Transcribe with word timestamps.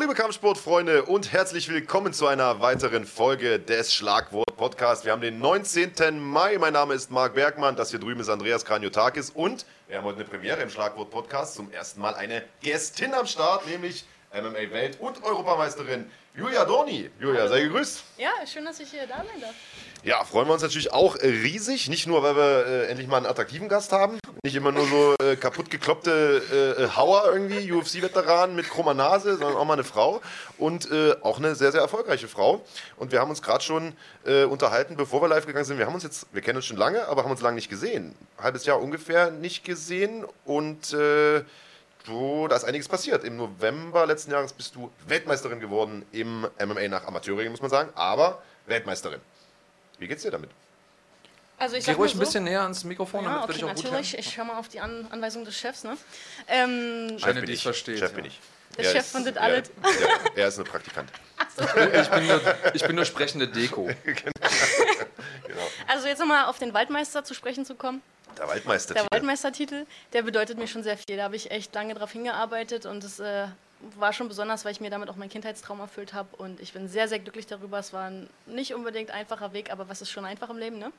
Liebe 0.00 0.14
Kampfsportfreunde 0.14 1.02
und 1.02 1.30
herzlich 1.30 1.68
willkommen 1.68 2.14
zu 2.14 2.26
einer 2.26 2.62
weiteren 2.62 3.04
Folge 3.04 3.60
des 3.60 3.92
Schlagwort 3.92 4.56
Podcast. 4.56 5.04
Wir 5.04 5.12
haben 5.12 5.20
den 5.20 5.38
19. 5.38 6.18
Mai. 6.18 6.56
Mein 6.56 6.72
Name 6.72 6.94
ist 6.94 7.10
Marc 7.10 7.34
Bergmann. 7.34 7.76
Das 7.76 7.90
hier 7.90 8.00
drüben 8.00 8.18
ist 8.18 8.30
Andreas 8.30 8.64
Kranjotakis 8.64 9.28
und 9.28 9.66
wir 9.88 9.98
haben 9.98 10.04
heute 10.04 10.20
eine 10.20 10.24
Premiere 10.24 10.62
im 10.62 10.70
Schlagwort 10.70 11.10
Podcast. 11.10 11.54
Zum 11.54 11.70
ersten 11.70 12.00
Mal 12.00 12.14
eine 12.14 12.42
Gästin 12.62 13.12
am 13.12 13.26
Start, 13.26 13.66
nämlich 13.66 14.06
MMA 14.32 14.70
Welt 14.70 14.98
und 15.00 15.22
Europameisterin 15.22 16.10
Julia 16.34 16.64
Dorni. 16.64 17.10
Julia, 17.20 17.46
sei 17.46 17.60
gegrüßt. 17.60 18.02
Ja, 18.16 18.30
schön, 18.46 18.64
dass 18.64 18.80
ich 18.80 18.90
hier 18.90 19.06
da 19.06 19.16
sein 19.18 19.38
darf. 19.38 19.54
Ja, 20.02 20.24
freuen 20.24 20.48
wir 20.48 20.54
uns 20.54 20.62
natürlich 20.62 20.94
auch 20.94 21.16
äh, 21.16 21.26
riesig. 21.26 21.90
Nicht 21.90 22.06
nur, 22.06 22.22
weil 22.22 22.34
wir 22.34 22.66
äh, 22.66 22.86
endlich 22.86 23.06
mal 23.06 23.18
einen 23.18 23.26
attraktiven 23.26 23.68
Gast 23.68 23.92
haben. 23.92 24.18
Nicht 24.42 24.54
immer 24.56 24.72
nur 24.72 24.86
so 24.86 25.14
äh, 25.22 25.36
kaputt 25.36 25.68
gekloppte 25.68 26.78
äh, 26.88 26.96
Hauer 26.96 27.24
irgendwie, 27.30 27.70
UFC-Veteran 27.70 28.56
mit 28.56 28.70
krummer 28.70 28.94
Nase, 28.94 29.36
sondern 29.36 29.56
auch 29.56 29.64
mal 29.66 29.74
eine 29.74 29.84
Frau. 29.84 30.22
Und 30.56 30.90
äh, 30.90 31.16
auch 31.20 31.36
eine 31.36 31.54
sehr, 31.54 31.70
sehr 31.70 31.82
erfolgreiche 31.82 32.28
Frau. 32.28 32.64
Und 32.96 33.12
wir 33.12 33.20
haben 33.20 33.28
uns 33.28 33.42
gerade 33.42 33.62
schon 33.62 33.92
äh, 34.24 34.44
unterhalten, 34.44 34.96
bevor 34.96 35.20
wir 35.20 35.28
live 35.28 35.44
gegangen 35.44 35.66
sind. 35.66 35.76
Wir 35.76 35.84
haben 35.84 35.94
uns 35.94 36.04
jetzt, 36.04 36.28
wir 36.32 36.40
kennen 36.40 36.56
uns 36.56 36.64
schon 36.64 36.78
lange, 36.78 37.06
aber 37.06 37.24
haben 37.24 37.30
uns 37.30 37.42
lange 37.42 37.56
nicht 37.56 37.68
gesehen. 37.68 38.14
Halbes 38.38 38.64
Jahr 38.64 38.80
ungefähr 38.80 39.30
nicht 39.30 39.64
gesehen. 39.64 40.24
Und 40.46 40.92
du, 40.92 42.48
da 42.48 42.56
ist 42.56 42.64
einiges 42.64 42.88
passiert. 42.88 43.22
Im 43.24 43.36
November 43.36 44.06
letzten 44.06 44.30
Jahres 44.30 44.54
bist 44.54 44.74
du 44.74 44.90
Weltmeisterin 45.06 45.60
geworden 45.60 46.06
im 46.10 46.46
MMA 46.58 46.88
nach 46.88 47.06
Amateurregeln, 47.06 47.52
muss 47.52 47.60
man 47.60 47.70
sagen. 47.70 47.90
Aber 47.94 48.40
Weltmeisterin. 48.66 49.20
Wie 50.00 50.08
geht's 50.08 50.22
dir 50.22 50.30
damit? 50.32 50.50
Also 51.58 51.76
ich 51.76 51.84
Geh 51.84 51.92
ruhig 51.92 52.12
so, 52.12 52.16
ein 52.16 52.20
bisschen 52.20 52.44
näher 52.44 52.62
ans 52.62 52.84
Mikrofon, 52.84 53.22
ja, 53.22 53.28
damit 53.34 53.44
okay, 53.44 53.52
dich 53.52 53.64
auch 53.64 53.68
natürlich. 53.74 54.18
Ich 54.18 54.36
höre 54.36 54.46
mal 54.46 54.56
auf 54.58 54.68
die 54.68 54.80
An 54.80 55.06
Anweisung 55.10 55.44
des 55.44 55.54
Chefs. 55.56 55.84
Ne? 55.84 55.96
Ähm, 56.48 57.18
Chef 57.18 57.34
bin 57.34 57.44
die 57.44 57.52
ich. 57.52 57.58
es 57.58 57.62
versteht, 57.62 57.98
Chef 57.98 58.10
ja. 58.10 58.16
bin 58.16 58.24
ich. 58.24 58.40
Der 58.78 58.84
Er 58.86 58.90
Chef 58.92 59.00
ist- 59.02 59.12
von 59.12 59.24
das 59.26 59.36
er- 59.36 59.42
alles. 59.42 59.70
Er, 59.82 60.36
er 60.38 60.48
ist 60.48 60.54
eine 60.58 60.64
Praktikant. 60.64 61.10
Ich 61.58 62.08
bin, 62.10 62.26
nur, 62.26 62.40
ich 62.72 62.82
bin 62.84 62.96
nur 62.96 63.04
sprechende 63.04 63.46
Deko. 63.46 63.90
Genau. 65.46 65.66
also 65.88 66.06
jetzt 66.06 66.20
nochmal 66.20 66.44
auf 66.46 66.58
den 66.58 66.72
Waldmeister 66.72 67.24
zu 67.24 67.34
sprechen 67.34 67.64
zu 67.66 67.74
kommen. 67.74 68.02
Der 68.38 68.46
Waldmeister. 68.46 68.94
Der 68.94 69.04
Waldmeistertitel, 69.10 69.84
der 70.12 70.22
bedeutet 70.22 70.58
mir 70.58 70.68
schon 70.68 70.84
sehr 70.84 70.96
viel. 70.96 71.16
Da 71.16 71.24
habe 71.24 71.34
ich 71.34 71.50
echt 71.50 71.74
lange 71.74 71.94
drauf 71.94 72.12
hingearbeitet 72.12 72.86
und 72.86 73.02
es 73.02 73.18
äh, 73.18 73.48
war 73.98 74.12
schon 74.12 74.28
besonders, 74.28 74.64
weil 74.64 74.72
ich 74.72 74.80
mir 74.80 74.90
damit 74.90 75.08
auch 75.08 75.16
meinen 75.16 75.30
Kindheitstraum 75.30 75.80
erfüllt 75.80 76.12
habe. 76.12 76.36
Und 76.36 76.60
ich 76.60 76.72
bin 76.72 76.88
sehr, 76.88 77.08
sehr 77.08 77.18
glücklich 77.18 77.46
darüber. 77.46 77.78
Es 77.78 77.92
war 77.92 78.10
ein 78.10 78.28
nicht 78.46 78.74
unbedingt 78.74 79.10
einfacher 79.10 79.52
Weg, 79.52 79.72
aber 79.72 79.88
was 79.88 80.02
ist 80.02 80.10
schon 80.10 80.24
einfach 80.24 80.50
im 80.50 80.58
Leben, 80.58 80.78
ne? 80.78 80.92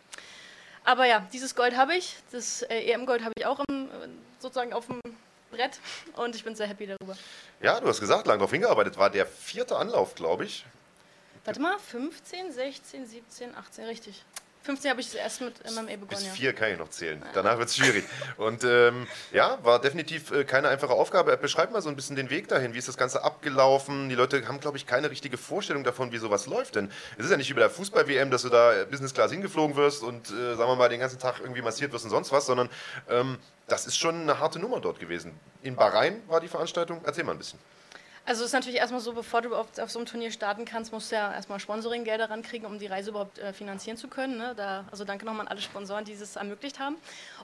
Aber 0.83 1.05
ja, 1.05 1.27
dieses 1.31 1.55
Gold 1.55 1.77
habe 1.77 1.95
ich. 1.95 2.17
Das 2.31 2.63
äh, 2.63 2.91
EM-Gold 2.91 3.23
habe 3.23 3.33
ich 3.37 3.45
auch 3.45 3.59
im, 3.69 3.89
sozusagen 4.39 4.73
auf 4.73 4.87
dem 4.87 4.99
Brett 5.51 5.79
und 6.15 6.35
ich 6.35 6.43
bin 6.43 6.55
sehr 6.55 6.67
happy 6.67 6.87
darüber. 6.87 7.15
Ja, 7.61 7.79
du 7.79 7.87
hast 7.87 7.99
gesagt, 7.99 8.25
lange 8.25 8.39
darauf 8.39 8.51
hingearbeitet. 8.51 8.97
War 8.97 9.09
der 9.09 9.25
vierte 9.25 9.75
Anlauf, 9.75 10.15
glaube 10.15 10.45
ich. 10.45 10.65
Warte 11.45 11.59
mal, 11.59 11.77
15, 11.77 12.51
16, 12.51 13.07
17, 13.07 13.55
18, 13.55 13.85
richtig. 13.85 14.23
15 14.63 14.91
habe 14.91 15.01
ich 15.01 15.15
erst 15.15 15.41
mit 15.41 15.55
MMA 15.65 15.81
Bis 15.81 15.99
begonnen, 15.99 16.25
ja. 16.25 16.31
vier 16.31 16.53
kann 16.53 16.71
ich 16.71 16.77
noch 16.77 16.89
zählen. 16.89 17.23
Danach 17.33 17.57
wird 17.57 17.69
es 17.69 17.77
schwierig. 17.77 18.05
Und 18.37 18.63
ähm, 18.63 19.07
ja, 19.31 19.57
war 19.63 19.81
definitiv 19.81 20.31
äh, 20.31 20.43
keine 20.43 20.69
einfache 20.69 20.93
Aufgabe. 20.93 21.35
Beschreib 21.37 21.71
mal 21.71 21.81
so 21.81 21.89
ein 21.89 21.95
bisschen 21.95 22.15
den 22.15 22.29
Weg 22.29 22.47
dahin. 22.47 22.75
Wie 22.75 22.77
ist 22.77 22.87
das 22.87 22.97
Ganze 22.97 23.23
abgelaufen? 23.23 24.09
Die 24.09 24.15
Leute 24.15 24.47
haben, 24.47 24.59
glaube 24.59 24.77
ich, 24.77 24.85
keine 24.85 25.09
richtige 25.09 25.37
Vorstellung 25.37 25.83
davon, 25.83 26.11
wie 26.11 26.17
sowas 26.19 26.45
läuft. 26.45 26.75
Denn 26.75 26.91
es 27.17 27.25
ist 27.25 27.31
ja 27.31 27.37
nicht 27.37 27.49
wie 27.49 27.53
bei 27.55 27.61
der 27.61 27.71
Fußball-WM, 27.71 28.29
dass 28.29 28.43
du 28.43 28.49
da 28.49 28.73
äh, 28.73 28.85
Business 28.85 29.13
Class 29.15 29.31
hingeflogen 29.31 29.75
wirst 29.75 30.03
und, 30.03 30.29
äh, 30.29 30.55
sagen 30.55 30.69
wir 30.69 30.75
mal, 30.75 30.89
den 30.89 30.99
ganzen 30.99 31.17
Tag 31.17 31.39
irgendwie 31.39 31.63
massiert 31.63 31.91
wirst 31.91 32.05
und 32.05 32.11
sonst 32.11 32.31
was, 32.31 32.45
sondern 32.45 32.69
ähm, 33.09 33.39
das 33.67 33.87
ist 33.87 33.97
schon 33.97 34.21
eine 34.21 34.39
harte 34.39 34.59
Nummer 34.59 34.79
dort 34.79 34.99
gewesen. 34.99 35.31
In 35.63 35.75
Bahrain 35.75 36.21
war 36.27 36.39
die 36.39 36.47
Veranstaltung. 36.47 37.01
Erzähl 37.03 37.23
mal 37.23 37.31
ein 37.31 37.39
bisschen. 37.39 37.59
Also 38.23 38.41
es 38.43 38.47
ist 38.47 38.53
natürlich 38.53 38.79
erstmal 38.79 39.01
so, 39.01 39.13
bevor 39.13 39.41
du 39.41 39.55
auf, 39.55 39.77
auf 39.79 39.89
so 39.89 39.97
einem 39.97 40.05
Turnier 40.05 40.31
starten 40.31 40.63
kannst, 40.63 40.91
musst 40.91 41.11
du 41.11 41.15
ja 41.15 41.33
erstmal 41.33 41.59
Sponsoringgelder 41.59 42.29
rankriegen, 42.29 42.67
um 42.67 42.77
die 42.77 42.85
Reise 42.85 43.09
überhaupt 43.09 43.39
äh, 43.39 43.51
finanzieren 43.51 43.97
zu 43.97 44.07
können. 44.07 44.37
Ne? 44.37 44.53
Da, 44.55 44.85
also 44.91 45.03
danke 45.05 45.25
nochmal 45.25 45.41
an 45.41 45.47
alle 45.47 45.61
Sponsoren, 45.61 46.05
die 46.05 46.13
es 46.13 46.35
ermöglicht 46.35 46.79
haben. 46.79 46.97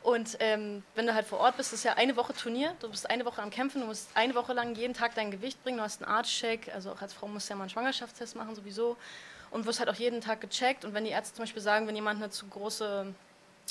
Und 0.04 0.38
ähm, 0.40 0.84
wenn 0.94 1.08
du 1.08 1.16
halt 1.16 1.26
vor 1.26 1.40
Ort 1.40 1.58
bist, 1.58 1.74
ist 1.74 1.84
ja 1.84 1.94
eine 1.94 2.16
Woche 2.16 2.34
Turnier, 2.34 2.76
du 2.80 2.90
bist 2.90 3.10
eine 3.10 3.26
Woche 3.26 3.42
am 3.42 3.50
Kämpfen, 3.50 3.82
du 3.82 3.88
musst 3.88 4.10
eine 4.14 4.36
Woche 4.36 4.54
lang 4.54 4.76
jeden 4.76 4.94
Tag 4.94 5.16
dein 5.16 5.32
Gewicht 5.32 5.62
bringen, 5.64 5.78
du 5.78 5.84
hast 5.84 6.04
einen 6.04 6.12
Arztcheck, 6.12 6.72
also 6.74 6.92
auch 6.92 7.02
als 7.02 7.14
Frau 7.14 7.28
musst 7.28 7.50
du 7.50 7.54
ja 7.54 7.58
mal 7.58 7.64
einen 7.64 7.72
Schwangerschaftstest 7.72 8.36
machen 8.36 8.54
sowieso 8.56 8.98
und 9.50 9.66
wirst 9.66 9.80
halt 9.80 9.90
auch 9.90 9.96
jeden 9.96 10.22
Tag 10.22 10.42
gecheckt. 10.42 10.86
Und 10.86 10.94
wenn 10.94 11.06
die 11.06 11.12
Ärzte 11.12 11.36
zum 11.36 11.44
Beispiel 11.44 11.62
sagen, 11.62 11.88
wenn 11.88 11.96
jemand 11.96 12.22
eine 12.22 12.30
zu 12.30 12.46
große, 12.48 13.14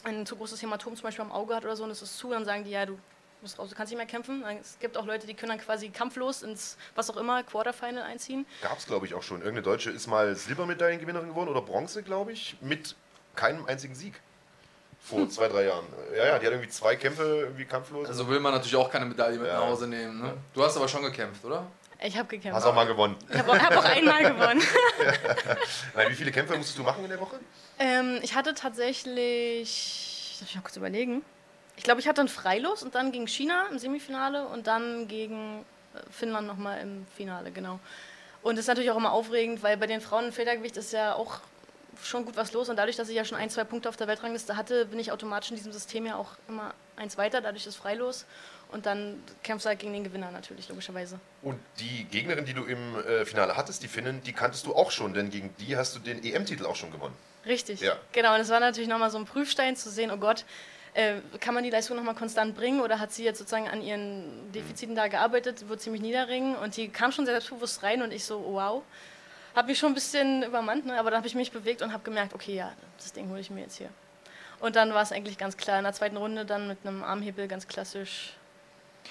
ein 0.05 0.27
zu 0.27 0.37
großes 0.37 0.61
Hämatom 0.61 0.97
zum 0.97 1.05
Beispiel 1.05 1.25
am 1.25 1.33
Auge 1.33 1.55
hat 1.55 1.65
oder 1.65 1.77
so 1.77 1.85
und 1.85 1.91
es 1.91 2.03
ist 2.03 2.19
zu, 2.19 2.31
dann 2.31 2.45
sagen 2.45 2.65
die, 2.65 2.71
ja, 2.71 2.85
du 2.85 2.99
musst 3.47 3.59
raus, 3.61 3.69
du 3.71 3.77
kannst 3.77 3.93
nicht 3.93 3.97
mehr 3.99 4.07
kämpfen. 4.07 4.45
Es 4.61 4.77
gibt 4.81 4.97
auch 4.97 5.07
Leute, 5.07 5.27
die 5.27 5.35
können 5.35 5.51
dann 5.51 5.61
quasi 5.61 5.89
kampflos 5.91 6.43
ins, 6.43 6.77
was 6.97 7.09
auch 7.11 7.17
immer, 7.17 7.43
Quarterfinal 7.45 8.03
einziehen. 8.03 8.45
Gab 8.63 8.77
es, 8.79 8.87
glaube 8.87 9.07
ich, 9.07 9.15
auch 9.15 9.23
schon. 9.23 9.39
Irgendeine 9.39 9.63
Deutsche 9.63 9.91
ist 9.91 10.07
mal 10.09 10.35
Silbermedaillengewinnerin 10.35 11.29
geworden 11.29 11.49
oder 11.49 11.63
Bronze, 11.63 12.03
glaube 12.03 12.33
ich, 12.33 12.57
mit 12.61 12.97
keinem 13.37 13.65
einzigen 13.67 13.95
Sieg. 13.95 14.21
Vor 15.01 15.29
zwei, 15.29 15.47
drei 15.47 15.67
Jahren. 15.67 15.85
Ja, 16.17 16.27
ja, 16.27 16.39
die 16.41 16.47
hat 16.47 16.53
irgendwie 16.53 16.69
zwei 16.71 16.97
Kämpfe 16.97 17.23
irgendwie 17.43 17.65
kampflos. 17.65 18.09
Also 18.09 18.29
will 18.29 18.41
man 18.41 18.53
natürlich 18.53 18.75
auch 18.75 18.91
keine 18.91 19.05
Medaille 19.05 19.39
mit 19.39 19.47
Ja. 19.47 19.61
nach 19.61 19.67
Hause 19.67 19.87
nehmen. 19.87 20.21
Ne? 20.21 20.35
Du 20.53 20.65
hast 20.65 20.77
aber 20.77 20.89
schon 20.89 21.03
gekämpft, 21.03 21.45
oder? 21.45 21.65
Ich 22.03 22.17
habe 22.19 22.27
gekämpft. 22.29 22.57
Hast 22.57 22.65
auch 22.67 22.75
mal 22.75 22.87
gewonnen. 22.87 23.15
Ich 23.31 23.39
habe 23.39 23.53
auch, 23.53 23.59
hab 23.59 23.77
auch 23.77 23.85
einmal 23.85 24.23
gewonnen. 24.35 24.61
Nein, 25.95 26.11
wie 26.11 26.15
viele 26.15 26.33
Kämpfe 26.33 26.57
musstest 26.57 26.79
du 26.79 26.83
machen 26.83 27.05
in 27.05 27.11
der 27.11 27.21
Woche? 27.21 27.39
ähm, 27.79 28.19
ich 28.23 28.35
hatte 28.35 28.53
tatsächlich, 28.55 30.37
darf 30.41 30.49
ich 30.49 30.55
mal 30.57 30.63
kurz 30.63 30.77
überlegen. 30.77 31.23
Ich 31.77 31.83
glaube, 31.83 32.01
ich 32.01 32.09
hatte 32.09 32.21
ein 32.21 32.29
Freilos 32.29 32.83
und 32.83 32.95
dann 32.95 33.13
gegen 33.13 33.27
China 33.27 33.67
im 33.71 33.79
Semifinale 33.79 34.47
und 34.47 34.67
dann 34.67 35.09
gegen 35.09 35.65
äh, 35.95 35.99
Finnland 36.11 36.47
nochmal 36.47 36.81
im 36.81 37.07
Finale, 37.17 37.51
genau. 37.51 37.79
Und 38.43 38.57
das 38.57 38.65
ist 38.65 38.69
natürlich 38.69 38.91
auch 38.91 38.97
immer 38.97 39.13
aufregend, 39.13 39.63
weil 39.63 39.77
bei 39.77 39.87
den 39.87 40.01
Frauen 40.01 40.27
im 40.27 40.33
Federgewicht 40.33 40.77
ist 40.77 40.93
ja 40.93 41.15
auch 41.15 41.41
schon 42.03 42.25
gut 42.25 42.37
was 42.37 42.53
los 42.53 42.69
und 42.69 42.77
dadurch, 42.77 42.97
dass 42.97 43.09
ich 43.09 43.17
ja 43.17 43.25
schon 43.25 43.39
ein, 43.39 43.51
zwei 43.51 43.65
Punkte 43.65 43.89
auf 43.89 43.97
der 43.97 44.07
Weltrangliste 44.07 44.57
hatte, 44.57 44.87
bin 44.87 44.99
ich 44.99 45.13
automatisch 45.13 45.51
in 45.51 45.57
diesem 45.57 45.73
System 45.73 46.07
ja 46.07 46.17
auch 46.17 46.33
immer 46.49 46.75
eins 46.97 47.17
weiter, 47.17 47.41
dadurch 47.41 47.67
ist 47.67 47.77
Freilos 47.77 48.27
und 48.71 48.87
dann 48.87 49.23
kämpfst 49.43 49.65
du 49.65 49.69
halt 49.69 49.79
gegen 49.79 49.93
den 49.93 50.05
Gewinner 50.05 50.31
natürlich, 50.31 50.69
logischerweise. 50.69 51.19
Und 51.43 51.59
die 51.79 52.05
Gegnerin, 52.05 52.45
die 52.45 52.55
du 52.55 52.65
im 52.65 52.97
äh, 52.97 53.25
Finale 53.25 53.57
hattest, 53.57 53.83
die 53.83 53.89
Finnen, 53.89 54.23
die 54.23 54.33
kanntest 54.33 54.67
du 54.67 54.75
auch 54.75 54.91
schon, 54.91 55.15
denn 55.15 55.31
gegen 55.31 55.55
die 55.59 55.77
hast 55.77 55.95
du 55.95 56.01
den 56.01 56.23
EM-Titel 56.23 56.67
auch 56.67 56.77
schon 56.77 56.91
gewonnen. 56.91 57.15
Richtig. 57.47 57.81
Ja. 57.81 57.97
Genau, 58.13 58.35
und 58.35 58.41
es 58.41 58.49
war 58.49 58.61
natürlich 58.61 58.89
nochmal 58.89 59.11
so 59.11 59.19
ein 59.19 59.25
Prüfstein 59.25 59.77
zu 59.77 59.89
sehen, 59.89 60.11
oh 60.11 60.17
Gott, 60.17 60.45
äh, 60.97 61.21
kann 61.41 61.55
man 61.55 61.63
die 61.63 61.71
Leistung 61.71 61.97
nochmal 61.97 62.15
konstant 62.15 62.57
bringen 62.57 62.81
oder 62.81 62.99
hat 62.99 63.13
sie 63.13 63.23
jetzt 63.23 63.39
sozusagen 63.39 63.69
an 63.69 63.83
ihren 63.83 64.51
Defiziten 64.53 64.97
da 64.97 65.09
gearbeitet, 65.09 65.69
wird 65.69 65.83
sie 65.83 65.91
mich 65.91 66.01
niederringen 66.01 66.57
und 66.57 66.77
die 66.77 66.89
kam 66.89 67.13
schon 67.13 67.27
sehr 67.27 67.35
selbstbewusst 67.35 67.83
rein 67.83 68.01
und 68.03 68.13
ich 68.13 68.25
so, 68.25 68.43
wow. 68.43 68.83
Hab 69.55 69.67
mich 69.67 69.79
schon 69.79 69.93
ein 69.93 69.95
bisschen 69.95 70.43
übermannt, 70.43 70.87
ne? 70.87 70.99
aber 70.99 71.11
dann 71.11 71.19
habe 71.19 71.27
ich 71.27 71.35
mich 71.35 71.53
bewegt 71.53 71.83
und 71.83 71.93
habe 71.93 72.03
gemerkt, 72.03 72.35
okay, 72.35 72.55
ja, 72.55 72.73
das 72.99 73.13
Ding 73.13 73.29
hole 73.29 73.41
ich 73.41 73.51
mir 73.51 73.61
jetzt 73.61 73.77
hier. 73.77 73.91
Und 74.61 74.77
dann 74.77 74.95
war 74.95 75.03
es 75.03 75.13
eigentlich 75.13 75.39
ganz 75.39 75.57
klar. 75.57 75.79
In 75.79 75.85
der 75.85 75.93
zweiten 75.93 76.17
Runde 76.17 76.47
dann 76.47 76.69
mit 76.69 76.79
einem 76.85 77.05
Armhebel, 77.05 77.47
ganz 77.47 77.69
klassisch. 77.69 78.33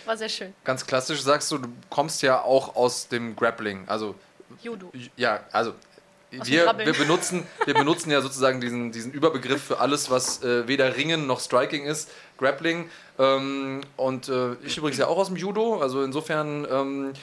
War 0.05 0.17
sehr 0.17 0.29
schön. 0.29 0.53
Ganz 0.63 0.85
klassisch 0.85 1.21
sagst 1.21 1.51
du, 1.51 1.59
du 1.59 1.69
kommst 1.89 2.21
ja 2.23 2.41
auch 2.41 2.75
aus 2.75 3.07
dem 3.07 3.35
Grappling. 3.35 3.87
Also, 3.87 4.15
Judo. 4.61 4.91
ja, 5.15 5.43
also. 5.51 5.73
Wir, 6.43 6.73
wir, 6.77 6.93
benutzen, 6.93 7.43
wir 7.65 7.73
benutzen 7.73 8.11
ja 8.11 8.21
sozusagen 8.21 8.61
diesen, 8.61 8.91
diesen 8.91 9.11
Überbegriff 9.11 9.63
für 9.63 9.79
alles, 9.79 10.09
was 10.09 10.43
äh, 10.43 10.67
weder 10.67 10.95
Ringen 10.95 11.27
noch 11.27 11.39
Striking 11.39 11.85
ist, 11.85 12.11
Grappling. 12.37 12.89
Ähm, 13.17 13.81
und 13.95 14.29
äh, 14.29 14.53
ich 14.63 14.77
übrigens 14.77 14.97
ja 14.97 15.07
auch 15.07 15.17
aus 15.17 15.27
dem 15.27 15.37
Judo, 15.37 15.79
also 15.81 16.03
insofern 16.03 16.67
ähm, 16.69 17.13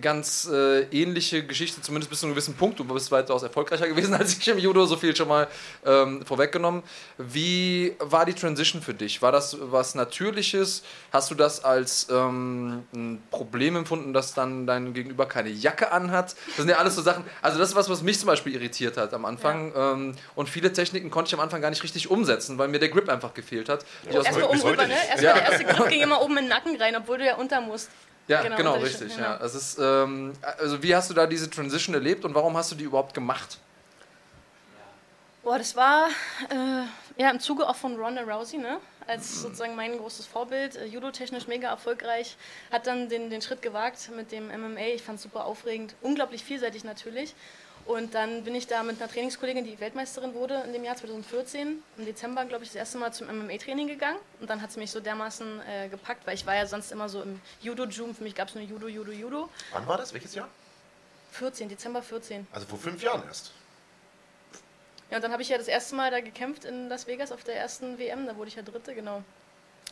ganz 0.00 0.48
äh, 0.52 0.82
ähnliche 0.90 1.44
Geschichte, 1.46 1.80
zumindest 1.82 2.10
bis 2.10 2.20
zu 2.20 2.26
einem 2.26 2.34
gewissen 2.34 2.54
Punkt. 2.54 2.78
Du 2.78 2.84
bist 2.84 3.10
weitaus 3.10 3.42
erfolgreicher 3.42 3.86
gewesen 3.88 4.14
als 4.18 4.36
ich 4.38 4.48
im 4.48 4.58
Judo, 4.58 4.86
so 4.86 4.96
viel 4.96 5.14
schon 5.16 5.28
mal 5.28 5.48
ähm, 5.84 6.24
vorweggenommen. 6.26 6.82
Wie 7.18 7.94
war 7.98 8.24
die 8.24 8.34
Transition 8.34 8.82
für 8.82 8.94
dich? 8.94 9.22
War 9.22 9.32
das 9.32 9.56
was 9.60 9.94
Natürliches? 9.94 10.82
Hast 11.12 11.30
du 11.30 11.34
das 11.34 11.64
als 11.64 12.08
ähm, 12.10 12.84
ein 12.94 13.22
Problem 13.30 13.76
empfunden, 13.76 14.12
dass 14.12 14.34
dann 14.34 14.66
dein 14.66 14.94
Gegenüber 14.94 15.26
keine 15.26 15.50
Jacke 15.50 15.92
anhat? 15.92 16.34
Das 16.48 16.56
sind 16.56 16.68
ja 16.68 16.76
alles 16.78 16.94
so 16.94 17.02
Sachen. 17.02 17.24
Also, 17.42 17.58
das 17.58 17.70
ist 17.70 17.74
was, 17.74 17.88
was 17.88 18.02
mich 18.02 18.18
zum 18.18 18.26
Beispiel 18.26 18.54
irritiert 18.54 18.96
hat 18.96 19.12
am 19.14 19.24
Anfang. 19.24 19.72
Ähm, 19.76 20.14
und 20.34 20.48
viele 20.48 20.72
Techniken 20.72 21.10
konnte 21.10 21.28
ich 21.28 21.34
am 21.34 21.40
Anfang 21.40 21.60
gar 21.60 21.70
nicht 21.70 21.82
richtig 21.82 22.10
umsetzen, 22.10 22.58
weil 22.58 22.68
mir 22.68 22.78
der 22.78 22.88
Grip 22.88 23.08
einfach 23.08 23.34
gefehlt 23.34 23.68
hat. 23.68 23.84
Aus- 24.08 24.14
Erstmal 24.24 24.42
heute 24.48 24.48
umrüber, 24.62 24.86
ne? 24.86 24.94
Erstmal 24.94 25.24
Ja. 25.24 25.32
der 25.34 25.42
erste 25.50 25.64
Griff 25.64 25.88
ging 25.88 26.02
immer 26.02 26.20
oben 26.22 26.36
in 26.38 26.44
den 26.44 26.48
Nacken 26.48 26.76
rein, 26.76 26.96
obwohl 26.96 27.18
du 27.18 27.26
ja 27.26 27.36
unter 27.36 27.60
musst. 27.60 27.90
Ja, 28.28 28.42
Genau, 28.42 28.56
genau, 28.56 28.74
richtig. 28.74 29.16
Ja. 29.16 29.36
Das 29.36 29.54
ist, 29.54 29.78
ähm, 29.80 30.32
also 30.58 30.82
wie 30.82 30.94
hast 30.94 31.10
du 31.10 31.14
da 31.14 31.26
diese 31.26 31.50
Transition 31.50 31.94
erlebt 31.94 32.24
und 32.24 32.34
warum 32.34 32.56
hast 32.56 32.70
du 32.70 32.76
die 32.76 32.84
überhaupt 32.84 33.14
gemacht? 33.14 33.58
Boah, 35.42 35.58
das 35.58 35.74
war 35.74 36.08
äh, 36.50 37.20
ja 37.20 37.30
im 37.30 37.40
Zuge 37.40 37.68
auch 37.68 37.74
von 37.74 37.96
Ronda 37.96 38.22
Rousey, 38.22 38.58
ne? 38.58 38.78
Als 39.08 39.42
sozusagen 39.42 39.74
mein 39.74 39.98
großes 39.98 40.26
Vorbild, 40.26 40.76
äh, 40.76 40.84
judotechnisch 40.84 41.48
mega 41.48 41.68
erfolgreich, 41.68 42.36
hat 42.70 42.86
dann 42.86 43.08
den, 43.08 43.28
den 43.28 43.42
Schritt 43.42 43.60
gewagt 43.60 44.08
mit 44.14 44.30
dem 44.30 44.46
MMA. 44.46 44.94
Ich 44.94 45.02
fand 45.02 45.16
es 45.16 45.24
super 45.24 45.44
aufregend, 45.44 45.96
unglaublich 46.00 46.44
vielseitig 46.44 46.84
natürlich. 46.84 47.34
Und 47.84 48.14
dann 48.14 48.44
bin 48.44 48.54
ich 48.54 48.66
da 48.68 48.82
mit 48.82 49.00
einer 49.00 49.10
Trainingskollegin, 49.10 49.64
die 49.64 49.78
Weltmeisterin 49.80 50.34
wurde 50.34 50.62
in 50.66 50.72
dem 50.72 50.84
Jahr 50.84 50.96
2014, 50.96 51.82
im 51.98 52.04
Dezember, 52.04 52.44
glaube 52.44 52.62
ich, 52.62 52.70
das 52.70 52.76
erste 52.76 52.98
Mal 52.98 53.12
zum 53.12 53.26
MMA-Training 53.26 53.88
gegangen. 53.88 54.18
Und 54.40 54.48
dann 54.48 54.62
hat 54.62 54.70
sie 54.70 54.78
mich 54.78 54.90
so 54.90 55.00
dermaßen 55.00 55.60
äh, 55.68 55.88
gepackt, 55.88 56.26
weil 56.26 56.34
ich 56.34 56.46
war 56.46 56.54
ja 56.54 56.66
sonst 56.66 56.92
immer 56.92 57.08
so 57.08 57.22
im 57.22 57.40
Judo-Jum. 57.60 58.14
Für 58.14 58.22
mich 58.22 58.34
gab 58.34 58.48
es 58.48 58.54
nur 58.54 58.62
Judo, 58.62 58.86
Judo, 58.86 59.10
Judo. 59.10 59.48
Wann 59.72 59.86
war 59.86 59.98
das? 59.98 60.12
Welches 60.12 60.34
Jahr? 60.34 60.48
14, 61.32 61.68
Dezember 61.68 62.02
14. 62.02 62.46
Also 62.52 62.66
vor 62.66 62.78
fünf 62.78 63.02
Jahren 63.02 63.24
erst. 63.26 63.52
Ja, 65.10 65.16
und 65.16 65.24
dann 65.24 65.32
habe 65.32 65.42
ich 65.42 65.48
ja 65.48 65.58
das 65.58 65.68
erste 65.68 65.94
Mal 65.94 66.10
da 66.10 66.20
gekämpft 66.20 66.64
in 66.64 66.88
Las 66.88 67.06
Vegas 67.06 67.32
auf 67.32 67.42
der 67.42 67.56
ersten 67.56 67.98
WM. 67.98 68.26
Da 68.26 68.36
wurde 68.36 68.48
ich 68.48 68.54
ja 68.54 68.62
Dritte, 68.62 68.94
genau. 68.94 69.22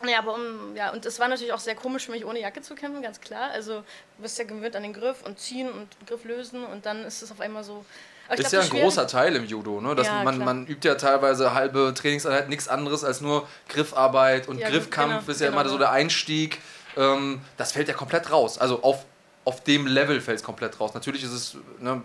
Naja, 0.02 0.18
aber 0.18 0.34
um, 0.34 0.74
ja, 0.74 0.90
und 0.92 1.04
es 1.04 1.18
war 1.20 1.28
natürlich 1.28 1.52
auch 1.52 1.58
sehr 1.58 1.74
komisch 1.74 2.06
für 2.06 2.12
mich, 2.12 2.24
ohne 2.24 2.40
Jacke 2.40 2.62
zu 2.62 2.74
kämpfen, 2.74 3.02
ganz 3.02 3.20
klar. 3.20 3.50
Also, 3.50 3.80
du 4.16 4.22
bist 4.22 4.38
ja 4.38 4.44
gewöhnt 4.44 4.74
an 4.74 4.82
den 4.82 4.94
Griff 4.94 5.22
und 5.24 5.38
ziehen 5.38 5.70
und 5.70 5.88
Griff 6.06 6.24
lösen 6.24 6.64
und 6.64 6.86
dann 6.86 7.04
ist 7.04 7.22
es 7.22 7.30
auf 7.30 7.40
einmal 7.40 7.64
so. 7.64 7.84
Aber 8.28 8.38
ist 8.38 8.48
glaub, 8.50 8.64
ja 8.64 8.70
ein 8.70 8.82
großer 8.82 9.06
Teil 9.06 9.36
im 9.36 9.44
Judo, 9.44 9.80
ne? 9.80 9.94
Dass 9.94 10.06
Ja, 10.06 10.22
man, 10.22 10.36
klar. 10.36 10.46
man 10.46 10.66
übt 10.66 10.86
ja 10.88 10.94
teilweise 10.94 11.52
halbe 11.52 11.92
Trainingseinheit 11.94 12.48
nichts 12.48 12.68
anderes 12.68 13.04
als 13.04 13.20
nur 13.20 13.46
Griffarbeit 13.68 14.48
und 14.48 14.58
Ja, 14.58 14.70
Griffkampf 14.70 15.20
genau, 15.20 15.30
ist 15.32 15.40
ja 15.40 15.48
genau. 15.48 15.60
immer 15.60 15.68
so 15.68 15.78
der 15.78 15.90
Einstieg. 15.90 16.60
Ähm, 16.96 17.40
das 17.56 17.72
fällt 17.72 17.88
ja 17.88 17.94
komplett 17.94 18.30
raus. 18.30 18.56
Also 18.56 18.82
auf, 18.82 19.04
auf 19.44 19.62
dem 19.64 19.86
Level 19.86 20.20
fällt 20.20 20.38
es 20.38 20.44
komplett 20.44 20.78
raus. 20.80 20.94
Natürlich 20.94 21.24
ist 21.24 21.32
es 21.32 21.56
ne, 21.80 22.02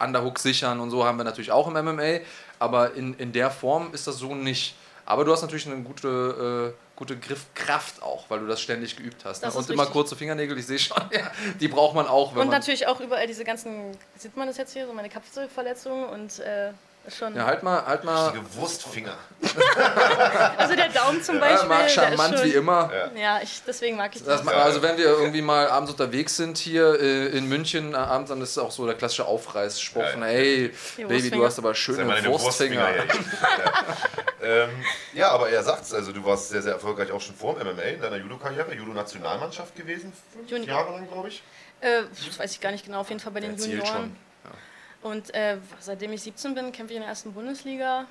Underhook 0.00 0.38
sichern 0.38 0.80
und 0.80 0.90
so 0.90 1.04
haben 1.04 1.18
wir 1.18 1.24
natürlich 1.24 1.52
auch 1.52 1.68
im 1.68 1.74
MMA, 1.74 2.20
aber 2.58 2.94
in, 2.94 3.14
in 3.18 3.32
der 3.32 3.50
Form 3.50 3.92
ist 3.92 4.06
das 4.06 4.16
so 4.16 4.34
nicht. 4.34 4.74
Aber 5.04 5.24
du 5.24 5.32
hast 5.32 5.42
natürlich 5.42 5.66
eine 5.66 5.82
gute, 5.82 6.74
äh, 6.74 6.85
gute 6.96 7.16
Griffkraft 7.16 8.02
auch, 8.02 8.28
weil 8.28 8.40
du 8.40 8.46
das 8.46 8.60
ständig 8.60 8.96
geübt 8.96 9.24
hast. 9.24 9.42
Ne? 9.42 9.52
Und 9.52 9.60
ist 9.60 9.70
immer 9.70 9.82
richtig. 9.82 9.92
kurze 9.92 10.16
Fingernägel, 10.16 10.58
ich 10.58 10.66
sehe 10.66 10.78
schon, 10.78 10.96
ja, 11.12 11.30
die 11.60 11.68
braucht 11.68 11.94
man 11.94 12.06
auch, 12.06 12.34
Und 12.34 12.48
natürlich 12.48 12.86
auch 12.86 13.00
überall 13.00 13.26
diese 13.26 13.44
ganzen, 13.44 13.96
sieht 14.16 14.36
man 14.36 14.48
das 14.48 14.56
jetzt 14.56 14.72
hier, 14.72 14.86
so 14.86 14.92
meine 14.92 15.10
Kapselverletzungen 15.10 16.06
und 16.06 16.38
äh, 16.40 16.72
schon. 17.10 17.34
Ja, 17.36 17.46
halt 17.46 17.62
mal, 17.62 17.84
halt 17.86 18.04
mal. 18.04 18.32
Wurstfinger. 18.54 19.14
Also 20.56 20.74
der 20.74 20.88
Daumen 20.88 21.22
zum 21.22 21.36
Ja, 21.36 21.40
Beispiel. 21.42 21.68
mag 21.68 21.78
der 21.78 21.86
ist 21.86 21.92
charmant 21.94 22.38
schon, 22.38 22.46
wie 22.48 22.52
immer. 22.52 22.90
Ja, 23.14 23.40
ich, 23.42 23.62
deswegen 23.66 23.96
mag 23.96 24.14
ich 24.16 24.22
Das 24.24 24.42
das. 24.42 24.48
also 24.54 24.82
wenn 24.82 24.96
wir 24.96 25.04
irgendwie 25.04 25.42
mal 25.42 25.68
abends 25.68 25.90
unterwegs 25.92 26.36
sind 26.36 26.58
hier 26.58 26.98
äh, 27.00 27.26
in 27.36 27.48
München 27.48 27.92
äh, 27.92 27.96
abends, 27.96 28.30
dann 28.30 28.40
ist 28.40 28.50
es 28.50 28.58
auch 28.58 28.70
so 28.70 28.86
der 28.86 28.94
klassische 28.94 29.26
Aufreißspruch 29.26 30.02
Ja, 30.02 30.08
von 30.08 30.20
ja. 30.22 30.26
hey, 30.28 30.72
Die 30.96 31.04
Baby, 31.04 31.30
du 31.30 31.44
hast 31.44 31.58
aber 31.58 31.74
schöne 31.74 32.06
Wurstfinger. 32.06 32.30
Wurstfinger, 32.32 32.90
ja, 32.96 33.04
ja. 33.04 34.62
ähm, 34.64 34.70
ja, 35.12 35.28
aber 35.30 35.50
er 35.50 35.62
sagt's, 35.62 35.92
also 35.92 36.12
du 36.12 36.24
warst 36.24 36.48
sehr, 36.48 36.62
sehr 36.62 36.72
erfolgreich 36.72 37.10
auch 37.12 37.20
schon 37.20 37.34
vor 37.34 37.54
dem 37.58 37.66
MMA 37.74 37.82
in 37.82 38.00
deiner 38.00 38.16
Judo-Karriere, 38.16 38.74
Judo-Nationalmannschaft 38.74 39.76
gewesen, 39.76 40.12
fünf 40.32 40.50
Juni- 40.50 40.66
Jahre 40.66 40.92
lang, 40.92 41.06
glaube 41.08 41.28
ich. 41.28 41.42
Äh, 41.80 42.02
das 42.26 42.38
weiß 42.38 42.52
ich 42.52 42.60
gar 42.60 42.72
nicht 42.72 42.84
genau, 42.86 43.00
auf 43.00 43.08
jeden 43.10 43.20
Fall 43.20 43.32
bei 43.32 43.40
den 43.40 43.52
Erzähl 43.52 43.72
Junioren. 43.78 43.92
schon. 43.92 44.16
Und 45.06 45.32
äh, 45.34 45.58
seitdem 45.78 46.12
ich 46.12 46.22
17 46.22 46.56
bin, 46.56 46.72
kämpfe 46.72 46.92
ich 46.92 46.96
in 46.96 47.02
der 47.02 47.10
ersten 47.10 47.32
Bundesliga. 47.32 48.06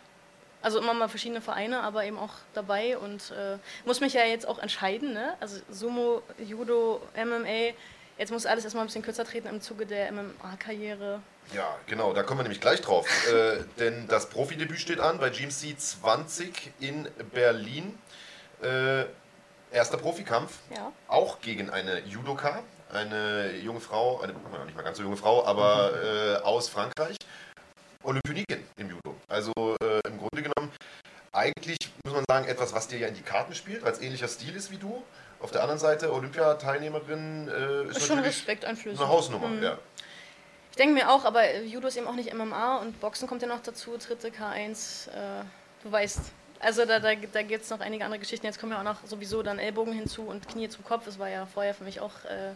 Also 0.61 0.79
immer 0.79 0.93
mal 0.93 1.09
verschiedene 1.09 1.41
Vereine, 1.41 1.81
aber 1.81 2.05
eben 2.05 2.17
auch 2.17 2.31
dabei 2.53 2.97
und 2.97 3.31
äh, 3.31 3.57
muss 3.85 3.99
mich 3.99 4.13
ja 4.13 4.23
jetzt 4.23 4.47
auch 4.47 4.59
entscheiden. 4.59 5.13
Ne? 5.13 5.35
Also 5.41 5.59
Sumo, 5.69 6.23
Judo, 6.39 7.01
MMA. 7.15 7.73
Jetzt 8.17 8.31
muss 8.31 8.45
alles 8.45 8.63
erstmal 8.63 8.85
ein 8.85 8.87
bisschen 8.87 9.01
kürzer 9.03 9.25
treten 9.25 9.49
im 9.49 9.59
Zuge 9.61 9.85
der 9.85 10.09
MMA-Karriere. 10.13 11.19
Ja, 11.53 11.75
genau, 11.85 12.13
da 12.13 12.23
kommen 12.23 12.39
wir 12.39 12.43
nämlich 12.43 12.61
gleich 12.61 12.79
drauf. 12.79 13.05
äh, 13.27 13.57
denn 13.79 14.07
das 14.07 14.29
Profidebüt 14.29 14.79
steht 14.79 15.01
an 15.01 15.19
bei 15.19 15.29
GMC 15.29 15.77
20 15.77 16.71
in 16.79 17.09
Berlin. 17.33 17.99
Äh, 18.63 19.03
erster 19.71 19.97
Profikampf, 19.97 20.53
Ja. 20.73 20.93
auch 21.09 21.41
gegen 21.41 21.69
eine 21.69 21.99
Judoka, 22.05 22.63
eine 22.91 23.55
junge 23.57 23.79
Frau, 23.79 24.21
eine 24.21 24.33
nicht 24.65 24.75
mal 24.75 24.83
ganz 24.83 24.97
so 24.97 25.03
junge 25.03 25.17
Frau, 25.17 25.45
aber 25.45 25.91
äh, 26.03 26.35
aus 26.43 26.69
Frankreich. 26.69 27.17
Olympionikin 28.03 28.63
im 28.77 28.89
Judo. 28.91 29.15
Also 29.27 29.51
äh, 29.81 29.99
im 30.07 30.17
Grunde 30.19 30.43
genommen 30.43 30.71
eigentlich, 31.31 31.77
muss 32.03 32.13
man 32.13 32.23
sagen, 32.29 32.47
etwas, 32.47 32.73
was 32.73 32.87
dir 32.87 32.99
ja 32.99 33.07
in 33.07 33.15
die 33.15 33.21
Karten 33.21 33.55
spielt, 33.55 33.83
weil 33.83 33.91
es 33.91 33.99
ähnlicher 34.01 34.27
Stil 34.27 34.55
ist 34.55 34.71
wie 34.71 34.77
du. 34.77 35.03
Auf 35.41 35.51
der 35.51 35.61
anderen 35.61 35.79
Seite, 35.79 36.13
Olympiateilnehmerin 36.13 37.49
äh, 37.49 37.89
ist, 37.89 37.97
Ist 37.97 38.07
schon 38.07 38.19
Respekt 38.19 38.63
einflößend. 38.63 39.01
eine 39.01 39.09
Hausnummer. 39.09 39.47
Mhm. 39.47 39.63
Ja. 39.63 39.77
Ich 40.71 40.77
denke 40.77 40.93
mir 40.93 41.09
auch, 41.09 41.25
aber 41.25 41.61
Judo 41.61 41.87
ist 41.87 41.97
eben 41.97 42.07
auch 42.07 42.15
nicht 42.15 42.33
MMA 42.33 42.77
und 42.77 42.99
Boxen 42.99 43.27
kommt 43.27 43.41
ja 43.41 43.47
noch 43.47 43.61
dazu, 43.61 43.97
dritte 43.97 44.29
K1, 44.29 45.09
äh, 45.09 45.43
du 45.83 45.91
weißt. 45.91 46.19
Also 46.59 46.85
da, 46.85 46.99
da, 46.99 47.15
da 47.15 47.41
gibt 47.43 47.63
es 47.63 47.69
noch 47.69 47.79
einige 47.79 48.05
andere 48.05 48.19
Geschichten. 48.19 48.45
Jetzt 48.45 48.59
kommen 48.59 48.71
ja 48.71 48.79
auch 48.79 48.83
noch 48.83 49.05
sowieso 49.05 49.43
dann 49.43 49.59
Ellbogen 49.59 49.93
hinzu 49.93 50.23
und 50.23 50.47
Knie 50.47 50.69
zum 50.69 50.83
Kopf. 50.85 51.05
Das 51.05 51.19
war 51.19 51.29
ja 51.29 51.45
vorher 51.45 51.73
für 51.73 51.83
mich 51.83 51.99
auch 51.99 52.23
äh, 52.25 52.53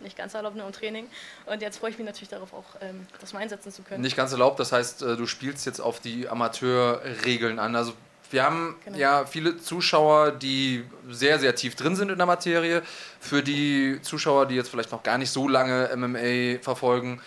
nicht 0.00 0.16
ganz 0.16 0.34
erlaubt 0.34 0.56
nur 0.56 0.66
im 0.66 0.72
Training. 0.72 1.06
Und 1.46 1.62
jetzt 1.62 1.78
freue 1.78 1.90
ich 1.90 1.98
mich 1.98 2.06
natürlich 2.06 2.28
darauf, 2.28 2.52
auch 2.52 2.64
ähm, 2.80 3.06
das 3.20 3.32
mal 3.32 3.40
einsetzen 3.40 3.72
zu 3.72 3.82
können. 3.82 4.02
Nicht 4.02 4.16
ganz 4.16 4.32
erlaubt, 4.32 4.58
das 4.60 4.72
heißt, 4.72 5.02
äh, 5.02 5.16
du 5.16 5.26
spielst 5.26 5.66
jetzt 5.66 5.80
auf 5.80 6.00
die 6.00 6.28
Amateurregeln 6.28 7.58
an. 7.58 7.76
Also 7.76 7.92
wir 8.30 8.44
haben 8.44 8.76
Genau. 8.84 8.98
ja 8.98 9.24
viele 9.26 9.56
Zuschauer, 9.58 10.32
die 10.32 10.84
sehr, 11.08 11.38
sehr 11.38 11.54
tief 11.54 11.76
drin 11.76 11.96
sind 11.96 12.10
in 12.10 12.18
der 12.18 12.26
Materie. 12.26 12.82
Für 13.20 13.42
die 13.42 14.00
Zuschauer, 14.02 14.46
die 14.46 14.54
jetzt 14.54 14.68
vielleicht 14.68 14.92
noch 14.92 15.02
gar 15.02 15.18
nicht 15.18 15.30
so 15.30 15.48
lange 15.48 15.90
MMA 15.96 16.62
verfolgen, 16.62 17.20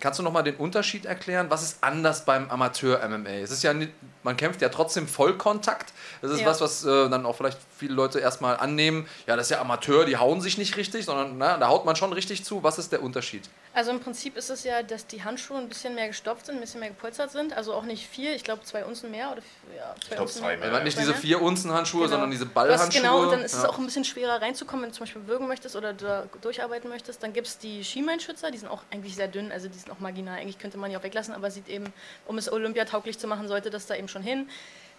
kannst 0.00 0.18
du 0.18 0.22
nochmal 0.22 0.42
den 0.42 0.56
Unterschied 0.56 1.06
erklären? 1.06 1.46
Was 1.50 1.62
ist 1.62 1.78
anders 1.82 2.24
beim 2.24 2.50
Amateur-MMA? 2.50 3.30
Es 3.42 3.50
ist 3.50 3.62
ja 3.62 3.72
nicht, 3.72 3.92
man 4.22 4.36
kämpft 4.36 4.60
ja 4.62 4.68
trotzdem 4.68 5.06
Vollkontakt. 5.08 5.92
Das 6.20 6.30
ist 6.30 6.40
Ja. 6.40 6.46
was, 6.46 6.60
was 6.60 6.84
äh, 6.84 7.08
dann 7.08 7.26
auch 7.26 7.34
vielleicht 7.36 7.58
viele 7.78 7.94
Leute 7.94 8.20
erstmal 8.20 8.56
annehmen. 8.56 9.06
Ja, 9.26 9.36
das 9.36 9.46
ist 9.46 9.50
ja 9.50 9.60
Amateur, 9.60 10.04
die 10.04 10.16
hauen 10.16 10.40
sich 10.40 10.58
nicht 10.58 10.76
richtig, 10.76 11.04
sondern 11.04 11.38
na, 11.38 11.56
da 11.58 11.68
haut 11.68 11.84
man 11.84 11.96
schon 11.96 12.12
richtig 12.12 12.44
zu. 12.44 12.62
Was 12.62 12.78
ist 12.78 12.92
der 12.92 13.02
Unterschied? 13.02 13.48
Also 13.74 13.90
im 13.90 14.00
Prinzip 14.00 14.36
ist 14.36 14.50
es 14.50 14.64
ja, 14.64 14.82
dass 14.82 15.06
die 15.06 15.24
Handschuhe 15.24 15.56
ein 15.58 15.68
bisschen 15.68 15.94
mehr 15.94 16.06
gestopft 16.08 16.46
sind, 16.46 16.56
ein 16.56 16.60
bisschen 16.60 16.80
mehr 16.80 16.90
gepolstert 16.90 17.30
sind. 17.30 17.56
Also 17.56 17.72
auch 17.72 17.84
nicht 17.84 18.06
viel, 18.06 18.32
ich 18.34 18.44
glaube 18.44 18.62
zwei 18.64 18.84
Unzen 18.84 19.10
mehr 19.10 19.32
oder 19.32 19.42
ja, 19.76 19.94
zwei 20.06 20.16
glaub, 20.16 20.26
Unzen 20.26 20.40
zwei 20.40 20.56
mehr. 20.58 20.70
Also 20.70 20.84
nicht 20.84 20.98
diese 20.98 21.14
vier 21.14 21.40
Unzen 21.40 21.72
Handschuhe, 21.72 22.00
Genau. 22.02 22.10
sondern 22.12 22.30
diese 22.30 22.44
Ballhandschuhe. 22.46 23.00
Genau, 23.02 23.22
und 23.22 23.30
dann 23.32 23.40
ist 23.42 23.54
es 23.54 23.62
Ja. 23.62 23.68
auch 23.70 23.78
ein 23.78 23.86
bisschen 23.86 24.04
schwerer 24.04 24.42
reinzukommen, 24.42 24.82
wenn 24.84 24.90
du 24.90 24.96
zum 24.96 25.04
Beispiel 25.06 25.26
würgen 25.26 25.48
möchtest 25.48 25.74
oder 25.74 25.94
da 25.94 26.24
durcharbeiten 26.42 26.90
möchtest. 26.90 27.22
Dann 27.22 27.32
gibt 27.32 27.46
es 27.46 27.58
die 27.58 27.82
Schienbeinschützer, 27.82 28.50
die 28.50 28.58
sind 28.58 28.68
auch 28.68 28.82
eigentlich 28.92 29.16
sehr 29.16 29.28
dünn, 29.28 29.50
also 29.50 29.61
die 29.68 29.78
sind 29.78 29.90
auch 29.90 29.98
marginal. 30.00 30.38
Eigentlich 30.38 30.58
könnte 30.58 30.78
man 30.78 30.90
die 30.90 30.96
auch 30.96 31.02
weglassen, 31.02 31.34
aber 31.34 31.50
sieht 31.50 31.68
eben, 31.68 31.92
um 32.26 32.38
es 32.38 32.50
olympiatauglich 32.50 33.18
zu 33.18 33.26
machen, 33.26 33.48
sollte 33.48 33.70
das 33.70 33.86
da 33.86 33.94
eben 33.94 34.08
schon 34.08 34.22
hin. 34.22 34.48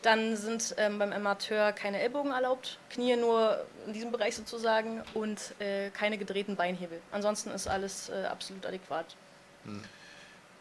Dann 0.01 0.35
sind 0.35 0.75
ähm, 0.77 0.99
beim 0.99 1.13
Amateur 1.13 1.71
keine 1.71 2.01
Ellbogen 2.01 2.31
erlaubt, 2.33 2.77
Knie 2.89 3.15
nur 3.15 3.65
in 3.87 3.93
diesem 3.93 4.11
Bereich 4.11 4.35
sozusagen 4.35 5.01
und 5.13 5.39
äh, 5.59 5.91
keine 5.91 6.17
gedrehten 6.17 6.57
Beinhebel. 6.57 6.99
Ansonsten 7.11 7.51
ist 7.51 7.67
alles 7.67 8.09
äh, 8.09 8.25
absolut 8.25 8.65
adäquat. 8.65 9.15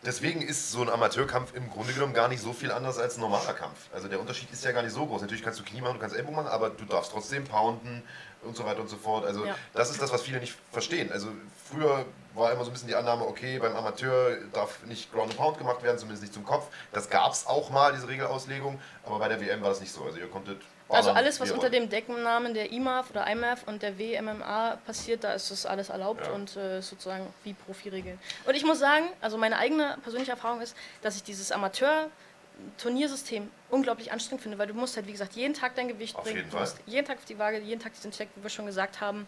Deswegen 0.04 0.42
ist 0.42 0.72
so 0.72 0.82
ein 0.82 0.88
Amateurkampf 0.88 1.54
im 1.54 1.70
Grunde 1.70 1.92
genommen 1.92 2.12
gar 2.12 2.26
nicht 2.28 2.40
so 2.42 2.52
viel 2.52 2.72
anders 2.72 2.98
als 2.98 3.16
ein 3.16 3.20
normaler 3.20 3.52
Kampf. 3.52 3.88
Also 3.92 4.08
der 4.08 4.20
Unterschied 4.20 4.50
ist 4.52 4.64
ja 4.64 4.72
gar 4.72 4.82
nicht 4.82 4.92
so 4.94 5.06
groß. 5.06 5.22
Natürlich 5.22 5.44
kannst 5.44 5.60
du 5.60 5.64
Knie 5.64 5.80
machen, 5.80 5.94
du 5.94 6.00
kannst 6.00 6.16
Ellbogen 6.16 6.36
machen, 6.36 6.48
aber 6.48 6.70
du 6.70 6.84
darfst 6.84 7.12
trotzdem 7.12 7.44
pounden 7.44 8.02
und 8.42 8.56
so 8.56 8.64
weiter 8.64 8.80
und 8.80 8.88
so 8.90 8.96
fort. 8.96 9.24
Also 9.24 9.44
Ja. 9.46 9.56
das 9.74 9.90
ist 9.90 10.02
das, 10.02 10.12
was 10.12 10.22
viele 10.22 10.40
nicht 10.40 10.56
verstehen. 10.72 11.12
Also 11.12 11.28
früher 11.70 12.04
war 12.34 12.52
immer 12.52 12.64
so 12.64 12.70
ein 12.70 12.72
bisschen 12.72 12.88
die 12.88 12.94
Annahme, 12.94 13.26
okay, 13.26 13.58
beim 13.58 13.76
Amateur 13.76 14.36
darf 14.52 14.82
nicht 14.86 15.12
Ground 15.12 15.30
and 15.30 15.36
Pound 15.38 15.58
gemacht 15.58 15.82
werden, 15.82 15.98
zumindest 15.98 16.22
nicht 16.22 16.34
zum 16.34 16.44
Kopf. 16.44 16.66
Das 16.92 17.10
gab 17.10 17.32
es 17.32 17.46
auch 17.46 17.70
mal, 17.70 17.92
diese 17.92 18.08
Regelauslegung, 18.08 18.80
aber 19.04 19.18
bei 19.18 19.28
der 19.28 19.40
WM 19.40 19.60
war 19.62 19.68
das 19.70 19.80
nicht 19.80 19.92
so. 19.92 20.04
Also 20.04 20.18
ihr 20.18 20.28
konntet 20.28 20.60
Also 20.88 21.10
alles, 21.10 21.40
was 21.40 21.50
unter 21.50 21.70
dem 21.70 21.88
Decknamen 21.88 22.54
der 22.54 22.70
IMAF 22.70 23.10
oder 23.10 23.26
IMAF 23.26 23.64
und 23.66 23.82
der 23.82 23.98
WMMA 23.98 24.76
passiert, 24.86 25.24
da 25.24 25.32
ist 25.32 25.50
das 25.50 25.64
alles 25.66 25.88
erlaubt 25.88 26.26
Ja. 26.26 26.32
und 26.32 26.56
äh, 26.56 26.80
sozusagen 26.82 27.26
wie 27.44 27.54
Profiregeln. 27.54 28.18
Und 28.46 28.54
ich 28.54 28.64
muss 28.64 28.78
sagen, 28.78 29.06
also 29.20 29.38
meine 29.38 29.56
eigene 29.58 29.96
persönliche 30.02 30.32
Erfahrung 30.32 30.60
ist, 30.60 30.76
dass 31.02 31.16
ich 31.16 31.22
dieses 31.22 31.50
Amateur-Turniersystem 31.52 33.50
unglaublich 33.70 34.12
anstrengend 34.12 34.42
finde, 34.42 34.58
weil 34.58 34.66
du 34.66 34.74
musst 34.74 34.96
halt, 34.96 35.06
wie 35.06 35.12
gesagt, 35.12 35.34
jeden 35.34 35.54
Tag 35.54 35.74
dein 35.76 35.88
Gewicht 35.88 36.16
Auf 36.16 36.24
bringen, 36.24 36.38
jeden 36.38 36.50
du 36.50 36.58
musst 36.58 36.78
jeden 36.86 37.06
Tag 37.06 37.18
auf 37.18 37.24
die 37.24 37.38
Waage, 37.38 37.58
jeden 37.58 37.80
Tag 37.80 37.94
diesen 37.94 38.12
Check, 38.12 38.28
wie 38.36 38.42
wir 38.42 38.50
schon 38.50 38.66
gesagt 38.66 39.00
haben. 39.00 39.26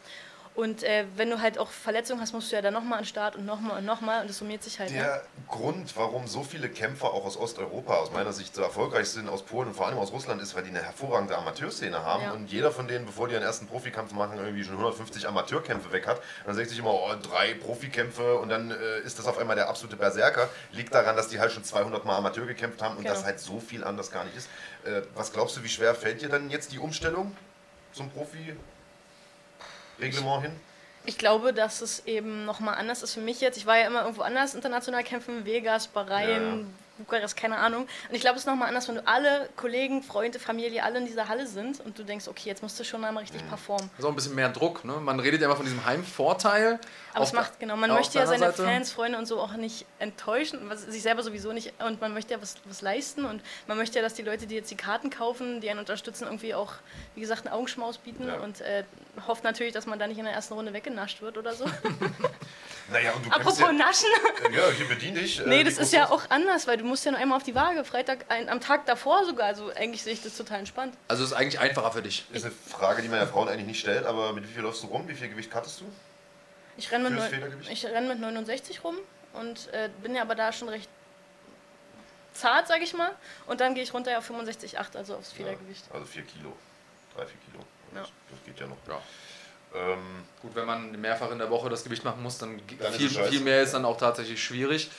Und 0.55 0.85
äh, 0.85 1.05
wenn 1.17 1.31
du 1.31 1.41
halt 1.41 1.59
auch 1.59 1.69
Verletzungen 1.69 2.21
hast, 2.21 2.33
musst 2.33 2.53
du 2.53 2.57
ja 2.57 2.63
dann 2.63 2.75
nochmal 2.75 2.99
an 2.99 3.05
den 3.05 3.09
Start 3.09 3.35
und 3.35 3.45
nochmal 3.45 3.79
und 3.79 3.85
nochmal 3.85 4.21
und 4.21 4.31
das 4.31 4.39
summiert 4.39 4.63
sich 4.63 4.79
halt. 4.79 4.93
Ne? 4.93 4.99
Der 4.99 5.23
Grund, 5.49 5.97
warum 5.97 6.29
so 6.29 6.45
viele 6.45 6.69
Kämpfer 6.69 7.09
auch 7.13 7.25
aus 7.25 7.37
Osteuropa 7.37 7.95
aus 7.97 8.13
meiner 8.13 8.33
Sicht 8.33 8.55
so 8.55 8.63
erfolgreich 8.63 9.09
sind, 9.09 9.29
aus 9.29 9.43
Polen 9.43 9.69
und 9.69 9.75
vor 9.75 9.89
allem 9.89 9.99
aus 9.99 10.13
Russland, 10.13 10.41
ist, 10.41 10.55
weil 10.55 10.63
die 10.63 10.69
eine 10.71 10.81
hervorragende 10.83 11.37
Amateurszene 11.37 12.05
haben. 12.05 12.23
Ja. 12.23 12.31
Und 12.33 12.53
jeder 12.53 12.71
von 12.71 12.87
denen, 12.87 13.05
bevor 13.05 13.27
die 13.27 13.35
ihren 13.35 13.43
ersten 13.43 13.67
Profikampf 13.67 14.13
machen, 14.13 14.39
irgendwie 14.39 14.63
schon 14.63 14.75
150 14.75 15.27
Amateurkämpfe 15.27 15.91
weg 15.91 16.07
hat. 16.07 16.19
Und 16.19 16.47
dann 16.47 16.55
sagt 16.55 16.69
sich 16.71 16.79
immer, 16.79 16.95
oh, 16.95 17.11
drei 17.21 17.55
Profikämpfe 17.55 18.37
und 18.39 18.49
dann 18.49 18.71
äh, 18.71 19.01
ist 19.01 19.19
das 19.19 19.27
auf 19.27 19.39
einmal 19.39 19.57
der 19.57 19.69
absolute 19.69 19.97
Berserker. 19.97 20.49
Liegt 20.71 20.95
daran, 20.95 21.17
dass 21.17 21.27
die 21.29 21.41
halt 21.41 21.51
schon 21.51 21.65
200 21.65 22.05
Mal 22.05 22.17
Amateur 22.17 22.47
gekämpft 22.47 22.81
haben 22.81 22.97
und 22.97 23.03
Genau. 23.03 23.15
das 23.15 23.25
halt 23.25 23.41
so 23.41 23.59
viel 23.59 23.83
anders 23.83 24.13
gar 24.13 24.23
nicht 24.25 24.37
ist. 24.37 24.49
Äh, 24.85 25.03
was 25.17 25.33
glaubst 25.33 25.57
du, 25.57 25.65
wie 25.65 25.69
schwer 25.69 25.97
fällt 25.97 26.23
dir 26.23 26.29
dann 26.29 26.49
jetzt 26.49 26.71
die 26.71 26.79
Umstellung 26.79 27.37
zum 27.93 28.09
Profi-Reglement 29.97 30.43
hin? 30.43 30.53
Ich 31.07 31.19
glaube, 31.19 31.53
dass 31.53 31.83
es 31.83 32.07
eben 32.07 32.45
nochmal 32.47 32.77
anders 32.77 33.03
ist 33.03 33.15
für 33.15 33.21
mich 33.21 33.41
jetzt. 33.41 33.59
Ich 33.59 33.67
war 33.67 33.77
ja 33.79 33.87
immer 33.87 34.03
irgendwo 34.03 34.23
anders 34.23 34.55
international 34.55 35.05
kämpfen, 35.05 35.45
Vegas, 35.45 35.89
Bahrain, 35.89 36.75
Bukarest, 36.99 37.37
keine 37.37 37.57
Ahnung. 37.59 37.83
Und 38.09 38.15
ich 38.15 38.21
glaube, 38.21 38.37
es 38.37 38.43
ist 38.43 38.47
nochmal 38.47 38.69
anders, 38.69 38.87
wenn 38.89 38.95
du 38.97 39.07
alle 39.07 39.49
Kollegen, 39.57 40.03
Freunde, 40.03 40.39
Familie, 40.39 40.83
alle 40.85 40.99
in 40.99 41.07
dieser 41.07 41.29
Halle 41.29 41.47
sind 41.47 41.81
und 41.81 41.99
du 41.99 42.05
denkst, 42.05 42.29
okay, 42.29 42.49
jetzt 42.49 42.63
musst 42.63 42.79
du 42.79 42.85
schon 42.85 43.05
einmal 43.05 43.23
richtig 43.23 43.47
performen. 43.49 43.91
Das 43.93 43.99
ist 44.01 44.05
auch 44.05 44.11
ein 44.11 44.15
bisschen 44.15 44.35
mehr 44.35 44.49
Druck. 44.49 44.85
Ne? 44.85 44.93
Man 44.95 45.19
redet 45.21 45.41
ja 45.41 45.47
immer 45.47 45.57
von 45.57 45.65
diesem 45.65 45.85
Heimvorteil. 45.85 46.79
Aber 47.13 47.25
es 47.25 47.33
macht, 47.33 47.59
genau, 47.61 47.77
man 47.77 47.91
möchte 47.93 48.19
ja 48.19 48.27
seine 48.27 48.39
Seite- 48.41 48.65
Fans, 48.65 48.91
Freunde 48.93 49.19
und 49.19 49.27
so 49.27 49.41
auch 49.41 49.53
nicht 49.55 49.87
enttäuschen, 49.99 50.61
was, 50.69 50.83
sich 50.83 51.03
selber 51.03 51.23
sowieso 51.23 51.53
nicht, 51.53 51.73
und 51.81 52.01
man 52.01 52.13
möchte 52.13 52.35
ja 52.35 52.43
was, 52.43 52.57
was 52.65 52.81
leisten 52.83 53.25
und 53.25 53.41
man 53.69 53.77
möchte 53.79 53.99
ja, 53.99 54.03
dass 54.03 54.15
die 54.15 54.23
Leute, 54.23 54.47
die 54.47 54.55
jetzt 54.57 54.71
die 54.71 54.77
Karten 54.77 55.11
kaufen, 55.11 55.61
die 55.61 55.71
einen 55.71 55.79
unterstützen, 55.79 56.25
irgendwie 56.25 56.55
auch, 56.55 56.73
wie 57.15 57.21
gesagt, 57.21 57.47
einen 57.47 57.55
Augenschmaus 57.55 57.99
bieten 57.99 58.27
Ja. 58.27 58.37
und 58.39 58.61
äh, 58.63 58.85
hofft 59.29 59.45
natürlich, 59.45 59.73
dass 59.73 59.87
man 59.87 59.99
da 59.99 60.07
nicht 60.09 60.19
in 60.19 60.25
der 60.25 60.35
ersten 60.35 60.55
Runde 60.55 60.73
weggenascht 60.73 61.23
wird 61.23 61.39
oder 61.39 61.55
so. 61.55 61.67
Naja, 62.93 63.13
und 63.13 63.25
du 63.25 63.31
Apropos 63.31 63.59
ja, 63.61 63.73
Naschen. 63.73 64.09
ja, 64.53 64.61
hier 64.77 64.87
bedien 64.87 65.15
dich. 65.15 65.41
äh, 65.41 65.49
Nee, 65.49 65.65
das 65.65 65.79
ist 65.79 65.93
ja 65.95 66.11
auch 66.11 66.29
anders, 66.29 66.67
weil 66.67 66.77
du 66.77 66.84
musst 66.85 67.05
ja 67.05 67.11
nur 67.11 67.21
einmal 67.21 67.37
auf 67.37 67.43
die 67.43 67.55
Waage, 67.55 67.85
Freitag, 67.85 68.27
ein, 68.29 68.49
am 68.49 68.61
Tag 68.61 68.87
davor 68.87 69.25
sogar, 69.25 69.47
also 69.47 69.71
eigentlich 69.71 70.03
sehe 70.03 70.13
ich 70.13 70.23
das 70.23 70.37
total 70.37 70.61
entspannt. 70.61 70.97
Also 71.09 71.25
ist 71.25 71.33
eigentlich 71.33 71.59
einfacher 71.59 71.93
für 71.93 72.03
dich. 72.03 72.25
Ist 72.33 72.45
eine 72.45 72.55
Frage, 72.55 73.03
die 73.03 73.09
man 73.09 73.19
ja 73.19 73.27
Frauen 73.27 73.49
eigentlich 73.49 73.67
nicht 73.67 73.81
stellt, 73.81 74.07
aber 74.07 74.33
mit 74.33 74.49
wie 74.49 74.53
viel 74.53 74.63
läufst 74.63 74.83
du 74.83 74.89
rum? 74.89 75.07
Wie 75.09 75.15
viel 75.15 75.29
Gewicht 75.29 75.51
kattest 75.51 75.81
du? 75.81 75.85
Ich 76.77 76.91
renne 76.91 77.11
mit, 77.11 77.23
renn 77.23 78.09
mit 78.09 78.21
69 78.21 78.83
rum 78.83 78.97
und 79.33 79.73
äh, 79.73 79.91
bin 80.03 80.15
ja 80.15 80.23
aber 80.23 80.35
da 80.35 80.53
schon 80.53 80.69
recht 80.69 80.89
zart, 82.33 82.67
sag 82.69 82.83
ich 82.83 82.95
mal. 82.95 83.13
Und 83.47 83.61
dann 83.61 83.75
gehe 83.75 83.83
ich 83.83 83.95
runter 83.95 84.19
auf 84.19 84.29
65,8, 84.29 84.97
also 84.97 85.17
aufs 85.17 85.33
Federgewicht. 85.33 85.85
Also 85.93 86.05
4 86.05 86.23
Kilo. 86.23 86.53
3, 87.17 87.27
4 87.27 87.37
Kilo. 87.51 87.65
Ja. 87.95 88.01
Das, 88.01 88.11
das 88.31 88.45
geht 88.45 88.61
ja 88.61 88.67
noch. 88.67 88.77
Ja. 88.89 89.01
Ähm, 89.75 90.25
Gut, 90.41 90.55
wenn 90.55 90.67
man 90.67 91.01
mehrfach 91.01 91.31
in 91.31 91.39
der 91.39 91.49
Woche 91.49 91.71
das 91.71 91.85
Gewicht 91.85 92.05
machen 92.05 92.23
muss, 92.23 92.37
dann, 92.39 92.61
Dann 92.79 92.93
viel, 92.93 93.09
viel 93.09 93.41
mehr 93.41 93.63
ist 93.63 93.73
dann 93.73 93.85
auch 93.85 93.97
tatsächlich 93.97 94.43
schwierig. 94.43 94.91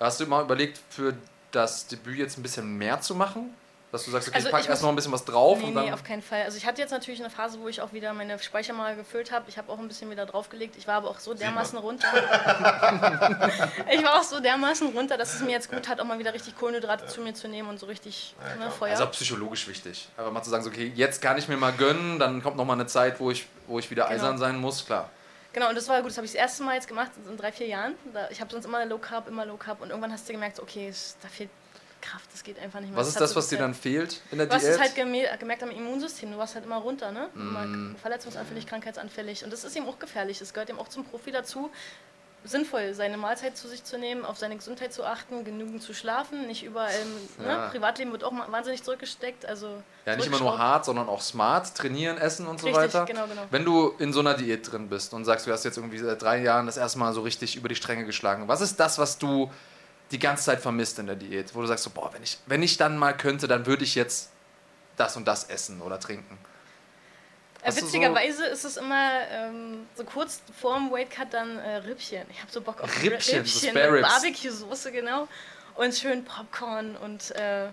Hast 0.00 0.18
du 0.20 0.26
mal 0.26 0.42
überlegt, 0.42 0.80
für 0.90 1.14
das 1.52 1.86
Debüt 1.86 2.18
jetzt 2.18 2.36
ein 2.36 2.42
bisschen 2.42 2.76
mehr 2.76 3.00
zu 3.00 3.14
machen? 3.14 3.54
Dass 3.90 4.04
du 4.04 4.10
sagst, 4.10 4.28
okay, 4.28 4.36
Also 4.36 4.48
ich 4.48 4.52
packe 4.52 4.64
ich 4.64 4.68
erst 4.68 4.82
muss- 4.82 4.86
noch 4.86 4.92
ein 4.92 4.96
bisschen 4.96 5.12
was 5.12 5.24
drauf 5.24 5.58
Nee, 5.58 5.64
und 5.68 5.74
dann. 5.74 5.86
nee, 5.86 5.92
auf 5.92 6.04
keinen 6.04 6.20
Fall. 6.20 6.42
Also 6.42 6.58
ich 6.58 6.66
hatte 6.66 6.82
jetzt 6.82 6.90
natürlich 6.90 7.20
eine 7.20 7.30
Phase, 7.30 7.58
wo 7.60 7.68
ich 7.68 7.80
auch 7.80 7.92
wieder 7.94 8.12
meine 8.12 8.38
Speicher 8.38 8.74
mal 8.74 8.94
gefüllt 8.96 9.32
habe. 9.32 9.46
Ich 9.48 9.56
habe 9.56 9.72
auch 9.72 9.78
ein 9.78 9.88
bisschen 9.88 10.10
wieder 10.10 10.26
draufgelegt. 10.26 10.76
Ich 10.76 10.86
war 10.86 10.96
aber 10.96 11.08
auch 11.08 11.18
so 11.18 11.32
dermaßen 11.32 11.78
runter. 11.78 12.06
ich 13.90 14.02
war 14.04 14.18
auch 14.18 14.22
so 14.22 14.40
dermaßen 14.40 14.88
runter, 14.88 15.16
dass 15.16 15.34
es 15.34 15.40
mir 15.40 15.52
jetzt 15.52 15.70
gut 15.70 15.88
hat, 15.88 16.00
auch 16.00 16.04
mal 16.04 16.18
wieder 16.18 16.34
richtig 16.34 16.56
Kohlenhydrate 16.58 17.06
zu 17.06 17.20
mir 17.22 17.34
zu 17.34 17.48
nehmen 17.48 17.68
und 17.68 17.78
so 17.80 17.86
richtig 17.86 18.34
Ja, 18.58 18.64
ne. 18.66 18.70
Feuer. 18.70 18.90
also 18.90 19.04
auch 19.04 19.10
psychologisch 19.12 19.66
wichtig. 19.68 20.08
Einfach 20.16 20.32
mal 20.32 20.42
zu 20.42 20.50
sagen, 20.50 20.62
so, 20.64 20.70
okay, 20.70 20.92
jetzt 20.94 21.22
kann 21.22 21.38
ich 21.38 21.48
mir 21.48 21.56
mal 21.56 21.72
gönnen, 21.72 22.18
dann 22.18 22.42
kommt 22.42 22.56
noch 22.56 22.64
mal 22.64 22.74
eine 22.74 22.86
Zeit, 22.86 23.20
wo 23.20 23.30
ich, 23.30 23.46
wo 23.66 23.78
ich 23.78 23.90
wieder 23.90 24.04
Genau. 24.04 24.14
eisern 24.16 24.38
sein 24.38 24.58
muss, 24.58 24.84
klar. 24.84 25.08
Genau, 25.52 25.70
und 25.70 25.74
das 25.76 25.88
war 25.88 26.00
gut. 26.02 26.10
Das 26.10 26.18
habe 26.18 26.26
ich 26.26 26.32
das 26.32 26.40
erste 26.40 26.62
Mal 26.62 26.74
jetzt 26.74 26.88
gemacht 26.88 27.10
in 27.28 27.36
drei, 27.36 27.50
vier 27.52 27.66
Jahren. 27.66 27.94
Ich 28.30 28.40
habe 28.40 28.50
sonst 28.50 28.66
immer 28.66 28.84
Low 28.84 28.98
Carb, 28.98 29.28
immer 29.28 29.46
Low 29.46 29.56
Carb. 29.56 29.80
Und 29.80 29.88
irgendwann 29.88 30.12
hast 30.12 30.28
du 30.28 30.32
gemerkt, 30.34 30.60
okay, 30.60 30.88
es, 30.88 31.16
da 31.22 31.28
fehlt 31.28 31.48
Kraft, 32.00 32.26
das 32.32 32.42
geht 32.42 32.58
einfach 32.58 32.80
nicht 32.80 32.90
mehr. 32.90 32.98
Was 32.98 33.08
ist 33.08 33.20
das, 33.20 33.30
so 33.30 33.36
was 33.36 33.48
dir 33.48 33.58
dann 33.58 33.74
fehlt 33.74 34.20
in 34.30 34.38
der 34.38 34.46
Du 34.46 34.54
hast 34.54 34.62
Diät? 34.62 34.74
es 34.74 34.80
halt 34.80 34.94
geme- 34.96 35.36
gemerkt 35.38 35.62
am 35.62 35.70
Immunsystem. 35.70 36.30
Du 36.32 36.38
warst 36.38 36.54
halt 36.54 36.64
immer 36.64 36.76
runter, 36.78 37.10
ne? 37.12 37.28
Mm. 37.34 37.96
Verletzungsanfällig, 38.00 38.66
krankheitsanfällig. 38.66 39.44
Und 39.44 39.52
das 39.52 39.64
ist 39.64 39.76
eben 39.76 39.86
auch 39.88 39.98
gefährlich. 39.98 40.38
Das 40.38 40.52
gehört 40.54 40.70
eben 40.70 40.78
auch 40.78 40.88
zum 40.88 41.04
Profi 41.04 41.30
dazu. 41.32 41.70
Sinnvoll, 42.44 42.94
seine 42.94 43.16
Mahlzeit 43.16 43.56
zu 43.56 43.66
sich 43.66 43.82
zu 43.82 43.98
nehmen, 43.98 44.24
auf 44.24 44.38
seine 44.38 44.56
Gesundheit 44.56 44.92
zu 44.92 45.04
achten, 45.04 45.42
genügend 45.44 45.82
zu 45.82 45.92
schlafen, 45.92 46.46
nicht 46.46 46.62
überall. 46.64 46.94
Ne? 47.38 47.46
Ja. 47.48 47.68
Privatleben 47.68 48.12
wird 48.12 48.22
auch 48.22 48.32
wahnsinnig 48.32 48.84
zurückgesteckt. 48.84 49.44
Also 49.44 49.82
Ja, 50.06 50.14
nicht 50.14 50.26
immer 50.28 50.38
nur 50.38 50.56
hart, 50.56 50.84
sondern 50.84 51.08
auch 51.08 51.20
smart, 51.20 51.74
trainieren, 51.74 52.16
essen 52.16 52.46
und 52.46 52.60
so 52.60 52.66
Richtig, 52.68 52.84
weiter. 52.84 53.04
genau, 53.06 53.26
genau. 53.26 53.42
Wenn 53.50 53.64
du 53.64 53.88
in 53.98 54.12
so 54.12 54.20
einer 54.20 54.34
Diät 54.34 54.70
drin 54.70 54.88
bist 54.88 55.12
und 55.14 55.24
sagst, 55.24 55.48
du 55.48 55.52
hast 55.52 55.64
jetzt 55.64 55.78
irgendwie 55.78 55.98
seit 55.98 56.22
drei 56.22 56.38
Jahren 56.40 56.66
das 56.66 56.76
erste 56.76 57.00
Mal 57.00 57.12
so 57.12 57.22
richtig 57.22 57.56
über 57.56 57.68
die 57.68 57.74
Stränge 57.74 58.04
geschlagen, 58.06 58.46
was 58.46 58.60
ist 58.60 58.78
das, 58.78 58.98
was 58.98 59.18
du 59.18 59.50
die 60.10 60.18
ganze 60.18 60.44
Zeit 60.44 60.60
vermisst 60.60 60.98
in 60.98 61.06
der 61.06 61.16
Diät? 61.16 61.54
Wo 61.54 61.60
du 61.60 61.66
sagst, 61.66 61.84
so, 61.84 61.90
boah, 61.90 62.12
wenn 62.12 62.22
ich, 62.22 62.38
wenn 62.46 62.62
ich 62.62 62.76
dann 62.76 62.96
mal 62.96 63.16
könnte, 63.16 63.48
dann 63.48 63.66
würde 63.66 63.84
ich 63.84 63.94
jetzt 63.94 64.30
das 64.96 65.16
und 65.16 65.26
das 65.26 65.44
essen 65.44 65.80
oder 65.80 66.00
trinken. 66.00 66.38
Äh, 67.62 67.68
Hast 67.68 67.82
witzigerweise 67.82 68.46
ist 68.46 68.64
es 68.64 68.76
immer 68.76 69.10
ähm, 69.30 69.86
so 69.94 70.04
kurz 70.04 70.40
vorm 70.60 70.90
Weightcut 70.90 71.32
dann 71.32 71.58
äh, 71.58 71.76
Rippchen. 71.76 72.26
Ich 72.30 72.40
habe 72.40 72.50
so 72.50 72.60
Bock 72.60 72.80
auf 72.80 73.02
Rippchen, 73.02 73.44
so 73.44 73.60
Rippchen 73.60 73.70
Spare 73.70 73.92
mit. 73.92 74.02
Barbecue-Soße, 74.02 74.92
genau. 74.92 75.28
Und 75.74 75.94
schön 75.94 76.24
Popcorn 76.24 76.96
und 76.96 77.30
äh, 77.36 77.68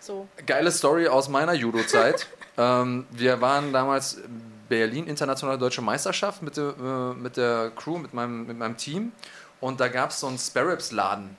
so. 0.00 0.28
Geile 0.46 0.70
Story 0.70 1.08
aus 1.08 1.28
meiner 1.28 1.54
Judo-Zeit. 1.54 2.26
ähm, 2.58 3.06
wir 3.10 3.40
waren 3.40 3.72
damals 3.72 4.14
in 4.14 4.52
Berlin, 4.68 5.06
internationale 5.06 5.58
deutsche 5.58 5.82
Meisterschaft 5.82 6.42
mit 6.42 6.56
der, 6.56 6.74
äh, 6.78 7.14
mit 7.14 7.36
der 7.36 7.72
Crew, 7.74 7.98
mit 7.98 8.14
meinem, 8.14 8.46
mit 8.46 8.58
meinem 8.58 8.76
Team. 8.76 9.12
Und 9.60 9.80
da 9.80 9.88
gab 9.88 10.10
es 10.10 10.20
so 10.20 10.26
einen 10.26 10.38
Spare-Ribs-Laden. 10.38 11.36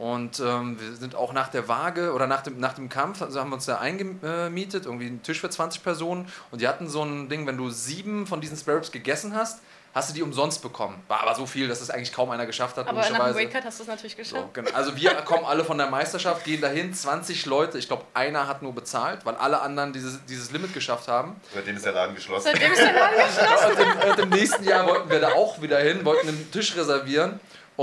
Und 0.00 0.40
ähm, 0.40 0.80
wir 0.80 0.96
sind 0.96 1.14
auch 1.14 1.34
nach 1.34 1.48
der 1.48 1.68
Waage 1.68 2.14
oder 2.14 2.26
nach 2.26 2.40
dem, 2.40 2.58
nach 2.58 2.72
dem 2.72 2.88
Kampf, 2.88 3.20
also 3.20 3.38
haben 3.38 3.50
wir 3.50 3.56
uns 3.56 3.66
da 3.66 3.80
eingemietet, 3.80 4.86
irgendwie 4.86 5.06
einen 5.06 5.22
Tisch 5.22 5.40
für 5.42 5.50
20 5.50 5.82
Personen. 5.82 6.26
Und 6.50 6.62
die 6.62 6.68
hatten 6.68 6.88
so 6.88 7.02
ein 7.04 7.28
Ding, 7.28 7.46
wenn 7.46 7.58
du 7.58 7.68
sieben 7.68 8.26
von 8.26 8.40
diesen 8.40 8.56
Spare 8.56 8.78
Ribs 8.78 8.90
gegessen 8.92 9.36
hast, 9.36 9.60
hast 9.92 10.08
du 10.08 10.14
die 10.14 10.22
umsonst 10.22 10.62
bekommen. 10.62 11.02
War 11.08 11.20
aber 11.20 11.34
so 11.34 11.44
viel, 11.44 11.68
dass 11.68 11.82
es 11.82 11.90
eigentlich 11.90 12.14
kaum 12.14 12.30
einer 12.30 12.46
geschafft 12.46 12.78
hat, 12.78 12.88
Aber 12.88 12.98
nach 13.10 13.26
dem. 13.26 13.36
Weightcut 13.36 13.62
hast 13.64 13.78
du 13.80 13.82
es 13.82 13.88
natürlich 13.90 14.12
So, 14.12 14.18
geschafft. 14.36 14.54
genau. 14.54 14.70
Also 14.72 14.96
wir 14.96 15.10
kommen 15.16 15.44
alle 15.44 15.64
von 15.64 15.76
der 15.76 15.90
Meisterschaft, 15.90 16.44
gehen 16.44 16.62
dahin, 16.62 16.94
20 16.94 17.44
Leute, 17.44 17.76
ich 17.76 17.86
glaube 17.86 18.04
einer 18.14 18.46
hat 18.48 18.62
nur 18.62 18.74
bezahlt, 18.74 19.26
weil 19.26 19.34
alle 19.34 19.60
anderen 19.60 19.92
dieses, 19.92 20.24
dieses 20.24 20.50
Limit 20.50 20.72
geschafft 20.72 21.08
haben. 21.08 21.38
seitdem 21.52 21.76
ist 21.76 21.84
der 21.84 21.92
Laden 21.92 22.14
geschlossen. 22.14 22.44
Seitdem 22.50 22.72
ist 22.72 22.80
der 22.80 22.92
Laden 22.94 23.16
geschlossen. 23.26 23.70
Und 23.72 23.80
im, 23.80 24.10
und 24.12 24.18
im 24.20 24.28
nächsten 24.30 24.64
Jahr 24.64 24.86
wollten 24.86 25.10
wir 25.10 25.20
da 25.20 25.32
auch 25.32 25.60
wieder 25.60 25.78
hin, 25.80 26.04
wollten 26.06 26.28
einen 26.28 26.50
Tisch 26.52 26.74
reservieren 26.74 27.38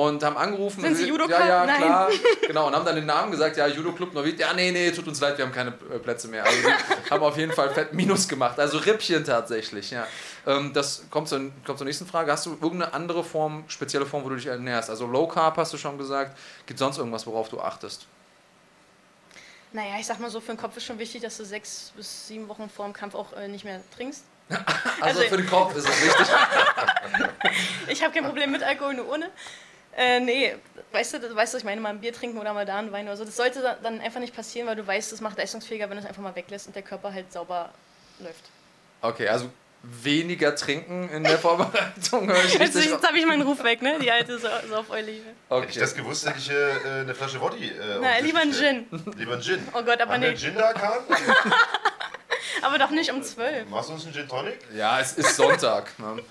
und 0.06 0.24
haben 0.24 0.38
angerufen. 0.38 0.82
Sind 0.82 0.96
Sie 0.96 1.08
Judoka? 1.08 1.32
Ja, 1.40 1.48
ja, 1.48 1.66
Nein. 1.66 1.78
klar. 1.82 2.10
Genau, 2.48 2.68
und 2.68 2.76
haben 2.76 2.86
dann 2.86 2.96
den 2.96 3.08
Namen 3.08 3.32
gesagt, 3.32 3.58
ja, 3.58 3.66
Judo 3.66 3.92
Club 3.94 4.14
Neuwied. 4.14 4.40
Ja, 4.40 4.54
nee, 4.54 4.70
nee, 4.72 4.92
tut 4.92 5.08
uns 5.08 5.20
leid, 5.20 5.40
wir 5.40 5.46
haben 5.46 5.52
keine 5.52 5.72
äh, 5.92 5.98
Plätze 5.98 6.28
mehr. 6.28 6.46
Also 6.46 6.70
haben 7.10 7.24
auf 7.24 7.36
jeden 7.36 7.52
Fall 7.52 7.72
fett 7.74 7.94
Minus 7.94 8.28
gemacht. 8.28 8.60
Also 8.60 8.78
Rippchen 8.78 9.24
tatsächlich, 9.26 9.90
ja. 9.90 10.06
Ähm, 10.46 10.72
das 10.72 11.04
kommt 11.10 11.28
zur, 11.30 11.40
kommt 11.66 11.80
zur 11.80 11.86
nächsten 11.86 12.06
Frage. 12.06 12.32
Hast 12.32 12.46
du 12.46 12.52
irgendeine 12.62 12.94
andere 12.94 13.24
Form, 13.24 13.64
spezielle 13.70 14.06
Form, 14.06 14.24
wo 14.24 14.30
du 14.30 14.36
dich 14.36 14.46
ernährst? 14.46 14.92
Also 14.92 15.08
Low 15.08 15.28
Carb 15.28 15.58
hast 15.58 15.74
du 15.74 15.78
schon 15.78 15.98
gesagt. 15.98 16.38
Gibt 16.68 16.78
sonst 16.78 17.00
irgendwas, 17.00 17.26
worauf 17.26 17.50
du 17.50 17.60
achtest? 17.60 18.06
Naja, 19.74 19.96
ich 20.00 20.06
sag 20.06 20.20
mal 20.20 20.30
so, 20.30 20.40
für 20.40 20.54
den 20.54 20.58
Kopf 20.58 20.78
ist 20.78 20.86
schon 20.86 21.00
wichtig, 21.00 21.24
dass 21.24 21.38
du 21.38 21.44
sechs 21.44 21.92
bis 21.96 22.28
sieben 22.28 22.48
Wochen 22.48 22.70
vor 22.70 22.86
dem 22.86 22.94
Kampf 22.94 23.16
auch 23.16 23.34
äh, 23.34 23.48
nicht 23.48 23.66
mehr 23.66 23.82
trinkst. 23.96 24.24
Also, 25.02 25.20
Also- 25.20 25.22
für 25.24 25.38
den 25.38 25.50
Kopf 25.50 25.76
ist 25.76 25.90
es 25.90 26.04
wichtig. 26.06 26.28
Ich 27.90 28.04
habe 28.04 28.14
kein 28.14 28.26
Problem 28.26 28.52
mit 28.52 28.62
Alkohol, 28.64 28.94
nur 28.94 29.10
ohne. 29.12 29.30
Äh, 29.98 30.20
nee, 30.20 30.56
weißt 30.92 31.16
du, 31.16 31.36
weißt 31.36 31.56
du, 31.56 31.58
ich 31.58 31.64
meine, 31.64 31.82
mal 31.82 31.90
ein 31.90 32.00
Bier 32.00 32.14
trinken 32.14 32.38
oder 32.38 32.54
mal 32.54 32.66
da 32.66 32.78
einen 32.78 32.92
Wein 32.92 33.08
oder 33.08 33.18
so. 33.18 33.26
Das 33.26 33.36
sollte 33.36 33.62
da- 33.62 33.78
dann 33.82 34.00
einfach 34.00 34.20
nicht 34.20 34.36
passieren, 34.36 34.68
weil 34.68 34.76
du 34.76 34.86
weißt, 34.86 35.12
das 35.12 35.22
macht 35.22 35.38
leistungsfähiger, 35.40 35.90
wenn 35.90 35.98
du 35.98 36.04
es 36.04 36.08
einfach 36.08 36.22
mal 36.22 36.36
weglässt 36.36 36.68
und 36.68 36.76
der 36.76 36.84
Körper 36.84 37.12
halt 37.12 37.34
sauber 37.34 37.72
läuft. 38.20 38.44
Okay, 39.02 39.28
also 39.28 39.50
weniger 39.82 40.56
trinken 40.56 41.10
in 41.10 41.24
der 41.24 41.38
Vorbereitung. 41.40 42.30
Jetzt, 42.60 42.76
jetzt 42.76 43.08
habe 43.08 43.18
ich 43.18 43.26
meinen 43.26 43.42
Ruf 43.42 43.64
weg, 43.64 43.82
ne? 43.82 43.98
Die 44.00 44.12
alte 44.12 44.38
Sau- 44.38 44.50
Saubeule 44.70 45.12
hier. 45.12 45.22
Hätte 45.24 45.34
ich 45.66 45.70
Okay. 45.72 45.80
das 45.80 45.96
gewusst, 45.96 46.28
hätte 46.28 46.38
ich 46.40 46.50
äh, 46.52 47.00
eine 47.02 47.16
Flasche 47.16 47.42
Woddy. 47.42 47.68
Äh, 47.70 48.00
Na, 48.00 48.20
lieber 48.20 48.40
ein. 48.40 48.54
Gin. 48.54 48.86
Lieber 49.18 49.34
ein 49.34 49.42
Gin. 49.42 49.68
Oh 49.74 49.82
Gott, 49.84 50.00
aber 50.02 50.14
Haben 50.14 50.24
einen 50.24 50.38
Gin 50.38 50.54
da, 50.56 50.74
Kahn? 50.74 51.00
Aber 52.62 52.80
doch 52.80 52.90
nicht 52.90 53.12
um 53.12 53.22
zwölf. 53.22 53.70
Machst 53.70 53.90
du 53.90 53.94
uns 53.94 54.06
einen 54.06 54.14
Gin 54.16 54.28
Tonic? 54.28 54.58
Ja, 54.76 55.00
es 55.00 55.14
ist 55.14 55.36
Sonntag. 55.36 55.92
Ne? 56.00 56.24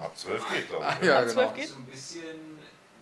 Ab 0.00 0.16
12 0.16 0.48
geht, 0.52 0.68
glaube 0.68 0.86
ich. 1.00 1.06
Ja, 1.08 1.18
Ab 1.20 1.28
zwölf 1.28 1.34
genau. 1.34 1.56
geht? 1.56 1.68
So 1.68 1.76
ein 1.76 1.86
bisschen 1.86 2.22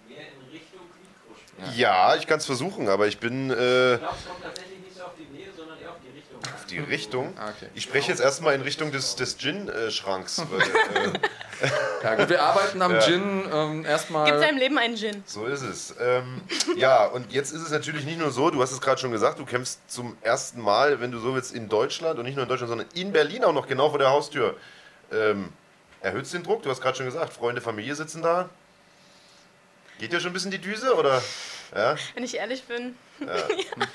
mehr 0.09 0.19
in 0.21 0.51
Richtung 0.51 0.81
Quietro 0.91 1.37
Ja, 1.77 2.17
ich 2.17 2.27
kann 2.27 2.39
es 2.39 2.47
versuchen, 2.47 2.89
aber 2.89 3.07
ich 3.07 3.19
bin 3.19 3.51
äh, 3.51 3.95
Ich 3.95 4.01
glaube, 4.01 4.17
es 4.19 4.27
kommt 4.29 4.43
tatsächlich 4.43 4.79
nicht 4.81 4.97
so 4.97 5.05
auf 5.05 5.13
die 5.19 5.33
Nähe, 5.37 5.49
sondern 5.57 5.79
eher 5.81 5.91
auf 5.91 5.97
die 6.03 6.11
Richtung. 6.19 6.39
auf 6.55 6.65
die 6.67 6.79
Richtung. 6.79 7.33
Ah, 7.39 7.51
okay. 7.57 7.69
Ich 7.75 7.83
spreche 7.85 8.11
jetzt 8.11 8.21
erstmal 8.21 8.55
in 8.55 8.61
Richtung 8.63 8.91
des, 8.93 9.17
des 9.17 9.37
Gin-Schranks. 9.39 10.39
äh, 11.63 11.65
Ja, 12.03 12.15
gut, 12.17 12.29
wir 12.29 12.43
arbeiten 12.43 12.83
am 12.83 12.93
Ja. 12.93 13.01
Gin 13.01 13.45
ähm, 13.51 13.85
erstmal. 13.87 14.39
deinem 14.39 14.59
Leben 14.59 14.77
einen 14.79 14.97
Gin. 14.97 15.23
so 15.27 15.47
ist 15.47 15.63
es. 15.63 15.95
Ähm, 16.01 16.43
ja, 16.77 17.07
und 17.07 17.33
jetzt 17.33 17.53
ist 17.53 17.63
es 17.63 17.71
natürlich 17.71 18.05
nicht 18.05 18.19
nur 18.19 18.31
so, 18.31 18.51
du 18.51 18.61
hast 18.61 18.73
es 18.73 18.81
gerade 18.81 19.01
schon 19.01 19.13
gesagt, 19.13 19.39
du 19.39 19.47
kämpfst 19.47 19.79
zum 19.89 20.17
ersten 20.21 20.61
Mal, 20.61 21.01
wenn 21.01 21.11
du 21.13 21.19
so 21.19 21.35
willst, 21.35 21.55
in 21.55 21.69
Deutschland 21.69 22.19
und 22.19 22.25
nicht 22.27 22.35
nur 22.35 22.43
in 22.43 22.49
Deutschland, 22.49 22.69
sondern 22.69 22.89
in 22.95 23.13
Berlin 23.13 23.45
auch 23.45 23.55
noch 23.55 23.67
genau 23.67 23.89
vor 23.91 23.99
der 23.99 24.11
Haustür. 24.11 24.57
Ähm, 25.13 25.51
erhöht 26.03 26.31
den 26.33 26.43
Druck? 26.43 26.63
Du 26.63 26.71
hast 26.71 26.83
gerade 26.83 26.97
schon 26.97 27.07
gesagt, 27.07 27.33
Freunde, 27.33 27.63
Familie 27.63 27.95
sitzen 27.95 28.21
da. 28.21 28.51
Geht 29.99 30.13
dir 30.13 30.21
schon 30.21 30.31
ein 30.31 30.35
bisschen 30.35 30.51
die 30.51 30.59
Düse 30.59 30.95
oder? 30.95 31.23
Ja, 31.75 31.97
Wenn 32.15 32.23
ich 32.23 32.37
ehrlich 32.37 32.65
bin. 32.65 32.95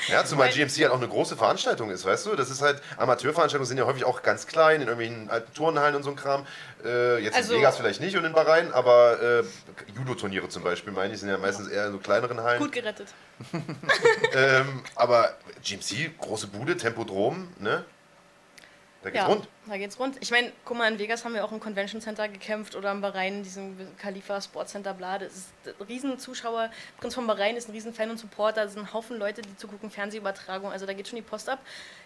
ja 0.10 0.26
zumal 0.26 0.50
GMC 0.50 0.82
halt 0.82 0.92
auch 0.92 0.98
eine 0.98 1.08
große 1.08 1.38
Veranstaltung 1.38 1.92
ist, 1.92 2.04
weißt 2.04 2.26
du? 2.26 2.36
Das 2.36 2.50
ist 2.50 2.62
halt, 2.62 2.82
Amateurveranstaltungen 2.98 3.68
sind 3.68 3.78
ja 3.78 3.86
häufig 3.86 4.04
auch 4.04 4.22
ganz 4.22 4.48
klein, 4.48 4.82
in 4.82 4.88
irgendwelchen 4.88 5.30
alten 5.30 5.54
Turnhallen 5.54 5.96
und 5.96 6.04
so 6.04 6.10
ein 6.10 6.16
Kram. 6.18 6.46
Äh, 6.84 7.20
jetzt 7.24 7.36
Also- 7.36 7.54
in 7.54 7.60
Vegas 7.60 7.78
vielleicht 7.78 8.02
nicht 8.02 8.18
und 8.18 8.26
in 8.26 8.34
Bahrain, 8.34 8.74
aber 8.74 9.22
äh, 9.22 9.44
Judo-Turniere 9.96 10.50
zum 10.50 10.64
Beispiel, 10.64 10.92
meine 10.92 11.14
ich, 11.14 11.20
sind 11.22 11.30
ja 11.30 11.38
meistens 11.38 11.68
eher 11.70 11.86
in 11.88 11.92
so 11.94 12.00
kleineren 12.00 12.42
Hallen. 12.42 12.60
Gut 12.60 12.72
gerettet. 12.72 13.08
Ähm, 14.34 14.84
aber 14.96 15.36
GMC, 15.64 16.12
große 16.20 16.48
Bude, 16.48 16.78
Tempodrom, 16.78 17.48
ne? 17.60 17.84
Da 19.02 19.10
geht's 19.12 19.24
ja, 19.24 19.28
rund. 19.28 19.48
da 19.66 19.78
geht's 19.78 19.98
rund. 19.98 20.18
Ich 20.20 20.30
meine, 20.30 20.52
guck 20.66 20.78
mal, 20.78 20.92
in 20.92 21.00
Vegas 21.00 21.24
haben 21.24 21.34
wir 21.34 21.46
auch 21.46 21.54
im 21.54 21.62
Convention 21.62 22.02
Center 22.02 22.28
gekämpft 22.28 22.76
oder 22.76 22.92
im 22.92 23.00
Bahrain, 23.00 23.36
in 23.36 23.44
diesem 23.44 23.78
Khalifa 23.98 24.42
Sports 24.42 24.74
Center, 24.74 24.94
bla. 24.94 25.18
Das 25.18 25.34
ist 25.34 25.50
ein 25.66 25.86
riesen 25.88 26.20
Zuschauer. 26.20 26.70
Prinz 26.98 27.16
von 27.16 27.26
Bahrain 27.26 27.56
ist 27.56 27.70
ein 27.70 27.72
riesen 27.72 27.94
Fan 27.94 28.10
und 28.10 28.18
Supporter. 28.18 28.64
Es 28.66 28.74
sind 28.74 28.82
ein 28.82 28.94
Haufen 28.94 29.18
Leute, 29.18 29.42
die 29.42 29.56
zugucken, 29.56 29.90
Fernsehübertragung. 29.90 30.70
Also 30.70 30.86
da 30.86 30.92
geht 30.92 31.08
schon 31.08 31.16
die 31.16 31.22
Post 31.22 31.48
ab. 31.48 31.60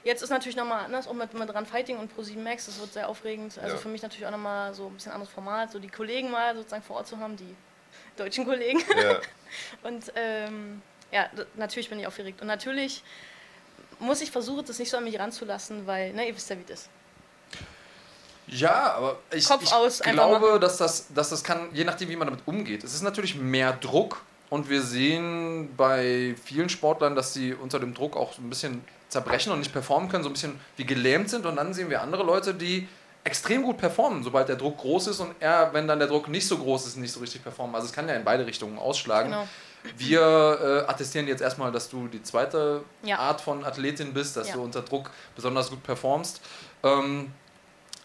Jetzt 0.03 0.21
ist 0.21 0.29
natürlich 0.29 0.55
nochmal 0.55 0.85
anders, 0.85 1.07
auch 1.07 1.13
mit, 1.13 1.33
mit 1.33 1.51
Run 1.55 1.65
Fighting 1.65 1.97
und 1.97 2.12
Pro7 2.15 2.38
Max. 2.38 2.67
Das 2.67 2.79
wird 2.79 2.93
sehr 2.93 3.09
aufregend. 3.09 3.57
Also 3.57 3.75
Ja. 3.75 3.81
für 3.81 3.89
mich 3.89 4.03
natürlich 4.03 4.27
auch 4.27 4.31
nochmal 4.31 4.75
so 4.75 4.85
ein 4.85 4.93
bisschen 4.93 5.13
anderes 5.13 5.33
Format, 5.33 5.71
so 5.71 5.79
die 5.79 5.89
Kollegen 5.89 6.29
mal 6.29 6.55
sozusagen 6.55 6.83
vor 6.83 6.97
Ort 6.97 7.07
zu 7.07 7.17
haben, 7.17 7.35
die 7.38 7.55
deutschen 8.17 8.45
Kollegen. 8.45 8.83
Ja. 9.01 9.19
Und 9.81 10.12
ähm, 10.15 10.83
ja, 11.12 11.27
natürlich 11.55 11.89
bin 11.89 12.00
ich 12.00 12.05
aufgeregt. 12.05 12.39
Und 12.41 12.47
natürlich 12.47 13.03
muss 14.00 14.21
ich 14.21 14.31
versuchen, 14.31 14.65
das 14.65 14.79
nicht 14.79 14.89
so 14.89 14.97
an 14.97 15.03
mich 15.03 15.19
ranzulassen, 15.19 15.85
weil, 15.88 16.13
ne, 16.13 16.27
ihr 16.27 16.35
wisst 16.35 16.50
ja, 16.50 16.57
wie 16.57 16.63
das 16.63 16.81
ist. 16.81 16.89
Ja, 18.47 18.93
aber 18.95 19.19
ich, 19.31 19.45
Kopf 19.47 19.63
ich 19.63 19.71
aus, 19.71 20.00
glaube, 20.00 20.59
dass 20.59 20.77
das, 20.77 21.07
dass 21.13 21.29
das 21.29 21.43
kann, 21.43 21.69
je 21.73 21.85
nachdem, 21.85 22.09
wie 22.09 22.15
man 22.15 22.27
damit 22.27 22.41
umgeht. 22.45 22.83
Es 22.83 22.93
ist 22.93 23.01
natürlich 23.01 23.35
mehr 23.35 23.73
Druck 23.73 24.21
und 24.50 24.69
wir 24.69 24.81
sehen 24.81 25.73
bei 25.77 26.35
vielen 26.43 26.69
Sportlern, 26.69 27.15
dass 27.15 27.33
sie 27.33 27.53
unter 27.53 27.79
dem 27.79 27.93
Druck 27.93 28.17
auch 28.17 28.33
so 28.33 28.41
ein 28.41 28.50
bisschen 28.50 28.83
zerbrechen 29.09 29.51
und 29.51 29.59
nicht 29.59 29.71
performen 29.71 30.09
können, 30.09 30.23
so 30.23 30.29
ein 30.29 30.33
bisschen 30.33 30.59
wie 30.75 30.85
gelähmt 30.85 31.29
sind. 31.29 31.45
Und 31.45 31.55
dann 31.55 31.73
sehen 31.73 31.89
wir 31.89 32.01
andere 32.01 32.23
Leute, 32.23 32.53
die 32.53 32.88
extrem 33.23 33.63
gut 33.63 33.77
performen, 33.77 34.23
sobald 34.23 34.50
der 34.50 34.57
Druck 34.57 34.79
groß 34.79 35.07
ist 35.07 35.19
und 35.21 35.33
er, 35.39 35.73
wenn 35.73 35.88
dann 35.88 36.00
der 36.00 36.09
Druck 36.09 36.27
nicht 36.27 36.45
so 36.45 36.57
groß 36.57 36.88
ist, 36.88 36.97
nicht 36.97 37.13
so 37.13 37.21
richtig 37.21 37.41
performen. 37.41 37.73
Also 37.73 37.88
es 37.88 37.93
kann 37.93 38.07
ja 38.07 38.15
in 38.15 38.25
beide 38.25 38.45
Richtungen 38.45 38.77
ausschlagen. 38.77 39.31
Genau. 39.31 39.47
Wir 39.97 40.21
äh, 40.87 40.89
attestieren 40.89 41.27
jetzt 41.27 41.41
erstmal, 41.41 41.71
dass 41.71 41.89
du 41.89 42.07
die 42.07 42.23
zweite 42.23 42.83
Ja. 43.03 43.19
Art 43.19 43.41
von 43.41 43.65
Athletin 43.65 44.13
bist, 44.13 44.37
dass 44.37 44.49
Ja. 44.49 44.55
du 44.55 44.61
unter 44.63 44.81
Druck 44.81 45.09
besonders 45.35 45.69
gut 45.69 45.83
performst. 45.83 46.41
Ähm, 46.83 47.31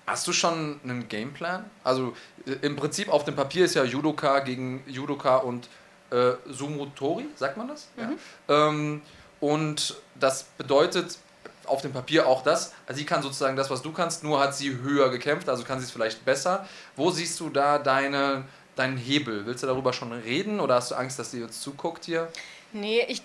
hast 0.06 0.26
du 0.26 0.32
schon 0.32 0.80
einen 0.82 1.08
Gameplan? 1.08 1.64
Also 1.85 2.14
äh, 2.47 2.52
im 2.66 2.76
Prinzip 2.76 3.08
auf 3.08 3.25
dem 3.25 3.37
Papier 3.37 3.64
ist 3.64 3.75
ja 3.75 3.85
Judoka 3.85 4.40
gegen 4.40 4.82
Judoka 4.87 5.37
und 5.37 5.68
äh, 6.11 6.32
Sumotori, 6.49 7.26
sagt 7.37 7.56
man 7.56 7.68
das? 7.68 7.88
Mhm. 7.97 8.18
Ja. 8.49 8.68
Ähm, 8.68 9.02
und 9.40 9.97
das 10.16 10.44
bedeutet 10.56 11.18
auf 11.66 11.82
dem 11.82 11.92
Papier 11.92 12.26
auch 12.26 12.42
das, 12.42 12.73
also 12.87 12.99
sie 12.99 13.04
kann 13.04 13.23
sozusagen 13.23 13.54
das, 13.54 13.68
was 13.68 13.82
du 13.82 13.92
kannst, 13.92 14.25
nur 14.25 14.40
hat 14.40 14.54
sie 14.56 14.78
höher 14.78 15.11
gekämpft, 15.11 15.50
also 15.50 15.64
kann 15.64 15.78
sie 15.78 15.85
es 15.85 15.90
vielleicht 15.90 16.25
besser. 16.25 16.66
Wo 16.97 17.11
siehst 17.11 17.38
du 17.40 17.50
da 17.50 17.78
deine, 17.78 18.44
deinen 18.78 18.97
Hebel? 18.97 19.47
Willst 19.47 19.62
du 19.62 19.66
darüber 19.66 19.92
schon 19.92 20.12
reden 20.12 20.61
oder 20.61 20.76
hast 20.76 20.90
du 20.90 20.94
Angst, 20.94 21.18
dass 21.18 21.30
sie 21.30 21.42
uns 21.42 21.61
zuguckt 21.61 22.04
hier? 22.04 22.28
Nee, 22.73 23.04
ich. 23.08 23.23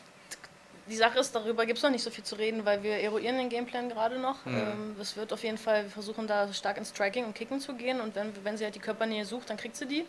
Die 0.90 0.98
Sache 0.98 1.18
ist, 1.18 1.34
darüber 1.34 1.66
gibt 1.66 1.78
es 1.78 1.84
noch 1.84 1.92
nicht 1.92 2.04
so 2.04 2.12
viel 2.12 2.26
zu 2.26 2.36
reden, 2.36 2.66
weil 2.66 2.84
wir 2.84 2.98
eruieren 2.98 3.38
den 3.38 3.48
Gameplan 3.48 3.88
gerade 3.88 4.20
noch. 4.20 4.46
Mhm. 4.46 4.58
Ähm, 4.58 4.96
es 5.00 5.16
wird 5.16 5.32
auf 5.32 5.42
jeden 5.42 5.58
Fall, 5.58 5.84
wir 5.84 5.90
versuchen 5.90 6.28
da 6.28 6.52
stark 6.52 6.76
ins 6.78 6.90
Striking 6.90 7.24
und 7.24 7.34
Kicken 7.34 7.62
zu 7.62 7.74
gehen 7.74 8.02
und 8.02 8.16
wenn, 8.16 8.34
wenn 8.44 8.58
sie 8.58 8.66
halt 8.66 8.76
die 8.76 8.82
Körpernähe 8.82 9.24
sucht, 9.24 9.50
dann 9.50 9.56
kriegt 9.56 9.78
sie 9.78 9.86
die. 9.86 10.06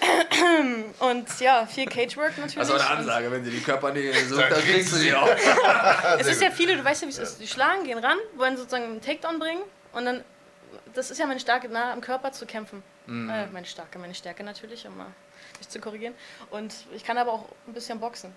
Und 1.00 1.40
ja, 1.40 1.66
viel 1.66 1.86
Cagework 1.86 2.38
natürlich. 2.38 2.58
Also 2.58 2.74
eine 2.74 2.86
Ansage, 2.86 3.30
wenn 3.30 3.44
sie 3.44 3.50
die 3.50 3.60
Körpernähe 3.60 4.12
sucht, 4.28 4.50
Dann 4.50 4.60
kriegst 4.60 4.92
du 4.92 4.96
sie 4.96 5.12
auch. 5.12 5.28
Es 6.18 6.28
ist 6.28 6.40
ja 6.40 6.50
viele, 6.50 6.76
du 6.76 6.84
weißt 6.84 7.02
ja, 7.02 7.08
wie 7.08 7.12
es 7.12 7.18
ist. 7.18 7.40
Die 7.40 7.48
schlagen, 7.48 7.84
gehen 7.84 7.98
ran, 7.98 8.16
wollen 8.36 8.56
sozusagen 8.56 8.84
einen 8.84 9.00
Takedown 9.00 9.38
bringen 9.38 9.62
und 9.92 10.04
dann, 10.04 10.24
das 10.94 11.10
ist 11.10 11.18
ja 11.18 11.26
meine 11.26 11.40
Stärke, 11.40 11.68
nah 11.68 11.92
am 11.92 12.00
Körper 12.00 12.32
zu 12.32 12.46
kämpfen. 12.46 12.82
Mhm. 13.08 13.30
Äh, 13.30 13.46
meine 13.46 13.66
Stärke, 13.66 13.98
meine 13.98 14.14
Stärke 14.14 14.44
natürlich, 14.44 14.86
um 14.86 14.96
mich 15.58 15.68
zu 15.68 15.80
korrigieren. 15.80 16.14
Und 16.50 16.74
ich 16.94 17.04
kann 17.04 17.18
aber 17.18 17.32
auch 17.32 17.46
ein 17.66 17.72
bisschen 17.72 17.98
boxen. 17.98 18.32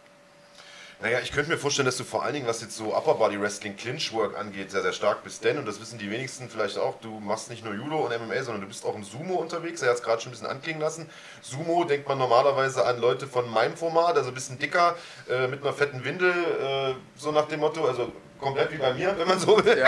Naja, 1.01 1.19
ich 1.19 1.31
könnte 1.31 1.49
mir 1.49 1.57
vorstellen, 1.57 1.87
dass 1.87 1.97
du 1.97 2.03
vor 2.03 2.23
allen 2.23 2.35
Dingen, 2.35 2.45
was 2.45 2.61
jetzt 2.61 2.77
so 2.77 2.95
Upper 2.95 3.15
Body 3.15 3.41
Wrestling, 3.41 3.75
Clinch 3.75 4.13
Work 4.13 4.37
angeht, 4.37 4.69
sehr, 4.69 4.83
sehr 4.83 4.93
stark 4.93 5.23
bist. 5.23 5.43
Denn, 5.43 5.57
und 5.57 5.65
das 5.65 5.81
wissen 5.81 5.97
die 5.97 6.11
wenigsten 6.11 6.47
vielleicht 6.47 6.77
auch, 6.77 6.99
du 7.01 7.19
machst 7.19 7.49
nicht 7.49 7.65
nur 7.65 7.73
Judo 7.73 8.05
und 8.05 8.11
MMA, 8.11 8.43
sondern 8.43 8.61
du 8.61 8.67
bist 8.67 8.85
auch 8.85 8.95
im 8.95 9.03
Sumo 9.03 9.33
unterwegs. 9.33 9.81
Er 9.81 9.89
hat 9.89 9.97
es 9.97 10.03
gerade 10.03 10.21
schon 10.21 10.29
ein 10.29 10.33
bisschen 10.33 10.47
anklingen 10.47 10.79
lassen. 10.79 11.09
Sumo 11.41 11.85
denkt 11.85 12.07
man 12.07 12.19
normalerweise 12.19 12.85
an 12.85 13.01
Leute 13.01 13.25
von 13.25 13.49
meinem 13.49 13.75
Format, 13.75 14.15
also 14.15 14.29
ein 14.29 14.35
bisschen 14.35 14.59
dicker, 14.59 14.95
äh, 15.27 15.47
mit 15.47 15.63
einer 15.63 15.73
fetten 15.73 16.05
Windel, 16.05 16.31
äh, 16.31 16.93
so 17.19 17.31
nach 17.31 17.47
dem 17.47 17.61
Motto, 17.61 17.83
also 17.83 18.11
komplett 18.41 18.71
wie 18.71 18.77
bei 18.77 18.93
mir, 18.93 19.17
wenn 19.17 19.27
man 19.27 19.39
so 19.39 19.63
will. 19.63 19.85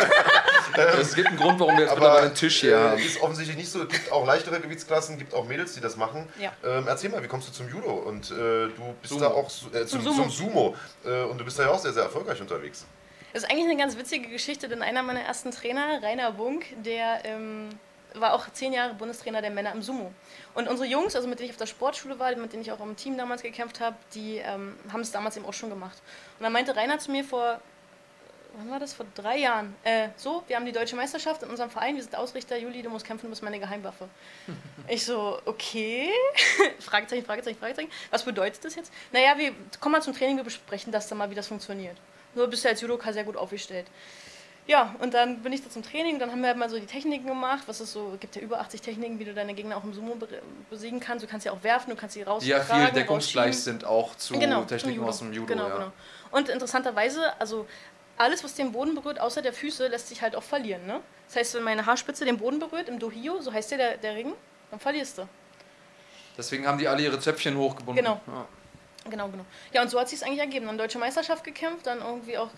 Es 1.00 1.14
gibt 1.14 1.28
einen 1.28 1.38
Grund, 1.38 1.60
warum 1.60 1.76
wir 1.76 1.84
jetzt 1.86 1.92
Aber 1.92 2.18
einen 2.18 2.34
Tisch 2.34 2.62
hier 2.62 2.76
äh, 2.78 2.80
haben. 2.80 3.02
ist 3.02 3.22
offensichtlich 3.22 3.58
nicht 3.58 3.70
so. 3.70 3.84
Es 3.84 3.90
gibt 3.90 4.12
auch 4.12 4.26
leichtere 4.26 4.60
Gewichtsklassen, 4.60 5.18
gibt 5.18 5.34
auch 5.34 5.46
Mädels, 5.46 5.74
die 5.74 5.82
das 5.82 5.98
machen. 5.98 6.28
Ja. 6.40 6.52
Ähm, 6.64 6.88
erzähl 6.88 7.10
mal, 7.10 7.22
wie 7.22 7.28
kommst 7.28 7.48
du 7.50 7.52
zum 7.52 7.70
Judo? 7.70 7.92
Und 7.92 8.32
äh, 8.32 8.36
du 8.36 8.96
bist 9.02 9.14
Sumo. 9.14 9.22
da 9.26 9.28
auch 9.32 9.48
äh, 9.74 9.86
zum, 9.86 10.02
Zum 10.02 10.16
zum 10.16 10.30
Sumo. 10.30 10.30
Sumo. 10.30 10.76
Äh, 11.06 11.24
und 11.26 11.38
du 11.38 11.46
bist 11.46 11.60
da 11.60 11.64
ja 11.64 11.70
auch 11.70 11.80
sehr, 11.80 11.94
sehr 11.94 12.04
erfolgreich 12.04 12.40
unterwegs. 12.42 12.86
Das 13.34 13.44
ist 13.44 13.50
eigentlich 13.50 13.66
eine 13.66 13.78
ganz 13.78 13.98
witzige 13.98 14.30
Geschichte, 14.30 14.70
denn 14.70 14.82
einer 14.82 15.02
meiner 15.04 15.22
ersten 15.22 15.52
Trainer, 15.52 16.02
Rainer 16.02 16.32
Bunk, 16.32 16.66
der 16.84 17.26
ähm, 17.26 17.70
war 18.14 18.34
auch 18.34 18.46
zehn 18.54 18.74
Jahre 18.74 18.94
Bundestrainer 18.94 19.42
der 19.42 19.50
Männer 19.50 19.72
im 19.72 19.82
Sumo. 19.82 20.12
Und 20.54 20.68
unsere 20.68 20.88
Jungs, 20.88 21.16
also 21.16 21.28
mit 21.28 21.40
denen 21.40 21.50
ich 21.50 21.54
auf 21.54 21.58
der 21.58 21.66
Sportschule 21.66 22.20
war, 22.20 22.36
mit 22.36 22.54
denen 22.54 22.62
ich 22.62 22.72
auch 22.72 22.80
im 22.80 22.96
Team 22.96 23.18
damals 23.18 23.42
gekämpft 23.42 23.80
habe, 23.80 23.96
die 24.14 24.38
ähm, 24.38 24.76
haben 24.92 25.02
es 25.02 25.12
damals 25.12 25.36
eben 25.36 25.46
auch 25.46 25.54
schon 25.54 25.70
gemacht. 25.70 25.98
Und 26.38 26.44
dann 26.44 26.54
meinte 26.54 26.76
Rainer 26.76 27.00
zu 27.00 27.12
mir 27.12 27.24
vor, 27.24 27.60
wann 28.56 28.70
war 28.70 28.80
das, 28.80 28.94
vor 28.94 29.06
drei 29.16 29.38
Jahren, 29.38 29.76
äh, 29.84 30.10
so, 30.16 30.44
wir 30.48 30.56
haben 30.56 30.66
die 30.66 30.72
deutsche 30.72 30.96
Meisterschaft 30.96 31.44
in 31.44 31.50
unserem 31.50 31.70
Verein, 31.70 31.96
wir 31.96 32.04
sind 32.04 32.16
Ausrichter, 32.16 32.58
Juli, 32.58 32.82
du 32.82 32.90
musst 32.90 33.06
kämpfen, 33.06 33.26
du 33.26 33.30
bist 33.32 33.44
meine 33.44 33.60
Geheimwaffe. 33.60 34.08
Ich 34.88 35.06
so, 35.06 35.40
okay, 35.46 36.10
Fragezeichen, 36.80 37.26
Fragezeichen, 37.26 37.58
Fragezeichen, 37.58 37.90
was 38.12 38.24
bedeutet 38.24 38.64
das 38.66 38.76
jetzt? 38.76 38.92
Naja, 39.14 39.38
wir 39.38 39.54
kommen 39.80 39.94
mal 39.94 40.02
zum 40.02 40.14
Training, 40.14 40.36
wir 40.38 40.44
besprechen 40.44 40.92
das 40.92 41.08
dann 41.08 41.18
mal, 41.18 41.30
wie 41.30 41.36
das 41.36 41.48
funktioniert. 41.48 41.96
Nur 42.36 42.48
bist 42.48 42.66
du 42.66 42.70
als 42.70 42.82
Judoka 42.82 43.14
sehr 43.14 43.24
gut 43.24 43.38
aufgestellt. 43.38 43.88
Ja, 44.66 44.96
und 45.00 45.14
dann 45.14 45.42
bin 45.44 45.52
ich 45.52 45.62
da 45.62 45.70
zum 45.70 45.84
Training, 45.84 46.20
dann 46.20 46.32
haben 46.32 46.40
wir 46.42 46.48
halt 46.48 46.58
mal 46.58 46.70
so 46.70 46.80
die 46.80 46.86
Techniken 46.86 47.28
gemacht, 47.28 47.64
was 47.68 47.82
es 47.82 47.92
so, 47.92 48.12
es 48.14 48.20
gibt 48.22 48.36
ja 48.38 48.42
über 48.42 48.62
80 48.62 48.82
Techniken, 48.82 49.20
wie 49.20 49.26
du 49.26 49.34
deine 49.34 49.54
Gegner 49.54 49.76
auch 49.76 49.84
im 49.84 49.94
Sumo 49.94 50.16
be- 50.16 50.42
besiegen 50.70 51.02
kannst. 51.02 51.24
Du 51.24 51.28
kannst 51.30 51.44
sie 51.44 51.50
auch 51.50 51.62
werfen, 51.64 51.90
du 51.90 51.96
kannst 51.98 52.14
sie 52.14 52.22
raus. 52.24 52.46
Ja 52.46 52.62
viel 52.62 52.92
deckungsgleich 52.92 53.58
sind 53.60 53.84
auch 53.84 54.16
zu 54.16 54.40
Genau, 54.40 54.64
Techniken 54.64 55.04
aus 55.04 55.20
dem 55.20 55.34
Judo. 55.34 55.48
Genau, 55.48 55.68
ja. 55.68 55.76
genau. 55.76 55.92
Und 56.32 56.48
interessanterweise, 56.50 57.40
also 57.42 57.68
alles, 58.18 58.44
was 58.44 58.54
den 58.56 58.72
Boden 58.72 58.96
berührt, 58.96 59.20
außer 59.20 59.42
der 59.42 59.54
Füße, 59.54 59.88
lässt 59.88 60.10
sich 60.10 60.22
halt 60.22 60.36
auch 60.36 60.44
verlieren. 60.44 60.86
Ne? 60.86 61.00
Das 61.28 61.38
heißt, 61.38 61.56
wenn 61.56 61.64
meine 61.64 61.86
Haarspitze 61.86 62.26
den 62.26 62.38
Boden 62.38 62.60
berührt, 62.60 62.90
im 62.90 63.00
Dohio, 63.00 63.42
so 63.42 63.52
heißt 63.52 63.72
der, 63.72 63.78
der, 63.78 63.98
der 63.98 64.16
Ring, 64.16 64.34
dann 64.72 64.80
verlierst 64.80 65.18
du. 65.18 65.28
Deswegen 66.38 66.66
haben 66.68 66.78
die 66.78 66.88
alle 66.88 67.04
ihre 67.04 67.20
Zöpfchen 67.20 67.58
hochgebunden. 67.58 68.04
Genau. 68.04 68.22
Ja. 68.28 68.48
Genau, 69.10 69.28
genau. 69.28 69.46
Ja, 69.74 69.82
und 69.82 69.90
so 69.90 70.00
hat 70.00 70.10
sich 70.10 70.24
eigentlich 70.24 70.40
ergeben. 70.40 70.66
Dann 70.66 70.78
Deutsche 70.78 70.98
Meisterschaft 70.98 71.44
gekämpft, 71.44 71.88
dann 71.88 72.00
irgendwie 72.00 72.38
auch 72.38 72.50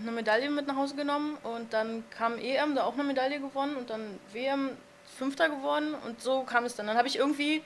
eine 0.00 0.10
Medaille 0.10 0.50
mit 0.50 0.66
nach 0.66 0.76
Hause 0.76 0.96
genommen 0.96 1.36
und 1.42 1.72
dann 1.72 2.04
kam 2.10 2.38
EM, 2.38 2.74
da 2.74 2.84
auch 2.84 2.94
eine 2.94 3.04
Medaille 3.04 3.38
gewonnen 3.38 3.76
und 3.76 3.90
dann 3.90 4.18
WM 4.32 4.70
Fünfter 5.18 5.48
geworden 5.48 5.94
und 6.06 6.20
so 6.20 6.42
kam 6.42 6.64
es 6.64 6.74
dann. 6.74 6.86
Dann 6.86 6.96
habe 6.96 7.06
ich 7.06 7.16
irgendwie 7.16 7.62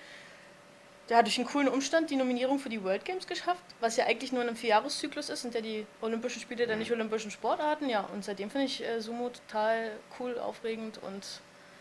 ja, 1.08 1.22
durch 1.22 1.38
einen 1.38 1.46
coolen 1.46 1.68
Umstand 1.68 2.10
die 2.10 2.16
Nominierung 2.16 2.58
für 2.58 2.68
die 2.68 2.82
World 2.84 3.04
Games 3.04 3.26
geschafft, 3.26 3.62
was 3.80 3.96
ja 3.96 4.04
eigentlich 4.06 4.32
nur 4.32 4.42
in 4.42 4.48
einem 4.48 4.56
Vierjahreszyklus 4.56 5.30
ist, 5.30 5.42
sind 5.42 5.54
ja 5.54 5.60
die 5.60 5.86
Olympischen 6.02 6.40
Spiele 6.40 6.66
der 6.66 6.76
nicht 6.76 6.92
olympischen 6.92 7.30
Sportarten, 7.30 7.88
ja. 7.88 8.08
Und 8.12 8.24
seitdem 8.24 8.50
finde 8.50 8.66
ich 8.66 8.84
äh, 8.84 9.00
Sumo 9.00 9.30
total 9.30 9.92
cool, 10.18 10.38
aufregend 10.38 10.98
und 10.98 11.24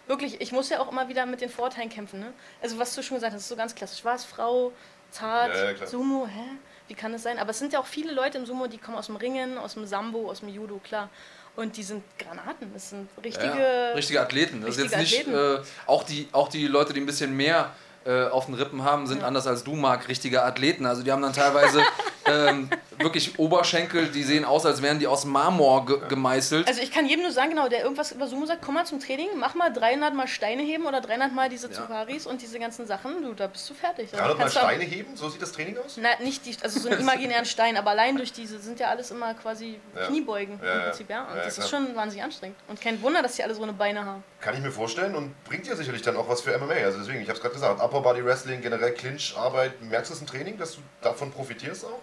wirklich, 0.07 0.39
ich 0.39 0.51
muss 0.51 0.69
ja 0.69 0.79
auch 0.79 0.91
immer 0.91 1.09
wieder 1.09 1.25
mit 1.25 1.41
den 1.41 1.49
Vorteilen 1.49 1.89
kämpfen. 1.89 2.19
Ne? 2.19 2.33
Also 2.61 2.79
was 2.79 2.95
du 2.95 3.03
schon 3.03 3.15
gesagt 3.15 3.33
hast, 3.33 3.41
ist 3.41 3.49
so 3.49 3.55
ganz 3.55 3.75
klassisch. 3.75 4.03
War 4.05 4.15
es 4.15 4.23
Frau, 4.23 4.71
zart, 5.11 5.53
Ja, 5.55 5.71
ja. 5.71 5.87
Sumo, 5.87 6.27
hä? 6.27 6.57
Wie 6.87 6.93
kann 6.93 7.11
das 7.11 7.23
sein? 7.23 7.37
Aber 7.37 7.51
es 7.51 7.59
sind 7.59 7.73
ja 7.73 7.79
auch 7.79 7.85
viele 7.85 8.13
Leute 8.13 8.37
im 8.37 8.45
Sumo, 8.45 8.67
die 8.67 8.77
kommen 8.77 8.97
aus 8.97 9.07
dem 9.07 9.17
Ringen, 9.17 9.57
aus 9.57 9.73
dem 9.73 9.85
Sambo, 9.85 10.29
aus 10.29 10.39
dem 10.39 10.49
Judo, 10.49 10.79
klar. 10.81 11.09
Und 11.57 11.75
die 11.75 11.83
sind 11.83 12.03
Granaten. 12.17 12.71
Das 12.71 12.91
sind 12.91 13.09
richtige. 13.21 13.59
Ja, 13.59 13.91
richtige 13.91 14.21
Athleten. 14.21 14.61
Das 14.61 14.77
ist 14.77 14.83
richtige 14.83 15.01
jetzt 15.01 15.27
nicht, 15.27 15.35
äh, 15.35 15.59
auch, 15.87 16.03
die, 16.03 16.29
auch 16.31 16.47
die 16.47 16.67
Leute, 16.67 16.93
die 16.93 17.01
ein 17.01 17.05
bisschen 17.05 17.35
mehr 17.35 17.75
äh, 18.07 18.27
auf 18.29 18.45
den 18.45 18.55
Rippen 18.55 18.83
haben, 18.83 19.05
sind 19.05 19.21
Ja. 19.21 19.27
anders 19.27 19.45
als 19.47 19.63
du, 19.63 19.75
Marc, 19.75 20.07
richtige 20.07 20.43
Athleten. 20.43 20.85
Also 20.85 21.03
die 21.03 21.11
haben 21.11 21.21
dann 21.21 21.33
teilweise 21.33 21.81
ähm, 22.25 22.69
wirklich 22.99 23.37
Oberschenkel, 23.37 24.07
die 24.07 24.23
sehen 24.23 24.43
aus, 24.45 24.65
als 24.65 24.81
wären 24.81 24.99
die 24.99 25.07
aus 25.07 25.25
Marmor 25.25 25.85
ge 25.85 25.99
gemeißelt. 26.09 26.67
Also 26.67 26.81
ich 26.81 26.91
kann 26.91 27.05
jedem 27.07 27.23
nur 27.23 27.31
sagen, 27.31 27.51
genau, 27.51 27.67
der 27.69 27.81
irgendwas 27.83 28.11
über 28.11 28.27
Sumo 28.27 28.45
sagt, 28.45 28.61
komm 28.63 28.73
mal 28.75 28.85
zum 28.85 28.99
Training, 28.99 29.27
mach 29.37 29.53
mal 29.55 29.71
300 29.71 30.13
mal 30.13 30.27
Steine 30.27 30.63
heben 30.63 30.85
oder 30.85 30.99
300 31.01 31.31
mal 31.33 31.49
diese 31.49 31.67
Ja. 31.67 31.73
Tsukaris 31.73 32.25
und 32.25 32.41
diese 32.41 32.57
ganzen 32.59 32.87
Sachen, 32.87 33.21
du, 33.21 33.33
da 33.33 33.47
bist 33.47 33.69
du 33.69 33.73
fertig. 33.73 34.09
Da 34.11 34.17
300 34.17 34.37
Mal 34.37 34.43
kannst 34.43 34.55
du 34.55 34.59
auch- 34.61 34.63
Steine 34.65 34.83
heben, 34.83 35.15
so 35.15 35.29
sieht 35.29 35.41
das 35.41 35.51
Training 35.51 35.77
aus? 35.77 35.97
Na, 36.01 36.09
nicht 36.23 36.45
die, 36.45 36.55
also 36.63 36.79
so 36.79 36.89
einen 36.89 36.99
imaginären 37.01 37.45
Stein, 37.45 37.77
aber 37.77 37.91
allein 37.91 38.15
durch 38.17 38.33
diese 38.33 38.59
sind 38.59 38.79
ja 38.79 38.87
alles 38.87 39.11
immer 39.11 39.33
quasi 39.35 39.79
Ja. 39.95 40.07
Kniebeugen 40.07 40.59
Ja, 40.63 40.71
im 40.73 40.79
ja. 40.79 40.85
Prinzip, 40.85 41.09
ja. 41.09 41.21
Und 41.25 41.35
Ja, 41.37 41.43
das 41.43 41.53
klar. 41.55 41.65
ist 41.65 41.69
schon 41.71 41.95
wahnsinnig 41.95 42.23
anstrengend. 42.23 42.57
Und 42.67 42.81
kein 42.81 43.01
Wunder, 43.01 43.21
dass 43.21 43.35
die 43.35 43.43
alle 43.43 43.53
so 43.53 43.63
eine 43.63 43.73
Beine 43.73 44.03
haben. 44.05 44.23
Kann 44.41 44.53
ich 44.55 44.61
mir 44.61 44.71
vorstellen 44.71 45.15
und 45.15 45.33
bringt 45.45 45.65
dir 45.67 45.75
sicherlich 45.75 46.01
dann 46.01 46.15
auch 46.17 46.29
was 46.29 46.41
für 46.41 46.57
MMA. 46.57 46.73
Also 46.85 46.99
deswegen, 46.99 47.21
ich 47.21 47.27
habe 47.27 47.35
es 47.37 47.41
gerade 47.41 47.53
gesagt, 47.55 47.79
Upper 47.97 48.09
Body 48.09 48.23
Wrestling, 48.23 48.61
generell 48.61 48.93
Clinch-Arbeit. 48.93 49.81
Merkst 49.81 50.11
du 50.11 50.13
es 50.13 50.21
im 50.21 50.27
Training, 50.27 50.57
dass 50.57 50.75
du 50.75 50.81
davon 51.01 51.31
profitierst 51.31 51.85
auch? 51.85 51.99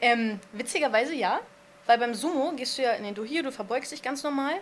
Ähm, 0.00 0.38
witzigerweise 0.52 1.14
ja, 1.14 1.40
weil 1.86 1.98
beim 1.98 2.12
Sumo 2.12 2.52
gehst 2.52 2.76
du 2.76 2.82
ja 2.82 2.92
in 2.92 3.04
den 3.04 3.14
Dohio, 3.14 3.42
du 3.42 3.50
verbeugst 3.50 3.92
dich 3.92 4.02
ganz 4.02 4.22
normal 4.22 4.54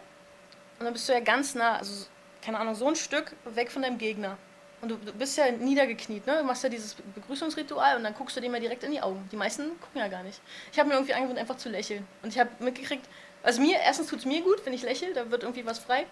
und 0.78 0.84
dann 0.84 0.92
bist 0.92 1.08
du 1.08 1.12
ja 1.12 1.20
ganz 1.20 1.54
nah, 1.54 1.78
also 1.78 2.06
keine 2.40 2.58
Ahnung, 2.58 2.74
so 2.74 2.86
ein 2.86 2.94
Stück 2.94 3.34
weg 3.46 3.70
von 3.70 3.82
deinem 3.82 3.98
Gegner. 3.98 4.38
Und 4.80 4.90
du, 4.90 4.96
du 4.96 5.12
bist 5.12 5.36
ja 5.36 5.50
niedergekniet, 5.50 6.26
ne? 6.26 6.38
Du 6.38 6.44
machst 6.44 6.62
ja 6.64 6.68
dieses 6.68 6.96
Begrüßungsritual 7.14 7.96
und 7.96 8.04
dann 8.04 8.14
guckst 8.14 8.36
du 8.36 8.40
dem 8.40 8.52
ja 8.52 8.60
direkt 8.60 8.82
in 8.82 8.90
die 8.90 9.00
Augen. 9.00 9.28
Die 9.30 9.36
meisten 9.36 9.80
gucken 9.80 10.00
ja 10.00 10.08
gar 10.08 10.22
nicht. 10.22 10.40
Ich 10.72 10.78
habe 10.78 10.88
mir 10.88 10.96
irgendwie 10.96 11.14
angewöhnt, 11.14 11.38
einfach 11.38 11.56
zu 11.56 11.68
lächeln. 11.68 12.06
Und 12.22 12.30
ich 12.30 12.38
habe 12.38 12.50
mitgekriegt, 12.58 13.08
Also 13.42 13.60
mir, 13.60 13.76
erstens 13.84 14.06
tut 14.06 14.20
es 14.20 14.24
mir 14.24 14.40
gut, 14.42 14.64
wenn 14.64 14.72
ich 14.72 14.82
lächle, 14.82 15.12
da 15.14 15.30
wird 15.30 15.42
irgendwie 15.42 15.66
was 15.66 15.78
frei. 15.78 16.06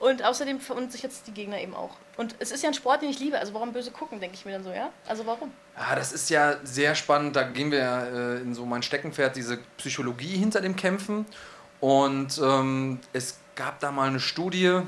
Und 0.00 0.24
außerdem 0.24 0.60
verunsichert 0.60 1.12
sich 1.12 1.22
die 1.22 1.32
Gegner 1.32 1.60
eben 1.60 1.74
auch. 1.74 1.90
Und 2.16 2.34
es 2.40 2.50
ist 2.50 2.62
ja 2.62 2.70
ein 2.70 2.74
Sport, 2.74 3.02
den 3.02 3.10
ich 3.10 3.20
liebe. 3.20 3.38
Also 3.38 3.54
warum 3.54 3.72
böse 3.72 3.90
gucken, 3.90 4.20
denke 4.20 4.36
ich 4.36 4.44
mir 4.44 4.52
dann 4.52 4.64
so, 4.64 4.70
ja? 4.70 4.90
Also 5.06 5.24
warum? 5.26 5.52
Ah, 5.76 5.94
das 5.94 6.12
ist 6.12 6.30
ja 6.30 6.56
sehr 6.64 6.94
spannend. 6.94 7.36
Da 7.36 7.44
gehen 7.44 7.70
wir 7.70 7.78
ja 7.78 8.04
äh, 8.04 8.40
in 8.40 8.54
so 8.54 8.66
mein 8.66 8.82
Steckenpferd, 8.82 9.36
diese 9.36 9.58
Psychologie 9.76 10.36
hinter 10.36 10.60
dem 10.60 10.74
Kämpfen. 10.74 11.26
Und 11.80 12.40
ähm, 12.42 13.00
es 13.12 13.38
gab 13.54 13.78
da 13.80 13.92
mal 13.92 14.08
eine 14.08 14.20
Studie, 14.20 14.66
äh, 14.66 14.82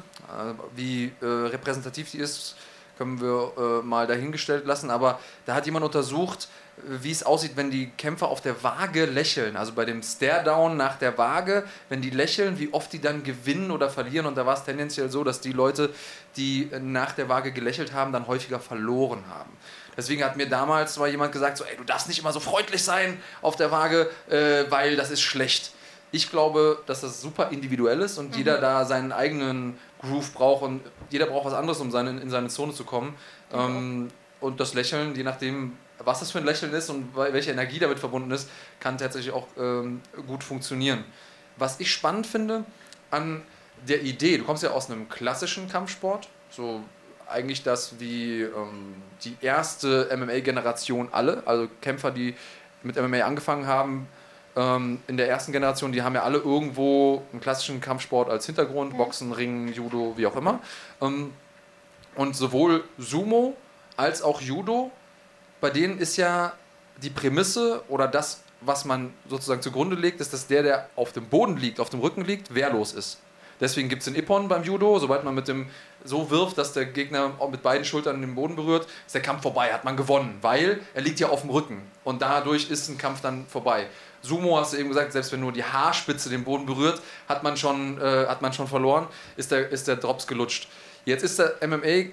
wie 0.74 1.12
äh, 1.20 1.26
repräsentativ 1.26 2.10
die 2.10 2.18
ist, 2.18 2.56
können 2.98 3.20
wir 3.20 3.52
äh, 3.56 3.86
mal 3.86 4.06
dahingestellt 4.06 4.66
lassen. 4.66 4.90
Aber 4.90 5.20
da 5.44 5.54
hat 5.54 5.66
jemand 5.66 5.84
untersucht, 5.84 6.48
wie 6.84 7.10
es 7.10 7.22
aussieht, 7.22 7.52
wenn 7.56 7.70
die 7.70 7.90
Kämpfer 7.96 8.28
auf 8.28 8.40
der 8.40 8.62
Waage 8.62 9.06
lächeln. 9.06 9.56
Also 9.56 9.72
bei 9.72 9.84
dem 9.84 10.02
Stare-Down 10.02 10.76
nach 10.76 10.96
der 10.98 11.16
Waage, 11.16 11.64
wenn 11.88 12.02
die 12.02 12.10
lächeln, 12.10 12.58
wie 12.58 12.72
oft 12.72 12.92
die 12.92 13.00
dann 13.00 13.24
gewinnen 13.24 13.70
oder 13.70 13.88
verlieren. 13.88 14.26
Und 14.26 14.36
da 14.36 14.44
war 14.44 14.54
es 14.54 14.64
tendenziell 14.64 15.10
so, 15.10 15.24
dass 15.24 15.40
die 15.40 15.52
Leute, 15.52 15.90
die 16.36 16.70
nach 16.80 17.12
der 17.12 17.28
Waage 17.28 17.52
gelächelt 17.52 17.92
haben, 17.92 18.12
dann 18.12 18.26
häufiger 18.26 18.60
verloren 18.60 19.24
haben. 19.28 19.50
Deswegen 19.96 20.22
hat 20.22 20.36
mir 20.36 20.48
damals 20.48 20.98
mal 20.98 21.08
jemand 21.08 21.32
gesagt, 21.32 21.56
so, 21.56 21.64
ey, 21.64 21.76
du 21.76 21.84
darfst 21.84 22.08
nicht 22.08 22.18
immer 22.18 22.32
so 22.32 22.40
freundlich 22.40 22.84
sein 22.84 23.18
auf 23.40 23.56
der 23.56 23.70
Waage, 23.70 24.10
äh, 24.28 24.70
weil 24.70 24.96
das 24.96 25.10
ist 25.10 25.22
schlecht. 25.22 25.72
Ich 26.12 26.30
glaube, 26.30 26.82
dass 26.86 27.00
das 27.00 27.20
super 27.20 27.48
individuell 27.50 28.00
ist 28.02 28.18
und 28.18 28.36
jeder 28.36 28.58
da 28.58 28.84
seinen 28.84 29.12
eigenen 29.12 29.78
Groove 30.00 30.32
braucht 30.34 30.62
und 30.62 30.82
jeder 31.10 31.26
braucht 31.26 31.46
was 31.46 31.54
anderes, 31.54 31.80
um 31.80 31.90
seine, 31.90 32.20
in 32.20 32.30
seine 32.30 32.48
Zone 32.48 32.74
zu 32.74 32.84
kommen. 32.84 33.16
Ähm, 33.52 34.08
und 34.40 34.60
das 34.60 34.74
Lächeln, 34.74 35.14
je 35.14 35.24
nachdem, 35.24 35.72
was 36.04 36.20
das 36.20 36.30
für 36.30 36.38
ein 36.38 36.44
Lächeln 36.44 36.72
ist 36.72 36.90
und 36.90 37.14
wel- 37.16 37.32
welche 37.32 37.50
Energie 37.50 37.78
damit 37.78 37.98
verbunden 37.98 38.30
ist, 38.30 38.48
kann 38.80 38.98
tatsächlich 38.98 39.32
auch 39.32 39.46
ähm, 39.58 40.00
gut 40.26 40.44
funktionieren. 40.44 41.04
Was 41.56 41.80
ich 41.80 41.90
spannend 41.90 42.26
finde 42.26 42.64
an 43.10 43.42
der 43.86 44.02
Idee, 44.02 44.38
du 44.38 44.44
kommst 44.44 44.62
ja 44.62 44.70
aus 44.70 44.90
einem 44.90 45.08
klassischen 45.08 45.68
Kampfsport, 45.68 46.28
so 46.50 46.82
eigentlich 47.28 47.62
das 47.62 47.98
wie 47.98 48.42
ähm, 48.42 48.94
die 49.24 49.36
erste 49.40 50.08
MMA-Generation 50.16 51.08
alle, 51.12 51.42
also 51.46 51.68
Kämpfer, 51.80 52.10
die 52.10 52.34
mit 52.82 52.96
MMA 52.96 53.20
angefangen 53.20 53.66
haben, 53.66 54.08
ähm, 54.56 55.00
in 55.06 55.16
der 55.16 55.28
ersten 55.28 55.52
Generation, 55.52 55.92
die 55.92 56.02
haben 56.02 56.14
ja 56.14 56.22
alle 56.22 56.38
irgendwo 56.38 57.22
einen 57.32 57.40
klassischen 57.40 57.80
Kampfsport 57.80 58.30
als 58.30 58.46
Hintergrund, 58.46 58.96
Boxen, 58.96 59.32
Ringen, 59.32 59.72
Judo, 59.72 60.14
wie 60.16 60.26
auch 60.26 60.36
immer. 60.36 60.60
Ähm, 61.00 61.32
und 62.14 62.34
sowohl 62.34 62.84
Sumo 62.96 63.54
als 63.96 64.22
auch 64.22 64.40
Judo, 64.40 64.90
bei 65.66 65.70
denen 65.70 65.98
ist 65.98 66.16
ja 66.16 66.52
die 67.02 67.10
Prämisse 67.10 67.82
oder 67.88 68.06
das, 68.06 68.44
was 68.60 68.84
man 68.84 69.12
sozusagen 69.28 69.62
zugrunde 69.62 69.96
legt, 69.96 70.20
ist, 70.20 70.32
dass 70.32 70.46
der, 70.46 70.62
der 70.62 70.88
auf 70.94 71.10
dem 71.10 71.26
Boden 71.26 71.56
liegt, 71.56 71.80
auf 71.80 71.90
dem 71.90 71.98
Rücken 71.98 72.24
liegt, 72.24 72.54
wehrlos 72.54 72.92
ist. 72.92 73.18
Deswegen 73.58 73.88
gibt 73.88 74.02
es 74.02 74.04
den 74.04 74.14
Ippon 74.14 74.46
beim 74.46 74.62
Judo. 74.62 75.00
Sobald 75.00 75.24
man 75.24 75.34
mit 75.34 75.48
dem 75.48 75.66
so 76.04 76.30
wirft, 76.30 76.56
dass 76.56 76.72
der 76.72 76.84
Gegner 76.84 77.32
mit 77.50 77.64
beiden 77.64 77.84
Schultern 77.84 78.20
den 78.20 78.36
Boden 78.36 78.54
berührt, 78.54 78.86
ist 79.06 79.16
der 79.16 79.22
Kampf 79.22 79.42
vorbei, 79.42 79.72
hat 79.72 79.84
man 79.84 79.96
gewonnen, 79.96 80.38
weil 80.40 80.78
er 80.94 81.02
liegt 81.02 81.18
ja 81.18 81.30
auf 81.30 81.40
dem 81.40 81.50
Rücken. 81.50 81.82
Und 82.04 82.22
dadurch 82.22 82.70
ist 82.70 82.88
ein 82.88 82.96
Kampf 82.96 83.20
dann 83.20 83.44
vorbei. 83.48 83.88
Sumo 84.22 84.60
hast 84.60 84.72
du 84.72 84.76
eben 84.76 84.90
gesagt, 84.90 85.10
selbst 85.10 85.32
wenn 85.32 85.40
nur 85.40 85.50
die 85.50 85.64
Haarspitze 85.64 86.30
den 86.30 86.44
Boden 86.44 86.66
berührt, 86.66 87.02
hat 87.28 87.42
man 87.42 87.56
schon, 87.56 88.00
äh, 88.00 88.26
hat 88.28 88.40
man 88.40 88.52
schon 88.52 88.68
verloren, 88.68 89.08
ist 89.36 89.50
der, 89.50 89.68
ist 89.70 89.88
der 89.88 89.96
Drops 89.96 90.28
gelutscht. 90.28 90.68
Jetzt 91.04 91.24
ist 91.24 91.40
der 91.40 91.56
MMA 91.66 92.12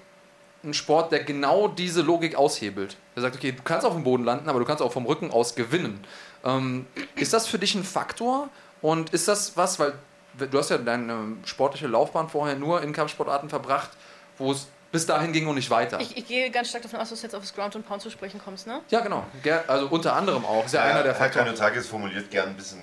ein 0.64 0.74
Sport, 0.74 1.12
der 1.12 1.24
genau 1.24 1.68
diese 1.68 2.02
Logik 2.02 2.36
aushebelt. 2.36 2.98
Der 3.16 3.22
sagt, 3.22 3.36
okay, 3.36 3.52
du 3.52 3.62
kannst 3.64 3.86
auf 3.86 3.94
dem 3.94 4.04
Boden 4.04 4.24
landen, 4.24 4.50
aber 4.50 4.60
du 4.60 4.66
kannst 4.66 4.82
auch 4.82 4.94
vom 4.94 5.06
Rücken 5.06 5.32
aus 5.32 5.56
gewinnen. 5.56 6.04
Ähm, 6.44 6.88
ist 7.16 7.34
das 7.34 7.48
für 7.48 7.60
dich 7.60 7.76
ein 7.76 7.84
Faktor? 7.84 8.50
Und 8.82 9.12
ist 9.12 9.28
das 9.28 9.56
was, 9.56 9.80
weil 9.80 9.94
du 10.38 10.58
hast 10.58 10.70
ja 10.70 10.78
deine 10.78 11.38
sportliche 11.46 11.88
Laufbahn 11.88 12.30
vorher 12.30 12.56
nur 12.56 12.82
in 12.82 12.94
Kampfsportarten 12.94 13.50
verbracht, 13.50 13.92
wo 14.38 14.52
es 14.52 14.68
bis 14.92 15.06
dahin 15.06 15.34
ging 15.34 15.48
und 15.48 15.56
nicht 15.56 15.70
weiter. 15.70 16.00
Ich, 16.00 16.16
ich 16.16 16.28
gehe 16.28 16.52
ganz 16.52 16.70
stark 16.70 16.84
davon 16.84 17.00
aus, 17.00 17.10
dass 17.10 17.20
du 17.20 17.26
jetzt 17.26 17.34
auf 17.34 17.42
das 17.42 17.54
Ground 17.54 17.76
und 17.76 17.86
Pound 17.86 18.02
zu 18.02 18.12
sprechen 18.12 18.40
kommst, 18.44 18.68
ne? 18.68 18.82
ja, 18.90 19.00
genau. 19.00 19.26
Ger 19.42 19.64
also 19.68 19.88
unter 19.88 20.14
anderem 20.16 20.46
auch. 20.46 20.66
Ist 20.66 20.74
ja, 20.74 20.84
einer 20.84 21.02
der 21.02 21.14
Herr 21.14 21.16
Faktoren. 21.16 21.46
Kanotakis 21.46 21.88
formuliert 21.88 22.30
gern 22.30 22.50
ein 22.50 22.56
bisschen, 22.56 22.80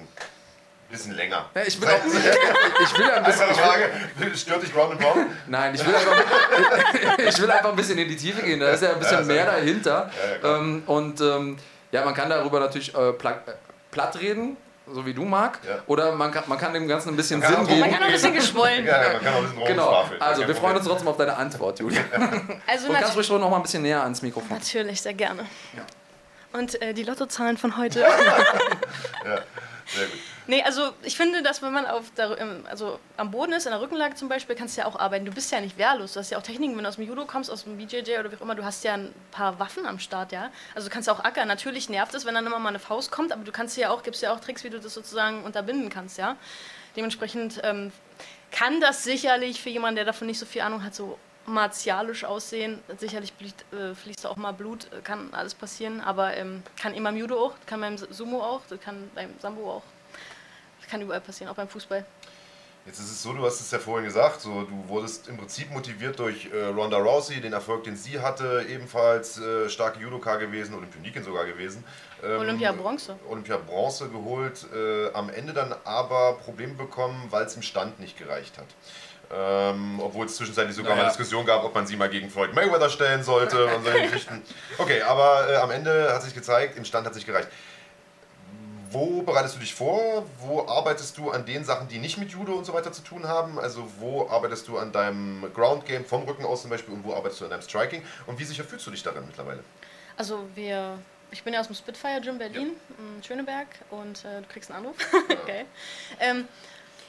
bisschen 0.90 1.14
länger. 1.14 1.48
Ja, 1.54 1.62
ich 1.66 1.80
will 1.80 1.88
auch, 1.88 2.04
ich 2.04 2.98
will 2.98 3.10
ein 3.10 3.24
bisschen, 3.24 3.48
Einfache 3.48 3.54
Frage, 3.54 4.36
stört 4.36 4.62
dich 4.62 4.72
Pound? 4.72 4.98
Nein, 5.46 5.74
ich 5.74 5.86
will, 5.86 5.94
einfach, 5.94 6.16
ich 7.18 7.40
will 7.40 7.50
einfach 7.50 7.70
ein 7.70 7.76
bisschen 7.76 7.98
in 7.98 8.08
die 8.08 8.16
Tiefe 8.16 8.42
gehen. 8.42 8.60
Da 8.60 8.70
ist 8.70 8.82
ja 8.82 8.90
ein 8.92 8.98
bisschen 8.98 9.20
Ja, 9.20 9.24
mehr 9.24 9.46
dahinter. 9.46 10.10
Ja, 10.22 10.30
ja, 10.32 10.38
klar. 10.38 10.58
ähm, 10.58 10.82
und 10.86 11.20
ähm, 11.20 11.56
ja, 11.92 12.04
man 12.04 12.14
kann 12.14 12.28
darüber 12.28 12.60
natürlich 12.60 12.94
äh, 12.94 13.08
äh, 13.10 13.12
platt 13.90 14.20
reden, 14.20 14.56
so 14.92 15.04
wie 15.06 15.14
du 15.14 15.24
mag. 15.24 15.58
Ja. 15.66 15.78
Oder 15.86 16.12
man 16.12 16.30
kann, 16.32 16.44
man 16.46 16.58
kann 16.58 16.72
dem 16.72 16.86
Ganzen 16.88 17.10
ein 17.10 17.16
bisschen 17.16 17.40
Sinn 17.42 17.54
auch- 17.54 17.58
Man 17.58 17.66
geben. 17.66 17.90
kann 17.90 18.02
auch 18.02 18.06
ein 18.06 18.12
bisschen 18.12 18.34
geschwollen. 18.34 18.84
Ja, 18.84 19.02
ja, 19.02 19.12
man 19.14 19.22
kann 19.24 19.34
auch 19.34 19.38
ein 19.38 19.44
bisschen 19.50 19.66
Genau. 19.66 20.04
Also, 20.18 20.46
wir 20.46 20.54
freuen 20.56 20.76
uns 20.76 20.86
trotzdem 20.86 21.08
auf 21.08 21.16
deine 21.16 21.36
Antwort, 21.36 21.78
Julia. 21.80 22.00
Also 22.66 22.88
Und 22.88 22.94
kannst 22.98 23.16
ruhig 23.16 23.28
noch 23.30 23.50
mal 23.50 23.56
ein 23.56 23.62
bisschen 23.62 23.82
näher 23.82 24.02
ans 24.02 24.22
Mikrofon. 24.22 24.56
natürlich, 24.56 25.00
sehr 25.00 25.14
gerne. 25.14 25.42
Ja. 25.76 25.82
Und 26.52 26.80
äh, 26.82 26.92
die 26.94 27.04
Lottozahlen 27.04 27.56
von 27.56 27.76
heute. 27.76 28.00
Ja, 29.24 29.38
sehr 29.86 30.06
gut. 30.06 30.18
Nee, 30.50 30.62
also 30.62 30.92
ich 31.02 31.16
finde, 31.16 31.42
dass 31.42 31.62
wenn 31.62 31.72
man 31.72 31.86
auf 31.86 32.10
der, 32.14 32.36
im- 32.38 32.66
also 32.68 32.98
am 33.16 33.30
Boden 33.30 33.52
ist, 33.52 33.64
in 33.66 33.72
der 33.72 33.80
Rückenlage 33.80 34.14
zum 34.16 34.28
Beispiel, 34.28 34.54
kannst 34.56 34.76
du 34.76 34.82
ja 34.82 34.86
auch 34.86 34.98
arbeiten. 34.98 35.24
Du 35.24 35.32
bist 35.32 35.50
ja 35.50 35.60
nicht 35.60 35.78
wehrlos. 35.78 36.12
Du 36.12 36.20
hast 36.20 36.30
ja 36.30 36.38
auch 36.38 36.42
Techniken, 36.42 36.76
wenn 36.76 36.82
du 36.84 36.88
aus 36.88 36.96
dem 36.96 37.06
Judo 37.06 37.24
kommst, 37.24 37.50
aus 37.50 37.64
dem 37.64 37.78
BJJ 37.78 38.18
oder 38.18 38.30
wie 38.30 38.36
auch 38.36 38.40
immer, 38.42 38.54
du 38.54 38.64
hast 38.64 38.84
ja 38.84 38.94
ein 38.94 39.14
paar 39.30 39.58
Waffen 39.58 39.86
am 39.86 39.98
Start, 39.98 40.32
ja. 40.32 40.50
Also 40.74 40.88
du 40.88 40.92
kannst 40.92 41.08
auch 41.08 41.24
ackern. 41.24 41.48
Natürlich 41.48 41.88
nervt 41.88 42.14
es, 42.14 42.24
wenn 42.26 42.34
dann 42.34 42.46
immer 42.46 42.58
mal 42.58 42.68
eine 42.70 42.78
Faust 42.78 43.10
kommt, 43.10 43.32
aber 43.32 43.44
du 43.44 43.52
kannst 43.52 43.76
ja 43.76 43.90
auch, 43.90 44.02
gibst 44.02 44.22
ja 44.22 44.32
auch 44.34 44.40
Tricks, 44.40 44.62
wie 44.64 44.70
du 44.70 44.78
das 44.80 44.92
sozusagen 44.92 45.44
unterbinden 45.44 45.88
kannst, 45.88 46.18
ja. 46.18 46.36
Dementsprechend 46.96 47.60
ähm, 47.64 47.92
kann 48.50 48.80
das 48.80 49.04
sicherlich 49.04 49.62
für 49.62 49.70
jemanden, 49.70 49.96
der 49.96 50.04
davon 50.04 50.26
nicht 50.26 50.38
so 50.38 50.46
viel 50.46 50.62
Ahnung 50.62 50.82
hat, 50.84 50.94
so 50.94 51.18
martialisch 51.46 52.24
aussehen. 52.24 52.80
Sicherlich 52.98 53.32
fließt, 53.32 53.64
äh, 53.72 53.94
fließt 53.94 54.26
auch 54.26 54.36
mal 54.36 54.52
Blut, 54.52 54.88
kann 55.04 55.32
alles 55.32 55.54
passieren, 55.54 56.00
aber 56.00 56.36
ähm, 56.36 56.62
kann 56.80 56.94
immer 56.94 57.10
beim 57.10 57.18
Judo 57.18 57.38
auch, 57.38 57.54
kann 57.66 57.80
beim 57.80 57.96
Sumo 57.96 58.42
auch, 58.42 58.60
kann 58.82 59.10
beim 59.14 59.34
Sambo 59.40 59.70
auch. 59.70 59.82
Das 60.90 60.94
kann 60.98 61.02
überall 61.02 61.20
passieren, 61.20 61.52
auch 61.52 61.54
beim 61.54 61.68
Fußball. 61.68 62.04
Jetzt 62.84 62.98
ist 62.98 63.12
es 63.12 63.22
so, 63.22 63.32
du 63.32 63.44
hast 63.46 63.60
es 63.60 63.70
ja 63.70 63.78
vorhin 63.78 64.06
gesagt, 64.06 64.40
so, 64.40 64.62
du 64.62 64.88
wurdest 64.88 65.28
im 65.28 65.36
Prinzip 65.36 65.70
motiviert 65.70 66.18
durch 66.18 66.48
äh, 66.52 66.64
Ronda 66.64 66.96
Rousey, 66.96 67.40
den 67.40 67.52
Erfolg, 67.52 67.84
den 67.84 67.94
sie 67.94 68.18
hatte, 68.18 68.66
ebenfalls 68.68 69.38
äh, 69.38 69.68
starke 69.68 70.00
Judoka 70.00 70.34
gewesen, 70.34 70.74
Olympionikin 70.74 71.22
sogar 71.22 71.44
gewesen. 71.46 71.84
Ähm, 72.24 72.40
Olympia 72.40 72.72
Bronze. 72.72 73.16
Olympia 73.28 73.58
Bronze 73.58 74.08
geholt, 74.08 74.66
äh, 74.74 75.12
am 75.12 75.30
Ende 75.30 75.52
dann 75.52 75.72
aber 75.84 76.32
Probleme 76.44 76.74
bekommen, 76.74 77.24
weil 77.30 77.44
es 77.44 77.54
im 77.54 77.62
Stand 77.62 78.00
nicht 78.00 78.18
gereicht 78.18 78.58
hat. 78.58 78.66
Ähm, 79.32 80.00
obwohl 80.00 80.26
es 80.26 80.34
zwischenzeitlich 80.34 80.74
sogar 80.74 80.90
Naja. 80.94 81.04
mal 81.04 81.08
Diskussion 81.10 81.46
gab, 81.46 81.62
ob 81.62 81.72
man 81.72 81.86
sie 81.86 81.94
mal 81.94 82.08
gegen 82.10 82.28
Floyd 82.28 82.52
Mayweather 82.52 82.90
stellen 82.90 83.22
sollte 83.22 83.66
und 83.66 83.84
solche 83.84 84.02
Geschichten. 84.08 84.42
Okay, 84.78 85.02
aber 85.02 85.48
äh, 85.48 85.56
am 85.56 85.70
Ende 85.70 86.12
hat 86.12 86.24
sich 86.24 86.34
gezeigt, 86.34 86.76
im 86.76 86.84
Stand 86.84 87.06
hat 87.06 87.14
sich 87.14 87.26
gereicht. 87.26 87.46
Wo 88.90 89.22
bereitest 89.22 89.54
du 89.56 89.60
dich 89.60 89.74
vor? 89.74 90.26
Wo 90.40 90.66
arbeitest 90.66 91.16
du 91.16 91.30
an 91.30 91.46
den 91.46 91.64
Sachen, 91.64 91.86
die 91.88 91.98
nicht 91.98 92.18
mit 92.18 92.30
Judo 92.30 92.54
und 92.54 92.64
so 92.64 92.72
weiter 92.72 92.92
zu 92.92 93.02
tun 93.02 93.26
haben? 93.28 93.58
Also 93.58 93.88
wo 93.98 94.28
arbeitest 94.28 94.66
du 94.68 94.78
an 94.78 94.90
deinem 94.92 95.46
Ground 95.54 95.86
Game 95.86 96.04
vom 96.04 96.24
Rücken 96.24 96.44
aus 96.44 96.62
zum 96.62 96.70
Beispiel 96.70 96.94
und 96.94 97.04
wo 97.04 97.14
arbeitest 97.14 97.40
du 97.40 97.44
an 97.44 97.50
deinem 97.50 97.62
Striking? 97.62 98.02
Und 98.26 98.38
wie 98.38 98.44
sicher 98.44 98.64
fühlst 98.64 98.86
du 98.86 98.90
dich 98.90 99.02
darin 99.02 99.24
mittlerweile? 99.26 99.62
Also 100.16 100.40
wir, 100.54 100.98
ich 101.30 101.42
bin 101.44 101.54
ja 101.54 101.60
aus 101.60 101.68
dem 101.68 101.76
Spitfire 101.76 102.20
Gym 102.20 102.38
Berlin 102.38 102.72
in 102.98 103.22
Schöneberg 103.22 103.68
und 103.90 104.24
äh, 104.24 104.40
du 104.42 104.48
kriegst 104.48 104.70
einen 104.70 104.84
Anruf. 104.84 104.96
Geil. 105.46 105.66
Ähm, 106.20 106.48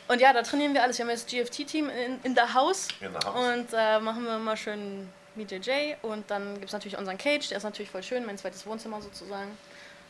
und 0.08 0.20
ja, 0.20 0.34
da 0.34 0.42
trainieren 0.42 0.74
wir 0.74 0.84
alles. 0.84 0.98
Wir 0.98 1.06
haben 1.06 1.12
jetzt 1.12 1.30
GFT-Team 1.30 1.90
in, 1.90 2.20
in 2.24 2.36
der 2.36 2.54
Haus 2.54 2.90
In 3.00 3.14
der 3.14 3.22
Haus. 3.24 3.36
und 3.36 3.68
äh, 3.74 4.00
machen 4.00 4.26
wir 4.26 4.36
immer 4.36 4.58
schön 4.58 5.08
BJJ 5.36 5.94
und 6.02 6.30
dann 6.30 6.56
gibt 6.56 6.66
es 6.66 6.74
natürlich 6.74 6.98
unseren 6.98 7.18
Cage, 7.18 7.48
der 7.48 7.58
ist 7.58 7.64
natürlich 7.64 7.90
voll 7.90 8.04
schön, 8.04 8.26
mein 8.26 8.38
zweites 8.38 8.66
Wohnzimmer 8.66 9.02
sozusagen. 9.02 9.58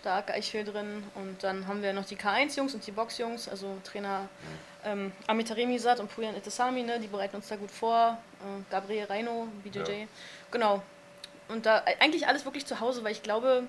Da 0.04 0.24
viel 0.42 0.64
drin 0.64 1.04
und 1.14 1.44
dann 1.44 1.68
haben 1.68 1.84
wir 1.84 1.94
noch 1.94 2.06
die 2.06 2.16
K1-Jungs 2.16 2.74
und 2.74 2.86
die 2.88 2.92
Box-Jungs, 2.92 3.48
also 3.48 3.78
Trainer 3.84 4.28
ähm, 4.84 5.12
Amita 5.28 5.54
Remisat 5.54 6.00
und 6.00 6.14
Puyan 6.14 6.36
Etesami, 6.36 6.84
ne, 6.84 7.00
die 7.00 7.08
bereiten 7.08 7.36
uns 7.36 7.48
da 7.48 7.56
gut 7.56 7.72
vor. 7.72 8.18
Äh, 8.40 8.72
Gabriel 8.72 9.06
Reino, 9.06 9.48
BJJ. 9.64 9.80
Ja. 9.92 10.08
Genau. 10.50 10.82
Und 11.50 11.66
da 11.66 11.80
äh, 11.86 11.96
eigentlich 12.00 12.28
alles 12.28 12.46
wirklich 12.46 12.66
zu 12.66 12.80
Hause, 12.80 13.04
weil 13.04 13.12
ich 13.12 13.24
glaube, 13.24 13.64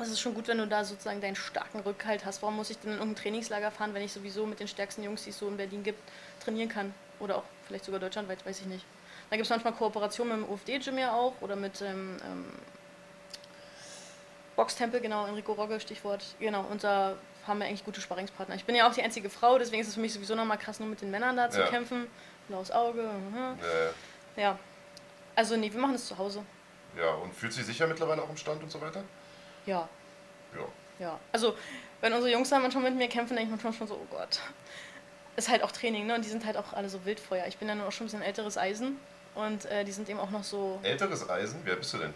es 0.00 0.08
ist 0.08 0.20
schon 0.20 0.34
gut, 0.34 0.48
wenn 0.48 0.58
du 0.58 0.66
da 0.66 0.84
sozusagen 0.84 1.20
deinen 1.20 1.36
starken 1.36 1.80
Rückhalt 1.80 2.24
hast. 2.24 2.42
Warum 2.42 2.56
muss 2.56 2.70
ich 2.70 2.78
denn 2.78 2.92
in 2.92 2.98
irgendein 2.98 3.22
Trainingslager 3.22 3.70
fahren, 3.70 3.92
wenn 3.94 4.02
ich 4.02 4.12
sowieso 4.12 4.46
mit 4.46 4.60
den 4.60 4.68
stärksten 4.68 5.02
Jungs, 5.02 5.24
die 5.24 5.30
es 5.30 5.38
so 5.38 5.48
in 5.48 5.56
Berlin 5.56 5.82
gibt, 5.82 6.00
trainieren 6.42 6.68
kann? 6.68 6.94
Oder 7.18 7.38
auch 7.38 7.44
vielleicht 7.66 7.84
sogar 7.84 8.00
deutschlandweit, 8.00 8.44
weiß 8.46 8.60
ich 8.60 8.66
nicht. 8.66 8.84
Da 9.28 9.36
gibt 9.36 9.44
es 9.44 9.50
manchmal 9.50 9.72
Kooperationen 9.72 10.40
mit 10.40 10.48
dem 10.48 10.52
UFD-Gym 10.52 10.98
ja 10.98 11.12
auch 11.12 11.34
oder 11.40 11.56
mit 11.56 11.80
ähm, 11.82 12.16
ähm, 12.24 12.46
Boxtempel, 14.60 15.00
genau, 15.00 15.26
Enrico 15.26 15.54
Rogge, 15.54 15.80
Stichwort. 15.80 16.22
Genau, 16.38 16.60
und 16.70 16.84
da 16.84 17.14
haben 17.46 17.60
wir 17.60 17.66
eigentlich 17.66 17.82
gute 17.84 18.02
Sparringspartner. 18.02 18.54
Ich 18.56 18.66
bin 18.66 18.74
ja 18.74 18.86
auch 18.86 18.92
die 18.92 19.02
einzige 19.02 19.30
Frau, 19.30 19.58
deswegen 19.58 19.80
ist 19.80 19.88
es 19.88 19.94
für 19.94 20.00
mich 20.00 20.12
sowieso 20.12 20.34
nochmal 20.34 20.58
krass, 20.58 20.78
nur 20.80 20.88
mit 20.90 21.00
den 21.00 21.10
Männern 21.10 21.34
da 21.34 21.48
zu 21.48 21.60
Ja. 21.60 21.66
kämpfen. 21.68 22.06
Blaues 22.46 22.70
Auge. 22.70 23.08
Äh, 24.36 24.40
ja. 24.40 24.58
Also 25.34 25.56
nee, 25.56 25.72
wir 25.72 25.80
machen 25.80 25.94
es 25.94 26.06
zu 26.06 26.18
Hause. 26.18 26.42
ja, 26.94 27.10
und 27.14 27.34
fühlt 27.34 27.54
sich 27.54 27.64
sicher 27.64 27.86
mittlerweile 27.86 28.22
auch 28.22 28.28
im 28.28 28.36
Stand 28.36 28.62
und 28.62 28.70
so 28.70 28.78
weiter? 28.82 29.02
Ja, 29.64 29.88
Ja. 30.54 30.64
ja. 30.98 31.18
Also, 31.32 31.56
wenn 32.02 32.12
unsere 32.12 32.30
Jungs 32.30 32.50
dann 32.50 32.60
manchmal 32.60 32.84
mit 32.84 32.96
mir 32.96 33.08
kämpfen, 33.08 33.36
denke 33.36 33.44
ich 33.44 33.50
manchmal 33.50 33.72
schon 33.72 33.86
so, 33.88 33.94
oh 33.94 34.06
Gott. 34.14 34.40
ist 35.36 35.48
halt 35.48 35.62
auch 35.62 35.72
Training, 35.72 36.06
ne? 36.06 36.16
Und 36.16 36.24
die 36.24 36.28
sind 36.28 36.44
halt 36.44 36.58
auch 36.58 36.74
alle 36.74 36.90
so 36.90 37.02
Wildfeuer. 37.06 37.46
Ich 37.46 37.56
bin 37.56 37.66
ja 37.68 37.74
nur 37.74 37.86
auch 37.86 37.92
schon 37.92 38.04
ein 38.04 38.08
bisschen 38.10 38.22
älteres 38.22 38.58
Eisen 38.58 38.98
und 39.34 39.64
äh, 39.66 39.84
die 39.84 39.92
sind 39.92 40.06
eben 40.10 40.20
auch 40.20 40.28
noch 40.30 40.44
so 40.44 40.78
Älteres 40.82 41.30
Eisen, 41.30 41.60
wer 41.64 41.76
bist 41.76 41.94
du 41.94 41.98
denn? 41.98 42.12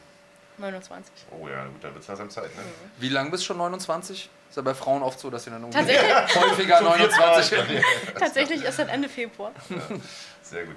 29. 0.58 1.12
Oh 1.30 1.48
ja, 1.48 1.64
gut, 1.66 1.82
dann 1.82 1.92
wird 1.94 2.02
es 2.02 2.08
langsam 2.08 2.30
Zeit, 2.30 2.54
ne? 2.56 2.62
Wie 2.98 3.08
lang 3.08 3.30
bist 3.30 3.42
du 3.42 3.46
schon 3.48 3.58
29? 3.58 4.28
Ist 4.50 4.56
ja 4.56 4.62
bei 4.62 4.74
Frauen 4.74 5.02
oft 5.02 5.18
so, 5.18 5.30
dass 5.30 5.44
sie 5.44 5.50
dann 5.50 5.68
Tatsächlich, 5.70 6.12
häufiger 6.36 6.80
29 6.80 7.50
werden. 7.52 7.84
tatsächlich 8.18 8.62
ist 8.64 8.78
das 8.78 8.88
Ende 8.88 9.08
Februar. 9.08 9.52
Sehr 10.42 10.64
gut. 10.64 10.76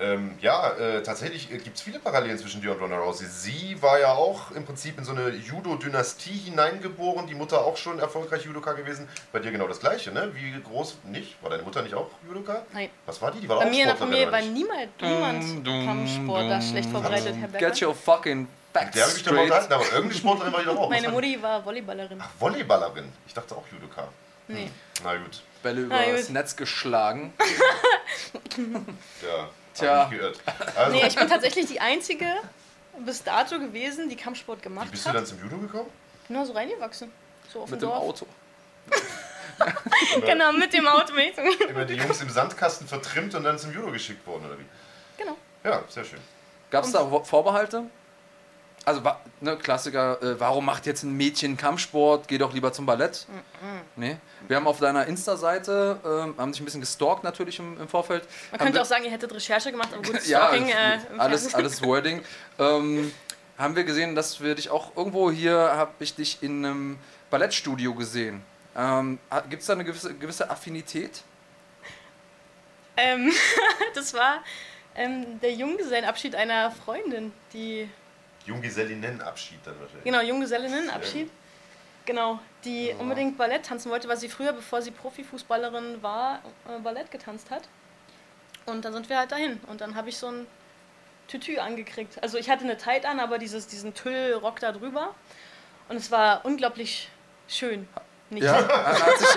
Ähm, 0.00 0.38
ja, 0.40 0.70
äh, 0.74 1.02
tatsächlich 1.02 1.52
äh, 1.52 1.58
gibt 1.58 1.76
es 1.76 1.82
viele 1.82 1.98
Parallelen 1.98 2.38
zwischen 2.38 2.60
dir 2.62 2.70
und 2.70 2.80
Ronda 2.80 2.98
Rousey. 2.98 3.26
Sie 3.26 3.82
war 3.82 3.98
ja 3.98 4.12
auch 4.12 4.52
im 4.52 4.64
Prinzip 4.64 4.96
in 4.96 5.02
so 5.04 5.10
eine 5.10 5.30
Judo-Dynastie 5.30 6.30
hineingeboren, 6.38 7.26
die 7.26 7.34
Mutter 7.34 7.64
auch 7.64 7.76
schon 7.76 7.98
erfolgreich 7.98 8.44
Judoka 8.44 8.74
gewesen. 8.74 9.08
Bei 9.32 9.40
dir 9.40 9.50
genau 9.50 9.66
das 9.66 9.80
gleiche, 9.80 10.12
ne? 10.12 10.30
Wie 10.34 10.54
groß 10.62 10.98
nicht? 11.06 11.42
War 11.42 11.50
deine 11.50 11.64
Mutter 11.64 11.82
nicht 11.82 11.96
auch 11.96 12.10
Judoka? 12.28 12.62
Nein. 12.72 12.90
Was 13.06 13.20
war 13.20 13.32
die? 13.32 13.40
Die 13.40 13.48
war 13.48 13.58
Bei 13.58 13.66
auch 13.66 13.70
mir 13.70 13.80
in 13.82 13.88
der 13.88 13.96
Familie 13.96 14.30
war 14.30 14.40
niemand, 14.40 15.02
niemand 15.02 15.66
Dum, 15.66 15.84
Kampfsport 15.84 16.48
da 16.48 16.62
schlecht 16.62 16.84
dum. 16.86 16.92
vorbereitet, 16.92 17.34
Herr 17.36 17.48
Get 17.48 17.60
Becker. 17.72 17.88
your 17.88 17.94
fucking 17.96 18.46
facts 18.72 18.92
Der 18.92 19.02
habe 19.04 19.10
ich 19.12 19.16
mich 19.18 19.24
doch 19.24 19.32
mal 19.32 19.46
straight. 19.46 19.62
unterhalten, 19.62 19.72
aber 19.72 19.84
irgendeine 19.92 20.14
Sportlerin 20.20 20.52
war 20.52 20.60
die 20.60 20.66
doch 20.66 20.76
auch. 20.76 20.90
Meine? 20.90 21.08
Mutti 21.10 21.42
war 21.42 21.64
Volleyballerin. 21.64 22.18
Ach, 22.22 22.30
Volleyballerin. 22.38 23.12
Ich 23.26 23.34
dachte 23.34 23.54
auch 23.56 23.64
Judoka. 23.72 24.08
Nee. 24.48 24.70
Na 25.04 25.16
gut. 25.16 25.42
Bälle 25.62 25.80
übers 25.82 26.26
gut. 26.26 26.30
Netz 26.30 26.56
geschlagen. 26.56 27.32
Ja, 29.22 29.48
Tja. 29.74 29.96
hab 30.04 30.12
ich 30.12 30.18
geirrt. 30.18 30.38
Also, 30.76 30.92
Nee, 30.96 31.06
ich 31.06 31.16
bin 31.16 31.28
tatsächlich 31.28 31.66
die 31.66 31.80
Einzige 31.80 32.26
bis 33.04 33.22
dato 33.22 33.58
gewesen, 33.58 34.08
die 34.08 34.16
Kampfsport 34.16 34.58
wie 34.60 34.62
gemacht 34.64 34.90
bist 34.90 35.04
du 35.04 35.08
hat. 35.10 35.16
dann 35.16 35.26
zum 35.26 35.40
Judo 35.42 35.58
gekommen? 35.58 35.90
Genau, 36.26 36.44
so 36.44 36.52
reingewachsen. 36.52 37.12
So 37.52 37.62
auf 37.62 37.70
Mit 37.70 37.80
dem 37.82 37.88
dem. 37.88 37.94
Auto. 37.96 38.26
Genau, 40.24 40.52
mit 40.52 40.72
dem 40.72 40.86
Auto. 40.86 41.12
ich 41.16 41.36
Immer 41.68 41.84
die 41.84 41.94
Jungs 41.94 42.20
im 42.22 42.30
Sandkasten 42.30 42.86
vertrimmt 42.86 43.34
und 43.34 43.42
dann 43.42 43.58
zum 43.58 43.72
Judo 43.72 43.90
geschickt 43.90 44.24
worden, 44.24 44.46
oder 44.46 44.56
wie? 44.56 44.64
Genau. 45.16 45.36
Ja, 45.64 45.82
sehr 45.88 46.04
schön. 46.04 46.20
Gab 46.70 46.84
es 46.84 46.92
da 46.92 47.04
Vorbehalte? 47.24 47.82
Also, 48.88 49.02
ne, 49.42 49.58
Klassiker, 49.58 50.22
äh, 50.22 50.40
warum 50.40 50.64
macht 50.64 50.86
jetzt 50.86 51.02
ein 51.02 51.14
Mädchen 51.14 51.58
Kampfsport? 51.58 52.26
Geh 52.26 52.38
doch 52.38 52.54
lieber 52.54 52.72
zum 52.72 52.86
Ballett. 52.86 53.26
Nee. 53.96 54.16
Wir 54.48 54.56
haben 54.56 54.66
auf 54.66 54.78
deiner 54.80 55.04
Insta-Seite, 55.04 56.00
ähm, 56.02 56.34
haben 56.38 56.52
dich 56.52 56.62
ein 56.62 56.64
bisschen 56.64 56.80
gestalkt 56.80 57.22
natürlich 57.22 57.58
im, 57.58 57.78
im 57.78 57.86
Vorfeld. 57.86 58.24
Man 58.50 58.60
Haben 58.60 58.66
könnte 58.68 58.80
auch 58.80 58.86
sagen, 58.86 59.04
ihr 59.04 59.10
hättet 59.10 59.30
Recherche 59.34 59.70
gemacht, 59.72 59.90
aber 59.92 60.00
gut, 60.00 60.14
ja, 60.26 60.46
Stalking, 60.46 60.70
äh, 60.70 60.98
alles, 61.18 61.54
alles 61.54 61.82
Wording. 61.82 62.22
ähm, 62.58 63.12
haben 63.58 63.76
wir 63.76 63.84
gesehen, 63.84 64.14
dass 64.14 64.40
wir 64.40 64.54
dich 64.54 64.70
auch 64.70 64.96
irgendwo 64.96 65.30
hier, 65.30 65.58
habe 65.58 65.92
ich 65.98 66.14
dich 66.14 66.42
in 66.42 66.64
einem 66.64 66.98
Ballettstudio 67.28 67.92
gesehen. 67.94 68.42
Ähm, 68.74 69.18
Gibt 69.50 69.60
es 69.60 69.66
da 69.66 69.74
eine 69.74 69.84
gewisse, 69.84 70.14
gewisse 70.14 70.48
Affinität? 70.48 71.24
Ähm, 72.96 73.32
das 73.94 74.14
war 74.14 74.38
ähm, 74.94 75.40
der 75.42 75.52
Junggesellenabschied 75.52 76.34
einer 76.34 76.70
Freundin, 76.70 77.32
die, 77.52 77.90
Junggesellinnenabschied 78.48 79.60
dann 79.64 79.78
wahrscheinlich. 79.78 80.04
genau, 80.04 80.20
Junggesellinnenabschied, 80.20 81.30
genau, 82.04 82.40
die 82.64 82.94
unbedingt 82.98 83.38
Ballett 83.38 83.66
tanzen 83.66 83.90
wollte, 83.90 84.08
weil 84.08 84.16
sie 84.16 84.28
früher, 84.28 84.52
bevor 84.52 84.82
sie 84.82 84.90
Profifußballerin 84.90 86.02
war, 86.02 86.40
äh, 86.68 86.80
Ballett 86.80 87.10
getanzt 87.10 87.50
hat. 87.50 87.68
Und 88.66 88.84
dann 88.84 88.92
sind 88.92 89.08
wir 89.08 89.18
halt 89.18 89.32
dahin. 89.32 89.60
Und 89.68 89.80
dann 89.80 89.94
habe 89.94 90.08
ich 90.08 90.18
so 90.18 90.28
ein 90.28 90.46
Tütü 91.28 91.58
angekriegt. 91.58 92.22
Also 92.22 92.38
ich 92.38 92.50
hatte 92.50 92.64
eine 92.64 92.76
Tight 92.76 93.06
an, 93.06 93.20
aber 93.20 93.38
dieses, 93.38 93.66
diesen 93.66 93.94
Tüllrock 93.94 94.60
da 94.60 94.72
drüber. 94.72 95.14
Und 95.88 95.96
es 95.96 96.10
war 96.10 96.44
unglaublich 96.44 97.08
schön. 97.48 97.88
Nicht 98.30 98.44
Ja, 98.44 98.54
hat 98.68 99.18
sich, 99.18 99.28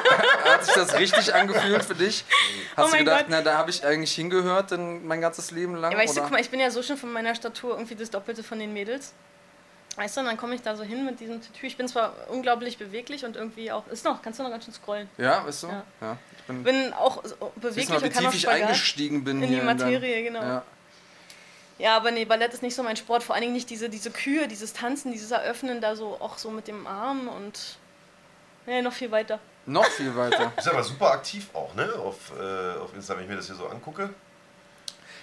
hat 0.45 0.65
sich 0.65 0.73
das 0.73 0.97
richtig 0.97 1.33
angefühlt 1.33 1.83
für 1.83 1.95
dich? 1.95 2.25
Hast 2.75 2.85
Oh 2.85 2.85
du 2.87 2.91
mein 2.91 2.99
gedacht, 3.05 3.19
Gott. 3.21 3.27
na, 3.29 3.41
da 3.41 3.57
habe 3.57 3.69
ich 3.69 3.85
eigentlich 3.85 4.13
hingehört 4.13 4.71
denn 4.71 5.05
mein 5.07 5.21
ganzes 5.21 5.51
Leben 5.51 5.75
lang? 5.75 5.91
Ja, 5.93 5.97
weißt 5.97 6.15
du, 6.15 6.19
oder? 6.19 6.23
guck 6.23 6.31
mal, 6.33 6.41
ich 6.41 6.49
bin 6.49 6.59
ja 6.59 6.69
so 6.71 6.83
schon 6.83 6.97
von 6.97 7.11
meiner 7.11 7.33
Statur 7.35 7.71
irgendwie 7.71 7.95
das 7.95 8.09
Doppelte 8.09 8.43
von 8.43 8.59
den 8.59 8.73
Mädels. 8.73 9.13
Weißt 9.97 10.15
du, 10.15 10.21
und 10.21 10.27
dann 10.27 10.37
komme 10.37 10.55
ich 10.55 10.61
da 10.61 10.75
so 10.75 10.83
hin 10.83 11.05
mit 11.05 11.19
diesem 11.19 11.41
Tütü. 11.41 11.67
Ich 11.67 11.75
bin 11.75 11.87
zwar 11.87 12.13
unglaublich 12.29 12.77
beweglich 12.77 13.25
und 13.25 13.35
irgendwie 13.35 13.71
auch. 13.73 13.85
Ist 13.87 14.05
noch, 14.05 14.21
kannst 14.21 14.39
du 14.39 14.43
noch 14.43 14.49
ganz 14.49 14.63
schön 14.65 14.73
scrollen. 14.73 15.09
ja, 15.17 15.45
weißt 15.45 15.63
du? 15.63 15.67
Ja. 15.67 15.83
Ja. 15.99 16.17
Ich 16.37 16.43
bin, 16.43 16.63
Bin 16.63 16.93
auch 16.93 17.21
so 17.25 17.51
beweglich 17.57 17.89
mal, 17.89 18.01
wie 18.01 18.05
und 18.05 18.13
kann 18.13 18.23
tief 18.23 18.29
auch 18.29 18.33
ich 18.35 18.47
eingestiegen 18.63 19.23
bin 19.25 19.41
in 19.43 19.49
hier 19.49 19.59
die 19.59 19.65
Materie, 19.65 20.23
genau. 20.23 20.41
Ja. 20.41 20.63
Ja, 21.77 21.95
aber 21.97 22.11
nee, 22.11 22.25
Ballett 22.25 22.53
ist 22.53 22.61
nicht 22.61 22.75
so 22.75 22.83
mein 22.83 22.95
Sport. 22.95 23.23
Vor 23.23 23.33
allen 23.35 23.41
Dingen 23.41 23.53
nicht 23.53 23.69
diese, 23.69 23.89
diese 23.89 24.11
Kühe, 24.11 24.47
dieses 24.47 24.71
Tanzen, 24.73 25.11
dieses 25.11 25.31
Eröffnen 25.31 25.81
da 25.81 25.95
so 25.95 26.15
auch 26.19 26.37
so 26.37 26.51
mit 26.51 26.67
dem 26.67 26.85
Arm 26.87 27.27
und. 27.27 27.77
Nee, 28.71 28.81
noch 28.81 28.93
viel 28.93 29.11
weiter. 29.11 29.37
Noch 29.65 29.83
viel 29.83 30.15
weiter. 30.15 30.53
Ist 30.57 30.69
aber 30.69 30.81
super 30.81 31.11
aktiv 31.11 31.49
auch, 31.53 31.73
ne? 31.75 31.91
Auf, 31.95 32.31
äh, 32.39 32.79
auf 32.79 32.95
Insta, 32.95 33.17
wenn 33.17 33.23
ich 33.23 33.29
mir 33.29 33.35
das 33.35 33.47
hier 33.47 33.55
so 33.55 33.67
angucke. 33.67 34.09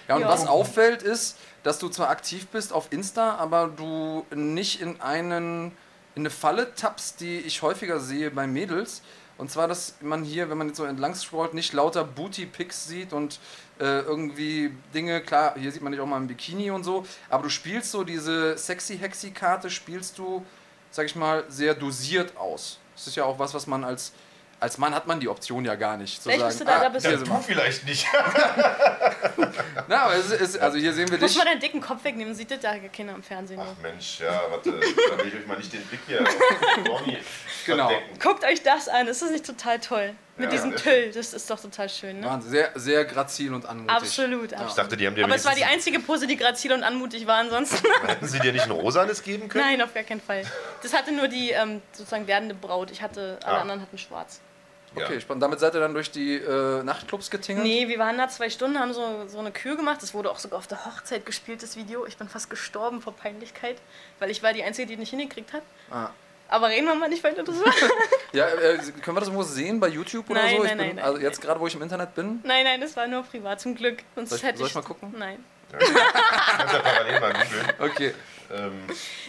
Ja, 0.07 0.15
und 0.17 0.21
Ja. 0.21 0.27
was 0.29 0.45
auffällt 0.45 1.01
ist, 1.01 1.35
dass 1.63 1.79
du 1.79 1.89
zwar 1.89 2.09
aktiv 2.11 2.45
bist 2.49 2.71
auf 2.71 2.91
Insta, 2.91 3.37
aber 3.37 3.67
du 3.75 4.23
nicht 4.35 4.81
in 4.81 5.01
einen 5.01 5.75
in 6.13 6.21
eine 6.21 6.29
Falle 6.29 6.75
tappst, 6.75 7.21
die 7.21 7.39
ich 7.39 7.63
häufiger 7.63 7.99
sehe 7.99 8.29
bei 8.29 8.45
Mädels. 8.45 9.01
Und 9.39 9.49
zwar, 9.49 9.67
dass 9.67 9.95
man 10.01 10.23
hier, 10.23 10.51
wenn 10.51 10.57
man 10.59 10.67
jetzt 10.67 10.77
so 10.77 10.83
entlang 10.83 11.15
scrollt, 11.15 11.55
nicht 11.55 11.73
lauter 11.73 12.03
Booty-Pics 12.03 12.87
sieht 12.87 13.13
und 13.13 13.39
äh, 13.79 14.01
irgendwie 14.01 14.75
Dinge, 14.93 15.21
klar, 15.21 15.55
hier 15.57 15.71
sieht 15.71 15.81
man 15.81 15.91
dich 15.91 16.01
auch 16.01 16.05
mal 16.05 16.17
im 16.17 16.27
Bikini 16.27 16.69
und 16.69 16.83
so, 16.83 17.03
aber 17.31 17.43
du 17.43 17.49
spielst 17.49 17.89
so 17.89 18.03
diese 18.03 18.55
sexy-hexy-Karte, 18.59 19.71
spielst 19.71 20.19
du, 20.19 20.45
sag 20.91 21.07
ich 21.07 21.15
mal, 21.15 21.45
sehr 21.49 21.73
dosiert 21.73 22.37
aus. 22.37 22.77
Das 22.99 23.07
ist 23.07 23.15
ja 23.15 23.23
auch 23.23 23.39
was, 23.39 23.53
was 23.53 23.65
man 23.65 23.85
als, 23.85 24.11
als 24.59 24.77
Mann 24.77 24.93
hat 24.93 25.07
man 25.07 25.21
die 25.21 25.29
Option 25.29 25.63
ja 25.63 25.75
gar 25.75 25.95
nicht. 25.95 26.21
Zu 26.21 26.29
Vielleicht 26.29 26.41
sagen, 26.41 26.49
bist 26.49 26.59
du 26.59 26.65
da- 26.65 26.75
ah, 26.77 26.83
da 26.83 26.89
bist 26.89 27.27
du 27.29 27.37
vielleicht 27.47 27.85
nicht. 27.85 28.05
Na, 29.87 30.03
aber 30.03 30.15
es 30.15 30.31
ist, 30.31 30.57
also 30.59 30.77
hier 30.77 30.91
sehen 30.93 31.09
wir 31.09 31.17
Muss 31.17 31.29
dich. 31.31 31.37
man 31.37 31.47
deinen 31.47 31.61
dicken 31.61 31.79
Kopf 31.79 32.03
wegnehmen, 32.03 32.35
sieht 32.35 32.51
das 32.51 32.59
da 32.59 32.77
keiner 32.77 33.15
im 33.15 33.23
Fernsehen. 33.23 33.59
Ach 33.63 33.81
Mensch, 33.81 34.19
ja, 34.19 34.41
warte, 34.49 34.71
da 34.71 35.17
will 35.17 35.27
ich 35.27 35.35
euch 35.35 35.47
mal 35.47 35.57
nicht 35.57 35.71
den 35.71 35.81
Blick 35.83 36.01
hier 36.07 36.17
Genau. 37.65 37.87
verdecken. 37.87 38.19
Guckt 38.19 38.43
euch 38.43 38.61
das 38.63 38.89
an, 38.89 39.07
ist 39.07 39.21
das 39.21 39.31
nicht 39.31 39.45
total 39.45 39.79
toll? 39.79 40.13
Mit 40.39 40.45
Ja, 40.45 40.51
diesem 40.51 40.75
Tüll, 40.75 41.11
das 41.11 41.33
ist 41.33 41.49
doch 41.49 41.59
total 41.59 41.89
schön, 41.89 42.21
ne? 42.21 42.25
Wahnsinn, 42.25 42.51
sehr, 42.51 42.71
sehr 42.75 43.05
grazil 43.05 43.53
und 43.53 43.65
anmutig. 43.65 43.95
Absolut, 43.95 44.51
Ich 44.51 44.57
absolut. 44.57 44.77
dachte, 44.77 44.97
die 44.97 45.05
haben 45.05 45.15
dir 45.15 45.25
Aber 45.25 45.35
es 45.35 45.45
war 45.45 45.53
die 45.53 45.65
einzige 45.65 45.99
Pose, 45.99 46.27
die 46.27 46.37
grazil 46.37 46.71
und 46.73 46.83
anmutig 46.83 47.27
war 47.27 47.37
ansonsten. 47.39 47.85
Hätten 48.07 48.27
sie 48.27 48.39
dir 48.39 48.53
nicht 48.53 48.63
ein 48.63 48.71
rosanes 48.71 49.21
geben 49.21 49.49
können? 49.49 49.65
Nein, 49.65 49.81
auf 49.81 49.93
gar 49.93 50.03
keinen 50.03 50.21
Fall. 50.21 50.43
Das 50.81 50.93
hatte 50.93 51.11
nur 51.11 51.27
die 51.27 51.51
ähm, 51.51 51.81
sozusagen 51.91 52.25
werdende 52.25 52.55
Braut. 52.55 52.89
Ich 52.89 53.01
hatte, 53.01 53.37
alle 53.43 53.57
Ah. 53.57 53.61
anderen 53.61 53.81
hatten 53.81 53.97
schwarz. 53.97 54.39
Ja. 54.95 55.05
Okay, 55.05 55.21
spannend. 55.21 55.43
Damit 55.43 55.59
seid 55.59 55.75
ihr 55.75 55.81
dann 55.81 55.93
durch 55.93 56.09
die 56.09 56.35
äh, 56.37 56.81
Nachtclubs 56.83 57.29
getingelt? 57.29 57.63
Nee, 57.67 57.87
wir 57.89 57.99
waren 57.99 58.17
da 58.17 58.27
zwei 58.27 58.49
Stunden, 58.49 58.79
haben 58.79 58.91
so, 58.93 59.27
so 59.27 59.37
eine 59.39 59.51
Kür 59.51 59.75
gemacht. 59.75 60.01
Das 60.01 60.13
wurde 60.15 60.31
auch 60.31 60.39
sogar 60.39 60.57
auf 60.57 60.65
der 60.67 60.83
Hochzeit 60.85 61.25
gespielt, 61.27 61.61
das 61.61 61.75
Video. 61.75 62.05
Ich 62.07 62.17
bin 62.17 62.27
fast 62.27 62.49
gestorben 62.49 63.01
vor 63.01 63.13
Peinlichkeit, 63.13 63.75
weil 64.19 64.31
ich 64.31 64.41
war 64.41 64.51
die 64.53 64.63
Einzige, 64.63 64.87
die 64.87 64.97
nicht 64.97 65.11
hingekriegt 65.11 65.53
hat. 65.53 65.61
Ah. 65.91 66.09
Aber 66.49 66.67
reden 66.69 66.85
wir 66.87 66.95
mal 66.95 67.09
nicht 67.09 67.23
weiter 67.23 67.43
drüber. 67.43 67.71
Ja, 68.31 68.47
äh, 68.47 68.77
können 69.01 69.15
wir 69.17 69.21
das 69.21 69.29
irgendwo 69.29 69.41
sehen 69.41 69.79
bei 69.79 69.87
YouTube 69.87 70.29
oder 70.29 70.43
Nein, 70.43 70.57
so? 70.57 70.63
Ich 70.63 70.69
nein, 70.69 70.77
bin, 70.77 70.87
nein, 70.87 70.95
nein, 70.97 71.05
also 71.05 71.19
jetzt 71.19 71.41
gerade, 71.41 71.59
wo 71.59 71.65
ich 71.65 71.73
im 71.73 71.81
Internet 71.81 72.13
bin. 72.13 72.39
nein, 72.43 72.63
nein, 72.63 72.79
das 72.79 72.95
war 72.95 73.07
nur 73.07 73.23
privat, 73.23 73.59
zum 73.59 73.73
Glück. 73.73 74.03
Sonst 74.15 74.29
Soll 74.29 74.37
ich- 74.37 74.43
hätte 74.43 74.57
soll 74.59 74.67
ich 74.67 74.75
mal 74.75 74.83
gucken? 74.83 75.15
Nein. 75.17 75.43
Kannst 75.71 76.73
ja 76.73 76.79
parallel 76.79 77.19
mal. 77.19 77.33
Okay. 77.79 78.13
Ähm, 78.51 78.81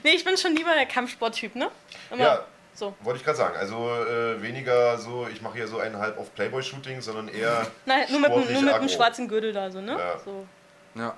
Nee, 0.02 0.11
ich 0.12 0.24
bin 0.24 0.37
schon 0.37 0.54
lieber 0.54 0.74
der 0.74 0.85
Kampfsporttyp, 0.87 1.54
ne? 1.54 1.70
Immer 2.11 2.22
Ja. 2.24 2.44
so. 2.74 2.94
wollte 3.00 3.18
ich 3.20 3.24
gerade 3.24 3.38
sagen. 3.38 3.56
Also 3.56 3.76
äh, 3.90 4.40
weniger 4.42 4.98
so, 4.98 5.26
ich 5.33 5.40
mache 5.42 5.54
hier 5.56 5.66
so 5.68 5.78
einen 5.78 5.96
halb 5.98 6.18
auf 6.18 6.35
Playboy-Shooting, 6.35 7.00
sondern 7.00 7.28
eher 7.28 7.66
Nein, 7.87 8.04
nur 8.11 8.20
mit, 8.20 8.30
nur 8.30 8.62
mit 8.62 8.74
dem 8.76 8.88
schwarzen 8.90 9.28
Gürtel 9.28 9.52
da, 9.54 9.70
so, 9.70 9.80
ne? 9.80 9.92
Ja. 9.92 10.18
So. 10.24 10.46
Ja. 10.94 11.02
Ja, 11.04 11.14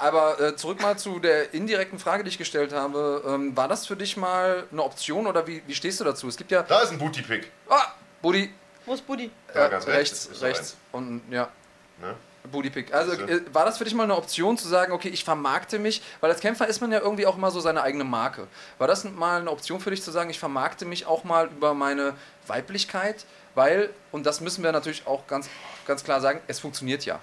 aber 0.00 0.40
äh, 0.40 0.56
zurück 0.56 0.82
mal 0.82 0.98
zu 0.98 1.20
der 1.20 1.54
indirekten 1.54 1.98
Frage, 1.98 2.22
die 2.22 2.28
ich 2.28 2.38
gestellt 2.38 2.72
habe. 2.72 3.22
Ähm, 3.26 3.56
war 3.56 3.66
das 3.66 3.86
für 3.86 3.96
dich 3.96 4.16
mal 4.16 4.64
eine 4.70 4.82
Option 4.82 5.26
oder 5.26 5.46
wie, 5.46 5.62
wie 5.66 5.74
stehst 5.74 6.00
du 6.00 6.04
dazu? 6.04 6.28
Es 6.28 6.36
gibt 6.36 6.50
ja. 6.50 6.62
Da 6.62 6.80
ist 6.80 6.92
ein 6.92 6.98
Booty-Pick. 6.98 7.50
Ah, 7.68 7.94
Buddy. 8.20 8.52
Wo 8.84 8.94
ist 8.94 9.06
Buddy? 9.06 9.30
Ja, 9.54 9.66
äh, 9.66 9.70
ganz 9.70 9.86
rechts, 9.86 10.28
rechts. 10.28 10.42
Rechts. 10.42 10.76
Und 10.92 11.22
ja. 11.30 11.48
Ne? 12.00 12.14
Bootypick. 12.50 12.92
Also 12.92 13.12
äh, 13.12 13.42
war 13.52 13.64
das 13.64 13.78
für 13.78 13.84
dich 13.84 13.94
mal 13.94 14.04
eine 14.04 14.16
Option 14.16 14.56
zu 14.56 14.68
sagen, 14.68 14.92
okay, 14.92 15.08
ich 15.08 15.24
vermarkte 15.24 15.78
mich, 15.78 16.02
weil 16.20 16.30
als 16.30 16.40
Kämpfer 16.40 16.66
ist 16.66 16.80
man 16.80 16.90
ja 16.92 17.00
irgendwie 17.00 17.26
auch 17.26 17.36
mal 17.36 17.50
so 17.50 17.60
seine 17.60 17.82
eigene 17.82 18.04
Marke. 18.04 18.46
War 18.78 18.86
das 18.86 19.04
mal 19.04 19.40
eine 19.40 19.50
Option 19.50 19.80
für 19.80 19.90
dich 19.90 20.02
zu 20.02 20.10
sagen, 20.10 20.30
ich 20.30 20.38
vermarkte 20.38 20.84
mich 20.84 21.06
auch 21.06 21.24
mal 21.24 21.48
über 21.48 21.74
meine 21.74 22.14
Weiblichkeit, 22.46 23.24
weil, 23.54 23.90
und 24.12 24.26
das 24.26 24.40
müssen 24.40 24.64
wir 24.64 24.72
natürlich 24.72 25.06
auch 25.06 25.26
ganz, 25.26 25.48
ganz 25.86 26.04
klar 26.04 26.20
sagen, 26.20 26.40
es 26.46 26.60
funktioniert 26.60 27.04
ja. 27.04 27.20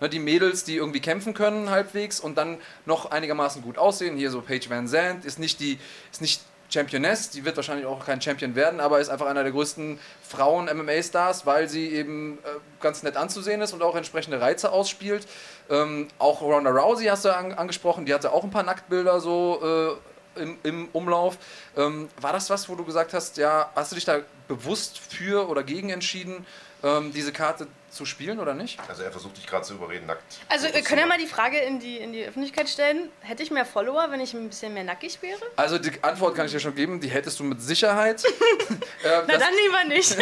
Ne, 0.00 0.08
die 0.08 0.18
Mädels, 0.18 0.64
die 0.64 0.76
irgendwie 0.76 1.00
kämpfen 1.00 1.34
können 1.34 1.70
halbwegs 1.70 2.20
und 2.20 2.38
dann 2.38 2.58
noch 2.86 3.10
einigermaßen 3.10 3.62
gut 3.62 3.78
aussehen, 3.78 4.16
hier 4.16 4.30
so 4.30 4.40
Paige 4.40 4.70
Van 4.70 4.86
Zandt, 4.86 5.24
ist 5.24 5.38
nicht 5.38 5.60
die, 5.60 5.78
ist 6.12 6.20
nicht 6.20 6.40
Championess, 6.70 7.30
die 7.30 7.44
wird 7.44 7.56
wahrscheinlich 7.56 7.86
auch 7.86 8.04
kein 8.04 8.20
Champion 8.20 8.54
werden, 8.54 8.80
aber 8.80 9.00
ist 9.00 9.08
einfach 9.08 9.26
einer 9.26 9.42
der 9.42 9.52
größten 9.52 9.98
Frauen-MMA-Stars, 10.22 11.46
weil 11.46 11.68
sie 11.68 11.88
eben 11.88 12.38
äh, 12.44 12.48
ganz 12.80 13.02
nett 13.02 13.16
anzusehen 13.16 13.62
ist 13.62 13.72
und 13.72 13.82
auch 13.82 13.96
entsprechende 13.96 14.40
Reize 14.40 14.70
ausspielt. 14.70 15.26
Ähm, 15.70 16.08
auch 16.18 16.42
Ronda 16.42 16.70
Rousey 16.70 17.06
hast 17.06 17.24
du 17.24 17.34
an, 17.34 17.54
angesprochen, 17.54 18.04
die 18.04 18.12
hatte 18.12 18.32
auch 18.32 18.44
ein 18.44 18.50
paar 18.50 18.64
Nacktbilder 18.64 19.20
so 19.20 19.98
äh, 20.36 20.42
im, 20.42 20.58
im 20.62 20.88
Umlauf. 20.92 21.38
Ähm, 21.76 22.08
war 22.20 22.32
das 22.32 22.50
was, 22.50 22.68
wo 22.68 22.74
du 22.74 22.84
gesagt 22.84 23.14
hast, 23.14 23.38
ja, 23.38 23.70
hast 23.74 23.92
du 23.92 23.94
dich 23.94 24.04
da 24.04 24.20
bewusst 24.46 24.98
für 24.98 25.48
oder 25.48 25.62
gegen 25.62 25.88
entschieden, 25.88 26.46
ähm, 26.82 27.12
diese 27.12 27.32
Karte 27.32 27.66
zu 27.90 28.04
spielen 28.04 28.38
oder 28.38 28.54
nicht? 28.54 28.78
Also 28.88 29.02
er 29.02 29.10
versucht 29.10 29.36
dich 29.36 29.46
gerade 29.46 29.64
zu 29.64 29.74
überreden, 29.74 30.06
nackt. 30.06 30.22
Also 30.48 30.66
wir 30.72 30.82
können 30.82 31.00
ja 31.00 31.06
mal 31.06 31.18
die 31.18 31.26
Frage 31.26 31.58
in 31.58 31.80
die, 31.80 31.96
in 31.98 32.12
die 32.12 32.24
Öffentlichkeit 32.24 32.68
stellen. 32.68 33.10
Hätte 33.20 33.42
ich 33.42 33.50
mehr 33.50 33.64
Follower, 33.64 34.06
wenn 34.10 34.20
ich 34.20 34.34
ein 34.34 34.48
bisschen 34.48 34.74
mehr 34.74 34.84
nackig 34.84 35.20
wäre? 35.22 35.40
Also 35.56 35.78
die 35.78 35.92
Antwort 36.02 36.34
kann 36.34 36.46
ich 36.46 36.52
dir 36.52 36.60
schon 36.60 36.74
geben, 36.74 37.00
die 37.00 37.08
hättest 37.08 37.38
du 37.40 37.44
mit 37.44 37.60
Sicherheit. 37.62 38.22
ähm, 38.70 39.22
Na 39.26 39.36
dann 39.38 39.52
lieber 39.64 39.84
nicht. 39.94 40.16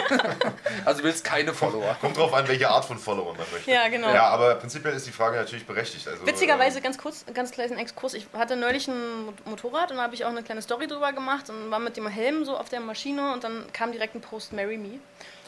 also 0.84 1.00
du 1.00 1.04
willst 1.08 1.24
keine 1.24 1.52
Follower. 1.54 1.96
Kommt 2.00 2.16
drauf 2.16 2.32
an, 2.34 2.46
welche 2.48 2.68
Art 2.68 2.84
von 2.84 2.98
Follower 2.98 3.34
man 3.34 3.46
möchte. 3.52 3.70
Ja, 3.70 3.88
genau. 3.88 4.12
Ja, 4.12 4.28
aber 4.28 4.54
prinzipiell 4.56 4.94
ist 4.94 5.06
die 5.06 5.12
Frage 5.12 5.36
natürlich 5.36 5.66
berechtigt. 5.66 6.06
Also, 6.08 6.26
Witzigerweise, 6.26 6.78
ähm, 6.78 6.84
ganz 6.84 6.98
kurz, 6.98 7.24
ganz 7.34 7.50
kleinen 7.50 7.78
Exkurs. 7.78 8.14
Ich 8.14 8.26
hatte 8.32 8.56
neulich 8.56 8.88
ein 8.88 9.24
Mot- 9.26 9.46
Motorrad 9.46 9.90
und 9.90 9.96
da 9.96 10.04
habe 10.04 10.14
ich 10.14 10.24
auch 10.24 10.30
eine 10.30 10.42
kleine 10.42 10.62
Story 10.62 10.86
drüber 10.86 11.12
gemacht 11.12 11.50
und 11.50 11.70
war 11.70 11.78
mit 11.78 11.96
dem 11.96 12.06
Helm 12.06 12.44
so 12.44 12.56
auf 12.56 12.68
der 12.68 12.80
Maschine 12.80 13.32
und 13.32 13.44
dann 13.44 13.64
kam 13.72 13.92
direkt 13.92 14.14
ein 14.14 14.20
Post 14.20 14.52
Marry 14.52 14.76
Me. 14.78 14.98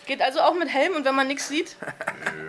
Geht 0.09 0.23
also 0.23 0.40
auch 0.40 0.55
mit 0.55 0.68
Helm 0.71 0.94
und 0.97 1.05
wenn 1.05 1.14
man 1.14 1.27
nichts 1.29 1.49
sieht, 1.49 1.77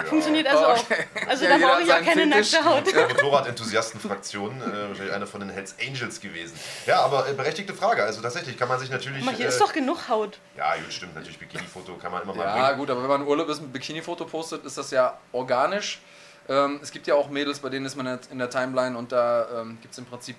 funktioniert 0.06 0.48
also 0.48 0.66
Okay. 0.70 1.06
auch. 1.24 1.28
Also 1.28 1.44
Ja, 1.44 1.58
da 1.58 1.68
brauche 1.68 1.82
ich 1.84 1.92
auch 1.92 2.02
keine 2.02 2.26
nackte 2.26 2.64
Haut. 2.64 2.88
äh, 2.94 3.08
Motorrad-Enthusiasten-Fraktion, 3.10 4.62
äh, 4.62 4.88
wahrscheinlich 4.90 5.14
eine 5.14 5.28
von 5.28 5.42
den 5.42 5.50
Hells 5.50 5.76
Angels 5.86 6.22
gewesen. 6.22 6.58
Ja, 6.86 7.02
aber 7.02 7.28
äh, 7.30 7.34
berechtigte 7.34 7.74
Frage. 7.74 8.04
Also 8.04 8.22
tatsächlich 8.22 8.58
kann 8.58 8.70
man 8.70 8.80
sich 8.80 8.90
natürlich. 8.90 9.24
Mal, 9.26 9.36
hier 9.36 9.46
äh, 9.48 9.50
ist 9.50 9.60
doch 9.60 9.74
genug 9.74 10.08
Haut. 10.08 10.40
Ja, 10.58 10.74
gut, 10.76 10.92
stimmt. 10.94 11.16
Natürlich 11.16 11.38
Bikini-Foto 11.38 11.96
kann 11.96 12.12
man 12.14 12.24
immer 12.24 12.34
mal 12.34 12.46
Ja, 12.46 12.66
bringen. 12.68 12.80
gut, 12.80 12.90
aber 12.90 13.02
wenn 13.02 13.10
man 13.10 13.28
Urlaub 13.28 13.50
ist 13.50 13.60
und 13.60 13.66
ein 13.66 13.72
Bikini-Foto 13.74 14.24
postet, 14.26 14.64
ist 14.66 14.78
das 14.78 14.92
ja 14.92 15.18
organisch. 15.34 16.00
Ähm, 16.48 16.80
es 16.82 16.92
gibt 16.92 17.08
ja 17.08 17.16
auch 17.16 17.30
Mädels, 17.30 17.60
bei 17.60 17.68
denen 17.70 17.86
ist 17.86 17.96
man 17.98 18.08
jetzt 18.08 18.32
in 18.32 18.40
der 18.40 18.50
Timeline 18.50 18.98
und 18.98 19.12
da 19.12 19.62
ähm, 19.62 19.78
gibt 19.82 19.92
es 19.92 19.98
im 19.98 20.06
Prinzip 20.06 20.38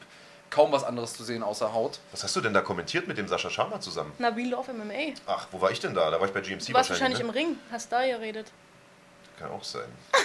kaum 0.50 0.72
was 0.72 0.84
anderes 0.84 1.14
zu 1.14 1.24
sehen 1.24 1.42
außer 1.42 1.72
Haut. 1.72 2.00
Was 2.10 2.24
hast 2.24 2.34
du 2.36 2.40
denn 2.40 2.52
da 2.52 2.60
kommentiert 2.60 3.06
mit 3.08 3.16
dem 3.18 3.28
Sascha 3.28 3.50
Sharma 3.50 3.80
zusammen? 3.80 4.12
Na, 4.18 4.36
We 4.36 4.42
Love 4.42 4.72
MMA. 4.72 5.14
Ach, 5.26 5.46
wo 5.52 5.60
war 5.60 5.70
ich 5.70 5.80
denn 5.80 5.94
da? 5.94 6.10
Da 6.10 6.20
war 6.20 6.26
ich 6.26 6.34
bei 6.34 6.40
GMC 6.40 6.66
Du 6.66 6.74
warst 6.74 6.90
wahrscheinlich 6.90 7.20
ne? 7.20 7.24
im 7.24 7.30
Ring, 7.30 7.56
hast 7.70 7.90
da 7.92 8.04
geredet. 8.04 8.46
Kann 9.38 9.50
auch 9.50 9.64
sein. 9.64 9.88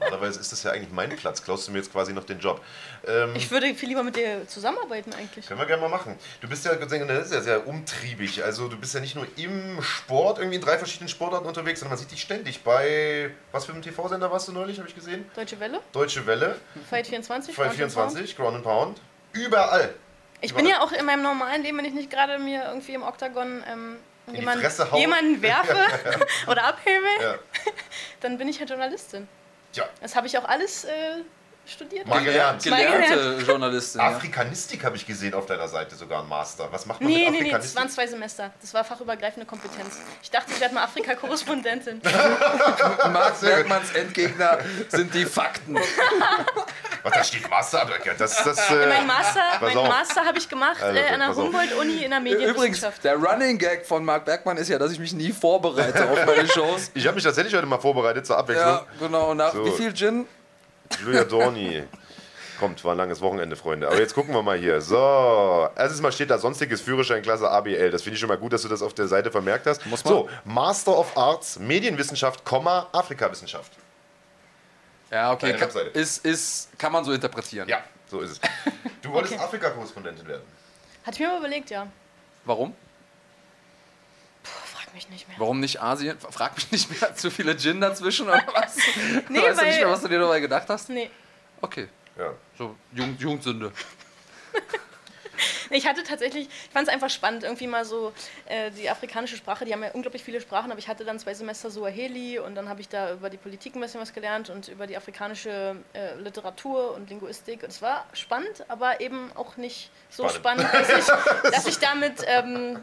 Normalerweise 0.00 0.40
ist 0.40 0.52
das 0.52 0.62
ja 0.62 0.70
eigentlich 0.70 0.92
mein 0.92 1.10
Platz. 1.16 1.42
Klaust 1.42 1.66
du 1.66 1.72
mir 1.72 1.78
jetzt 1.78 1.92
quasi 1.92 2.12
noch 2.12 2.24
den 2.24 2.38
Job. 2.38 2.60
Ähm, 3.06 3.34
Ich 3.34 3.50
würde 3.50 3.74
viel 3.74 3.88
lieber 3.88 4.02
mit 4.02 4.16
dir 4.16 4.46
zusammenarbeiten 4.46 5.12
eigentlich. 5.12 5.46
können 5.46 5.58
wir 5.60 5.66
gerne 5.66 5.82
mal 5.82 5.88
machen. 5.88 6.16
Du 6.40 6.48
bist 6.48 6.64
ja 6.64 6.72
sehr, 6.88 7.24
sehr, 7.24 7.42
sehr 7.42 7.66
umtriebig. 7.66 8.42
Also 8.44 8.68
du 8.68 8.76
bist 8.78 8.94
ja 8.94 9.00
nicht 9.00 9.16
nur 9.16 9.26
im 9.36 9.82
Sport, 9.82 10.38
irgendwie 10.38 10.56
in 10.56 10.62
drei 10.62 10.78
verschiedenen 10.78 11.08
Sportarten 11.08 11.46
unterwegs, 11.46 11.80
sondern 11.80 11.96
man 11.96 11.98
sieht 11.98 12.12
dich 12.12 12.22
ständig 12.22 12.62
bei, 12.62 13.30
was 13.52 13.64
für 13.66 13.72
einem 13.72 13.82
TV-Sender 13.82 14.30
warst 14.30 14.48
du 14.48 14.52
neulich, 14.52 14.78
habe 14.78 14.88
ich 14.88 14.94
gesehen? 14.94 15.28
Deutsche 15.34 15.58
Welle, 15.60 15.80
Deutsche 15.92 16.26
Welle, 16.26 16.56
Fight 16.88 17.06
24, 17.08 17.54
Fight 17.54 17.76
Ground 17.76 17.82
and 17.82 17.94
Pound. 17.94 18.12
24, 18.12 18.36
Ground 18.36 18.54
and 18.56 18.64
Pound. 18.64 19.00
Überall. 19.44 19.94
Ich 20.40 20.54
bin 20.54 20.66
ja 20.66 20.80
auch 20.80 20.92
in 20.92 21.04
meinem 21.04 21.22
normalen 21.22 21.62
Leben, 21.62 21.78
wenn 21.78 21.84
ich 21.84 21.94
nicht 21.94 22.10
gerade 22.10 22.38
mir 22.38 22.64
irgendwie 22.64 22.94
im 22.94 23.02
Oktagon 23.02 23.64
ähm, 23.68 23.96
jemand, 24.32 24.62
jemanden 24.94 25.42
werfe 25.42 25.76
oder 26.46 26.64
abhebe, 26.64 27.06
Ja. 27.20 27.34
dann 28.20 28.38
bin 28.38 28.46
ich 28.48 28.58
halt 28.60 28.70
Journalistin. 28.70 29.26
Tja, 29.72 29.84
Das 30.00 30.14
habe 30.14 30.26
ich 30.28 30.38
auch 30.38 30.44
alles 30.44 30.84
äh, 30.84 30.90
studiert. 31.66 32.06
Mal 32.06 32.22
gelernt. 32.22 32.64
Mal 32.66 32.80
Gelernte 32.82 33.38
Journalistin. 33.44 34.00
Ja. 34.00 34.08
Afrikanistik 34.08 34.84
habe 34.84 34.96
ich 34.96 35.06
gesehen 35.06 35.34
auf 35.34 35.44
deiner 35.46 35.66
Seite, 35.68 35.96
sogar 35.96 36.22
ein 36.22 36.28
Master. 36.28 36.68
Was 36.70 36.86
macht 36.86 37.00
man 37.00 37.10
Nee, 37.10 37.24
mit 37.24 37.24
nee, 37.24 37.30
nee, 37.30 37.36
das 37.38 37.42
Afrikanistik? 37.74 37.76
waren 37.80 37.88
zwei 37.90 38.06
Semester. 38.06 38.50
Das 38.60 38.72
war 38.74 38.84
fachübergreifende 38.84 39.44
Kompetenz. 39.44 39.98
Ich 40.22 40.30
dachte, 40.30 40.52
ich 40.52 40.60
werde 40.60 40.74
mal 40.74 40.84
Afrika-Korrespondentin. 40.84 42.00
Marc 43.12 43.40
Bergmanns 43.40 43.90
Endgegner 43.92 44.58
sind 44.88 45.12
die 45.14 45.26
Fakten. 45.26 45.76
Was, 47.02 47.12
da 47.12 47.24
steht 47.24 47.48
Master? 47.50 47.86
Das, 48.18 48.44
das, 48.44 48.70
äh, 48.70 48.86
mein 48.86 49.06
Master, 49.06 49.40
mein. 49.60 49.74
Master 49.76 50.24
habe 50.24 50.38
ich 50.38 50.48
gemacht 50.48 50.82
Also, 50.82 50.98
äh, 50.98 51.08
an 51.08 51.20
der. 51.20 51.34
Humboldt-Uni 51.36 52.04
in 52.04 52.10
der 52.10 52.20
Übrigens, 52.20 52.40
Medienwissenschaft. 52.40 53.04
der 53.04 53.16
Running 53.16 53.58
Gag 53.58 53.86
von 53.86 54.04
Marc 54.04 54.24
Bergmann 54.24 54.56
ist 54.56 54.68
ja, 54.68 54.78
dass 54.78 54.92
ich 54.92 54.98
mich 54.98 55.12
nie 55.12 55.32
vorbereite 55.32 56.08
auf 56.10 56.24
meine 56.26 56.48
Shows. 56.52 56.90
Ich 56.94 57.06
habe 57.06 57.14
mich 57.14 57.24
tatsächlich 57.24 57.54
heute 57.54 57.66
mal 57.66 57.78
vorbereitet 57.78 58.26
zur 58.26 58.36
Abwechslung. 58.38 58.66
Ja, 58.68 58.86
genau. 58.98 59.34
Nach 59.34 59.52
So. 59.52 59.64
wie 59.64 59.70
viel 59.72 59.92
Gin? 59.94 60.26
Julia 61.04 61.24
Dorni. 61.24 61.84
Kommt, 62.58 62.82
war 62.84 62.92
ein 62.92 62.98
langes 62.98 63.20
Wochenende, 63.20 63.54
Freunde. 63.54 63.86
Aber 63.86 63.98
jetzt 64.00 64.14
gucken 64.14 64.34
wir 64.34 64.42
mal 64.42 64.58
hier. 64.58 64.80
So, 64.80 65.68
erstes 65.76 66.00
Mal 66.00 66.10
steht 66.10 66.30
da 66.30 66.38
sonstiges 66.38 66.80
Führerschein 66.80 67.22
Klasse 67.22 67.48
ABL. 67.48 67.90
Das 67.92 68.02
finde 68.02 68.14
ich 68.14 68.20
schon 68.20 68.28
mal 68.28 68.36
gut, 68.38 68.52
dass 68.52 68.62
du 68.62 68.68
das 68.68 68.82
auf 68.82 68.94
der 68.94 69.06
Seite 69.06 69.30
vermerkt 69.30 69.66
hast. 69.68 69.86
Muss 69.86 70.04
man. 70.04 70.12
So, 70.12 70.28
Master 70.44 70.98
of 70.98 71.16
Arts, 71.16 71.60
Medienwissenschaft, 71.60 72.44
Komma, 72.44 72.88
Afrikawissenschaft. 72.92 73.70
Ja, 75.10 75.32
okay. 75.32 75.46
Eine 75.46 75.54
Kann, 75.58 75.68
Webseite. 75.68 75.90
ist, 75.90 76.24
ist, 76.24 76.78
kann 76.78 76.92
man 76.92 77.04
so 77.04 77.12
interpretieren. 77.12 77.68
Ja, 77.68 77.82
so 78.10 78.20
ist 78.20 78.32
es. 78.32 78.40
Du 79.02 79.10
wolltest 79.12 79.34
Okay. 79.34 79.42
Afrika-Korrespondentin 79.42 80.26
werden. 80.28 80.42
Hatte 81.04 81.14
ich 81.14 81.20
mir 81.20 81.28
mal 81.28 81.38
überlegt, 81.38 81.70
ja. 81.70 81.86
Warum? 82.44 82.72
Puh, 84.42 84.50
frag 84.74 84.92
mich 84.94 85.08
nicht 85.08 85.26
mehr. 85.28 85.38
Warum 85.38 85.60
nicht 85.60 85.80
Asien? 85.80 86.18
Frag 86.18 86.54
mich 86.56 86.70
nicht 86.72 87.00
mehr. 87.00 87.14
Zu 87.14 87.30
viele 87.30 87.56
Gin 87.56 87.80
dazwischen 87.80 88.26
oder 88.28 88.42
was? 88.54 88.76
Nee, 89.28 89.40
weißt 89.40 89.60
du 89.60 89.64
nicht 89.64 89.74
weil- 89.74 89.76
mehr, 89.78 89.90
was 89.90 90.02
du 90.02 90.08
dir 90.08 90.18
dabei 90.18 90.40
gedacht 90.40 90.68
hast? 90.68 90.90
Nee. 90.90 91.10
Okay. 91.60 91.88
Ja. 92.18 92.32
So, 92.58 92.76
Jugend, 92.92 93.20
Jugendsünde. 93.20 93.72
Ich 95.70 95.86
hatte 95.86 96.02
tatsächlich, 96.02 96.48
ich 96.48 96.70
fand 96.72 96.88
es 96.88 96.94
einfach 96.94 97.10
spannend, 97.10 97.44
irgendwie 97.44 97.66
mal 97.66 97.84
so 97.84 98.12
äh, 98.46 98.70
die 98.70 98.88
afrikanische 98.88 99.36
Sprache, 99.36 99.64
die 99.64 99.72
haben 99.72 99.82
ja 99.82 99.90
unglaublich 99.92 100.24
viele 100.24 100.40
Sprachen, 100.40 100.70
aber 100.70 100.78
ich 100.78 100.88
hatte 100.88 101.04
dann 101.04 101.18
zwei 101.18 101.34
Semester 101.34 101.70
Suaheli 101.70 102.38
und 102.38 102.54
dann 102.54 102.68
habe 102.68 102.80
ich 102.80 102.88
da 102.88 103.12
über 103.12 103.30
die 103.30 103.36
Politik 103.36 103.74
ein 103.74 103.80
bisschen 103.80 104.00
was 104.00 104.12
gelernt 104.12 104.50
und 104.50 104.68
über 104.68 104.86
die 104.86 104.96
afrikanische 104.96 105.76
äh, 105.92 106.14
Literatur 106.16 106.94
und 106.94 107.10
Linguistik. 107.10 107.62
Und 107.62 107.68
es 107.70 107.82
war 107.82 108.06
spannend, 108.12 108.64
aber 108.68 109.00
eben 109.00 109.30
auch 109.34 109.56
nicht 109.56 109.90
so 110.10 110.28
Spannend. 110.28 110.62
spannend, 110.62 110.88
dass 110.88 111.08
ich, 111.08 111.50
dass 111.52 111.66
ich 111.66 111.78
damit 111.78 112.24
ähm, 112.26 112.80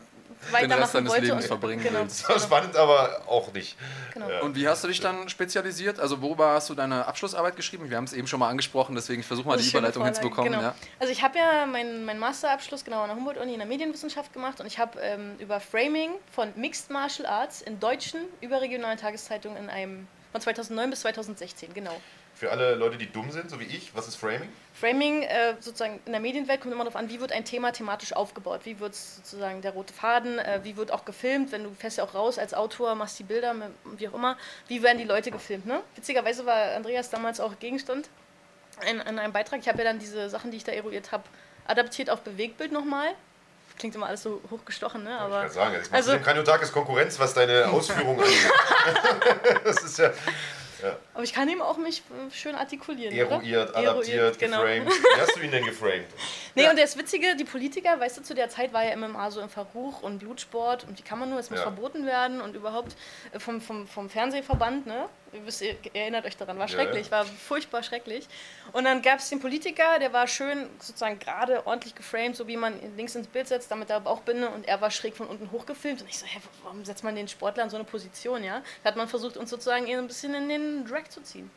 weitermachen 0.52 0.91
deines 0.93 1.12
wollte. 1.12 1.26
Lebens 1.26 1.43
und, 1.43 1.48
verbringen 1.48 1.84
genau, 1.84 2.00
willst. 2.00 2.24
Das 2.24 2.30
war 2.30 2.39
spannend, 2.39 2.76
aber 2.76 3.21
auch 3.28 3.52
nicht. 3.54 3.76
Genau. 4.13 4.30
Ja. 4.30 4.41
Und 4.41 4.56
wie 4.56 4.67
hast 4.67 4.84
du 4.84 4.88
dich 4.88 5.00
dann 5.00 5.30
spezialisiert? 5.30 6.00
Also 6.00 6.21
worüber 6.21 6.52
hast 6.54 6.69
du 6.69 6.76
deine 6.76 7.06
Abschlussarbeit 7.06 7.56
geschrieben? 7.56 7.89
Wir 7.89 7.98
haben 7.98 8.06
es 8.06 8.13
eben 8.13 8.28
schon 8.28 8.39
mal 8.39 8.50
angesprochen, 8.50 8.95
deswegen 8.95 9.21
ich 9.21 9.28
versuche 9.28 9.48
mal 9.48 9.56
Das 9.56 9.63
die 9.63 9.69
Überleitung 9.69 10.02
Vorlage, 10.02 10.17
hinzubekommen. 10.17 10.52
Genau. 10.52 10.63
Ja. 10.63 10.76
Also 11.00 11.12
ich 11.12 11.24
habe 11.24 11.38
ja 11.38 11.65
meinen 11.65 12.06
mein 12.06 12.19
Masterabschluss 12.19 12.84
genau 12.84 13.02
an 13.02 13.10
der 13.10 13.17
Humboldt-Uni 13.17 13.54
in 13.54 13.60
der 13.60 13.67
Medienwissenschaft 13.67 14.34
gemacht 14.34 14.60
und 14.60 14.67
ich 14.67 14.80
habe 14.80 15.00
ähm, 15.02 15.36
über 15.39 15.60
Framing 15.60 16.12
von 16.32 16.52
Mixed 16.56 16.89
Martial 16.89 17.28
Arts 17.28 17.62
in 17.62 17.80
deutschen 17.80 18.21
überregionalen 18.41 18.98
Tageszeitungen 18.98 19.58
in 19.58 19.69
einem 19.69 20.08
von 20.32 20.41
2009 20.41 20.89
bis 20.89 21.00
2016, 21.02 21.74
genau. 21.74 21.95
Für 22.38 22.52
alle 22.52 22.76
Leute, 22.76 22.98
die 22.98 23.10
dumm 23.10 23.32
sind, 23.32 23.50
so 23.50 23.60
wie 23.62 23.63
ich, 23.63 23.95
was 23.95 24.10
ist 24.10 24.15
Framing? 24.17 24.50
Framing 24.74 25.24
äh, 25.24 25.54
sozusagen 25.62 26.02
in 26.06 26.12
der 26.12 26.19
Medienwelt 26.19 26.60
kommt 26.60 26.74
immer 26.74 26.84
darauf 26.84 26.98
an, 26.98 27.10
wie 27.10 27.21
wird 27.21 27.32
ein 27.32 27.45
Thema 27.45 27.71
thematisch 27.71 28.12
aufgebaut, 28.12 28.62
wie 28.65 28.78
wird 28.82 28.93
sozusagen 28.93 29.62
der 29.62 29.71
rote 29.71 29.93
Faden, 29.93 30.38
äh, 30.39 30.60
wie 30.63 30.76
wird 30.76 30.91
auch 30.91 31.06
gefilmt, 31.06 31.54
wenn 31.54 31.63
du 31.63 31.71
fährst 31.80 31.98
ja 31.98 32.04
auch 32.04 32.13
raus 32.13 32.38
als 32.38 32.54
Autor, 32.54 32.93
machst 32.95 33.17
die 33.19 33.24
Bilder, 33.24 33.54
mit- 33.54 33.69
wie 33.98 34.10
auch 34.10 34.13
immer, 34.13 34.38
wie 34.67 34.84
werden 34.84 34.98
die 34.98 35.06
Leute 35.06 35.32
gefilmt. 35.32 35.65
Ne? 35.65 35.80
Witzigerweise 35.95 36.45
war 36.45 36.74
Andreas 36.76 37.10
damals 37.10 37.39
auch 37.39 37.58
Gegenstand 37.60 38.10
in, 38.86 39.00
in 39.00 39.17
einem 39.17 39.32
Beitrag. 39.32 39.62
Ich 39.62 39.69
habe 39.69 39.78
ja 39.78 39.86
dann 39.86 40.00
diese 40.00 40.30
Sachen, 40.30 40.52
die 40.52 40.58
ich 40.58 40.65
da 40.65 40.74
eruiert 40.74 41.13
habe, 41.13 41.24
adaptiert 41.67 42.10
auf 42.10 42.19
Bewegtbild 42.19 42.74
nochmal. 42.74 43.12
Klingt 43.80 43.95
immer 43.95 44.08
alles 44.08 44.24
so 44.24 44.41
hochgestochen, 44.52 45.04
ne? 45.04 45.12
ich 45.15 45.21
aber 45.21 45.41
kann 45.43 45.52
sagen, 45.52 45.76
also- 45.91 46.19
Kanyotakis 46.19 46.71
Konkurrenz, 46.74 47.17
was 47.17 47.34
deine 47.34 47.69
Ausführungen 47.69 48.19
angeht. 48.24 49.62
das 49.65 49.84
ist 49.84 50.00
ja 50.00 50.12
aber 51.14 51.24
ich 51.24 51.34
kann 51.34 51.48
eben 51.50 51.62
auch 51.62 51.78
mich 51.78 52.00
äh, 52.00 52.32
schön 52.34 52.56
artikulieren. 52.56 53.16
eruiert, 53.16 53.70
oder? 53.72 53.78
adaptiert, 53.78 54.40
genau. 54.40 54.62
geframed. 54.62 54.88
Wie 55.16 55.22
hast 55.22 55.36
du 55.36 55.42
ihn 55.42 55.52
denn 55.52 55.66
geframed? 55.66 56.08
Nee, 56.56 56.70
und 56.70 56.80
das 56.80 56.98
Witzige, 56.98 57.36
die 57.36 57.44
Politiker, 57.46 58.00
weißt 58.00 58.18
du, 58.18 58.22
zu 58.24 58.34
der 58.34 58.50
Zeit 58.50 58.74
war 58.74 58.84
ja 58.84 58.96
MMA 58.96 59.32
so 59.32 59.42
im 59.42 59.50
Verruch 59.50 60.02
und 60.02 60.20
Blutsport 60.20 60.86
und 60.86 60.98
wie 60.98 61.04
kann 61.04 61.20
man 61.20 61.30
nur, 61.30 61.40
es 61.40 61.50
muss 61.50 61.60
Ja. 61.60 61.64
verboten 61.64 62.06
werden 62.06 62.42
und 62.42 62.56
überhaupt 62.56 62.96
äh, 63.32 63.40
vom, 63.40 63.62
vom, 63.62 63.88
vom 63.88 64.10
Fernsehverband, 64.10 64.86
ne? 64.88 65.08
Ihr, 65.36 65.45
wisst, 65.45 65.62
ihr 65.62 65.76
erinnert 65.93 66.26
euch 66.26 66.38
daran, 66.38 66.58
war 66.58 66.67
Ja, 66.67 66.74
schrecklich, 66.74 67.12
war 67.12 67.26
furchtbar 67.26 67.84
schrecklich. 67.84 68.28
Und 68.71 68.86
dann 68.86 69.02
gab 69.02 69.19
es 69.19 69.30
den 69.30 69.39
Politiker, 69.39 70.00
der 70.00 70.13
war 70.13 70.28
schön 70.28 70.69
sozusagen 70.80 71.19
gerade 71.19 71.67
ordentlich 71.67 71.95
geframed, 71.95 72.36
so 72.36 72.48
wie 72.48 72.58
man 72.58 72.74
links 72.95 73.15
ins 73.15 73.28
Bild 73.28 73.48
setzt, 73.48 73.69
damit 73.69 73.89
er 73.89 74.00
Bauchbinde 74.00 74.50
und 74.50 74.67
er 74.67 74.80
war 74.82 74.91
schräg 74.91 75.15
von 75.15 75.28
unten 75.28 75.52
hochgefilmt 75.52 76.02
und 76.02 76.10
ich 76.10 76.17
so, 76.17 76.26
hä, 76.26 76.39
warum 76.63 76.86
setzt 76.86 77.04
man 77.04 77.15
den 77.15 77.28
Sportler 77.28 77.63
in 77.63 77.69
so 77.69 77.76
eine 77.76 77.86
Position, 77.86 78.43
ja? 78.43 78.62
Da 78.84 78.89
hat 78.89 78.95
man 78.95 79.08
versucht, 79.08 79.38
uns 79.38 79.50
sozusagen 79.50 79.88
eher 79.88 80.00
ein 80.00 80.08
bisschen 80.08 80.34
in 80.34 80.50
den 80.50 80.86
Drag 80.86 81.10
zu 81.10 81.21
ziehen. 81.21 81.52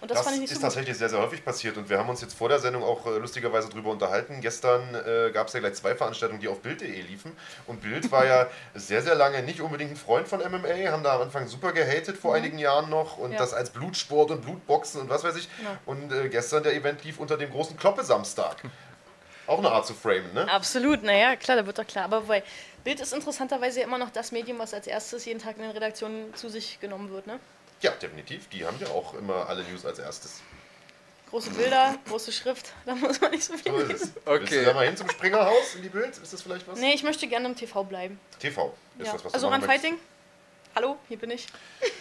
Und 0.00 0.10
das, 0.10 0.18
Das, 0.18 0.24
fand 0.24 0.36
ich 0.36 0.40
nicht 0.42 0.50
ist 0.52 0.56
gut. 0.58 0.62
tatsächlich 0.62 0.96
sehr, 0.96 1.08
sehr 1.10 1.18
häufig 1.20 1.44
passiert 1.44 1.76
und 1.76 1.88
wir 1.90 1.98
haben 1.98 2.08
uns 2.08 2.20
jetzt 2.22 2.34
vor 2.34 2.48
der 2.48 2.58
Sendung 2.58 2.82
auch 2.82 3.06
äh, 3.06 3.18
lustigerweise 3.18 3.68
drüber 3.68 3.90
unterhalten. 3.90 4.40
Gestern 4.40 4.94
äh, 4.94 5.30
gab 5.30 5.48
es 5.48 5.52
ja 5.52 5.60
gleich 5.60 5.74
zwei 5.74 5.94
Veranstaltungen, 5.94 6.40
die 6.40 6.48
auf 6.48 6.60
Bild.de 6.60 6.88
liefen 7.02 7.32
und 7.66 7.82
Bild 7.82 8.10
war 8.10 8.24
ja 8.24 8.46
sehr, 8.74 9.02
sehr 9.02 9.14
lange 9.14 9.42
nicht 9.42 9.60
unbedingt 9.60 9.90
ein 9.92 9.96
Freund 9.96 10.26
von 10.26 10.40
MMA, 10.40 10.90
haben 10.90 11.02
da 11.02 11.16
am 11.16 11.22
Anfang 11.22 11.46
super 11.48 11.72
gehatet 11.72 12.16
vor 12.16 12.34
einigen 12.34 12.58
Jahren 12.58 12.88
noch 12.90 13.18
und 13.18 13.28
Mhm. 13.30 13.34
Ja. 13.34 13.38
das 13.40 13.52
als 13.54 13.70
Blutsport 13.70 14.30
und 14.30 14.40
Blutboxen 14.42 15.02
und 15.02 15.10
was 15.10 15.22
weiß 15.22 15.36
ich. 15.36 15.48
Genau. 15.58 15.70
Und 15.86 16.12
äh, 16.12 16.28
gestern 16.28 16.62
der 16.62 16.74
Event 16.74 17.04
lief 17.04 17.18
unter 17.18 17.36
dem 17.36 17.50
großen 17.50 17.76
Kloppe-Samstag. 17.76 18.56
Auch 19.46 19.58
eine 19.58 19.70
Art 19.70 19.84
zu 19.86 19.94
framen, 19.94 20.32
ne? 20.32 20.48
Absolut, 20.50 21.02
naja, 21.02 21.34
klar, 21.36 21.56
da 21.56 21.66
wird 21.66 21.76
doch 21.78 21.86
klar. 21.86 22.04
Aber 22.04 22.22
wobei, 22.22 22.42
Bild 22.84 23.00
ist 23.00 23.12
interessanterweise 23.12 23.80
ja 23.80 23.86
immer 23.86 23.98
noch 23.98 24.10
das 24.10 24.30
Medium, 24.32 24.58
was 24.60 24.72
als 24.72 24.86
erstes 24.86 25.24
jeden 25.24 25.40
Tag 25.40 25.56
in 25.56 25.62
den 25.62 25.72
Redaktionen 25.72 26.32
zu 26.36 26.48
sich 26.48 26.78
genommen 26.80 27.10
wird. 27.10 27.26
Ne? 27.26 27.40
Ja, 27.80 27.90
definitiv. 27.92 28.48
Die 28.48 28.64
haben 28.64 28.76
ja 28.80 28.88
auch 28.88 29.14
immer 29.14 29.48
alle 29.48 29.62
News 29.64 29.84
als 29.86 29.98
erstes. 29.98 30.40
Große 31.30 31.50
Bilder, 31.50 31.94
große 32.08 32.32
Schrift, 32.32 32.72
da 32.86 32.94
muss 32.96 33.20
man 33.20 33.30
nicht 33.30 33.44
so 33.44 33.54
viel 33.56 33.70
So 33.72 33.78
ist 33.78 33.88
lesen. 33.88 34.12
es. 34.16 34.26
Okay. 34.26 34.40
Willst 34.40 34.52
du 34.52 34.64
da 34.64 34.74
mal 34.74 34.86
hin 34.86 34.96
zum 34.96 35.08
Springerhaus 35.08 35.74
in 35.76 35.82
die 35.82 35.88
Bild? 35.88 36.18
Ist 36.18 36.32
das 36.32 36.42
vielleicht 36.42 36.66
was? 36.66 36.78
Nee, 36.80 36.92
ich 36.92 37.04
möchte 37.04 37.26
gerne 37.28 37.46
im 37.48 37.54
TV 37.54 37.84
bleiben. 37.84 38.18
TV 38.40 38.74
ist 38.98 39.06
Ja. 39.06 39.12
das, 39.12 39.24
was 39.26 39.34
Also 39.34 39.46
du 39.46 39.50
möchtest. 39.52 39.70
Fighting? 39.72 39.98
Hallo, 40.74 40.96
hier 41.08 41.18
bin 41.18 41.30
ich. 41.30 41.46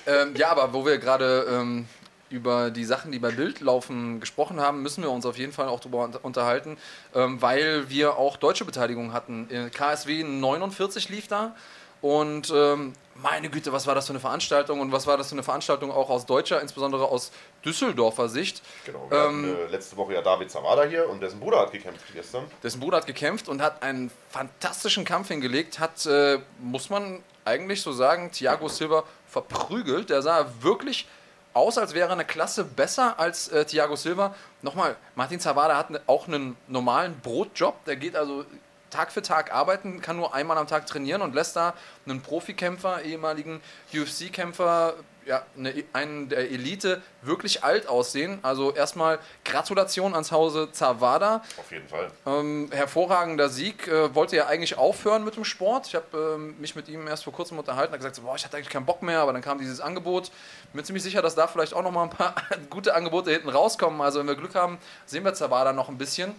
Ähm, 0.07 0.35
ja, 0.35 0.49
aber 0.49 0.73
wo 0.73 0.83
wir 0.85 0.97
gerade 0.97 1.45
ähm, 1.49 1.87
über 2.31 2.71
die 2.71 2.85
Sachen, 2.85 3.11
die 3.11 3.19
bei 3.19 3.29
Bild 3.31 3.59
laufen, 3.61 4.19
gesprochen 4.19 4.59
haben, 4.59 4.81
müssen 4.81 5.03
wir 5.03 5.11
uns 5.11 5.25
auf 5.27 5.37
jeden 5.37 5.53
Fall 5.53 5.67
auch 5.67 5.79
darüber 5.79 6.03
unter- 6.03 6.25
unterhalten, 6.25 6.77
ähm, 7.15 7.39
weil 7.41 7.87
wir 7.89 8.17
auch 8.17 8.35
deutsche 8.37 8.65
Beteiligung 8.65 9.13
hatten. 9.13 9.47
Äh, 9.51 9.69
KSW 9.69 10.23
49 10.23 11.09
lief 11.09 11.27
da 11.27 11.55
und 12.01 12.51
ähm, 12.55 12.93
meine 13.15 13.49
Güte, 13.49 13.73
was 13.73 13.85
war 13.85 13.95
das 13.95 14.07
für 14.07 14.13
eine 14.13 14.19
Veranstaltung 14.19 14.79
und 14.79 14.91
was 14.91 15.05
war 15.05 15.17
das 15.17 15.27
für 15.27 15.35
eine 15.35 15.43
Veranstaltung 15.43 15.91
auch 15.91 16.09
aus 16.09 16.25
deutscher, 16.25 16.61
insbesondere 16.61 17.05
aus 17.05 17.31
Düsseldorfer 17.65 18.29
Sicht. 18.29 18.61
Genau, 18.85 19.07
wir 19.09 19.17
Ähm, 19.17 19.25
hatten 19.25 19.67
äh, 19.67 19.67
letzte 19.67 19.97
Woche 19.97 20.13
ja 20.13 20.21
David 20.21 20.49
Zawada 20.49 20.83
hier 20.83 21.09
und 21.09 21.21
dessen 21.21 21.39
Bruder 21.39 21.59
hat 21.59 21.71
gekämpft 21.71 22.05
gestern. 22.13 22.45
Dessen 22.63 22.79
Bruder 22.79 22.97
hat 22.97 23.07
gekämpft 23.07 23.49
und 23.49 23.61
hat 23.61 23.83
einen 23.83 24.09
fantastischen 24.29 25.03
Kampf 25.03 25.27
hingelegt, 25.27 25.79
hat, 25.79 26.05
äh, 26.05 26.39
muss 26.59 26.89
man 26.89 27.21
eigentlich 27.43 27.81
so 27.81 27.91
sagen, 27.91 28.31
Thiago 28.31 28.69
Silva 28.69 29.03
verprügelt. 29.27 30.09
Der 30.09 30.21
sah 30.21 30.45
wirklich 30.61 31.07
aus, 31.53 31.77
als 31.77 31.93
wäre 31.93 32.09
er 32.09 32.13
eine 32.13 32.25
Klasse 32.25 32.63
besser 32.63 33.19
als 33.19 33.49
äh, 33.49 33.65
Thiago 33.65 33.95
Silva. 33.95 34.35
Nochmal, 34.61 34.95
Martin 35.15 35.39
Zavada 35.39 35.75
hat 35.75 35.89
ne, 35.89 36.01
auch 36.07 36.27
einen 36.27 36.55
normalen 36.67 37.19
Brotjob. 37.19 37.83
Der 37.85 37.95
geht 37.95 38.15
also 38.15 38.45
Tag 38.89 39.11
für 39.11 39.21
Tag 39.21 39.53
arbeiten, 39.53 40.01
kann 40.01 40.17
nur 40.17 40.33
einmal 40.33 40.57
am 40.57 40.67
Tag 40.67 40.85
trainieren 40.85 41.21
und 41.21 41.35
lässt 41.35 41.55
da 41.55 41.73
einen 42.05 42.21
Profikämpfer, 42.21 43.03
ehemaligen 43.03 43.61
UFC-Kämpfer, 43.93 44.95
ja, 45.29 45.45
eine, 45.55 45.83
einen 45.93 46.27
der 46.27 46.49
Elite 46.49 47.03
wirklich 47.21 47.63
alt 47.63 47.87
aussehen. 47.87 48.39
Also 48.41 48.73
erstmal 48.73 49.19
Gratulation 49.45 50.13
ans 50.13 50.31
Hause 50.31 50.71
Zavada. 50.71 51.43
Auf 51.57 51.71
jeden 51.71 51.87
Fall. 51.87 52.11
Ähm, 52.25 52.69
hervorragender 52.71 53.47
Sieg. 53.47 53.87
Äh, 53.87 54.15
wollte 54.15 54.35
ja 54.35 54.47
eigentlich 54.47 54.77
aufhören 54.79 55.23
mit 55.23 55.35
dem 55.35 55.45
Sport. 55.45 55.85
Ich 55.85 55.95
habe 55.95 56.35
ähm, 56.35 56.59
mich 56.59 56.75
mit 56.75 56.89
ihm 56.89 57.07
erst 57.07 57.25
vor 57.25 57.33
kurzem 57.33 57.59
unterhalten. 57.59 57.91
Er 57.91 57.93
hat 57.93 57.99
gesagt, 57.99 58.15
so, 58.15 58.23
boah, 58.23 58.35
ich 58.35 58.43
hatte 58.43 58.57
eigentlich 58.57 58.69
keinen 58.69 58.87
Bock 58.87 59.03
mehr, 59.03 59.19
aber 59.19 59.31
dann 59.31 59.43
kam 59.43 59.59
dieses 59.59 59.79
Angebot. 59.81 60.31
Bin 60.71 60.79
mir 60.79 60.83
ziemlich 60.83 61.03
sicher, 61.03 61.21
dass 61.21 61.35
da 61.35 61.47
vielleicht 61.47 61.75
auch 61.75 61.83
noch 61.83 61.91
mal 61.91 62.03
ein 62.03 62.09
paar 62.09 62.33
gute 62.71 62.95
Angebote 62.95 63.29
hinten 63.29 63.49
rauskommen. 63.49 64.01
Also 64.01 64.19
wenn 64.19 64.27
wir 64.27 64.35
Glück 64.35 64.55
haben, 64.55 64.79
sehen 65.05 65.23
wir 65.23 65.35
Zabada 65.35 65.73
noch 65.73 65.89
ein 65.89 65.99
bisschen. 65.99 66.33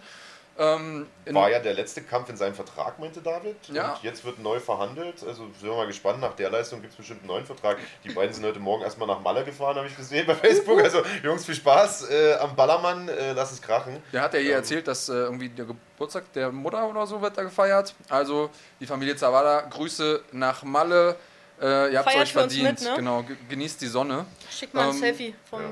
Ähm, 0.63 1.07
War 1.25 1.49
ja 1.49 1.59
der 1.59 1.73
letzte 1.73 2.01
Kampf 2.03 2.29
in 2.29 2.37
seinem 2.37 2.53
Vertrag, 2.53 2.99
meinte 2.99 3.19
David. 3.21 3.55
Ja. 3.69 3.93
Und 3.93 4.03
jetzt 4.03 4.23
wird 4.23 4.37
neu 4.39 4.59
verhandelt. 4.59 5.15
Also 5.25 5.45
sind 5.45 5.63
wir 5.63 5.75
mal 5.75 5.87
gespannt. 5.87 6.21
Nach 6.21 6.33
der 6.35 6.49
Leistung 6.51 6.81
gibt 6.81 6.91
es 6.93 6.97
bestimmt 6.97 7.21
einen 7.21 7.27
neuen 7.29 7.45
Vertrag. 7.45 7.77
Die 8.03 8.09
beiden 8.09 8.31
sind 8.33 8.45
heute 8.45 8.59
Morgen 8.59 8.83
erstmal 8.83 9.07
nach 9.07 9.19
Malle 9.21 9.43
gefahren, 9.43 9.75
habe 9.77 9.87
ich 9.87 9.97
gesehen 9.97 10.27
bei 10.27 10.35
Facebook. 10.35 10.79
Also 10.83 11.01
Jungs, 11.23 11.45
viel 11.45 11.55
Spaß 11.55 12.09
äh, 12.11 12.33
am 12.35 12.55
Ballermann. 12.55 13.09
Äh, 13.09 13.33
lass 13.33 13.51
es 13.51 13.61
krachen. 13.61 14.03
Der 14.13 14.21
hat 14.21 14.33
ja 14.35 14.39
hier 14.39 14.51
Ähm, 14.51 14.55
erzählt, 14.57 14.87
dass 14.87 15.09
äh, 15.09 15.13
irgendwie 15.13 15.49
der 15.49 15.65
Geburtstag 15.65 16.31
der 16.33 16.51
Mutter 16.51 16.87
oder 16.87 17.07
so 17.07 17.19
wird 17.21 17.35
da 17.37 17.43
gefeiert. 17.43 17.95
Also 18.09 18.49
die 18.79 18.85
Familie 18.85 19.15
Zawada, 19.15 19.61
Grüße 19.61 20.21
nach 20.33 20.61
Malle. 20.63 21.15
Äh, 21.59 21.91
ihr 21.93 21.99
habt 21.99 22.09
es 22.09 22.15
euch 22.15 22.33
verdient. 22.33 22.63
mit, 22.69 22.81
ne? 22.81 22.93
Genau, 22.95 23.23
ge- 23.23 23.35
genießt 23.49 23.81
die 23.81 23.87
Sonne. 23.87 24.25
Schick 24.49 24.73
mal 24.73 24.83
ein 24.83 24.89
Ähm, 24.91 24.97
Selfie 24.99 25.35
vom 25.49 25.61
ja. 25.61 25.67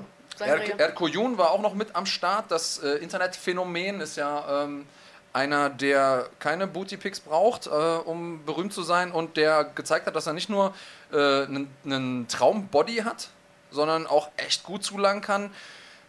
Er- 0.47 0.57
Erko 0.79 1.07
Jun 1.07 1.37
war 1.37 1.51
auch 1.51 1.61
noch 1.61 1.73
mit 1.73 1.95
am 1.95 2.05
Start. 2.05 2.51
Das 2.51 2.79
äh, 2.79 2.95
Internetphänomen 2.97 4.01
ist 4.01 4.15
ja 4.17 4.63
ähm, 4.63 4.85
einer, 5.33 5.69
der 5.69 6.29
keine 6.39 6.65
Booty-Pics 6.67 7.19
braucht, 7.19 7.67
äh, 7.67 7.69
um 7.69 8.43
berühmt 8.45 8.73
zu 8.73 8.83
sein 8.83 9.11
und 9.11 9.37
der 9.37 9.63
gezeigt 9.63 10.07
hat, 10.07 10.15
dass 10.15 10.27
er 10.27 10.33
nicht 10.33 10.49
nur 10.49 10.73
äh, 11.11 11.15
einen, 11.43 11.69
einen 11.85 12.27
Traumbody 12.27 12.97
hat, 12.97 13.29
sondern 13.71 14.07
auch 14.07 14.29
echt 14.37 14.63
gut 14.63 14.83
zulangen 14.83 15.21
kann. 15.21 15.51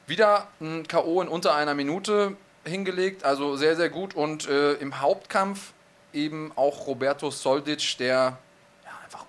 Wieder 0.07 0.47
ein 0.61 0.87
K.O. 0.89 1.21
in 1.23 1.29
unter 1.29 1.55
einer 1.55 1.75
Minute 1.75 2.37
hingelegt, 2.65 3.25
also 3.25 3.57
sehr, 3.57 3.77
sehr 3.77 3.91
gut. 3.91 4.15
Und 4.15 4.49
äh, 4.49 4.73
im 4.75 5.01
Hauptkampf 5.01 5.73
eben 6.13 6.53
auch 6.57 6.87
Roberto 6.87 7.31
Soldic, 7.31 7.97
der 7.99 8.39
ja, 8.85 8.91
einfach 9.05 9.25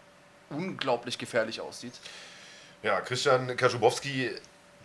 unglaublich 0.49 1.17
gefährlich 1.17 1.61
aussieht. 1.61 1.93
Ja, 2.81 2.99
Christian 3.01 3.55
Kaschubowski 3.57 4.31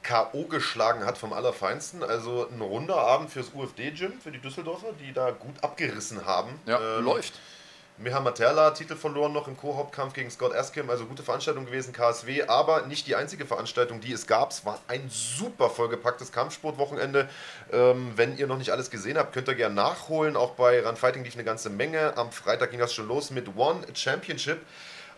K.O. 0.07 0.45
geschlagen 0.45 1.05
hat 1.05 1.19
vom 1.19 1.33
Allerfeinsten. 1.33 2.05
Also 2.05 2.49
ein 2.49 2.61
runder 2.61 2.97
Abend 2.97 3.31
fürs 3.31 3.51
UFD-Gym, 3.53 4.21
für 4.23 4.31
die 4.31 4.39
Düsseldorfer, 4.39 4.93
die 5.01 5.13
da 5.13 5.33
gut 5.33 5.63
abgerissen 5.63 6.25
haben. 6.25 6.61
Ja, 6.67 6.79
Ähm, 6.99 7.05
läuft. 7.05 7.35
Miha 7.99 8.21
Materla 8.21 8.73
Titel 8.73 8.95
verloren 8.95 9.33
noch 9.33 9.49
im 9.49 9.57
Co-Hauptkampf 9.57 10.13
gegen 10.13 10.31
Scott 10.31 10.55
Askim, 10.55 10.91
also 10.91 11.07
gute 11.07 11.23
Veranstaltung 11.23 11.65
gewesen, 11.65 11.95
KSW, 11.95 12.43
aber 12.43 12.83
nicht 12.83 13.07
die 13.07 13.17
einzige 13.17 13.47
Veranstaltung, 13.47 14.01
die 14.03 14.13
es 14.13 14.27
gab. 14.27 14.51
Es 14.51 14.67
war 14.67 14.79
ein 14.87 15.09
super 15.09 15.71
vollgepacktes 15.71 16.31
Kampfsportwochenende. 16.31 17.27
Ähm, 17.73 18.13
wenn 18.15 18.37
ihr 18.37 18.47
noch 18.47 18.59
nicht 18.59 18.71
alles 18.71 18.91
gesehen 18.91 19.17
habt, 19.17 19.33
könnt 19.33 19.49
ihr 19.49 19.55
gerne 19.55 19.75
nachholen. 19.75 20.37
Auch 20.37 20.51
bei 20.51 20.87
Run 20.87 20.97
Fighting 20.97 21.25
lief 21.25 21.35
eine 21.35 21.45
ganze 21.45 21.71
Menge. 21.71 22.17
Am 22.19 22.31
Freitag 22.33 22.71
ging 22.71 22.81
das 22.81 22.93
schon 22.93 23.09
los 23.09 23.31
mit 23.31 23.57
One 23.57 23.81
Championship. 23.95 24.61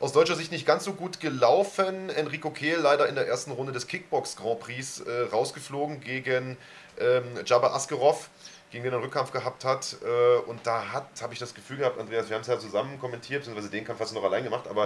Aus 0.01 0.13
deutscher 0.13 0.37
Sicht 0.37 0.53
nicht 0.53 0.65
ganz 0.67 0.85
so 0.85 0.93
gut 0.93 1.19
gelaufen. 1.21 2.09
Enrico 2.11 2.51
Kehl 2.51 2.79
leider 2.79 3.09
in 3.09 3.15
der 3.17 3.27
ersten 3.27 3.51
Runde 3.51 3.73
des 3.73 3.87
Kickbox 3.89 4.37
Grand 4.37 4.61
Prix 4.61 5.01
äh, 5.01 5.23
rausgeflogen 5.33 6.01
gegen 6.01 6.57
ähm, 7.01 7.25
Jabba 7.45 7.75
Askerov, 7.75 8.29
gegen 8.71 8.85
den 8.85 8.93
er 8.93 8.97
einen 8.99 9.05
Rückkampf 9.05 9.33
gehabt 9.33 9.65
hat. 9.65 9.97
Äh, 10.05 10.39
und 10.49 10.65
da 10.65 10.93
hat, 10.93 11.09
habe 11.21 11.33
ich 11.33 11.41
das 11.41 11.53
Gefühl 11.53 11.79
gehabt, 11.79 11.99
Andreas, 11.99 12.29
wir 12.29 12.37
haben 12.37 12.43
es 12.43 12.47
ja 12.49 12.59
zusammen 12.61 13.01
kommentiert, 13.01 13.41
beziehungsweise 13.41 13.71
den 13.71 13.85
Kampf 13.85 13.99
hast 13.99 14.11
du 14.13 14.15
noch 14.15 14.25
allein 14.25 14.45
gemacht, 14.45 14.69
aber 14.69 14.85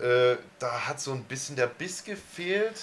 äh, 0.00 0.36
da 0.58 0.86
hat 0.88 0.98
so 0.98 1.12
ein 1.12 1.24
bisschen 1.24 1.56
der 1.56 1.66
Biss 1.66 2.02
gefehlt. 2.02 2.80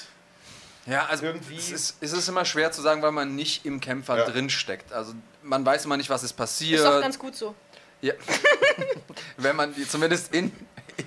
Ja, 0.86 1.06
also 1.08 1.26
Irgendwie- 1.26 1.58
Es, 1.58 1.72
ist, 1.72 1.98
es 2.02 2.12
ist 2.14 2.28
immer 2.28 2.46
schwer 2.46 2.72
zu 2.72 2.82
sagen, 2.84 3.02
weil 3.02 3.12
man 3.12 3.36
nicht 3.36 3.66
im 3.66 3.80
Kämpfer 3.80 4.18
Ja. 4.20 4.26
drin 4.26 4.50
steckt. 4.52 4.94
Also 4.94 5.14
man 5.42 5.66
weiß 5.66 5.86
immer 5.86 5.98
nicht, 5.98 6.10
was 6.12 6.22
ist 6.24 6.34
passiert. 6.34 6.80
Ist 6.80 6.86
doch 6.86 7.02
ganz 7.02 7.18
gut 7.18 7.36
so. 7.36 7.56
ja. 8.02 8.14
Wenn 9.38 9.56
man 9.56 9.76
zumindest 9.88 10.34
in, 10.34 10.52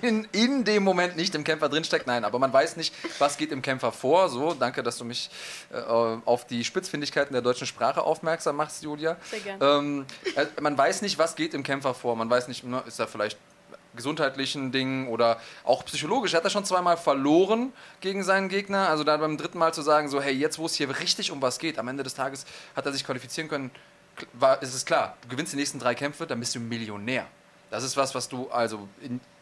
in, 0.01 0.27
in 0.31 0.63
dem 0.63 0.83
Moment 0.83 1.15
nicht 1.15 1.35
im 1.35 1.43
Kämpfer 1.43 1.69
drin 1.69 1.83
steckt, 1.83 2.07
nein, 2.07 2.25
aber 2.25 2.39
man 2.39 2.51
weiß 2.51 2.77
nicht, 2.77 2.93
was 3.19 3.37
geht 3.37 3.51
im 3.51 3.61
Kämpfer 3.61 3.91
vor. 3.91 4.29
So, 4.29 4.53
danke, 4.53 4.83
dass 4.83 4.97
du 4.97 5.05
mich 5.05 5.29
äh, 5.71 5.77
auf 5.79 6.45
die 6.47 6.63
Spitzfindigkeiten 6.63 7.33
der 7.33 7.41
deutschen 7.41 7.67
Sprache 7.67 8.01
aufmerksam 8.01 8.55
machst, 8.55 8.83
Julia. 8.83 9.17
Sehr 9.29 9.39
gern. 9.39 9.59
Ähm, 9.61 10.05
äh, 10.35 10.45
man 10.61 10.77
weiß 10.77 11.01
nicht, 11.01 11.17
was 11.17 11.35
geht 11.35 11.53
im 11.53 11.63
Kämpfer 11.63 11.93
vor. 11.93 12.15
Man 12.15 12.29
weiß 12.29 12.47
nicht, 12.47 12.63
ne, 12.63 12.83
ist 12.85 12.99
da 12.99 13.07
vielleicht 13.07 13.37
gesundheitlichen 13.95 14.71
Dingen 14.71 15.07
oder 15.07 15.39
auch 15.63 15.85
psychologisch. 15.85 16.33
Er 16.33 16.37
hat 16.37 16.43
er 16.43 16.49
schon 16.49 16.65
zweimal 16.65 16.97
verloren 16.97 17.73
gegen 18.01 18.23
seinen 18.23 18.49
Gegner. 18.49 18.89
Also 18.89 19.03
da 19.03 19.17
beim 19.17 19.37
dritten 19.37 19.57
Mal 19.57 19.73
zu 19.73 19.81
sagen, 19.81 20.09
so, 20.09 20.21
hey, 20.21 20.33
jetzt 20.33 20.59
wo 20.59 20.65
es 20.65 20.75
hier 20.75 20.99
richtig 20.99 21.31
um 21.31 21.41
was 21.41 21.59
geht, 21.59 21.79
am 21.79 21.87
Ende 21.87 22.03
des 22.03 22.13
Tages 22.13 22.45
hat 22.75 22.85
er 22.85 22.91
sich 22.91 23.05
qualifizieren 23.05 23.49
können, 23.49 23.71
war, 24.33 24.61
ist 24.61 24.73
es 24.73 24.85
klar, 24.85 25.17
du 25.21 25.29
gewinnst 25.29 25.53
die 25.53 25.57
nächsten 25.57 25.79
drei 25.79 25.95
Kämpfe, 25.95 26.25
dann 26.27 26.39
bist 26.39 26.55
du 26.55 26.59
Millionär. 26.59 27.25
Das 27.75 27.83
ist 27.83 27.97
was, 27.97 28.15
was 28.15 28.29
du, 28.29 28.49
also 28.51 28.87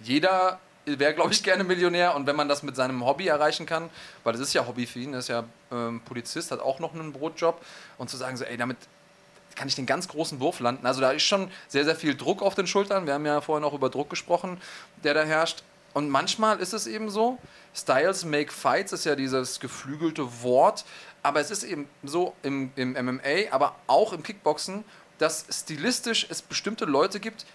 jeder 0.02 0.60
wäre, 0.86 1.14
glaube 1.14 1.32
ich, 1.34 1.44
gerne 1.44 1.64
Millionär 1.64 2.16
und 2.16 2.26
wenn 2.26 2.36
man 2.36 2.50
das 2.50 2.64
mit 2.64 2.76
seinem 2.76 3.06
Hobby 3.06 3.28
erreichen 3.28 3.68
kann, 3.68 3.92
weil 4.24 4.34
das 4.34 4.42
ist 4.42 4.54
ja 4.54 4.66
Hobby 4.66 4.88
für 4.88 4.98
ihn, 4.98 5.14
ist 5.14 5.30
ja 5.30 5.44
ähm, 5.72 6.02
Polizist, 6.04 6.50
hat 6.50 6.60
auch 6.60 6.80
noch 6.80 6.96
einen 6.96 7.14
Brotjob 7.14 7.64
und 8.00 8.10
zu 8.10 8.18
sagen 8.18 8.36
so, 8.36 8.44
ey, 8.44 8.58
damit 8.58 8.78
kann 9.54 9.68
ich 9.68 9.76
den 9.76 9.86
ganz 9.86 10.08
großen 10.08 10.40
Wurf 10.40 10.62
landen. 10.62 10.88
Also 10.88 11.00
da 11.00 11.12
ist 11.12 11.22
schon 11.22 11.52
sehr, 11.68 11.86
sehr 11.86 11.96
viel 11.96 12.18
Druck 12.18 12.42
auf 12.42 12.56
den 12.56 12.66
Schultern. 12.66 13.06
Wir 13.06 13.14
haben 13.14 13.26
ja 13.28 13.40
vorhin 13.40 13.64
auch 13.64 13.74
über 13.76 13.92
Druck 13.92 14.10
gesprochen, 14.10 14.60
der 15.04 15.14
da 15.14 15.22
herrscht. 15.22 15.62
Und 15.94 16.10
manchmal 16.10 16.58
ist 16.58 16.74
es 16.74 16.88
eben 16.88 17.12
so, 17.12 17.38
Styles 17.76 18.26
make 18.26 18.52
fights 18.52 18.94
ist 18.94 19.06
ja 19.06 19.16
dieses 19.16 19.60
geflügelte 19.60 20.42
Wort, 20.42 20.86
aber 21.22 21.40
es 21.40 21.52
ist 21.52 21.64
eben 21.64 21.88
so 22.02 22.34
im, 22.42 22.72
im 22.76 22.94
MMA, 22.94 23.52
aber 23.52 23.76
auch 23.86 24.12
im 24.12 24.24
Kickboxen, 24.24 24.84
dass 25.20 25.46
stilistisch 25.52 26.26
es 26.32 26.42
bestimmte 26.42 26.86
Leute 26.86 27.20
gibt, 27.20 27.46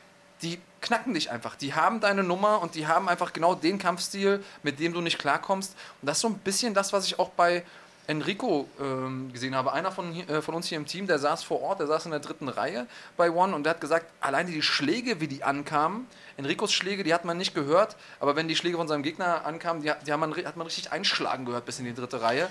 die 0.43 0.61
knacken 0.80 1.14
dich 1.14 1.30
einfach. 1.30 1.57
Die 1.57 1.74
haben 1.74 2.01
deine 2.01 2.22
Nummer 2.22 2.62
und 2.62 2.74
die 2.74 2.86
haben 2.86 3.09
einfach 3.09 3.32
genau 3.32 3.55
den 3.55 3.78
Kampfstil, 3.78 4.45
mit 4.62 4.78
dem 4.78 4.93
du 4.93 5.01
nicht 5.01 5.18
klarkommst. 5.18 5.74
Und 6.01 6.07
das 6.07 6.18
ist 6.18 6.22
so 6.22 6.28
ein 6.28 6.39
bisschen 6.39 6.74
das, 6.74 6.93
was 6.93 7.07
ich 7.07 7.18
auch 7.18 7.30
bei 7.30 7.64
Enrico 8.09 8.66
ähm, 8.80 9.30
gesehen 9.32 9.55
habe. 9.55 9.72
Einer 9.72 9.93
von, 9.93 10.14
äh, 10.28 10.41
von 10.41 10.55
uns 10.55 10.66
hier 10.66 10.78
im 10.78 10.86
Team, 10.86 11.07
der 11.07 11.18
saß 11.18 11.43
vor 11.43 11.61
Ort, 11.61 11.80
der 11.80 11.86
saß 11.86 12.07
in 12.07 12.11
der 12.11 12.20
dritten 12.20 12.49
Reihe 12.49 12.86
bei 13.18 13.30
One 13.30 13.55
und 13.55 13.64
der 13.64 13.74
hat 13.74 13.82
gesagt, 13.82 14.07
alleine 14.20 14.51
die 14.51 14.62
Schläge, 14.62 15.20
wie 15.20 15.28
die 15.28 15.45
ankamen, 15.45 16.07
Enricos 16.39 16.72
Schläge, 16.72 17.05
die 17.05 17.12
hat 17.12 17.26
man 17.26 17.36
nicht 17.36 17.55
gehört, 17.55 17.97
aber 18.18 18.34
wenn 18.34 18.49
die 18.49 18.57
Schläge 18.57 18.78
von 18.78 18.89
seinem 18.89 19.03
Gegner 19.03 19.45
ankamen, 19.45 19.82
die, 19.82 19.93
die 20.07 20.16
man, 20.16 20.34
hat 20.34 20.57
man 20.57 20.66
richtig 20.66 20.91
einschlagen 20.91 21.45
gehört 21.45 21.66
bis 21.66 21.80
in 21.80 21.84
die 21.84 21.95
dritte 21.95 22.22
Reihe. 22.22 22.49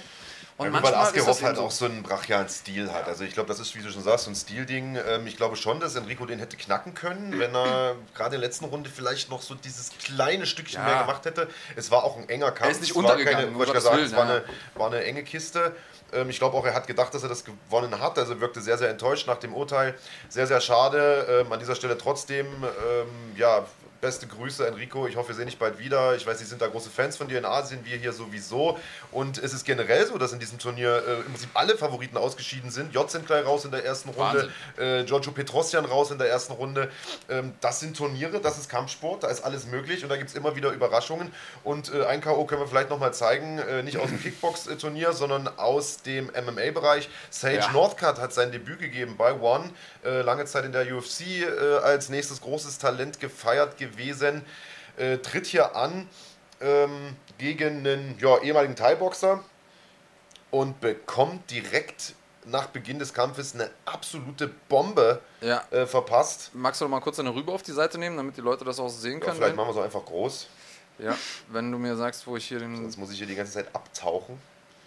Und 0.57 0.65
Ja, 0.73 0.73
weil 0.73 0.81
das 0.91 1.09
Askerov 1.09 1.37
eben 1.37 1.45
halt 1.47 1.57
so. 1.57 1.63
auch 1.63 1.71
so 1.71 1.85
einen 1.85 2.01
brachialen 2.01 2.49
Stil 2.49 2.91
hat. 2.91 3.07
Also 3.07 3.23
ich 3.23 3.33
glaube, 3.35 3.47
das 3.47 3.59
ist, 3.59 3.75
wie 3.75 3.81
du 3.83 3.91
schon 3.91 4.01
sagst, 4.01 4.25
so 4.25 4.31
ein 4.31 4.35
Stilding. 4.35 4.97
Ähm, 5.07 5.27
ich 5.27 5.37
glaube 5.37 5.55
schon, 5.55 5.79
dass 5.79 5.95
Enrico 5.95 6.25
den 6.25 6.39
hätte 6.39 6.57
knacken 6.57 6.95
können, 6.95 7.37
wenn 7.39 7.53
er 7.55 7.95
gerade 8.15 8.35
in 8.35 8.41
der 8.41 8.49
letzten 8.49 8.65
Runde 8.65 8.89
vielleicht 8.89 9.29
noch 9.29 9.41
so 9.43 9.53
dieses 9.53 9.91
kleine 9.99 10.47
Stückchen 10.47 10.81
Ja. 10.81 10.87
mehr 10.87 10.99
gemacht 11.01 11.25
hätte. 11.25 11.47
Es 11.75 11.91
war 11.91 12.03
auch 12.03 12.17
ein 12.17 12.27
enger 12.27 12.51
Kampf. 12.51 12.71
ist 12.71 12.81
nicht 12.81 12.89
es 12.89 12.95
war 12.95 13.03
untergegangen, 13.03 13.55
keine, 13.57 13.79
sagen, 13.81 13.97
Willen, 13.97 14.05
es 14.07 14.15
war, 14.15 14.23
eine, 14.23 14.43
war 14.73 14.87
eine 14.87 15.03
enge 15.03 15.23
Kiste. 15.23 15.75
Ähm, 16.11 16.29
Ich 16.31 16.39
glaube 16.39 16.57
auch, 16.57 16.65
er 16.65 16.73
hat 16.73 16.87
gedacht, 16.87 17.13
dass 17.13 17.21
er 17.21 17.29
das 17.29 17.43
gewonnen 17.45 17.99
hat. 18.01 18.17
Also 18.17 18.39
wirkte 18.41 18.59
sehr, 18.61 18.77
sehr 18.79 18.89
enttäuscht 18.89 19.27
nach 19.27 19.37
dem 19.37 19.53
Urteil. 19.53 19.93
Sehr, 20.29 20.47
sehr 20.47 20.61
schade. 20.61 21.43
Ähm, 21.45 21.51
An 21.53 21.59
dieser 21.59 21.75
Stelle 21.75 21.97
trotzdem, 21.99 22.47
ähm, 22.47 23.07
ja, 23.35 23.65
beste 24.01 24.27
Grüße, 24.27 24.67
Enrico. 24.67 25.07
Ich 25.07 25.15
hoffe, 25.15 25.29
wir 25.29 25.35
sehen 25.35 25.47
dich 25.47 25.57
bald 25.57 25.79
wieder. 25.79 26.15
Ich 26.15 26.25
weiß, 26.25 26.39
Sie 26.39 26.45
sind 26.45 26.61
da 26.61 26.67
große 26.67 26.89
Fans 26.89 27.17
von 27.17 27.27
dir 27.27 27.37
in 27.37 27.45
Asien, 27.45 27.79
wir 27.83 27.97
hier 27.97 28.13
sowieso. 28.13 28.77
Und 29.11 29.37
es 29.37 29.53
ist 29.53 29.65
generell 29.65 30.05
so, 30.05 30.17
dass 30.17 30.33
in 30.33 30.39
diesem 30.39 30.59
Turnier 30.59 31.03
äh, 31.07 31.15
im 31.17 31.25
Prinzip 31.25 31.49
alle 31.53 31.77
Favoriten 31.77 32.17
ausgeschieden 32.17 32.71
sind. 32.71 32.93
J 32.93 33.09
sind 33.09 33.25
gleich 33.25 33.45
raus 33.45 33.65
in 33.65 33.71
der 33.71 33.83
ersten 33.85 34.09
Runde, 34.09 34.51
äh, 34.77 35.03
Giorgio 35.03 35.31
Petrosjan 35.31 35.85
raus 35.85 36.11
in 36.11 36.17
der 36.17 36.29
ersten 36.29 36.53
Runde. 36.53 36.89
Ähm, 37.29 37.53
das 37.61 37.79
sind 37.79 37.97
Turniere, 37.97 38.39
das 38.39 38.57
ist 38.57 38.69
Kampfsport, 38.69 39.23
da 39.23 39.27
ist 39.27 39.41
alles 39.43 39.65
möglich 39.65 40.03
und 40.03 40.09
da 40.09 40.17
gibt 40.17 40.29
es 40.29 40.35
immer 40.35 40.55
wieder 40.55 40.71
Überraschungen. 40.71 41.31
Und 41.63 41.93
äh, 41.93 42.05
ein 42.05 42.21
K.O. 42.21 42.45
können 42.45 42.61
wir 42.61 42.67
vielleicht 42.67 42.89
nochmal 42.89 43.13
zeigen, 43.13 43.59
äh, 43.59 43.83
nicht 43.83 43.97
aus 43.97 44.09
dem 44.09 44.21
Kickbox-Turnier, 44.23 45.13
sondern 45.13 45.47
aus 45.57 46.01
dem 46.01 46.27
MMA-Bereich. 46.27 47.09
Sage 47.29 47.55
Ja. 47.57 47.71
Northcutt 47.71 48.19
hat 48.19 48.33
sein 48.33 48.51
Debüt 48.51 48.79
gegeben 48.79 49.15
bei 49.17 49.33
One, 49.33 49.71
äh, 50.05 50.21
lange 50.21 50.45
Zeit 50.45 50.65
in 50.65 50.71
der 50.71 50.85
UFC 50.95 51.21
äh, 51.41 51.77
als 51.83 52.09
nächstes 52.09 52.41
großes 52.41 52.77
Talent 52.77 53.19
gefeiert 53.19 53.77
gewesen. 53.77 53.86
Äh, 54.97 55.17
tritt 55.19 55.45
hier 55.45 55.75
an 55.75 56.09
ähm, 56.59 57.15
gegen 57.37 57.77
einen 57.85 58.17
ja, 58.19 58.39
ehemaligen 58.39 58.75
Thai-Boxer 58.75 59.43
und 60.49 60.79
bekommt 60.81 61.51
direkt 61.51 62.13
nach 62.45 62.67
Beginn 62.67 62.97
des 62.97 63.13
Kampfes 63.13 63.53
eine 63.53 63.69
absolute 63.85 64.47
Bombe 64.69 65.19
Ja. 65.41 65.63
äh, 65.69 65.85
verpasst. 65.85 66.51
Magst 66.53 66.79
du 66.81 66.85
noch 66.85 66.91
mal 66.91 67.01
kurz 67.01 67.17
deine 67.17 67.33
Rübe 67.35 67.51
auf 67.51 67.61
die 67.61 67.73
Seite 67.73 67.97
nehmen, 67.97 68.15
damit 68.17 68.37
die 68.37 68.41
Leute 68.41 68.63
das 68.65 68.79
auch 68.79 68.87
sehen 68.89 69.19
Ja, 69.19 69.25
können? 69.25 69.35
vielleicht 69.37 69.55
machen 69.55 69.67
wir 69.67 69.71
es 69.71 69.77
auch 69.77 69.83
einfach 69.83 70.05
groß. 70.05 70.47
ja, 70.99 71.15
wenn 71.49 71.71
du 71.71 71.77
mir 71.77 71.95
sagst, 71.95 72.25
wo 72.25 72.37
ich 72.37 72.47
hier 72.47 72.59
den. 72.59 72.75
Sonst 72.77 72.97
muss 72.97 73.11
ich 73.11 73.17
hier 73.17 73.27
die 73.27 73.35
ganze 73.35 73.51
Zeit 73.53 73.67
abtauchen. 73.75 74.39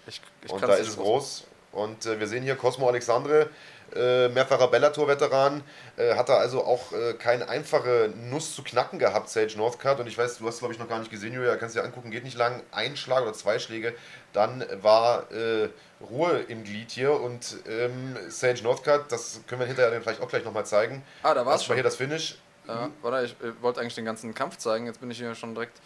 Ich, 0.06 0.20
ich 0.42 0.50
und 0.50 0.62
da 0.62 0.74
ist 0.74 0.88
es 0.88 0.96
groß. 0.96 1.44
Und 1.72 2.04
äh, 2.06 2.18
wir 2.18 2.26
sehen 2.26 2.42
hier 2.42 2.56
Cosmo 2.56 2.88
Alexandre, 2.88 3.48
äh, 3.94 4.28
mehrfacher 4.28 4.68
Bellator-Veteran, 4.68 5.62
äh, 5.96 6.14
hat 6.14 6.28
er 6.28 6.38
also 6.38 6.64
auch 6.64 6.92
äh, 6.92 7.14
keine 7.14 7.48
einfache 7.48 8.12
Nuss 8.30 8.54
zu 8.54 8.62
knacken 8.62 8.98
gehabt, 8.98 9.28
Sage 9.28 9.54
Northcutt. 9.56 10.00
Und 10.00 10.06
ich 10.06 10.16
weiß, 10.16 10.38
du 10.38 10.46
hast 10.46 10.58
glaube 10.58 10.74
ich 10.74 10.80
noch 10.80 10.88
gar 10.88 10.98
nicht 10.98 11.10
gesehen, 11.10 11.32
Julia, 11.34 11.56
kannst 11.56 11.74
dir 11.76 11.84
angucken, 11.84 12.10
geht 12.10 12.24
nicht 12.24 12.36
lang. 12.36 12.62
Ein 12.70 12.96
Schlag 12.96 13.22
oder 13.22 13.32
zwei 13.32 13.58
Schläge, 13.58 13.94
dann 14.32 14.64
war 14.82 15.30
äh, 15.32 15.68
Ruhe 16.00 16.40
im 16.48 16.64
Glied 16.64 16.90
hier. 16.90 17.12
Und 17.12 17.56
ähm, 17.68 18.16
Sage 18.28 18.62
Northcutt, 18.62 19.04
das 19.10 19.40
können 19.46 19.60
wir 19.60 19.66
hinterher 19.66 19.90
dann 19.90 20.02
vielleicht 20.02 20.20
auch 20.20 20.28
gleich 20.28 20.44
nochmal 20.44 20.66
zeigen. 20.66 21.02
Ah, 21.22 21.34
da 21.34 21.44
war's 21.44 21.60
Das 21.60 21.68
war 21.68 21.76
hier 21.76 21.84
das 21.84 21.96
Finish. 21.96 22.38
Ja, 22.68 22.90
warte, 23.02 23.26
ich 23.26 23.34
wollte 23.62 23.80
eigentlich 23.80 23.96
den 23.96 24.04
ganzen 24.04 24.34
Kampf 24.34 24.56
zeigen. 24.58 24.86
Jetzt 24.86 25.00
bin 25.00 25.10
ich 25.10 25.18
hier 25.18 25.34
schon 25.34 25.54
direkt 25.54 25.80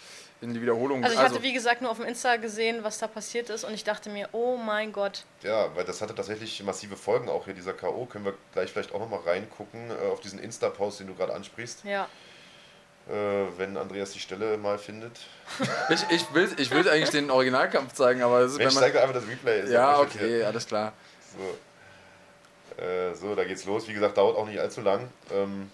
in 0.45 0.55
die 0.55 0.63
Wiederholung. 0.63 1.03
Also 1.03 1.17
ich 1.17 1.23
hatte 1.23 1.43
wie 1.43 1.53
gesagt 1.53 1.83
nur 1.83 1.91
auf 1.91 1.97
dem 1.97 2.07
Insta 2.07 2.37
gesehen, 2.37 2.85
was 2.85 2.99
da 2.99 3.09
passiert 3.09 3.51
ist 3.51 3.65
und 3.65 3.75
ich 3.75 3.85
dachte 3.85 4.11
mir, 4.11 4.29
oh 4.33 4.57
mein 4.57 4.93
Gott. 4.93 5.25
Ja, 5.43 5.75
weil 5.75 5.85
das 5.85 6.01
hatte 6.01 6.15
tatsächlich 6.15 6.63
massive 6.63 6.97
Folgen 6.97 7.29
auch 7.29 7.47
hier, 7.47 7.55
dieser 7.55 7.73
K.O. 7.73 8.07
Können 8.07 8.25
wir 8.25 8.35
gleich 8.53 8.71
vielleicht 8.71 8.95
auch 8.95 9.01
nochmal 9.01 9.21
reingucken 9.21 9.91
äh, 9.91 10.13
auf 10.13 10.21
diesen 10.21 10.39
Insta-Post, 10.39 11.01
den 11.01 11.09
du 11.09 11.15
gerade 11.15 11.35
ansprichst. 11.35 11.85
Ja. 11.85 12.09
Äh, 13.09 13.13
wenn 13.59 13.77
Andreas 13.77 14.13
die 14.13 14.21
Stelle 14.21 14.57
mal 14.57 14.79
findet. 14.79 15.19
ich, 15.91 16.05
ich, 16.11 16.35
will, 16.35 16.49
ich 16.57 16.71
will 16.71 16.89
eigentlich 16.89 17.11
den 17.11 17.31
Originalkampf 17.31 17.93
zeigen, 17.93 18.23
aber 18.23 18.41
es 18.41 18.53
ist, 18.53 18.59
Mensch, 18.59 18.75
wenn 18.75 18.75
man, 18.75 18.85
zeig 18.85 18.95
doch 18.95 19.01
einfach 19.01 19.15
das 19.15 19.29
Replay. 19.29 19.61
Ist 19.61 19.71
Ja, 19.71 19.99
okay, 19.99 20.45
alles 20.45 20.67
klar. 20.67 20.93
So. 21.37 22.83
Äh, 22.83 23.15
so, 23.15 23.35
da 23.35 23.45
geht's 23.45 23.65
los. 23.65 23.87
Wie 23.89 23.93
gesagt, 23.93 24.17
dauert 24.17 24.37
auch 24.37 24.47
nicht 24.47 24.59
allzu 24.59 24.81
lang. 24.81 25.09
Ähm, 25.33 25.71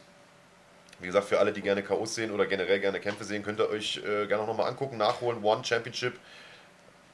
wie 1.00 1.06
gesagt, 1.06 1.26
für 1.28 1.38
alle, 1.38 1.52
die 1.52 1.62
gerne 1.62 1.82
K.O.s 1.82 2.14
sehen 2.14 2.30
oder 2.30 2.46
generell 2.46 2.80
gerne 2.80 3.00
Kämpfe 3.00 3.24
sehen, 3.24 3.42
könnt 3.42 3.60
ihr 3.60 3.68
euch 3.70 3.98
äh, 4.06 4.26
gerne 4.26 4.42
auch 4.42 4.46
nochmal 4.46 4.68
angucken, 4.68 4.96
nachholen. 4.96 5.42
One 5.42 5.64
Championship 5.64 6.14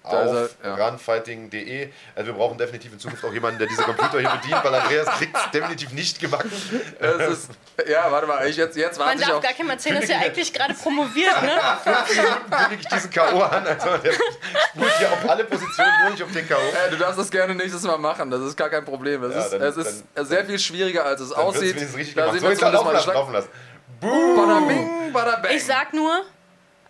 auf 0.02 0.56
ja. 0.62 0.74
runfighting.de. 0.76 1.88
Also 2.14 2.26
wir 2.28 2.34
brauchen 2.34 2.56
definitiv 2.56 2.92
in 2.92 2.98
Zukunft 3.00 3.24
auch 3.24 3.32
jemanden, 3.32 3.58
der 3.58 3.66
diese 3.66 3.82
Computer 3.82 4.20
hier 4.20 4.30
bedient, 4.30 4.62
weil 4.62 4.72
Andreas 4.74 5.08
kriegt 5.18 5.36
es 5.36 5.50
definitiv 5.50 5.90
nicht 5.92 6.20
gebacken. 6.20 6.50
Ist, 7.32 7.50
ja, 7.88 8.10
warte 8.10 8.28
mal, 8.28 8.46
ich 8.48 8.56
jetzt, 8.56 8.76
jetzt 8.76 8.98
Man 8.98 9.08
warte 9.08 9.20
ich 9.20 9.26
darf 9.26 9.36
auf. 9.38 9.42
gar 9.42 9.52
keinem 9.52 9.70
erzählen, 9.70 10.00
dass 10.00 10.08
er 10.08 10.20
eigentlich 10.20 10.52
gerade 10.52 10.74
promoviert, 10.74 11.42
ne? 11.42 11.58
kündige 12.50 12.82
ich 12.82 12.86
diesen 12.88 13.10
K.O. 13.10 13.40
an. 13.42 13.66
Also 13.66 13.96
der 13.98 14.12
spult 14.12 14.98
hier 14.98 15.12
auf 15.12 15.28
alle 15.28 15.44
Positionen, 15.44 15.92
nur 16.02 16.10
nicht 16.12 16.22
auf 16.22 16.32
den 16.32 16.48
K.O. 16.48 16.58
Äh, 16.60 16.90
du 16.90 16.96
darfst 16.98 17.18
das 17.18 17.30
gerne 17.30 17.54
nächstes 17.56 17.82
Mal 17.82 17.98
machen, 17.98 18.30
das 18.30 18.42
ist 18.42 18.56
gar 18.56 18.70
kein 18.70 18.84
Problem. 18.84 19.24
Es 19.24 19.34
Ja, 19.34 19.40
ist, 19.40 19.50
dann- 19.54 19.62
es 19.62 19.76
ist 19.76 20.04
dann- 20.14 20.26
sehr 20.26 20.44
viel 20.44 20.58
schwieriger, 20.60 21.04
als 21.04 21.20
es 21.20 21.32
aussieht. 21.32 21.74
Da 21.74 21.80
gemacht. 21.80 21.92
sehen 21.96 22.14
So, 22.14 22.42
wir 22.42 22.50
jetzt 22.50 22.60
zumindest 22.60 22.84
mal 22.84 23.12
laufen 23.12 23.32
lassen. 23.32 23.48
Bada 24.00 24.60
bing, 24.60 25.12
bada 25.12 25.36
bang. 25.36 25.52
Ich 25.54 25.64
sag 25.64 25.92
nur, 25.94 26.22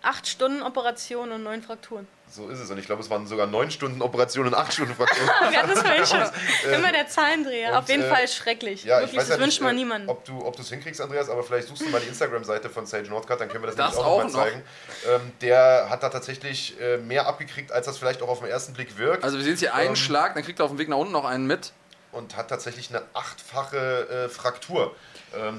acht 0.01 0.27
Stunden 0.27 0.61
Operation 0.61 1.31
und 1.31 1.43
neun 1.43 1.61
Frakturen. 1.61 2.07
So 2.29 2.49
ist 2.49 2.59
es. 2.59 2.69
Und 2.69 2.77
ich 2.77 2.85
glaube, 2.85 3.01
es 3.01 3.09
waren 3.09 3.25
sogar 3.25 3.47
neun 3.47 3.71
Stunden 3.71 4.01
Operation 4.01 4.47
und 4.47 4.53
acht 4.53 4.73
Stunden 4.73 4.93
Fraktion. 4.93 5.25
Wir 5.49 5.59
hatten 5.59 5.69
das 5.69 5.79
vorhin 5.81 6.05
schon. 6.05 6.73
Immer 6.73 6.91
der 6.91 7.07
Zahlendreher. 7.07 7.69
und, 7.71 7.75
Auf 7.77 7.87
jeden 7.87 8.03
äh, 8.03 8.09
Fall 8.09 8.27
schrecklich. 8.27 8.83
Ja, 8.83 8.97
ich 8.97 9.03
Wirklich, 9.03 9.21
weiß 9.21 9.27
das 9.29 9.37
ja 9.37 9.43
wünscht 9.43 9.61
man 9.61 9.75
äh, 9.75 9.79
niemandem. 9.79 10.09
ob 10.09 10.25
du 10.25 10.45
ob 10.45 10.59
es 10.59 10.67
hinkriegst, 10.69 10.99
Andreas, 10.99 11.29
aber 11.29 11.41
vielleicht 11.43 11.69
suchst 11.69 11.83
du 11.83 11.89
mal 11.89 12.01
die 12.01 12.07
Instagram-Seite 12.07 12.69
von 12.69 12.85
Sage 12.85 13.07
Northcutt, 13.07 13.39
dann 13.39 13.47
können 13.47 13.63
wir 13.63 13.67
das, 13.67 13.77
Das 13.77 13.91
nämlich 13.95 14.05
auch 14.05 14.19
auch 14.19 14.23
noch 14.25 14.33
mal 14.33 14.43
zeigen. 14.43 14.61
Ähm, 15.07 15.31
der 15.39 15.87
hat 15.89 16.03
da 16.03 16.09
tatsächlich 16.09 16.77
äh, 16.81 16.97
mehr 16.97 17.27
abgekriegt, 17.27 17.71
als 17.71 17.85
das 17.85 17.97
vielleicht 17.97 18.21
auch 18.21 18.27
auf 18.27 18.39
den 18.39 18.49
ersten 18.49 18.73
Blick 18.73 18.97
wirkt. 18.97 19.23
Also 19.23 19.37
wir 19.37 19.43
sehen 19.45 19.53
jetzt 19.53 19.61
hier 19.61 19.73
einen 19.73 19.89
Ähm, 19.91 19.95
Schlag, 19.95 20.33
dann 20.33 20.43
kriegt 20.43 20.59
er 20.59 20.65
auf 20.65 20.71
dem 20.71 20.79
Weg 20.79 20.89
nach 20.89 20.97
unten 20.97 21.13
noch 21.13 21.23
einen 21.25 21.47
mit. 21.47 21.71
und 22.11 22.35
hat 22.35 22.49
tatsächlich 22.49 22.89
eine 22.89 23.03
achtfache 23.13 24.25
äh, 24.25 24.29
Fraktur 24.29 24.93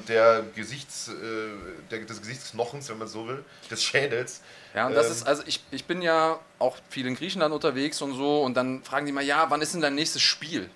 der 0.08 0.44
Gesichts, 0.54 1.08
äh, 1.08 1.12
der, 1.90 2.00
des 2.00 2.20
Gesichtsknochens, 2.20 2.88
wenn 2.88 2.98
man 2.98 3.08
so 3.08 3.28
will, 3.28 3.44
des 3.70 3.82
Schädels. 3.82 4.40
Ja, 4.74 4.86
und 4.86 4.94
das 4.94 5.06
Ähm, 5.06 5.12
ist, 5.12 5.26
also 5.26 5.42
ich, 5.46 5.62
ich 5.70 5.84
bin 5.84 6.02
ja 6.02 6.38
auch 6.58 6.76
viel 6.88 7.06
in 7.06 7.14
Griechenland 7.14 7.52
unterwegs 7.54 8.00
und 8.00 8.14
so 8.14 8.42
und 8.42 8.54
dann 8.54 8.82
fragen 8.82 9.06
die 9.06 9.12
mal, 9.12 9.24
ja, 9.24 9.46
wann 9.50 9.60
ist 9.60 9.74
denn 9.74 9.80
dein 9.80 9.94
nächstes 9.94 10.22
Spiel? 10.22 10.70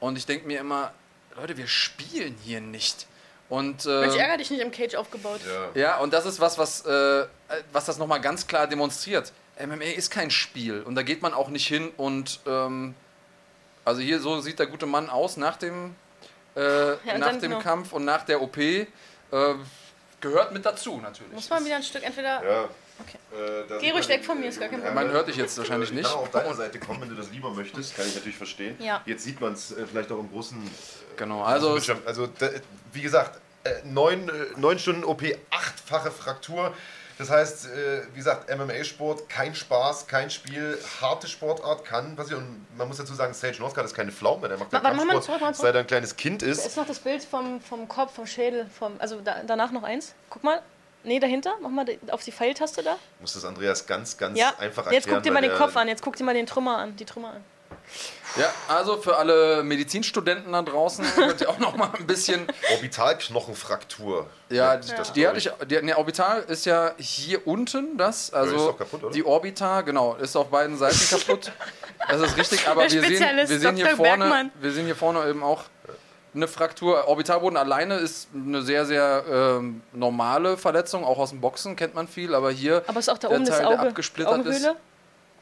Und 0.00 0.16
ich 0.16 0.26
denke 0.26 0.46
mir 0.46 0.60
immer, 0.60 0.92
Leute, 1.36 1.56
wir 1.56 1.68
spielen 1.68 2.36
hier 2.42 2.60
nicht. 2.60 3.06
Und, 3.48 3.84
Mensch, 3.84 4.14
äh, 4.14 4.18
ärger 4.18 4.38
dich 4.38 4.50
nicht 4.50 4.60
im 4.60 4.70
Cage 4.70 4.94
aufgebaut. 4.94 5.40
Ja. 5.74 5.80
ja, 5.80 5.98
und 5.98 6.12
das 6.12 6.24
ist 6.24 6.40
was, 6.40 6.56
was, 6.58 6.84
äh, 6.86 7.26
was 7.72 7.84
das 7.84 7.98
nochmal 7.98 8.20
ganz 8.20 8.46
klar 8.46 8.66
demonstriert. 8.66 9.32
MMA 9.58 9.84
ist 9.96 10.10
kein 10.10 10.30
Spiel 10.30 10.82
und 10.82 10.94
da 10.94 11.02
geht 11.02 11.20
man 11.20 11.34
auch 11.34 11.48
nicht 11.48 11.66
hin 11.66 11.90
und 11.96 12.40
ähm, 12.46 12.94
also 13.84 14.00
hier 14.00 14.20
so 14.20 14.40
sieht 14.40 14.58
der 14.58 14.66
gute 14.66 14.86
Mann 14.86 15.10
aus 15.10 15.36
nach 15.36 15.56
dem, 15.56 15.94
äh, 16.54 16.92
und 17.12 17.18
nach 17.20 17.36
dem 17.36 17.50
noch- 17.52 17.62
Kampf 17.62 17.92
und 17.92 18.04
nach 18.04 18.24
der 18.24 18.40
OP. 18.42 18.56
Äh, 18.58 18.86
gehört 20.20 20.52
mit 20.52 20.66
dazu 20.66 20.96
natürlich. 20.98 21.32
Muss 21.32 21.48
man 21.48 21.64
wieder 21.64 21.76
ein 21.76 21.82
Stück 21.82 22.02
entweder. 22.04 22.42
Ja. 22.44 22.68
Okay. 22.98 23.16
Äh, 23.34 23.78
Geh 23.80 23.90
ruhig 23.92 24.06
man- 24.06 24.08
weg 24.18 24.24
von 24.24 24.38
mir, 24.40 24.48
ist 24.48 24.60
gar 24.60 24.68
kein 24.68 24.80
Problem. 24.80 24.94
Man 24.94 25.10
hört 25.10 25.28
dich 25.28 25.36
jetzt 25.36 25.56
wahrscheinlich 25.56 25.88
Ich 25.90 25.94
nicht. 25.96 26.04
kann 26.08 26.16
auch 26.18 26.22
auf 26.22 26.30
deine 26.30 26.54
Seite 26.54 26.78
kommen, 26.78 27.00
wenn 27.00 27.08
du 27.08 27.14
das 27.14 27.30
lieber 27.30 27.50
möchtest. 27.50 27.96
Kann 27.96 28.06
ich 28.06 28.14
natürlich 28.14 28.36
verstehen. 28.36 28.76
Ja. 28.78 29.00
Jetzt 29.06 29.24
sieht 29.24 29.40
man 29.40 29.54
es 29.54 29.72
äh, 29.72 29.86
vielleicht 29.86 30.12
auch 30.12 30.18
im 30.18 30.30
großen. 30.30 30.58
Genau, 31.16 31.42
also 31.42 31.78
also 32.04 32.26
da, 32.26 32.50
wie 32.92 33.00
gesagt, 33.00 33.40
äh, 33.64 33.70
neun, 33.84 34.28
äh, 34.28 34.32
neun 34.56 34.78
Stunden 34.78 35.04
OP, 35.04 35.22
achtfache 35.50 36.10
Fraktur. 36.10 36.74
Das 37.20 37.28
heißt, 37.28 37.66
äh, 37.66 38.00
wie 38.14 38.16
gesagt, 38.16 38.48
MMA-Sport, 38.48 39.28
kein 39.28 39.54
Spaß, 39.54 40.06
kein 40.06 40.30
Spiel, 40.30 40.78
harte 41.02 41.28
Sportart, 41.28 41.84
kann 41.84 42.16
passieren. 42.16 42.42
Und 42.70 42.78
man 42.78 42.88
muss 42.88 42.96
dazu 42.96 43.12
sagen, 43.12 43.34
Sage 43.34 43.58
Northcutt 43.58 43.84
ist 43.84 43.92
keine 43.92 44.10
Pflaume, 44.10 44.48
der 44.48 44.56
macht 44.56 44.72
ja 44.72 44.80
Kampfsport, 44.80 45.24
zurück, 45.24 45.40
mal 45.42 45.52
seit 45.52 45.74
er 45.74 45.80
ein 45.82 45.86
kleines 45.86 46.16
Kind 46.16 46.42
ist. 46.42 46.64
ist 46.64 46.78
noch 46.78 46.86
das 46.86 46.98
Bild 46.98 47.22
vom, 47.22 47.60
vom 47.60 47.86
Kopf, 47.88 48.14
vom 48.14 48.26
Schädel, 48.26 48.66
vom, 48.70 48.94
also 49.00 49.20
da, 49.20 49.42
danach 49.46 49.70
noch 49.70 49.82
eins. 49.82 50.14
Guck 50.30 50.44
mal. 50.44 50.62
Nee, 51.04 51.20
dahinter. 51.20 51.52
Mach 51.60 51.68
mal 51.68 51.84
auf 52.10 52.24
die 52.24 52.32
Pfeiltaste 52.32 52.82
da. 52.82 52.96
Muss 53.20 53.34
das 53.34 53.44
Andreas 53.44 53.86
ganz, 53.86 54.16
ganz 54.16 54.38
Ja. 54.38 54.54
einfach 54.58 54.84
erklären. 54.84 54.94
Jetzt 54.94 55.08
guck 55.08 55.22
dir 55.22 55.30
mal 55.32 55.42
den 55.42 55.52
Kopf 55.52 55.76
an. 55.76 55.88
Jetzt 55.88 56.00
guck 56.02 56.16
dir 56.16 56.24
mal 56.24 56.34
den 56.34 56.46
Trümmer 56.46 56.78
an. 56.78 56.96
Die 56.96 57.04
Trümmer 57.04 57.34
an. 57.34 57.44
Ja, 58.36 58.52
also 58.68 58.96
für 58.98 59.16
alle 59.16 59.62
Medizinstudenten 59.64 60.52
da 60.52 60.62
draußen 60.62 61.04
könnt 61.16 61.40
ihr 61.40 61.50
auch 61.50 61.58
noch 61.58 61.76
mal 61.76 61.90
ein 61.98 62.06
bisschen. 62.06 62.46
Orbitalknochenfraktur. 62.72 64.26
Ja, 64.50 64.80
sich 64.80 64.94
das, 64.94 65.12
die 65.12 65.26
hatte 65.26 65.38
ich. 65.38 65.50
Die, 65.68 65.82
ne, 65.82 65.96
Orbital 65.98 66.42
ist 66.44 66.64
ja 66.66 66.92
hier 66.96 67.46
unten 67.46 67.96
das. 67.96 68.32
Also 68.32 68.56
ist 68.56 68.66
doch 68.66 68.78
kaputt, 68.78 69.02
oder? 69.04 69.12
die 69.12 69.24
Orbita, 69.24 69.80
genau, 69.82 70.14
ist 70.14 70.36
auf 70.36 70.48
beiden 70.48 70.76
Seiten 70.76 70.98
kaputt. 71.10 71.52
Das 72.08 72.20
ist 72.20 72.36
richtig, 72.36 72.66
aber 72.68 72.86
Der 72.86 73.02
wir 73.02 73.18
sehen, 73.18 73.36
wir 73.48 73.58
sehen 73.58 73.76
hier 73.76 73.96
vorne, 73.96 74.24
Bergmann. 74.24 74.50
wir 74.60 74.70
sehen 74.72 74.86
hier 74.86 74.96
vorne 74.96 75.28
eben 75.28 75.42
auch 75.42 75.64
eine 76.32 76.46
Fraktur. 76.46 77.08
Orbitalboden 77.08 77.56
alleine 77.56 77.96
ist 77.96 78.28
eine 78.32 78.62
sehr, 78.62 78.86
sehr 78.86 79.24
ähm, 79.28 79.82
normale 79.92 80.56
Verletzung, 80.56 81.04
auch 81.04 81.18
aus 81.18 81.30
dem 81.30 81.40
Boxen 81.40 81.74
kennt 81.74 81.94
man 81.94 82.06
viel, 82.06 82.34
aber 82.34 82.52
hier 82.52 82.84
Aber 82.86 83.00
ist 83.00 83.08
auch 83.08 83.18
da 83.18 83.28
der 83.28 83.36
oben 83.36 83.46
das 83.46 83.56
Teil, 83.58 83.66
der 83.68 83.80
Auge. 83.80 83.88
abgesplittert 83.88 84.32
Augenhöhle? 84.34 84.56
ist. 84.56 84.76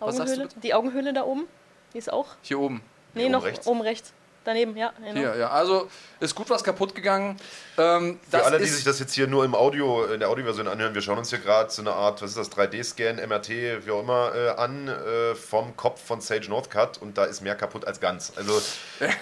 Was 0.00 0.16
sagst 0.16 0.36
du 0.36 0.40
Augenhöhle? 0.40 0.60
Die 0.62 0.74
Augenhöhle 0.74 1.12
da 1.12 1.24
oben? 1.24 1.46
Die 1.94 1.98
ist 1.98 2.12
auch? 2.12 2.28
Hier 2.42 2.58
oben. 2.58 2.82
Nee, 3.14 3.24
oben 3.24 3.32
noch 3.32 3.44
rechts? 3.44 3.66
oben 3.66 3.80
rechts. 3.80 4.12
Daneben, 4.44 4.76
ja. 4.78 4.92
Genau. 4.98 5.12
Hier, 5.12 5.36
ja. 5.36 5.50
Also 5.50 5.90
ist 6.20 6.34
gut 6.34 6.48
was 6.48 6.64
kaputt 6.64 6.94
gegangen. 6.94 7.36
Ähm, 7.76 8.18
Für 8.22 8.38
das 8.38 8.46
alle, 8.46 8.58
die 8.58 8.64
ist, 8.64 8.76
sich 8.76 8.84
das 8.84 8.98
jetzt 8.98 9.12
hier 9.12 9.26
nur 9.26 9.44
im 9.44 9.54
Audio, 9.54 10.04
in 10.04 10.20
der 10.20 10.30
Audioversion 10.30 10.68
anhören, 10.68 10.94
wir 10.94 11.02
schauen 11.02 11.18
uns 11.18 11.28
hier 11.28 11.38
gerade 11.38 11.70
so 11.70 11.82
eine 11.82 11.92
Art, 11.92 12.22
was 12.22 12.30
ist 12.30 12.38
das, 12.38 12.52
3D-Scan, 12.52 13.20
MRT, 13.26 13.50
wie 13.84 13.90
auch 13.90 14.00
immer, 14.00 14.34
äh, 14.34 14.48
an 14.50 14.88
äh, 14.88 15.34
vom 15.34 15.76
Kopf 15.76 16.02
von 16.02 16.22
Sage 16.22 16.48
Northcutt 16.48 16.96
und 16.96 17.18
da 17.18 17.24
ist 17.24 17.42
mehr 17.42 17.56
kaputt 17.56 17.86
als 17.86 18.00
ganz. 18.00 18.32
Also, 18.36 18.58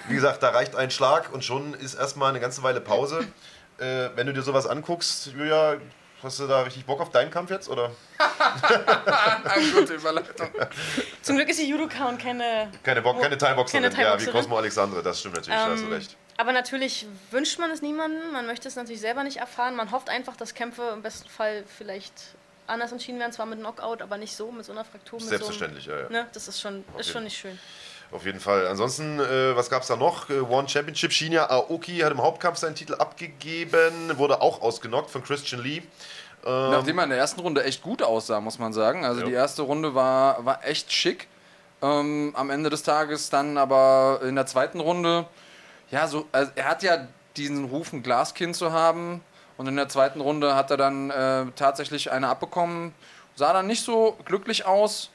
wie 0.07 0.15
gesagt, 0.15 0.43
da 0.43 0.49
reicht 0.49 0.77
ein 0.77 0.91
Schlag 0.91 1.33
und 1.33 1.43
schon 1.43 1.73
ist 1.73 1.95
erstmal 1.95 2.29
eine 2.29 2.39
ganze 2.39 2.63
Weile 2.63 2.79
Pause. 2.79 3.27
Äh, 3.79 4.09
wenn 4.15 4.25
du 4.25 4.33
dir 4.33 4.41
sowas 4.41 4.65
anguckst, 4.65 5.27
Julia, 5.27 5.77
hast 6.23 6.39
du 6.39 6.47
da 6.47 6.61
richtig 6.61 6.85
Bock 6.85 6.99
auf 6.99 7.09
deinen 7.09 7.31
Kampf 7.31 7.51
jetzt? 7.51 7.69
Oder? 7.69 7.91
eine 9.43 9.71
gute 9.71 9.93
Überleitung. 9.95 10.49
Zum 11.21 11.35
Glück 11.35 11.49
ist 11.49 11.57
sie 11.57 11.69
Judoka 11.69 12.07
und 12.07 12.19
keine. 12.19 12.71
Keine 12.83 13.01
Bock, 13.01 13.21
keine 13.21 13.37
Thai-Boxerin, 13.37 13.89
Keine 13.91 14.03
ja, 14.03 14.19
wie. 14.19 14.25
Cosmo 14.31 14.57
Alexandre, 14.57 15.03
das 15.03 15.19
stimmt 15.19 15.35
natürlich, 15.35 15.59
da 15.59 15.69
hast 15.69 15.81
du 15.81 15.87
Ähm, 15.87 15.93
recht. 15.93 16.17
Aber 16.37 16.51
natürlich 16.51 17.07
wünscht 17.31 17.57
man 17.59 17.71
es 17.71 17.81
niemandem, 17.81 18.31
man 18.31 18.45
möchte 18.45 18.67
es 18.67 18.75
natürlich 18.75 19.01
selber 19.01 19.23
nicht 19.23 19.37
erfahren. 19.37 19.75
Man 19.75 19.91
hofft 19.91 20.09
einfach, 20.09 20.35
dass 20.35 20.53
Kämpfe 20.53 20.91
im 20.93 21.01
besten 21.01 21.29
Fall 21.29 21.63
vielleicht 21.65 22.13
anders 22.67 22.91
entschieden 22.91 23.19
werden, 23.19 23.31
zwar 23.31 23.45
mit 23.45 23.59
Knockout, 23.59 24.01
aber 24.01 24.17
nicht 24.17 24.35
so, 24.35 24.51
mit 24.51 24.65
so 24.65 24.71
einer 24.71 24.85
Fraktur. 24.85 25.19
Mit 25.19 25.29
Selbstverständlich, 25.29 25.85
so 25.85 25.91
einem, 25.91 25.99
ja, 26.01 26.17
ja. 26.17 26.23
Ne? 26.23 26.29
Das 26.33 26.47
ist 26.47 26.61
schon, 26.61 26.83
ist 26.97 27.09
schon 27.09 27.23
nicht 27.23 27.37
schön. 27.37 27.57
Auf 28.11 28.25
jeden 28.25 28.39
Fall. 28.39 28.67
Ansonsten, 28.67 29.19
äh, 29.19 29.55
was 29.55 29.69
gab 29.69 29.81
es 29.81 29.87
da 29.89 29.95
noch? 29.95 30.29
Äh, 30.29 30.39
One 30.39 30.69
Championship. 30.69 31.11
Shinya 31.11 31.49
Aoki 31.49 31.97
hat 31.99 32.11
im 32.11 32.21
Hauptkampf 32.21 32.57
seinen 32.57 32.75
Titel 32.75 32.95
abgegeben, 32.95 34.17
wurde 34.17 34.41
auch 34.41 34.61
ausgenockt 34.61 35.09
von 35.09 35.23
Christian 35.23 35.61
Lee. 35.61 35.81
Ähm, 36.45 36.71
Nachdem 36.71 36.97
er 36.99 37.03
in 37.03 37.09
der 37.09 37.19
ersten 37.19 37.41
Runde 37.41 37.63
echt 37.63 37.81
gut 37.81 38.01
aussah, 38.01 38.39
muss 38.39 38.59
man 38.59 38.71
sagen. 38.71 39.03
Also 39.05 39.21
Ja. 39.21 39.27
die 39.27 39.33
erste 39.33 39.63
Runde 39.63 39.93
war, 39.93 40.45
war 40.45 40.65
echt 40.65 40.91
schick. 40.91 41.27
Ähm, 41.81 42.31
am 42.35 42.49
Ende 42.49 42.69
des 42.69 42.83
Tages 42.83 43.29
dann 43.29 43.57
aber 43.57 44.21
in 44.23 44.35
der 44.35 44.45
zweiten 44.45 44.79
Runde, 44.79 45.25
ja, 45.91 46.07
so, 46.07 46.25
also 46.31 46.51
er 46.55 46.65
hat 46.65 46.83
ja 46.83 47.07
diesen 47.35 47.65
Ruf, 47.65 47.93
ein 47.93 48.03
Glaskind 48.03 48.55
zu 48.55 48.71
haben. 48.71 49.21
Und 49.57 49.67
in 49.67 49.75
der 49.75 49.89
zweiten 49.89 50.21
Runde 50.21 50.55
hat 50.55 50.71
er 50.71 50.77
dann 50.77 51.09
äh, 51.09 51.45
tatsächlich 51.55 52.11
eine 52.11 52.29
abbekommen. 52.29 52.93
Sah 53.35 53.53
dann 53.53 53.67
nicht 53.67 53.83
so 53.83 54.17
glücklich 54.25 54.65
aus. 54.65 55.09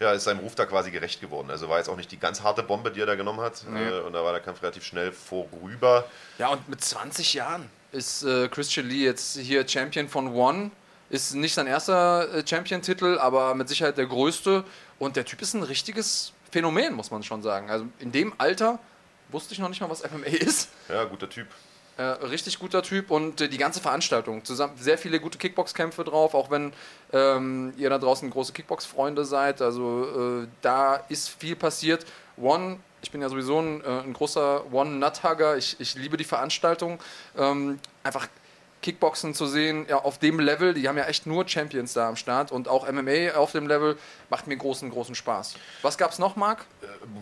Ja, 0.00 0.12
ist 0.12 0.24
seinem 0.24 0.40
Ruf 0.40 0.54
da 0.54 0.66
quasi 0.66 0.90
gerecht 0.90 1.20
geworden. 1.20 1.50
Also 1.50 1.68
war 1.68 1.78
jetzt 1.78 1.88
auch 1.88 1.96
nicht 1.96 2.10
die 2.10 2.18
ganz 2.18 2.42
harte 2.42 2.62
Bombe, 2.62 2.90
die 2.90 3.00
er 3.00 3.06
da 3.06 3.14
genommen 3.14 3.40
hat. 3.40 3.64
Äh, 3.74 4.00
und 4.00 4.12
da 4.12 4.22
war 4.22 4.32
der 4.32 4.40
Kampf 4.40 4.62
relativ 4.62 4.84
schnell 4.84 5.12
vorüber. 5.12 6.04
Ja, 6.38 6.48
und 6.48 6.68
mit 6.68 6.80
20 6.82 7.34
Jahren 7.34 7.68
ist 7.92 8.22
äh, 8.22 8.48
Christian 8.48 8.88
Lee 8.88 9.04
jetzt 9.04 9.36
hier 9.38 9.66
Champion 9.66 10.08
von 10.08 10.32
One. 10.34 10.70
Ist 11.10 11.34
nicht 11.34 11.54
sein 11.54 11.66
erster 11.66 12.32
äh, 12.34 12.46
Champion-Titel, 12.46 13.18
aber 13.18 13.54
mit 13.54 13.68
Sicherheit 13.68 13.98
der 13.98 14.06
größte. 14.06 14.64
Und 14.98 15.16
der 15.16 15.24
Typ 15.24 15.42
ist 15.42 15.54
ein 15.54 15.62
richtiges 15.62 16.32
Phänomen, 16.50 16.94
muss 16.94 17.10
man 17.10 17.22
schon 17.22 17.42
sagen. 17.42 17.70
Also 17.70 17.86
in 17.98 18.12
dem 18.12 18.34
Alter 18.38 18.78
wusste 19.30 19.54
ich 19.54 19.58
noch 19.58 19.68
nicht 19.68 19.80
mal, 19.80 19.90
was 19.90 20.02
MMA 20.02 20.26
ist. 20.26 20.68
Ja, 20.88 21.04
guter 21.04 21.28
Typ. 21.28 21.48
Äh, 21.98 22.02
richtig 22.02 22.60
guter 22.60 22.84
Typ 22.84 23.10
und 23.10 23.40
äh, 23.40 23.48
die 23.48 23.58
ganze 23.58 23.80
Veranstaltung. 23.80 24.44
Zusammen, 24.44 24.74
sehr 24.78 24.98
viele 24.98 25.18
gute 25.18 25.36
Kickbox-Kämpfe 25.36 26.04
drauf, 26.04 26.32
auch 26.34 26.48
wenn 26.48 26.72
ähm, 27.12 27.74
ihr 27.76 27.90
da 27.90 27.98
draußen 27.98 28.30
große 28.30 28.52
Kickbox-Freunde 28.52 29.24
seid. 29.24 29.60
Also 29.60 30.42
äh, 30.44 30.46
da 30.62 30.94
ist 31.08 31.28
viel 31.28 31.56
passiert. 31.56 32.06
One, 32.36 32.78
ich 33.02 33.10
bin 33.10 33.20
ja 33.20 33.28
sowieso 33.28 33.58
ein, 33.58 33.82
äh, 33.82 34.02
ein 34.04 34.12
großer 34.12 34.72
One-Nut-Hugger. 34.72 35.56
Ich, 35.56 35.74
ich 35.80 35.96
liebe 35.96 36.16
die 36.16 36.22
Veranstaltung. 36.22 37.00
Ähm, 37.36 37.80
einfach 38.04 38.28
Kickboxen 38.80 39.34
zu 39.34 39.46
sehen, 39.46 39.86
ja, 39.88 39.96
auf 39.96 40.18
dem 40.18 40.38
Level, 40.38 40.74
die 40.74 40.88
haben 40.88 40.96
ja 40.96 41.04
echt 41.06 41.26
nur 41.26 41.48
Champions 41.48 41.94
da 41.94 42.08
am 42.08 42.14
Start 42.14 42.52
und 42.52 42.68
auch 42.68 42.90
MMA 42.90 43.34
auf 43.34 43.50
dem 43.50 43.66
Level 43.66 43.98
macht 44.30 44.46
mir 44.46 44.56
großen, 44.56 44.90
großen 44.90 45.14
Spaß. 45.14 45.54
Was 45.82 45.96
gab's 45.98 46.18
noch, 46.18 46.36
Marc? 46.36 46.66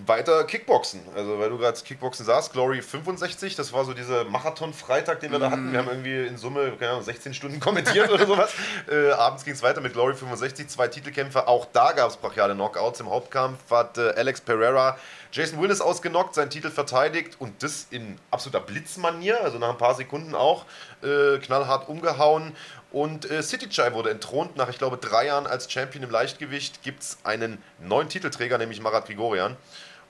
Weiter 0.06 0.44
Kickboxen. 0.44 1.00
Also, 1.14 1.38
weil 1.38 1.50
du 1.50 1.58
gerade 1.58 1.78
Kickboxen 1.80 2.26
sagst, 2.26 2.52
Glory 2.52 2.82
65, 2.82 3.56
das 3.56 3.72
war 3.72 3.84
so 3.84 3.94
dieser 3.94 4.24
Marathon-Freitag, 4.24 5.20
den 5.20 5.32
wir 5.32 5.38
da 5.38 5.50
hatten. 5.50 5.72
Wir 5.72 5.78
haben 5.78 5.88
irgendwie 5.88 6.26
in 6.26 6.36
Summe, 6.36 6.72
keine 6.78 6.92
Ahnung, 6.92 7.04
16 7.04 7.34
Stunden 7.34 7.60
kommentiert 7.60 8.10
oder 8.10 8.26
sowas. 8.26 8.52
Äh, 8.90 9.10
abends 9.12 9.44
ging 9.44 9.54
es 9.54 9.62
weiter 9.62 9.80
mit 9.80 9.94
Glory 9.94 10.14
65, 10.14 10.68
zwei 10.68 10.86
Titelkämpfe. 10.88 11.48
Auch 11.48 11.66
da 11.72 11.92
gab 11.92 12.10
es 12.10 12.16
brachiale 12.16 12.54
Knockouts. 12.54 13.00
Im 13.00 13.10
Hauptkampf 13.10 13.58
hat 13.70 13.98
äh, 13.98 14.10
Alex 14.10 14.40
Pereira 14.40 14.96
Jason 15.32 15.60
Willis 15.60 15.80
ausgenockt, 15.80 16.34
seinen 16.34 16.50
Titel 16.50 16.70
verteidigt 16.70 17.36
und 17.38 17.62
das 17.62 17.88
in 17.90 18.18
absoluter 18.30 18.60
Blitzmanier, 18.64 19.42
also 19.42 19.58
nach 19.58 19.70
ein 19.70 19.78
paar 19.78 19.94
Sekunden 19.94 20.34
auch 20.34 20.64
äh, 21.02 21.38
knallhart 21.38 21.88
umgehauen. 21.88 22.56
Und 22.96 23.30
äh, 23.30 23.42
City 23.42 23.68
Chai 23.68 23.92
wurde 23.92 24.08
entthront. 24.08 24.56
Nach, 24.56 24.70
ich 24.70 24.78
glaube, 24.78 24.96
drei 24.96 25.26
Jahren 25.26 25.46
als 25.46 25.70
Champion 25.70 26.02
im 26.02 26.08
Leichtgewicht 26.08 26.82
gibt 26.82 27.02
es 27.02 27.18
einen 27.24 27.62
neuen 27.78 28.08
Titelträger, 28.08 28.56
nämlich 28.56 28.80
Marat 28.80 29.04
Grigorian. 29.04 29.54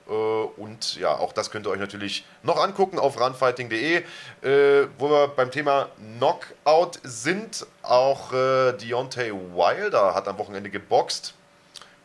Äh, 0.07 0.13
und 0.13 0.95
ja, 0.95 1.13
auch 1.13 1.33
das 1.33 1.51
könnt 1.51 1.67
ihr 1.67 1.71
euch 1.71 1.81
natürlich 1.81 2.23
noch 2.43 2.63
angucken 2.63 2.97
auf 2.97 3.19
runfighting.de, 3.19 3.97
äh, 3.97 4.87
wo 4.97 5.09
wir 5.09 5.27
beim 5.27 5.51
Thema 5.51 5.89
Knockout 5.97 7.01
sind. 7.03 7.67
Auch 7.81 8.31
äh, 8.31 8.71
Deontay 8.71 9.33
Wilder 9.33 10.15
hat 10.15 10.29
am 10.29 10.37
Wochenende 10.37 10.69
geboxt. 10.69 11.33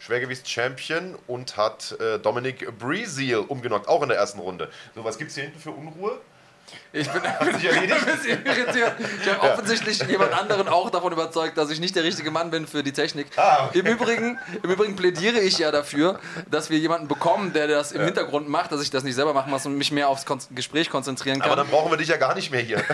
Schwergewichts-Champion 0.01 1.17
und 1.29 1.57
hat 1.57 1.93
äh, 2.01 2.19
Dominic 2.19 2.77
Breezeal 2.77 3.39
umgenockt, 3.39 3.87
auch 3.87 4.03
in 4.03 4.09
der 4.09 4.19
ersten 4.19 4.41
Runde. 4.41 4.69
So, 4.97 5.05
was 5.05 5.17
gibt 5.17 5.31
es 5.31 5.37
hier 5.37 5.45
hinten 5.45 5.61
für 5.61 5.71
Unruhe? 5.71 6.21
Ich 6.93 7.09
bin 7.09 7.23
sich 7.55 7.65
erledigt? 7.65 8.01
irritiert. 8.45 8.93
Ich 9.25 9.31
habe 9.33 9.41
offensichtlich 9.53 10.03
jemand 10.09 10.33
anderen 10.39 10.69
auch 10.69 10.91
davon 10.91 11.13
überzeugt, 11.13 11.57
dass 11.57 11.71
ich 11.71 11.81
nicht 11.81 11.97
der 11.97 12.05
richtige 12.05 12.31
Mann 12.31 12.51
bin 12.51 12.67
für 12.67 12.83
die 12.83 12.93
Technik. 12.93 13.29
Ah, 13.37 13.67
okay. 13.69 13.79
Im, 13.81 13.87
Übrigen, 13.87 14.39
Im 14.63 14.71
Übrigen 14.71 14.95
plädiere 14.97 15.41
ich 15.41 15.59
ja 15.59 15.71
dafür, 15.71 16.19
dass 16.51 16.69
wir 16.71 16.79
jemanden 16.79 17.09
bekommen, 17.09 17.53
der 17.53 17.67
das 17.67 17.93
im 17.93 18.03
Hintergrund 18.05 18.49
macht, 18.49 18.73
dass 18.73 18.83
ich 18.83 18.91
das 18.91 19.05
nicht 19.05 19.15
selber 19.15 19.33
machen 19.33 19.51
muss 19.51 19.65
und 19.65 19.77
mich 19.79 19.91
mehr 19.93 20.09
aufs 20.09 20.27
Kon 20.27 20.39
Gespräch 20.51 20.91
konzentrieren 20.91 21.41
Aber 21.41 21.51
kann. 21.51 21.59
dann 21.59 21.69
brauchen 21.69 21.91
wir 21.91 21.97
dich 21.97 22.09
ja 22.09 22.17
gar 22.19 22.35
nicht 22.35 22.51
mehr 22.51 22.61
hier. 22.61 22.83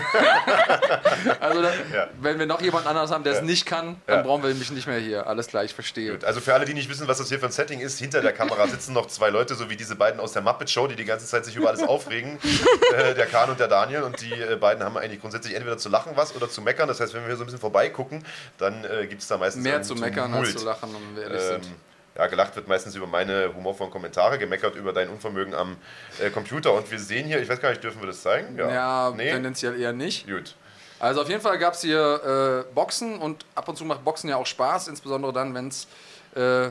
Also, 1.39 1.61
da, 1.61 1.69
Ja. 1.93 2.07
wenn 2.21 2.39
wir 2.39 2.45
noch 2.45 2.61
jemand 2.61 2.85
anderes 2.87 3.11
haben, 3.11 3.23
der 3.23 3.33
es 3.33 3.39
Ja. 3.39 3.45
nicht 3.45 3.65
kann, 3.65 3.97
dann 4.07 4.17
Ja. 4.19 4.23
brauchen 4.23 4.43
wir 4.43 4.53
mich 4.53 4.71
nicht 4.71 4.87
mehr 4.87 4.99
hier. 4.99 5.27
Alles 5.27 5.47
klar, 5.47 5.63
ich 5.63 5.73
verstehe. 5.73 6.11
Gut, 6.13 6.23
also 6.23 6.39
für 6.39 6.53
alle, 6.53 6.65
die 6.65 6.73
nicht 6.73 6.89
wissen, 6.89 7.07
was 7.07 7.17
das 7.17 7.29
hier 7.29 7.39
für 7.39 7.45
ein 7.47 7.51
Setting 7.51 7.79
ist, 7.79 7.99
hinter 7.99 8.21
der 8.21 8.33
Kamera 8.33 8.67
sitzen 8.67 8.93
noch 8.93 9.07
zwei 9.07 9.29
Leute, 9.29 9.55
so 9.55 9.69
wie 9.69 9.75
diese 9.75 9.95
beiden 9.95 10.19
aus 10.19 10.33
der 10.33 10.41
Muppet 10.41 10.69
Show, 10.69 10.87
die 10.87 10.95
die 10.95 11.05
ganze 11.05 11.25
Zeit 11.25 11.45
sich 11.45 11.55
über 11.55 11.69
alles 11.69 11.83
aufregen. 11.83 12.39
äh, 12.95 13.13
der 13.15 13.25
Kahn 13.25 13.49
und 13.49 13.59
der 13.59 13.67
Daniel. 13.69 14.03
Und 14.03 14.19
die 14.21 14.33
äh, 14.33 14.55
beiden 14.57 14.83
haben 14.83 14.97
eigentlich 14.97 15.21
grundsätzlich 15.21 15.55
entweder 15.55 15.77
zu 15.77 15.87
lachen 15.89 16.11
was 16.15 16.35
oder 16.35 16.49
zu 16.49 16.61
meckern. 16.61 16.87
Das 16.87 16.99
heißt, 16.99 17.13
wenn 17.13 17.25
wir 17.27 17.35
so 17.35 17.43
ein 17.43 17.45
bisschen 17.45 17.61
vorbeigucken, 17.61 18.25
dann 18.57 18.83
äh, 18.83 19.07
gibt 19.07 19.21
es 19.21 19.27
da 19.27 19.37
meistens 19.37 19.63
Mehr 19.63 19.81
zu 19.81 19.95
meckern 19.95 20.33
als 20.33 20.49
Tumult. 20.49 20.59
zu 20.59 20.65
lachen, 20.65 20.89
wir 21.15 21.23
ehrlich 21.23 21.41
Ähm, 21.41 21.63
sind. 21.63 21.73
ja, 22.17 22.27
gelacht 22.27 22.55
wird 22.55 22.67
meistens 22.67 22.95
über 22.95 23.07
meine 23.07 23.53
humorvollen 23.55 23.91
Kommentare, 23.91 24.37
gemeckert 24.37 24.75
über 24.75 24.91
dein 24.91 25.09
Unvermögen 25.09 25.53
am 25.53 25.77
äh, 26.21 26.29
Computer. 26.29 26.73
Und 26.73 26.91
wir 26.91 26.99
sehen 26.99 27.25
hier, 27.27 27.41
ich 27.41 27.47
weiß 27.47 27.61
gar 27.61 27.69
nicht, 27.69 27.83
dürfen 27.83 28.01
wir 28.01 28.07
das 28.07 28.21
zeigen? 28.21 28.57
Ja, 28.57 29.11
nee? 29.15 29.31
tendenziell 29.31 29.79
eher 29.79 29.93
nicht. 29.93 30.27
Gut. 30.27 30.55
Also 30.99 31.21
auf 31.21 31.29
jeden 31.29 31.39
Fall 31.41 31.57
gab 31.57 31.75
es 31.75 31.81
hier 31.81 32.65
äh, 32.67 32.73
Boxen 32.73 33.19
und 33.19 33.45
ab 33.55 33.69
und 33.69 33.77
zu 33.77 33.85
macht 33.85 34.03
Boxen 34.03 34.29
ja 34.29 34.35
auch 34.35 34.45
Spaß, 34.45 34.89
insbesondere 34.89 35.31
dann, 35.31 35.53
wenn's, 35.55 35.87
äh, 36.35 36.69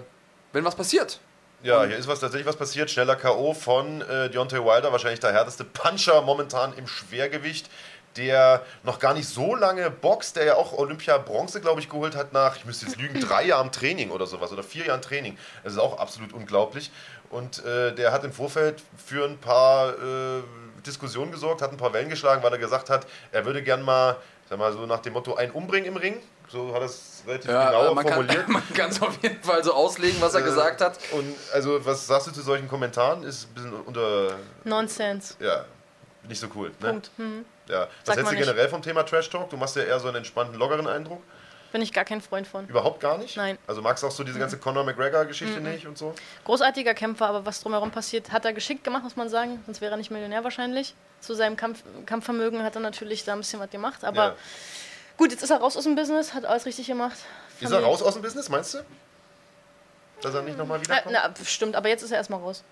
wenn 0.53 0.65
was 0.65 0.75
passiert. 0.77 1.19
Ja, 1.63 1.85
hier 1.85 1.97
ist 1.97 2.07
was 2.07 2.21
tatsächlich 2.21 2.47
was 2.47 2.57
passiert. 2.57 2.89
Schneller 2.89 3.17
K.O. 3.17 3.53
von 3.53 4.01
äh, 4.03 4.31
Deontay 4.31 4.65
Wilder, 4.65 4.93
wahrscheinlich 4.93 5.19
der 5.19 5.33
härteste 5.33 5.65
Puncher 5.65 6.23
momentan 6.23 6.73
im 6.75 6.87
Schwergewicht, 6.87 7.69
der 8.17 8.63
noch 8.85 9.01
gar 9.01 9.13
nicht 9.13 9.29
so 9.29 9.57
lange 9.57 9.91
boxt, 9.91 10.37
der 10.37 10.45
ja 10.45 10.55
auch 10.55 10.73
Olympia 10.73 11.19
Bronze, 11.19 11.61
glaube 11.61 11.81
ich, 11.81 11.89
geholt 11.89 12.15
hat 12.15 12.33
nach, 12.33 12.57
ich 12.57 12.65
müsste 12.65 12.87
jetzt 12.87 12.97
lügen, 12.97 13.21
drei 13.21 13.43
Jahren 13.47 13.73
Training 13.73 14.11
oder 14.11 14.27
sowas 14.27 14.53
oder 14.53 14.63
vier 14.63 14.87
Jahren 14.87 15.03
Training. 15.03 15.37
Das 15.65 15.73
ist 15.73 15.81
auch 15.81 15.99
absolut 15.99 16.33
unglaublich. 16.33 16.93
Und 17.29 17.65
äh, 17.65 17.93
der 17.93 18.13
hat 18.13 18.23
im 18.23 18.33
Vorfeld 18.33 18.81
für 18.97 19.25
ein 19.25 19.39
paar 19.39 19.91
äh, 19.91 20.43
Diskussionen 20.87 21.33
gesorgt, 21.33 21.61
hat 21.61 21.73
ein 21.73 21.77
paar 21.77 21.93
Wellen 21.93 22.09
geschlagen, 22.09 22.43
weil 22.45 22.53
er 22.53 22.59
gesagt 22.59 22.89
hat, 22.89 23.05
er 23.33 23.45
würde 23.45 23.65
gern 23.65 23.83
mal, 23.83 24.17
sag 24.49 24.59
mal 24.59 24.73
so 24.73 24.87
nach 24.87 25.01
dem 25.01 25.13
Motto, 25.13 25.35
einen 25.35 25.53
umbringen 25.53 25.89
im 25.89 25.97
Ring. 25.97 26.21
So 26.49 26.73
hat 26.75 26.81
er 26.81 26.87
es 26.87 27.23
relativ 27.27 27.51
Ja, 27.51 27.71
genau 27.71 27.95
man 27.95 28.05
kann 28.07 28.15
formuliert. 28.15 28.49
man 28.49 28.63
kann 28.75 28.91
es 28.91 29.03
auf 29.03 29.23
jeden 29.23 29.43
Fall 29.43 29.63
so 29.63 29.75
auslegen, 29.75 30.21
was 30.21 30.35
er 30.35 30.41
Äh, 30.41 30.45
gesagt 30.45 30.81
hat. 30.81 30.99
Und 31.13 31.35
also, 31.53 31.85
was 31.85 32.07
sagst 32.07 32.29
du 32.29 32.33
zu 32.33 32.41
solchen 32.43 32.69
Kommentaren? 32.69 33.23
Ist 33.23 33.49
ein 33.51 33.55
bisschen 33.55 33.73
unter, 33.73 34.37
Nonsense. 34.65 35.35
ja, 35.41 35.65
nicht 36.29 36.41
so 36.41 36.47
cool. 36.55 36.71
Ne? 36.81 36.91
Punkt. 36.91 37.11
Hm. 37.17 37.45
Ja. 37.69 37.87
Was 38.07 38.17
hältst 38.17 38.33
du 38.33 38.37
generell 38.37 38.69
vom 38.69 38.81
Thema 38.81 39.03
Trash 39.05 39.29
Talk? 39.29 39.51
Du 39.51 39.57
machst 39.59 39.77
ja 39.77 39.83
eher 39.83 40.01
so 40.01 40.09
einen 40.09 40.19
entspannten, 40.19 40.59
lockeren 40.59 40.87
Eindruck. 40.87 41.23
Bin 41.73 41.83
ich 41.83 41.93
gar 41.93 42.05
kein 42.05 42.23
Freund 42.23 42.47
von. 42.47 42.67
Überhaupt 42.67 43.01
gar 43.01 43.19
nicht? 43.19 43.37
Nein. 43.37 43.59
Also 43.67 43.83
magst 43.83 44.03
du 44.03 44.07
auch 44.07 44.11
so 44.11 44.25
diese 44.25 44.39
ganze 44.39 44.57
Conor 44.59 44.85
McGregor-Geschichte 44.85 45.61
nicht 45.61 45.87
und 45.87 45.99
so? 45.99 46.15
Großartiger 46.45 46.95
Kämpfer, 46.95 47.27
aber 47.29 47.45
was 47.45 47.61
drumherum 47.61 47.91
passiert, 47.91 48.33
hat 48.33 48.47
er 48.47 48.55
geschickt 48.55 48.85
gemacht, 48.85 49.03
muss 49.05 49.17
man 49.17 49.29
sagen. 49.29 49.63
Sonst 49.67 49.81
wäre 49.83 49.93
er 49.93 49.99
nicht 49.99 50.11
Millionär 50.11 50.43
wahrscheinlich. 50.45 50.95
Zu 51.21 51.35
seinem 51.35 51.57
Kampf, 51.57 51.83
Kampfvermögen 52.07 52.63
hat 52.63 52.75
er 52.75 52.81
natürlich 52.81 53.25
da 53.25 53.33
ein 53.35 53.39
bisschen 53.41 53.61
was 53.61 53.69
gemacht. 53.71 54.03
Aber 54.05 54.25
Ja. 54.29 54.35
gut, 55.19 55.31
jetzt 55.31 55.43
ist 55.43 55.51
er 55.51 55.59
raus 55.59 55.77
aus 55.77 55.85
dem 55.85 55.95
Business, 55.95 56.33
hat 56.33 56.47
alles 56.47 56.65
richtig 56.65 56.87
gemacht. 56.87 57.19
Ist 57.61 57.71
er 57.71 57.83
raus 57.83 58.03
aus 58.03 58.15
dem 58.15 58.23
Business, 58.23 58.49
meinst 58.49 58.73
du? 58.75 58.79
Dass 60.23 60.35
er 60.35 60.43
nicht 60.43 60.57
nochmal 60.57 60.79
Äh, 60.79 60.83
wiederkommt? 60.85 61.13
na, 61.15 61.45
stimmt, 61.45 61.77
aber 61.77 61.89
jetzt 61.89 62.03
ist 62.03 62.11
er 62.13 62.17
erstmal 62.17 62.41
raus. 62.41 62.65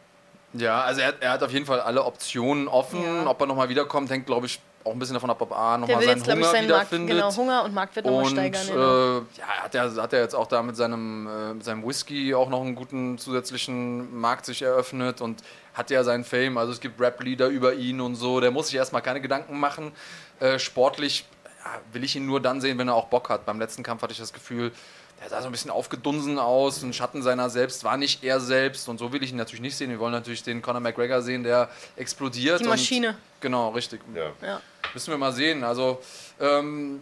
Ja, 0.54 0.80
also 0.82 1.00
er, 1.02 1.14
er 1.20 1.30
hat 1.32 1.42
auf 1.42 1.50
jeden 1.50 1.66
Fall 1.66 1.80
alle 1.80 2.02
Optionen 2.04 2.66
offen. 2.66 3.02
Ja. 3.02 3.26
Ob 3.26 3.40
er 3.40 3.46
nochmal 3.46 3.68
wiederkommt, 3.68 4.10
hängt, 4.10 4.26
glaube 4.26 4.46
ich, 4.46 4.60
auch 4.86 4.92
ein 4.92 4.98
bisschen 4.98 5.14
davon 5.14 5.30
ab, 5.30 5.40
ob 5.40 5.52
A 5.52 5.76
nochmal 5.76 6.02
seinen 6.02 6.16
jetzt, 6.16 6.24
glaube 6.24 6.40
ich, 6.40 6.46
Hunger 6.46 6.56
seinen 6.56 6.68
Markt, 6.68 6.92
wiederfindet. 6.92 7.16
genau, 7.16 7.36
Hunger 7.36 7.64
und 7.64 7.74
Marktwert 7.74 8.06
nochmal 8.06 8.22
Und 8.24 8.30
steigern. 8.30 8.66
Genau. 8.66 8.80
äh, 8.80 9.22
ja, 9.38 9.46
hat 9.62 9.74
er 9.74 9.94
hat 10.02 10.12
er 10.12 10.20
jetzt 10.20 10.34
auch 10.34 10.46
da 10.46 10.62
mit 10.62 10.76
seinem, 10.76 11.26
äh, 11.26 11.54
mit 11.54 11.64
seinem 11.64 11.86
Whisky 11.86 12.34
auch 12.34 12.48
noch 12.48 12.60
einen 12.60 12.74
guten 12.74 13.18
zusätzlichen 13.18 14.18
Markt 14.18 14.46
sich 14.46 14.62
eröffnet 14.62 15.20
und 15.20 15.42
hat 15.74 15.90
ja 15.90 16.04
seinen 16.04 16.24
Fame. 16.24 16.56
Also 16.56 16.72
es 16.72 16.80
gibt 16.80 17.00
Rap-Lieder 17.00 17.48
über 17.48 17.74
ihn 17.74 18.00
und 18.00 18.14
so. 18.14 18.40
Der 18.40 18.50
muss 18.50 18.68
sich 18.68 18.76
erstmal 18.76 19.02
keine 19.02 19.20
Gedanken 19.20 19.58
machen. 19.58 19.92
Äh, 20.40 20.58
sportlich 20.58 21.26
ja, 21.44 21.80
will 21.92 22.04
ich 22.04 22.16
ihn 22.16 22.26
nur 22.26 22.40
dann 22.40 22.60
sehen, 22.60 22.78
wenn 22.78 22.88
er 22.88 22.94
auch 22.94 23.06
Bock 23.06 23.28
hat. 23.28 23.44
Beim 23.44 23.58
letzten 23.58 23.82
Kampf 23.82 24.02
hatte 24.02 24.12
ich 24.12 24.18
das 24.18 24.32
Gefühl, 24.32 24.72
der 25.20 25.30
sah 25.30 25.40
so 25.40 25.46
ein 25.46 25.52
bisschen 25.52 25.70
aufgedunsen 25.70 26.38
aus, 26.38 26.82
ein 26.82 26.92
Schatten 26.92 27.22
seiner 27.22 27.48
selbst, 27.50 27.84
war 27.84 27.96
nicht 27.96 28.22
er 28.22 28.38
selbst 28.40 28.88
und 28.88 28.98
so 28.98 29.12
will 29.12 29.22
ich 29.22 29.30
ihn 29.30 29.36
natürlich 29.36 29.62
nicht 29.62 29.76
sehen. 29.76 29.90
Wir 29.90 29.98
wollen 29.98 30.12
natürlich 30.12 30.42
den 30.42 30.60
Conor 30.62 30.80
McGregor 30.80 31.22
sehen, 31.22 31.42
der 31.42 31.70
explodiert. 31.96 32.60
Die 32.60 32.64
Maschine. 32.68 33.08
Und, 33.10 33.16
genau, 33.40 33.70
richtig. 33.70 34.00
ja. 34.14 34.32
Ja. 34.46 34.60
Müssen 34.94 35.10
wir 35.10 35.18
mal 35.18 35.32
sehen. 35.32 35.64
Also, 35.64 36.00
ähm, 36.40 37.00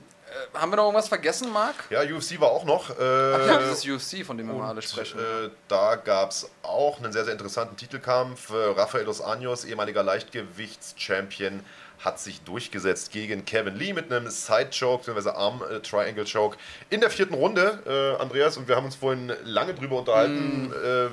haben 0.53 0.73
wir 0.73 0.77
noch 0.77 0.85
irgendwas 0.85 1.07
vergessen, 1.07 1.53
Marc? 1.53 1.75
Ja, 1.91 2.03
UFC 2.03 2.41
war 2.41 2.49
auch 2.51 2.65
noch. 2.65 2.91
Äh, 2.91 2.95
Ach 2.99 3.47
ja, 3.47 3.59
dieses 3.59 3.85
UFC, 3.87 4.25
von 4.27 4.37
dem 4.37 4.49
wir 4.49 4.55
mal 4.55 4.71
alle 4.71 4.83
sprechen. 4.83 5.19
äh, 5.21 5.51
da 5.69 5.95
gab 5.97 6.31
es 6.31 6.51
auch 6.63 6.99
einen 6.99 7.13
sehr, 7.13 7.25
sehr 7.25 7.33
interessanten 7.33 7.77
Titelkampf. 7.77 8.51
Äh, 8.51 8.71
Rafael 8.73 9.05
dos 9.05 9.21
Anjos, 9.21 9.65
ehemaliger 9.65 10.03
Leichtgewichts-Champion, 10.03 11.61
hat 12.05 12.21
sich 12.21 12.43
durchgesetzt 12.43 13.13
gegen 13.13 13.45
Kevin 13.45 13.77
Lee 13.77 13.95
mit 13.95 14.13
einem 14.13 14.29
Side-Choke, 14.29 15.13
bzw. 15.13 15.31
Arm-Triangle-Choke 15.31 16.59
in 16.91 17.01
der 17.01 17.11
vierten 17.11 17.35
Runde, 17.35 17.81
äh, 17.87 18.21
Andreas. 18.23 18.57
Und 18.57 18.69
wir 18.69 18.77
haben 18.77 18.85
uns 18.85 18.97
vorhin 18.97 19.33
lange 19.45 19.73
drüber 19.75 19.99
unterhalten, 19.99 20.71
äh, 20.73 21.09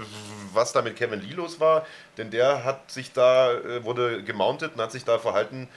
was 0.53 0.73
da 0.73 0.81
mit 0.81 0.97
Kevin 0.97 1.21
Lee 1.21 1.33
los 1.33 1.59
war. 1.59 1.85
Denn 2.17 2.29
der 2.29 2.65
hat 2.65 2.91
sich 2.91 3.13
da, 3.13 3.53
äh, 3.53 3.83
wurde 3.85 4.23
gemountet 4.23 4.73
und 4.75 4.81
hat 4.81 4.91
sich 4.91 5.05
da 5.05 5.17
verhalten, 5.17 5.69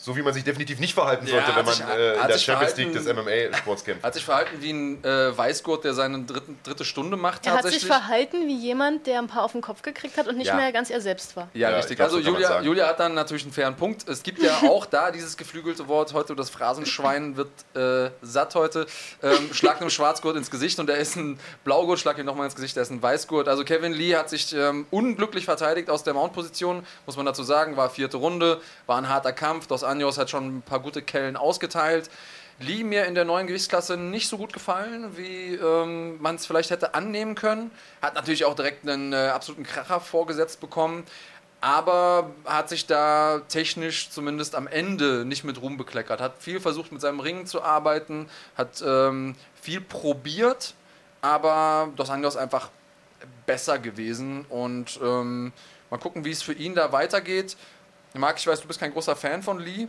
so 0.00 0.16
wie 0.16 0.22
man 0.22 0.32
sich 0.32 0.44
definitiv 0.44 0.78
nicht 0.78 0.94
verhalten 0.94 1.26
Ja, 1.26 1.32
sollte, 1.32 1.46
hat 1.48 1.56
wenn 1.56 1.64
man 1.66 1.74
sich- 1.74 1.84
äh, 1.86 2.20
in 2.22 2.28
der 2.28 2.38
Champions 2.38 2.76
League 2.76 2.92
des 2.92 3.06
MMA-Sports 3.06 3.84
kämpft. 3.84 4.04
Hat 4.04 4.14
sich 4.14 4.24
verhalten 4.24 4.56
wie 4.60 4.70
ein 4.72 5.04
äh, 5.04 5.36
Weißgurt, 5.36 5.84
der 5.84 5.92
seine 5.92 6.22
dritten, 6.22 6.58
dritte 6.62 6.84
Stunde 6.84 7.16
macht 7.16 7.46
Er 7.46 7.54
hat 7.54 7.66
sich 7.68 7.84
verhalten 7.84 8.46
wie 8.46 8.56
jemand, 8.56 9.06
der 9.06 9.18
ein 9.18 9.26
paar 9.26 9.42
auf 9.42 9.52
den 9.52 9.60
Kopf 9.60 9.82
gekriegt 9.82 10.16
hat 10.16 10.28
und 10.28 10.38
nicht 10.38 10.46
Ja. 10.46 10.54
mehr 10.56 10.70
ganz 10.72 10.88
er 10.90 11.00
selbst 11.00 11.36
war. 11.36 11.48
Ja, 11.52 11.68
Ja, 11.68 11.70
ich 11.70 11.82
richtig. 11.82 11.96
glaub, 11.96 12.06
also 12.12 12.18
Julia. 12.20 12.60
Julia 12.62 12.86
hat 12.86 13.00
dann 13.00 13.14
natürlich 13.14 13.42
einen 13.42 13.52
fairen 13.52 13.74
Punkt. 13.76 14.08
Es 14.08 14.22
gibt 14.22 14.40
ja 14.42 14.56
auch 14.68 14.86
da 14.86 15.10
dieses 15.10 15.36
geflügelte 15.36 15.88
Wort, 15.88 16.12
heute 16.14 16.34
das 16.36 16.48
Phrasenschwein 16.48 17.36
wird 17.36 17.50
äh, 17.74 18.10
satt 18.22 18.54
heute. 18.54 18.86
Ähm, 19.22 19.52
schlag 19.52 19.80
einem 19.80 19.90
Schwarzgurt 19.90 20.36
ins 20.36 20.50
Gesicht 20.50 20.78
und 20.78 20.86
der 20.88 20.98
ist 20.98 21.16
ein 21.16 21.38
Blaugurt, 21.64 21.98
schlag 21.98 22.18
ihm 22.18 22.24
nochmal 22.26 22.44
ins 22.46 22.54
Gesicht, 22.54 22.76
der 22.76 22.84
ist 22.84 22.90
ein 22.90 23.02
Weißgurt. 23.02 23.48
Also 23.48 23.64
Kevin 23.64 23.92
Lee 23.92 24.14
hat 24.16 24.30
sich 24.30 24.54
ähm, 24.54 24.86
unglücklich 24.90 25.44
verteidigt 25.44 25.90
aus 25.90 26.04
der 26.04 26.14
Mount-Position, 26.14 26.86
muss 27.06 27.16
man 27.16 27.26
dazu 27.26 27.42
sagen, 27.42 27.76
war 27.76 27.90
vierte 27.90 28.16
Runde, 28.16 28.60
war 28.86 28.96
ein 28.98 29.08
harter 29.08 29.32
Kampf. 29.32 29.66
Dos 29.66 29.82
Anjos 29.88 30.18
hat 30.18 30.30
schon 30.30 30.58
ein 30.58 30.62
paar 30.62 30.80
gute 30.80 31.02
Kellen 31.02 31.36
ausgeteilt. 31.36 32.10
Lee 32.60 32.82
mir 32.82 33.04
in 33.06 33.14
der 33.14 33.24
neuen 33.24 33.46
Gewichtsklasse 33.46 33.96
nicht 33.96 34.28
so 34.28 34.36
gut 34.36 34.52
gefallen, 34.52 35.16
wie 35.16 35.54
ähm, 35.54 36.20
man 36.20 36.34
es 36.34 36.46
vielleicht 36.46 36.70
hätte 36.70 36.94
annehmen 36.94 37.36
können. 37.36 37.70
Hat 38.02 38.14
natürlich 38.14 38.44
auch 38.44 38.54
direkt 38.54 38.88
einen 38.88 39.12
äh, 39.12 39.28
absoluten 39.28 39.62
Kracher 39.62 40.00
vorgesetzt 40.00 40.60
bekommen, 40.60 41.04
aber 41.60 42.30
hat 42.44 42.68
sich 42.68 42.86
da 42.86 43.42
technisch 43.48 44.10
zumindest 44.10 44.56
am 44.56 44.66
Ende 44.66 45.24
nicht 45.24 45.44
mit 45.44 45.60
Ruhm 45.62 45.76
bekleckert. 45.76 46.20
Hat 46.20 46.42
viel 46.42 46.60
versucht 46.60 46.90
mit 46.90 47.00
seinem 47.00 47.20
Ring 47.20 47.46
zu 47.46 47.62
arbeiten, 47.62 48.28
hat 48.56 48.82
ähm, 48.84 49.36
viel 49.60 49.80
probiert, 49.80 50.74
aber 51.20 51.90
Dos 51.94 52.10
Anjos 52.10 52.36
einfach 52.36 52.70
besser 53.46 53.78
gewesen 53.78 54.44
und 54.48 54.98
ähm, 55.02 55.52
mal 55.90 55.98
gucken, 55.98 56.24
wie 56.24 56.30
es 56.30 56.42
für 56.42 56.52
ihn 56.52 56.74
da 56.74 56.92
weitergeht. 56.92 57.56
Marc, 58.14 58.38
ich 58.38 58.46
weiß, 58.46 58.60
du 58.60 58.66
bist 58.66 58.80
kein 58.80 58.92
großer 58.92 59.16
Fan 59.16 59.42
von 59.42 59.60
Lee. 59.60 59.88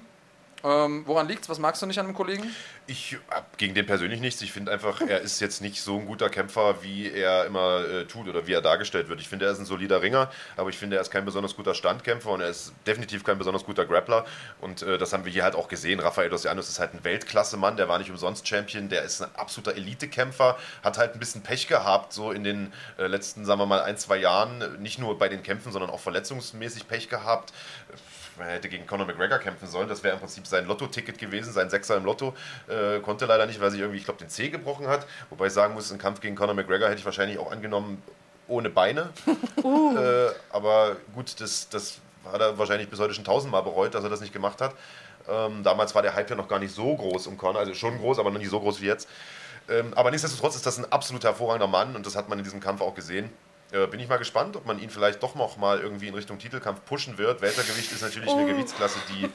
Ähm, 0.64 1.04
woran 1.06 1.28
liegt's? 1.28 1.48
Was 1.48 1.58
magst 1.58 1.82
du 1.82 1.86
nicht 1.86 2.00
an 2.00 2.08
dem 2.08 2.16
Kollegen? 2.16 2.44
Ich 2.86 3.18
hab 3.30 3.58
gegen 3.58 3.76
den 3.76 3.86
persönlich 3.86 4.20
nichts. 4.20 4.42
Ich 4.42 4.52
finde 4.52 4.72
einfach, 4.72 5.00
er 5.02 5.22
ist 5.22 5.40
jetzt 5.40 5.62
nicht 5.62 5.82
so 5.82 5.98
ein 6.00 6.06
guter 6.06 6.30
Kämpfer, 6.30 6.84
wie 6.84 7.10
er 7.10 7.46
immer 7.46 7.86
äh, 7.86 8.06
tut 8.06 8.28
oder 8.28 8.46
wie 8.48 8.54
er 8.54 8.62
dargestellt 8.62 9.08
wird. 9.08 9.22
Ich 9.22 9.30
finde, 9.30 9.46
er 9.46 9.52
ist 9.52 9.60
ein 9.60 9.66
solider 9.66 10.02
Ringer, 10.02 10.30
aber 10.58 10.70
ich 10.70 10.78
finde, 10.78 10.98
er 10.98 11.02
ist 11.02 11.12
kein 11.12 11.24
besonders 11.24 11.56
guter 11.56 11.76
Standkämpfer 11.76 12.32
und 12.32 12.42
er 12.42 12.50
ist 12.50 12.74
definitiv 12.86 13.24
kein 13.24 13.38
besonders 13.38 13.64
guter 13.64 13.86
Grappler. 13.86 14.26
Und 14.60 14.82
äh, 14.82 14.98
das 14.98 15.14
haben 15.14 15.24
wir 15.24 15.32
hier 15.32 15.44
halt 15.44 15.56
auch 15.56 15.70
gesehen. 15.70 16.00
Rafael 16.00 16.30
Dos 16.30 16.46
Anjos 16.46 16.68
ist 16.68 16.80
halt 16.80 16.94
ein 16.94 17.04
Weltklasse-Mann, 17.04 17.78
der 17.78 17.88
war 17.88 17.98
nicht 18.00 18.10
umsonst 18.10 18.48
Champion, 18.48 18.90
der 18.90 19.04
ist 19.04 19.22
ein 19.22 19.34
absoluter 19.36 19.76
Elite-Kämpfer, 19.78 20.58
hat 20.84 20.98
halt 20.98 21.14
ein 21.14 21.20
bisschen 21.20 21.42
Pech 21.42 21.68
gehabt, 21.68 22.12
so 22.12 22.32
in 22.32 22.44
den 22.44 22.74
äh, 22.98 23.08
letzten, 23.08 23.46
sagen 23.46 23.62
wir 23.62 23.66
mal, 23.66 23.82
ein, 23.82 23.98
zwei 23.98 24.18
Jahren. 24.18 24.82
Nicht 24.82 25.00
nur 25.00 25.18
bei 25.18 25.30
den 25.30 25.44
Kämpfen, 25.44 25.72
sondern 25.72 25.90
auch 25.90 26.00
verletzungsmäßig 26.02 26.88
Pech 26.88 27.08
gehabt. 27.08 27.54
Man 28.40 28.48
hätte 28.48 28.70
gegen 28.70 28.88
Conor 28.88 29.06
McGregor 29.06 29.38
kämpfen 29.38 29.68
sollen. 29.68 29.90
Das 29.90 30.04
wäre 30.04 30.14
im 30.16 30.20
Prinzip 30.20 30.48
sein 30.48 30.66
Lotto-Ticket 30.66 31.18
gewesen, 31.18 31.52
sein 31.54 31.70
Sechser 31.70 31.98
im 31.98 32.06
Lotto. 32.06 32.34
Äh, 32.68 33.00
konnte 33.02 33.26
leider 33.26 33.46
nicht, 33.46 33.60
weil 33.62 33.70
sich 33.70 33.82
irgendwie, 33.82 34.00
ich 34.00 34.06
glaube, 34.06 34.20
den 34.20 34.30
C 34.30 34.50
gebrochen 34.50 34.88
hat. 34.88 35.06
Wobei 35.30 35.48
ich 35.48 35.54
sagen 35.54 35.74
muss, 35.74 35.92
einen 35.92 36.00
Kampf 36.00 36.22
gegen 36.22 36.36
Conor 36.36 36.56
McGregor 36.56 36.88
hätte 36.88 37.00
ich 37.00 37.06
wahrscheinlich 37.06 37.38
auch 37.38 37.52
angenommen 37.52 38.02
ohne 38.48 38.70
Beine. 38.70 39.10
äh, 39.64 40.32
aber 40.50 40.96
gut, 41.14 41.40
das, 41.40 41.70
das 41.70 42.00
hat 42.26 42.42
er 42.42 42.58
wahrscheinlich 42.58 42.90
bis 42.90 43.00
heute 43.00 43.14
schon 43.14 43.26
tausendmal 43.26 43.64
bereut, 43.64 43.94
dass 43.94 44.04
er 44.04 44.10
das 44.10 44.22
nicht 44.22 44.34
gemacht 44.34 44.62
hat. 44.62 44.74
Ähm, 45.28 45.64
damals 45.64 45.94
war 45.94 46.02
der 46.02 46.16
Hype 46.16 46.30
ja 46.30 46.36
noch 46.36 46.48
gar 46.48 46.60
nicht 46.60 46.74
so 46.74 46.96
groß 46.96 47.28
um 47.28 47.38
Conor, 47.38 47.60
also 47.60 47.74
schon 47.74 47.98
groß, 48.00 48.20
aber 48.20 48.32
noch 48.32 48.40
nicht 48.40 48.50
so 48.50 48.60
groß 48.60 48.82
wie 48.82 48.88
jetzt. 48.88 49.08
Ähm, 49.70 49.94
aber 49.96 50.12
nichtsdestotrotz 50.12 50.56
ist 50.56 50.66
das 50.66 50.80
ein 50.80 50.92
absolut 50.92 51.24
hervorragender 51.24 51.68
Mann 51.68 51.96
und 51.96 52.06
das 52.06 52.16
hat 52.16 52.30
man 52.30 52.40
in 52.40 52.44
diesem 52.44 52.60
Kampf 52.60 52.82
auch 52.82 52.96
gesehen. 52.96 53.30
Äh, 53.72 53.86
bin 53.86 54.00
ich 54.00 54.08
mal 54.10 54.18
gespannt, 54.18 54.56
ob 54.56 54.66
man 54.66 54.80
ihn 54.80 54.90
vielleicht 54.90 55.22
doch 55.22 55.36
noch 55.36 55.58
mal 55.58 55.80
irgendwie 55.80 56.08
in 56.08 56.16
Richtung 56.16 56.40
Titelkampf 56.40 56.84
pushen 56.86 57.20
wird. 57.20 57.42
Weltergewicht 57.42 57.92
ist 57.92 58.02
natürlich 58.02 58.30
eine 58.30 58.42
Oh. 58.44 58.48
Gewichtsklasse, 58.48 58.98
die 59.10 59.30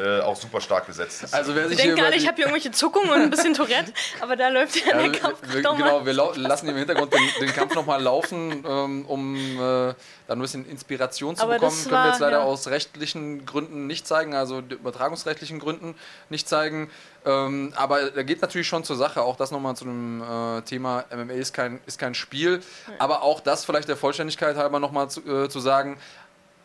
äh, 0.00 0.20
auch 0.20 0.34
super 0.34 0.60
stark 0.60 0.86
besetzt 0.88 1.22
ist. 1.22 1.32
Also 1.32 1.54
wer 1.54 1.62
Ich 1.64 1.68
sich 1.68 1.76
denke 1.78 1.94
hier 1.94 2.02
gerade, 2.02 2.16
ich 2.16 2.26
habe 2.26 2.34
hier 2.36 2.46
irgendwelche 2.46 2.72
Zuckungen 2.72 3.10
und 3.10 3.20
ein 3.20 3.30
bisschen 3.30 3.54
Tourette, 3.54 3.92
aber 4.20 4.34
da 4.34 4.48
läuft 4.48 4.84
ja 4.84 4.94
Also, 4.94 5.10
der 5.12 5.20
Kampf 5.20 5.38
wir, 5.42 5.62
doch 5.62 5.78
mal. 5.78 6.00
genau, 6.02 6.06
wir 6.06 6.12
lassen 6.42 6.68
im 6.68 6.76
Hintergrund 6.76 7.12
den, 7.14 7.20
den 7.40 7.52
Kampf 7.54 7.74
nochmal 7.76 8.02
laufen, 8.02 8.64
ähm, 8.68 9.06
um 9.06 9.36
äh, 9.60 9.94
da 10.28 10.34
ein 10.34 10.40
bisschen 10.40 10.66
Inspiration 10.68 11.34
zu 11.36 11.42
Aber 11.42 11.54
bekommen. 11.54 11.74
Können 11.76 11.90
wir 11.90 11.98
war- 11.98 12.06
jetzt 12.08 12.20
leider 12.20 12.38
ja. 12.38 12.44
aus 12.44 12.68
rechtlichen 12.68 13.46
Gründen 13.46 13.86
nicht 13.86 14.06
zeigen, 14.06 14.34
also 14.34 14.58
übertragungsrechtlichen 14.60 15.58
Gründen 15.58 15.94
nicht 16.28 16.46
zeigen. 16.48 16.90
Ähm, 17.24 17.72
aber 17.74 18.10
da 18.10 18.22
geht 18.22 18.42
natürlich 18.42 18.68
schon 18.68 18.84
zur 18.84 18.96
Sache. 18.96 19.22
Auch 19.22 19.36
das 19.36 19.50
nochmal 19.50 19.74
zu 19.74 19.84
dem 19.86 20.22
äh, 20.22 20.60
Thema 20.62 21.04
MMA 21.10 21.32
ist 21.32 21.54
kein, 21.54 21.80
ist 21.86 21.98
kein 21.98 22.14
Spiel. 22.14 22.60
Aber 22.98 23.22
auch 23.22 23.40
das 23.40 23.64
vielleicht 23.64 23.88
der 23.88 23.96
Vollständigkeit 23.96 24.56
halber 24.56 24.78
nochmal 24.78 25.08
zu, 25.10 25.22
äh, 25.26 25.48
zu 25.48 25.60
sagen. 25.60 25.98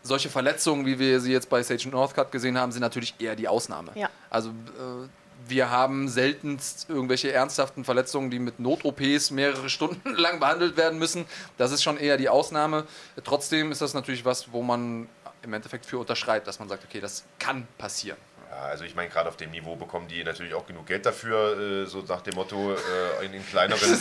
Solche 0.05 0.30
Verletzungen, 0.30 0.86
wie 0.86 0.99
wir 0.99 1.22
sie 1.22 1.32
jetzt 1.32 1.49
bei 1.49 1.64
Sage 1.64 1.88
Northcutt 1.88 2.34
gesehen 2.34 2.57
haben, 2.57 2.74
sind 2.74 2.82
natürlich 2.82 3.16
eher 3.20 3.38
die 3.38 3.47
Ausnahme. 3.47 3.91
Ja. 3.95 4.09
Also 4.30 4.49
äh, 4.49 5.07
wir 5.47 5.69
haben 5.69 6.09
seltenst 6.09 6.89
irgendwelche 6.89 7.31
ernsthaften 7.31 7.83
Verletzungen, 7.83 8.29
die 8.29 8.39
mit 8.39 8.59
Not-OPs 8.59 9.31
mehrere 9.31 9.69
Stunden 9.69 10.09
lang 10.15 10.39
behandelt 10.39 10.77
werden 10.77 10.99
müssen. 10.99 11.25
Das 11.57 11.71
ist 11.71 11.83
schon 11.83 11.97
eher 11.97 12.17
die 12.17 12.29
Ausnahme. 12.29 12.85
Trotzdem 13.23 13.71
ist 13.71 13.81
das 13.81 13.93
natürlich 13.93 14.25
was, 14.25 14.51
wo 14.51 14.61
man 14.61 15.07
im 15.41 15.53
Endeffekt 15.53 15.85
für 15.85 15.99
unterschreibt, 15.99 16.47
dass 16.47 16.59
man 16.59 16.69
sagt, 16.69 16.85
okay, 16.85 16.99
das 16.99 17.23
kann 17.39 17.67
passieren. 17.77 18.17
Ja, 18.53 18.65
also 18.65 18.83
ich 18.83 18.93
meine, 18.93 19.09
gerade 19.09 19.29
auf 19.29 19.37
dem 19.37 19.51
Niveau 19.51 19.75
bekommen 19.75 20.07
die 20.07 20.23
natürlich 20.23 20.53
auch 20.53 20.65
genug 20.65 20.85
Geld 20.85 21.05
dafür, 21.05 21.57
äh, 21.57 21.85
so 21.85 22.03
nach 22.07 22.21
dem 22.21 22.35
Motto, 22.35 22.73
äh, 22.73 23.25
in 23.25 23.31
den 23.31 23.45
kleineren... 23.45 23.99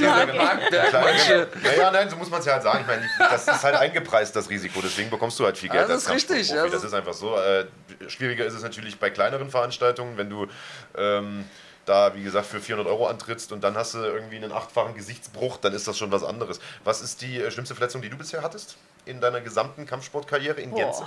Marc, 0.00 0.34
Marc, 0.34 0.68
kleineren 0.68 0.92
manche, 0.92 1.48
naja, 1.62 1.90
nein, 1.92 2.10
so 2.10 2.16
muss 2.16 2.28
man 2.30 2.40
es 2.40 2.46
ja 2.46 2.54
halt 2.54 2.64
sagen. 2.64 2.80
Ich 2.80 2.86
meine, 2.86 3.08
das 3.18 3.46
ist 3.46 3.62
halt 3.62 3.76
eingepreist, 3.76 4.34
das 4.34 4.50
Risiko. 4.50 4.80
Deswegen 4.82 5.10
bekommst 5.10 5.38
du 5.38 5.44
halt 5.44 5.56
viel 5.56 5.68
Geld 5.68 5.82
Ja, 5.82 5.88
das 5.88 6.02
ist 6.02 6.08
als 6.08 6.16
richtig, 6.16 6.48
ja, 6.48 6.64
Das 6.64 6.72
das 6.72 6.84
ist 6.84 6.94
einfach 6.94 7.12
so. 7.12 7.36
Äh, 7.36 7.66
schwieriger 8.08 8.44
ist 8.44 8.54
es 8.54 8.62
natürlich 8.62 8.98
bei 8.98 9.10
kleineren 9.10 9.50
Veranstaltungen, 9.50 10.16
wenn 10.16 10.28
du 10.28 10.48
ähm, 10.96 11.44
da, 11.84 12.14
wie 12.16 12.24
gesagt, 12.24 12.46
für 12.46 12.60
400 12.60 12.90
Euro 12.90 13.06
antrittst 13.06 13.52
und 13.52 13.62
dann 13.62 13.76
hast 13.76 13.94
du 13.94 13.98
irgendwie 13.98 14.36
einen 14.36 14.52
achtfachen 14.52 14.94
Gesichtsbruch, 14.94 15.58
dann 15.58 15.72
ist 15.72 15.86
das 15.86 15.96
schon 15.96 16.10
was 16.10 16.24
anderes. 16.24 16.58
Was 16.82 17.00
ist 17.00 17.22
die 17.22 17.40
äh, 17.40 17.50
schlimmste 17.52 17.76
Verletzung, 17.76 18.02
die 18.02 18.08
du 18.08 18.16
bisher 18.16 18.42
hattest 18.42 18.76
in 19.04 19.20
deiner 19.20 19.40
gesamten 19.40 19.86
Kampfsportkarriere 19.86 20.60
in 20.60 20.74
Gänze? 20.74 21.06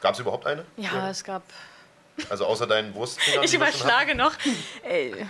Gab 0.00 0.14
es 0.14 0.20
überhaupt 0.20 0.46
eine? 0.46 0.64
Ja, 0.76 1.10
es 1.10 1.22
gab. 1.22 1.42
Also 2.28 2.46
außer 2.46 2.66
deinen 2.66 2.92
Brustfingern? 2.92 3.44
Ich 3.44 3.54
überschlage 3.54 4.14
noch. 4.14 4.32
Ey. 4.82 5.26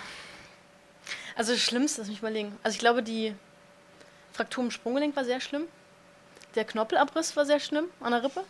Also 1.36 1.52
das 1.52 1.62
Schlimmste, 1.62 2.00
lass 2.00 2.08
mich 2.08 2.18
überlegen. 2.18 2.58
Also 2.62 2.74
ich 2.74 2.80
glaube, 2.80 3.02
die 3.02 3.34
Fraktur 4.32 4.64
im 4.64 4.70
Sprunggelenk 4.70 5.16
war 5.16 5.24
sehr 5.24 5.40
schlimm. 5.40 5.66
Der 6.54 6.64
Knorpelabriss 6.64 7.36
war 7.36 7.46
sehr 7.46 7.60
schlimm 7.60 7.86
an 8.00 8.12
der 8.12 8.22
Rippe. 8.22 8.44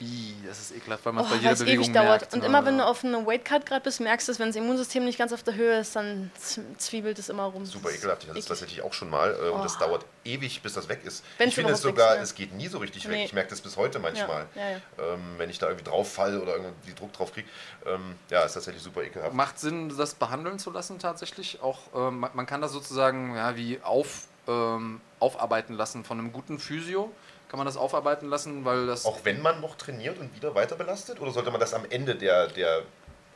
Ih, 0.00 0.34
das 0.44 0.58
ist 0.58 0.76
ekelhaft, 0.76 1.04
weil 1.06 1.12
man 1.12 1.22
Oh, 1.22 1.26
es 1.26 1.30
bei 1.30 1.36
weil 1.36 1.42
jeder 1.42 1.52
es 1.52 1.58
Bewegung 1.60 1.84
ewig 1.84 1.94
dauert. 1.94 2.20
merkt. 2.22 2.34
Und 2.34 2.42
immer 2.44 2.64
wenn 2.66 2.78
ja. 2.78 2.84
du 2.84 2.90
auf 2.90 3.04
einem 3.04 3.26
Weightcut 3.26 3.64
gerade 3.64 3.82
bist, 3.84 4.00
merkst 4.00 4.26
du 4.26 4.32
es, 4.32 4.40
wenn 4.40 4.48
das 4.48 4.56
Immunsystem 4.56 5.04
nicht 5.04 5.18
ganz 5.18 5.32
auf 5.32 5.44
der 5.44 5.54
Höhe 5.54 5.78
ist, 5.78 5.94
dann 5.94 6.32
zwiebelt 6.78 7.16
es 7.20 7.28
immer 7.28 7.44
rum. 7.44 7.64
Super 7.64 7.84
Das 7.84 7.92
ist 7.92 7.98
ekelhaft. 8.00 8.22
Ich 8.24 8.28
hatte 8.28 8.38
das 8.38 8.44
eklig. 8.46 8.48
tatsächlich 8.58 8.82
auch 8.82 8.92
schon 8.92 9.08
mal 9.08 9.32
äh, 9.40 9.50
und 9.50 9.62
das 9.64 9.76
Oh. 9.76 9.80
dauert 9.86 10.04
ewig, 10.24 10.62
bis 10.62 10.72
das 10.74 10.88
weg 10.88 11.02
ist. 11.04 11.24
Wenn's 11.38 11.50
ich 11.50 11.54
finde 11.54 11.72
es 11.74 11.80
sogar, 11.80 12.16
weg 12.16 12.22
es 12.22 12.34
geht 12.34 12.52
nie 12.54 12.66
so 12.66 12.78
richtig 12.78 13.04
weg. 13.08 13.12
Nee. 13.18 13.24
Ich 13.26 13.32
merke 13.32 13.50
das 13.50 13.60
bis 13.60 13.76
heute 13.76 14.00
manchmal. 14.00 14.46
Ja, 14.56 14.62
ja, 14.62 14.70
ja. 14.70 15.14
Ähm, 15.14 15.34
wenn 15.36 15.48
ich 15.48 15.58
da 15.60 15.66
irgendwie 15.68 15.88
drauf 15.88 16.12
falle 16.12 16.40
oder 16.42 16.56
irgendwie 16.56 16.94
Druck 16.94 17.12
drauf 17.12 17.32
kriege. 17.32 17.48
Ähm, 17.86 18.16
ja, 18.30 18.42
ist 18.42 18.54
tatsächlich 18.54 18.82
super 18.82 19.02
ekelhaft. 19.04 19.32
Macht 19.34 19.60
Sinn, 19.60 19.94
das 19.96 20.14
behandeln 20.14 20.58
zu 20.58 20.70
lassen 20.72 20.98
tatsächlich. 20.98 21.62
Auch 21.62 21.78
ähm, 21.94 22.18
man 22.18 22.30
man 22.34 22.46
kann 22.46 22.60
das 22.60 22.72
sozusagen 22.72 23.36
ja, 23.36 23.54
wie 23.56 23.78
auf, 23.82 24.22
ähm, 24.48 25.00
aufarbeiten 25.20 25.74
lassen 25.74 26.04
von 26.04 26.18
einem 26.18 26.32
guten 26.32 26.58
Physio. 26.58 27.12
Kann 27.54 27.58
man 27.60 27.66
das 27.66 27.76
aufarbeiten 27.76 28.28
lassen, 28.30 28.64
weil 28.64 28.88
das 28.88 29.04
Auch 29.04 29.20
wenn 29.22 29.40
man 29.40 29.60
noch 29.60 29.76
trainiert 29.76 30.18
und 30.18 30.34
wieder 30.34 30.56
weiter 30.56 30.74
belastet? 30.74 31.20
Oder 31.20 31.30
sollte 31.30 31.52
man 31.52 31.60
das 31.60 31.72
am 31.72 31.84
Ende 31.88 32.16
der, 32.16 32.48
der 32.48 32.82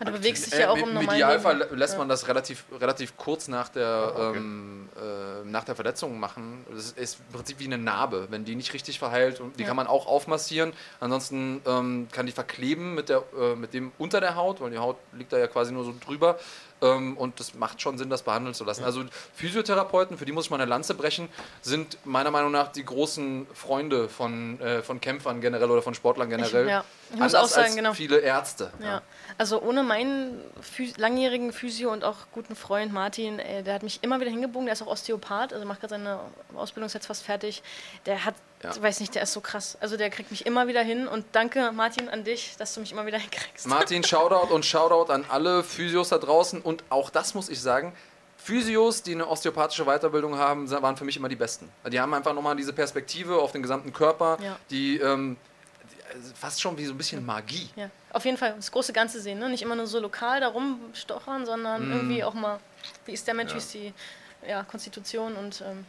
Ja, 0.01 0.07
Du 0.07 0.11
bewegst 0.13 0.47
dich 0.47 0.55
Äh, 0.55 0.63
ja 0.63 0.71
auch 0.71 0.77
im 0.77 0.93
normalen 0.93 1.09
Idealfall 1.19 1.59
Leben. 1.59 1.77
lässt 1.77 1.93
Ja. 1.93 1.99
man 2.01 2.09
das 2.09 2.27
relativ, 2.27 2.65
relativ 2.81 3.17
kurz 3.17 3.47
nach 3.47 3.69
der, 3.69 3.87
Ah, 3.87 4.29
okay. 4.31 4.39
ähm, 4.39 4.89
äh, 4.97 5.45
nach 5.49 5.63
der 5.63 5.77
Verletzung 5.77 6.19
machen. 6.19 6.65
Das 6.69 6.87
ist, 6.87 6.99
ist 6.99 7.19
im 7.29 7.33
Prinzip 7.37 7.61
wie 7.61 7.67
eine 7.67 7.79
Narbe. 7.79 8.27
Wenn 8.31 8.45
die 8.45 8.57
nicht 8.57 8.73
richtig 8.75 8.99
verheilt, 8.99 9.39
und 9.41 9.57
die 9.57 9.63
Ja. 9.63 9.69
kann 9.69 9.77
man 9.77 9.87
auch 9.87 10.07
aufmassieren. 10.09 10.73
Ansonsten 10.99 11.63
ähm, 11.65 12.09
kann 12.11 12.27
die 12.27 12.33
verkleben 12.33 12.95
mit, 12.97 13.09
der, 13.11 13.23
äh, 13.41 13.55
mit 13.55 13.73
dem 13.73 13.93
unter 13.99 14.21
der 14.21 14.35
Haut, 14.35 14.61
weil 14.61 14.71
die 14.73 14.79
Haut 14.79 14.97
liegt 15.13 15.33
da 15.33 15.39
ja 15.39 15.47
quasi 15.47 15.73
nur 15.73 15.85
so 15.85 15.95
drüber. 16.05 16.39
Ähm, 16.81 17.17
und 17.17 17.41
das 17.41 17.55
macht 17.55 17.81
schon 17.83 17.99
Sinn, 17.99 18.09
das 18.11 18.23
behandeln 18.23 18.55
zu 18.55 18.65
lassen. 18.65 18.85
Also 18.85 19.03
Physiotherapeuten, 19.35 20.17
für 20.19 20.25
die 20.25 20.33
muss 20.33 20.45
ich 20.47 20.51
mal 20.51 20.61
eine 20.61 20.71
Lanze 20.71 20.95
brechen, 20.95 21.29
sind 21.63 21.99
meiner 22.05 22.31
Meinung 22.31 22.53
nach 22.53 22.69
die 22.69 22.85
großen 22.85 23.47
Freunde 23.53 24.09
von, 24.09 24.61
äh, 24.61 24.83
von 24.83 25.01
Kämpfern 25.01 25.41
generell 25.41 25.71
oder 25.71 25.83
von 25.83 25.95
Sportlern 25.95 26.29
generell. 26.31 26.65
Ich- 26.67 26.71
ja. 26.71 26.85
Ich 27.11 27.17
muss 27.17 27.35
Anders 27.35 27.51
auch 27.51 27.55
sagen, 27.55 27.67
als 27.69 27.77
genau. 27.77 27.93
viele 27.95 28.19
Ärzte. 28.19 28.71
Ja. 28.83 29.03
Also 29.37 29.61
ohne 29.61 29.83
meinen 29.83 30.41
Phys 30.61 30.97
langjährigen 30.97 31.53
Physio 31.53 31.93
und 31.93 32.03
auch 32.05 32.17
guten 32.33 32.57
Freund 32.57 32.93
Martin, 32.93 33.39
äh, 33.39 33.63
der 33.63 33.75
hat 33.75 33.83
mich 33.83 33.99
immer 34.03 34.21
wieder 34.21 34.31
hingebogen, 34.31 34.67
der 34.67 34.73
ist 34.73 34.83
auch 34.83 34.87
Osteopath, 34.87 35.53
also 35.53 35.67
macht 35.67 35.81
gerade 35.81 35.91
seine 35.91 36.19
Ausbildung 36.57 36.91
jetzt 36.93 37.07
fast 37.07 37.23
fertig. 37.25 37.63
Der 38.07 38.25
hat, 38.25 38.35
Ja. 38.63 38.71
ich 38.71 38.81
weiß 38.83 39.01
nicht, 39.01 39.15
der 39.15 39.23
ist 39.23 39.33
so 39.35 39.41
krass. 39.41 39.77
Also 39.81 39.97
der 39.97 40.11
kriegt 40.11 40.31
mich 40.31 40.47
immer 40.47 40.67
wieder 40.67 40.83
hin 40.83 41.07
und 41.07 41.25
danke 41.33 41.71
Martin 41.73 42.09
an 42.09 42.25
dich, 42.25 42.57
dass 42.59 42.75
du 42.75 42.81
mich 42.81 42.91
immer 42.93 43.05
wieder 43.07 43.19
hinkriegst. 43.29 43.67
Martin, 43.67 44.03
Shoutout 44.03 44.53
und 44.55 44.65
Shoutout 44.65 45.13
an 45.13 45.25
alle 45.29 45.63
Physios 45.63 46.09
da 46.09 46.19
draußen. 46.19 46.61
Und 46.63 46.83
auch 46.89 47.11
das 47.11 47.35
muss 47.35 47.49
ich 47.51 47.61
sagen, 47.61 47.93
Physios, 48.37 49.03
die 49.03 49.13
eine 49.13 49.29
osteopathische 49.29 49.85
Weiterbildung 49.85 50.39
haben, 50.39 50.71
waren 50.71 50.97
für 50.97 51.05
mich 51.05 51.17
immer 51.17 51.29
die 51.29 51.37
besten. 51.37 51.69
Die 51.91 52.01
haben 52.01 52.15
einfach 52.15 52.33
nochmal 52.33 52.57
diese 52.57 52.73
Perspektive 52.73 53.37
auf 53.41 53.53
den 53.53 53.63
gesamten 53.63 53.93
Körper, 53.93 54.39
Ja. 54.41 54.57
die, 54.71 54.99
ähm, 54.99 55.37
fast 56.35 56.61
schon 56.61 56.77
wie 56.79 56.85
so 56.85 56.93
ein 56.95 56.99
bisschen 56.99 57.25
Magie. 57.25 57.69
Ja, 57.77 57.91
auf 58.11 58.25
jeden 58.25 58.37
Fall 58.37 58.55
das 58.57 58.71
große 58.71 58.93
Ganze 58.93 59.21
sehen, 59.21 59.39
ne? 59.39 59.49
nicht 59.49 59.63
immer 59.63 59.77
nur 59.77 59.87
so 59.87 60.01
lokal 60.01 60.41
da 60.41 60.49
rumstochern, 60.49 61.47
sondern 61.47 61.87
Mhm. 61.87 61.93
irgendwie 61.93 62.25
auch 62.25 62.35
mal, 62.35 62.59
wie 63.07 63.13
ist 63.13 63.27
der 63.27 63.35
Mensch, 63.35 63.55
wie 63.55 63.59
ist 63.59 63.75
die 63.75 63.93
ja, 64.47 64.63
Konstitution 64.65 65.35
und 65.37 65.61
ähm, 65.63 65.85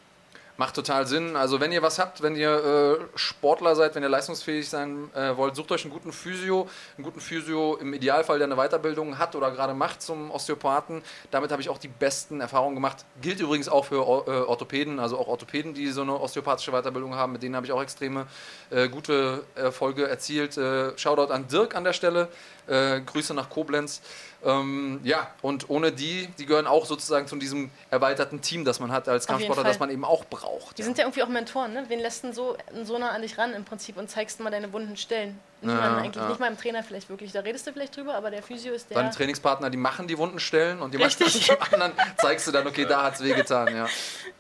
Macht 0.59 0.75
total 0.75 1.07
Sinn. 1.07 1.37
Also 1.37 1.61
wenn 1.61 1.71
ihr 1.71 1.81
was 1.81 1.99
habt, 1.99 2.21
wenn 2.21 2.35
ihr 2.35 2.51
äh, 2.51 3.17
Sportler 3.17 3.77
seid, 3.77 3.95
wenn 3.95 4.03
ihr 4.03 4.09
leistungsfähig 4.09 4.67
sein 4.67 5.09
äh, 5.15 5.37
wollt, 5.37 5.55
sucht 5.55 5.71
euch 5.71 5.85
einen 5.85 5.93
guten 5.93 6.11
Physio. 6.11 6.67
Einen 6.97 7.05
guten 7.05 7.21
Physio 7.21 7.77
im 7.77 7.93
Idealfall, 7.93 8.39
der 8.39 8.47
eine 8.47 8.57
Weiterbildung 8.57 9.17
hat 9.17 9.37
oder 9.37 9.51
gerade 9.51 9.73
macht 9.73 10.01
zum 10.01 10.29
Osteopathen. 10.31 11.01
Damit 11.31 11.53
habe 11.53 11.61
ich 11.61 11.69
auch 11.69 11.77
die 11.77 11.87
besten 11.87 12.41
Erfahrungen 12.41 12.75
gemacht. 12.75 13.05
Gilt 13.21 13.39
übrigens 13.39 13.69
auch 13.69 13.85
für 13.85 13.99
äh, 13.99 14.31
Orthopäden, 14.41 14.99
also 14.99 15.17
auch 15.17 15.29
Orthopäden, 15.29 15.73
die 15.73 15.87
so 15.91 16.01
eine 16.01 16.19
osteopathische 16.19 16.71
Weiterbildung 16.71 17.15
haben. 17.15 17.31
Mit 17.31 17.41
denen 17.41 17.55
habe 17.55 17.65
ich 17.65 17.71
auch 17.71 17.81
extreme 17.81 18.27
äh, 18.69 18.89
gute 18.89 19.45
Erfolge 19.55 20.09
erzielt. 20.09 20.57
Äh, 20.57 20.97
Shoutout 20.97 21.31
an 21.31 21.47
Dirk 21.47 21.73
an 21.73 21.85
der 21.85 21.93
Stelle. 21.93 22.27
Äh, 22.69 23.01
Grüße 23.01 23.33
nach 23.33 23.49
Koblenz. 23.49 24.01
Ähm, 24.43 25.01
ja, 25.03 25.27
und 25.41 25.69
ohne 25.69 25.91
die, 25.91 26.27
die 26.37 26.45
gehören 26.45 26.67
auch 26.67 26.85
sozusagen 26.85 27.27
zu 27.27 27.35
diesem 27.35 27.71
erweiterten 27.89 28.41
Team, 28.41 28.63
das 28.63 28.79
man 28.79 28.91
hat 28.91 29.09
als 29.09 29.27
Kampfsportler, 29.27 29.65
das 29.65 29.79
man 29.79 29.89
eben 29.89 30.05
auch 30.05 30.23
braucht. 30.25 30.77
die 30.77 30.81
ja. 30.81 30.85
sind 30.85 30.97
ja 30.97 31.03
irgendwie 31.03 31.23
auch 31.23 31.27
Mentoren, 31.27 31.73
ne? 31.73 31.85
Wen 31.89 31.99
lässt 31.99 32.23
denn 32.23 32.31
so, 32.31 32.55
so 32.83 32.97
nah 32.97 33.09
an 33.09 33.21
dich 33.21 33.37
ran 33.37 33.53
im 33.53 33.65
Prinzip 33.65 33.97
und 33.97 34.09
zeigst 34.09 34.39
mal 34.39 34.49
deine 34.49 34.71
wunden 34.71 34.95
Stellen? 34.95 35.37
Nicht 35.61 35.73
Ja, 35.73 35.77
mal 35.77 35.97
eigentlich, 35.97 36.15
ja. 36.15 36.29
nicht 36.29 36.39
mal 36.39 36.47
im 36.47 36.57
Trainer 36.57 36.83
vielleicht 36.83 37.09
wirklich. 37.09 37.33
Da 37.33 37.41
redest 37.41 37.67
du 37.67 37.73
vielleicht 37.73 37.97
drüber, 37.97 38.15
aber 38.15 38.31
der 38.31 38.41
Physio 38.41 38.73
ist 38.73 38.89
der. 38.89 38.97
Deine 38.97 39.11
Trainingspartner, 39.11 39.69
die 39.69 39.77
machen 39.77 40.07
die 40.07 40.17
wunden 40.17 40.39
Stellen 40.39 40.81
und 40.81 40.93
die 40.93 40.97
Richtig. 40.97 41.49
machen 41.59 41.59
dem 41.71 41.81
anderen 41.81 41.93
zeigst 42.17 42.47
du 42.47 42.51
dann, 42.51 42.65
okay, 42.65 42.85
da 42.85 43.03
hat 43.03 43.15
es 43.15 43.23
wehgetan. 43.23 43.75
Ja. 43.75 43.87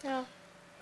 ja. 0.03 0.23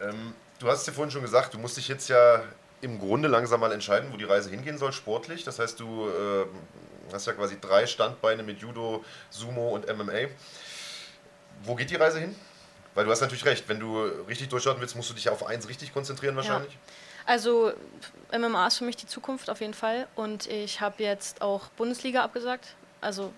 Ähm, 0.02 0.34
du 0.60 0.68
hast 0.68 0.86
ja 0.86 0.94
vorhin 0.94 1.12
schon 1.12 1.24
gesagt, 1.24 1.56
du 1.56 1.58
musst 1.58 1.78
dich 1.78 1.88
jetzt 1.88 2.08
ja 2.08 2.44
im 2.82 3.00
Grunde 3.00 3.28
langsam 3.28 3.60
mal 3.60 3.72
entscheiden, 3.72 4.10
wo 4.12 4.18
die 4.18 4.26
Reise 4.26 4.52
hingehen 4.52 4.78
soll, 4.78 4.94
sportlich. 4.94 5.44
Das 5.44 5.58
heißt, 5.58 5.80
du 5.80 6.10
ähm, 6.10 6.48
hast 7.14 7.28
ja 7.28 7.34
quasi 7.34 7.60
drei 7.60 7.86
Standbeine 7.88 8.44
mit 8.44 8.60
Judo, 8.60 9.04
Sumo 9.30 9.70
und 9.70 9.88
MMA. 9.88 10.30
Wo 11.64 11.76
geht 11.76 11.90
die 11.90 11.96
Reise 11.96 12.20
hin? 12.20 12.36
Weil 12.96 13.06
du 13.06 13.12
hast 13.12 13.22
natürlich 13.22 13.46
recht, 13.46 13.70
wenn 13.70 13.80
du 13.80 14.04
richtig 14.28 14.50
durchstarten 14.50 14.82
willst, 14.82 14.96
musst 14.96 15.10
du 15.10 15.14
dich 15.14 15.30
auf 15.30 15.46
eins 15.46 15.70
richtig 15.70 15.94
konzentrieren 15.94 16.36
wahrscheinlich. 16.36 16.78
Also 17.26 17.74
MMA 18.32 18.68
ist 18.68 18.78
für 18.78 18.86
mich 18.86 18.96
die 18.96 19.06
Zukunft 19.06 19.50
auf 19.50 19.62
jeden 19.62 19.74
Fall 19.74 20.08
und 20.16 20.48
ich 20.48 20.82
habe 20.82 21.04
jetzt 21.04 21.42
auch 21.42 21.68
Bundesliga 21.70 22.24
abgesagt. 22.24 22.76
Also 23.00 23.32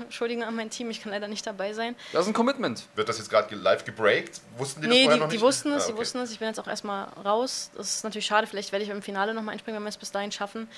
Entschuldigung 0.00 0.44
an 0.44 0.54
mein 0.56 0.70
Team, 0.70 0.90
ich 0.90 1.00
kann 1.00 1.10
leider 1.12 1.26
nicht 1.28 1.46
dabei 1.46 1.72
sein. 1.72 1.94
Das 2.12 2.22
ist 2.22 2.28
ein 2.28 2.32
Commitment. 2.34 2.84
Wird 2.94 3.08
das 3.08 3.18
jetzt 3.18 3.28
gerade 3.30 3.48
ge- 3.48 3.58
live 3.58 3.84
gebreakt? 3.84 4.40
Wussten 4.56 4.80
die 4.82 4.86
das 4.88 4.94
Nee, 4.96 5.02
vorher 5.04 5.16
die, 5.16 5.20
noch 5.22 5.28
die 5.28 5.36
nicht? 5.36 5.42
wussten 5.44 5.72
es, 5.72 5.84
Ah, 5.84 5.86
die 5.86 5.92
okay. 5.92 6.00
wussten 6.00 6.18
es. 6.18 6.30
Ich 6.32 6.38
bin 6.38 6.48
jetzt 6.48 6.58
auch 6.60 6.66
erstmal 6.68 7.04
raus. 7.24 7.70
Das 7.76 7.96
ist 7.96 8.04
natürlich 8.04 8.26
schade. 8.26 8.46
Vielleicht 8.46 8.70
werde 8.72 8.84
ich 8.84 8.90
im 8.90 9.02
Finale 9.02 9.34
nochmal 9.34 9.52
einspringen, 9.52 9.76
wenn 9.78 9.84
wir 9.84 9.88
es 9.90 9.96
bis 9.96 10.12
dahin 10.12 10.30
schaffen. 10.32 10.68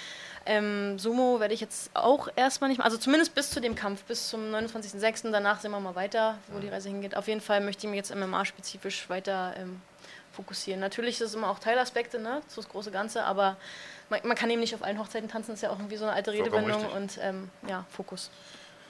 Ähm, 0.47 0.99
Sumo 0.99 1.41
werde 1.41 1.55
ich 1.55 1.61
jetzt 1.61 1.91
auch 1.95 2.29
erstmal 2.37 2.69
nicht 2.69 2.79
mehr, 2.79 2.85
also 2.87 2.97
zumindest 2.99 3.35
bis 3.35 3.51
zu 3.51 3.61
dem 3.61 3.75
Kampf, 3.75 4.03
bis 4.05 4.29
zum 4.29 4.41
29.06. 4.55 5.31
Danach 5.31 5.61
sehen 5.61 5.71
wir 5.73 5.81
mal 5.81 5.95
weiter, 5.95 6.39
wo 6.49 6.59
die 6.59 6.69
Reise 6.69 6.89
hingeht. 6.89 7.17
Auf 7.17 7.29
jeden 7.29 7.41
Fall 7.41 7.61
möchte 7.61 7.87
ich 7.87 7.91
mich 7.91 7.97
jetzt 7.99 8.15
MMA-spezifisch 8.15 9.09
weiter 9.11 9.55
ähm, 9.59 9.81
fokussieren. 10.33 10.81
Natürlich 10.81 11.17
ist 11.21 11.29
es 11.29 11.35
immer 11.35 11.49
auch 11.51 11.59
Teilaspekte, 11.59 12.19
ne, 12.19 12.43
so 12.49 12.61
das 12.61 12.71
große 12.71 12.91
Ganze, 12.91 13.25
aber 13.25 13.57
man, 14.09 14.21
man 14.25 14.37
kann 14.37 14.51
eben 14.51 14.61
nicht 14.61 14.75
auf 14.75 14.83
allen 14.83 14.99
Hochzeiten 14.99 15.29
tanzen, 15.29 15.55
ist 15.55 15.63
ja 15.63 15.71
auch 15.71 15.79
irgendwie 15.79 15.97
so 15.97 16.05
eine 16.05 16.15
alte 16.15 16.33
Redewendung 16.33 16.85
und 16.93 17.19
ähm, 17.23 17.51
ja, 17.69 17.85
Fokus. 17.91 18.31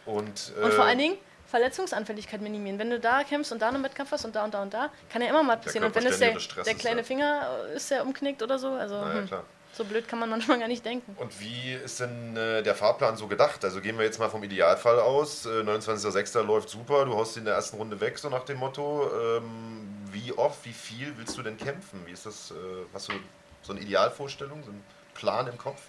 Und, 0.05 0.53
Und 0.63 0.73
vor 0.73 0.85
äh, 0.85 0.89
allen 0.89 0.99
Dingen 0.99 1.19
Verletzungsanfälligkeit 1.47 2.41
minimieren. 2.41 2.79
Wenn 2.79 2.91
du 2.91 3.01
da 3.01 3.23
kämpfst 3.23 3.53
und 3.53 3.63
da 3.63 3.69
einen 3.69 3.83
Wettkampf 3.83 4.11
hast 4.13 4.25
und 4.25 4.35
da 4.35 4.45
und 4.45 4.55
da 4.55 4.63
und 4.63 4.75
da, 4.75 4.91
kann 5.11 5.23
ja 5.23 5.29
immer 5.29 5.43
mal 5.43 5.57
passieren. 5.57 5.87
Und 5.87 5.95
wenn 5.95 6.07
es 6.07 6.19
der, 6.19 6.31
der 6.31 6.39
ist, 6.39 6.79
kleine 6.79 7.01
ja. 7.01 7.05
Finger 7.05 7.49
äh, 7.71 7.77
ist, 7.77 7.91
der 7.91 8.03
umknickt 8.03 8.43
oder 8.43 8.59
so, 8.59 8.71
also 8.71 8.97
Na 9.01 9.15
ja, 9.15 9.21
hm, 9.21 9.29
so 9.73 9.85
blöd 9.85 10.09
kann 10.09 10.19
man 10.19 10.29
manchmal 10.31 10.59
gar 10.59 10.69
nicht 10.69 10.85
denken. 10.85 11.17
Und 11.19 11.41
wie 11.41 11.73
ist 11.73 12.01
denn 12.01 12.37
äh, 12.37 12.63
der 12.63 12.75
Fahrplan 12.75 13.17
so 13.17 13.27
gedacht? 13.27 13.65
Also 13.65 13.81
gehen 13.81 13.97
wir 13.97 14.05
jetzt 14.05 14.19
mal 14.19 14.29
vom 14.29 14.43
Idealfall 14.43 14.99
aus. 14.99 15.47
Äh, 15.47 15.61
29.06. 15.61 16.43
läuft 16.43 16.69
super, 16.69 17.05
du 17.05 17.15
haust 17.15 17.37
ihn 17.37 17.41
in 17.41 17.45
der 17.47 17.55
ersten 17.55 17.77
Runde 17.77 18.01
weg, 18.01 18.19
so 18.19 18.29
nach 18.29 18.45
dem 18.45 18.59
Motto. 18.59 19.09
Ähm, 19.37 19.87
wie 20.11 20.33
oft, 20.33 20.65
wie 20.65 20.73
viel 20.73 21.17
willst 21.17 21.37
du 21.39 21.43
denn 21.43 21.57
kämpfen? 21.57 22.03
Wie 22.07 22.13
ist 22.13 22.27
das? 22.27 22.51
Äh, 22.51 22.55
hast 22.93 23.09
du 23.09 23.13
so 23.63 23.73
eine 23.73 23.81
Idealvorstellung, 23.81 24.63
so 24.63 24.71
einen 24.71 24.85
Plan 25.17 25.47
im 25.47 25.59
Kopf? 25.59 25.83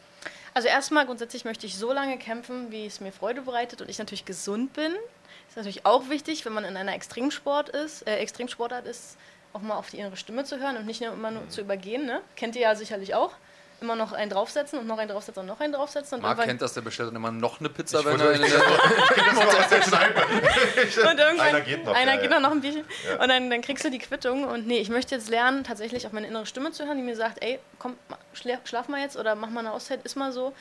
Also 0.54 0.68
erstmal 0.68 1.06
grundsätzlich 1.06 1.46
möchte 1.46 1.68
ich 1.68 1.78
so 1.78 1.94
lange 1.94 2.18
kämpfen, 2.18 2.72
wie 2.72 2.86
es 2.86 3.00
mir 3.00 3.12
Freude 3.12 3.42
bereitet 3.42 3.82
und 3.82 3.90
ich 3.90 4.00
natürlich 4.00 4.26
gesund 4.26 4.74
bin. 4.74 4.92
Das 4.92 5.52
ist 5.52 5.56
natürlich 5.58 5.86
auch 5.86 6.10
wichtig, 6.10 6.46
wenn 6.46 6.54
man 6.54 6.66
in 6.66 6.76
einer 6.76 6.96
Extremsport 6.96 7.70
ist, 7.70 8.08
äh, 8.08 8.18
Extremsportart 8.18 8.88
ist, 8.88 9.18
auch 9.54 9.62
mal 9.62 9.76
auf 9.76 9.90
die 9.92 10.00
innere 10.00 10.18
Stimme 10.18 10.46
zu 10.46 10.60
hören 10.60 10.78
und 10.78 10.86
nicht 10.86 11.02
nur 11.02 11.14
immer 11.14 11.32
nur 11.32 11.48
zu 11.50 11.62
übergehen. 11.62 12.06
Ne? 12.06 12.22
Kennt 12.36 12.56
ihr 12.56 12.64
ja 12.64 12.76
sicherlich 12.76 13.14
auch. 13.14 13.34
Immer 13.80 13.96
noch 13.96 14.12
einen 14.12 14.32
draufsetzen 14.32 14.80
und 14.80 14.88
noch 14.88 14.98
einen 14.98 15.10
draufsetzen 15.10 15.42
und 15.42 15.48
noch 15.48 15.60
einen 15.60 15.72
draufsetzen. 15.72 16.16
Und 16.16 16.24
Marc 16.24 16.42
kennt 16.42 16.62
das, 16.62 16.74
der 16.74 16.82
bestellt 16.82 17.10
dann 17.10 17.16
immer 17.16 17.32
noch 17.32 17.60
eine 17.60 17.70
Pizza, 17.70 18.00
Ich 18.00 18.06
wenn 18.06 18.20
er 18.20 18.32
in 18.32 18.42
der, 18.42 18.50
aus 19.60 19.70
der 19.70 19.80
Kneipe. 19.82 20.22
Und 21.12 21.20
irgendwann, 21.20 21.40
Einer 21.40 21.62
geht 21.62 21.86
noch, 21.86 21.94
Einer 21.94 22.16
ja, 22.16 22.22
geht 22.22 22.32
ja. 22.32 22.40
noch, 22.40 22.52
ein 22.52 22.62
Bierchen. 22.62 22.86
Ja. 23.08 23.22
Und 23.22 23.30
dann, 23.30 23.50
dann 23.52 23.62
kriegst 23.62 23.86
du 23.86 23.92
die 23.92 24.00
Quittung. 24.00 24.46
Und 24.46 24.66
nee, 24.66 24.80
ich 24.80 24.90
möchte 24.90 25.14
jetzt 25.14 25.30
lernen, 25.30 25.64
tatsächlich 25.64 26.08
auf 26.08 26.12
meine 26.12 26.26
innere 26.26 26.48
Stimme 26.48 26.72
zu 26.72 26.88
hören, 26.88 26.98
die 26.98 27.04
mir 27.04 27.16
sagt, 27.16 27.44
ey, 27.44 27.60
komm, 27.78 27.96
schlaf 28.34 28.88
mal 28.88 29.00
jetzt 29.00 29.16
oder 29.16 29.36
mach 29.36 29.50
mal 29.50 29.60
eine 29.60 29.72
Auszeit, 29.72 30.04
ist 30.04 30.16
mal 30.16 30.32
so. 30.32 30.54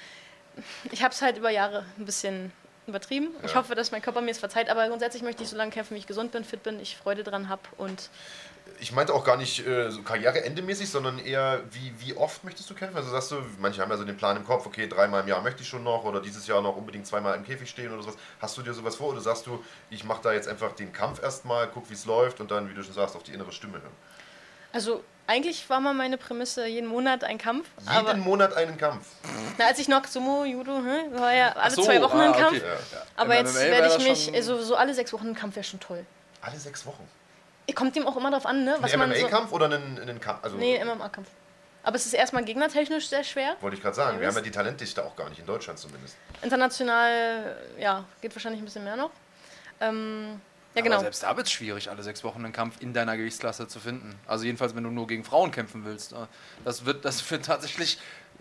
Ich 0.90 1.02
habe 1.02 1.14
es 1.14 1.22
halt 1.22 1.38
über 1.38 1.48
Jahre 1.48 1.86
ein 1.98 2.04
bisschen 2.04 2.52
übertrieben. 2.86 3.28
Ich 3.44 3.54
hoffe, 3.54 3.74
dass 3.74 3.90
mein 3.90 4.02
Körper 4.02 4.20
mir 4.20 4.30
es 4.30 4.38
verzeiht. 4.38 4.68
Aber 4.68 4.86
grundsätzlich 4.88 5.22
möchte 5.22 5.42
ich 5.42 5.48
so 5.48 5.56
lange 5.56 5.70
kämpfen, 5.70 5.94
wie 5.94 5.98
ich 5.98 6.06
gesund 6.06 6.32
bin, 6.32 6.44
fit 6.44 6.62
bin, 6.62 6.80
ich 6.80 6.96
Freude 6.96 7.24
dran 7.24 7.48
habe. 7.48 7.62
Und 7.76 8.10
Ich 8.80 8.92
meinte 8.92 9.14
auch 9.14 9.24
gar 9.24 9.36
nicht 9.36 9.66
äh, 9.66 9.90
so 9.90 10.02
karriereendemäßig, 10.02 10.90
sondern 10.90 11.18
eher, 11.18 11.62
wie, 11.70 11.92
wie 11.98 12.14
oft 12.14 12.44
möchtest 12.44 12.68
du 12.68 12.74
kämpfen? 12.74 12.96
Also 12.96 13.10
sagst 13.10 13.30
du, 13.30 13.36
manche 13.58 13.80
haben 13.80 13.90
ja 13.90 13.96
so 13.96 14.04
den 14.04 14.16
Plan 14.16 14.36
im 14.36 14.44
Kopf, 14.44 14.66
okay, 14.66 14.88
dreimal 14.88 15.22
im 15.22 15.28
Jahr 15.28 15.42
möchte 15.42 15.62
ich 15.62 15.68
schon 15.68 15.84
noch 15.84 16.04
oder 16.04 16.20
dieses 16.20 16.46
Jahr 16.46 16.60
noch 16.62 16.76
unbedingt 16.76 17.06
zweimal 17.06 17.36
im 17.36 17.44
Käfig 17.44 17.70
stehen 17.70 17.92
oder 17.92 18.02
sowas. 18.02 18.16
Hast 18.40 18.56
du 18.56 18.62
dir 18.62 18.74
sowas 18.74 18.96
vor 18.96 19.08
oder 19.08 19.20
sagst 19.20 19.46
du, 19.46 19.64
ich 19.90 20.04
mache 20.04 20.22
da 20.22 20.32
jetzt 20.32 20.48
einfach 20.48 20.72
den 20.72 20.92
Kampf 20.92 21.22
erstmal, 21.22 21.68
guck, 21.68 21.88
wie 21.90 21.94
es 21.94 22.04
läuft 22.04 22.40
und 22.40 22.50
dann, 22.50 22.68
wie 22.70 22.74
du 22.74 22.82
schon 22.82 22.94
sagst, 22.94 23.16
auf 23.16 23.22
die 23.22 23.32
innere 23.32 23.52
Stimme 23.52 23.74
hören? 23.74 23.92
also 24.76 25.02
eigentlich 25.26 25.68
war 25.70 25.80
mal 25.80 25.94
meine 25.94 26.18
Prämisse, 26.18 26.66
jeden 26.66 26.86
Monat 26.86 27.24
ein 27.24 27.38
Kampf. 27.38 27.66
Jeden 27.78 27.88
Aber 27.88 28.14
Monat 28.14 28.54
einen 28.54 28.76
Kampf. 28.76 29.06
na, 29.58 29.66
als 29.66 29.78
ich 29.78 29.88
noch 29.88 30.04
Sumo, 30.06 30.44
Judo, 30.44 30.76
hm, 30.76 31.18
war 31.18 31.34
ja 31.34 31.52
alle 31.52 31.74
so, 31.74 31.82
zwei 31.82 32.00
Wochen 32.00 32.18
ah, 32.18 32.24
ein 32.24 32.30
okay. 32.30 32.42
Kampf. 32.42 32.62
Ja. 32.62 33.02
Aber 33.16 33.34
jetzt 33.34 33.58
werde 33.58 33.96
ich 33.96 34.08
mich, 34.08 34.34
also 34.34 34.62
so 34.62 34.76
alle 34.76 34.94
sechs 34.94 35.12
Wochen 35.12 35.28
ein 35.28 35.34
Kampf 35.34 35.56
wäre 35.56 35.64
schon 35.64 35.80
toll. 35.80 36.04
Alle 36.42 36.58
sechs 36.58 36.86
Wochen. 36.86 37.08
Kommt 37.74 37.96
ihm 37.96 38.06
auch 38.06 38.16
immer 38.16 38.30
darauf 38.30 38.46
an, 38.46 38.64
ne? 38.64 38.76
Was 38.80 38.92
Ein 38.92 39.00
man 39.00 39.12
so, 39.14 39.20
MMA-Kampf 39.26 39.52
oder 39.52 39.66
einen, 39.66 39.98
einen 39.98 40.20
Kampf? 40.20 40.44
Also, 40.44 40.56
Nee, 40.56 40.82
MMA-Kampf. 40.84 41.28
Aber 41.82 41.96
es 41.96 42.06
ist 42.06 42.14
erstmal 42.14 42.44
gegnertechnisch 42.44 43.08
sehr 43.08 43.22
schwer. 43.24 43.56
wollte 43.60 43.76
ich 43.76 43.82
gerade 43.82 43.94
sagen, 43.94 44.16
Ja, 44.16 44.20
wir 44.20 44.28
haben 44.28 44.34
ja 44.36 44.40
die 44.40 44.50
Talentdichte 44.50 45.04
auch 45.04 45.14
gar 45.16 45.28
nicht, 45.28 45.38
in 45.38 45.46
Deutschland 45.46 45.78
zumindest. 45.78 46.16
International, 46.42 47.56
ja, 47.78 48.04
geht 48.20 48.34
wahrscheinlich 48.34 48.60
ein 48.60 48.64
bisschen 48.64 48.84
mehr 48.84 48.96
noch. 48.96 49.10
Ähm, 49.80 50.40
ja, 50.74 50.82
genau. 50.82 50.96
Aber 50.96 51.04
selbst 51.04 51.22
da 51.22 51.36
wird 51.36 51.46
es 51.46 51.52
schwierig, 51.52 51.88
alle 51.88 52.02
sechs 52.02 52.22
Wochen 52.24 52.44
einen 52.44 52.52
Kampf 52.52 52.80
in 52.80 52.92
deiner 52.92 53.16
Gewichtsklasse 53.16 53.66
zu 53.68 53.80
finden. 53.80 54.18
Also 54.26 54.44
jedenfalls, 54.44 54.74
wenn 54.76 54.84
du 54.84 54.90
nur 54.90 55.06
gegen 55.06 55.24
Frauen 55.24 55.50
kämpfen 55.50 55.84
willst. 55.84 56.14
Das 56.64 56.84
wird, 56.84 57.04
das 57.04 57.28
wird 57.30 57.46
tatsächlich 57.46 57.98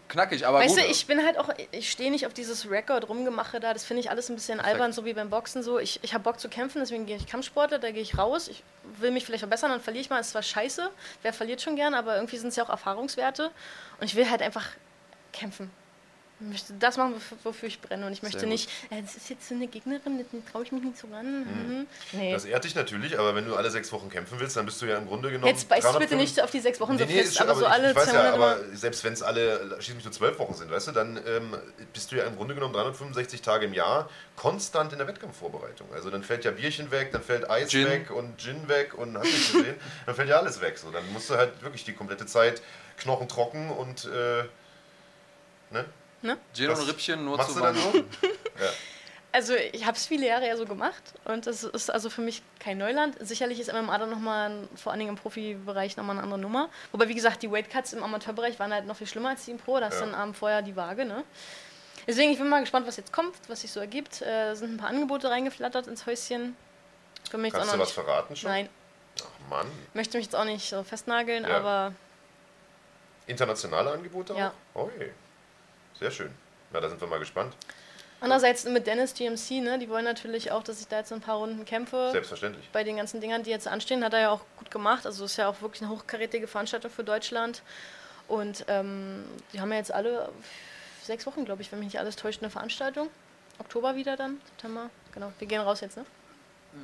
knackig. 0.09 0.45
Aber 0.45 0.59
Weißt 0.59 0.75
gut. 0.75 0.85
du, 0.85 0.89
ich 0.89 1.07
bin 1.07 1.25
halt 1.25 1.37
auch, 1.37 1.49
ich 1.71 1.91
stehe 1.91 2.11
nicht 2.11 2.25
auf 2.25 2.33
dieses 2.33 2.69
Record 2.69 3.09
rumgemache 3.09 3.59
da. 3.59 3.73
Das 3.73 3.85
finde 3.85 4.01
ich 4.01 4.09
alles 4.09 4.29
ein 4.29 4.35
bisschen 4.35 4.57
Perfekt. 4.57 4.75
albern, 4.75 4.93
so 4.93 5.05
wie 5.05 5.13
beim 5.13 5.29
Boxen 5.29 5.63
so. 5.63 5.79
Ich, 5.79 5.99
ich 6.03 6.13
habe 6.13 6.23
Bock 6.23 6.39
zu 6.39 6.49
kämpfen, 6.49 6.79
deswegen 6.79 7.05
gehe 7.05 7.17
ich 7.17 7.27
Kampfsportler, 7.27 7.79
da 7.79 7.91
gehe 7.91 8.01
ich 8.01 8.17
raus. 8.17 8.47
Ich 8.47 8.63
will 8.99 9.11
mich 9.11 9.25
vielleicht 9.25 9.41
verbessern, 9.41 9.71
dann 9.71 9.81
verliere 9.81 10.01
ich 10.01 10.09
mal. 10.09 10.17
Das 10.17 10.27
ist 10.27 10.31
zwar 10.31 10.43
scheiße, 10.43 10.89
wer 11.21 11.33
verliert 11.33 11.61
schon 11.61 11.75
gern, 11.75 11.93
aber 11.93 12.15
irgendwie 12.15 12.37
sind 12.37 12.49
es 12.49 12.55
ja 12.55 12.63
auch 12.63 12.69
Erfahrungswerte. 12.69 13.51
Und 13.99 14.05
ich 14.05 14.15
will 14.15 14.29
halt 14.29 14.41
einfach 14.41 14.65
kämpfen. 15.33 15.71
Ich 16.37 16.45
möchte 16.47 16.73
das 16.73 16.97
machen, 16.97 17.15
wofür- 17.45 17.69
ich 17.69 17.79
brenne. 17.79 18.05
Und 18.05 18.11
ich 18.11 18.21
möchte 18.21 18.45
nicht, 18.45 18.69
äh, 18.89 19.01
das 19.01 19.15
ist 19.15 19.29
jetzt 19.29 19.47
so 19.47 19.55
eine 19.55 19.67
Gegnerin, 19.67 20.17
da 20.19 20.51
traue 20.51 20.63
ich 20.63 20.71
mich 20.73 20.83
nicht 20.83 20.97
so 20.97 21.07
ran. 21.07 21.39
Mhm. 21.45 21.87
Nee. 22.11 22.33
Das 22.33 22.43
ehrt 22.43 22.65
dich 22.65 22.75
natürlich, 22.75 23.17
aber 23.17 23.33
wenn 23.35 23.45
du 23.45 23.55
alle 23.55 23.71
sechs 23.71 23.89
Wochen 23.93 24.09
kämpfen 24.09 24.37
willst, 24.41 24.57
dann 24.57 24.65
bist 24.65 24.81
du 24.81 24.85
ja 24.85 24.97
im 24.97 25.07
Grunde 25.07 25.31
genommen. 25.31 25.47
Jetzt 25.47 25.69
beißt 25.69 25.85
du 25.87 25.93
bitte 25.93 26.09
305 26.15 26.19
nicht 26.21 26.41
auf 26.43 26.51
die 26.51 26.59
sechs 26.59 26.81
Wochen 26.81 26.97
so 26.97 27.05
Nee, 27.05 27.13
nee, 27.13 27.21
fest, 27.23 27.37
schon, 27.37 27.47
aber 27.47 27.57
so 27.59 27.65
ich- 27.65 27.71
alle 27.71 27.89
ich 27.91 27.95
weiß 27.95 28.11
ja, 28.11 28.33
aber 28.33 28.57
selbst 28.73 29.03
wenn 29.05 29.13
es 29.13 29.23
alle, 29.23 29.77
schieß 29.81 29.95
mich 29.95 30.03
nur 30.03 30.11
zwölf 30.11 30.37
Wochen 30.37 30.53
sind, 30.55 30.69
weißt 30.69 30.87
du, 30.89 30.91
dann 30.91 31.17
ähm, 31.25 31.55
bist 31.93 32.11
du 32.11 32.17
ja 32.17 32.25
im 32.25 32.35
Grunde 32.35 32.53
genommen 32.53 32.73
365 32.73 33.41
Tage 33.41 33.65
im 33.67 33.73
Jahr 33.73 34.09
konstant 34.35 34.91
in 34.91 34.97
der 34.97 35.07
Wettkampfvorbereitung. 35.07 35.87
Also 35.93 36.09
dann 36.09 36.21
fällt 36.23 36.43
ja 36.43 36.51
Bierchen 36.51 36.91
weg, 36.91 37.13
dann 37.13 37.23
fällt 37.23 37.49
Eis 37.49 37.69
Gin. 37.71 37.87
weg 37.87 38.11
und 38.11 38.37
Gin 38.41 38.67
weg 38.67 38.93
und 38.97 39.17
hast 39.17 39.23
nicht 39.23 39.53
gesehen, 39.53 39.75
dann 40.05 40.15
fällt 40.15 40.27
ja 40.27 40.37
alles 40.37 40.59
weg. 40.59 40.77
So, 40.79 40.91
dann 40.91 41.09
musst 41.13 41.29
du 41.29 41.35
halt 41.37 41.61
wirklich 41.61 41.85
die 41.85 41.93
komplette 41.93 42.25
Zeit 42.25 42.61
Knochen 42.97 43.29
trocken 43.29 43.69
und 43.71 44.03
äh, 44.03 44.43
ne? 45.71 45.85
Gin 46.21 46.67
Das 46.67 46.79
und 46.79 46.87
Rippchen 46.89 47.23
nur 47.25 47.37
Machst 47.37 47.49
zu 47.53 47.55
du 47.59 47.63
dann 47.65 47.75
warm. 47.75 47.91
so? 47.93 47.97
ja. 48.63 48.69
Also 49.31 49.53
ich 49.55 49.85
habe 49.85 49.97
es 49.97 50.05
viele 50.07 50.25
Jahre 50.27 50.47
ja 50.47 50.55
so 50.55 50.65
gemacht 50.65 51.03
und 51.25 51.45
das 51.45 51.63
ist 51.65 51.89
also 51.91 52.09
für 52.09 52.21
mich 52.21 52.41
kein 52.59 52.77
Neuland. 52.77 53.17
Sicherlich 53.19 53.59
ist 53.59 53.71
MMA 53.71 53.97
dann 53.97 54.09
nochmal, 54.09 54.65
vor 54.77 54.93
allen 54.93 54.99
Dingen 54.99 55.09
im 55.09 55.17
Profibereich, 55.17 55.97
nochmal 55.97 56.15
eine 56.15 56.23
andere 56.23 56.39
Nummer. 56.39 56.69
Wobei, 56.93 57.09
wie 57.09 57.15
gesagt, 57.15 57.43
die 57.43 57.51
Weightcuts 57.51 57.91
im 57.93 58.01
Amateurbereich 58.01 58.57
waren 58.59 58.73
halt 58.73 58.85
noch 58.85 58.95
viel 58.95 59.07
schlimmer 59.07 59.29
als 59.29 59.43
die 59.43 59.51
im 59.51 59.57
Pro. 59.57 59.77
Da 59.79 59.89
du 59.89 59.95
Ja. 59.95 59.99
dann 60.01 60.15
Abend 60.15 60.37
vorher 60.37 60.61
die 60.61 60.75
Waage, 60.77 61.03
ne? 61.03 61.23
Deswegen, 62.07 62.31
ich 62.31 62.37
bin 62.37 62.47
mal 62.47 62.61
gespannt, 62.61 62.87
was 62.87 62.95
jetzt 62.95 63.11
kommt, 63.11 63.35
was 63.49 63.61
sich 63.61 63.71
so 63.73 63.79
ergibt. 63.81 64.21
Äh, 64.21 64.53
sind 64.55 64.73
ein 64.75 64.77
paar 64.77 64.89
Angebote 64.89 65.29
reingeflattert 65.29 65.87
ins 65.87 66.05
Häuschen. 66.05 66.55
Für 67.29 67.37
mich 67.37 67.51
Kannst 67.51 67.73
du 67.73 67.77
was 67.79 67.87
nicht. 67.89 67.93
verraten 67.95 68.35
schon? 68.37 68.51
Nein, 68.51 68.69
Ach 69.19 69.49
Mann. 69.49 69.67
möchte 69.93 70.15
mich 70.17 70.27
jetzt 70.27 70.35
auch 70.35 70.45
nicht 70.45 70.69
so 70.69 70.81
festnageln, 70.83 71.43
Ja. 71.43 71.57
aber 71.57 71.93
Internationale 73.27 73.91
Angebote 73.91 74.33
Ja. 74.35 74.53
auch? 74.73 74.83
Oh 74.85 74.89
je. 74.99 75.09
Sehr 75.99 76.11
schön. 76.11 76.31
Na, 76.71 76.79
da 76.79 76.89
sind 76.89 76.99
wir 76.99 77.07
mal 77.07 77.19
gespannt. 77.19 77.53
andererseits 78.19 78.65
mit 78.65 78.87
Dennis 78.87 79.13
GMC, 79.13 79.61
ne? 79.61 79.79
Die 79.79 79.89
wollen 79.89 80.05
natürlich 80.05 80.51
auch, 80.51 80.63
dass 80.63 80.79
ich 80.81 80.87
da 80.87 80.97
jetzt 80.99 81.13
ein 81.13 81.21
paar 81.21 81.37
Runden 81.37 81.63
kämpfe. 81.65 82.09
Selbstverständlich. 82.11 82.69
bei 82.73 82.83
den 82.83 82.97
ganzen 82.97 83.21
Dingern, 83.21 83.43
die 83.43 83.51
jetzt 83.51 83.67
anstehen, 83.67 84.03
hat 84.03 84.13
er 84.13 84.19
ja 84.19 84.29
auch 84.31 84.41
gut 84.57 84.71
gemacht. 84.71 85.05
Also 85.05 85.25
ist 85.25 85.37
ja 85.37 85.47
auch 85.47 85.61
wirklich 85.61 85.81
eine 85.83 85.91
hochkarätige 85.91 86.47
Veranstaltung 86.47 86.91
für 86.91 87.03
Deutschland. 87.03 87.61
Und 88.27 88.65
ähm, 88.67 89.23
die 89.53 89.61
haben 89.61 89.71
ja 89.71 89.77
jetzt 89.77 89.93
alle 89.93 90.29
sechs 91.03 91.25
Wochen, 91.27 91.45
glaube 91.45 91.61
ich, 91.61 91.71
wenn 91.71 91.79
mich 91.79 91.87
nicht 91.87 91.99
alles 91.99 92.15
täuscht, 92.15 92.41
eine 92.41 92.49
Veranstaltung. 92.49 93.09
Oktober 93.59 93.95
wieder 93.95 94.17
dann, 94.17 94.41
September. 94.45 94.89
Genau, 95.13 95.31
wir 95.39 95.47
gehen 95.47 95.61
raus 95.61 95.81
jetzt, 95.81 95.97
ne? 95.97 96.05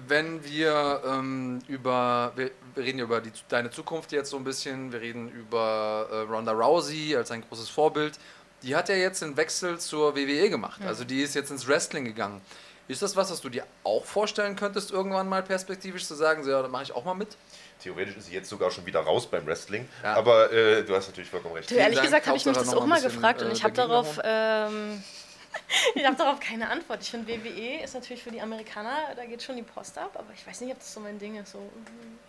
Wenn 0.08 0.46
wir 0.46 1.02
ähm, 1.06 1.60
über, 1.68 2.32
wir, 2.36 2.52
wir 2.76 2.84
reden 2.84 3.00
ja 3.00 3.04
über 3.04 3.20
die, 3.20 3.32
deine 3.50 3.72
Zukunft 3.72 4.14
jetzt 4.14 4.30
so 4.30 4.38
ein 4.38 4.44
bisschen, 4.46 4.94
wir 4.94 5.02
reden 5.02 5.30
über 5.30 6.08
äh, 6.10 6.16
Ronda 6.32 6.54
Rousey 6.54 7.14
als 7.16 7.30
ein 7.32 7.42
großes 7.42 7.68
Vorbild. 7.68 8.18
Die 8.64 8.76
hat 8.76 8.90
ja 8.90 8.96
jetzt 8.96 9.22
den 9.22 9.38
Wechsel 9.38 9.80
zur 9.80 10.16
WWE 10.16 10.50
gemacht, 10.50 10.82
also 10.86 11.04
die 11.04 11.22
ist 11.22 11.34
jetzt 11.34 11.50
ins 11.50 11.68
Wrestling 11.68 12.06
gegangen. 12.06 12.42
Ist 12.88 13.02
das 13.02 13.16
was, 13.16 13.32
was 13.32 13.42
du 13.42 13.50
dir 13.50 13.66
auch 13.84 14.06
vorstellen 14.06 14.56
könntest, 14.56 14.92
irgendwann 14.92 15.30
mal 15.30 15.42
perspektivisch 15.44 16.06
zu 16.06 16.14
sagen, 16.14 16.44
so, 16.44 16.52
ja, 16.52 16.62
da 16.62 16.68
mache 16.68 16.84
ich 16.84 16.92
auch 16.94 17.06
mal 17.06 17.14
mit? 17.14 17.38
Theoretisch 17.82 18.18
ist 18.18 18.26
sie 18.28 18.34
jetzt 18.34 18.50
sogar 18.50 18.70
schon 18.70 18.86
wieder 18.86 19.00
raus 19.00 19.26
beim 19.28 19.46
Wrestling. 19.48 19.88
Ja. 20.04 20.14
Aber 20.16 20.52
äh, 20.52 20.84
du 20.84 20.96
hast 20.96 21.08
natürlich 21.08 21.30
vollkommen 21.30 21.56
recht. 21.56 21.72
Du, 21.72 21.76
ehrlich 21.76 22.02
gesagt 22.02 22.28
habe 22.28 22.38
ich 22.38 22.46
mich 22.46 22.56
das 22.56 22.74
auch 22.74 22.86
mal 22.86 23.02
gefragt 23.02 23.42
und 23.42 23.50
äh, 23.50 23.54
ich 23.54 23.64
habe 23.64 23.74
darauf, 23.74 24.20
ähm, 24.24 25.02
ich 25.96 26.06
habe 26.06 26.16
darauf 26.18 26.40
keine 26.40 26.70
Antwort. 26.70 27.02
Ich 27.02 27.10
finde 27.10 27.28
WWE 27.34 27.84
ist 27.84 27.94
natürlich 27.96 28.22
für 28.22 28.32
die 28.32 28.42
Amerikaner, 28.42 28.98
da 29.16 29.26
geht 29.26 29.42
schon 29.42 29.56
die 29.56 29.64
Post 29.64 29.98
ab, 29.98 30.12
aber 30.16 30.28
ich 30.36 30.46
weiß 30.46 30.62
nicht, 30.62 30.72
ob 30.74 30.80
das 30.80 30.94
so 30.94 31.00
mein 31.00 31.18
Ding 31.18 31.38
ist. 31.40 31.54
So. 31.54 31.60
mhm. 31.60 32.20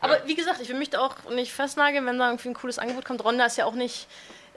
Aber 0.00 0.18
Ja. 0.18 0.26
wie 0.26 0.34
gesagt, 0.34 0.60
ich 0.60 0.68
will 0.68 0.78
mich 0.78 0.90
da 0.90 1.00
auch 1.00 1.16
nicht 1.30 1.52
festnageln, 1.52 2.04
wenn 2.06 2.18
da 2.18 2.28
irgendwie 2.30 2.48
ein 2.48 2.54
cooles 2.54 2.78
Angebot 2.78 3.04
kommt. 3.04 3.22
Ronda 3.24 3.46
ist 3.46 3.56
ja 3.58 3.66
auch 3.66 3.74
nicht, 3.74 4.06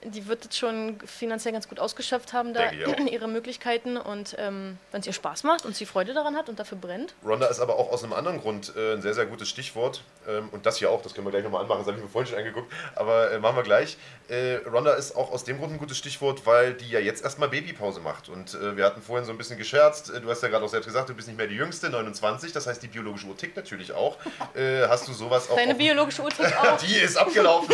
die 0.03 0.27
wird 0.27 0.43
jetzt 0.43 0.57
schon 0.57 0.99
finanziell 1.05 1.53
ganz 1.53 1.67
gut 1.67 1.79
ausgeschöpft 1.79 2.33
haben, 2.33 2.53
da 2.53 2.71
ihre 2.71 3.27
Möglichkeiten 3.27 3.97
und 3.97 4.35
ähm, 4.37 4.77
wenn 4.91 5.01
es 5.01 5.07
ihr 5.07 5.13
Spaß 5.13 5.43
macht 5.43 5.65
und 5.65 5.75
sie 5.75 5.85
Freude 5.85 6.13
daran 6.13 6.35
hat 6.35 6.49
und 6.49 6.59
dafür 6.59 6.77
brennt. 6.77 7.13
Ronda 7.25 7.47
ist 7.47 7.59
aber 7.59 7.77
auch 7.77 7.91
aus 7.91 8.03
einem 8.03 8.13
anderen 8.13 8.39
Grund 8.39 8.73
äh, 8.75 8.93
ein 8.93 9.01
sehr, 9.01 9.13
sehr 9.13 9.25
gutes 9.25 9.49
Stichwort. 9.49 10.03
Ähm, 10.27 10.49
und 10.51 10.65
das 10.65 10.77
hier 10.77 10.91
auch, 10.91 11.01
das 11.01 11.13
können 11.13 11.25
wir 11.25 11.31
gleich 11.31 11.43
nochmal 11.43 11.61
anmachen, 11.63 11.79
das 11.79 11.87
habe 11.87 11.97
ich 11.97 12.03
mir 12.03 12.09
vorhin 12.09 12.29
schon 12.29 12.37
angeguckt. 12.39 12.71
Aber 12.95 13.31
äh, 13.31 13.39
machen 13.39 13.55
wir 13.55 13.63
gleich. 13.63 13.97
Äh, 14.27 14.55
Ronda 14.69 14.93
ist 14.93 15.15
auch 15.15 15.31
aus 15.31 15.43
dem 15.43 15.57
Grund 15.57 15.73
ein 15.73 15.79
gutes 15.79 15.97
Stichwort, 15.97 16.45
weil 16.45 16.73
die 16.73 16.89
ja 16.89 16.99
jetzt 16.99 17.23
erstmal 17.23 17.49
Babypause 17.49 17.99
macht. 18.01 18.29
Und 18.29 18.53
äh, 18.53 18.75
wir 18.77 18.85
hatten 18.85 19.01
vorhin 19.01 19.25
so 19.25 19.31
ein 19.31 19.37
bisschen 19.37 19.57
gescherzt. 19.57 20.09
Äh, 20.09 20.21
Du 20.27 20.31
hast 20.31 20.43
ja 20.43 20.49
gerade 20.49 20.65
auch 20.65 20.69
selbst 20.69 20.87
gesagt, 20.87 21.07
du 21.07 21.13
bist 21.13 21.29
nicht 21.29 21.37
mehr 21.37 21.47
die 21.47 21.55
Jüngste, 21.55 21.89
29. 21.89 22.51
Das 22.51 22.67
heißt, 22.67 22.83
die 22.83 22.87
biologische 22.89 23.27
Uhr 23.27 23.37
tickt 23.37 23.55
natürlich 23.55 23.93
auch. 23.93 24.17
Äh, 24.55 24.85
hast 24.89 25.07
du 25.07 25.13
sowas 25.13 25.49
auch. 25.49 25.55
Deine 25.55 25.73
biologische 25.75 26.21
Uhr 26.21 26.29
tickt 26.29 26.53
auch. 26.57 26.77
Die 26.77 26.95
ist 26.95 27.15
abgelaufen. 27.15 27.73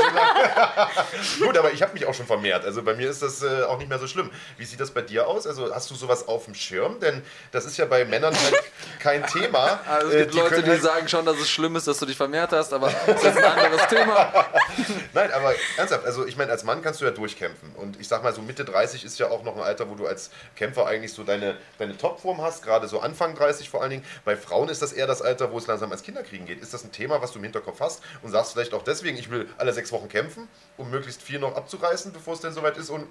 Gut, 1.40 1.58
aber 1.58 1.72
ich 1.72 1.82
habe 1.82 1.94
mich 1.94 2.06
auch 2.06 2.13
schon 2.14 2.26
vermehrt. 2.26 2.66
Also 2.66 2.84
bei 2.84 2.94
mir 2.94 3.10
ist 3.10 3.22
das 3.22 3.42
äh, 3.44 3.64
auch 3.64 3.78
nicht 3.78 3.90
mehr 3.90 4.00
so 4.00 4.08
schlimm. 4.08 4.30
Wie 4.58 4.66
sieht 4.66 4.80
das 4.80 4.92
bei 4.92 5.02
dir 5.02 5.28
aus? 5.28 5.46
Also 5.48 5.74
hast 5.74 5.90
du 5.92 5.96
sowas 5.96 6.28
auf 6.28 6.46
dem 6.46 6.56
Schirm? 6.56 7.00
Denn 7.00 7.22
das 7.52 7.66
ist 7.66 7.78
ja 7.78 7.86
bei 7.86 8.06
Männern 8.06 8.34
halt 8.36 8.56
kein 9.00 9.26
Thema. 9.28 9.80
Also 9.90 10.08
es 10.10 10.14
Äh, 10.16 10.20
gibt 10.24 10.34
Leute, 10.36 10.50
können 10.50 10.64
die 10.66 10.70
halt- 10.72 10.82
sagen 10.82 11.08
schon, 11.08 11.26
dass 11.26 11.38
es 11.38 11.50
schlimm 11.50 11.76
ist, 11.76 11.88
dass 11.88 11.98
du 12.00 12.06
dich 12.06 12.18
vermehrt 12.18 12.52
hast, 12.52 12.74
aber 12.74 12.92
das 13.08 13.24
ist 13.24 13.38
ein 13.38 13.44
anderes 13.44 13.88
Thema. 13.88 14.46
Nein, 15.14 15.32
aber 15.32 15.54
ernsthaft, 15.78 16.06
also 16.06 16.26
ich 16.26 16.38
meine, 16.38 16.52
als 16.52 16.64
Mann 16.64 16.82
kannst 16.82 17.02
du 17.02 17.06
ja 17.06 17.12
durchkämpfen. 17.12 17.72
Und 17.76 18.00
ich 18.00 18.08
sag 18.08 18.24
mal, 18.24 18.34
so 18.34 18.42
Mitte 18.42 18.66
30 18.66 19.04
ist 19.06 19.20
ja 19.20 19.30
auch 19.30 19.44
noch 19.44 19.56
ein 19.56 19.62
Alter, 19.64 19.90
wo 19.90 19.96
du 19.96 20.08
als 20.08 20.30
Kämpfer 20.56 20.86
eigentlich 20.88 21.14
so 21.14 21.24
deine, 21.24 21.56
deine 21.78 21.98
Topform 21.98 22.42
hast, 22.42 22.64
gerade 22.64 22.88
so 22.88 23.00
Anfang 23.00 23.36
30 23.36 23.70
vor 23.70 23.82
allen 23.82 23.92
Dingen. 23.92 24.06
Bei 24.26 24.36
Frauen 24.36 24.70
ist 24.70 24.82
das 24.82 24.94
eher 24.94 25.08
das 25.08 25.22
Alter, 25.22 25.52
wo 25.52 25.58
es 25.58 25.68
langsam 25.68 25.90
ans 25.90 26.04
Kinderkriegen 26.04 26.46
geht. 26.46 26.62
Ist 26.62 26.74
das 26.74 26.84
ein 26.84 26.92
Thema, 26.92 27.22
was 27.22 27.32
du 27.32 27.38
im 27.40 27.44
Hinterkopf 27.44 27.80
hast 27.80 28.02
und 28.22 28.32
sagst 28.32 28.54
vielleicht 28.54 28.74
auch 28.74 28.84
deswegen, 28.84 29.18
ich 29.18 29.30
will 29.30 29.48
alle 29.58 29.72
sechs 29.74 29.92
Wochen 29.92 30.10
kämpfen, 30.10 30.48
um 30.78 30.90
möglichst 30.90 31.22
viel 31.22 31.40
noch 31.40 31.56
abzureißen, 31.56 32.03
bevor 32.12 32.34
es 32.34 32.42
denn 32.42 32.54
soweit 32.54 32.78
ist 32.78 32.90
und 32.90 33.08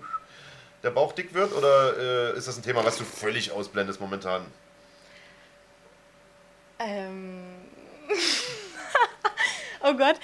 der 0.82 0.90
Bauch 0.90 1.12
dick 1.12 1.32
wird? 1.32 1.52
Oder 1.52 2.32
äh, 2.34 2.36
ist 2.36 2.48
das 2.48 2.56
ein 2.56 2.62
Thema, 2.62 2.84
was 2.84 2.98
du 2.98 3.04
völlig 3.04 3.52
ausblendest 3.52 4.00
momentan? 4.00 4.44
Ähm. 6.78 7.44
oh 9.82 9.94
Gott, 9.94 10.16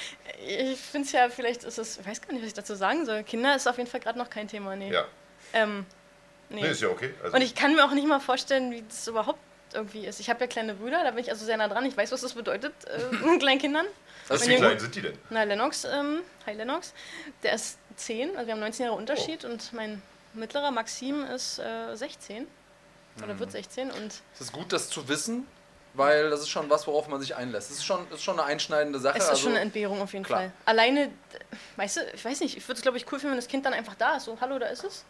ich 0.47 0.79
finde 0.79 1.07
es 1.07 1.12
ja, 1.12 1.29
vielleicht 1.29 1.64
ist 1.64 1.79
es, 1.79 1.99
ich 1.99 2.07
weiß 2.07 2.21
gar 2.21 2.33
nicht, 2.33 2.43
was 2.43 2.49
ich 2.49 2.55
dazu 2.55 2.75
sagen 2.75 3.07
soll. 3.07 3.23
Kinder 3.23 3.55
ist 3.55 3.66
auf 3.66 3.79
jeden 3.79 3.89
Fall 3.89 4.01
gerade 4.01 4.19
noch 4.19 4.31
kein 4.31 4.49
Thema, 4.49 4.77
nee. 4.77 4.91
Ja, 4.91 5.07
Ähm, 5.53 5.87
nee. 6.49 6.62
nee, 6.62 6.71
ist 6.71 6.83
ja 6.83 6.89
okay. 6.89 7.14
Also, 7.23 7.37
Und 7.37 7.43
ich 7.43 7.55
kann 7.55 7.75
mir 7.75 7.85
auch 7.85 7.93
nicht 7.93 8.07
mal 8.07 8.21
vorstellen, 8.21 8.71
wie 8.71 8.83
das 8.83 9.07
überhaupt 9.07 9.39
irgendwie 9.73 10.07
ist. 10.07 10.19
Ich 10.21 10.31
habe 10.31 10.41
ja 10.41 10.47
kleine 10.47 10.75
Brüder, 10.75 11.05
da 11.05 11.11
bin 11.11 11.21
ich 11.21 11.31
also 11.31 11.45
sehr 11.45 11.57
nah 11.57 11.69
dran. 11.69 11.85
Ich 11.87 11.97
weiß, 11.97 12.11
was 12.12 12.23
das 12.23 12.35
bedeutet, 12.35 12.73
äh, 12.87 13.14
mit 13.27 13.41
kleinen 13.41 13.61
Kindern. 13.61 13.87
Das 14.29 14.47
wie 14.47 14.57
klein 14.57 14.79
sind 14.79 14.95
die 14.95 15.03
denn? 15.03 15.19
Na, 15.31 15.45
Lennox, 15.45 15.85
ähm, 15.85 16.21
hi 16.47 16.53
Lennox, 16.55 16.93
der 17.43 17.55
ist 17.55 17.79
10, 17.99 18.36
also 18.36 18.46
wir 18.46 18.55
haben 18.55 18.61
19 18.61 18.86
Jahre 18.86 18.96
Unterschied 18.96 19.44
und 19.44 19.72
mein 19.72 20.03
mittlerer 20.34 20.70
Maxim 20.70 21.24
ist 21.24 21.59
äh, 21.59 21.94
16 21.94 22.46
oder 23.22 23.34
Mhm. 23.34 23.38
wird 23.40 23.53
16 23.53 23.90
und 23.90 24.22
Es 24.34 24.40
ist 24.40 24.53
gut, 24.53 24.72
das 24.72 24.88
zu 24.88 25.09
wissen, 25.09 25.46
weil 25.94 26.30
das 26.30 26.40
ist 26.40 26.49
schon 26.51 26.70
was, 26.70 26.86
worauf 26.86 27.09
man 27.09 27.20
sich 27.20 27.34
einlässt. 27.34 27.70
Das 27.70 27.78
ist 27.78 27.84
schon, 27.84 28.09
ist 28.12 28.22
schon 28.22 28.38
eine 28.38 28.49
einschneidende 28.49 29.01
Sache. 29.01 29.18
Es 29.18 29.24
ist 29.24 29.30
also, 29.30 29.42
schon 29.42 29.53
eine 29.53 29.61
Entbehrung 29.61 30.01
auf 30.01 30.12
jeden 30.12 30.24
klar. 30.24 30.40
Fall. 30.40 30.53
Alleine, 30.64 31.11
weißt 31.76 31.96
du, 31.96 32.01
ich 32.14 32.24
weiß 32.24 32.40
nicht, 32.40 32.57
ich 32.57 32.66
würde 32.68 32.78
es 32.78 32.82
glaube 32.82 32.96
ich 32.96 33.07
cool 33.11 33.18
finden, 33.18 33.32
wenn 33.32 33.38
das 33.38 33.49
Kind 33.49 33.66
dann 33.66 33.72
einfach 33.74 33.94
da 33.96 34.16
ist. 34.16 34.24
So, 34.24 34.38
hallo, 34.40 34.59
da 34.59 34.66
ist 34.66 34.84
es. 34.84 35.05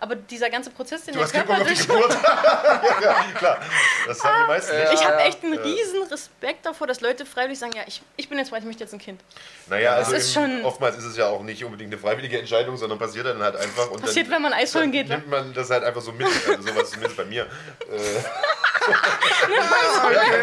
Aber 0.00 0.14
dieser 0.14 0.48
ganze 0.48 0.70
Prozess, 0.70 1.04
den 1.04 1.14
Du 1.14 1.20
der 1.20 1.28
Körper 1.28 1.54
Bock 1.54 1.62
auf 1.62 1.68
die 1.68 1.74
durch. 1.74 1.86
Geburt. 1.88 2.16
ja, 3.02 3.24
klar. 3.36 3.58
Das 4.06 4.22
haben 4.22 4.42
die 4.42 4.46
meisten 4.46 4.78
nicht. 4.78 4.92
Ich 4.92 5.04
habe 5.04 5.16
Ja, 5.18 5.26
echt 5.26 5.42
einen 5.42 5.54
ja. 5.54 5.60
riesen 5.60 6.02
Respekt 6.04 6.64
davor, 6.66 6.86
dass 6.86 7.00
Leute 7.00 7.26
freiwillig 7.26 7.58
sagen, 7.58 7.72
ja, 7.74 7.82
ich, 7.84 8.00
ich 8.16 8.28
bin 8.28 8.38
jetzt 8.38 8.50
bereit, 8.50 8.62
ich 8.62 8.66
möchte 8.68 8.84
jetzt 8.84 8.92
ein 8.92 9.00
Kind. 9.00 9.20
Naja, 9.66 9.94
also 9.94 10.12
ist 10.14 10.36
im, 10.36 10.42
schon- 10.42 10.64
oftmals 10.64 10.96
ist 10.98 11.04
es 11.04 11.16
ja 11.16 11.26
auch 11.26 11.42
nicht 11.42 11.64
unbedingt 11.64 11.92
eine 11.92 12.00
freiwillige 12.00 12.38
Entscheidung, 12.38 12.76
sondern 12.76 12.98
passiert 12.98 13.26
dann 13.26 13.42
halt 13.42 13.56
einfach. 13.56 13.90
Und 13.90 14.00
Passiert, 14.00 14.26
dann, 14.26 14.34
wenn 14.34 14.42
man 14.42 14.52
Eis 14.52 14.72
holen 14.74 14.92
geht, 14.92 15.10
Dann 15.10 15.16
ne? 15.18 15.26
nimmt 15.26 15.30
man 15.30 15.52
das 15.52 15.68
halt 15.68 15.82
einfach 15.82 16.00
so 16.00 16.12
mit. 16.12 16.26
Also 16.26 16.62
sowas 16.62 16.90
zumindest 16.90 17.16
bei 17.16 17.24
mir. 17.24 17.46
Äh, 17.90 18.94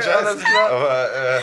ja. 0.05 0.69
Aber 0.69 1.13
äh, 1.13 1.41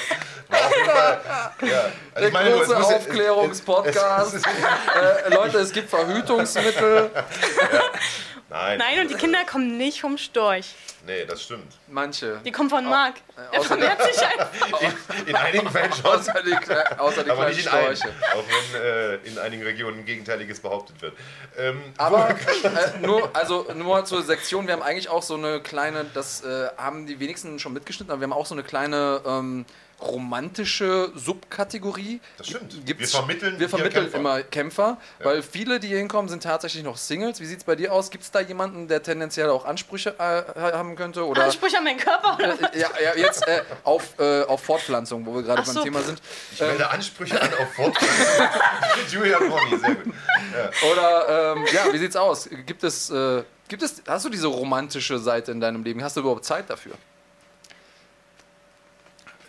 Ja. 1.62 1.90
Also 2.14 2.30
Der 2.30 2.46
es 2.46 2.66
große 2.68 2.72
ja- 2.72 2.78
Aufklärungspodcast. 2.96 4.34
äh, 5.26 5.34
Leute, 5.34 5.58
es 5.58 5.72
gibt 5.72 5.88
Verhütungsmittel. 5.90 7.10
Nein. 8.50 8.76
Nein, 8.78 9.00
und 9.00 9.08
die 9.10 9.14
Kinder 9.14 9.38
kommen 9.50 9.78
nicht 9.78 10.02
vom 10.02 10.18
Storch. 10.18 10.74
Nee, 11.06 11.24
das 11.24 11.42
stimmt. 11.44 11.72
Manche. 11.88 12.38
Die 12.44 12.52
kommen 12.52 12.68
von 12.68 12.84
Marc. 12.84 13.14
Er 13.50 13.58
außer 13.60 13.76
der- 13.78 13.96
vermehrt 13.96 14.14
sich 14.14 14.22
einfach. 14.22 14.50
In, 14.82 15.26
in 15.28 15.36
einigen 15.36 15.70
Fällen 15.70 15.90
schon. 15.94 16.04
Außer 16.04 16.34
die, 16.44 16.54
außer 16.98 17.24
die 17.24 17.30
Aber 17.30 17.40
kleinen 17.44 17.56
nicht 17.56 17.66
in 17.66 17.72
allen. 17.72 17.96
Sträuche. 17.96 18.14
Auch 18.34 18.44
wenn 18.72 18.82
äh, 18.82 19.14
in 19.26 19.38
einigen 19.38 19.62
Regionen 19.62 20.04
Gegenteiliges 20.04 20.60
behauptet 20.60 21.00
wird. 21.00 21.14
Ähm, 21.56 21.80
Aber 21.96 22.28
äh, 22.30 22.98
nur, 23.06 23.30
also 23.34 23.66
nur 23.74 24.04
zur 24.04 24.22
Sektion, 24.22 24.66
wir 24.66 24.74
haben 24.74 24.82
eigentlich 24.82 25.08
auch 25.08 25.22
so 25.22 25.34
eine 25.34 25.60
kleine, 25.60 26.04
das 26.12 26.44
äh, 26.44 26.68
haben 26.76 27.06
die 27.06 27.18
wenigsten 27.20 27.58
schon 27.58 27.72
mitgeschnitten, 27.72 28.12
aber 28.12 28.20
wir 28.20 28.24
haben 28.26 28.32
auch 28.34 28.46
so 28.46 28.54
eine 28.54 28.62
kleine 28.64 29.22
ähm, 29.26 29.64
romantische 30.02 31.12
Subkategorie. 31.14 32.20
Das 32.38 32.48
stimmt. 32.48 32.84
Gibt's, 32.84 33.00
Wir 33.12 33.20
vermitteln 33.20 33.58
wir 33.58 33.68
vermitteln 33.68 34.04
Kämpfer. 34.04 34.18
immer 34.18 34.42
Kämpfer, 34.42 34.98
weil 35.22 35.42
viele, 35.42 35.80
die 35.80 35.88
hier 35.88 35.98
hinkommen, 35.98 36.28
sind 36.28 36.42
tatsächlich 36.42 36.82
noch 36.82 36.96
Singles. 36.96 37.40
Wie 37.40 37.46
sieht 37.46 37.58
es 37.58 37.64
bei 37.64 37.76
dir 37.76 37.92
aus? 37.92 38.10
Gibt 38.10 38.24
es 38.24 38.30
da 38.30 38.40
jemanden, 38.40 38.88
der 38.88 39.02
tendenziell 39.02 39.50
auch 39.50 39.64
Ansprüche 39.64 40.14
äh, 40.18 40.60
haben 40.72 40.96
könnte? 40.96 41.26
Oder 41.26 41.44
Ansprüche 41.44 41.78
an 41.78 41.84
meinen 41.84 41.98
Körper 41.98 42.36
oder 42.38 42.58
was? 42.60 42.70
äh, 42.74 42.80
ja, 42.80 42.88
ja, 43.02 43.16
jetzt 43.16 43.46
äh, 43.46 43.62
auf, 43.84 44.18
äh, 44.18 44.42
auf 44.42 44.62
Fortpflanzung, 44.62 45.24
wo 45.26 45.34
wir 45.34 45.42
gerade 45.42 45.62
beim 45.62 45.74
so. 45.74 45.82
Thema 45.82 46.02
sind. 46.02 46.20
Ich 46.52 46.60
melde 46.60 46.88
Ansprüche 46.90 47.40
an 47.40 47.48
auf 47.54 47.72
Fortpflanzung. 47.74 48.46
Mit 49.02 49.12
Julian 49.12 49.42
Ronny, 49.50 49.78
sehr 49.78 49.94
gut. 49.94 50.14
Oder 50.92 51.54
ähm, 51.56 51.64
ja, 51.72 51.92
wie 51.92 51.98
sieht's 51.98 52.16
aus? 52.16 52.48
Gibt 52.66 52.84
es, 52.84 53.10
äh, 53.10 53.42
gibt 53.68 53.82
es, 53.82 54.02
hast 54.06 54.24
du 54.24 54.28
diese 54.28 54.46
romantische 54.48 55.18
Seite 55.18 55.52
in 55.52 55.60
deinem 55.60 55.82
Leben? 55.82 56.02
Hast 56.02 56.16
du 56.16 56.20
überhaupt 56.20 56.44
Zeit 56.44 56.68
dafür? 56.68 56.92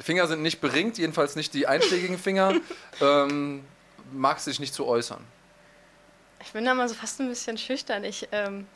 Finger 0.03 0.27
sind 0.27 0.41
nicht 0.41 0.59
beringt, 0.59 0.97
jedenfalls 0.97 1.35
nicht 1.35 1.53
die 1.53 1.65
einschlägigen 1.65 2.17
Finger. 2.17 2.53
ähm, 3.01 3.63
magst 4.11 4.47
dich 4.47 4.59
nicht 4.59 4.73
zu 4.73 4.85
äußern. 4.85 5.23
Ich 6.41 6.51
bin 6.51 6.65
da 6.65 6.73
mal 6.73 6.89
so 6.89 6.95
fast 6.95 7.21
ein 7.21 7.29
bisschen 7.29 7.57
schüchtern. 7.57 8.03
Ich 8.03 8.27
ähm, 8.31 8.67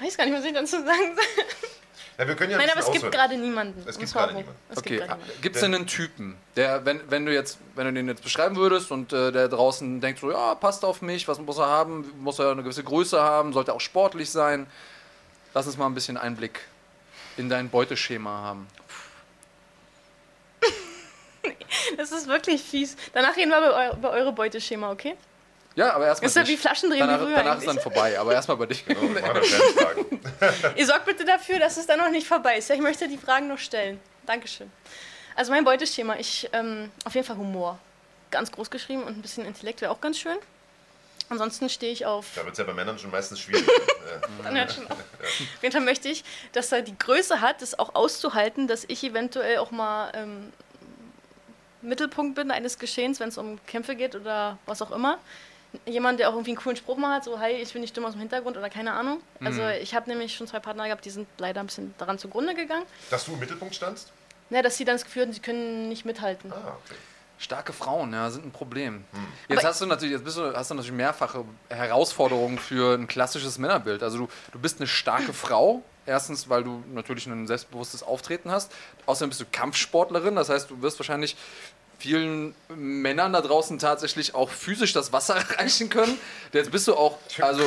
weiß 0.00 0.16
gar 0.16 0.24
nicht, 0.24 0.36
was 0.36 0.44
ich 0.44 0.52
dazu 0.52 0.76
sagen 0.76 1.16
soll. 1.16 1.44
Ja, 2.18 2.26
wir 2.26 2.34
können 2.34 2.52
ja 2.52 2.58
ein 2.58 2.66
Nein, 2.66 2.70
aber 2.70 2.86
es 2.86 2.92
gibt 2.92 3.12
gerade 3.12 3.36
niemanden. 3.36 3.84
Es 3.86 3.98
gibt 3.98 4.12
gerade 4.12 4.34
niemanden. 4.34 4.58
Es 4.70 4.78
Okay, 4.78 5.02
gibt 5.42 5.56
es 5.56 5.62
denn 5.62 5.74
einen 5.74 5.86
Typen, 5.86 6.36
der, 6.54 6.84
wenn, 6.86 7.00
wenn 7.10 7.26
du 7.26 7.34
jetzt, 7.34 7.58
wenn 7.74 7.86
du 7.86 7.92
den 7.92 8.08
jetzt 8.08 8.22
beschreiben 8.22 8.56
würdest 8.56 8.90
und 8.90 9.12
äh, 9.12 9.32
der 9.32 9.48
draußen 9.48 10.00
denkt 10.00 10.20
so, 10.20 10.30
ja, 10.30 10.54
passt 10.54 10.84
auf 10.84 11.02
mich, 11.02 11.28
was 11.28 11.38
muss 11.40 11.58
er 11.58 11.66
haben, 11.66 12.10
muss 12.20 12.38
er 12.38 12.52
eine 12.52 12.62
gewisse 12.62 12.84
Größe 12.84 13.20
haben, 13.20 13.52
sollte 13.52 13.74
auch 13.74 13.80
sportlich 13.80 14.30
sein. 14.30 14.66
Lass 15.52 15.66
uns 15.66 15.76
mal 15.76 15.86
ein 15.86 15.94
bisschen 15.94 16.16
Einblick 16.16 16.60
in 17.36 17.50
dein 17.50 17.68
Beuteschema 17.68 18.30
haben. 18.30 18.66
Das 21.96 22.12
ist 22.12 22.26
wirklich 22.26 22.62
fies. 22.62 22.96
Danach 23.12 23.36
reden 23.36 23.50
wir 23.50 23.58
über, 23.58 23.76
eu 23.76 23.92
über 23.96 24.10
eure 24.10 24.32
Beuteschema, 24.32 24.90
okay? 24.90 25.16
Ja, 25.74 25.92
aber 25.92 26.06
erstmal 26.06 26.28
Ist 26.28 26.36
ja 26.36 26.46
wie 26.46 26.56
Flaschendrehen 26.56 27.00
danach, 27.06 27.20
wie 27.20 27.24
früher 27.26 27.36
danach 27.36 27.58
ist 27.58 27.68
eigentlich. 27.68 27.82
dann 27.84 27.92
vorbei, 27.92 28.18
aber 28.18 28.32
erstmal 28.32 28.56
bei 28.56 28.66
dich. 28.66 28.82
Fanfragen. 28.84 30.20
Ihr 30.74 30.86
sorgt 30.86 31.04
bitte 31.04 31.24
dafür, 31.24 31.58
dass 31.58 31.76
es 31.76 31.86
dann 31.86 31.98
noch 31.98 32.10
nicht 32.10 32.26
vorbei 32.26 32.56
ist. 32.56 32.68
Ja, 32.70 32.74
ich 32.74 32.80
möchte 32.80 33.08
die 33.08 33.18
Fragen 33.18 33.48
noch 33.48 33.58
stellen. 33.58 34.00
Dankeschön. 34.24 34.70
Also 35.34 35.52
mein 35.52 35.64
Beuteschema, 35.64 36.16
ich 36.16 36.48
ähm, 36.54 36.90
auf 37.04 37.14
jeden 37.14 37.26
Fall 37.26 37.36
Humor. 37.36 37.78
Ganz 38.30 38.50
groß 38.50 38.70
geschrieben 38.70 39.02
und 39.02 39.18
ein 39.18 39.22
bisschen 39.22 39.44
Intellekt 39.44 39.82
wäre 39.82 39.92
auch 39.92 40.00
ganz 40.00 40.18
schön. 40.18 40.36
Ansonsten 41.28 41.68
stehe 41.68 41.92
ich 41.92 42.06
auf. 42.06 42.26
Da 42.36 42.44
wird 42.44 42.52
es 42.52 42.58
ja 42.58 42.64
bei 42.64 42.72
Männern 42.72 42.98
schon 42.98 43.10
meistens 43.10 43.40
schwierig. 43.40 43.66
Ja. 44.06 44.20
Dann 44.44 44.56
hört 44.56 44.72
schon 44.72 44.86
auf. 44.86 44.92
Auf 44.98 45.62
jeden 45.62 45.72
Fall 45.72 45.80
möchte 45.80 46.08
ich, 46.08 46.22
dass 46.52 46.70
er 46.70 46.82
die 46.82 46.96
Größe 46.96 47.40
hat, 47.40 47.60
das 47.60 47.76
auch 47.76 47.96
auszuhalten, 47.96 48.68
dass 48.68 48.84
ich 48.86 49.02
eventuell 49.02 49.58
auch 49.58 49.72
mal 49.72 50.12
ähm, 50.14 50.52
Mittelpunkt 51.82 52.34
bin 52.34 52.50
eines 52.50 52.78
Geschehens, 52.78 53.20
wenn 53.20 53.28
es 53.28 53.38
um 53.38 53.58
Kämpfe 53.66 53.94
geht 53.96 54.14
oder 54.14 54.58
was 54.66 54.82
auch 54.82 54.90
immer. 54.90 55.18
Jemand, 55.84 56.18
der 56.20 56.28
auch 56.30 56.32
irgendwie 56.32 56.52
einen 56.52 56.58
coolen 56.58 56.76
Spruch 56.76 56.96
mal 56.96 57.16
hat, 57.16 57.24
so, 57.24 57.38
hey, 57.38 57.56
ich 57.60 57.72
bin 57.72 57.82
nicht 57.82 57.94
dumm 57.96 58.04
aus 58.06 58.12
dem 58.12 58.20
Hintergrund 58.20 58.56
oder 58.56 58.70
keine 58.70 58.92
Ahnung. 58.92 59.20
Also 59.44 59.66
ich 59.68 59.94
habe 59.94 60.08
nämlich 60.08 60.34
schon 60.34 60.46
zwei 60.46 60.58
Partner 60.60 60.84
gehabt, 60.84 61.04
die 61.04 61.10
sind 61.10 61.28
leider 61.38 61.60
ein 61.60 61.66
bisschen 61.66 61.94
daran 61.98 62.18
zugrunde 62.18 62.54
gegangen. 62.54 62.84
Dass 63.10 63.26
du 63.26 63.32
im 63.34 63.40
Mittelpunkt 63.40 63.74
standst? 63.74 64.12
Ja, 64.48 64.62
dass 64.62 64.76
sie 64.78 64.84
dann 64.84 64.94
das 64.94 65.04
Gefühl 65.04 65.22
hatten, 65.22 65.32
sie 65.32 65.40
können 65.40 65.88
nicht 65.88 66.04
mithalten. 66.06 66.52
Ah, 66.52 66.76
okay. 66.84 66.96
Starke 67.38 67.74
Frauen, 67.74 68.14
ja, 68.14 68.30
sind 68.30 68.46
ein 68.46 68.52
Problem. 68.52 69.04
Hm. 69.12 69.26
Jetzt 69.48 69.58
Aber- 69.58 69.68
hast 69.68 69.80
du 69.82 69.86
natürlich, 69.86 70.12
jetzt 70.14 70.24
bist 70.24 70.38
du, 70.38 70.54
hast 70.56 70.70
du 70.70 70.74
natürlich 70.76 70.96
mehrfache 70.96 71.44
Herausforderungen 71.68 72.58
für 72.58 72.94
ein 72.94 73.06
klassisches 73.08 73.58
Männerbild. 73.58 74.02
Also 74.02 74.18
du, 74.18 74.28
du 74.52 74.58
bist 74.58 74.78
eine 74.80 74.86
starke 74.86 75.32
Frau. 75.34 75.82
Erstens, 76.06 76.48
weil 76.48 76.64
du 76.64 76.82
natürlich 76.92 77.26
ein 77.26 77.46
selbstbewusstes 77.46 78.02
Auftreten 78.02 78.50
hast. 78.50 78.72
Außerdem 79.06 79.30
bist 79.30 79.40
du 79.40 79.44
Kampfsportlerin, 79.50 80.36
das 80.36 80.48
heißt, 80.48 80.70
du 80.70 80.80
wirst 80.82 80.98
wahrscheinlich 80.98 81.36
vielen 81.98 82.54
Männern 82.68 83.32
da 83.32 83.40
draußen 83.40 83.78
tatsächlich 83.78 84.34
auch 84.34 84.50
physisch 84.50 84.92
das 84.92 85.12
Wasser 85.12 85.34
erreichen 85.58 85.88
können. 85.88 86.18
Jetzt 86.52 86.70
bist 86.70 86.86
du 86.88 86.94
auch, 86.94 87.16
also 87.40 87.62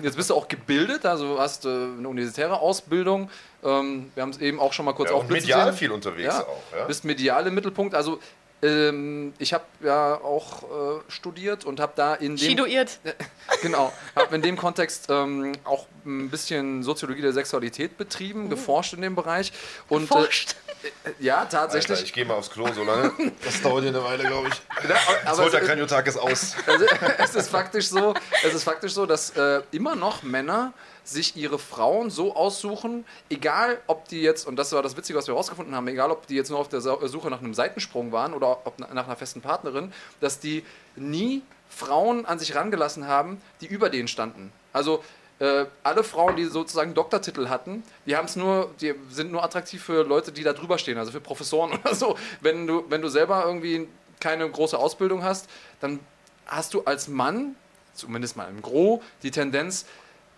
jetzt 0.00 0.16
bist 0.16 0.30
du 0.30 0.34
auch 0.34 0.46
gebildet, 0.48 1.04
also 1.04 1.38
hast 1.40 1.64
äh, 1.64 1.68
eine 1.68 2.08
universitäre 2.08 2.60
Ausbildung. 2.60 3.30
Ähm, 3.64 4.12
wir 4.14 4.22
haben 4.22 4.30
es 4.30 4.38
eben 4.38 4.60
auch 4.60 4.72
schon 4.72 4.84
mal 4.84 4.92
kurz 4.94 5.10
Ja, 5.10 5.16
aufblitzen 5.16 5.48
medial 5.48 5.70
sehen. 5.72 5.78
viel 5.78 5.90
unterwegs 5.90 6.34
Ja, 6.34 6.42
auch. 6.42 6.62
Ja? 6.78 6.84
bist 6.84 7.04
medial 7.04 7.46
im 7.48 7.54
Mittelpunkt. 7.54 7.94
Also 7.96 8.20
ähm, 8.64 9.34
ich 9.38 9.52
habe 9.52 9.64
ja 9.82 10.14
auch 10.14 10.62
äh, 10.62 11.02
studiert 11.08 11.64
und 11.64 11.80
habe 11.80 11.92
da 11.96 12.14
in 12.14 12.36
dem 12.36 12.46
Chidoiert. 12.48 12.98
genau 13.62 13.92
habe 14.16 14.34
in 14.34 14.42
dem 14.42 14.56
Kontext 14.56 15.06
ähm, 15.10 15.52
auch 15.64 15.86
ein 16.06 16.30
bisschen 16.30 16.82
Soziologie 16.82 17.22
der 17.22 17.32
Sexualität 17.32 17.98
betrieben, 17.98 18.48
geforscht 18.48 18.94
in 18.94 19.02
dem 19.02 19.14
Bereich 19.14 19.52
und 19.88 20.06
Forscht. 20.06 20.56
Äh, 20.82 21.10
ja 21.18 21.44
tatsächlich. 21.44 21.90
Alter, 21.90 22.04
ich 22.04 22.12
gehe 22.12 22.24
mal 22.24 22.34
aufs 22.34 22.50
Klo 22.50 22.66
so 22.74 22.84
lange. 22.84 23.12
Das 23.44 23.60
dauert 23.62 23.82
hier 23.82 23.90
eine 23.90 24.02
Weile, 24.04 24.24
glaube 24.24 24.48
ich. 24.48 24.54
Ja, 24.88 24.96
Das 25.24 25.32
aber 25.32 25.44
holt 25.44 25.52
der 25.52 25.62
es, 25.62 25.68
Kraniotak 25.68 26.06
ist 26.06 26.16
aus. 26.16 26.56
also, 26.66 26.84
es 27.18 27.34
ist 27.34 27.48
faktisch 27.48 27.88
so, 27.88 28.14
es 28.44 28.54
ist 28.54 28.64
faktisch 28.64 28.92
so, 28.92 29.06
dass 29.06 29.30
äh, 29.30 29.62
immer 29.70 29.94
noch 29.94 30.22
Männer 30.22 30.72
sich 31.04 31.36
ihre 31.36 31.58
Frauen 31.58 32.08
so 32.10 32.34
aussuchen, 32.34 33.04
egal 33.28 33.78
ob 33.86 34.08
die 34.08 34.22
jetzt, 34.22 34.46
und 34.46 34.56
das 34.56 34.72
war 34.72 34.82
das 34.82 34.96
Witzige, 34.96 35.18
was 35.18 35.26
wir 35.26 35.34
herausgefunden 35.34 35.74
haben, 35.74 35.86
egal 35.88 36.10
ob 36.10 36.26
die 36.26 36.34
jetzt 36.34 36.50
nur 36.50 36.58
auf 36.58 36.68
der 36.68 36.80
Sa- 36.80 37.06
Suche 37.06 37.28
nach 37.30 37.40
einem 37.40 37.54
Seitensprung 37.54 38.10
waren 38.10 38.32
oder 38.32 38.66
ob 38.66 38.74
na- 38.78 38.92
nach 38.94 39.06
einer 39.06 39.16
festen 39.16 39.42
Partnerin, 39.42 39.92
dass 40.20 40.40
die 40.40 40.64
nie 40.96 41.42
Frauen 41.68 42.24
an 42.24 42.38
sich 42.38 42.54
rangelassen 42.54 43.06
haben, 43.06 43.40
die 43.60 43.66
über 43.66 43.90
denen 43.90 44.08
standen. 44.08 44.50
Also 44.72 45.04
äh, 45.40 45.66
alle 45.82 46.04
Frauen, 46.04 46.36
die 46.36 46.44
sozusagen 46.44 46.94
Doktortitel 46.94 47.48
hatten, 47.48 47.82
die 48.06 48.16
haben 48.16 48.26
es 48.26 48.36
nur, 48.36 48.70
die 48.80 48.94
sind 49.10 49.30
nur 49.32 49.42
attraktiv 49.44 49.82
für 49.82 50.04
Leute, 50.04 50.30
die 50.32 50.42
da 50.44 50.52
drüber 50.52 50.78
stehen, 50.78 50.96
also 50.96 51.10
für 51.12 51.20
Professoren 51.20 51.72
oder 51.84 51.94
so. 51.94 52.16
Wenn 52.40 52.66
du, 52.66 52.84
wenn 52.88 53.02
du 53.02 53.08
selber 53.08 53.44
irgendwie 53.44 53.88
keine 54.20 54.48
große 54.48 54.78
Ausbildung 54.78 55.22
hast, 55.22 55.50
dann 55.80 55.98
hast 56.46 56.72
du 56.72 56.82
als 56.84 57.08
Mann, 57.08 57.56
zumindest 57.94 58.36
mal 58.36 58.48
im 58.48 58.62
Gro, 58.62 59.02
die 59.22 59.30
Tendenz, 59.32 59.84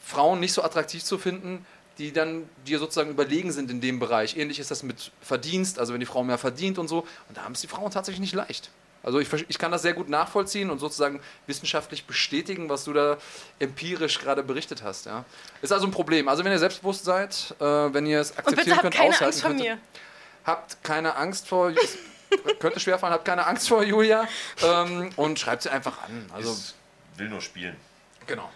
Frauen 0.07 0.39
nicht 0.39 0.53
so 0.53 0.63
attraktiv 0.63 1.03
zu 1.03 1.19
finden, 1.19 1.67
die 1.99 2.13
dann 2.13 2.49
dir 2.67 2.79
sozusagen 2.79 3.11
überlegen 3.11 3.51
sind 3.51 3.71
in 3.71 3.81
dem 3.81 3.99
Bereich. 3.99 4.37
Ähnlich 4.37 4.61
ist 4.61 4.71
das 4.71 4.83
mit 4.85 5.11
Verdienst, 5.21 5.79
also 5.81 5.93
wenn 5.93 6.01
die 6.01 6.07
Frau 6.07 6.23
mehr 6.23 6.39
verdient 6.39 6.79
und 6.79 6.87
so. 6.89 7.01
Und 7.29 7.37
da 7.37 7.43
haben 7.43 7.53
es 7.53 7.61
die 7.61 7.67
Frauen 7.67 7.91
tatsächlich 7.91 8.21
nicht 8.21 8.35
leicht. 8.35 8.71
Also 9.03 9.19
ich, 9.19 9.33
ich 9.49 9.59
kann 9.59 9.73
das 9.73 9.83
sehr 9.83 9.95
gut 9.95 10.09
nachvollziehen 10.09 10.71
und 10.71 10.79
sozusagen 10.79 11.21
wissenschaftlich 11.47 12.05
bestätigen, 12.07 12.69
was 12.69 12.85
du 12.85 12.93
da 12.93 13.19
empirisch 13.59 14.19
gerade 14.21 14.43
berichtet 14.43 14.83
hast. 14.83 15.07
Ja. 15.07 15.25
Ist 15.63 15.73
also 15.73 15.87
ein 15.87 15.91
Problem. 15.93 16.29
Also 16.29 16.45
wenn 16.45 16.53
ihr 16.53 16.59
selbstbewusst 16.59 17.05
seid, 17.05 17.55
äh, 17.61 17.65
wenn 17.65 18.07
ihr 18.07 18.21
es 18.21 18.31
Und 18.33 18.39
akzeptieren 18.41 18.77
bitte 18.77 18.81
könnt, 18.83 18.95
keine 18.95 19.09
aushalten 19.09 19.25
Angst 19.27 19.41
vor 19.43 19.51
könnt, 19.51 19.61
mir. 19.63 19.79
habt 20.45 20.85
keine 20.85 21.17
Angst 21.17 21.49
vor, 21.49 21.73
könnte 22.59 22.79
schwerfallen, 22.81 23.15
habt 23.15 23.25
keine 23.25 23.47
Angst 23.47 23.69
vor 23.69 23.83
Julia 23.83 24.27
ähm, 24.63 25.11
und 25.17 25.39
schreibt 25.39 25.63
sie 25.63 25.71
einfach 25.71 26.03
an. 26.03 26.31
Also 26.35 26.57
Ich 27.15 27.19
will 27.19 27.29
nur 27.29 27.41
spielen. 27.41 27.77
genau. 28.27 28.51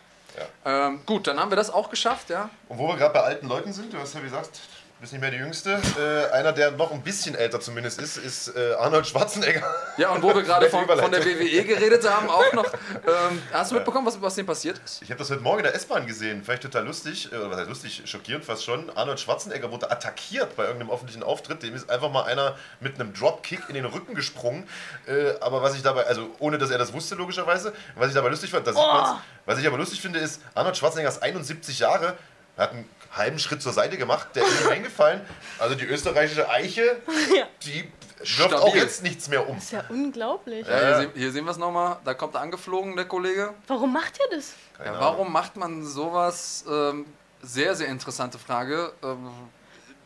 Ähm, 0.64 1.00
gut, 1.06 1.26
dann 1.26 1.38
haben 1.40 1.50
wir 1.50 1.56
das 1.56 1.70
auch 1.70 1.90
geschafft, 1.90 2.30
ja. 2.30 2.50
Und 2.68 2.78
wo 2.78 2.88
wir 2.88 2.96
gerade 2.96 3.14
bei 3.14 3.20
alten 3.20 3.48
Leuten 3.48 3.72
sind, 3.72 3.92
du 3.92 3.98
hast 3.98 4.14
ja 4.14 4.20
gesagt, 4.20 4.60
bist 5.00 5.12
nicht 5.12 5.20
mehr 5.22 5.30
die 5.30 5.38
Jüngste. 5.38 5.80
Äh, 5.98 6.30
einer, 6.34 6.52
der 6.52 6.72
noch 6.72 6.92
ein 6.92 7.00
bisschen 7.02 7.34
älter 7.34 7.58
zumindest 7.58 8.00
ist, 8.02 8.18
ist 8.18 8.54
äh, 8.54 8.74
Arnold 8.74 9.06
Schwarzenegger. 9.06 9.62
Ja, 9.96 10.10
und 10.10 10.22
wo 10.22 10.34
wir 10.34 10.42
gerade 10.42 10.68
von, 10.68 10.86
von 10.86 11.10
der. 11.10 11.24
WWE 11.24 11.64
geredet 11.64 12.08
haben, 12.08 12.28
auch 12.28 12.52
noch. 12.52 12.66
Ähm, 12.72 13.42
hast 13.52 13.70
du 13.70 13.76
mitbekommen, 13.76 14.06
was, 14.06 14.20
was 14.20 14.34
dem 14.34 14.44
passiert 14.46 14.78
ist? 14.84 15.00
Ich 15.02 15.10
habe 15.10 15.18
das 15.18 15.30
heute 15.30 15.40
Morgen 15.40 15.58
in 15.60 15.64
der 15.64 15.74
S-Bahn 15.74 16.06
gesehen, 16.06 16.42
vielleicht 16.44 16.62
total 16.62 16.84
lustig, 16.84 17.32
äh, 17.32 17.36
oder 17.36 17.50
was 17.50 17.58
heißt 17.60 17.68
lustig, 17.68 18.02
schockierend 18.04 18.44
fast 18.44 18.64
schon. 18.64 18.90
Arnold 18.94 19.18
Schwarzenegger 19.20 19.70
wurde 19.70 19.90
attackiert 19.90 20.54
bei 20.56 20.64
irgendeinem 20.64 20.90
öffentlichen 20.90 21.22
Auftritt. 21.22 21.62
Dem 21.62 21.74
ist 21.74 21.88
einfach 21.88 22.10
mal 22.10 22.24
einer 22.24 22.56
mit 22.80 23.00
einem 23.00 23.14
Dropkick 23.14 23.68
in 23.68 23.74
den 23.74 23.86
Rücken 23.86 24.14
gesprungen. 24.14 24.68
Äh, 25.06 25.32
aber 25.40 25.62
was 25.62 25.74
ich 25.76 25.82
dabei, 25.82 26.06
also 26.06 26.28
ohne 26.40 26.58
dass 26.58 26.70
er 26.70 26.78
das 26.78 26.92
wusste, 26.92 27.14
logischerweise, 27.14 27.72
was 27.94 28.08
ich 28.08 28.14
dabei 28.14 28.28
lustig 28.28 28.50
fand, 28.50 28.66
da 28.66 28.72
sieht 28.72 28.82
Oh. 28.82 28.92
man's. 28.92 29.20
Was 29.46 29.58
ich 29.58 29.66
aber 29.66 29.78
lustig 29.78 30.00
finde, 30.02 30.18
ist, 30.18 30.42
Arnold 30.54 30.76
Schwarzenegger 30.76 31.08
ist 31.08 31.22
71 31.22 31.78
Jahre, 31.78 32.16
hat 32.58 32.72
einen 32.72 32.88
halben 33.12 33.38
Schritt 33.38 33.60
zur 33.62 33.72
Seite 33.72 33.96
gemacht, 33.96 34.28
der 34.34 34.44
ist 34.44 34.60
ihm 34.62 34.68
eingefallen. 34.68 35.20
Also 35.58 35.74
die 35.74 35.84
österreichische 35.84 36.48
Eiche, 36.48 36.82
Ja. 37.36 37.46
die 37.62 37.90
wirft 38.18 38.30
Stabil. 38.30 38.56
auch 38.58 38.74
jetzt 38.74 39.02
nichts 39.02 39.28
mehr 39.28 39.48
um. 39.48 39.56
Das 39.56 39.64
ist 39.64 39.72
ja 39.72 39.84
unglaublich. 39.88 40.66
Ja, 40.66 40.78
hier, 40.78 40.96
sehen, 40.96 41.10
hier 41.14 41.32
sehen 41.32 41.44
wir 41.44 41.50
es 41.52 41.56
nochmal. 41.56 41.96
Da 42.04 42.14
kommt 42.14 42.34
er 42.34 42.42
angeflogen, 42.42 42.94
der 42.96 43.06
Kollege. 43.06 43.54
Warum 43.66 43.92
macht 43.92 44.18
ihr 44.18 44.36
das? 44.36 44.52
Ja, 44.84 44.98
warum 45.00 45.32
macht 45.32 45.56
man 45.56 45.84
sowas? 45.84 46.64
Ähm, 46.70 47.06
sehr, 47.42 47.74
sehr 47.74 47.88
interessante 47.88 48.38
Frage. 48.38 48.92
Ähm, 49.02 49.30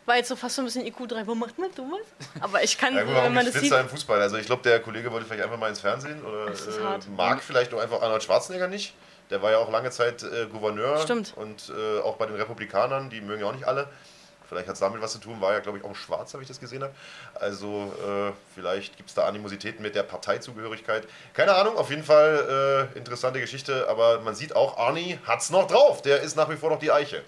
War 0.07 0.16
jetzt 0.16 0.28
so 0.28 0.36
fast 0.36 0.55
so 0.57 0.62
ein 0.62 0.66
bisschen 0.66 0.86
IQ3. 0.86 1.26
Warum 1.26 1.40
macht 1.40 1.59
man 1.59 1.72
sowas? 1.72 2.07
Aber 2.40 2.62
ich 2.62 2.78
kann, 2.78 2.94
Ja, 2.94 3.02
gut, 3.02 3.12
warum 3.14 3.26
wenn 3.26 3.34
man 3.34 3.44
nicht 3.44 3.57
das 3.57 3.62
sieht. 3.62 3.72
Im 3.72 3.88
Fußball? 3.88 4.20
Also 4.22 4.36
ich 4.36 4.46
glaube, 4.46 4.62
der 4.62 4.78
Kollege 4.80 5.11
wollte 5.11 5.26
vielleicht 5.26 5.42
einfach 5.44 5.59
mal 5.59 5.68
ins 5.68 5.80
Fernsehen 5.80 6.24
oder 6.24 6.46
äh, 6.48 6.98
mag 7.16 7.42
vielleicht 7.42 7.74
auch 7.74 7.80
einfach 7.80 8.00
Arnold 8.00 8.22
Schwarzenegger 8.22 8.68
nicht. 8.68 8.94
Der 9.30 9.42
war 9.42 9.50
ja 9.50 9.58
auch 9.58 9.70
lange 9.70 9.90
Zeit 9.90 10.22
äh, 10.22 10.46
Gouverneur 10.46 10.98
Stimmt. 10.98 11.34
und 11.36 11.72
äh, 11.76 12.00
auch 12.00 12.16
bei 12.16 12.26
den 12.26 12.36
Republikanern, 12.36 13.10
die 13.10 13.20
mögen 13.20 13.40
ja 13.40 13.48
auch 13.48 13.54
nicht 13.54 13.66
alle. 13.66 13.88
Vielleicht 14.46 14.68
hat 14.68 14.74
es 14.74 14.80
damit 14.80 15.00
was 15.00 15.12
zu 15.12 15.18
tun, 15.18 15.40
war 15.40 15.52
ja, 15.52 15.60
glaube 15.60 15.78
ich, 15.78 15.84
auch 15.84 15.96
schwarz, 15.96 16.34
habe 16.34 16.42
ich 16.42 16.48
das 16.48 16.60
gesehen 16.60 16.82
habe. 16.82 16.94
Also 17.34 17.92
äh, 18.06 18.32
vielleicht 18.54 18.96
gibt 18.96 19.08
es 19.08 19.14
da 19.14 19.24
Animositäten 19.24 19.82
mit 19.82 19.94
der 19.94 20.02
Parteizugehörigkeit. 20.02 21.08
Keine 21.32 21.54
Ahnung, 21.54 21.76
auf 21.76 21.90
jeden 21.90 22.04
Fall 22.04 22.90
äh, 22.94 22.98
interessante 22.98 23.40
Geschichte, 23.40 23.88
aber 23.88 24.20
man 24.20 24.34
sieht 24.34 24.54
auch, 24.54 24.76
Arnie 24.76 25.18
hat's 25.26 25.50
noch 25.50 25.66
drauf. 25.66 26.02
Der 26.02 26.20
ist 26.20 26.36
nach 26.36 26.50
wie 26.50 26.56
vor 26.56 26.70
noch 26.70 26.78
die 26.78 26.92
Eiche. 26.92 27.22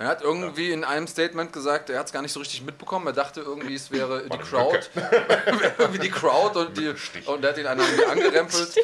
Er 0.00 0.08
hat 0.08 0.22
irgendwie 0.22 0.70
in 0.70 0.82
einem 0.82 1.06
Statement 1.06 1.52
gesagt, 1.52 1.90
er 1.90 1.98
hat 1.98 2.06
es 2.06 2.12
gar 2.12 2.22
nicht 2.22 2.32
so 2.32 2.40
richtig 2.40 2.62
mitbekommen. 2.62 3.06
Er 3.06 3.12
dachte 3.12 3.42
irgendwie, 3.42 3.74
es 3.74 3.90
wäre 3.90 4.24
die 4.28 4.38
Crowd. 4.38 4.80
irgendwie 5.78 5.98
die 5.98 6.10
Crowd 6.10 6.58
und, 6.58 6.76
die, 6.78 6.94
und 7.26 7.42
der 7.42 7.50
hat 7.50 7.58
ihn 7.58 7.66
einer 7.66 7.82
irgendwie 7.82 8.06
angerempelt. 8.06 8.74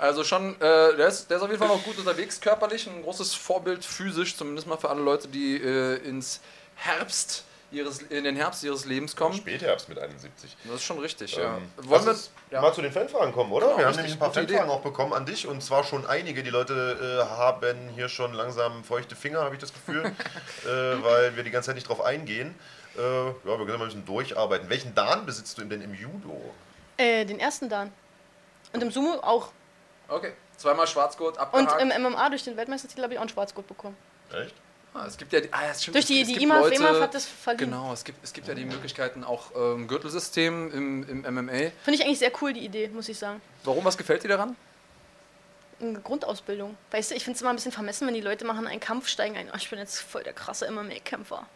Also 0.00 0.24
schon, 0.24 0.54
äh, 0.54 0.96
der, 0.96 1.08
ist, 1.08 1.28
der 1.28 1.36
ist 1.36 1.42
auf 1.42 1.50
jeden 1.50 1.58
Fall 1.58 1.68
noch 1.68 1.84
gut 1.84 1.98
unterwegs 1.98 2.40
körperlich. 2.40 2.86
Ein 2.86 3.02
großes 3.02 3.34
Vorbild 3.34 3.84
physisch, 3.84 4.34
zumindest 4.34 4.66
mal 4.66 4.78
für 4.78 4.88
alle 4.88 5.02
Leute, 5.02 5.28
die 5.28 5.56
äh, 5.56 5.96
ins 6.08 6.40
Herbst 6.74 7.44
ihres, 7.72 8.02
in 8.02 8.24
den 8.24 8.36
Herbst 8.36 8.62
ihres 8.62 8.84
Lebens 8.84 9.16
kommen. 9.16 9.34
Spätherbst 9.34 9.88
mit 9.88 9.98
71. 9.98 10.56
Das 10.64 10.74
ist 10.76 10.84
schon 10.84 10.98
richtig, 10.98 11.36
ja. 11.36 11.56
Ähm, 11.56 11.70
Wollen 11.88 12.06
wir, 12.06 12.16
ja. 12.50 12.60
mal 12.60 12.72
zu 12.72 12.82
den 12.82 12.92
Fanfragen 12.92 13.32
kommen, 13.32 13.50
oder? 13.52 13.66
Genau, 13.66 13.78
wir 13.78 13.86
haben 13.86 13.96
nämlich 13.96 14.12
ein 14.12 14.18
paar 14.18 14.28
gute 14.28 14.42
Idee. 14.42 14.54
Fanfragen 14.54 14.78
auch 14.78 14.82
bekommen 14.82 15.12
an 15.12 15.26
dich 15.26 15.46
und 15.46 15.62
zwar 15.62 15.84
schon 15.84 16.06
einige. 16.06 16.42
Die 16.42 16.50
Leute 16.50 17.20
äh, 17.22 17.36
haben 17.36 17.88
hier 17.94 18.08
schon 18.08 18.32
langsam 18.32 18.84
feuchte 18.84 19.16
Finger, 19.16 19.40
habe 19.40 19.54
ich 19.54 19.60
das 19.60 19.72
Gefühl, 19.72 20.04
äh, 20.64 20.68
weil 21.02 21.36
wir 21.36 21.42
die 21.42 21.50
ganze 21.50 21.68
Zeit 21.68 21.76
nicht 21.76 21.88
drauf 21.88 22.00
eingehen. 22.00 22.54
Äh, 22.96 23.00
ja, 23.00 23.32
wir 23.44 23.56
können 23.56 23.66
mal 23.66 23.80
ein 23.80 23.84
bisschen 23.86 24.04
durcharbeiten. 24.04 24.68
Welchen 24.68 24.94
Dan 24.94 25.24
besitzt 25.24 25.56
du 25.58 25.64
denn 25.64 25.80
im 25.80 25.94
Judo? 25.94 26.54
Äh, 26.98 27.24
den 27.24 27.40
ersten 27.40 27.68
Dan. 27.68 27.92
Und 28.72 28.82
im 28.82 28.90
Sumo 28.90 29.14
auch. 29.22 29.50
Okay, 30.08 30.32
zweimal 30.56 30.86
Schwarzgurt 30.86 31.36
Und 31.36 31.40
abgehakt. 31.40 31.80
im 31.80 32.02
MMA 32.02 32.28
durch 32.30 32.44
den 32.44 32.56
Weltmeistertitel 32.56 33.02
habe 33.02 33.14
ich 33.14 33.18
auch 33.18 33.22
einen 33.22 33.30
Schwarzgurt 33.30 33.66
bekommen. 33.66 33.96
Echt? 34.30 34.54
Ah, 34.94 35.06
es 35.06 35.16
gibt 35.16 35.32
ja, 35.32 35.40
ah, 35.52 35.66
ja, 35.68 35.74
stimmt, 35.74 35.94
Durch 35.94 36.04
die, 36.04 36.20
es 36.20 36.28
die 36.28 36.42
IMAF, 36.42 36.60
Leute- 36.60 36.74
EMAF 36.76 37.00
hat 37.00 37.14
das 37.14 37.24
verliehen. 37.24 37.70
Genau, 37.70 37.92
es 37.94 38.04
gibt, 38.04 38.22
es 38.22 38.32
gibt 38.32 38.46
ja 38.46 38.54
die 38.54 38.66
Möglichkeiten 38.66 39.24
auch 39.24 39.50
ähm, 39.56 39.88
Gürtelsystem 39.88 40.70
im, 40.70 41.24
im 41.24 41.34
MMA. 41.34 41.52
Finde 41.52 41.72
ich 41.94 42.04
eigentlich 42.04 42.18
sehr 42.18 42.32
cool, 42.42 42.52
die 42.52 42.64
Idee, 42.64 42.88
muss 42.88 43.08
ich 43.08 43.16
sagen. 43.18 43.40
Warum, 43.64 43.84
was 43.86 43.96
gefällt 43.96 44.22
dir 44.22 44.28
daran? 44.28 44.54
Eine 45.80 45.98
Grundausbildung. 46.00 46.76
Weißt 46.90 47.10
du, 47.10 47.14
ich 47.14 47.24
finde 47.24 47.36
es 47.36 47.40
immer 47.40 47.50
ein 47.50 47.56
bisschen 47.56 47.72
vermessen, 47.72 48.06
wenn 48.06 48.14
die 48.14 48.20
Leute 48.20 48.44
machen 48.44 48.66
einen 48.66 48.80
Kampf, 48.80 49.08
steigen 49.08 49.36
ein, 49.36 49.48
oh, 49.50 49.56
ich 49.56 49.68
bin 49.70 49.78
jetzt 49.78 49.98
voll 50.00 50.22
der 50.24 50.34
krasse 50.34 50.70
MMA-Kämpfer. 50.70 51.46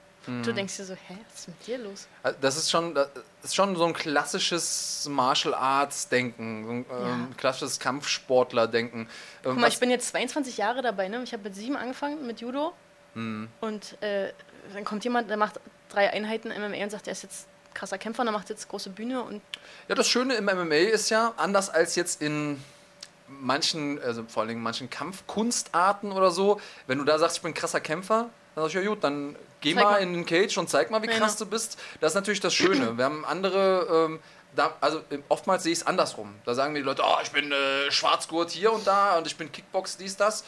Du 0.42 0.52
denkst 0.52 0.76
dir 0.76 0.84
so, 0.84 0.94
hä, 0.94 1.16
was 1.30 1.38
ist 1.42 1.46
mit 1.48 1.66
dir 1.68 1.78
los? 1.78 2.08
Äh, 2.24 2.32
Das 2.40 2.56
ist 2.56 2.68
schon, 2.68 2.96
das 2.96 3.08
ist 3.44 3.54
schon 3.54 3.76
so 3.76 3.84
ein 3.84 3.92
klassisches 3.92 5.06
Martial 5.08 5.54
Arts 5.54 6.08
Denken, 6.08 6.64
so 6.64 6.70
ein 6.72 6.86
ähm, 7.06 7.36
klassisches 7.36 7.78
Kampfsportler 7.78 8.66
Denken. 8.66 9.02
Ähm, 9.02 9.08
Guck 9.44 9.56
mal, 9.58 9.68
ich 9.68 9.78
bin 9.78 9.88
jetzt 9.88 10.08
22 10.08 10.56
Jahre 10.56 10.82
dabei, 10.82 11.06
ne? 11.06 11.22
Ich 11.22 11.32
habe 11.32 11.44
mit 11.44 11.54
sieben 11.54 11.76
angefangen 11.76 12.26
mit 12.26 12.40
Judo. 12.40 12.72
Hm. 13.16 13.48
Und 13.60 14.00
äh, 14.02 14.32
dann 14.72 14.84
kommt 14.84 15.02
jemand, 15.04 15.28
der 15.30 15.36
macht 15.36 15.58
drei 15.88 16.10
Einheiten 16.10 16.48
MMA 16.48 16.84
und 16.84 16.90
sagt, 16.90 17.08
er 17.08 17.12
ist 17.12 17.22
jetzt 17.22 17.46
krasser 17.74 17.98
Kämpfer, 17.98 18.22
und 18.22 18.28
er 18.28 18.32
macht 18.32 18.48
jetzt 18.48 18.68
große 18.68 18.90
Bühne 18.90 19.22
und 19.22 19.42
Ja, 19.88 19.94
das 19.94 20.08
Schöne 20.08 20.34
im 20.34 20.44
MMA 20.44 20.74
ist 20.92 21.10
ja, 21.10 21.34
anders 21.36 21.68
als 21.70 21.94
jetzt 21.94 22.22
in 22.22 22.62
manchen, 23.28 24.00
also 24.02 24.24
vor 24.28 24.42
allen 24.42 24.48
Dingen 24.48 24.62
manchen 24.62 24.88
Kampfkunstarten 24.88 26.12
oder 26.12 26.30
so, 26.30 26.60
wenn 26.86 26.98
du 26.98 27.04
da 27.04 27.18
sagst, 27.18 27.38
ich 27.38 27.42
bin 27.42 27.54
krasser 27.54 27.80
Kämpfer, 27.80 28.28
dann 28.54 28.64
sag 28.64 28.68
ich, 28.68 28.74
ja 28.74 28.88
gut, 28.88 29.02
dann 29.02 29.36
geh 29.60 29.74
Zeig 29.74 29.84
mal, 29.84 29.90
mal. 29.92 30.02
in 30.02 30.12
den 30.12 30.26
Cage 30.26 30.56
und 30.58 30.70
zeig 30.70 30.90
mal, 30.90 31.02
wie 31.02 31.06
Ja, 31.08 31.18
krass 31.18 31.36
genau. 31.36 31.46
du 31.46 31.50
bist. 31.50 31.78
Das 32.00 32.12
ist 32.12 32.14
natürlich 32.14 32.40
das 32.40 32.54
Schöne. 32.54 32.96
Wir 32.96 33.04
haben 33.04 33.24
andere, 33.24 34.06
ähm, 34.08 34.20
da, 34.54 34.74
also 34.80 34.98
äh, 35.10 35.18
oftmals 35.28 35.64
sehe 35.64 35.72
ich 35.72 35.80
es 35.80 35.86
andersrum. 35.86 36.34
Da 36.44 36.54
sagen 36.54 36.72
mir 36.72 36.78
die 36.78 36.84
Leute, 36.84 37.02
oh, 37.04 37.18
ich 37.22 37.30
bin 37.30 37.52
äh, 37.52 37.90
Schwarzgurt 37.90 38.50
hier 38.50 38.72
und 38.72 38.86
da 38.86 39.18
und 39.18 39.26
ich 39.26 39.36
bin 39.36 39.50
Kickbox, 39.50 39.96
dies, 39.96 40.16
das. 40.16 40.44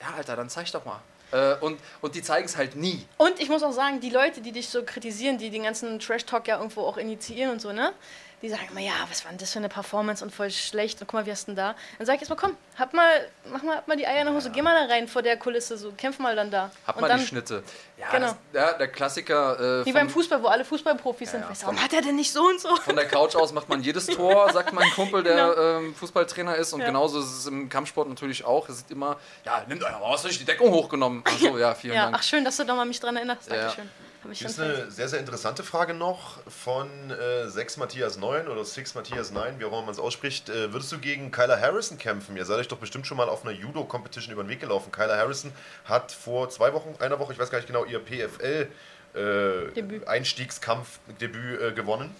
Ja, 0.00 0.14
Alter, 0.16 0.36
dann 0.36 0.48
zeig 0.48 0.70
doch 0.70 0.84
mal. 0.84 1.00
Äh, 1.30 1.56
und, 1.60 1.78
und 2.00 2.14
die 2.14 2.22
zeigen 2.22 2.46
es 2.46 2.56
halt 2.56 2.76
nie. 2.76 3.04
Und 3.18 3.38
ich 3.40 3.48
muss 3.48 3.62
auch 3.62 3.72
sagen, 3.72 4.00
die 4.00 4.10
Leute, 4.10 4.40
die 4.40 4.52
dich 4.52 4.68
so 4.68 4.82
kritisieren, 4.82 5.38
die 5.38 5.50
den 5.50 5.64
ganzen 5.64 5.98
Trash-Talk 5.98 6.48
ja 6.48 6.56
irgendwo 6.56 6.82
auch 6.82 6.96
initiieren 6.96 7.52
und 7.52 7.60
so, 7.60 7.72
ne? 7.72 7.92
Die 8.40 8.48
sagen 8.48 8.68
immer, 8.70 8.78
ja, 8.80 8.92
was 9.10 9.24
war 9.24 9.32
denn 9.32 9.38
das 9.38 9.52
für 9.52 9.58
eine 9.58 9.68
Performance 9.68 10.24
und 10.24 10.32
voll 10.32 10.48
schlecht 10.52 11.00
und 11.00 11.08
guck 11.08 11.14
mal, 11.14 11.26
wie 11.26 11.32
hast 11.32 11.48
du 11.48 11.52
denn 11.52 11.56
da? 11.56 11.74
Dann 11.98 12.06
sag 12.06 12.14
ich 12.14 12.20
erstmal, 12.20 12.38
komm, 12.38 12.56
hab 12.78 12.94
mal, 12.94 13.28
mach 13.50 13.64
mal, 13.64 13.78
hab 13.78 13.88
mal 13.88 13.96
die 13.96 14.06
Eier 14.06 14.20
in 14.20 14.26
der 14.26 14.34
Hose, 14.34 14.50
geh 14.52 14.62
mal 14.62 14.86
da 14.86 14.94
rein 14.94 15.08
vor 15.08 15.22
der 15.22 15.36
Kulisse, 15.36 15.76
so, 15.76 15.90
kämpf 15.90 16.20
mal 16.20 16.36
dann 16.36 16.48
da. 16.48 16.70
Hab 16.86 16.94
und 16.94 17.00
mal 17.00 17.08
dann, 17.08 17.18
die 17.18 17.26
Schnitte. 17.26 17.64
Ja, 17.96 18.06
Genau. 18.12 18.26
das, 18.28 18.36
ja 18.52 18.72
der 18.74 18.86
Klassiker. 18.88 19.80
Äh, 19.80 19.86
Wie 19.86 19.92
beim 19.92 20.08
Fußball, 20.08 20.40
wo 20.40 20.46
alle 20.46 20.64
Fußballprofis 20.64 21.32
sind. 21.32 21.40
ja, 21.40 21.48
du, 21.48 21.62
warum 21.62 21.82
hat 21.82 21.92
er 21.92 22.00
denn 22.00 22.14
nicht 22.14 22.32
so 22.32 22.44
und 22.44 22.60
so? 22.60 22.76
Von 22.76 22.94
der 22.94 23.08
Couch 23.08 23.34
aus 23.34 23.52
macht 23.52 23.68
man 23.68 23.82
jedes 23.82 24.06
Tor, 24.06 24.52
sagt 24.52 24.72
mein 24.72 24.88
Kumpel, 24.90 25.24
der 25.24 25.34
Genau. 25.54 25.78
ähm, 25.78 25.94
Fußballtrainer 25.96 26.54
ist. 26.54 26.72
Und 26.72 26.80
Ja. 26.82 26.86
genauso 26.86 27.18
ist 27.18 27.38
es 27.38 27.46
im 27.46 27.68
Kampfsport 27.68 28.08
natürlich 28.08 28.44
auch. 28.44 28.68
Es 28.68 28.76
ist 28.76 28.90
immer, 28.92 29.16
ja, 29.44 29.64
nimm 29.66 29.80
doch 29.80 29.90
mal, 29.90 30.12
hast 30.12 30.22
du 30.22 30.28
nicht 30.28 30.40
die 30.40 30.44
Deckung 30.44 30.70
hochgenommen? 30.70 31.22
Achso, 31.26 31.58
ja, 31.58 31.74
vielen 31.74 31.94
Ja, 31.94 32.04
Dank. 32.04 32.16
ach 32.16 32.22
schön, 32.22 32.44
dass 32.44 32.56
du 32.56 32.64
doch 32.64 32.76
mal 32.76 32.84
mich 32.86 33.00
dran 33.00 33.16
erinnerst. 33.16 33.50
Ja. 33.50 33.56
Dankeschön. 33.56 33.90
Hab 34.24 34.32
ich 34.32 34.38
schon 34.38 34.48
ist 34.48 34.60
eine 34.60 34.90
sehr, 34.90 35.08
sehr 35.08 35.20
interessante 35.20 35.62
Frage 35.62 35.94
noch 35.94 36.38
von 36.48 36.88
äh, 37.10 37.48
6 37.48 37.76
Matthias 37.76 38.18
9 38.18 38.48
oder 38.48 38.64
6 38.64 38.94
Matthias 38.94 39.30
9, 39.30 39.60
wie 39.60 39.64
auch 39.64 39.68
immer 39.68 39.82
man 39.82 39.90
es 39.90 40.00
ausspricht. 40.00 40.48
Äh, 40.48 40.72
würdest 40.72 40.90
du 40.90 40.98
gegen 40.98 41.30
Kyler 41.30 41.60
Harrison 41.60 41.98
kämpfen? 41.98 42.36
Ihr 42.36 42.44
seid 42.44 42.58
euch 42.58 42.68
doch 42.68 42.78
bestimmt 42.78 43.06
schon 43.06 43.16
mal 43.16 43.28
auf 43.28 43.44
einer 43.44 43.52
Judo-Competition 43.52 44.32
über 44.32 44.42
den 44.42 44.48
Weg 44.48 44.60
gelaufen. 44.60 44.90
Kyler 44.90 45.16
Harrison 45.16 45.52
hat 45.84 46.10
vor 46.10 46.50
zwei 46.50 46.72
Wochen, 46.72 46.96
einer 46.98 47.20
Woche, 47.20 47.32
ich 47.32 47.38
weiß 47.38 47.50
gar 47.50 47.58
nicht 47.58 47.68
genau, 47.68 47.84
ihr 47.84 48.00
Debüt. 48.00 48.68
PFL-Einstiegskampfdebüt 49.14 51.60
äh, 51.60 51.72
gewonnen. 51.72 52.14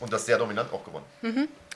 Und 0.00 0.12
das 0.12 0.26
sehr 0.26 0.38
dominant 0.38 0.72
auch 0.72 0.84
gewonnen. 0.84 1.04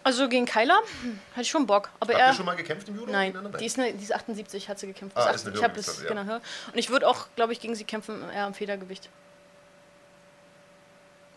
Also 0.03 0.29
gegen 0.29 0.47
Kyler 0.47 0.81
hm, 1.03 1.21
hatte 1.33 1.43
ich 1.43 1.51
schon 1.51 1.67
Bock. 1.67 1.91
Aber 2.01 2.13
Habt 2.13 2.23
er. 2.23 2.31
ihr 2.31 2.35
schon 2.35 2.47
mal 2.47 2.57
gekämpft 2.57 2.89
im 2.89 2.97
Judo? 2.97 3.13
Nein, 3.13 3.37
die 3.61 3.67
ist, 3.67 3.79
eine, 3.79 3.93
die 3.93 4.03
ist 4.03 4.13
78, 4.13 4.69
hat 4.69 4.79
sie 4.79 4.87
gekämpft. 4.87 5.17
Ah, 5.17 5.31
ist 5.31 5.47
eine 5.47 5.51
80. 5.51 5.55
ich 5.55 5.63
habe 5.63 5.75
das, 5.75 5.85
Klasse, 5.85 6.05
ja. 6.05 6.23
genau. 6.23 6.35
Und 6.35 6.43
ich 6.75 6.91
würde 6.91 7.07
auch, 7.07 7.27
glaube 7.37 7.53
ich, 7.53 7.61
gegen 7.61 7.75
sie 7.75 7.85
kämpfen, 7.85 8.23
eher 8.31 8.47
am 8.47 8.55
Federgewicht. 8.55 9.09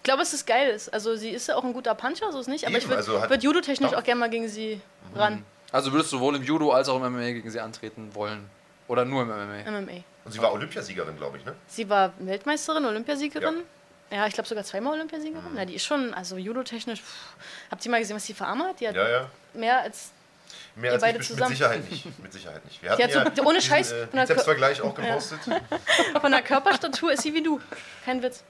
Ich 0.02 0.04
glaube, 0.04 0.20
dass 0.20 0.34
es 0.34 0.46
geil 0.48 0.72
ist. 0.72 0.92
Also 0.92 1.16
sie 1.16 1.30
ist 1.30 1.48
ja 1.48 1.56
auch 1.56 1.64
ein 1.64 1.74
guter 1.74 1.94
Puncher, 1.94 2.32
so 2.32 2.40
ist 2.40 2.48
nicht. 2.48 2.66
Aber 2.66 2.72
Eben, 2.74 2.82
ich 2.82 2.88
würde 2.90 2.98
also 2.98 3.30
würd 3.30 3.44
judo-technisch 3.44 3.94
auch 3.94 4.04
gerne 4.04 4.20
mal 4.20 4.30
gegen 4.32 4.48
sie 4.50 4.82
ran. 5.16 5.46
Also 5.72 5.92
würdest 5.94 6.12
du 6.12 6.18
sowohl 6.18 6.36
im 6.36 6.44
Judo 6.44 6.72
als 6.72 6.90
auch 6.90 6.98
im 7.04 7.14
MMA 7.14 7.32
gegen 7.34 7.50
sie 7.52 7.60
antreten 7.60 8.10
wollen? 8.16 8.50
Oder 8.88 9.06
nur 9.06 9.22
im 9.22 9.30
MMA? 9.30 9.70
MMA. 9.82 10.04
Und 10.26 10.32
sie 10.32 10.40
war 10.42 10.52
Olympiasiegerin, 10.54 11.18
glaube 11.18 11.38
ich, 11.38 11.46
ne? 11.46 11.56
Sie 11.68 11.88
war 11.88 12.14
Weltmeisterin, 12.20 12.84
Olympiasiegerin. 12.86 13.58
Ja, 14.10 14.28
ich 14.28 14.34
glaube 14.34 14.50
sogar 14.50 14.64
zweimal 14.66 14.94
Olympiasiegerin. 14.94 15.56
Ja, 15.56 15.66
die 15.66 15.76
ist 15.76 15.86
schon, 15.86 16.14
also 16.14 16.36
judo-technisch. 16.36 17.00
pff, 17.02 17.36
Habt 17.70 17.86
ihr 17.86 17.92
mal 17.92 18.00
gesehen, 18.00 18.16
was 18.16 18.26
die 18.26 18.34
für 18.34 18.46
Arme 18.46 18.66
hat? 18.66 18.80
Die 18.80 18.88
hat 18.88 18.96
Ja, 18.96 19.08
ja. 19.08 19.26
mehr 19.54 19.82
als. 19.82 20.10
Mehr 20.76 20.92
als 20.94 21.02
beide 21.02 21.20
ich, 21.20 21.20
mit 21.20 21.28
zusammen. 21.38 21.52
Sicherheit 21.56 21.90
nicht. 21.90 22.20
Mit 22.20 22.34
Sicherheit 22.34 22.66
nicht. 22.66 22.82
Wir 22.84 22.90
Die 22.98 23.04
hatten 23.04 23.20
hat 23.26 23.36
so- 23.38 23.42
ja 23.44 23.48
ohne 23.48 23.60
diesen, 23.60 23.70
Scheiß 23.70 23.92
Äh, 23.94 24.08
von 24.08 24.16
der 24.18 24.24
Kö- 24.26 24.28
Bizepsvergleich 24.28 24.82
auch 24.82 24.96
gepostet. 24.96 25.40
Von 26.20 26.32
der 26.32 26.42
Körperstatur 26.42 27.14
ist 27.14 27.22
sie 27.22 27.34
wie 27.34 27.44
du. 27.44 27.62
Kein 28.04 28.22
Witz. 28.22 28.44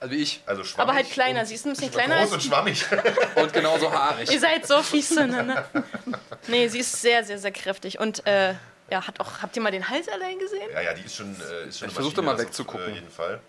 Also 0.00 0.14
wie 0.14 0.22
ich. 0.22 0.42
Also 0.46 0.62
schwammig. 0.64 0.82
Aber 0.88 0.94
halt 0.94 1.10
kleiner. 1.10 1.40
und- 1.40 1.46
Sie 1.46 1.54
ist 1.54 1.64
ein 1.66 1.72
bisschen 1.72 1.90
kleiner 1.90 2.16
Groß 2.16 2.22
als 2.24 2.32
und 2.32 2.42
schwammig. 2.42 2.84
Und 3.36 3.52
genauso 3.52 3.90
haarig. 3.92 4.30
Ihr 4.30 4.40
seid 4.40 4.66
so 4.66 4.82
fies 4.82 5.08
zueinander. 5.08 5.68
Nee, 6.48 6.68
sie 6.68 6.80
ist 6.80 7.00
sehr, 7.00 7.24
sehr, 7.24 7.38
sehr 7.38 7.50
kräftig. 7.52 7.98
Und 7.98 8.26
äh, 8.26 8.54
ja, 8.90 9.06
hat 9.06 9.18
auch, 9.20 9.40
habt 9.42 9.56
ihr 9.56 9.62
mal 9.62 9.70
den 9.72 9.88
Hals 9.88 10.08
allein 10.08 10.38
gesehen? 10.38 10.68
Ja, 10.72 10.80
ja, 10.82 10.94
die 10.94 11.02
ist 11.02 11.16
schon. 11.16 11.34
Äh, 11.40 11.68
ist 11.68 11.78
schon 11.78 11.88
Ich 11.88 11.94
versuchte 11.94 12.20
mal 12.22 12.32
das 12.32 12.42
auf, 12.42 12.46
wegzugucken. 12.48 12.88
Äh, 12.90 12.94
jeden 12.94 13.10
Fall. 13.10 13.40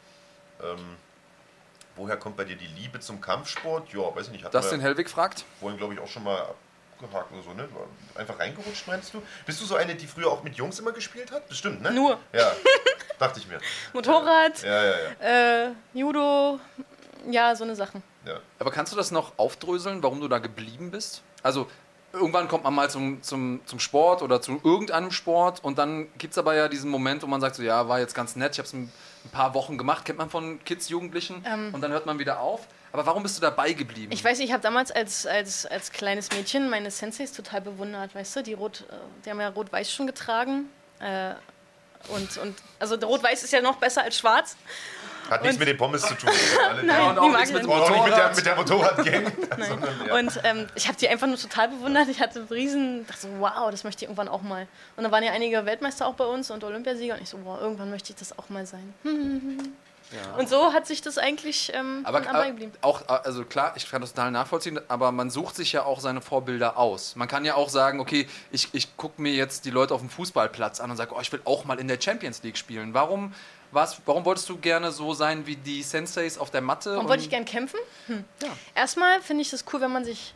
Ähm, 0.64 0.96
woher 1.96 2.18
kommt 2.18 2.38
bei 2.38 2.44
dir 2.46 2.56
die 2.56 2.68
Liebe 2.68 3.00
zum 3.00 3.20
Kampfsport? 3.22 3.92
Ja, 3.94 4.16
weiß 4.16 4.28
ich 4.28 4.32
nicht. 4.32 4.46
Das 4.54 4.70
den 4.70 4.80
Hellwig 4.80 5.10
fragt. 5.10 5.44
vorhin, 5.60 5.78
glaube 5.78 5.94
ich, 5.96 6.00
auch 6.00 6.08
schon 6.08 6.24
mal 6.24 6.54
abgehakt 7.02 7.32
oder 7.32 7.42
so, 7.44 7.54
ne? 7.54 7.68
Einfach 8.16 8.40
reingerutscht, 8.40 8.88
meinst 8.88 9.14
du? 9.14 9.22
Bist 9.46 9.62
du 9.62 9.66
so 9.66 9.76
eine, 9.76 9.96
die 9.96 10.08
früher 10.08 10.28
auch 10.32 10.44
mit 10.44 10.56
Jungs 10.56 10.80
immer 10.80 10.92
gespielt 10.92 11.32
hat? 11.32 11.48
Bestimmt, 11.48 11.82
ne? 11.82 11.92
Nur. 11.92 12.18
Ja, 12.34 12.52
dachte 13.20 13.40
ich 13.40 13.48
mir. 13.48 13.60
Motorrad, 13.94 14.62
Ja, 14.64 14.84
ja, 14.84 14.94
ja. 15.22 15.66
äh, 15.68 15.72
Judo, 15.94 16.60
ja, 17.30 17.56
so 17.56 17.64
eine 17.64 17.76
Sachen. 17.76 18.04
ja. 18.26 18.40
Aber 18.60 18.72
kannst 18.72 18.92
du 18.94 18.98
das 18.98 19.12
noch 19.12 19.34
aufdröseln, 19.38 20.02
warum 20.04 20.20
du 20.22 20.28
da 20.28 20.40
geblieben 20.40 20.92
bist? 20.92 21.22
Also 21.44 21.68
irgendwann 22.14 22.48
kommt 22.48 22.64
man 22.64 22.74
mal 22.74 22.90
zum, 22.90 23.22
zum, 23.22 23.60
zum 23.66 23.80
Sport 23.80 24.22
oder 24.22 24.42
zu 24.42 24.60
irgendeinem 24.64 25.12
Sport 25.12 25.64
und 25.64 25.78
dann 25.78 26.08
gibt 26.18 26.32
es 26.32 26.38
aber 26.38 26.56
ja 26.56 26.68
diesen 26.68 26.90
Moment, 26.90 27.22
wo 27.22 27.28
man 27.28 27.42
sagt, 27.42 27.56
so, 27.56 27.64
ja, 27.64 27.88
war 27.88 28.00
jetzt 28.00 28.16
ganz 28.16 28.36
nett, 28.36 28.54
ich 28.54 28.60
habe 28.60 28.66
es 28.68 28.74
ein, 28.74 28.92
ein 29.26 29.30
paar 29.32 29.54
Wochen 29.54 29.78
gemacht, 29.78 30.06
kennt 30.06 30.18
man 30.18 30.30
von 30.30 30.64
Kids, 30.64 30.90
Jugendlichen 30.90 31.44
Ähm. 31.46 31.74
und 31.74 31.82
dann 31.82 31.92
hört 31.92 32.06
man 32.06 32.18
wieder 32.18 32.40
auf. 32.40 32.62
Aber 32.92 33.06
warum 33.06 33.24
bist 33.24 33.38
du 33.38 33.42
dabei 33.42 33.74
geblieben? 33.74 34.12
Ich 34.12 34.24
weiß, 34.24 34.40
ich 34.40 34.52
habe 34.52 34.64
damals 34.64 34.92
als, 34.92 35.26
als, 35.26 35.66
als 35.66 35.92
kleines 35.92 36.32
Mädchen 36.32 36.70
meine 36.70 36.90
Senseis 36.92 37.32
total 37.34 37.62
bewundert, 37.62 38.16
weißt 38.16 38.38
du? 38.38 38.44
Die, 38.44 38.54
rot, 38.54 38.86
äh, 38.90 38.94
die 39.26 39.30
haben 39.30 39.40
ja 39.42 39.50
rot-weiß 39.50 39.92
schon 39.92 40.08
getragen. 40.08 40.70
Äh, 41.00 41.34
und, 42.10 42.38
und 42.38 42.56
also 42.80 42.96
rot-weiß 42.96 43.44
ist 43.44 43.52
ja 43.52 43.62
noch 43.62 43.76
besser 43.78 44.04
als 44.04 44.18
schwarz. 44.18 44.56
Hat 45.30 45.42
nichts 45.42 45.56
Und- 45.56 45.60
mit 45.60 45.68
den 45.68 45.78
Pommes 45.78 46.02
zu 46.04 46.14
tun. 46.16 46.30
Nein, 46.86 47.02
und 47.02 47.20
auch 47.20 47.24
die 47.24 47.30
nichts 47.36 47.52
mag 47.52 47.64
mit 47.64 47.70
auch 47.72 47.90
nicht 47.90 48.04
mit 48.06 48.14
der, 48.14 48.30
Motorrad. 48.32 48.36
mit 48.36 48.46
der 48.46 48.56
Motorradgang. 48.56 49.98
ja. 50.08 50.16
Und 50.16 50.40
ähm, 50.46 50.68
ich 50.76 50.88
habe 50.88 50.98
die 50.98 51.10
einfach 51.10 51.28
nur 51.28 51.38
total 51.38 51.68
bewundert. 51.68 52.08
Ich 52.08 52.22
hatte 52.22 52.50
riesen, 52.50 53.06
dachte 53.08 53.22
so, 53.24 53.28
wow, 53.40 53.70
das 53.70 53.84
möchte 53.84 54.06
ich 54.06 54.10
irgendwann 54.10 54.30
auch 54.30 54.42
mal. 54.42 54.68
Und 54.96 55.04
dann 55.04 55.12
waren 55.12 55.24
ja 55.24 55.34
einige 55.34 55.66
Weltmeister 55.66 56.08
auch 56.08 56.14
bei 56.14 56.24
uns 56.26 56.50
und 56.50 56.64
Olympiasieger 56.64 57.16
und 57.16 57.22
ich 57.22 57.30
so, 57.30 57.40
wow, 57.44 57.60
irgendwann 57.60 57.90
möchte 57.90 58.12
ich 58.14 58.16
das 58.16 58.38
auch 58.40 58.48
mal 58.48 58.66
sein. 58.66 58.94
Ja. 60.12 60.36
Und 60.38 60.48
so 60.48 60.74
hat 60.74 60.88
sich 60.88 61.02
das 61.02 61.18
eigentlich 61.18 61.72
ähm, 61.74 62.02
Aber 62.04 62.22
dabei 62.22 62.48
äh, 62.48 62.52
geblieben. 62.52 62.72
auch, 62.82 63.02
äh, 63.02 63.06
also 63.24 63.44
klar, 63.44 63.74
ich 63.76 63.90
kann 63.90 64.02
das 64.02 64.14
total 64.14 64.32
nachvollziehen, 64.32 64.80
aber 64.88 65.12
man 65.12 65.30
sucht 65.30 65.56
sich 65.56 65.74
ja 65.74 65.84
auch 65.84 66.00
seine 66.00 66.22
Vorbilder 66.22 66.78
aus. 66.78 67.16
Man 67.16 67.28
kann 67.28 67.44
ja 67.46 67.56
auch 67.56 67.70
sagen, 67.70 68.00
okay, 68.00 68.28
ich, 68.52 68.70
ich 68.74 68.96
gucke 68.96 69.22
mir 69.22 69.34
jetzt 69.34 69.66
die 69.66 69.72
Leute 69.72 69.94
auf 69.94 70.02
dem 70.02 70.10
Fußballplatz 70.10 70.80
an 70.80 70.92
und 70.92 70.98
sage, 70.98 71.14
oh, 71.16 71.20
ich 71.20 71.32
will 71.32 71.42
auch 71.46 71.66
mal 71.66 71.80
in 71.80 71.88
der 71.88 72.00
Champions 72.00 72.42
League 72.44 72.58
spielen. 72.58 72.94
Warum, 72.94 73.34
was, 73.72 74.02
warum 74.06 74.24
wolltest 74.26 74.48
du 74.50 74.58
gerne 74.58 74.92
so 74.92 75.14
sein 75.14 75.46
wie 75.46 75.58
die 75.58 75.84
Senseis 75.84 76.38
auf 76.38 76.52
der 76.52 76.62
Matte? 76.62 76.96
Warum 76.96 77.10
wollte 77.10 77.24
ich 77.24 77.30
gern 77.30 77.46
kämpfen? 77.46 77.80
Hm. 78.08 78.24
Ja. 78.42 78.50
Erstmal 78.76 79.22
finde 79.22 79.42
ich 79.42 79.52
es 79.52 79.66
cool, 79.74 79.82
wenn 79.82 79.92
man 79.92 80.06
sich 80.06 80.34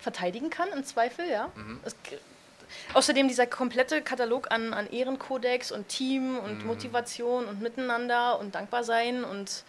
verteidigen 0.00 0.50
kann, 0.50 0.68
im 0.74 0.84
Zweifel, 0.84 1.28
ja. 1.30 1.48
Mhm. 1.54 1.80
Es, 1.84 1.94
außerdem 2.94 3.28
dieser 3.28 3.46
komplette 3.46 4.02
Katalog 4.02 4.50
an, 4.50 4.72
an 4.74 4.88
Ehrenkodex 4.90 5.72
und 5.72 5.88
Team 5.88 6.38
und 6.38 6.62
Mhm. 6.62 6.66
Motivation 6.66 7.46
und 7.46 7.60
Miteinander 7.60 8.38
und 8.38 8.54
Dankbarsein 8.54 9.24
und 9.24 9.64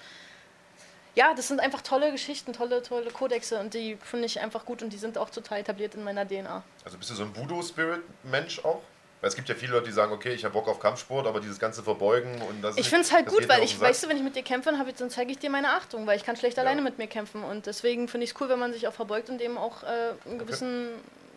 ja, 1.15 1.33
das 1.33 1.47
sind 1.47 1.59
einfach 1.59 1.81
tolle 1.81 2.11
Geschichten, 2.11 2.53
tolle, 2.53 2.83
tolle 2.83 3.09
Kodexe 3.09 3.59
und 3.59 3.73
die 3.73 3.97
finde 4.03 4.27
ich 4.27 4.39
einfach 4.39 4.65
gut 4.65 4.83
und 4.83 4.93
die 4.93 4.97
sind 4.97 5.17
auch 5.17 5.31
total 5.31 5.59
etabliert 5.59 5.95
in 5.95 6.03
meiner 6.03 6.27
DNA. 6.27 6.63
Also 6.85 6.97
bist 6.97 7.09
du 7.09 7.15
so 7.15 7.23
ein 7.23 7.35
Voodoo-Spirit-Mensch 7.35 8.59
auch? 8.63 8.81
Weil 9.19 9.29
es 9.29 9.35
gibt 9.35 9.49
ja 9.49 9.55
viele 9.55 9.71
Leute, 9.71 9.87
die 9.87 9.93
sagen, 9.93 10.11
okay, 10.13 10.33
ich 10.33 10.45
habe 10.45 10.53
Bock 10.53 10.67
auf 10.67 10.79
Kampfsport, 10.79 11.25
aber 11.25 11.39
dieses 11.39 11.57
ganze 11.57 11.81
Verbeugen 11.81 12.39
und 12.43 12.61
das 12.61 12.77
Ich 12.77 12.87
finde 12.87 13.01
es 13.01 13.11
halt 13.11 13.25
gut, 13.25 13.49
weil 13.49 13.63
ich, 13.63 13.79
weißt 13.79 14.03
du, 14.03 14.09
wenn 14.09 14.17
ich 14.17 14.21
mit 14.21 14.35
dir 14.35 14.43
kämpfe, 14.43 14.69
dann, 14.69 14.77
hab 14.79 14.95
dann 14.95 15.09
zeige 15.09 15.31
ich 15.31 15.39
dir 15.39 15.49
meine 15.49 15.69
Achtung, 15.69 16.05
weil 16.05 16.17
ich 16.17 16.23
kann 16.23 16.35
schlecht 16.35 16.59
alleine 16.59 16.83
mit 16.83 16.99
mir 16.99 17.07
kämpfen 17.07 17.43
und 17.43 17.65
deswegen 17.65 18.07
finde 18.07 18.25
ich 18.25 18.33
es 18.35 18.39
cool, 18.39 18.49
wenn 18.49 18.59
man 18.59 18.73
sich 18.73 18.87
auch 18.87 18.93
verbeugt 18.93 19.31
und 19.31 19.39
dem 19.41 19.57
auch 19.57 19.81
äh, 19.81 19.87
einen 20.27 20.37
gewissen 20.37 20.89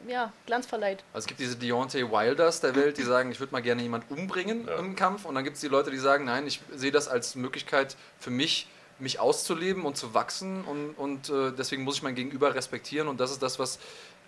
ja, 0.06 0.32
Glanz 0.47 0.66
verleiht. 0.66 1.05
Also 1.12 1.24
es 1.24 1.27
gibt 1.27 1.40
diese 1.40 1.56
Deontay 1.56 2.10
Wilders 2.10 2.60
der 2.60 2.74
Welt, 2.74 2.98
die 2.98 3.02
sagen, 3.02 3.31
ich 3.32 3.40
würde 3.40 3.52
mal 3.52 3.60
gerne 3.62 3.82
jemanden 3.82 4.12
umbringen 4.14 4.66
Ja. 4.66 4.77
im 4.77 4.97
Kampf. 4.97 5.24
Und 5.24 5.35
dann 5.35 5.44
gibt 5.44 5.56
es 5.56 5.60
die 5.60 5.68
Leute, 5.68 5.90
die 5.90 5.98
sagen, 5.98 6.24
nein, 6.24 6.47
ich 6.47 6.60
sehe 6.74 6.90
das 6.93 7.09
als 7.09 7.35
Möglichkeit 7.35 7.97
für 8.18 8.31
mich, 8.31 8.68
mich 8.98 9.18
auszuleben 9.20 9.85
und 9.85 9.97
zu 9.97 10.12
wachsen. 10.14 10.64
Und, 10.64 10.94
und 10.94 11.28
äh, 11.31 11.52
deswegen 11.56 11.82
muss 11.85 11.97
ich 11.97 12.02
mein 12.02 12.14
Gegenüber 12.14 12.55
respektieren. 12.55 13.09
Und 13.09 13.20
das 13.20 13.31
ist 13.31 13.43
das, 13.43 13.59
was... 13.59 13.78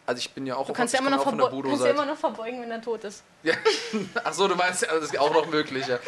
Also 0.04 0.18
ich 0.18 0.32
bin 0.32 0.46
ja 0.46 0.56
auch, 0.56 0.66
Du 0.66 0.72
kannst 0.72 0.94
ja 0.94 0.98
immer 1.00 1.10
noch, 1.10 1.20
auch 1.20 1.24
von 1.24 1.38
der 1.38 1.46
verbo 1.48 1.62
kannst 1.68 1.84
ja 1.84 1.90
immer 1.90 2.04
noch 2.06 2.16
verbeugen, 2.16 2.60
wenn 2.60 2.72
er 2.72 2.82
tot 2.82 3.04
ist. 3.04 3.22
Ja. 3.44 3.54
Ach 4.24 4.32
so, 4.32 4.48
du 4.48 4.56
meinst, 4.56 4.84
also 4.88 5.00
das 5.00 5.12
ist 5.12 5.18
auch 5.18 5.32
noch 5.32 5.46
möglich. 5.46 5.86
Ja. 5.86 6.00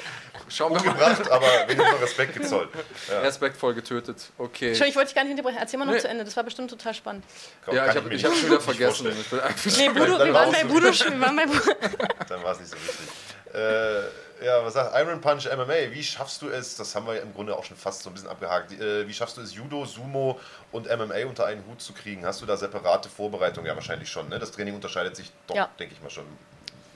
Schauen 0.49 0.73
wir 0.73 0.83
mal. 0.83 0.89
Umgebracht, 0.93 1.31
aber 1.31 1.47
wenigstens 1.69 2.01
Respekt 2.03 2.35
gezollt. 2.35 2.69
Ja. 3.09 3.21
Respektvoll 3.21 3.75
getötet. 3.75 4.31
Okay. 4.39 4.69
Entschuldigung, 4.69 4.89
ich 4.91 4.97
wollte 4.97 5.07
dich 5.09 5.15
gar 5.15 5.25
nicht 5.25 5.31
unterbrechen. 5.33 5.59
Erzähl 5.61 5.79
mal 5.79 5.85
noch 5.87 5.93
Nee. 5.95 6.01
zu 6.01 6.09
Ende. 6.09 6.25
Das 6.25 6.37
war 6.37 6.45
bestimmt 6.45 6.71
total 6.71 6.95
spannend. 6.95 7.25
Komm, 7.65 7.75
Ja, 7.77 7.91
ich 7.91 7.97
habe 7.97 8.11
hab 8.11 8.21
schon 8.35 8.47
wieder 8.47 8.61
vergessen. 8.61 9.07
Ich 9.21 9.29
bin 9.31 9.41
einfach 9.41 9.77
Nee, 9.77 9.89
Budo, 9.89 10.19
dann 10.19 10.27
wir 10.29 10.35
war 10.35 10.43
waren 10.43 10.53
bei 10.53 10.65
Budo, 10.65 10.87
wir 10.93 11.21
waren 11.21 11.37
bei 11.37 11.47
Budo. 11.47 11.61
Dann 12.29 12.43
war 12.43 12.53
es 12.53 12.61
nicht 12.61 12.71
so 12.71 12.77
wichtig. 12.77 13.07
Äh, 13.55 14.01
ja, 14.45 14.65
was 14.65 14.75
sagt 14.75 14.95
Iron 14.99 15.21
Punch 15.21 15.47
MMA? 15.47 15.93
Wie 15.93 16.03
schaffst 16.03 16.43
du 16.43 16.49
es, 16.49 16.77
das 16.77 16.95
haben 16.95 17.07
wir 17.07 17.15
ja 17.15 17.23
im 17.23 17.33
Grunde 17.33 17.57
auch 17.57 17.65
schon 17.65 17.77
fast 17.77 18.03
so 18.03 18.11
ein 18.11 18.15
bisschen 18.15 18.29
abgehakt, 18.29 18.73
äh, 18.73 19.07
wie 19.07 19.12
schaffst 19.15 19.37
du 19.37 19.41
es, 19.43 19.55
Judo, 19.55 19.85
Sumo 19.87 20.41
und 20.73 20.87
MMA 20.89 21.25
unter 21.27 21.47
einen 21.47 21.65
Hut 21.66 21.81
zu 21.81 21.93
kriegen? 21.93 22.27
Hast 22.27 22.43
du 22.43 22.47
da 22.47 22.57
separate 22.57 23.09
Vorbereitungen? 23.09 23.66
Ja, 23.69 23.75
wahrscheinlich 23.77 24.09
schon. 24.11 24.29
Ne? 24.29 24.39
Das 24.41 24.51
Training 24.51 24.75
unterscheidet 24.75 25.15
sich 25.16 25.31
doch, 25.47 25.55
Ja. 25.55 25.71
denke 25.79 25.95
ich 25.95 26.03
mal, 26.03 26.11
schon 26.11 26.25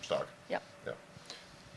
stark. 0.05 0.27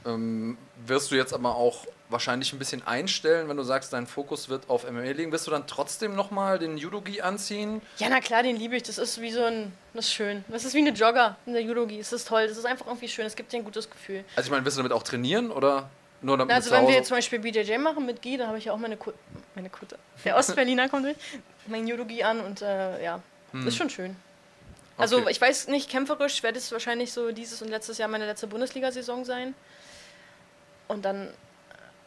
Ähm, 0.06 0.58
wirst 0.86 1.12
du 1.12 1.16
jetzt 1.16 1.34
aber 1.34 1.56
auch 1.56 1.86
wahrscheinlich 2.10 2.52
ein 2.52 2.60
bisschen 2.60 2.86
einstellen, 2.86 3.48
wenn 3.48 3.56
du 3.58 3.64
sagst, 3.64 3.94
dein 3.94 4.06
Fokus 4.06 4.50
wird 4.50 4.70
auf 4.70 4.90
MMA 4.90 5.12
liegen. 5.12 5.32
Wirst 5.32 5.48
du 5.48 5.52
dann 5.52 5.66
trotzdem 5.68 6.16
nochmal 6.16 6.60
den 6.60 6.78
Judogi 6.78 7.22
anziehen? 7.22 7.82
Ja, 7.98 8.08
na 8.10 8.20
klar, 8.20 8.44
den 8.44 8.58
liebe 8.58 8.76
ich. 8.76 8.84
Das 8.84 8.98
ist 8.98 9.22
wie 9.22 9.32
so 9.32 9.44
ein, 9.44 9.72
das 9.94 10.06
ist 10.08 10.14
schön. 10.14 10.44
Das 10.50 10.66
ist 10.66 10.74
wie 10.74 10.80
eine 10.80 10.90
Jogger 10.90 11.38
in 11.46 11.54
der 11.54 11.62
Judogi. 11.62 12.00
Es 12.00 12.12
ist 12.12 12.28
toll. 12.28 12.48
Das 12.48 12.58
ist 12.58 12.66
einfach 12.66 12.88
irgendwie 12.88 13.08
schön. 13.08 13.26
Es 13.26 13.36
gibt 13.36 13.54
dir 13.54 13.58
ein 13.58 13.64
gutes 13.64 13.90
Gefühl. 13.90 14.26
Also 14.36 14.48
ich 14.48 14.52
meine, 14.52 14.66
wirst 14.66 14.78
du 14.78 14.80
damit 14.82 14.92
auch 14.92 15.04
trainieren 15.04 15.52
oder 15.52 15.90
nur 16.22 16.38
damit 16.38 16.50
Na, 16.50 16.56
also 16.56 16.72
wenn 16.72 16.88
wir 16.88 16.96
jetzt 16.96 17.08
zum 17.08 17.18
Beispiel 17.18 17.40
BJJ 17.40 17.78
machen 17.78 18.06
mit 18.06 18.22
Guy, 18.22 18.38
da 18.38 18.48
habe 18.48 18.58
ich 18.58 18.66
ja 18.66 18.74
auch 18.74 18.78
meine, 18.78 18.98
Ku 18.98 19.12
meine 19.56 19.70
Kutte. 19.70 19.98
Der 20.26 20.36
Ostberliner 20.36 20.90
kommt 20.90 21.06
durch. 21.06 21.18
Mein 21.68 21.88
Judogi 21.88 22.24
an 22.24 22.42
und 22.42 22.62
äh, 22.62 23.04
ja, 23.04 23.22
ist 23.66 23.78
schon 23.78 23.90
schön. 23.90 24.16
Also 24.98 25.18
Okay. 25.20 25.32
ich 25.32 25.40
weiß 25.42 25.68
nicht, 25.70 25.90
kämpferisch 25.90 26.44
wird 26.44 26.58
es 26.58 26.72
wahrscheinlich 26.72 27.12
so 27.14 27.32
dieses 27.32 27.62
und 27.62 27.70
letztes 27.70 27.98
Jahr 27.98 28.08
meine 28.10 28.26
letzte 28.26 28.48
Bundesliga-Saison 28.48 29.26
sein. 29.26 29.56
Und 30.92 31.04
dann, 31.06 31.30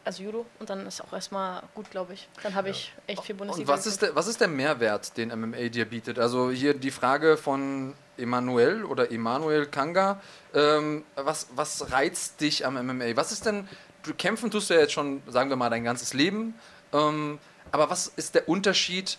also 0.03 0.21
Judo, 0.21 0.45
und 0.59 0.69
dann 0.69 0.85
ist 0.85 1.01
auch 1.01 1.11
erstmal 1.11 1.63
gut, 1.73 1.89
glaube 1.89 2.13
ich. 2.13 2.29
Dann 2.43 2.53
habe 2.53 2.69
ich 2.69 2.93
echt 3.07 3.23
viel 3.23 3.33
Und 3.33 3.39
Bundesliga. 3.39 3.67
was 3.67 3.87
ist, 3.87 4.03
der, 4.03 4.15
was 4.15 4.27
ist 4.27 4.39
der 4.39 4.47
Mehrwert, 4.47 5.17
den 5.17 5.29
MMA 5.29 5.69
dir 5.69 5.85
bietet? 5.85 6.19
Also 6.19 6.51
hier 6.51 6.75
die 6.75 6.91
Frage 6.91 7.35
von 7.35 7.95
Emanuel 8.15 8.85
oder 8.85 9.11
Emanuel 9.11 9.65
Kanga. 9.65 10.21
Ähm, 10.53 11.03
was, 11.15 11.47
was 11.55 11.91
reizt 11.91 12.41
dich 12.41 12.63
am 12.63 12.75
MMA? 12.75 13.15
Was 13.15 13.31
ist 13.31 13.47
denn, 13.47 13.67
du 14.03 14.13
kämpfen 14.13 14.51
tust 14.51 14.69
du 14.69 14.75
ja 14.75 14.81
jetzt 14.81 14.93
schon, 14.93 15.23
sagen 15.25 15.49
wir 15.49 15.57
mal, 15.57 15.71
dein 15.71 15.83
ganzes 15.83 16.13
Leben. 16.13 16.53
Ähm, 16.93 17.39
aber 17.71 17.89
was 17.89 18.05
ist 18.07 18.35
der 18.35 18.47
Unterschied, 18.47 19.17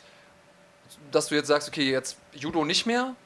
dass 1.11 1.27
du 1.27 1.35
jetzt 1.35 1.49
sagst, 1.49 1.67
okay, 1.67 1.91
jetzt 1.91 2.19
Judo 2.35 2.65
nicht 2.65 2.87
mehr? 2.87 3.17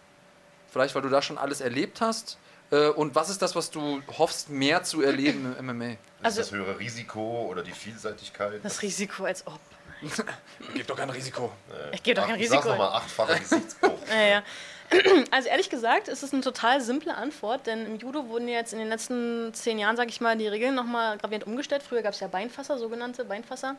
Vielleicht, 0.72 0.94
weil 0.94 1.02
du 1.02 1.10
da 1.10 1.20
schon 1.20 1.36
alles 1.36 1.60
erlebt 1.60 2.00
hast. 2.00 2.38
Äh, 2.70 2.88
und 2.88 3.14
was 3.14 3.30
ist 3.30 3.42
das, 3.42 3.54
was 3.56 3.70
du 3.70 4.02
hoffst, 4.18 4.48
mehr 4.48 4.82
zu 4.82 5.02
erleben 5.02 5.56
im 5.58 5.66
MMA? 5.66 5.84
Ist 5.92 5.98
Also- 6.22 6.40
das 6.40 6.52
höhere 6.52 6.78
Risiko 6.78 7.46
oder 7.50 7.62
die 7.62 7.72
Vielseitigkeit? 7.72 8.60
Das 8.62 8.82
Risiko 8.82 9.24
als 9.24 9.46
ob. 9.46 9.58
Gibt 10.74 10.88
doch 10.88 10.96
kein 10.96 11.10
Risiko. 11.10 11.52
Ich 11.92 12.02
gebe 12.02 12.18
doch 12.20 12.26
kein 12.26 12.36
Ach, 12.36 12.40
ich 12.40 12.48
sag's 12.48 12.64
Risiko. 12.64 12.82
nochmal, 12.82 12.96
achtfacher 12.96 13.38
Gesichtsbruch. 13.38 13.90
Ja, 14.10 14.22
ja. 14.22 14.42
Also 15.30 15.48
ehrlich 15.48 15.70
gesagt, 15.70 16.08
ist 16.08 16.22
es 16.24 16.32
eine 16.32 16.42
total 16.42 16.80
simple 16.80 17.14
Antwort, 17.14 17.66
denn 17.66 17.86
im 17.86 17.98
Judo 17.98 18.26
wurden 18.28 18.48
jetzt 18.48 18.72
in 18.72 18.78
den 18.80 18.88
letzten 18.88 19.52
zehn 19.54 19.78
Jahren, 19.78 19.96
sage 19.96 20.08
ich 20.10 20.20
mal, 20.20 20.36
die 20.36 20.48
Regeln 20.48 20.74
nochmal 20.74 21.16
gravierend 21.18 21.46
umgestellt. 21.46 21.82
Früher 21.82 22.02
gab 22.02 22.14
es 22.14 22.20
ja 22.20 22.26
Beinfasser, 22.28 22.78
sogenannte 22.78 23.24
Beinfasser. 23.24 23.76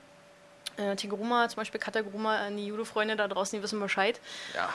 Äh, 0.77 0.95
Tiguruma, 0.95 1.49
zum 1.49 1.57
Beispiel 1.57 1.81
Kataguruma, 1.81 2.47
äh, 2.47 2.55
die 2.55 2.67
Judo-Freunde 2.67 3.17
da 3.17 3.27
draußen, 3.27 3.57
die 3.59 3.63
wissen 3.63 3.79
Bescheid. 3.81 4.21
Ja. 4.55 4.69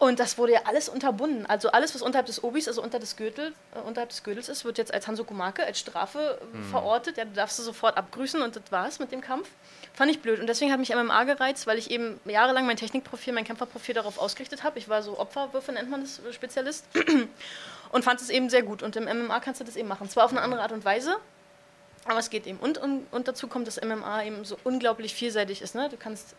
Und 0.00 0.18
das 0.18 0.38
wurde 0.38 0.54
ja 0.54 0.60
alles 0.64 0.88
unterbunden. 0.88 1.44
Also 1.44 1.72
alles, 1.72 1.94
was 1.94 2.00
unterhalb 2.00 2.24
des 2.24 2.42
Obis, 2.42 2.66
also 2.68 2.82
unter 2.82 2.98
des 2.98 3.16
Gürtel, 3.16 3.52
äh, 3.74 3.80
unterhalb 3.80 4.08
des 4.08 4.22
Gürtels 4.22 4.48
ist, 4.48 4.64
wird 4.64 4.78
jetzt 4.78 4.94
als 4.94 5.06
Hansokumake, 5.06 5.62
als 5.62 5.78
Strafe 5.78 6.38
äh, 6.40 6.70
verortet. 6.70 7.18
Ja, 7.18 7.26
du 7.26 7.32
darfst 7.32 7.58
du 7.58 7.62
sofort 7.62 7.98
abgrüßen 7.98 8.40
und 8.40 8.56
das 8.56 8.62
war's 8.70 8.98
mit 8.98 9.12
dem 9.12 9.20
Kampf. 9.20 9.50
Fand 9.92 10.10
ich 10.10 10.22
blöd. 10.22 10.40
Und 10.40 10.46
deswegen 10.46 10.72
hat 10.72 10.80
mich 10.80 10.94
MMA 10.94 11.24
gereizt, 11.24 11.66
weil 11.66 11.76
ich 11.76 11.90
eben 11.90 12.18
jahrelang 12.24 12.64
mein 12.64 12.78
Technikprofil, 12.78 13.34
mein 13.34 13.44
Kämpferprofil 13.44 13.94
darauf 13.94 14.18
ausgerichtet 14.18 14.64
habe. 14.64 14.78
Ich 14.78 14.88
war 14.88 15.02
so 15.02 15.18
Opferwürfe, 15.18 15.70
nennt 15.72 15.90
man 15.90 16.00
das, 16.00 16.20
äh, 16.20 16.32
Spezialist. 16.32 16.86
und 17.92 18.02
fand 18.02 18.22
es 18.22 18.30
eben 18.30 18.48
sehr 18.48 18.62
gut. 18.62 18.82
Und 18.82 18.96
im 18.96 19.04
MMA 19.04 19.38
kannst 19.40 19.60
du 19.60 19.64
das 19.64 19.76
eben 19.76 19.88
machen. 19.88 20.08
Zwar 20.08 20.24
auf 20.24 20.30
eine 20.30 20.40
andere 20.40 20.62
Art 20.62 20.72
und 20.72 20.82
Weise, 20.86 21.16
aber 22.06 22.20
es 22.20 22.30
geht 22.30 22.46
eben. 22.46 22.58
Und, 22.58 22.78
und, 22.78 23.06
und 23.10 23.28
dazu 23.28 23.48
kommt, 23.48 23.66
dass 23.66 23.78
MMA 23.78 24.24
eben 24.24 24.46
so 24.46 24.56
unglaublich 24.64 25.14
vielseitig 25.14 25.60
ist. 25.60 25.74
Ne? 25.74 25.90
Du 25.90 25.98
kannst 25.98 26.34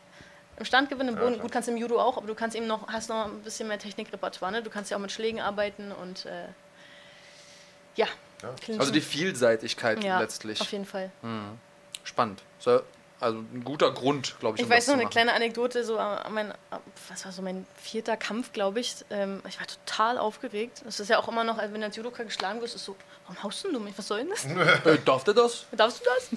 im 0.61 0.65
Stand 0.65 0.89
gewinnen, 0.89 1.09
im 1.09 1.15
Ja, 1.15 1.21
Boden, 1.21 1.33
klar. 1.33 1.43
gut 1.43 1.51
kannst 1.51 1.67
du 1.67 1.73
im 1.73 1.77
Judo 1.77 1.99
auch, 1.99 2.17
aber 2.17 2.27
du 2.27 2.35
kannst 2.35 2.55
eben 2.55 2.67
noch, 2.67 2.87
hast 2.87 3.09
noch 3.09 3.25
ein 3.25 3.41
bisschen 3.41 3.67
mehr 3.67 3.79
Technikrepertoire. 3.79 4.51
Ne? 4.51 4.61
Du 4.63 4.69
kannst 4.69 4.91
ja 4.91 4.97
auch 4.97 5.01
mit 5.01 5.11
Schlägen 5.11 5.41
arbeiten 5.41 5.91
und 5.91 6.25
äh, 6.25 6.45
ja. 7.95 8.07
Ja. 8.41 8.55
Also 8.79 8.91
die 8.91 9.01
Vielseitigkeit 9.01 10.03
ja, 10.03 10.19
letztlich. 10.19 10.61
Auf 10.61 10.71
jeden 10.71 10.85
Fall. 10.85 11.11
Spannend. 12.03 12.41
So, 12.59 12.81
also 13.21 13.37
ein 13.37 13.63
guter 13.63 13.91
Grund, 13.91 14.35
glaube 14.39 14.55
ich. 14.57 14.61
Ich 14.61 14.65
um 14.65 14.71
weiß 14.71 14.85
das 14.85 14.87
noch 14.93 14.99
zu 14.99 15.01
eine 15.01 15.09
kleine 15.09 15.33
Anekdote, 15.33 15.83
so 15.83 15.95
mein, 16.29 16.53
was 17.07 17.23
war 17.23 17.31
so 17.31 17.41
mein 17.41 17.65
vierter 17.81 18.17
Kampf, 18.17 18.51
glaube 18.51 18.79
ich. 18.79 18.95
Ähm, 19.11 19.41
ich 19.47 19.59
war 19.59 19.67
total 19.67 20.17
aufgeregt. 20.17 20.81
Das 20.85 20.99
ist 20.99 21.09
ja 21.09 21.19
auch 21.19 21.27
immer 21.27 21.43
noch, 21.43 21.57
also 21.57 21.73
wenn 21.73 21.81
du 21.81 21.87
als 21.87 21.95
Judoka 21.95 22.23
geschlagen 22.23 22.61
wirst, 22.61 22.75
ist 22.75 22.83
so, 22.85 22.95
warum 23.27 23.43
haust 23.43 23.63
denn 23.63 23.73
du 23.73 23.79
mich? 23.79 23.97
Was 23.97 24.07
soll 24.07 24.19
denn 24.25 24.29
das? 24.29 24.45
Äh, 24.85 24.97
darf 25.05 25.23
der 25.23 25.35
das? 25.35 25.65
Darfst 25.71 26.01
du 26.01 26.05
das? 26.15 26.29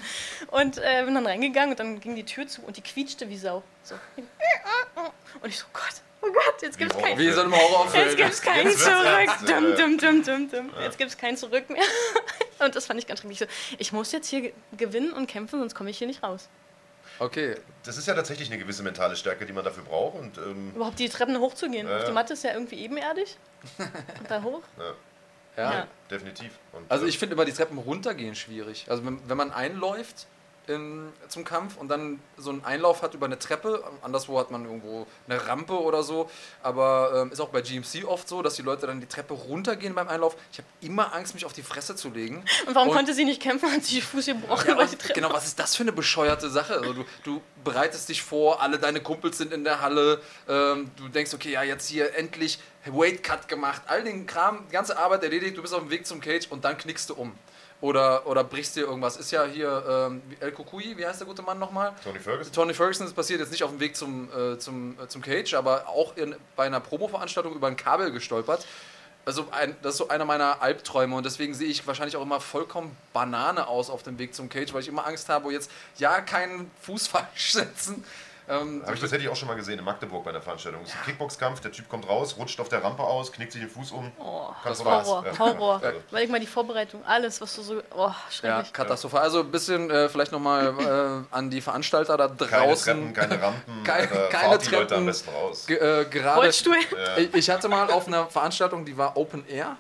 Und 0.51 0.79
äh, 0.79 1.03
bin 1.05 1.15
dann 1.15 1.27
reingegangen 1.27 1.71
und 1.71 1.81
dann 1.81 2.01
ging 2.01 2.15
die 2.15 2.25
Tür 2.25 2.47
zu 2.47 2.63
und 2.63 2.77
die 2.77 2.83
quietschte 2.83 3.29
wie 3.29 3.39
Sau. 3.39 3.63
So. 3.83 3.95
Und 5.41 5.49
ich 5.49 5.59
so, 5.59 5.65
Gott, 5.73 5.83
oh 6.23 6.27
Gott, 6.33 6.63
jetzt 6.63 6.79
gibt's 6.79 6.97
kein, 6.97 7.19
Wie 7.19 7.31
so 7.31 7.41
einem 7.43 7.55
jetzt 7.95 8.17
gibt's 8.17 8.43
kein 8.43 8.67
Jetzt 8.67 8.81
Zurück. 8.81 9.31
Dum, 9.47 9.77
dum, 9.77 9.99
dum, 9.99 10.23
dum, 10.23 10.51
dum. 10.51 10.71
Jetzt 10.83 10.99
gibt's 10.99 11.17
kein 11.17 11.37
Zurück 11.37 11.69
mehr. 11.71 11.83
Und 12.61 12.77
das 12.77 12.87
fand 12.87 13.01
ich 13.01 13.07
ganz 13.07 13.21
schrecklich. 13.21 13.39
So, 13.41 13.47
ich 13.79 13.93
muss 13.93 14.13
jetzt 14.13 14.29
hier 14.29 14.41
ge- 14.43 14.53
gewinnen 14.77 15.13
und 15.13 15.27
kämpfen, 15.27 15.59
sonst 15.59 15.75
komme 15.75 15.91
ich 15.91 15.99
hier 15.99 16.07
nicht 16.07 16.23
raus. 16.23 16.49
Okay. 17.19 17.57
Das 17.85 17.97
ist 17.97 18.07
ja 18.09 18.15
tatsächlich 18.15 18.51
eine 18.51 18.59
gewisse 18.59 18.83
mentale 18.83 19.17
Stärke, 19.17 19.47
die 19.47 19.53
man 19.53 19.65
dafür 19.65 19.85
braucht. 19.85 20.19
Und 20.19 20.39
ähm, 20.39 20.73
Überhaupt 20.75 20.99
die 20.99 21.09
Treppen 21.09 21.39
hochzugehen. 21.39 21.87
Ja, 21.87 21.97
Auf 21.97 22.03
die 22.03 22.09
ja. 22.09 22.15
Matte 22.15 22.33
ist 22.33 22.45
ja 22.45 22.53
irgendwie 22.53 22.77
ebenerdig. 22.77 23.37
Und 23.79 24.31
da 24.31 24.43
hoch. 24.43 24.63
Ja. 24.79 24.95
Ja. 25.57 25.87
definitiv. 26.11 26.59
Und, 26.73 26.91
Also 26.91 27.07
äh, 27.07 27.09
ich 27.09 27.19
finde 27.19 27.35
immer 27.35 27.45
die 27.45 27.53
Treppen 27.53 27.79
runtergehen 27.79 28.35
schwierig. 28.35 28.87
Also 28.89 29.05
wenn, 29.07 29.21
wenn 29.29 29.37
man 29.37 29.53
einläuft 29.53 30.27
in, 30.67 31.13
zum 31.29 31.45
Kampf 31.45 31.77
und 31.77 31.89
dann 31.89 32.21
so 32.37 32.51
einen 32.51 32.65
Einlauf 32.65 33.03
hat 33.03 33.15
über 33.15 33.27
eine 33.27 33.39
Treppe, 33.39 33.83
anderswo 34.03 34.39
hat 34.39 34.51
man 34.51 34.65
irgendwo 34.65 35.07
eine 35.29 35.47
Rampe 35.47 35.75
oder 35.81 36.03
so, 36.03 36.31
aber 36.63 37.13
ähm, 37.23 37.33
ist 37.33 37.41
auch 37.41 37.49
bei 37.51 37.61
GMC 37.61 38.05
oft 38.07 38.29
so, 38.29 38.43
dass 38.43 38.55
die 38.55 38.63
Leute 38.63 38.87
dann 38.87 39.01
die 39.01 39.07
Treppe 39.07 39.35
runtergehen 39.35 39.95
beim 39.95 40.09
Einlauf. 40.09 40.37
Ich 40.53 40.59
habe 40.59 40.69
immer 40.81 41.15
Angst, 41.15 41.35
mich 41.35 41.45
auf 41.45 41.53
die 41.53 41.63
Fresse 41.63 41.97
zu 41.97 42.11
legen. 42.11 42.45
Und 42.67 42.75
warum 42.75 42.89
Und- 42.89 42.97
konnte 42.97 43.15
sie 43.15 43.25
nicht 43.25 43.43
kämpfen? 43.43 43.71
Hat 43.71 43.85
sie 43.85 43.97
den 44.01 44.03
Fuß 44.05 44.27
gebrochen 44.27 44.69
Ja, 44.69 44.75
über 44.75 44.87
die 44.87 44.97
Treppe. 44.97 45.15
genau, 45.15 45.33
was 45.33 45.47
ist 45.47 45.59
das 45.59 45.77
für 45.77 45.83
eine 45.83 45.93
bescheuerte 45.93 46.49
Sache? 46.51 46.75
Also 46.75 46.93
du, 46.95 47.05
du 47.25 47.43
bereitest 47.63 48.09
dich 48.09 48.23
vor, 48.23 48.61
alle 48.63 48.79
deine 48.79 49.01
Kumpels 49.01 49.39
sind 49.39 49.53
in 49.53 49.65
der 49.65 49.81
Halle, 49.81 50.21
ähm, 50.49 50.91
du 50.97 51.09
denkst, 51.09 51.35
okay, 51.35 51.51
ja, 51.53 51.63
jetzt 51.63 51.89
hier 51.89 52.15
endlich 52.17 52.59
Weight 52.87 53.23
Cut 53.23 53.49
gemacht, 53.49 53.83
all 53.87 54.05
den 54.05 54.27
Kram, 54.27 54.65
die 54.69 54.73
ganze 54.73 54.99
Arbeit 54.99 55.23
erledigt, 55.23 55.57
du 55.57 55.63
bist 55.63 55.73
auf 55.73 55.81
dem 55.81 55.91
Weg 55.91 56.07
zum 56.07 56.21
Cage 56.21 56.47
und 56.51 56.65
dann 56.65 56.77
knickst 56.77 57.09
du 57.11 57.15
um. 57.15 57.33
Oder, 57.81 58.27
oder 58.27 58.45
brichst 58.45 58.77
dir 58.77 58.83
irgendwas. 58.83 59.17
Ist 59.17 59.31
ja 59.31 59.45
hier 59.45 59.85
ähm, 59.87 60.23
El 60.41 60.53
Kukui, 60.53 60.97
wie 60.97 61.05
heißt 61.05 61.21
der 61.21 61.27
gute 61.27 61.43
Mann 61.43 61.59
nochmal? 61.59 61.93
Tony 62.03 62.19
Ferguson. 62.19 62.53
Tony 62.53 62.73
Ferguson 62.73 63.07
ist 63.07 63.15
passiert 63.15 63.41
jetzt 63.41 63.51
nicht 63.51 63.63
auf 63.63 63.71
dem 63.71 63.81
Weg 63.81 63.95
zum, 63.95 64.29
äh, 64.33 64.59
zum, 64.59 64.97
äh, 64.99 65.07
zum 65.09 65.21
Cage, 65.21 65.53
aber 65.55 65.89
auch 65.89 66.17
in, 66.17 66.35
bei 66.57 66.65
einer 66.65 66.81
Promo-Veranstaltung 66.81 67.55
über 67.55 67.67
ein 67.67 67.77
Kabel 67.77 68.11
gestolpert. 68.11 68.67
Also 69.27 69.47
ein, 69.51 69.75
das 69.83 69.95
ist 69.95 69.99
so 69.99 70.09
einer 70.09 70.25
meiner 70.25 70.61
Albträume 70.61 71.17
und 71.17 71.25
deswegen 71.25 71.55
sehe 71.55 71.69
ich 71.69 71.87
wahrscheinlich 71.87 72.17
auch 72.17 72.23
immer 72.23 72.41
vollkommen 72.41 72.95
Banane 73.15 73.67
aus 73.67 73.89
auf 73.89 74.03
dem 74.03 74.19
Weg 74.19 74.35
zum 74.35 74.51
Cage, 74.51 74.73
weil 74.75 74.83
ich 74.83 74.89
immer 74.89 75.07
Angst 75.07 75.29
habe, 75.31 75.51
jetzt 75.53 75.71
ja 75.97 76.21
keinen 76.21 76.71
Fuß 76.83 77.07
falsch 77.09 77.53
setzen. 77.53 78.05
Ähm, 78.47 78.83
Habe 78.85 78.95
ich 78.95 79.01
tatsächlich 79.01 79.29
auch 79.31 79.37
schon 79.37 79.49
mal 79.49 79.55
gesehen 79.55 79.79
in 79.79 79.85
Magdeburg 79.87 80.23
bei 80.23 80.31
einer 80.31 80.43
Veranstaltung. 80.43 80.83
Es 80.83 80.91
ist 80.91 80.97
ein 80.97 81.05
Kickboxkampf, 81.07 81.61
der 81.61 81.73
Typ 81.73 81.89
kommt 81.89 82.07
raus, 82.07 82.37
rutscht 82.37 82.61
auf 82.61 82.69
der 82.69 82.85
Rampe 82.85 83.03
aus, 83.03 83.33
knickt 83.33 83.53
sich 83.53 83.63
den 83.63 83.71
Fuß 83.71 83.93
um. 83.93 84.13
Oh, 84.19 84.49
du 84.63 84.69
Horror, 84.85 85.25
was. 85.25 85.33
Ja. 85.33 85.39
Horror. 85.39 85.81
Also, 85.83 85.99
Überleg 86.11 86.31
mal 86.31 86.41
die 86.41 86.47
Vorbereitung, 86.47 87.03
alles, 87.07 87.41
was 87.41 87.57
du 87.57 87.63
so. 87.63 87.83
Oh, 87.97 88.01
ja, 88.09 88.15
schrecklich. 88.31 88.73
katastrophal. 88.75 89.23
Also 89.23 89.41
ein 89.41 89.51
bisschen 89.51 89.91
äh, 89.91 90.11
vielleicht 90.11 90.33
nochmal 90.33 90.75
äh, 91.31 91.35
an 91.35 91.49
die 91.49 91.63
Veranstalter 91.63 92.19
da 92.19 92.29
keine 92.29 92.67
draußen. 92.67 92.93
Treppen, 92.95 93.15
keine 93.15 93.41
Rampen. 93.43 93.63
Keine- 93.85 94.01
Alter, 94.11 94.29
keine 94.29 94.49
fahrt 94.51 94.67
die 94.67 94.71
Leute 94.71 94.87
Treppen. 94.89 94.97
am 94.99 95.07
besten 95.07 95.31
raus. 95.31 95.67
Ge- 95.67 95.77
äh, 95.79 96.05
gerade 96.05 96.41
Rollstuhl. 96.41 96.77
Ich, 97.17 97.33
ich 97.35 97.51
hatte 97.51 97.69
mal 97.69 97.91
auf 97.91 98.07
einer 98.09 98.27
Veranstaltung, 98.27 98.85
die 98.85 98.97
war 98.99 99.17
Open 99.17 99.47
Air, 99.49 99.77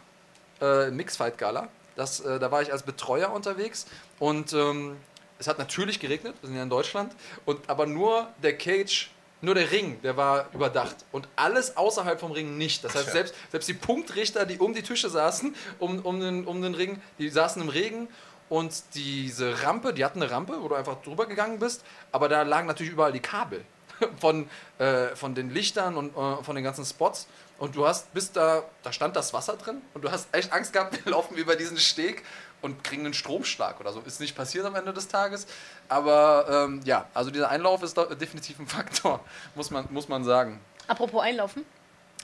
äh, 0.63 0.91
Mixfight 0.91 1.37
Gala. 1.37 1.69
Das, 1.97 2.21
äh, 2.21 2.39
da 2.39 2.51
war 2.51 2.63
ich 2.63 2.73
als 2.73 2.83
Betreuer 2.83 3.31
unterwegs 3.31 3.87
und 4.19 4.53
ähm, 4.53 4.97
es 5.39 5.47
hat 5.47 5.59
natürlich 5.59 6.01
geregnet, 6.01 6.35
wir 6.41 6.49
sind 6.49 6.57
ja 6.57 6.63
in 6.63 6.71
Deutschland, 6.71 7.15
und, 7.45 7.69
aber 7.69 7.87
nur 7.87 8.29
der 8.43 8.57
Cage, 8.57 9.11
nur 9.41 9.55
der 9.55 9.71
Ring, 9.71 10.01
der 10.03 10.17
war 10.17 10.49
überdacht 10.55 10.97
und 11.13 11.29
alles 11.37 11.77
außerhalb 11.77 12.19
vom 12.19 12.33
Ring 12.33 12.57
nicht. 12.57 12.83
Das 12.83 12.95
heißt, 12.95 13.13
selbst, 13.13 13.35
selbst 13.51 13.69
die 13.69 13.75
Punktrichter, 13.75 14.47
die 14.47 14.59
um 14.59 14.73
die 14.73 14.83
Tische 14.83 15.11
saßen, 15.11 15.55
um, 15.79 16.01
um, 16.01 16.21
den, 16.21 16.47
um 16.47 16.63
den 16.63 16.75
Ring, 16.75 17.01
die 17.19 17.29
saßen 17.29 17.61
im 17.61 17.69
Regen 17.69 18.09
und 18.49 18.73
diese 18.95 19.63
Rampe, 19.63 19.93
die 19.93 20.05
hatten 20.05 20.23
eine 20.23 20.31
Rampe, 20.31 20.57
wo 20.61 20.69
du 20.69 20.75
einfach 20.75 21.03
drüber 21.03 21.27
gegangen 21.27 21.59
bist, 21.59 21.85
aber 22.13 22.29
da 22.29 22.43
lagen 22.43 22.67
natürlich 22.67 22.93
überall 22.93 23.13
die 23.13 23.21
Kabel 23.21 23.65
von, 24.21 24.49
äh, 24.79 25.09
von 25.15 25.35
den 25.35 25.51
Lichtern 25.51 25.97
und 25.97 26.17
äh, 26.17 26.43
von 26.43 26.55
den 26.55 26.65
ganzen 26.65 26.85
Spots. 26.85 27.27
Und 27.59 27.77
du 27.77 27.87
hast, 27.87 28.13
bis 28.13 28.33
da, 28.33 28.65
da 28.83 28.93
stand 28.93 29.15
das 29.15 29.33
Wasser 29.33 29.57
drin 29.57 29.81
und 29.95 30.03
du 30.03 30.11
hast 30.11 30.29
echt 30.33 30.53
Angst 30.53 30.73
gehabt, 30.73 30.99
wir 31.05 31.13
laufen 31.13 31.37
über 31.37 31.57
diesen 31.57 31.79
Steg 31.79 32.23
und 32.65 32.83
kriegen 32.83 33.05
einen 33.05 33.15
Stromschlag 33.15 33.79
oder 33.79 33.93
so. 33.93 34.01
Ist 34.01 34.21
nicht 34.21 34.35
passiert 34.35 34.65
am 34.65 34.75
Ende 34.75 34.93
des 34.93 35.07
Tages. 35.07 35.47
Aber 35.89 36.47
ähm, 36.49 36.81
ja, 36.85 37.07
also 37.13 37.31
dieser 37.31 37.51
Einlauf 37.51 37.83
ist 37.83 37.97
definitiv 38.21 38.59
ein 38.59 38.67
Faktor, 38.67 39.21
muss 39.55 39.71
man, 39.71 39.87
muss 39.91 40.09
man 40.09 40.25
sagen. 40.25 40.61
Apropos 40.89 41.23
Einlaufen. 41.23 41.65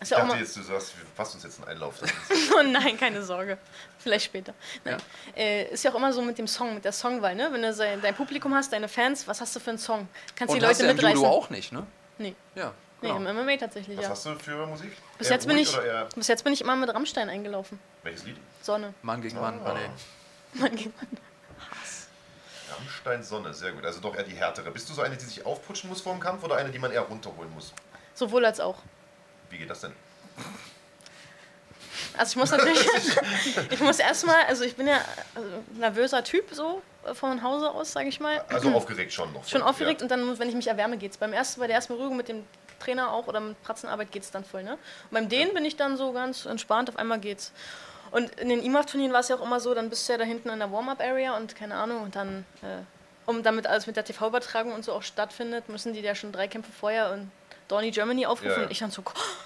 Ist 0.01 0.05
Ich 0.05 0.11
ja 0.11 0.25
auch 0.25 0.29
dachte 0.29 0.41
jetzt, 0.41 0.57
du 0.57 0.63
sagst, 0.63 0.97
wir 0.97 1.05
verpassen 1.05 1.37
uns 1.37 1.45
jetzt 1.45 1.61
einen 1.61 1.69
Einlauf. 1.69 1.95
Oh 2.59 2.63
nein, 2.63 2.99
keine 2.99 3.23
Sorge. 3.23 3.59
Vielleicht 3.99 4.25
später. 4.25 4.55
Nein. 4.85 4.97
Äh, 5.37 5.69
ist 5.73 5.85
ja 5.85 5.93
auch 5.93 5.95
immer 5.95 6.13
so 6.13 6.23
mit 6.23 6.37
dem 6.39 6.49
Song, 6.49 6.75
mit 6.75 6.85
der 6.85 6.93
Songwahl, 6.93 7.35
ne? 7.35 7.49
Wenn 7.53 7.63
du 7.63 7.73
dein 7.75 8.15
Publikum 8.15 8.55
hast, 8.55 8.73
deine 8.73 8.89
Fans, 8.89 9.29
was 9.29 9.41
hast 9.41 9.55
du 9.55 9.61
für 9.61 9.71
einen 9.71 9.79
Song? 9.79 10.09
Kannst 10.35 10.53
Und 10.53 10.61
die 10.61 10.67
hast 10.67 10.81
Leute 10.81 10.83
du 10.83 10.85
ja 10.87 10.91
im 10.91 10.97
mitreißen. 10.97 11.17
Judo 11.23 11.29
auch 11.29 11.51
nicht, 11.51 11.73
ne? 11.73 11.87
Nee. 12.19 12.35
Ja. 12.55 12.73
Nee, 13.03 13.09
genau. 13.13 13.31
im 13.31 13.37
MMA 13.47 13.57
tatsächlich, 13.57 13.97
Was 13.99 14.05
ja. 14.05 14.11
hast 14.11 14.27
du 14.27 14.35
für 14.39 14.67
Musik? 14.67 14.93
Bis 15.17 15.29
Eher 15.29 15.35
jetzt, 15.35 15.47
bin 15.47 15.59
ich, 15.59 15.79
bis 16.15 16.29
jetzt 16.29 16.45
bin 16.45 16.53
ich 16.53 16.61
immer 16.61 16.77
mit 16.77 16.93
Rammstein 16.93 17.29
eingelaufen. 17.29 17.79
welches 18.03 18.25
Lied? 18.25 18.37
Sonne. 18.63 18.93
Mann 19.03 19.23
gegen 19.23 19.41
Mann. 19.41 19.59
Ah, 19.65 19.75
nee. 19.75 19.89
Mann 20.55 20.73
Mann. 20.75 21.19
Rammstein 22.73 23.23
Sonne, 23.23 23.53
sehr 23.55 23.73
gut. 23.73 23.85
Also 23.85 24.01
doch 24.01 24.15
eher 24.15 24.23
die 24.23 24.35
härtere. 24.35 24.71
Bist 24.71 24.89
du 24.89 24.95
so 24.95 25.03
eine, 25.03 25.17
die 25.17 25.25
sich 25.25 25.45
aufputschen 25.45 25.89
muss 25.91 26.01
vor 26.01 26.13
dem 26.15 26.21
Kampf 26.21 26.43
oder 26.45 26.57
eine, 26.57 26.71
die 26.71 26.79
man 26.79 26.93
eher 26.93 27.03
runterholen 27.03 27.53
muss? 27.55 27.73
Sowohl 28.15 28.45
als 28.45 28.61
auch. 28.61 28.79
Wie 29.51 29.59
geht 29.59 29.69
das 29.71 29.81
denn? 29.81 29.93
Also 32.17 32.31
ich 32.33 32.37
muss 32.37 32.51
natürlich, 32.51 32.87
ich 33.71 33.81
muss 33.81 33.99
erstmal, 33.99 34.45
also 34.45 34.65
ich 34.65 34.77
bin 34.77 34.87
ja 34.87 35.01
also 35.35 35.49
nervöser 35.75 36.23
Typ 36.25 36.49
so 36.53 36.83
äh, 37.05 37.15
von 37.15 37.43
Hause 37.43 37.71
aus, 37.71 37.93
sage 37.93 38.09
ich 38.09 38.21
mal. 38.21 38.41
Also 38.49 38.71
aufgeregt 38.75 39.13
schon 39.13 39.33
noch. 39.33 39.47
Schon 39.47 39.63
aufgeregt 39.63 40.01
Ja. 40.01 40.05
und 40.05 40.11
dann, 40.11 40.39
wenn 40.39 40.49
ich 40.49 40.55
mich 40.55 40.67
erwärme, 40.67 40.97
geht's. 40.97 41.17
Beim 41.17 41.33
ersten, 41.33 41.61
bei 41.61 41.67
der 41.67 41.77
ersten 41.77 41.95
Berührung 41.95 42.17
mit 42.17 42.29
dem 42.29 42.45
Trainer 42.79 43.11
auch 43.13 43.27
oder 43.27 43.41
mit 43.41 43.63
Pratzenarbeit 43.63 44.11
geht's 44.13 44.31
dann 44.31 44.45
voll, 44.45 44.63
ne? 44.63 44.73
Und 44.73 44.79
beim 45.13 45.29
Dehnen 45.29 45.55
bin 45.55 45.65
ich 45.65 45.77
dann 45.77 45.97
so 45.97 46.13
ganz 46.13 46.47
entspannt, 46.47 46.89
auf 46.89 46.97
einmal 46.97 47.21
geht's. 47.21 47.53
Und 48.11 48.31
in 48.41 48.49
den 48.49 48.63
IMAF-Turnieren 48.63 49.13
war 49.13 49.21
es 49.21 49.29
ja 49.29 49.37
auch 49.37 49.45
immer 49.45 49.61
so, 49.61 49.75
dann 49.75 49.89
bist 49.89 50.09
du 50.09 50.13
ja 50.13 50.19
da 50.19 50.25
hinten 50.25 50.49
in 50.49 50.59
der 50.59 50.73
Warm-Up-Area 50.73 51.37
und 51.37 51.55
keine 51.55 51.77
Ahnung, 51.77 52.03
und 52.03 52.17
dann, 52.17 52.45
äh, 52.63 52.83
um 53.27 53.43
damit 53.43 53.67
alles 53.67 53.87
mit 53.87 53.97
der 53.97 54.05
TV-Übertragung 54.05 54.73
und 54.73 54.85
so 54.85 54.93
auch 54.93 55.03
stattfindet, 55.03 55.69
müssen 55.69 55.93
die 55.93 56.01
ja 56.01 56.15
schon 56.15 56.33
drei 56.33 56.49
Kämpfe 56.49 56.73
vorher 56.73 57.13
und 57.13 57.31
Dorney 57.71 57.91
Germany 57.91 58.27
aufrufen 58.27 58.51
Ja, 58.51 58.57
ja. 58.59 58.63
und 58.65 58.71
ich 58.71 58.79
dann 58.79 58.91
so, 58.91 59.03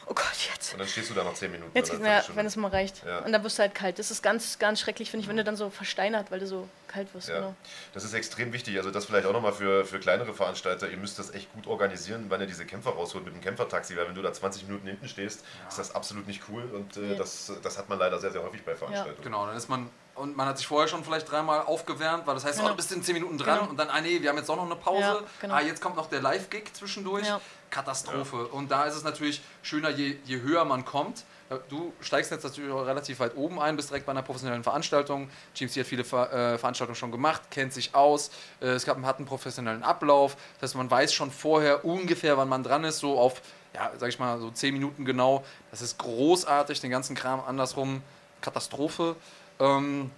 oh 0.06 0.14
Gott, 0.14 0.24
jetzt. 0.52 0.72
Und 0.72 0.78
dann 0.78 0.88
stehst 0.88 1.10
du 1.10 1.14
da 1.14 1.22
noch 1.24 1.34
10 1.34 1.52
Minuten. 1.52 1.70
Jetzt, 1.74 1.92
ja, 1.92 1.98
Viertelstunde. 1.98 2.38
wenn 2.38 2.46
es 2.46 2.56
mal 2.56 2.68
reicht. 2.68 3.04
Ja. 3.04 3.18
Und 3.20 3.32
dann 3.32 3.44
wirst 3.44 3.58
du 3.58 3.62
halt 3.62 3.74
kalt. 3.74 3.98
Das 3.98 4.10
ist 4.10 4.22
ganz, 4.22 4.58
ganz 4.58 4.80
schrecklich, 4.80 5.10
finde 5.10 5.24
ich, 5.24 5.28
wenn 5.28 5.36
du 5.36 5.44
dann 5.44 5.56
so 5.56 5.70
versteinert, 5.70 6.30
weil 6.30 6.40
du 6.40 6.46
so 6.46 6.68
kalt 6.88 7.12
wirst. 7.14 7.28
Ja, 7.28 7.36
Genau. 7.36 7.54
das 7.92 8.04
ist 8.04 8.14
extrem 8.14 8.52
wichtig. 8.52 8.76
Also 8.78 8.90
das 8.90 9.04
vielleicht 9.04 9.26
auch 9.26 9.32
nochmal 9.32 9.52
für, 9.52 9.84
für 9.84 9.98
kleinere 10.00 10.32
Veranstalter. 10.34 10.88
Ihr 10.88 10.96
müsst 10.96 11.18
das 11.18 11.32
echt 11.34 11.52
gut 11.52 11.66
organisieren, 11.66 12.26
wann 12.28 12.40
ihr 12.40 12.46
diese 12.46 12.64
Kämpfer 12.64 12.90
rausholt 12.90 13.24
mit 13.24 13.34
dem 13.34 13.40
Kämpfertaxi, 13.42 13.96
weil 13.96 14.08
wenn 14.08 14.14
du 14.14 14.22
da 14.22 14.32
20 14.32 14.66
Minuten 14.68 14.86
hinten 14.86 15.08
stehst, 15.08 15.44
ist 15.68 15.78
das 15.78 15.94
absolut 15.94 16.26
nicht 16.26 16.42
cool 16.48 16.62
und 16.72 16.96
äh, 16.96 17.00
Nee. 17.00 17.16
das, 17.16 17.52
das 17.62 17.76
hat 17.78 17.88
man 17.88 17.98
leider 17.98 18.18
sehr, 18.18 18.32
sehr 18.32 18.42
häufig 18.42 18.64
bei 18.64 18.74
Veranstaltungen. 18.74 19.22
Genau, 19.22 19.46
dann 19.46 19.56
ist 19.56 19.68
man 19.68 19.90
und 20.16 20.36
man 20.36 20.46
hat 20.46 20.58
sich 20.58 20.66
vorher 20.68 20.86
schon 20.86 21.02
vielleicht 21.02 21.28
dreimal 21.28 21.62
aufgewärmt, 21.62 22.24
weil 22.24 22.34
das 22.34 22.44
heißt, 22.44 22.58
Genau. 22.58 22.68
oh, 22.68 22.70
du 22.70 22.76
bist 22.76 22.92
in 22.92 23.02
10 23.02 23.14
Minuten 23.14 23.36
dran 23.36 23.58
Genau. 23.58 23.70
und 23.70 23.76
dann, 23.76 23.90
ah 23.90 24.00
nee, 24.00 24.22
wir 24.22 24.30
haben 24.30 24.36
jetzt 24.38 24.48
auch 24.48 24.54
noch 24.54 24.64
eine 24.66 24.76
Pause. 24.76 25.00
Ja, 25.00 25.20
genau. 25.40 25.54
Ah, 25.54 25.60
jetzt 25.60 25.80
kommt 25.82 25.96
noch 25.96 26.08
der 26.08 26.20
Live-Gig 26.22 26.72
zwischendurch. 26.72 27.26
Ja. 27.26 27.40
Katastrophe. 27.74 28.46
Und 28.46 28.70
da 28.70 28.84
ist 28.84 28.94
es 28.94 29.02
natürlich 29.02 29.42
schöner, 29.62 29.90
je, 29.90 30.16
je 30.24 30.40
höher 30.40 30.64
man 30.64 30.84
kommt. 30.84 31.24
Du 31.68 31.92
steigst 32.00 32.30
jetzt 32.30 32.44
natürlich 32.44 32.72
auch 32.72 32.86
relativ 32.86 33.20
weit 33.20 33.36
oben 33.36 33.60
ein, 33.60 33.76
bist 33.76 33.90
direkt 33.90 34.06
bei 34.06 34.12
einer 34.12 34.22
professionellen 34.22 34.62
Veranstaltung. 34.62 35.28
GMC 35.54 35.80
hat 35.80 35.86
viele 35.86 36.04
Ver 36.04 36.32
äh, 36.32 36.58
Veranstaltungen 36.58 36.96
schon 36.96 37.10
gemacht, 37.12 37.42
kennt 37.50 37.72
sich 37.72 37.94
aus. 37.94 38.30
Äh, 38.60 38.68
es 38.68 38.86
gab, 38.86 39.00
hat 39.02 39.18
einen 39.18 39.26
professionellen 39.26 39.82
Ablauf. 39.82 40.36
Das 40.60 40.70
heißt, 40.70 40.76
man 40.76 40.90
weiß 40.90 41.12
schon 41.12 41.30
vorher 41.30 41.84
ungefähr, 41.84 42.38
wann 42.38 42.48
man 42.48 42.62
dran 42.62 42.84
ist, 42.84 43.00
so 43.00 43.18
auf, 43.18 43.42
ja, 43.74 43.90
sag 43.98 44.08
ich 44.08 44.18
mal, 44.18 44.38
so 44.38 44.50
10 44.50 44.72
Minuten 44.72 45.04
genau. 45.04 45.44
Das 45.70 45.82
ist 45.82 45.98
großartig, 45.98 46.80
den 46.80 46.90
ganzen 46.90 47.14
Kram 47.14 47.40
andersrum. 47.40 48.02
Katastrophe. 48.40 49.16
Ähm, 49.58 50.10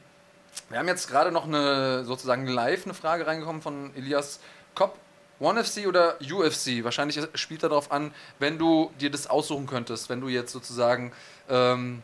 wir 0.68 0.78
haben 0.78 0.88
jetzt 0.88 1.08
gerade 1.08 1.32
noch 1.32 1.44
eine 1.44 2.04
sozusagen 2.04 2.46
live 2.46 2.84
eine 2.84 2.94
Frage 2.94 3.26
reingekommen 3.26 3.62
von 3.62 3.94
Elias 3.94 4.40
Kopp. 4.74 4.98
One 5.38 5.62
FC 5.62 5.86
oder 5.86 6.16
UFC? 6.20 6.82
Wahrscheinlich 6.82 7.20
spielt 7.34 7.62
darauf 7.62 7.92
an, 7.92 8.14
wenn 8.38 8.58
du 8.58 8.90
dir 9.00 9.10
das 9.10 9.26
aussuchen 9.26 9.66
könntest, 9.66 10.08
wenn 10.08 10.20
du 10.20 10.28
jetzt 10.28 10.52
sozusagen 10.52 11.12
ähm, 11.48 12.02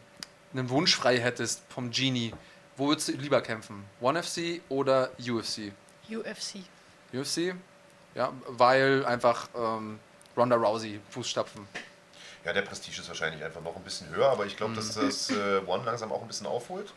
einen 0.53 0.69
Wunsch 0.69 0.95
frei 0.95 1.19
hättest 1.19 1.63
vom 1.69 1.91
Genie. 1.91 2.35
Wo 2.77 2.89
würdest 2.89 3.09
du 3.09 3.13
lieber 3.13 3.41
kämpfen? 3.41 3.85
One 4.01 4.23
FC 4.23 4.61
oder 4.69 5.11
UFC? 5.19 5.73
UFC. 6.09 6.61
UFC? 7.13 7.55
Ja, 8.15 8.33
weil 8.49 9.05
einfach 9.07 9.49
ähm, 9.55 9.99
Ronda 10.37 10.57
Rousey 10.57 11.01
Fußstapfen. 11.11 11.67
Ja, 12.45 12.53
der 12.53 12.63
Prestige 12.63 13.01
ist 13.01 13.09
wahrscheinlich 13.09 13.43
einfach 13.43 13.63
noch 13.63 13.77
ein 13.77 13.83
bisschen 13.83 14.11
höher, 14.11 14.29
aber 14.29 14.47
ich 14.47 14.57
glaube, 14.57 14.75
dass 14.75 14.95
das 14.95 15.31
äh, 15.31 15.61
One 15.67 15.85
langsam 15.85 16.13
auch 16.13 16.21
ein 16.23 16.27
bisschen 16.27 16.47
aufholt. 16.47 16.93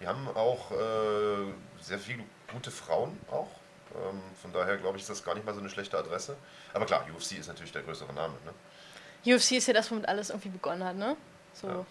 Die 0.00 0.06
haben 0.06 0.28
auch 0.28 0.70
äh, 0.70 1.52
sehr 1.80 1.98
viele 1.98 2.22
gute 2.52 2.70
Frauen 2.70 3.18
auch. 3.30 3.48
Ähm, 3.94 4.20
von 4.40 4.52
daher 4.52 4.76
glaube 4.76 4.96
ich, 4.96 5.02
ist 5.02 5.10
das 5.10 5.24
gar 5.24 5.34
nicht 5.34 5.44
mal 5.44 5.54
so 5.54 5.60
eine 5.60 5.68
schlechte 5.70 5.98
Adresse. 5.98 6.36
Aber 6.74 6.86
klar, 6.86 7.04
UFC 7.14 7.32
ist 7.38 7.48
natürlich 7.48 7.72
der 7.72 7.82
größere 7.82 8.12
Name. 8.12 8.34
Ne? 8.44 9.34
UFC 9.34 9.52
ist 9.52 9.66
ja 9.66 9.74
das, 9.74 9.90
womit 9.90 10.08
alles 10.08 10.30
irgendwie 10.30 10.48
begonnen 10.50 10.84
hat, 10.84 10.96
ne? 10.96 11.16
So, 11.54 11.66
Ja. 11.68 11.84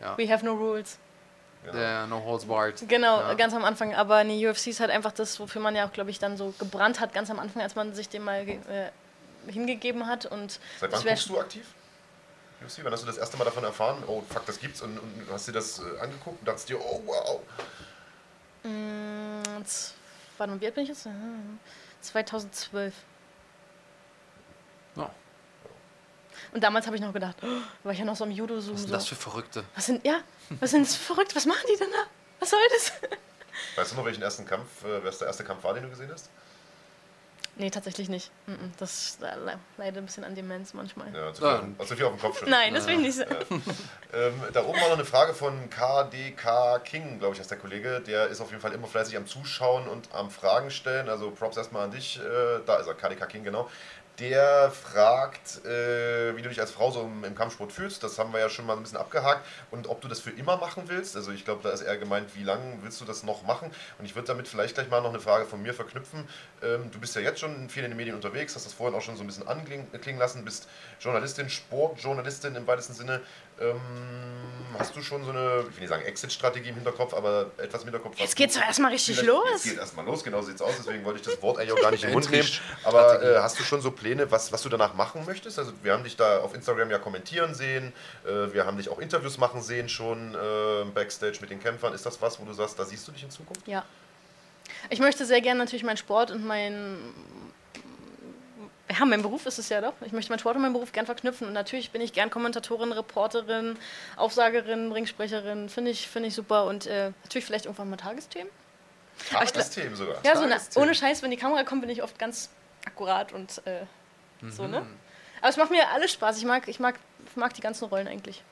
Ja. 0.00 0.18
we 0.18 0.28
have 0.30 0.44
no 0.44 0.52
rules. 0.54 0.98
Genau. 1.62 1.76
Der 1.78 2.06
No 2.08 2.22
Holds 2.22 2.44
Barred. 2.44 2.84
Genau, 2.88 3.20
Ja. 3.20 3.32
ganz 3.34 3.54
am 3.54 3.64
Anfang. 3.64 3.94
Aber 3.94 4.16
eine 4.16 4.34
UFC 4.34 4.66
ist 4.66 4.80
halt 4.80 4.90
einfach 4.90 5.12
das, 5.12 5.40
wofür 5.40 5.62
man 5.62 5.74
ja 5.74 5.86
auch, 5.86 5.92
glaube 5.92 6.10
ich, 6.10 6.18
dann 6.18 6.36
so 6.36 6.52
gebrannt 6.58 7.00
hat, 7.00 7.14
ganz 7.14 7.30
am 7.30 7.38
Anfang, 7.38 7.62
als 7.62 7.74
man 7.74 7.94
sich 7.94 8.10
dem 8.10 8.24
mal 8.24 8.46
äh, 8.46 8.90
hingegeben 9.50 10.06
hat. 10.06 10.26
Und 10.26 10.60
Seit 10.78 10.92
wann 10.92 11.02
guckst 11.02 11.28
du 11.30 11.38
aktiv? 11.40 11.64
UFC? 12.62 12.80
Wann 12.84 12.92
hast 12.92 13.02
du 13.02 13.06
das 13.06 13.16
erste 13.16 13.38
Mal 13.38 13.44
davon 13.44 13.64
erfahren? 13.64 14.02
Oh, 14.06 14.22
fuck, 14.28 14.44
das 14.44 14.58
gibt's 14.60 14.82
und, 14.82 14.98
und 14.98 15.26
hast 15.32 15.48
dir 15.48 15.52
das 15.52 15.78
äh, 15.78 16.00
angeguckt 16.00 16.40
und 16.40 16.46
dachtest 16.46 16.68
dir, 16.68 16.78
oh 16.78 17.00
wow. 17.06 17.40
Mm, 18.64 19.42
Warte 20.38 20.52
mal, 20.52 20.60
wie 20.60 20.66
alt 20.66 20.74
bin 20.74 20.82
ich 20.84 20.88
jetzt? 20.90 21.04
Hm, 21.06 21.58
2012. 22.00 22.94
Ja. 24.96 25.10
Und 26.52 26.62
damals 26.62 26.86
habe 26.86 26.96
ich 26.96 27.02
noch 27.02 27.12
gedacht, 27.12 27.36
oh, 27.42 27.46
war 27.84 27.92
ich 27.92 27.98
ja 27.98 28.04
noch 28.04 28.16
so 28.16 28.24
im 28.24 28.30
Judo-Zoom. 28.30 28.74
Was 28.74 28.80
sind 28.82 28.88
So. 28.88 28.94
das 28.94 29.06
für 29.08 29.14
Verrückte? 29.14 29.64
Was 29.74 29.86
sind, 29.86 30.04
ja, 30.04 30.20
was 30.60 30.70
sind 30.70 30.86
das 30.86 30.94
für 30.96 31.14
verrückt? 31.14 31.34
Was 31.34 31.46
machen 31.46 31.64
die 31.72 31.78
denn 31.78 31.90
da? 31.90 32.04
Was 32.40 32.50
soll 32.50 32.60
das? 32.70 32.92
Weißt 33.76 33.92
du 33.92 33.96
noch, 33.96 34.04
welchen 34.04 34.22
ersten 34.22 34.44
Kampf, 34.46 34.84
äh, 34.84 35.04
was 35.04 35.18
der 35.18 35.28
erste 35.28 35.44
Kampf 35.44 35.62
war, 35.64 35.74
den 35.74 35.84
du 35.84 35.90
gesehen 35.90 36.10
hast? 36.12 36.28
Nee, 37.56 37.70
tatsächlich 37.70 38.08
nicht. 38.08 38.32
Das 38.78 39.18
äh, 39.22 39.36
le- 39.36 39.58
leidet 39.76 39.98
ein 39.98 40.06
bisschen 40.06 40.24
an 40.24 40.34
Demenz 40.34 40.74
manchmal. 40.74 41.14
Ja, 41.14 41.32
zu 41.32 41.42
viel, 41.42 41.86
zu 41.86 41.96
viel 41.96 42.04
auf 42.06 42.12
dem 42.14 42.20
Kopf 42.20 42.38
schon. 42.40 42.50
Nein, 42.50 42.74
das 42.74 42.86
will 42.86 42.94
ich 42.94 43.00
nicht 43.00 43.16
sagen. 43.16 43.62
Ähm, 44.12 44.42
da 44.52 44.64
oben 44.64 44.80
war 44.80 44.88
noch 44.88 44.94
eine 44.96 45.04
Frage 45.04 45.34
von 45.34 45.70
KDK 45.70 46.78
King, 46.84 47.18
glaube 47.20 47.34
ich, 47.34 47.40
ist 47.40 47.50
der 47.50 47.58
Kollege. 47.58 48.00
Der 48.00 48.26
ist 48.26 48.40
auf 48.40 48.50
jeden 48.50 48.60
Fall 48.60 48.72
immer 48.72 48.86
fleißig 48.88 49.16
am 49.16 49.26
Zuschauen 49.26 49.86
und 49.88 50.08
am 50.12 50.30
Fragen 50.30 50.70
stellen. 50.70 51.08
Also 51.08 51.30
Props 51.30 51.56
erstmal 51.56 51.84
an 51.84 51.90
dich. 51.92 52.18
Äh, 52.18 52.60
da 52.66 52.76
ist 52.76 52.86
er, 52.88 52.94
KDK 52.94 53.26
King, 53.26 53.44
genau. 53.44 53.70
Der 54.20 54.70
fragt, 54.70 55.64
äh, 55.64 56.36
wie 56.36 56.42
du 56.42 56.48
dich 56.48 56.60
als 56.60 56.70
Frau 56.70 56.92
so 56.92 57.02
im, 57.02 57.24
im 57.24 57.34
Kampfsport 57.34 57.72
fühlst. 57.72 58.02
Das 58.04 58.16
haben 58.16 58.32
wir 58.32 58.38
ja 58.38 58.48
schon 58.48 58.64
mal 58.64 58.76
ein 58.76 58.82
bisschen 58.82 58.98
abgehakt. 58.98 59.44
Und 59.72 59.88
ob 59.88 60.00
du 60.00 60.06
das 60.06 60.20
für 60.20 60.30
immer 60.30 60.56
machen 60.56 60.84
willst. 60.86 61.16
Also 61.16 61.32
ich 61.32 61.44
glaube, 61.44 61.64
da 61.64 61.70
ist 61.70 61.80
eher 61.80 61.96
gemeint, 61.98 62.36
wie 62.36 62.44
lange 62.44 62.78
willst 62.82 63.00
du 63.00 63.04
das 63.04 63.24
noch 63.24 63.42
machen? 63.42 63.72
Und 63.98 64.04
ich 64.04 64.14
würde 64.14 64.28
damit 64.28 64.46
vielleicht 64.46 64.74
gleich 64.74 64.88
mal 64.88 65.00
noch 65.00 65.10
eine 65.10 65.18
Frage 65.18 65.46
von 65.46 65.60
mir 65.62 65.74
verknüpfen. 65.74 66.28
Ähm, 66.62 66.92
du 66.92 67.00
bist 67.00 67.16
ja 67.16 67.22
jetzt 67.22 67.40
schon 67.40 67.68
viel 67.68 67.82
in 67.82 67.90
den 67.90 67.96
Medien 67.96 68.14
unterwegs, 68.14 68.54
hast 68.54 68.66
das 68.66 68.72
vorhin 68.72 68.96
auch 68.96 69.02
schon 69.02 69.16
so 69.16 69.24
ein 69.24 69.26
bisschen 69.26 69.48
anklingen 69.48 69.88
klingen 70.00 70.20
lassen, 70.20 70.44
bist 70.44 70.68
Journalistin, 71.00 71.50
Sportjournalistin 71.50 72.54
im 72.54 72.66
weitesten 72.68 72.94
Sinne. 72.94 73.20
Ähm, 73.60 73.80
hast 74.78 74.96
du 74.96 75.02
schon 75.02 75.24
so 75.24 75.30
eine, 75.30 75.64
ich 75.68 75.76
will 75.76 75.80
nicht 75.80 75.88
sagen 75.88 76.04
Exit-Strategie 76.04 76.70
im 76.70 76.74
Hinterkopf, 76.74 77.14
aber 77.14 77.50
etwas 77.58 77.82
im 77.82 77.88
Hinterkopf? 77.88 78.18
Jetzt 78.18 78.36
geht's 78.36 78.54
doch 78.54 78.62
erstmal 78.62 78.90
richtig 78.92 79.22
los. 79.22 79.44
Jetzt 79.52 79.64
geht 79.64 79.78
erstmal 79.78 80.04
los, 80.04 80.24
genau 80.24 80.40
so 80.40 80.48
sieht's 80.48 80.62
aus, 80.62 80.74
deswegen 80.78 81.04
wollte 81.04 81.20
ich 81.20 81.26
das 81.26 81.40
Wort 81.42 81.58
eigentlich 81.58 81.72
auch 81.72 81.80
gar 81.80 81.90
nicht 81.90 82.02
in 82.02 82.10
den 82.10 82.14
Mund 82.14 82.30
nehmen. 82.30 82.48
Aber 82.82 83.22
äh, 83.22 83.38
hast 83.38 83.58
du 83.58 83.62
schon 83.62 83.80
so 83.80 83.90
Pläne, 83.90 84.30
was, 84.30 84.52
was 84.52 84.62
du 84.62 84.68
danach 84.68 84.94
machen 84.94 85.24
möchtest? 85.26 85.58
Also 85.58 85.72
wir 85.82 85.92
haben 85.92 86.04
dich 86.04 86.16
da 86.16 86.40
auf 86.40 86.54
Instagram 86.54 86.90
ja 86.90 86.98
kommentieren 86.98 87.54
sehen, 87.54 87.92
äh, 88.24 88.52
wir 88.52 88.66
haben 88.66 88.76
dich 88.76 88.88
auch 88.88 88.98
Interviews 88.98 89.38
machen 89.38 89.62
sehen 89.62 89.88
schon 89.88 90.34
äh, 90.34 90.84
Backstage 90.92 91.38
mit 91.40 91.50
den 91.50 91.60
Kämpfern. 91.60 91.94
Ist 91.94 92.06
das 92.06 92.20
was, 92.20 92.40
wo 92.40 92.44
du 92.44 92.52
sagst, 92.52 92.78
da 92.78 92.84
siehst 92.84 93.06
du 93.06 93.12
dich 93.12 93.22
in 93.22 93.30
Zukunft? 93.30 93.66
Ja. 93.66 93.84
Ich 94.90 94.98
möchte 94.98 95.24
sehr 95.24 95.40
gerne 95.40 95.60
natürlich 95.60 95.84
meinen 95.84 95.96
Sport 95.96 96.30
und 96.30 96.44
mein 96.44 96.98
ja, 98.90 99.04
mein 99.04 99.22
Beruf 99.22 99.46
ist 99.46 99.58
es 99.58 99.68
ja 99.70 99.80
doch. 99.80 99.94
Ich 100.04 100.12
möchte 100.12 100.30
meinen 100.30 100.38
Sport 100.40 100.56
und 100.56 100.62
meinen 100.62 100.72
Beruf 100.74 100.92
gern 100.92 101.06
verknüpfen. 101.06 101.46
Und 101.46 101.52
natürlich 101.54 101.90
bin 101.90 102.00
ich 102.02 102.12
gern 102.12 102.30
Kommentatorin, 102.30 102.92
Reporterin, 102.92 103.78
Aufsagerin, 104.16 104.92
Ringsprecherin. 104.92 105.68
Finde 105.68 105.90
ich, 105.90 106.08
finde 106.08 106.28
ich 106.28 106.34
super. 106.34 106.64
Und 106.66 106.86
äh, 106.86 107.12
natürlich 107.24 107.44
vielleicht 107.46 107.64
irgendwann 107.64 107.88
mal 107.90 107.96
Tagesthemen. 107.96 108.50
Tagesthemen 109.30 109.96
sogar. 109.96 110.16
Ja, 110.24 110.36
so 110.36 110.42
eine, 110.42 110.52
Tagesthemen. 110.52 110.88
ohne 110.88 110.94
Scheiß, 110.94 111.22
wenn 111.22 111.30
die 111.30 111.36
Kamera 111.36 111.64
kommt, 111.64 111.80
bin 111.80 111.90
ich 111.90 112.02
oft 112.02 112.18
ganz 112.18 112.50
akkurat 112.84 113.32
und 113.32 113.62
äh, 113.66 113.86
so, 114.50 114.64
Mhm. 114.64 114.70
ne? 114.70 114.86
Aber 115.40 115.48
es 115.48 115.56
macht 115.56 115.70
mir 115.70 115.88
alles 115.90 116.12
Spaß. 116.12 116.38
Ich 116.38 116.44
mag, 116.44 116.68
ich 116.68 116.80
mag, 116.80 116.96
ich 117.30 117.36
mag 117.36 117.52
die 117.54 117.60
ganzen 117.60 117.86
Rollen 117.86 118.08
eigentlich. 118.08 118.42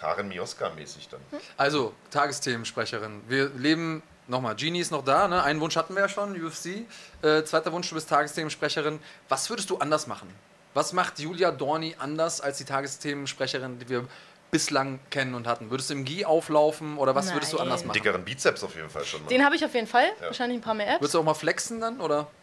Karin 0.00 0.28
Mioska-mäßig 0.30 1.08
dann. 1.10 1.20
Also, 1.56 1.94
Tagesthemensprecherin. 2.10 3.22
Wir 3.28 3.48
leben, 3.50 4.02
nochmal, 4.28 4.54
Genie 4.56 4.80
ist 4.80 4.90
noch 4.90 5.04
da, 5.04 5.28
ne? 5.28 5.42
Einen 5.42 5.60
Wunsch 5.60 5.76
hatten 5.76 5.94
wir 5.94 6.02
ja 6.02 6.08
schon, 6.08 6.40
UFC. 6.40 6.86
Äh, 7.22 7.44
zweiter 7.44 7.72
Wunsch, 7.72 7.88
du 7.88 7.94
bist 7.94 8.08
Tagesthemensprecherin. 8.08 8.98
Was 9.28 9.48
würdest 9.50 9.70
du 9.70 9.78
anders 9.78 10.06
machen? 10.06 10.28
Was 10.74 10.92
macht 10.92 11.18
Julia 11.18 11.50
Dorni 11.52 11.94
anders 11.98 12.40
als 12.40 12.58
die 12.58 12.64
Tagesthemensprecherin, 12.64 13.78
die 13.78 13.88
wir 13.88 14.08
bislang 14.50 14.98
kennen 15.10 15.34
und 15.34 15.46
hatten? 15.46 15.70
Würdest 15.70 15.90
du 15.90 15.94
im 15.94 16.04
GI 16.04 16.24
auflaufen 16.24 16.98
oder 16.98 17.14
was 17.14 17.32
würdest 17.32 17.52
du 17.52 17.56
Nein. 17.58 17.66
anders 17.66 17.84
machen? 17.84 17.94
Dickeren 17.94 18.24
Bizeps 18.24 18.64
auf 18.64 18.74
jeden 18.74 18.90
Fall 18.90 19.04
schon. 19.04 19.22
Mal. 19.22 19.28
Den 19.28 19.44
habe 19.44 19.54
ich 19.54 19.64
auf 19.64 19.74
jeden 19.74 19.86
Fall. 19.86 20.06
Wahrscheinlich 20.20 20.58
ein 20.58 20.62
paar 20.62 20.74
mehr 20.74 20.88
Apps. 20.88 21.00
Würdest 21.00 21.14
du 21.14 21.20
auch 21.20 21.24
mal 21.24 21.34
flexen 21.34 21.80
dann? 21.80 22.00
Oder? 22.00 22.26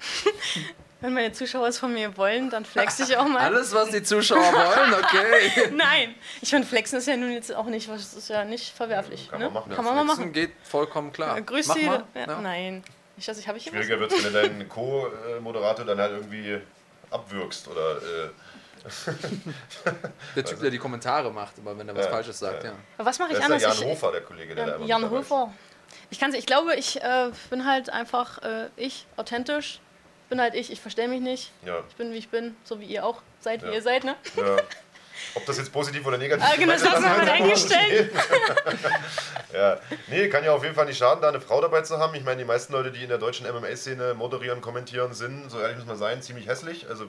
Wenn 1.01 1.13
meine 1.13 1.31
Zuschauer 1.31 1.67
es 1.67 1.79
von 1.79 1.93
mir 1.93 2.15
wollen, 2.15 2.49
dann 2.49 2.63
flex 2.63 2.99
ich 2.99 3.17
auch 3.17 3.27
mal. 3.27 3.41
Alles, 3.41 3.73
was 3.73 3.89
die 3.89 4.03
Zuschauer 4.03 4.39
wollen, 4.53 4.93
okay. 4.93 5.71
Nein, 5.73 6.15
ich 6.41 6.49
finde, 6.49 6.67
flexen 6.67 6.99
ist 6.99 7.07
ja 7.07 7.17
nun 7.17 7.31
jetzt 7.31 7.53
auch 7.53 7.65
nicht, 7.65 7.89
was 7.89 8.13
ist 8.13 8.29
ja 8.29 8.45
nicht 8.45 8.75
verwerflich. 8.75 9.29
Kann 9.29 9.39
ne? 9.39 9.45
man 9.45 9.53
machen. 9.55 9.73
Kann 9.73 9.83
man 9.85 9.95
mal 9.95 10.03
Flexen 10.03 10.23
machen. 10.25 10.33
geht 10.33 10.51
vollkommen 10.63 11.11
klar. 11.11 11.37
Äh, 11.37 11.41
Grüß 11.41 11.67
Mach 11.67 11.75
Sie. 11.75 11.85
Ja, 11.85 12.03
Ja. 12.15 12.41
Nein. 12.41 12.83
Ich 13.17 13.27
habe 13.27 13.37
ich 13.37 13.45
hier 13.45 13.53
was? 13.55 13.61
Schwieriger 13.63 13.99
wird 13.99 14.11
es, 14.11 14.23
wenn 14.23 14.33
du 14.33 14.41
deinen 14.41 14.69
Co-Moderator 14.69 15.85
dann 15.85 15.99
halt 15.99 16.11
irgendwie 16.13 16.59
abwürgst 17.09 17.67
oder. 17.67 17.97
Äh, 17.97 18.29
Der 20.35 20.43
Typ, 20.43 20.59
der 20.59 20.71
die 20.71 20.79
Kommentare 20.79 21.31
macht, 21.31 21.57
immer 21.59 21.77
wenn 21.77 21.87
er 21.87 21.95
was 21.95 22.05
Ja, 22.05 22.11
Falsches 22.11 22.39
sagt, 22.39 22.63
ja. 22.63 22.71
ja. 22.71 22.75
Aber 22.97 23.05
Was 23.07 23.19
mache 23.19 23.29
das 23.29 23.37
ich 23.39 23.43
ist 23.43 23.49
der 23.49 23.69
anders? 23.69 23.79
Jan 23.79 23.89
Hofer, 23.89 24.11
der 24.11 24.21
Kollege, 24.21 24.55
der 24.55 24.65
da 24.65 24.71
Ja, 24.71 24.77
immer 24.77 24.85
Jan 24.87 25.03
ist. 25.03 25.09
Hofer. 25.11 25.53
Ich 26.09 26.19
kann 26.19 26.33
ich 26.33 26.45
glaube, 26.45 26.75
ich 26.75 27.01
äh, 27.01 27.31
bin 27.49 27.65
halt 27.65 27.89
einfach 27.89 28.41
äh, 28.43 28.69
ich, 28.75 29.05
authentisch. 29.17 29.79
Bin 30.31 30.39
halt 30.39 30.55
ich, 30.55 30.71
ich 30.71 30.79
verstelle 30.79 31.09
mich 31.09 31.19
nicht. 31.19 31.51
Ja, 31.65 31.83
Ich 31.89 31.95
bin 31.97 32.13
wie 32.13 32.17
ich 32.17 32.29
bin, 32.29 32.55
so 32.63 32.79
wie 32.79 32.85
ihr 32.85 33.05
auch 33.05 33.21
seid, 33.41 33.61
Ja. 33.63 33.67
wie 33.69 33.73
ihr 33.73 33.81
seid, 33.81 34.05
ne? 34.05 34.15
ja. 34.37 34.55
Ob 35.35 35.45
das 35.45 35.57
jetzt 35.57 35.73
positiv 35.73 36.05
oder 36.07 36.17
negativ 36.17 36.45
Ah, 36.49 36.55
genau, 36.57 36.71
das 36.71 36.81
ist, 36.83 36.89
haben 36.89 37.25
wir 37.25 37.33
eingestellt. 37.33 38.13
mal 38.13 38.21
stehen. 38.23 38.79
ja, 39.53 39.77
nee, 40.07 40.29
kann 40.29 40.45
ja 40.45 40.53
auf 40.53 40.63
jeden 40.63 40.73
Fall 40.73 40.85
nicht 40.85 40.97
schaden, 40.97 41.21
da 41.21 41.27
eine 41.27 41.41
Frau 41.41 41.59
dabei 41.59 41.81
zu 41.81 41.97
haben. 41.99 42.15
Ich 42.15 42.23
meine, 42.23 42.37
die 42.37 42.45
meisten 42.45 42.71
Leute, 42.71 42.91
die 42.91 43.03
in 43.03 43.09
der 43.09 43.17
deutschen 43.17 43.45
MMA-Szene 43.45 44.13
moderieren, 44.13 44.61
kommentieren, 44.61 45.13
sind, 45.13 45.51
so 45.51 45.59
ehrlich 45.59 45.75
muss 45.77 45.85
man 45.85 45.97
sein, 45.97 46.21
ziemlich 46.21 46.47
hässlich. 46.47 46.87
Also 46.89 47.07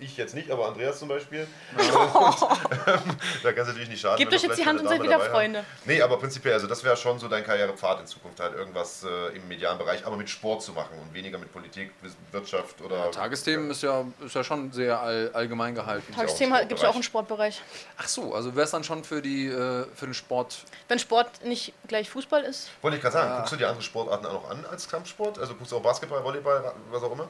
ich 0.00 0.16
jetzt 0.16 0.34
nicht, 0.34 0.50
aber 0.50 0.66
Andreas 0.68 0.98
zum 0.98 1.08
Beispiel. 1.08 1.46
da 1.76 3.52
kann 3.52 3.62
es 3.62 3.68
natürlich 3.68 3.88
nicht 3.88 4.00
schaden. 4.00 4.18
Gebt 4.18 4.32
euch 4.32 4.42
jetzt 4.42 4.58
die 4.58 4.66
Hand 4.66 4.80
und 4.80 4.88
seid 4.88 5.02
wieder. 5.02 5.20
Freunde. 5.20 5.64
Nee, 5.84 6.00
aber 6.00 6.18
prinzipiell, 6.18 6.54
also 6.54 6.66
das 6.66 6.82
wäre 6.82 6.96
schon 6.96 7.18
so 7.18 7.28
dein 7.28 7.44
Karrierepfad 7.44 8.00
in 8.00 8.06
Zukunft, 8.06 8.40
halt 8.40 8.54
irgendwas 8.54 9.04
äh, 9.04 9.36
im 9.36 9.46
medialen 9.48 9.78
Bereich, 9.78 10.06
aber 10.06 10.16
mit 10.16 10.30
Sport 10.30 10.62
zu 10.62 10.72
machen 10.72 10.98
und 10.98 11.12
weniger 11.12 11.38
mit 11.38 11.52
Politik, 11.52 11.92
Wirtschaft 12.32 12.80
oder. 12.80 13.10
Tagesthemen 13.10 13.70
ist 13.70 13.82
ja, 13.82 14.04
ist 14.24 14.34
ja 14.34 14.42
schon 14.42 14.72
sehr 14.72 15.00
all, 15.00 15.30
allgemein 15.32 15.74
gehalten. 15.74 16.12
Sportbereich. 16.12 16.68
gibt 16.68 16.72
es 16.72 16.82
ja 16.82 16.88
auch 16.88 16.96
im 16.96 17.02
Sportbereich. 17.02 17.60
Ach 17.98 18.08
so, 18.08 18.34
also 18.34 18.54
wäre 18.54 18.64
es 18.64 18.70
dann 18.70 18.84
schon 18.84 19.04
für, 19.04 19.20
die, 19.20 19.46
äh, 19.46 19.86
für 19.94 20.06
den 20.06 20.14
Sport. 20.14 20.64
Wenn 20.88 20.98
Sport 20.98 21.44
nicht 21.44 21.74
gleich 21.86 22.08
Fußball 22.10 22.42
ist, 22.42 22.70
Wollte 22.82 22.96
ich 22.96 23.02
gerade 23.02 23.14
sagen, 23.14 23.30
Ja. 23.30 23.36
guckst 23.38 23.52
du 23.52 23.56
dir 23.56 23.68
andere 23.68 23.82
Sportarten 23.82 24.26
auch 24.26 24.32
noch 24.32 24.50
an 24.50 24.64
als 24.70 24.88
Kampfsport? 24.88 25.38
Also 25.38 25.54
guckst 25.54 25.72
du 25.72 25.76
auch 25.76 25.82
Basketball, 25.82 26.24
Volleyball, 26.24 26.72
was 26.90 27.02
auch 27.02 27.12
immer? 27.12 27.28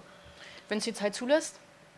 wenn 0.70 0.78
es 0.78 0.84
die 0.84 0.94
Zeit 0.94 1.14
zulässt, 1.14 1.56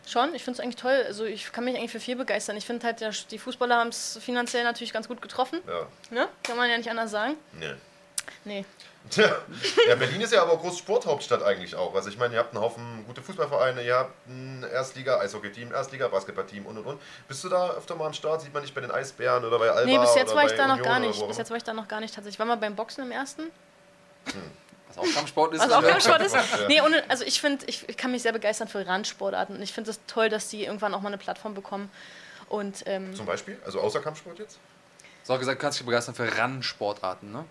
schon. 0.09 0.33
Ich 0.35 0.43
finde 0.43 0.59
es 0.59 0.63
eigentlich 0.63 0.75
toll. 0.75 1.03
Also 1.05 1.25
ich 1.25 1.51
kann 1.51 1.65
mich 1.65 1.75
eigentlich 1.75 1.91
für 1.91 1.99
viel 1.99 2.15
begeistern. 2.15 2.57
Ich 2.57 2.65
finde 2.65 2.85
halt, 2.85 3.01
der, 3.01 3.11
die 3.31 3.39
Fußballer 3.39 3.77
haben 3.77 3.89
es 3.89 4.19
finanziell 4.21 4.63
natürlich 4.63 4.93
ganz 4.93 5.07
gut 5.07 5.21
getroffen. 5.21 5.59
Ja. 5.67 5.87
Ne? 6.09 6.27
Kann 6.43 6.57
man 6.57 6.69
ja 6.69 6.77
nicht 6.77 6.89
anders 6.89 7.11
sagen. 7.11 7.35
Nee. 7.53 7.73
Nee. 8.45 8.65
Ja, 9.17 9.95
Berlin 9.95 10.21
ist 10.21 10.31
ja 10.31 10.41
aber 10.41 10.57
große 10.57 10.77
Sporthauptstadt 10.77 11.43
eigentlich 11.43 11.75
auch. 11.75 11.93
Also 11.93 12.09
ich 12.09 12.17
meine, 12.17 12.35
ihr 12.35 12.39
habt 12.39 12.55
einen 12.55 12.63
Haufen 12.63 13.03
gute 13.05 13.21
Fußballvereine, 13.21 13.83
ihr 13.83 13.95
habt 13.95 14.27
ein 14.27 14.65
Erstliga-Eishockey-Team, 14.71 15.73
Erstliga-Basketball-Team 15.73 16.65
und 16.65 16.77
und 16.77 16.85
und. 16.85 17.01
Bist 17.27 17.43
du 17.43 17.49
da 17.49 17.71
öfter 17.71 17.95
mal 17.95 18.07
am 18.07 18.13
Start? 18.13 18.41
Sieht 18.41 18.53
man 18.53 18.63
nicht 18.63 18.73
bei 18.73 18.81
den 18.81 18.91
Eisbären 18.91 19.43
oder 19.43 19.59
bei 19.59 19.69
Alba? 19.69 19.85
Nee, 19.85 19.97
bis 19.97 20.15
jetzt 20.15 20.33
war 20.33 20.45
ich 20.45 20.53
da 20.53 20.67
noch 20.67 20.75
Union 20.75 20.87
gar 20.87 20.97
oder 20.99 21.07
nicht. 21.07 21.19
Bis 21.19 21.35
auch 21.35 21.39
jetzt 21.39 21.49
war 21.49 21.57
ich 21.57 21.63
da 21.63 21.73
noch 21.73 21.87
gar 21.87 21.99
nicht 21.99 22.15
tatsächlich. 22.15 22.35
Ich 22.35 22.39
war 22.39 22.45
mal 22.45 22.55
beim 22.55 22.75
Boxen 22.75 23.03
im 23.03 23.11
ersten. 23.11 23.51
Was 24.95 25.09
auch 25.09 25.13
Kampfsport 25.13 25.53
ist. 25.53 25.61
Was 25.61 25.71
auch 25.71 25.83
äh, 25.83 25.87
Kampfsport 25.89 26.21
ist. 26.21 26.35
Ja. 26.61 26.67
Nee, 26.67 26.81
ohne, 26.81 27.03
also 27.09 27.23
ich 27.25 27.39
finde, 27.41 27.65
ich, 27.67 27.87
ich 27.89 27.97
kann 27.97 28.11
mich 28.11 28.21
sehr 28.21 28.31
begeistern 28.33 28.67
für 28.67 28.85
Randsportarten. 28.85 29.55
Und 29.57 29.61
ich 29.61 29.73
finde 29.73 29.91
es 29.91 29.99
toll, 30.07 30.29
dass 30.29 30.49
die 30.49 30.65
irgendwann 30.65 30.93
auch 30.93 31.01
mal 31.01 31.07
eine 31.09 31.17
Plattform 31.17 31.53
bekommen. 31.53 31.89
Und 32.49 32.83
ähm. 32.85 33.15
Zum 33.15 33.25
Beispiel? 33.25 33.59
Also 33.65 33.79
außer 33.79 33.99
Kampfsport 34.01 34.39
jetzt? 34.39 34.57
So 35.23 35.37
gesagt, 35.37 35.59
kannst 35.61 35.79
du 35.79 35.83
dich 35.83 35.85
begeistern 35.87 36.15
für 36.15 36.37
Randsportarten, 36.37 37.31
ne? 37.31 37.45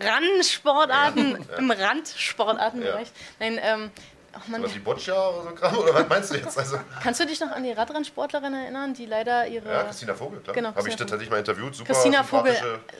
Randsportarten 0.00 1.38
Ja. 1.50 1.56
im 1.58 1.70
Randsportartenbereich. 1.70 3.08
Nein, 3.38 3.58
ähm, 3.62 3.90
ach 4.32 4.46
Mann, 4.48 4.62
Was 4.62 4.74
wie 4.74 4.78
Boccia 4.78 5.28
oder 5.30 5.50
so 5.50 5.54
Kram? 5.54 5.76
Oder 5.78 5.94
was 5.94 6.08
meinst 6.08 6.30
du 6.32 6.36
jetzt? 6.36 6.56
Also, 6.58 6.78
kannst 7.02 7.20
du 7.20 7.26
dich 7.26 7.40
noch 7.40 7.50
an 7.50 7.62
die 7.64 7.72
Radrennsportlerin 7.72 8.54
erinnern, 8.54 8.94
die 8.94 9.06
leider 9.06 9.46
ihre. 9.46 9.68
ja, 9.70 9.82
Christina 9.84 10.14
Vogel, 10.14 10.40
klar. 10.40 10.54
Genau, 10.54 10.74
Habe 10.74 10.88
ich 10.88 10.96
tatsächlich 10.96 11.30
mal 11.30 11.38
interviewt. 11.38 11.74
Super 11.74 11.92
Christina 11.92 12.22
Vogel, 12.24 12.56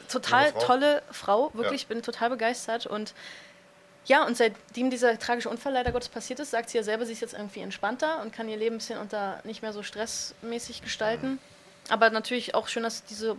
total 0.09 0.47
junge 0.49 0.53
Frau. 0.61 0.67
tolle 0.67 1.03
Frau, 1.11 1.51
wirklich, 1.55 1.71
Ja. 1.83 1.85
ich 1.85 1.87
bin 1.87 2.03
total 2.03 2.31
begeistert. 2.31 2.87
Und 2.87 3.15
ja, 4.07 4.25
und 4.27 4.37
seitdem 4.37 4.91
dieser 4.91 5.19
tragische 5.19 5.49
Unfall 5.51 5.73
leider 5.73 5.93
Gottes 5.93 6.09
passiert 6.09 6.41
ist, 6.41 6.51
sagt 6.51 6.71
sie 6.71 6.79
ja 6.79 6.83
selber, 6.83 7.07
sie 7.07 7.13
ist 7.13 7.21
jetzt 7.21 7.35
irgendwie 7.35 7.61
entspannter 7.61 8.21
und 8.23 8.33
kann 8.33 8.49
ihr 8.49 8.57
Leben 8.57 8.77
ein 8.77 8.79
bisschen 8.79 8.99
unter 8.99 9.41
nicht 9.45 9.63
mehr 9.63 9.73
so 9.73 9.83
stressmäßig 9.83 10.83
gestalten. 10.83 11.39
Aber 11.89 12.11
natürlich 12.11 12.55
auch 12.55 12.69
schön, 12.69 12.83
dass 12.83 13.05
diese, 13.05 13.37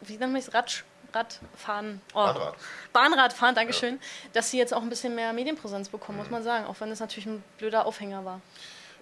wie 0.00 0.16
nennt 0.16 0.32
man 0.32 0.40
es, 0.40 0.52
Rad, 0.54 0.84
Radfahren, 1.12 2.00
oh, 2.12 2.18
Bahnrad. 2.24 2.54
Bahnradfahren, 2.92 3.54
Dankeschön, 3.54 4.00
dass 4.32 4.50
sie 4.50 4.58
jetzt 4.58 4.72
auch 4.74 4.82
ein 4.82 4.88
bisschen 4.88 5.14
mehr 5.14 5.32
Medienpräsenz 5.32 5.88
bekommen, 5.88 6.18
muss 6.18 6.30
man 6.30 6.42
sagen, 6.42 6.66
auch 6.66 6.76
wenn 6.80 6.90
es 6.90 7.00
natürlich 7.00 7.26
ein 7.26 7.42
blöder 7.58 7.86
Aufhänger 7.86 8.24
war. 8.24 8.40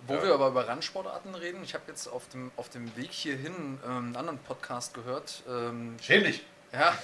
Wo 0.06 0.14
Ja. 0.14 0.22
wir 0.22 0.34
aber 0.34 0.48
über 0.48 0.68
Randsportarten 0.68 1.34
reden, 1.34 1.62
ich 1.64 1.74
habe 1.74 1.84
jetzt 1.88 2.06
auf 2.06 2.28
dem, 2.28 2.50
auf 2.56 2.68
dem 2.68 2.94
Weg 2.96 3.10
hierhin 3.12 3.78
ähm, 3.84 3.90
einen 3.90 4.16
anderen 4.16 4.38
Podcast 4.38 4.94
gehört. 4.94 5.42
Ähm, 5.48 5.96
Schäm 6.00 6.24
dich. 6.24 6.44
Ja. 6.72 6.94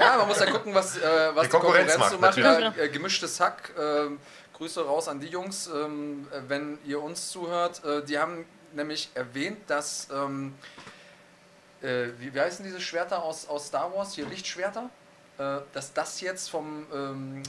ja, 0.00 0.16
man 0.18 0.28
muss 0.28 0.40
ja 0.40 0.50
gucken, 0.50 0.74
was, 0.74 0.96
äh, 0.96 1.00
was 1.34 1.44
Die 1.44 1.48
die 1.48 1.48
Konkurrenz, 1.48 1.92
Konkurrenz 1.92 2.12
so 2.12 2.18
macht, 2.18 2.36
macht. 2.38 2.76
Ja, 2.76 2.82
äh, 2.82 2.88
gemischtes 2.88 3.40
Hack. 3.40 3.72
ähm, 3.78 4.18
Grüße 4.54 4.84
raus 4.84 5.08
an 5.08 5.18
die 5.18 5.28
Jungs, 5.28 5.66
ähm, 5.66 6.28
äh, 6.30 6.40
wenn 6.48 6.78
ihr 6.84 7.02
uns 7.02 7.30
zuhört. 7.30 7.84
Äh, 7.84 8.04
die 8.04 8.18
haben 8.18 8.44
nämlich 8.72 9.10
erwähnt, 9.14 9.58
dass. 9.68 10.08
Ähm, 10.12 10.54
äh, 11.82 12.08
wie, 12.18 12.32
wie 12.32 12.40
heißen 12.40 12.64
diese 12.64 12.80
Schwerter 12.80 13.22
aus, 13.24 13.48
aus 13.48 13.66
Star 13.66 13.92
Wars? 13.92 14.14
Hier 14.14 14.26
Lichtschwerter? 14.26 14.88
Äh, 15.38 15.58
dass 15.72 15.92
das 15.92 16.20
jetzt 16.20 16.50
vom. 16.50 16.86
Ähm, 16.94 17.42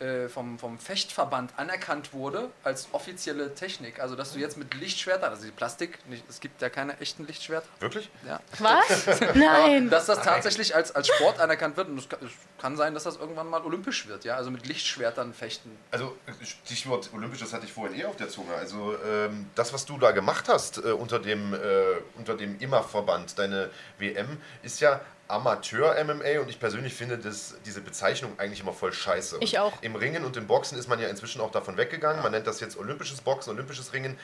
äh, 0.00 0.28
vom, 0.28 0.58
vom 0.58 0.78
Fechtverband 0.78 1.52
anerkannt 1.56 2.12
wurde 2.12 2.50
als 2.64 2.88
offizielle 2.92 3.54
Technik. 3.54 4.00
Also, 4.00 4.16
dass 4.16 4.32
du 4.32 4.38
jetzt 4.38 4.56
mit 4.56 4.74
Lichtschwertern, 4.74 5.30
also 5.30 5.44
die 5.44 5.50
Plastik, 5.50 5.98
nicht, 6.08 6.24
es 6.28 6.40
gibt 6.40 6.62
ja 6.62 6.70
keine 6.70 6.98
echten 7.00 7.26
Lichtschwerter, 7.26 7.68
Wirklich? 7.80 8.10
ja, 8.26 8.40
Was? 8.58 9.20
Nein! 9.34 9.90
dass 9.90 10.06
das 10.06 10.22
tatsächlich 10.22 10.74
als, 10.74 10.94
als 10.94 11.08
Sport 11.08 11.40
anerkannt 11.40 11.76
wird 11.76 11.88
und 11.88 11.98
es 11.98 12.08
kann, 12.08 12.18
es 12.22 12.32
kann 12.60 12.76
sein, 12.76 12.94
dass 12.94 13.04
das 13.04 13.16
irgendwann 13.16 13.48
mal 13.48 13.62
olympisch 13.62 14.06
wird, 14.06 14.24
ja, 14.24 14.36
also 14.36 14.50
mit 14.50 14.66
Lichtschwertern 14.66 15.34
fechten. 15.34 15.76
Also 15.90 16.16
Stichwort 16.42 17.10
Olympisch, 17.14 17.40
das 17.40 17.52
hatte 17.52 17.66
ich 17.66 17.72
vorhin 17.72 17.98
eh 17.98 18.04
auf 18.04 18.16
der 18.16 18.28
Zunge. 18.28 18.54
Also 18.54 18.96
ähm, 19.04 19.50
das, 19.54 19.72
was 19.72 19.84
du 19.84 19.98
da 19.98 20.12
gemacht 20.12 20.48
hast 20.48 20.78
äh, 20.78 20.92
unter 20.92 21.18
dem, 21.18 21.54
äh, 21.54 21.58
unter 22.16 22.36
dem 22.36 22.58
IMA-Verband, 22.60 23.38
deine 23.38 23.70
WM, 23.98 24.38
ist 24.62 24.80
ja 24.80 25.00
Amateur-MMA 25.28 26.40
und 26.40 26.48
ich 26.48 26.58
persönlich 26.58 26.94
finde 26.94 27.18
das, 27.18 27.56
diese 27.66 27.80
Bezeichnung 27.80 28.32
eigentlich 28.38 28.60
immer 28.60 28.72
voll 28.72 28.92
scheiße. 28.92 29.36
Und 29.36 29.42
Ich 29.42 29.58
auch. 29.58 29.74
Im 29.82 29.94
Ringen 29.94 30.24
und 30.24 30.36
im 30.36 30.46
Boxen 30.46 30.78
ist 30.78 30.88
man 30.88 30.98
ja 31.00 31.08
inzwischen 31.08 31.40
auch 31.40 31.50
davon 31.50 31.76
weggegangen. 31.76 32.22
Man 32.22 32.32
nennt 32.32 32.46
das 32.46 32.60
jetzt 32.60 32.78
olympisches 32.78 33.20
Boxen, 33.20 33.50
olympisches 33.50 33.92
Ringen 33.92 34.18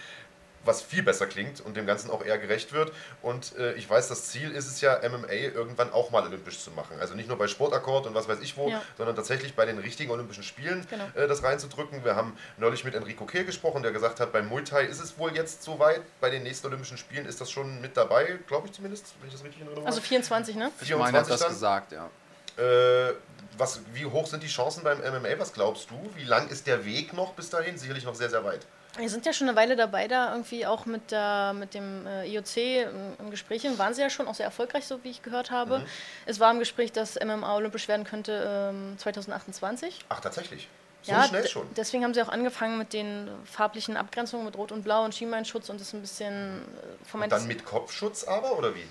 was 0.64 0.82
viel 0.82 1.02
besser 1.02 1.26
klingt 1.26 1.60
und 1.60 1.76
dem 1.76 1.86
Ganzen 1.86 2.10
auch 2.10 2.24
eher 2.24 2.38
gerecht 2.38 2.72
wird. 2.72 2.92
Und 3.22 3.56
äh, 3.58 3.72
ich 3.74 3.88
weiß, 3.88 4.08
das 4.08 4.28
Ziel 4.28 4.50
ist 4.50 4.66
es 4.66 4.80
ja, 4.80 5.00
MMA 5.08 5.28
irgendwann 5.32 5.92
auch 5.92 6.10
mal 6.10 6.22
olympisch 6.26 6.58
zu 6.60 6.70
machen. 6.70 6.96
Also 7.00 7.14
nicht 7.14 7.28
nur 7.28 7.38
bei 7.38 7.48
Sportakkord 7.48 8.06
und 8.06 8.14
was 8.14 8.28
weiß 8.28 8.38
ich 8.40 8.56
wo, 8.56 8.68
Ja. 8.68 8.82
sondern 8.96 9.14
tatsächlich 9.16 9.54
bei 9.54 9.66
den 9.66 9.78
richtigen 9.78 10.10
Olympischen 10.10 10.42
Spielen 10.42 10.86
Genau. 10.88 11.04
äh, 11.14 11.28
das 11.28 11.42
reinzudrücken. 11.42 12.04
Wir 12.04 12.16
haben 12.16 12.36
neulich 12.56 12.84
mit 12.84 12.94
Enrico 12.94 13.24
Kehl 13.26 13.44
gesprochen, 13.44 13.82
der 13.82 13.92
gesagt 13.92 14.20
hat, 14.20 14.32
beim 14.32 14.48
Muay 14.48 14.64
Thai 14.64 14.84
ist 14.84 15.00
es 15.00 15.18
wohl 15.18 15.34
jetzt 15.34 15.62
soweit. 15.62 16.00
Bei 16.20 16.30
den 16.30 16.42
nächsten 16.42 16.66
Olympischen 16.66 16.96
Spielen 16.98 17.26
ist 17.26 17.40
das 17.40 17.50
schon 17.50 17.80
mit 17.80 17.96
dabei, 17.96 18.38
glaube 18.46 18.66
ich 18.68 18.72
zumindest, 18.72 19.14
wenn 19.20 19.28
ich 19.28 19.34
das 19.34 19.44
richtig 19.44 19.60
in 19.60 19.66
Erinnerung 19.66 19.86
Also 19.86 20.00
24, 20.00 20.56
ne? 20.56 20.70
Ich 20.80 20.90
meine, 20.90 21.18
hat 21.18 21.26
24 21.26 21.28
das 21.32 21.40
dann? 21.40 21.48
gesagt, 21.50 21.92
ja. 21.92 22.10
Äh, 22.56 23.14
was, 23.58 23.80
wie 23.92 24.04
hoch 24.06 24.26
sind 24.26 24.42
die 24.42 24.48
Chancen 24.48 24.82
beim 24.84 24.98
MMA? 24.98 25.38
Was 25.38 25.52
glaubst 25.52 25.90
du? 25.90 26.10
Wie 26.16 26.24
lang 26.24 26.48
ist 26.48 26.66
der 26.66 26.84
Weg 26.84 27.12
noch 27.12 27.34
bis 27.34 27.50
dahin? 27.50 27.76
Sicherlich 27.78 28.04
noch 28.04 28.14
sehr, 28.14 28.30
sehr 28.30 28.44
weit. 28.44 28.66
Wir 28.96 29.08
sind 29.10 29.26
ja 29.26 29.32
schon 29.32 29.48
eine 29.48 29.56
Weile 29.56 29.76
dabei, 29.76 30.06
da 30.06 30.32
irgendwie 30.32 30.66
auch 30.66 30.86
mit, 30.86 31.10
der, 31.10 31.52
mit 31.52 31.74
dem 31.74 32.06
äh, 32.06 32.26
IOC 32.28 32.56
im, 32.56 33.16
im 33.18 33.30
Gespräch. 33.30 33.66
Und 33.66 33.78
waren 33.78 33.92
sie 33.92 34.02
ja 34.02 34.10
schon 34.10 34.28
auch 34.28 34.34
sehr 34.34 34.46
erfolgreich, 34.46 34.86
so 34.86 35.02
wie 35.02 35.10
ich 35.10 35.22
gehört 35.22 35.50
habe. 35.50 35.80
Mhm. 35.80 35.86
Es 36.26 36.38
war 36.38 36.50
im 36.52 36.58
Gespräch, 36.60 36.92
dass 36.92 37.18
MMA 37.18 37.56
olympisch 37.56 37.88
werden 37.88 38.04
könnte 38.04 38.70
ähm, 38.72 38.96
2028. 38.98 40.04
Ach, 40.08 40.20
tatsächlich. 40.20 40.68
So 41.02 41.12
ja, 41.12 41.24
schnell 41.24 41.46
schon. 41.46 41.66
deswegen 41.76 42.02
haben 42.02 42.14
sie 42.14 42.22
auch 42.22 42.30
angefangen 42.30 42.78
mit 42.78 42.94
den 42.94 43.28
farblichen 43.44 43.98
Abgrenzungen 43.98 44.46
mit 44.46 44.56
Rot 44.56 44.72
und 44.72 44.84
Blau 44.84 45.04
und 45.04 45.14
Schienbeinschutz 45.14 45.68
und 45.68 45.78
das 45.78 45.92
ein 45.92 46.00
bisschen 46.00 46.62
äh, 47.12 47.16
Und 47.16 47.30
dann 47.30 47.46
mit 47.46 47.64
Kopfschutz 47.66 48.24
aber, 48.24 48.56
oder 48.56 48.74
wie? 48.74 48.86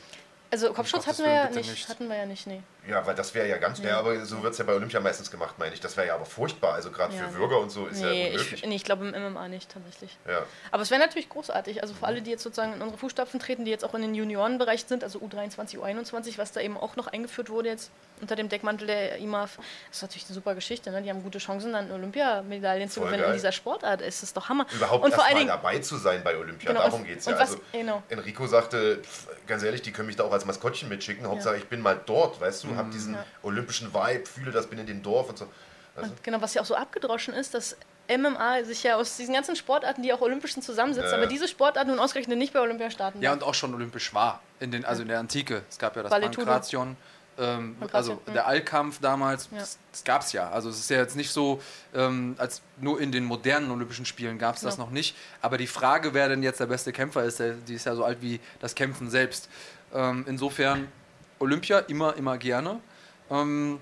Also 0.51 0.71
Kopfschutz 0.73 1.07
hatten 1.07 1.23
wir 1.23 1.33
ja 1.33 1.49
nicht, 1.49 1.71
nicht. 1.71 1.89
hatten 1.89 2.07
wir 2.09 2.15
ja 2.15 2.25
nicht, 2.27 2.45
nee. 2.45 2.61
Ja, 2.87 3.05
weil 3.07 3.15
das 3.15 3.33
wäre 3.33 3.47
ja 3.47 3.57
ganz, 3.57 3.79
ja, 3.79 3.97
aber 3.97 4.25
so 4.25 4.43
wird 4.43 4.51
es 4.53 4.57
ja 4.59 4.65
bei 4.65 4.73
Olympia 4.73 4.99
meistens 4.99 5.31
gemacht, 5.31 5.55
meine 5.57 5.73
ich. 5.73 5.79
Das 5.79 5.95
wäre 5.95 6.07
ja 6.07 6.15
aber 6.15 6.25
furchtbar. 6.25 6.73
Also 6.73 6.91
gerade 6.91 7.15
Ja. 7.15 7.23
für 7.29 7.37
Bürger 7.37 7.59
und 7.59 7.69
so 7.69 7.87
ist 7.87 8.01
Nee, 8.01 8.23
ja 8.23 8.27
ich, 8.29 8.33
unmöglich. 8.41 8.65
nee, 8.65 8.75
ich 8.75 8.83
glaube 8.83 9.07
im 9.07 9.13
MMA 9.33 9.47
nicht 9.47 9.71
tatsächlich. 9.71 10.17
Ja. 10.27 10.43
Aber 10.71 10.83
es 10.83 10.91
wäre 10.91 10.99
natürlich 10.99 11.29
großartig, 11.29 11.81
also 11.81 11.93
für 11.93 12.05
alle, 12.05 12.21
die 12.21 12.31
jetzt 12.31 12.43
sozusagen 12.43 12.73
in 12.73 12.81
unsere 12.81 12.97
Fußstapfen 12.99 13.39
treten, 13.39 13.63
die 13.63 13.71
jetzt 13.71 13.85
auch 13.85 13.93
in 13.93 14.01
den 14.01 14.13
Juniorenbereich 14.15 14.83
sind, 14.85 15.03
also 15.03 15.19
U23, 15.19 15.77
U21, 15.79 16.37
was 16.37 16.51
da 16.51 16.59
eben 16.59 16.75
auch 16.77 16.95
noch 16.97 17.07
eingeführt 17.07 17.49
wurde 17.49 17.69
jetzt 17.69 17.89
unter 18.21 18.35
dem 18.35 18.47
Deckmantel 18.49 18.87
der 18.87 19.17
IMAF, 19.17 19.57
das 19.87 19.97
ist 19.97 20.01
natürlich 20.01 20.25
eine 20.27 20.35
super 20.35 20.53
Geschichte. 20.55 20.91
Ne? 20.91 21.01
Die 21.01 21.09
haben 21.09 21.23
gute 21.23 21.39
Chancen, 21.39 21.73
dann 21.73 21.89
Olympiamedaillen 21.91 22.89
zu 22.89 23.01
gewinnen 23.01 23.23
in 23.23 23.33
dieser 23.33 23.51
Sportart. 23.51 24.01
Es 24.01 24.23
ist 24.23 24.35
doch 24.37 24.49
Hammer. 24.49 24.65
Überhaupt 24.73 25.03
und 25.05 25.13
vor 25.13 25.25
allen 25.25 25.35
Dingen, 25.37 25.47
dabei 25.47 25.79
zu 25.79 25.97
sein 25.97 26.21
bei 26.23 26.37
Olympia, 26.37 26.69
Genau, 26.71 26.83
darum 26.83 27.03
geht 27.05 27.19
es 27.19 27.25
ja. 27.25 27.33
was- 27.33 27.39
also 27.51 27.61
genau. 27.71 28.03
Enrico 28.09 28.45
sagte, 28.47 28.97
pf, 29.01 29.27
ganz 29.47 29.63
ehrlich, 29.63 29.81
die 29.81 29.91
können 29.91 30.07
mich 30.07 30.15
da 30.15 30.23
auch 30.23 30.31
als 30.31 30.45
Maskottchen 30.45 30.89
mitschicken. 30.89 31.25
Hauptsache, 31.27 31.57
ich 31.57 31.67
bin 31.67 31.81
mal 31.81 31.99
dort, 32.05 32.39
weißt 32.39 32.63
du, 32.65 32.72
hab 32.77 32.91
diesen 32.91 33.13
Ja. 33.15 33.25
olympischen 33.41 33.93
Vibe, 33.93 34.25
fühle 34.25 34.51
das, 34.51 34.67
bin 34.67 34.79
in 34.79 34.85
dem 34.87 35.01
Dorf 35.03 35.29
und 35.29 35.37
so. 35.37 35.47
Also, 35.95 36.09
Und 36.11 36.23
genau, 36.23 36.41
was 36.41 36.53
ja 36.55 36.61
auch 36.61 36.65
so 36.65 36.75
abgedroschen 36.75 37.33
ist, 37.33 37.53
dass 37.53 37.77
MMA 38.09 38.63
sich 38.63 38.83
ja 38.83 38.95
aus 38.95 39.15
diesen 39.15 39.33
ganzen 39.33 39.55
Sportarten, 39.55 40.01
die 40.01 40.11
auch 40.11 40.21
Olympischen 40.21 40.61
zusammensetzen, 40.61 41.11
Ja, 41.11 41.17
aber 41.17 41.27
diese 41.27 41.47
Sportarten 41.47 41.89
nun 41.91 41.99
ausgerechnet 41.99 42.37
nicht 42.37 42.51
bei 42.53 42.59
Olympia 42.59 42.89
starten. 42.89 43.21
Ja, 43.21 43.31
und 43.31 43.43
auch 43.43 43.53
schon 43.53 43.73
olympisch 43.73 44.13
war. 44.13 44.41
In 44.59 44.71
den, 44.71 44.85
also 44.85 45.03
in 45.03 45.07
der 45.07 45.19
Antike. 45.19 45.63
Es 45.69 45.77
gab 45.77 45.95
ja 45.95 46.03
das 46.03 46.11
Vale-Tudo. 46.11 46.45
Pankration. 46.45 46.97
Ähm, 47.37 47.75
also 47.91 48.21
ja. 48.27 48.33
der 48.33 48.47
Allkampf 48.47 48.99
damals, 49.01 49.49
Ja. 49.51 49.59
das, 49.59 49.77
das 49.91 50.03
gab 50.03 50.21
es 50.21 50.33
ja. 50.33 50.49
Also 50.51 50.69
es 50.69 50.79
ist 50.79 50.89
ja 50.89 50.97
jetzt 50.97 51.15
nicht 51.15 51.31
so, 51.31 51.61
ähm, 51.95 52.35
als 52.37 52.61
nur 52.77 52.99
in 53.01 53.11
den 53.11 53.23
modernen 53.23 53.71
Olympischen 53.71 54.05
Spielen 54.05 54.37
gab 54.37 54.55
es 54.55 54.61
das 54.61 54.77
Ja. 54.77 54.83
noch 54.83 54.91
nicht. 54.91 55.15
Aber 55.41 55.57
die 55.57 55.65
Frage, 55.67 56.13
wer 56.13 56.27
denn 56.29 56.43
jetzt 56.43 56.59
der 56.59 56.67
beste 56.67 56.91
Kämpfer 56.91 57.23
ist, 57.23 57.39
der, 57.39 57.53
die 57.53 57.73
ist 57.75 57.85
ja 57.85 57.95
so 57.95 58.03
alt 58.03 58.21
wie 58.21 58.39
das 58.59 58.75
Kämpfen 58.75 59.09
selbst. 59.09 59.49
Ähm, 59.93 60.25
insofern 60.27 60.87
Olympia 61.43 61.79
immer, 61.79 62.15
immer 62.15 62.37
gerne. 62.37 62.79
Ähm, 63.29 63.79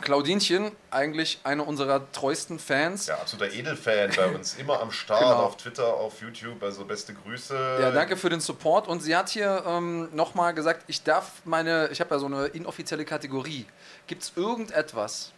Claudinchen, 0.00 0.72
eigentlich 0.90 1.38
eine 1.44 1.62
unserer 1.62 2.10
treuesten 2.12 2.58
Fans. 2.58 3.06
ja, 3.06 3.16
absoluter 3.16 3.52
Edelfan 3.52 4.10
bei 4.16 4.26
uns, 4.34 4.54
immer 4.56 4.80
am 4.80 4.90
Start, 4.90 5.20
Genau. 5.20 5.34
auf 5.44 5.56
Twitter, 5.58 5.86
auf 5.94 6.20
YouTube, 6.20 6.62
also 6.62 6.84
beste 6.84 7.12
Grüße. 7.14 7.54
Ja, 7.80 7.90
danke 7.90 8.16
für 8.16 8.30
den 8.30 8.40
Support. 8.40 8.88
Und 8.88 9.00
sie 9.00 9.14
hat 9.14 9.28
hier 9.28 9.62
ähm, 9.66 10.08
nochmal 10.14 10.54
gesagt, 10.54 10.84
ich 10.88 11.02
darf 11.04 11.42
meine, 11.44 11.88
ich 11.92 12.00
habe 12.00 12.14
ja 12.14 12.18
so 12.18 12.26
eine 12.26 12.46
inoffizielle 12.46 13.04
Kategorie. 13.04 13.66
Gibt 14.06 14.22
es 14.22 14.32
irgendetwas, 14.34 15.30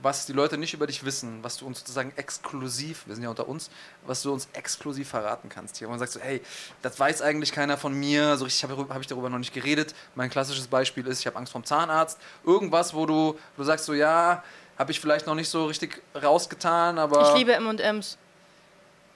was 0.00 0.26
die 0.26 0.32
Leute 0.32 0.56
nicht 0.58 0.74
über 0.74 0.86
dich 0.86 1.04
wissen, 1.04 1.42
was 1.42 1.56
du 1.56 1.66
uns 1.66 1.80
sozusagen 1.80 2.12
exklusiv, 2.16 3.06
wir 3.06 3.14
sind 3.14 3.24
ja 3.24 3.30
unter 3.30 3.48
uns, 3.48 3.70
was 4.06 4.22
du 4.22 4.32
uns 4.32 4.48
exklusiv 4.52 5.08
verraten 5.08 5.48
kannst 5.48 5.76
hier? 5.76 5.88
Und 5.88 5.92
man 5.92 5.98
sagt 5.98 6.12
so, 6.12 6.20
hey, 6.20 6.40
das 6.82 6.98
weiß 6.98 7.22
eigentlich 7.22 7.52
keiner 7.52 7.76
von 7.76 7.92
mir, 7.92 8.36
so 8.36 8.44
richtig 8.44 8.62
habe 8.62 8.88
hab 8.88 9.00
ich 9.00 9.06
darüber 9.06 9.28
noch 9.28 9.38
nicht 9.38 9.52
geredet. 9.52 9.94
Mein 10.14 10.30
klassisches 10.30 10.68
Beispiel 10.68 11.06
ist, 11.06 11.20
ich 11.20 11.26
habe 11.26 11.36
Angst 11.36 11.52
vom 11.52 11.64
Zahnarzt. 11.64 12.18
Irgendwas, 12.44 12.94
wo 12.94 13.06
du, 13.06 13.38
du 13.56 13.64
sagst 13.64 13.86
so, 13.86 13.94
ja, 13.94 14.42
habe 14.78 14.92
ich 14.92 15.00
vielleicht 15.00 15.26
noch 15.26 15.34
nicht 15.34 15.48
so 15.48 15.66
richtig 15.66 16.00
rausgetan, 16.14 16.98
aber 16.98 17.32
ich 17.32 17.38
liebe 17.38 17.52
M&M's. 17.54 18.16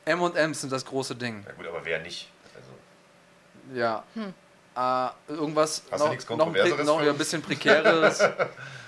M&M's 0.04 0.60
sind 0.60 0.72
das 0.72 0.84
große 0.84 1.14
Ding. 1.14 1.44
Na 1.46 1.52
gut, 1.52 1.66
aber 1.68 1.84
wer 1.84 2.00
nicht? 2.00 2.28
Also, 2.56 3.78
Ja. 3.78 4.02
Hm. 4.14 4.34
Äh, 4.74 5.08
irgendwas 5.28 5.82
Hast 5.90 6.00
du 6.00 6.04
noch, 6.04 6.10
nichts 6.10 6.28
noch, 6.28 6.54
ein, 6.54 6.86
noch 6.86 7.00
ein 7.00 7.18
bisschen 7.18 7.42
prekäres. 7.42 8.20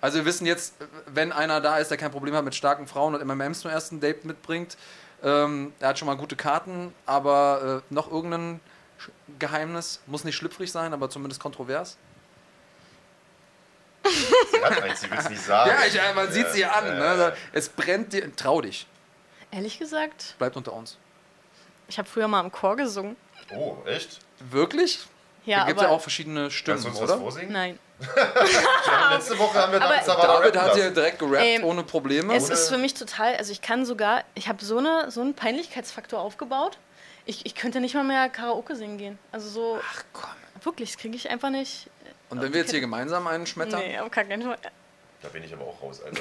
also 0.00 0.18
wir 0.18 0.24
wissen 0.24 0.46
jetzt, 0.46 0.74
wenn 1.06 1.32
einer 1.32 1.60
da 1.60 1.78
ist, 1.78 1.90
der 1.90 1.98
kein 1.98 2.10
Problem 2.10 2.34
hat 2.34 2.44
mit 2.44 2.54
starken 2.54 2.86
Frauen 2.86 3.14
und 3.14 3.24
MMMs 3.24 3.60
zum 3.60 3.70
ersten 3.70 4.00
Date 4.00 4.24
mitbringt, 4.24 4.76
ähm, 5.22 5.72
er 5.80 5.88
hat 5.88 5.98
schon 5.98 6.06
mal 6.06 6.16
gute 6.16 6.36
Karten, 6.36 6.94
aber 7.06 7.82
äh, 7.90 7.94
noch 7.94 8.10
irgendein 8.10 8.60
Sch- 8.98 9.10
Geheimnis, 9.38 10.00
muss 10.06 10.24
nicht 10.24 10.36
schlüpfrig 10.36 10.72
sein, 10.72 10.92
aber 10.94 11.10
zumindest 11.10 11.40
kontrovers. 11.42 11.98
sie 14.04 14.62
hat 14.64 14.82
eins, 14.82 15.00
sie 15.02 15.10
will 15.10 15.18
es 15.18 15.28
nicht 15.28 15.42
sagen. 15.42 15.70
Ja, 15.70 15.86
ich, 15.86 15.94
äh, 15.98 16.14
man 16.14 16.30
sieht 16.32 16.48
sie 16.50 16.64
an. 16.64 16.86
ja, 16.86 17.14
Ne? 17.16 17.32
Es 17.52 17.68
brennt 17.68 18.12
dir. 18.12 18.34
Trau 18.34 18.60
dich. 18.60 18.86
Ehrlich 19.50 19.78
gesagt, 19.78 20.36
Bleibt 20.38 20.56
unter 20.56 20.72
uns. 20.72 20.96
ich 21.88 21.98
habe 21.98 22.08
früher 22.08 22.28
mal 22.28 22.40
im 22.44 22.52
Chor 22.52 22.76
gesungen. 22.76 23.16
Oh, 23.54 23.76
echt? 23.84 24.20
Wirklich? 24.38 25.00
Ja, 25.44 25.60
da 25.60 25.66
gibt 25.66 25.78
es 25.80 25.82
ja 25.84 25.90
auch 25.90 26.00
verschiedene 26.00 26.50
Stimmen, 26.50 26.82
Kannst 26.82 26.86
du 26.86 26.90
uns 27.02 27.10
oder? 27.10 27.14
was 27.14 27.20
vorsingen? 27.20 27.52
nein. 27.52 27.78
Ja, 28.00 29.14
letzte 29.14 29.38
Woche 29.38 29.58
haben 29.58 29.72
wir 29.72 29.80
Aber- 29.82 29.90
David 29.94 30.04
Savara 30.06 30.38
David 30.40 30.56
hat 30.56 30.74
hier 30.74 30.82
lassen. 30.84 30.94
direkt 30.94 31.18
gerappt, 31.18 31.42
Ähm, 31.44 31.64
ohne 31.64 31.82
Probleme. 31.82 32.34
Es 32.34 32.44
Ohne- 32.44 32.54
ist 32.54 32.68
für 32.68 32.78
mich 32.78 32.94
total, 32.94 33.36
also 33.36 33.52
ich 33.52 33.60
kann 33.62 33.84
sogar, 33.84 34.24
ich 34.34 34.48
habe 34.48 34.64
so, 34.64 34.78
eine, 34.78 35.10
so 35.10 35.20
einen 35.20 35.34
Peinlichkeitsfaktor 35.34 36.20
aufgebaut. 36.20 36.78
Ich, 37.26 37.44
ich 37.46 37.54
könnte 37.54 37.80
nicht 37.80 37.94
mal 37.94 38.04
mehr 38.04 38.28
Karaoke 38.28 38.74
singen 38.76 38.98
gehen. 38.98 39.18
Also 39.32 39.48
so, 39.48 39.78
Ach 39.92 40.02
komm. 40.12 40.30
wirklich, 40.62 40.92
das 40.92 40.98
kriege 40.98 41.14
ich 41.16 41.28
einfach 41.30 41.50
nicht. 41.50 41.88
Und 42.30 42.40
wenn 42.40 42.52
wir 42.52 42.60
jetzt 42.60 42.70
hier 42.70 42.80
gemeinsam 42.80 43.26
einen 43.26 43.46
schmettern? 43.46 43.80
Nee, 43.80 43.98
auf 43.98 44.10
gar 44.10 44.24
keinen 44.24 44.42
Fall. 44.42 44.56
Da 45.22 45.28
bin 45.28 45.44
ich 45.44 45.52
aber 45.52 45.64
auch 45.64 45.82
raus, 45.82 46.00
Alter. 46.02 46.16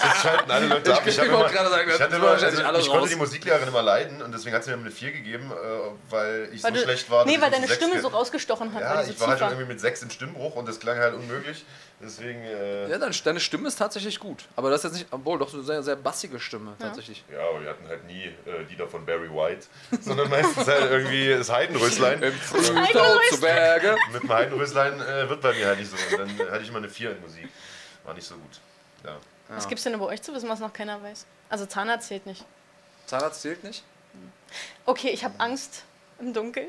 Sonst 0.00 0.22
schalten, 0.22 0.50
alle 0.50 0.66
Leute 0.66 0.94
ab. 0.94 1.02
Ich- 1.04 1.12
ich 1.12 1.20
hab 1.20 1.28
wollte 1.28 1.40
immer- 1.40 1.52
gerade 1.52 1.68
sagen, 1.70 1.90
ich, 1.94 2.00
hatte 2.00 2.16
immer, 2.16 2.28
also, 2.30 2.78
ich 2.80 2.88
konnte 2.88 3.08
die 3.10 3.16
Musiklehrerin 3.16 3.68
immer 3.68 3.82
leiden 3.82 4.22
und 4.22 4.32
deswegen 4.32 4.56
hat 4.56 4.64
sie 4.64 4.70
mir 4.70 4.78
eine 4.78 4.90
4 4.90 5.12
gegeben, 5.12 5.50
äh, 5.52 6.10
weil 6.10 6.48
ich 6.54 6.62
Weil 6.64 6.72
so 6.72 6.78
du, 6.78 6.84
schlecht 6.84 7.10
war. 7.10 7.26
nee, 7.26 7.34
ich 7.34 7.40
weil 7.42 7.50
deine 7.50 7.68
Stimme 7.68 8.00
so 8.00 8.08
rausgestochen 8.08 8.72
hat. 8.72 8.80
Ja, 8.80 8.94
weil 8.96 9.04
die 9.04 9.10
ich 9.10 9.16
so 9.18 9.22
war 9.22 9.28
halt 9.30 9.40
schon 9.40 9.48
irgendwie 9.50 9.68
mit 9.68 9.80
6 9.80 10.02
im 10.04 10.10
Stimmbruch 10.10 10.56
und 10.56 10.66
das 10.66 10.80
klang 10.80 10.96
halt 10.96 11.12
unmöglich. 11.14 11.66
Deswegen, 12.00 12.42
äh, 12.42 12.88
Ja, 12.88 12.96
deine, 12.98 13.14
deine 13.14 13.40
Stimme 13.40 13.68
ist 13.68 13.76
tatsächlich 13.78 14.18
gut. 14.18 14.44
Aber 14.56 14.70
das 14.70 14.80
ist 14.80 14.84
jetzt 14.84 14.92
nicht, 15.00 15.06
obwohl 15.12 15.38
doch 15.38 15.50
so 15.50 15.58
eine 15.58 15.66
sehr, 15.66 15.82
sehr 15.82 15.96
bassige 15.96 16.40
Stimme 16.40 16.74
tatsächlich. 16.80 17.22
ja, 17.30 17.40
aber 17.46 17.60
wir 17.62 17.68
hatten 17.68 17.86
halt 17.86 18.06
nie 18.06 18.24
äh, 18.46 18.62
Lieder 18.70 18.88
von 18.88 19.04
Barry 19.04 19.28
White, 19.30 19.66
sondern 20.00 20.30
meistens 20.30 20.66
halt 20.66 20.90
irgendwie 20.90 21.28
das 21.28 21.50
Heidenröslein. 21.50 22.22
Im 22.22 22.32
Frühtau 22.32 23.04
zu 23.28 23.38
Berge. 23.40 23.96
Mit 24.12 24.22
dem 24.22 24.32
Heidenröslein 24.32 24.98
äh, 24.98 25.28
wird 25.28 25.42
bei 25.42 25.52
mir 25.52 25.66
halt 25.66 25.78
nicht 25.78 25.90
so. 25.90 26.16
Und 26.16 26.38
dann 26.38 26.50
hatte 26.50 26.62
ich 26.62 26.68
immer 26.70 26.78
eine 26.78 26.88
4 26.88 27.10
in 27.10 27.20
Musik. 27.20 27.48
War 28.04 28.14
nicht 28.14 28.26
so 28.26 28.34
gut. 28.36 28.60
Ja. 29.04 29.16
Was 29.48 29.68
gibt's 29.68 29.84
denn 29.84 29.94
über 29.94 30.06
euch 30.06 30.22
zu 30.22 30.32
wissen, 30.34 30.48
was 30.48 30.60
noch 30.60 30.72
keiner 30.72 31.02
weiß? 31.02 31.26
Also 31.48 31.66
Zahnarzt 31.66 32.08
zählt 32.08 32.24
nicht. 32.26 32.44
Zahnarzt 33.06 33.42
zählt 33.42 33.62
nicht? 33.64 33.82
Okay, 34.86 35.10
ich 35.10 35.24
habe 35.24 35.34
Angst 35.38 35.84
im 36.18 36.32
Dunkeln. 36.32 36.68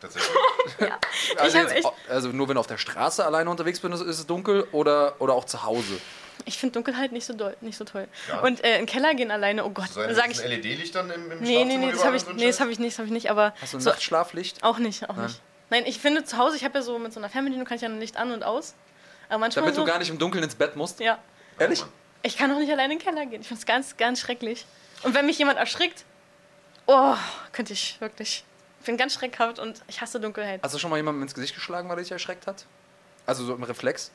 Tatsächlich. 0.00 0.30
Also, 1.36 1.58
hab 1.58 1.64
jetzt, 1.68 1.76
echt- 1.76 1.92
also 2.08 2.28
nur 2.28 2.48
wenn 2.48 2.54
du 2.54 2.60
auf 2.60 2.66
der 2.66 2.78
Straße 2.78 3.24
alleine 3.24 3.50
unterwegs 3.50 3.80
bist, 3.80 3.94
ist 4.02 4.18
es 4.18 4.26
dunkel 4.26 4.66
oder, 4.72 5.14
oder 5.20 5.34
auch 5.34 5.44
zu 5.44 5.62
Hause. 5.62 6.00
Ich 6.46 6.58
finde 6.58 6.72
Dunkelheit 6.74 7.12
nicht 7.12 7.26
so, 7.26 7.34
doll, 7.34 7.54
nicht 7.60 7.76
so 7.76 7.84
toll. 7.84 8.08
Ja. 8.28 8.40
Und 8.40 8.64
äh, 8.64 8.72
in 8.78 8.82
den 8.82 8.86
Keller 8.86 9.14
gehen 9.14 9.30
alleine, 9.30 9.64
oh 9.64 9.70
Gott, 9.70 9.88
So 9.90 10.00
ein 10.00 10.14
sag 10.14 10.30
ich. 10.30 10.42
LED-Lichtern 10.42 11.10
im, 11.10 11.30
im 11.32 11.40
Nee, 11.40 11.64
nee, 11.64 11.76
nee, 11.76 11.90
das 11.92 12.04
habe 12.04 12.16
ich, 12.16 12.26
ein 12.26 12.36
nee, 12.36 12.46
das 12.46 12.60
hab 12.60 12.68
ich 12.68 12.78
nicht, 12.78 12.92
das 12.94 12.98
habe 12.98 13.06
ich 13.06 13.12
nicht, 13.12 13.30
aber 13.30 13.54
Hast 13.60 13.74
du 13.74 13.76
ein 13.78 13.80
so, 13.82 13.90
Nachtschlaflicht? 13.90 14.62
auch 14.64 14.78
nicht, 14.78 15.08
auch 15.10 15.16
Nein. 15.16 15.26
nicht. 15.26 15.40
Nein, 15.68 15.84
ich 15.86 15.98
finde 16.00 16.24
zu 16.24 16.38
Hause, 16.38 16.56
ich 16.56 16.64
habe 16.64 16.78
ja 16.78 16.82
so 16.82 16.98
mit 16.98 17.12
so 17.12 17.20
einer 17.20 17.28
Fernbedienung 17.28 17.66
kann 17.66 17.76
ich 17.76 17.82
ja 17.82 17.88
Licht 17.88 18.16
an 18.16 18.32
und 18.32 18.42
aus. 18.42 18.74
Aber 19.30 19.38
manchmal 19.38 19.62
Damit 19.62 19.76
so, 19.76 19.82
du 19.82 19.86
gar 19.86 19.98
nicht 19.98 20.10
im 20.10 20.18
Dunkeln 20.18 20.44
ins 20.44 20.54
Bett 20.54 20.76
musst? 20.76 21.00
ja, 21.00 21.18
Ehrlich? 21.58 21.84
ich 22.22 22.36
kann 22.36 22.50
auch 22.52 22.58
nicht 22.58 22.70
alleine 22.70 22.92
in 22.92 22.98
den 22.98 23.04
Keller 23.04 23.24
gehen. 23.26 23.40
Ich 23.40 23.48
finde 23.48 23.60
es 23.60 23.66
ganz, 23.66 23.96
ganz 23.96 24.20
schrecklich. 24.20 24.66
Und 25.02 25.14
wenn 25.14 25.24
mich 25.24 25.38
jemand 25.38 25.58
erschrickt, 25.58 26.04
oh, 26.86 27.14
könnte 27.52 27.72
ich 27.72 28.00
wirklich. 28.00 28.44
Ich 28.80 28.86
bin 28.86 28.96
ganz 28.96 29.14
schreckhaft 29.14 29.58
und 29.58 29.82
ich 29.88 30.00
hasse 30.00 30.20
Dunkelheit. 30.20 30.60
Hast 30.62 30.74
du 30.74 30.78
schon 30.78 30.90
mal 30.90 30.96
jemandem 30.96 31.22
ins 31.22 31.34
Gesicht 31.34 31.54
geschlagen, 31.54 31.88
weil 31.88 31.96
er 31.98 32.02
dich 32.02 32.12
erschreckt 32.12 32.46
hat? 32.46 32.66
Also 33.24 33.44
so 33.44 33.54
im 33.54 33.62
Reflex? 33.62 34.10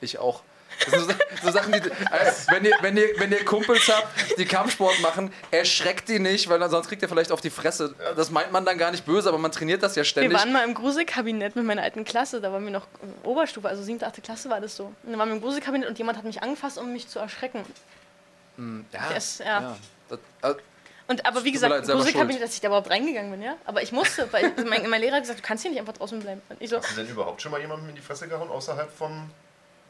Ich 0.00 0.18
auch. 0.18 0.42
Das 0.84 0.94
sind 0.94 1.10
so, 1.10 1.14
so 1.42 1.50
Sachen, 1.50 1.72
die. 1.72 1.78
Äh, 1.78 2.32
wenn, 2.48 2.64
ihr, 2.64 2.72
wenn, 2.80 2.96
ihr, 2.96 3.08
wenn 3.18 3.32
ihr 3.32 3.44
Kumpels 3.44 3.86
habt, 3.88 4.38
die 4.38 4.46
Kampfsport 4.46 4.98
machen, 5.00 5.32
erschreckt 5.50 6.08
die 6.08 6.18
nicht, 6.18 6.48
weil 6.48 6.58
dann, 6.58 6.70
sonst 6.70 6.88
kriegt 6.88 7.02
ihr 7.02 7.08
vielleicht 7.08 7.32
auf 7.32 7.40
die 7.40 7.50
Fresse. 7.50 7.94
Das 8.16 8.30
meint 8.30 8.50
man 8.52 8.64
dann 8.64 8.78
gar 8.78 8.90
nicht 8.90 9.04
böse, 9.04 9.28
aber 9.28 9.38
man 9.38 9.52
trainiert 9.52 9.82
das 9.82 9.92
ja 9.94 10.00
Wir 10.00 10.04
ständig. 10.04 10.38
waren 10.38 10.52
mal 10.52 10.64
im 10.64 10.74
Gruselkabinett 10.74 11.54
mit 11.56 11.64
meiner 11.66 11.82
alten 11.82 12.04
Klasse, 12.04 12.40
da 12.40 12.50
waren 12.52 12.64
wir 12.64 12.70
noch 12.72 12.86
Oberstufe, 13.24 13.68
also 13.68 13.82
7., 13.82 14.02
8. 14.02 14.22
Klasse 14.22 14.48
war 14.48 14.60
das 14.60 14.74
so. 14.76 14.84
Und 14.84 15.10
dann 15.10 15.18
waren 15.18 15.28
wir 15.28 15.36
im 15.36 15.42
Gruselkabinett 15.42 15.88
und 15.88 15.98
jemand 15.98 16.16
hat 16.16 16.24
mich 16.24 16.42
angefasst, 16.42 16.78
um 16.78 16.92
mich 16.92 17.08
zu 17.08 17.18
erschecken. 17.18 17.64
ja, 18.58 19.08
Der 19.08 19.16
ist- 19.16 19.40
ja. 19.40 19.76
Das, 20.08 20.18
äh, 20.42 20.54
Und 21.08 21.26
aber 21.26 21.44
wie 21.44 21.52
gesagt, 21.52 21.86
Gruselkabinett, 21.88 22.42
dass 22.42 22.54
ich 22.54 22.60
da 22.60 22.68
überhaupt 22.68 22.88
reingegangen 22.90 23.30
bin, 23.30 23.42
ja. 23.42 23.56
Aber 23.66 23.82
ich 23.82 23.92
musste, 23.92 24.32
weil 24.32 24.52
mein, 24.66 24.88
mein 24.88 25.00
Lehrer 25.00 25.16
hat 25.16 25.22
gesagt, 25.22 25.40
du 25.40 25.42
kannst 25.44 25.62
hier 25.62 25.70
nicht 25.70 25.80
einfach 25.80 25.92
draußen 25.94 26.20
bleiben. 26.20 26.40
Und 26.48 26.60
ich 26.62 26.70
so, 26.70 26.78
Hast 26.78 26.92
du 26.96 27.02
denn 27.02 27.10
überhaupt 27.10 27.42
schon 27.42 27.52
mal 27.52 27.60
jemandem 27.60 27.88
in 27.90 27.94
die 27.96 28.00
Fresse 28.00 28.28
gehauen, 28.28 28.48
außerhalb 28.50 28.90
vom 28.96 29.30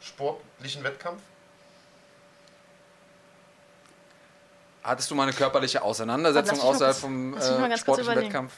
sportlichen 0.00 0.84
Wettkampf? 0.84 1.20
hattest 4.82 5.10
du 5.10 5.14
mal 5.14 5.24
eine 5.24 5.32
körperliche 5.32 5.82
Auseinandersetzung 5.82 6.58
mal 6.58 6.64
außerhalb 6.64 6.94
kurz- 6.94 7.00
vom 7.00 7.34
lass 7.34 7.50
mich 7.50 7.58
mal 7.58 7.70
äh, 7.70 7.78
sportlichen. 7.78 8.16
Wettkampf? 8.16 8.52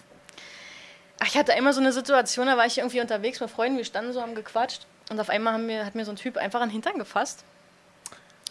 ach, 1.23 1.27
ich 1.27 1.37
hatte 1.37 1.53
einmal 1.53 1.73
so 1.73 1.81
eine 1.81 1.93
Situation, 1.93 2.47
da 2.47 2.57
war 2.57 2.67
ich 2.67 2.79
irgendwie 2.79 3.01
unterwegs 3.01 3.41
mit 3.41 3.51
Freunden, 3.51 3.77
wir 3.77 3.85
standen 3.85 4.13
so, 4.13 4.21
haben 4.21 4.35
gequatscht. 4.35 4.87
Und 5.11 5.21
auf 5.21 5.29
einmal 5.29 5.53
haben 5.55 5.67
mir, 5.67 5.85
hat 5.85 5.95
mir 5.95 6.05
so 6.05 6.13
ein 6.13 6.17
Typ 6.17 6.37
einfach 6.37 6.61
an 6.61 6.69
den 6.69 6.73
Hintern 6.73 6.99
gefasst. 6.99 7.45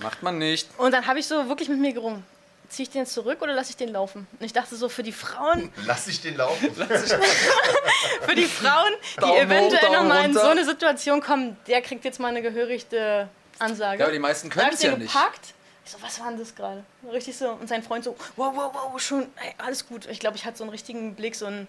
Macht 0.02 0.22
man 0.24 0.38
nicht. 0.38 0.68
Und 0.78 0.92
dann 0.92 1.08
habe 1.08 1.20
ich 1.20 1.28
so 1.28 1.48
wirklich 1.48 1.70
mit 1.70 1.80
mir 1.80 1.94
gerungen. 1.94 2.24
Ziehe 2.72 2.84
ich 2.84 2.90
den 2.90 3.02
jetzt 3.02 3.14
zurück 3.14 3.42
oder 3.42 3.52
lasse 3.54 3.72
ich 3.72 3.76
den 3.76 3.90
laufen? 3.90 4.26
Und 4.40 4.46
ich 4.46 4.54
dachte 4.54 4.78
so, 4.78 4.88
für 4.88 5.04
die 5.04 5.12
Frauen, 5.12 5.74
Lass 5.86 6.08
ich 6.08 6.22
den 6.22 6.38
laufen. 6.38 6.74
für 8.22 8.36
die 8.36 8.46
Frauen, 8.46 8.94
die 9.18 9.20
Daumen 9.20 9.38
eventuell 9.38 9.92
nochmal 9.92 10.24
in 10.24 10.34
so 10.34 10.40
eine 10.48 10.64
Situation 10.64 11.20
kommen, 11.22 11.58
der 11.68 11.82
kriegt 11.82 12.06
jetzt 12.06 12.20
mal 12.22 12.30
eine 12.30 12.42
gehörigte 12.42 13.28
Ansage. 13.60 14.00
Ja, 14.00 14.06
aber 14.06 14.14
die 14.14 14.20
meisten 14.20 14.50
können 14.50 14.70
es 14.74 14.82
ja 14.82 14.96
nicht. 14.96 15.12
gepackt, 15.12 15.54
Ich 15.84 15.92
so, 15.92 15.98
was 16.02 16.18
war 16.22 16.30
denn 16.30 16.40
das 16.40 16.56
gerade? 16.56 16.86
Richtig 17.12 17.38
so. 17.38 17.50
Und 17.50 17.68
sein 17.68 17.84
Freund 17.84 18.06
so, 18.06 18.16
wow, 18.38 18.54
wow, 18.56 18.72
wow, 18.74 19.02
schon, 19.02 19.24
ey, 19.44 19.54
alles 19.58 19.86
gut. 19.86 20.06
Ich 20.06 20.22
glaube, 20.22 20.38
ich 20.38 20.46
hatte 20.46 20.58
so 20.58 20.64
einen 20.64 20.72
richtigen 20.72 21.14
Blick, 21.16 21.36
so 21.36 21.48
ein, 21.48 21.68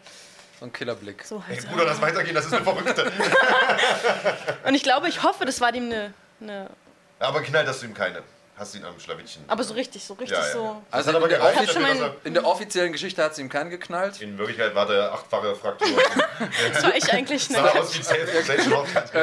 So 0.60 0.66
ein 0.66 0.72
Killerblick. 0.72 1.24
so 1.24 1.42
Ey, 1.48 1.56
halt. 1.56 1.68
Bruder, 1.68 1.84
lass 1.86 2.00
weitergehen, 2.00 2.36
das 2.36 2.46
ist 2.46 2.54
eine 2.54 2.62
Verrückte. 2.62 3.10
Und 4.66 4.74
ich 4.76 4.84
glaube, 4.84 5.08
ich 5.08 5.24
hoffe, 5.24 5.44
das 5.46 5.60
war 5.60 5.72
dem 5.72 5.86
eine, 5.86 6.14
eine 6.40 6.70
Aber 7.18 7.42
knallt 7.42 7.66
hast 7.66 7.82
du 7.82 7.86
ihm 7.86 7.94
keine. 7.94 8.22
Hast 8.54 8.74
du 8.74 8.78
ihn 8.78 8.84
am 8.84 9.00
Schlawittchen. 9.00 9.42
aber 9.48 9.64
so 9.64 9.72
richtig, 9.72 10.04
so 10.04 10.12
richtig 10.12 10.36
Ja, 10.38 10.44
ja, 10.46 10.52
so. 10.52 10.62
ja. 10.62 10.82
Also 10.90 11.08
hat 11.08 11.16
aber 11.16 11.24
in 11.24 11.30
der, 11.30 11.38
gereicht 11.38 11.68
dafür, 11.74 11.88
er- 11.88 12.16
in 12.24 12.34
der 12.34 12.44
offiziellen 12.46 12.92
Geschichte 12.92 13.24
hat 13.24 13.34
sie 13.34 13.40
ihm 13.40 13.48
keinen 13.48 13.70
geknallt. 13.70 14.20
In 14.20 14.36
Wirklichkeit 14.36 14.74
war 14.74 14.86
der 14.86 15.10
achtfache 15.10 15.54
Fraktur. 15.56 15.88
Das 16.74 16.82
war 16.84 16.94
ich 16.94 17.10
eigentlich 17.12 17.44
sah 17.48 17.62
nicht. 17.62 17.76
aus 17.76 17.98
wie 17.98 18.02
Self-Hochzeit. 18.02 19.14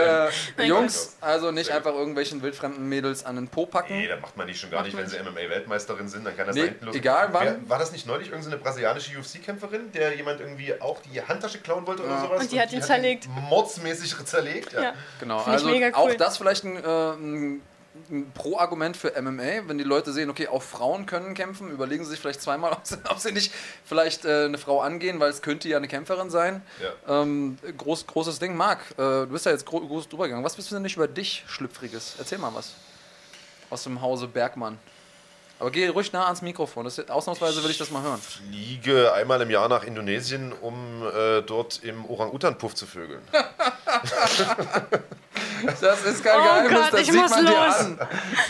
Äh, 0.57 0.63
Jungs, 0.63 1.15
also 1.21 1.51
nicht 1.51 1.69
einfach 1.69 1.93
irgendwelchen 1.93 2.41
wildfremden 2.41 2.89
Mädels 2.89 3.23
an 3.25 3.35
den 3.35 3.47
Po 3.47 3.65
packen. 3.67 3.93
Nee, 3.97 4.07
das 4.07 4.19
macht 4.19 4.35
man 4.35 4.47
nicht 4.47 4.59
schon 4.59 4.71
gar 4.71 4.81
nicht, 4.83 4.97
wenn 4.97 5.07
sie 5.07 5.17
MMA-Weltmeisterin 5.19 6.07
sind, 6.09 6.25
dann 6.25 6.35
kann 6.35 6.47
das 6.47 6.55
Nee, 6.55 6.61
da 6.61 6.67
hinten 6.67 6.85
los. 6.87 6.95
egal 6.95 7.29
wann. 7.31 7.45
Wer, 7.45 7.69
war 7.69 7.77
das 7.79 7.91
nicht 7.91 8.07
neulich 8.07 8.29
irgendeine 8.29 8.57
brasilianische 8.57 9.17
UFC-Kämpferin, 9.17 9.91
der 9.91 10.15
jemand 10.15 10.41
irgendwie 10.41 10.73
auch 10.81 10.99
die 11.01 11.21
Handtasche 11.21 11.59
klauen 11.59 11.85
wollte 11.85 12.03
oder 12.03 12.19
sowas? 12.21 12.41
Und 12.41 12.51
die 12.51 12.59
hat 12.59 12.71
ihn 12.73 12.81
zerlegt. 12.81 13.27
mordsmäßig 13.29 14.15
zerlegt, 14.25 14.73
ja. 14.73 14.81
Ja. 14.81 14.93
Genau, 15.19 15.39
Find 15.39 15.53
also 15.53 15.69
auch 15.93 16.05
cool. 16.07 16.17
das 16.17 16.37
vielleicht 16.37 16.63
ein, 16.65 16.77
äh, 16.77 17.59
ein, 18.09 18.31
Pro-Argument 18.33 18.95
für 18.95 19.19
MMA, 19.21 19.67
wenn 19.67 19.77
die 19.77 19.83
Leute 19.83 20.11
sehen, 20.11 20.29
okay, 20.29 20.47
auch 20.47 20.63
Frauen 20.63 21.05
können 21.05 21.33
kämpfen, 21.33 21.71
überlegen 21.71 22.03
sie 22.03 22.11
sich 22.11 22.19
vielleicht 22.19 22.41
zweimal, 22.41 22.71
ob 22.73 22.85
sie, 22.85 22.97
ob 23.09 23.19
sie 23.19 23.31
nicht 23.31 23.53
vielleicht 23.85 24.25
äh, 24.25 24.45
eine 24.45 24.57
Frau 24.57 24.81
angehen, 24.81 25.19
weil 25.19 25.29
es 25.29 25.41
könnte 25.41 25.67
ja 25.69 25.77
eine 25.77 25.87
Kämpferin 25.87 26.29
sein. 26.29 26.61
Ja. 26.81 27.21
Ähm, 27.21 27.57
groß, 27.77 28.07
großes 28.07 28.39
Ding. 28.39 28.55
Marc, 28.55 28.79
äh, 28.91 28.95
du 28.97 29.27
bist 29.27 29.45
ja 29.45 29.51
jetzt 29.51 29.65
gro 29.65 29.79
groß 29.81 30.09
drüber 30.09 30.25
gegangen. 30.25 30.43
Was 30.43 30.55
bist 30.55 30.69
du 30.71 30.75
denn 30.75 30.83
nicht 30.83 30.95
über 30.95 31.07
dich, 31.07 31.43
Schlüpfriges? 31.47 32.15
Erzähl 32.19 32.37
mal 32.37 32.53
was. 32.53 32.73
Aus 33.69 33.83
dem 33.83 34.01
Hause 34.01 34.27
Bergmann. 34.27 34.79
Aber 35.59 35.71
geh 35.71 35.87
ruhig 35.89 36.13
nah 36.13 36.25
ans 36.25 36.41
Mikrofon. 36.41 36.85
Das 36.85 37.09
ausnahmsweise 37.09 37.61
will 37.63 37.69
ich 37.69 37.77
das 37.77 37.91
mal 37.91 38.01
hören. 38.01 38.19
Fliege 38.21 39.13
einmal 39.13 39.41
im 39.41 39.49
Jahr 39.49 39.67
nach 39.67 39.83
Indonesien, 39.83 40.53
um 40.53 41.03
äh, 41.05 41.41
dort 41.41 41.83
im 41.83 42.05
Orang-Utan-Puff 42.05 42.75
zu 42.75 42.85
vögeln. 42.85 43.21
Das 45.81 46.03
ist 46.05 46.23
kein 46.23 46.39
Oh 46.39 46.43
Geheimnis, 46.43 46.71
Gott, 46.73 46.93
das 46.93 46.99
ich 47.01 47.11
sieht 47.11 47.21
muss 47.21 47.31
man 47.31 47.45
dir 47.45 47.51
los. 47.51 47.75
an. 47.79 47.99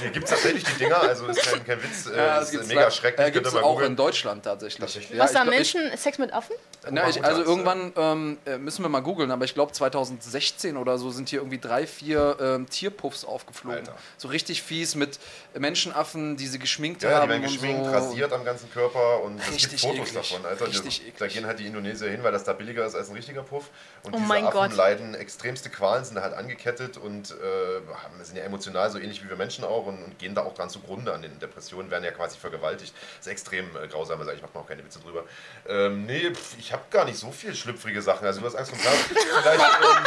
Hier 0.02 0.10
gibt 0.12 0.26
es 0.26 0.32
tatsächlich 0.32 0.64
die 0.64 0.74
Dinger, 0.74 1.02
also 1.02 1.28
ist 1.28 1.42
kein, 1.42 1.66
kein 1.66 1.84
Witz, 1.84 2.08
äh, 2.08 2.18
Ja, 2.18 2.38
ist 2.40 2.68
mega 2.68 2.82
da- 2.84 2.92
schrecklich. 2.92 3.28
Äh, 3.28 3.32
gibt 3.32 3.48
es 3.48 3.56
auch 3.56 3.58
in 3.58 3.64
googeln. 3.76 3.96
Deutschland 3.96 4.44
tatsächlich. 4.44 4.80
Tatsächlich? 4.80 5.18
Ja, 5.18 5.24
Was 5.24 5.34
da 5.34 5.44
ich- 5.44 5.50
Menschen 5.50 5.98
Sex 5.98 6.18
mit 6.18 6.34
Affen? 6.34 6.56
Na, 6.90 7.10
ich, 7.10 7.24
also 7.24 7.44
irgendwann 7.44 7.92
ähm, 7.98 8.38
äh, 8.46 8.58
müssen 8.58 8.84
wir 8.84 8.90
mal 8.90 9.02
googeln, 9.02 9.32
aber 9.32 9.44
ich 9.46 9.54
glaube 9.54 9.74
2016 9.74 10.78
oder 10.78 10.98
so 10.98 11.10
sind 11.12 11.28
hier 11.30 11.40
irgendwie 11.40 11.58
drei, 11.60 11.86
vier 11.86 12.38
ähm, 12.40 12.70
Tierpuffs 12.70 13.26
aufgeflogen. 13.26 13.80
Alter. 13.80 13.96
So 14.18 14.30
richtig 14.30 14.64
fies 14.64 14.96
mit 14.96 15.20
Menschenaffen, 15.58 16.38
die 16.38 16.48
sie 16.48 16.58
geschminkt 16.58 17.04
Ja, 17.04 17.10
die 17.10 17.16
haben. 17.16 17.30
werden 17.30 17.44
und 17.44 17.52
geschminkt, 17.52 17.86
so. 17.86 17.92
rasiert 17.92 18.32
am 18.34 18.46
ganzen 18.46 18.72
Körper 18.72 19.22
und 19.24 19.40
es 19.40 19.68
gibt 19.70 19.82
Fotos 19.82 20.10
eklig. 20.10 20.14
davon, 20.14 20.46
Alter. 20.46 20.68
Richtig 20.68 21.00
da, 21.00 21.04
eklig. 21.08 21.16
da 21.20 21.28
gehen 21.28 21.46
halt 21.46 21.60
die 21.60 21.68
Indonesier 21.68 22.10
hin, 22.10 22.24
weil 22.24 22.32
das 22.32 22.44
da 22.46 22.54
billiger 22.54 22.86
ist 22.86 22.96
als 22.96 23.10
ein 23.10 23.16
richtiger 23.16 23.44
Puff. 23.44 23.66
Und 24.04 24.14
Oh 24.14 24.18
diese 24.18 24.28
mein 24.28 24.46
Affen 24.46 24.58
Gott. 24.58 24.76
leiden 24.76 25.16
extremste 25.16 25.70
Qualen, 25.70 26.06
sind 26.06 26.16
da 26.16 26.22
halt 26.22 26.34
angekettet 26.34 26.98
und 27.00 27.32
äh, 27.32 28.24
sind 28.24 28.38
ja 28.38 28.44
emotional 28.44 28.90
so 28.92 28.98
ähnlich 29.00 29.24
wie 29.24 29.30
wir 29.30 29.36
Menschen 29.36 29.64
auch 29.64 29.86
und, 29.86 30.04
und 30.04 30.20
gehen 30.20 30.36
da 30.36 30.44
auch 30.44 30.54
dran 30.54 30.70
zugrunde 30.70 31.14
an 31.14 31.22
den 31.22 31.40
Depressionen, 31.40 31.90
werden 31.92 32.04
ja 32.04 32.12
quasi 32.12 32.38
vergewaltigt. 32.38 32.94
Das 33.18 33.28
ist 33.28 33.32
extrem 33.32 33.66
äh, 33.76 33.88
grausam, 33.88 34.20
also 34.20 34.32
ich 34.32 34.42
mache 34.42 34.52
mir 34.54 34.60
auch 34.60 34.68
keine 34.68 34.84
Witze 34.86 35.00
drüber. 35.00 35.24
Ähm, 35.68 36.06
nee, 36.06 36.32
pf, 36.34 36.58
ich 36.60 36.72
habe 36.74 36.84
gar 36.90 37.06
nicht 37.06 37.18
so 37.18 37.32
viel 37.32 37.56
schlüpfrige 37.56 38.02
Sachen. 38.02 38.26
Also 38.28 38.42
du 38.42 38.46
hast 38.48 38.56
Angst 38.56 38.72
vom 38.72 38.82
Tag. 38.82 38.94
Vielleicht, 38.94 39.60
ähm, 39.60 40.06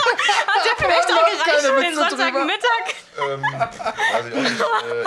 Vielleicht 0.78 1.10
auch 1.10 1.44
gereicht 1.44 1.46
Witze 1.46 1.80
den 1.80 1.94
Sonntagmittag. 1.94 2.94
ähm, 3.18 3.44
ich. 4.44 4.60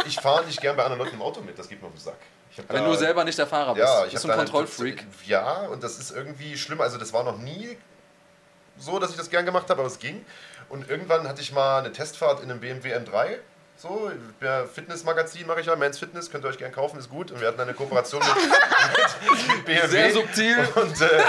Äh, 0.03 0.07
ich 0.07 0.15
fahre 0.19 0.45
nicht 0.45 0.61
gern 0.61 0.75
bei 0.75 0.83
anderen 0.83 1.01
Leuten 1.03 1.15
im 1.15 1.21
Auto 1.21 1.41
mit, 1.41 1.57
das 1.57 1.67
geht 1.67 1.81
mir 1.81 1.87
auf 1.87 1.93
den 1.93 1.99
Sack. 2.01 2.17
Wenn 2.69 2.83
da- 2.83 2.89
du 2.89 2.95
selber 2.95 3.23
nicht 3.23 3.37
der 3.37 3.47
Fahrer 3.47 3.73
bist. 3.73 3.85
Ja, 3.85 4.05
ich 4.05 4.13
bist 4.13 4.23
habe 4.23 4.33
du 4.33 4.39
ein 4.39 4.45
da 4.45 4.51
Kontrollfreak. 4.51 5.05
Ja, 5.25 5.61
und 5.67 5.83
das 5.83 5.97
ist 5.99 6.11
irgendwie 6.11 6.57
schlimm. 6.57 6.79
Also 6.81 6.97
das 6.97 7.11
war 7.11 7.23
noch 7.23 7.37
nie 7.37 7.77
so, 8.77 8.99
dass 8.99 9.11
ich 9.11 9.17
das 9.17 9.29
gern 9.29 9.45
gemacht 9.45 9.69
habe, 9.69 9.79
aber 9.81 9.87
es 9.87 9.99
ging. 9.99 10.25
Und 10.75 10.89
irgendwann 10.89 11.25
hatte 11.25 11.41
ich 11.41 11.53
mal 11.53 11.79
eine 11.79 11.93
Testfahrt 11.93 12.43
in 12.43 12.51
einem 12.51 12.59
BMW 12.59 12.93
M3. 12.93 13.37
So, 13.77 14.09
ja, 14.41 14.65
Fitnessmagazin 14.65 15.45
mache 15.45 15.59
ich 15.59 15.67
ja, 15.67 15.75
Mans 15.75 15.99
Fitness, 15.99 16.31
könnt 16.31 16.45
ihr 16.45 16.47
euch 16.47 16.57
gern 16.57 16.71
kaufen, 16.71 16.97
ist 16.97 17.09
gut. 17.09 17.31
Und 17.31 17.41
wir 17.41 17.47
hatten 17.49 17.59
eine 17.59 17.73
Kooperation 17.73 18.21
mit, 18.21 18.35
mit, 19.29 19.47
mit 19.47 19.65
BMW. 19.65 19.87
Sehr 19.87 20.13
subtil. 20.13 20.57
Und, 20.75 21.01
äh, 21.01 21.23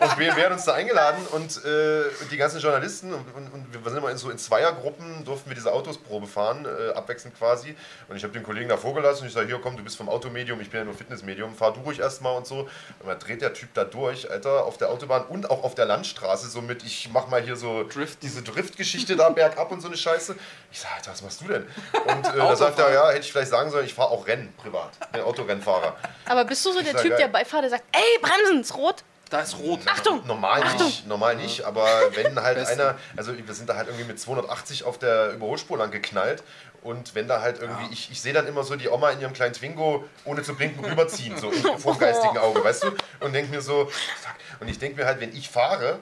und 0.00 0.16
BMW 0.16 0.44
hat 0.44 0.52
uns 0.52 0.64
da 0.64 0.74
eingeladen 0.74 1.26
und 1.32 1.62
äh, 1.62 2.04
die 2.30 2.38
ganzen 2.38 2.58
Journalisten 2.58 3.12
und, 3.12 3.34
und, 3.34 3.52
und 3.52 3.72
wir 3.72 3.90
sind 3.90 3.98
immer 3.98 4.10
in 4.10 4.16
so 4.16 4.30
in 4.30 4.38
Zweiergruppen, 4.38 5.26
durften 5.26 5.50
wir 5.50 5.54
diese 5.54 5.72
Autos 5.72 5.98
Probe 5.98 6.26
fahren, 6.26 6.64
äh, 6.64 6.92
abwechselnd 6.94 7.36
quasi. 7.36 7.76
Und 8.08 8.16
ich 8.16 8.22
habe 8.22 8.32
den 8.32 8.44
Kollegen 8.44 8.70
da 8.70 8.78
vorgelassen 8.78 9.22
und 9.22 9.28
ich 9.28 9.34
sage, 9.34 9.48
hier 9.48 9.60
komm, 9.60 9.76
du 9.76 9.84
bist 9.84 9.98
vom 9.98 10.08
Automedium, 10.08 10.58
ich 10.62 10.70
bin 10.70 10.80
ja 10.80 10.84
nur 10.84 10.94
Fitnessmedium, 10.94 11.54
fahr 11.54 11.74
du 11.74 11.80
ruhig 11.80 11.98
erstmal 11.98 12.34
und 12.34 12.46
so. 12.46 12.60
Und 13.00 13.08
dann 13.08 13.18
dreht 13.18 13.42
der 13.42 13.52
Typ 13.52 13.74
da 13.74 13.84
durch, 13.84 14.30
Alter, 14.30 14.64
auf 14.64 14.78
der 14.78 14.88
Autobahn 14.88 15.24
und 15.26 15.50
auch 15.50 15.64
auf 15.64 15.74
der 15.74 15.84
Landstraße, 15.84 16.48
so 16.48 16.62
mit, 16.62 16.82
ich 16.82 17.10
mach 17.12 17.28
mal 17.28 17.42
hier 17.42 17.56
so 17.56 17.86
Drift. 17.86 18.22
diese 18.22 18.42
Driftgeschichte 18.42 19.16
da 19.16 19.28
bergab 19.28 19.70
und 19.70 19.82
so 19.82 19.88
eine 19.88 19.98
Scheiße. 19.98 20.34
Ich 20.72 20.80
sage, 20.80 20.94
Alter, 20.94 21.12
was 21.12 21.22
machst 21.22 21.40
du 21.42 21.48
denn? 21.48 21.66
Und 22.06 22.26
äh, 22.26 22.36
da 22.36 22.56
sagt 22.56 22.78
er, 22.78 22.92
ja, 22.92 23.08
hätte 23.10 23.20
ich 23.20 23.32
vielleicht 23.32 23.50
sagen 23.50 23.70
sollen, 23.70 23.86
ich 23.86 23.94
fahre 23.94 24.10
auch 24.10 24.26
Rennen 24.26 24.52
privat, 24.56 24.90
bin 25.12 25.22
Autorennfahrer. 25.22 25.96
Aber 26.26 26.44
bist 26.44 26.64
du 26.64 26.72
so 26.72 26.82
der 26.82 26.94
Typ, 26.96 27.10
ja 27.10 27.16
der 27.16 27.18
geil. 27.18 27.28
Beifahrer, 27.28 27.62
der 27.62 27.70
sagt, 27.70 27.84
ey, 27.92 28.18
bremsen, 28.20 28.60
ist 28.60 28.76
rot? 28.76 29.04
Da 29.30 29.40
ist 29.40 29.58
rot. 29.58 29.80
Achtung! 29.86 30.26
Normal 30.26 30.60
nicht, 30.78 31.06
normal 31.06 31.36
nicht, 31.36 31.62
aber 31.64 31.86
wenn 32.14 32.40
halt 32.42 32.56
Besten. 32.58 32.80
einer, 32.80 32.98
also 33.16 33.32
wir 33.36 33.54
sind 33.54 33.68
da 33.68 33.76
halt 33.76 33.86
irgendwie 33.86 34.06
mit 34.06 34.18
280 34.18 34.82
auf 34.82 34.98
der 34.98 35.32
Überholspur 35.32 35.78
lang 35.78 35.92
geknallt 35.92 36.42
und 36.82 37.14
wenn 37.14 37.28
da 37.28 37.40
halt 37.40 37.60
irgendwie, 37.60 37.92
ich, 37.92 38.10
ich 38.10 38.20
sehe 38.20 38.32
dann 38.32 38.48
immer 38.48 38.64
so 38.64 38.74
die 38.74 38.88
Oma 38.88 39.10
in 39.10 39.20
ihrem 39.20 39.32
kleinen 39.32 39.54
Twingo 39.54 40.04
ohne 40.24 40.42
zu 40.42 40.56
blinken 40.56 40.84
rüberziehen, 40.84 41.36
so 41.38 41.50
vor 41.52 41.94
dem 41.94 41.98
geistigen 42.00 42.38
Auge, 42.38 42.64
weißt 42.64 42.84
du? 42.84 42.90
Und 43.20 43.32
denke 43.32 43.52
mir 43.52 43.60
so, 43.60 43.86
fuck. 43.86 44.34
Und 44.58 44.68
ich 44.68 44.80
denke 44.80 45.00
mir 45.00 45.06
halt, 45.06 45.20
wenn 45.20 45.32
ich 45.36 45.48
fahre, 45.48 46.00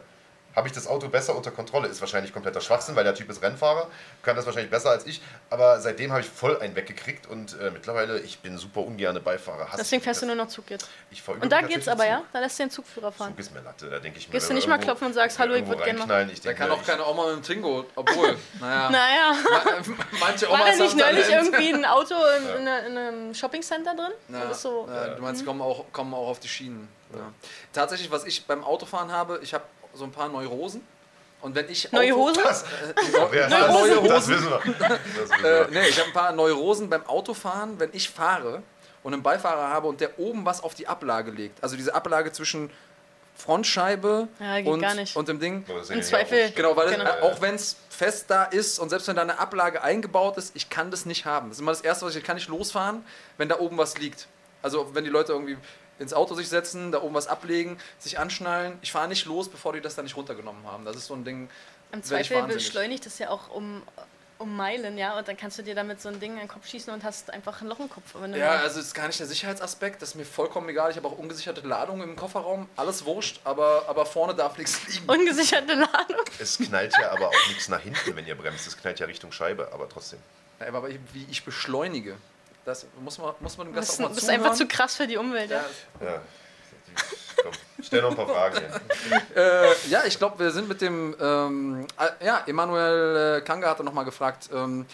habe 0.57 0.66
ich 0.66 0.75
das 0.75 0.87
Auto 0.87 1.09
besser 1.09 1.37
unter 1.37 1.51
Kontrolle. 1.51 1.89
Ist 1.89 2.01
wahrscheinlich 2.01 2.33
kompletter 2.33 2.61
Schwachsinn, 2.61 2.97
weil 2.97 3.05
der 3.05 3.15
Typ 3.15 3.31
ist 3.31 3.43
Rennfahrer, 3.43 3.87
kann 4.23 4.35
das 4.35 4.45
wahrscheinlich 4.47 4.70
besser 4.70 4.91
als 4.91 5.07
ich. 5.07 5.20
Aber 5.51 5.81
seitdem 5.81 6.11
habe 6.11 6.20
ich 6.23 6.29
voll 6.29 6.59
einen 6.61 6.75
weggekriegt 6.75 7.27
und 7.29 7.59
äh, 7.61 7.70
mittlerweile, 7.70 8.19
ich 8.20 8.41
bin 8.41 8.59
super 8.59 8.81
ungerne 8.81 9.20
Beifahrer. 9.20 9.66
Hasse 9.69 9.77
Deswegen 9.79 10.03
fährst 10.03 10.23
du 10.23 10.27
nur 10.27 10.35
noch 10.35 10.49
Zug 10.49 10.69
jetzt. 10.70 10.89
Ich 11.11 11.23
fahr 11.23 11.37
Und 11.41 11.51
da 11.53 11.61
geht's 11.61 11.87
aber, 11.87 12.03
Zug. 12.03 12.11
ja? 12.11 12.23
Da 12.33 12.41
lässt 12.41 12.59
du 12.59 12.65
den 12.65 12.70
Zugführer 12.70 13.12
fahren. 13.12 13.31
Zug 13.31 13.39
ist 13.39 13.55
mir 13.55 13.61
Latte, 13.61 13.89
da 13.89 13.99
denke 14.01 14.19
ich 14.19 14.29
mir. 14.29 14.33
Gehst 14.33 14.51
du 14.51 14.55
nicht 14.55 14.66
mal 14.66 14.79
klopfen 14.79 15.07
und 15.07 15.12
sagst, 15.15 15.39
hallo, 15.39 15.53
ich 15.55 15.59
irgendwo 15.61 15.75
würd 15.79 15.85
gern 15.85 15.97
mal- 15.97 16.03
reinknallen, 16.03 16.31
Ich 16.31 16.41
Da 16.41 16.53
kann 16.55 16.70
auch 16.70 16.85
keine 16.85 17.07
Oma 17.07 17.27
mit 17.27 17.37
dem 17.37 17.43
Twingo, 17.43 17.85
obwohl, 17.95 18.37
naja. 18.61 18.91
Naja. 18.91 19.33
Manche 20.19 20.47
War 20.49 20.55
Omas 20.55 20.77
da 20.79 20.83
nicht 20.85 20.91
haben 20.93 20.99
neulich 20.99 21.29
irgendwie 21.31 21.73
ein 21.75 21.85
Auto 21.85 22.15
in, 22.39 22.61
in, 22.61 22.66
in 22.66 22.99
einem 22.99 23.35
Shoppingcenter 23.35 23.95
drin? 23.95 24.12
Ja, 24.29 24.53
so, 24.53 24.89
ja, 24.93 25.15
du 25.15 25.23
meinst, 25.23 25.45
kommen 25.47 25.61
auch, 25.62 25.85
kommen 25.93 26.15
auch 26.15 26.29
auf 26.29 26.41
die 26.41 26.49
Schienen. 26.49 26.89
Ja. 27.15 27.20
Tatsächlich, 27.73 28.11
was 28.11 28.25
ich 28.25 28.45
beim 28.47 28.62
Autofahren 28.65 29.11
habe, 29.12 29.41
ich 29.43 29.55
habe 29.55 29.65
so 29.99 30.05
ein 30.05 30.12
paar 30.12 30.29
Neurosen. 30.29 30.81
Und 31.41 31.55
wenn 31.55 31.69
ich 31.69 31.93
Neue 31.93 32.15
Auto- 32.15 32.31
Hosen? 32.31 32.43
Äh, 32.43 33.11
neue 33.19 33.49
das? 33.49 33.69
Hosen. 33.73 34.05
Das 34.09 34.29
wissen 34.29 34.51
wir. 34.51 34.61
Das 34.79 34.99
wissen 35.15 35.35
Äh, 35.39 35.43
wir. 35.43 35.69
nee, 35.70 35.89
ich 35.89 35.99
habe 35.99 36.09
ein 36.09 36.12
paar 36.15 36.33
Neurosen 36.33 36.89
beim 36.91 37.07
Autofahren, 37.07 37.79
wenn 37.79 37.91
ich 37.93 38.11
fahre 38.11 38.62
und 39.05 39.12
einen 39.15 39.23
Beifahrer 39.23 39.69
habe 39.69 39.87
und 39.87 40.01
der 40.01 40.19
oben 40.19 40.45
was 40.45 40.62
auf 40.62 40.75
die 40.75 40.89
Ablage 40.89 41.31
legt. 41.31 41.62
Also 41.62 41.77
diese 41.77 41.95
Ablage 41.95 42.33
zwischen 42.33 42.70
Frontscheibe 43.37 44.27
Ja, 44.41 44.57
und, 44.69 44.83
und 45.16 45.29
dem 45.29 45.39
Ding. 45.39 45.65
Das 45.69 45.91
Im 45.91 46.03
Zweifel- 46.03 46.51
Genau, 46.57 46.77
weil 46.77 46.91
Genau. 46.91 47.05
Äh, 47.05 47.20
auch 47.23 47.41
wenn 47.41 47.55
es 47.55 47.77
fest 47.89 48.25
da 48.29 48.43
ist 48.45 48.81
und 48.81 48.89
selbst 48.91 49.07
wenn 49.07 49.15
da 49.15 49.23
eine 49.23 49.39
Ablage 49.39 49.81
eingebaut 49.83 50.37
ist, 50.39 50.57
ich 50.57 50.69
kann 50.70 50.91
das 50.91 51.07
nicht 51.07 51.25
haben. 51.25 51.49
Das 51.51 51.59
ist 51.59 51.61
immer 51.62 51.70
das 51.70 51.83
Erste, 51.83 52.05
was 52.05 52.12
ich, 52.15 52.19
ich 52.23 52.25
kann 52.27 52.35
nicht 52.37 52.49
losfahren, 52.49 53.05
wenn 53.37 53.49
da 53.49 53.61
oben 53.61 53.79
was 53.79 53.97
liegt. 53.99 54.27
Also 54.61 54.93
wenn 54.93 55.05
die 55.05 55.11
Leute 55.11 55.33
irgendwie 55.33 55.57
ins 55.99 56.12
Auto 56.12 56.35
sich 56.35 56.49
setzen, 56.49 56.93
da 56.93 57.03
oben 57.03 57.15
was 57.15 57.27
ablegen, 57.27 57.79
sich 57.99 58.19
anschnallen. 58.19 58.79
Ich 58.83 58.93
fahre 58.93 59.09
nicht 59.09 59.27
los, 59.27 59.49
bevor 59.49 59.73
die 59.73 59.81
das 59.81 59.95
dann 59.95 60.05
nicht 60.05 60.16
runtergenommen 60.16 60.65
haben. 60.66 60.85
Das 60.85 60.97
ist 60.97 61.07
so 61.07 61.15
ein 61.15 61.25
Ding. 61.25 61.49
Im 61.93 62.01
ich 62.01 62.07
Zweifel 62.07 62.43
beschleunigt 62.45 63.07
es 63.07 63.19
ja 63.19 63.31
auch 63.31 63.49
um, 63.51 63.83
um 64.39 64.55
Meilen, 64.57 64.99
ja, 64.99 65.19
und 65.19 65.27
dann 65.27 65.37
kannst 65.37 65.59
du 65.59 65.62
dir 65.62 65.75
damit 65.75 66.01
so 66.01 66.09
ein 66.09 66.20
Ding 66.20 66.35
in 66.35 66.41
den 66.41 66.49
Kopf 66.49 66.66
schießen 66.69 66.93
und 66.93 67.03
hast 67.03 67.33
einfach 67.33 67.61
ein 67.61 67.66
Loch 67.66 67.81
im 67.81 67.89
Kopf. 67.91 68.15
Wenn 68.20 68.33
du 68.33 68.39
Ja, 68.39 68.57
also 68.57 68.79
ist 68.79 68.95
gar 68.95 69.07
nicht 69.07 69.19
der 69.19 69.27
Sicherheitsaspekt, 69.27 70.03
das 70.03 70.11
ist 70.11 70.15
mir 70.15 70.25
vollkommen 70.25 70.69
egal. 70.69 70.91
Ich 70.91 70.97
habe 70.97 71.09
auch 71.09 71.19
ungesicherte 71.19 71.66
Ladung 71.66 72.03
im 72.03 72.15
Kofferraum, 72.15 72.69
alles 72.77 73.05
wurscht, 73.05 73.41
aber, 73.45 73.85
aber 73.89 74.07
vorne 74.07 74.35
darf 74.35 74.59
nichts 74.59 74.87
liegen. 74.87 75.09
Ungesicherte 75.09 75.75
Ladung. 75.75 76.23
Es 76.39 76.59
knallt 76.59 76.95
ja 77.01 77.11
aber 77.11 77.29
auch 77.29 77.49
nichts 77.49 77.69
nach 77.69 77.81
hinten, 77.81 78.15
wenn 78.15 78.27
ihr 78.27 78.37
bremst. 78.37 78.66
Es 78.66 78.77
knallt 78.77 79.01
ja 79.01 79.07
Richtung 79.07 79.33
Scheibe, 79.33 79.70
aber 79.73 79.89
trotzdem. 79.89 80.20
Ja, 80.61 80.69
aber 80.69 80.89
wie 80.89 81.27
ich 81.31 81.45
beschleunige, 81.45 82.16
das 82.69 82.86
muss 83.01 83.19
man, 83.19 83.35
muss 83.40 83.57
man 83.57 83.66
dem 83.69 83.74
Gast 83.74 83.95
auch 83.95 83.99
mal 83.99 84.09
du 84.09 84.15
bist 84.15 84.27
zuhören. 84.27 84.45
einfach 84.45 84.57
zu 84.57 84.66
krass 84.69 84.95
für 84.95 85.07
die 85.07 85.16
Umwelt. 85.16 85.51
Ja. 85.51 85.65
ja. 86.01 86.20
Komm, 87.43 87.53
stell 87.82 88.03
noch 88.03 88.11
ein 88.11 88.16
paar 88.16 88.28
Fragen. 88.28 88.59
Äh, 89.35 89.89
ja, 89.89 90.03
ich 90.05 90.19
glaube, 90.19 90.39
wir 90.39 90.51
sind 90.51 90.69
mit 90.69 90.81
dem. 90.81 91.15
Ähm, 91.20 91.86
äh, 91.99 92.27
ja, 92.27 92.43
Emanuel 92.47 93.39
äh, 93.39 93.40
Kanga 93.40 93.70
hatte 93.70 93.85
nochmal 93.85 94.05
gefragt, 94.05 94.51
ähm, 94.53 94.85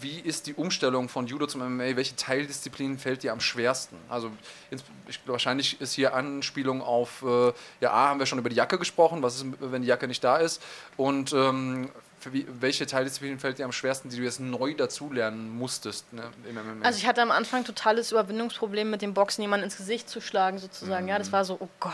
wie 0.00 0.18
ist 0.18 0.46
die 0.46 0.54
Umstellung 0.54 1.08
von 1.08 1.26
Judo 1.26 1.46
zum 1.46 1.60
MMA? 1.60 1.96
Welche 1.96 2.16
Teildisziplin 2.16 2.98
fällt 2.98 3.22
dir 3.22 3.32
am 3.32 3.40
schwersten? 3.40 3.96
Also, 4.08 4.30
wahrscheinlich 5.26 5.80
ist 5.80 5.92
hier 5.92 6.14
Anspielung 6.14 6.82
auf. 6.82 7.22
Äh, 7.22 7.52
ja, 7.80 7.92
A, 7.92 8.08
haben 8.08 8.18
wir 8.18 8.26
schon 8.26 8.38
über 8.38 8.48
die 8.48 8.56
Jacke 8.56 8.78
gesprochen. 8.78 9.22
Was 9.22 9.36
ist, 9.36 9.46
wenn 9.60 9.82
die 9.82 9.88
Jacke 9.88 10.08
nicht 10.08 10.24
da 10.24 10.38
ist? 10.38 10.62
Und 10.96 11.32
ähm, 11.32 11.90
wie, 12.32 12.46
welche 12.60 12.86
Teildisziplin 12.86 13.38
fällt 13.38 13.58
dir 13.58 13.64
am 13.64 13.72
schwersten, 13.72 14.08
die 14.08 14.16
du 14.16 14.22
jetzt 14.22 14.40
neu 14.40 14.74
dazulernen 14.74 15.50
musstest 15.56 16.12
ne, 16.12 16.24
im 16.48 16.54
MMA? 16.54 16.84
Also 16.84 16.98
ich 16.98 17.06
hatte 17.06 17.22
am 17.22 17.30
Anfang 17.30 17.64
totales 17.64 18.10
Überwindungsproblem 18.12 18.90
mit 18.90 19.02
dem 19.02 19.14
Boxen, 19.14 19.42
jemanden 19.42 19.64
ins 19.64 19.76
Gesicht 19.76 20.08
zu 20.08 20.20
schlagen 20.20 20.58
sozusagen. 20.58 21.08
Ja, 21.08 21.14
Mhm. 21.14 21.18
das 21.18 21.32
war 21.32 21.44
so, 21.44 21.56
oh 21.60 21.68
Gott, 21.80 21.92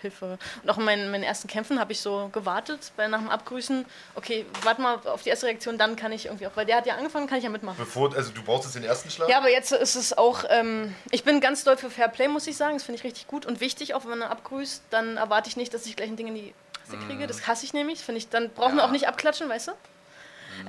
Hilfe. 0.00 0.38
Und 0.62 0.70
auch 0.70 0.78
in 0.78 0.84
meinen, 0.84 1.10
meinen 1.10 1.24
ersten 1.24 1.46
Kämpfen 1.46 1.78
habe 1.78 1.92
ich 1.92 2.00
so 2.00 2.30
gewartet, 2.32 2.90
bei, 2.96 3.06
nach 3.06 3.18
dem 3.18 3.28
Abgrüßen, 3.28 3.84
okay, 4.14 4.46
warte 4.62 4.80
mal 4.80 4.94
auf 5.06 5.22
die 5.24 5.28
erste 5.28 5.44
Reaktion, 5.46 5.76
dann 5.76 5.94
kann 5.94 6.10
ich 6.12 6.24
irgendwie 6.26 6.46
auch, 6.46 6.52
weil 6.56 6.64
der 6.64 6.76
hat 6.76 6.86
ja 6.86 6.94
angefangen, 6.94 7.26
kann 7.26 7.36
ich 7.36 7.44
ja 7.44 7.50
mitmachen. 7.50 7.76
Bevor, 7.78 8.14
also 8.16 8.30
du 8.32 8.42
brauchst 8.42 8.64
jetzt 8.64 8.76
den 8.76 8.84
ersten 8.84 9.10
Schlag? 9.10 9.28
Ja, 9.28 9.36
aber 9.36 9.50
jetzt 9.50 9.72
ist 9.72 9.96
es 9.96 10.16
auch, 10.16 10.44
ähm, 10.48 10.94
ich 11.10 11.22
bin 11.24 11.40
ganz 11.40 11.64
doll 11.64 11.76
für 11.76 11.90
Fair 11.90 12.08
Play, 12.08 12.28
muss 12.28 12.46
ich 12.46 12.56
sagen. 12.56 12.76
Das 12.76 12.84
finde 12.84 12.98
ich 12.98 13.04
richtig 13.04 13.26
gut 13.26 13.44
und 13.44 13.60
wichtig, 13.60 13.92
auch 13.94 14.04
wenn 14.06 14.18
man 14.18 14.22
abgrüßt, 14.22 14.84
dann 14.88 15.18
erwarte 15.18 15.50
ich 15.50 15.58
nicht, 15.58 15.74
dass 15.74 15.84
ich 15.84 15.96
gleich 15.96 16.08
ein 16.08 16.16
Ding 16.16 16.28
in 16.28 16.34
die 16.34 16.54
Fresse 16.90 17.06
kriege. 17.06 17.26
Das 17.26 17.46
hasse 17.46 17.64
ich 17.64 17.72
nämlich. 17.72 18.00
Finde 18.00 18.18
ich, 18.18 18.28
dann 18.28 18.50
brauchen 18.50 18.74
wir 18.76 18.82
Ja. 18.82 18.86
auch 18.88 18.92
nicht 18.92 19.08
abklatschen, 19.08 19.48
weißt 19.48 19.68
du? 19.68 19.72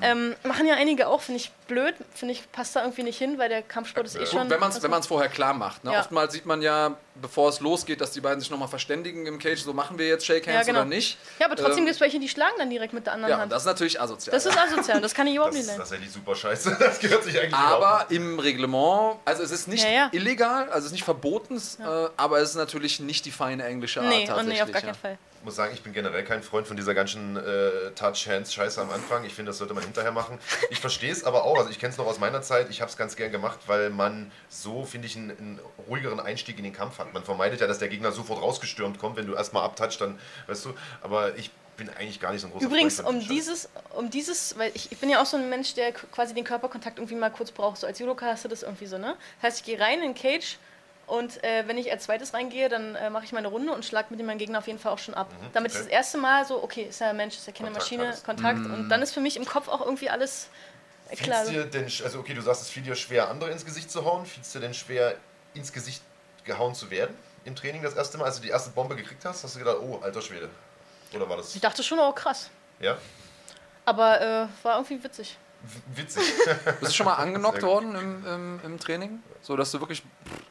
Ähm, 0.01 0.35
machen 0.43 0.67
ja 0.67 0.75
einige 0.75 1.07
auch, 1.07 1.21
finde 1.21 1.41
ich 1.41 1.51
blöd, 1.67 1.95
finde 2.13 2.33
ich, 2.33 2.49
passt 2.53 2.75
da 2.77 2.81
irgendwie 2.81 3.03
nicht 3.03 3.17
hin, 3.17 3.37
weil 3.37 3.49
der 3.49 3.61
Kampfsport 3.61 4.05
ist 4.05 4.15
eh 4.15 4.25
schon. 4.25 4.43
Gut, 4.43 4.49
wenn 4.51 4.59
man 4.59 4.69
es 4.71 4.81
wenn 4.81 4.89
man's 4.91 5.05
vorher 5.07 5.27
klar 5.27 5.53
macht. 5.53 5.83
Ne? 5.83 5.91
Ja. 5.91 5.99
Oftmals 5.99 6.31
sieht 6.31 6.45
man 6.45 6.61
ja, 6.61 6.95
bevor 7.15 7.49
es 7.49 7.59
losgeht, 7.59 7.99
dass 7.99 8.11
die 8.11 8.21
beiden 8.21 8.39
sich 8.39 8.49
nochmal 8.49 8.69
verständigen 8.69 9.25
im 9.25 9.37
Cage, 9.37 9.59
so 9.61 9.73
machen 9.73 9.97
wir 9.97 10.07
jetzt 10.07 10.25
Shake 10.25 10.47
Hands 10.47 10.55
Ja, 10.59 10.63
genau. 10.63 10.79
oder 10.81 10.87
nicht. 10.87 11.17
Ja, 11.39 11.47
aber 11.47 11.57
trotzdem 11.57 11.79
Ähm, 11.79 11.85
gibt 11.85 11.95
es 11.95 11.99
welche, 11.99 12.19
die 12.19 12.29
schlagen 12.29 12.53
dann 12.57 12.69
direkt 12.69 12.93
mit 12.93 13.05
der 13.05 13.13
anderen 13.13 13.31
Ja, 13.33 13.39
Hand. 13.39 13.51
das 13.51 13.57
Das, 13.57 13.63
ist 13.63 13.67
natürlich 13.67 13.99
asozial. 13.99 14.37
ist 14.37 14.47
asozial, 14.47 15.01
das 15.01 15.13
kann 15.13 15.27
ich 15.27 15.33
überhaupt 15.35 15.49
Das 15.55 15.55
nicht 15.55 15.61
ist 15.63 15.67
lernen. 15.67 15.79
tatsächlich 15.81 16.11
super 16.11 16.35
scheiße. 16.35 16.77
Das 16.79 16.99
gehört 16.99 17.23
sich 17.25 17.37
eigentlich 17.37 17.49
überhaupt 17.49 17.83
aber 17.83 18.05
im 18.11 18.39
Reglement, 18.39 19.17
also 19.25 19.43
es 19.43 19.51
ist 19.51 19.67
nicht 19.67 19.83
Ja, 19.83 19.89
ja. 19.91 20.09
illegal, 20.13 20.67
also 20.69 20.77
es 20.79 20.85
ist 20.85 20.91
nicht 20.93 21.03
verboten, 21.03 21.57
äh, 21.57 21.83
aber 22.15 22.39
es 22.39 22.51
ist 22.51 22.55
natürlich 22.55 22.99
nicht 23.01 23.25
die 23.25 23.31
feine 23.31 23.65
englische 23.65 23.99
Art 23.99 24.09
Nee, 24.09 24.31
und 24.31 24.47
nee, 24.47 24.61
auf 24.61 24.71
gar 24.71 24.81
ja. 24.81 24.87
keinen 24.87 24.95
Fall. 24.95 25.17
Ich 25.41 25.45
muss 25.45 25.55
sagen, 25.55 25.73
ich 25.73 25.81
bin 25.81 25.91
generell 25.91 26.23
kein 26.23 26.43
Freund 26.43 26.67
von 26.67 26.77
dieser 26.77 26.93
ganzen 26.93 27.35
äh, 27.35 27.89
Touch-Hands-Scheiße 27.95 28.79
am 28.79 28.91
Anfang. 28.91 29.25
Ich 29.25 29.33
finde, 29.33 29.49
das 29.49 29.57
sollte 29.57 29.73
man 29.73 29.83
hinterher 29.83 30.11
machen. 30.11 30.37
Ich 30.69 30.79
verstehe 30.79 31.11
es 31.11 31.23
aber 31.23 31.45
auch, 31.45 31.57
also 31.57 31.71
ich 31.71 31.79
kenne 31.79 31.91
es 31.91 31.97
noch 31.97 32.05
aus 32.05 32.19
meiner 32.19 32.43
Zeit, 32.43 32.69
ich 32.69 32.79
habe 32.79 32.91
es 32.91 32.95
ganz 32.95 33.15
gern 33.15 33.31
gemacht, 33.31 33.57
weil 33.65 33.89
man 33.89 34.31
so, 34.49 34.85
finde 34.85 35.07
ich, 35.07 35.17
einen, 35.17 35.31
einen 35.31 35.59
ruhigeren 35.87 36.19
Einstieg 36.19 36.59
in 36.59 36.63
den 36.63 36.73
Kampf 36.73 36.99
hat. 36.99 37.11
Man 37.11 37.23
vermeidet 37.23 37.59
ja, 37.59 37.65
dass 37.65 37.79
der 37.79 37.87
Gegner 37.87 38.11
sofort 38.11 38.39
rausgestürmt 38.39 38.99
kommt, 38.99 39.17
wenn 39.17 39.25
du 39.25 39.33
erstmal 39.33 39.63
abtouchst, 39.63 39.99
dann, 39.99 40.19
weißt 40.45 40.65
du, 40.65 40.75
aber 41.01 41.35
ich 41.35 41.49
bin 41.75 41.89
eigentlich 41.89 42.19
gar 42.19 42.33
nicht 42.33 42.41
so 42.41 42.47
ein 42.47 42.53
großer 42.53 42.65
Übrigens, 42.67 43.01
Freund 43.01 43.07
um 43.23 43.27
dieses, 43.27 43.69
um 43.95 44.09
dieses, 44.11 44.55
weil 44.59 44.71
ich, 44.75 44.91
ich 44.91 44.99
bin 44.99 45.09
ja 45.09 45.23
auch 45.23 45.25
so 45.25 45.37
ein 45.37 45.49
Mensch, 45.49 45.73
der 45.73 45.91
quasi 45.91 46.35
den 46.35 46.43
Körperkontakt 46.43 46.99
irgendwie 46.99 47.15
mal 47.15 47.31
kurz 47.31 47.49
braucht. 47.49 47.77
So 47.77 47.87
als 47.87 47.97
Judoka 47.97 48.27
hast 48.27 48.45
du 48.45 48.47
das 48.47 48.61
irgendwie 48.61 48.85
so, 48.85 48.99
ne? 48.99 49.15
Das 49.41 49.47
heißt, 49.47 49.59
ich 49.61 49.65
gehe 49.65 49.79
rein 49.79 50.03
in 50.03 50.13
den 50.13 50.15
Cage 50.15 50.59
und 51.07 51.43
äh, 51.43 51.67
wenn 51.67 51.77
ich 51.77 51.91
als 51.91 52.05
zweites 52.05 52.33
reingehe, 52.33 52.69
dann 52.69 52.95
äh, 52.95 53.09
mache 53.09 53.25
ich 53.25 53.31
meine 53.33 53.47
Runde 53.49 53.73
und 53.73 53.83
schlage 53.85 54.07
mit 54.11 54.19
dem 54.19 54.27
meinen 54.27 54.37
Gegner 54.37 54.59
auf 54.59 54.67
jeden 54.67 54.79
Fall 54.79 54.93
auch 54.93 54.99
schon 54.99 55.13
ab. 55.13 55.29
Damit 55.53 55.53
Mhm, 55.53 55.57
okay. 55.57 55.67
ist 55.67 55.79
das 55.79 55.87
erste 55.87 56.17
Mal 56.19 56.45
so, 56.45 56.63
okay, 56.63 56.83
ist 56.83 56.99
ja 57.01 57.09
ein 57.09 57.17
Mensch, 57.17 57.35
ist 57.35 57.47
ja 57.47 57.53
keine 57.53 57.67
Kontakt 57.69 57.83
Maschine, 57.85 58.07
alles. 58.07 58.23
Kontakt. 58.23 58.59
Mhm. 58.59 58.73
Und 58.73 58.89
dann 58.89 59.01
ist 59.01 59.13
für 59.13 59.19
mich 59.21 59.35
im 59.37 59.45
Kopf 59.45 59.67
auch 59.67 59.81
irgendwie 59.81 60.09
alles 60.09 60.47
äh, 61.09 61.15
klar. 61.15 61.45
Dir 61.45 61.65
denn, 61.65 61.83
also 61.85 62.19
okay, 62.19 62.33
du 62.33 62.41
sagst, 62.41 62.61
es 62.61 62.69
fiel 62.69 62.83
dir 62.83 62.95
schwer, 62.95 63.29
andere 63.29 63.51
ins 63.51 63.65
Gesicht 63.65 63.91
zu 63.91 64.05
hauen. 64.05 64.25
Fiel 64.25 64.41
es 64.41 64.51
dir 64.51 64.59
denn 64.61 64.73
schwer, 64.73 65.15
ins 65.53 65.73
Gesicht 65.73 66.01
gehauen 66.45 66.73
zu 66.75 66.89
werden 66.89 67.15
im 67.43 67.55
Training 67.55 67.81
das 67.81 67.95
erste 67.95 68.17
Mal, 68.17 68.25
als 68.25 68.35
du 68.37 68.43
die 68.43 68.49
erste 68.49 68.69
Bombe 68.69 68.95
gekriegt 68.95 69.25
hast? 69.25 69.43
Hast 69.43 69.55
du 69.55 69.59
gedacht, 69.59 69.77
oh, 69.81 69.99
alter 70.01 70.21
Schwede? 70.21 70.49
Oder 71.13 71.27
war 71.27 71.37
das, 71.37 71.55
Ich 71.55 71.61
dachte 71.61 71.83
schon, 71.83 71.99
oh 71.99 72.11
krass. 72.11 72.49
ja, 72.79 72.97
Aber 73.85 74.21
äh, 74.21 74.47
war 74.63 74.75
irgendwie 74.77 75.03
witzig. 75.03 75.37
Witzig? 75.95 76.23
Bist 76.79 76.91
du 76.91 76.95
schon 76.95 77.05
mal 77.05 77.15
angenockt 77.15 77.61
worden 77.63 77.95
im, 77.95 78.25
im, 78.25 78.59
im 78.63 78.79
Training? 78.79 79.21
So, 79.41 79.55
dass 79.55 79.71
du 79.71 79.79
wirklich 79.79 80.03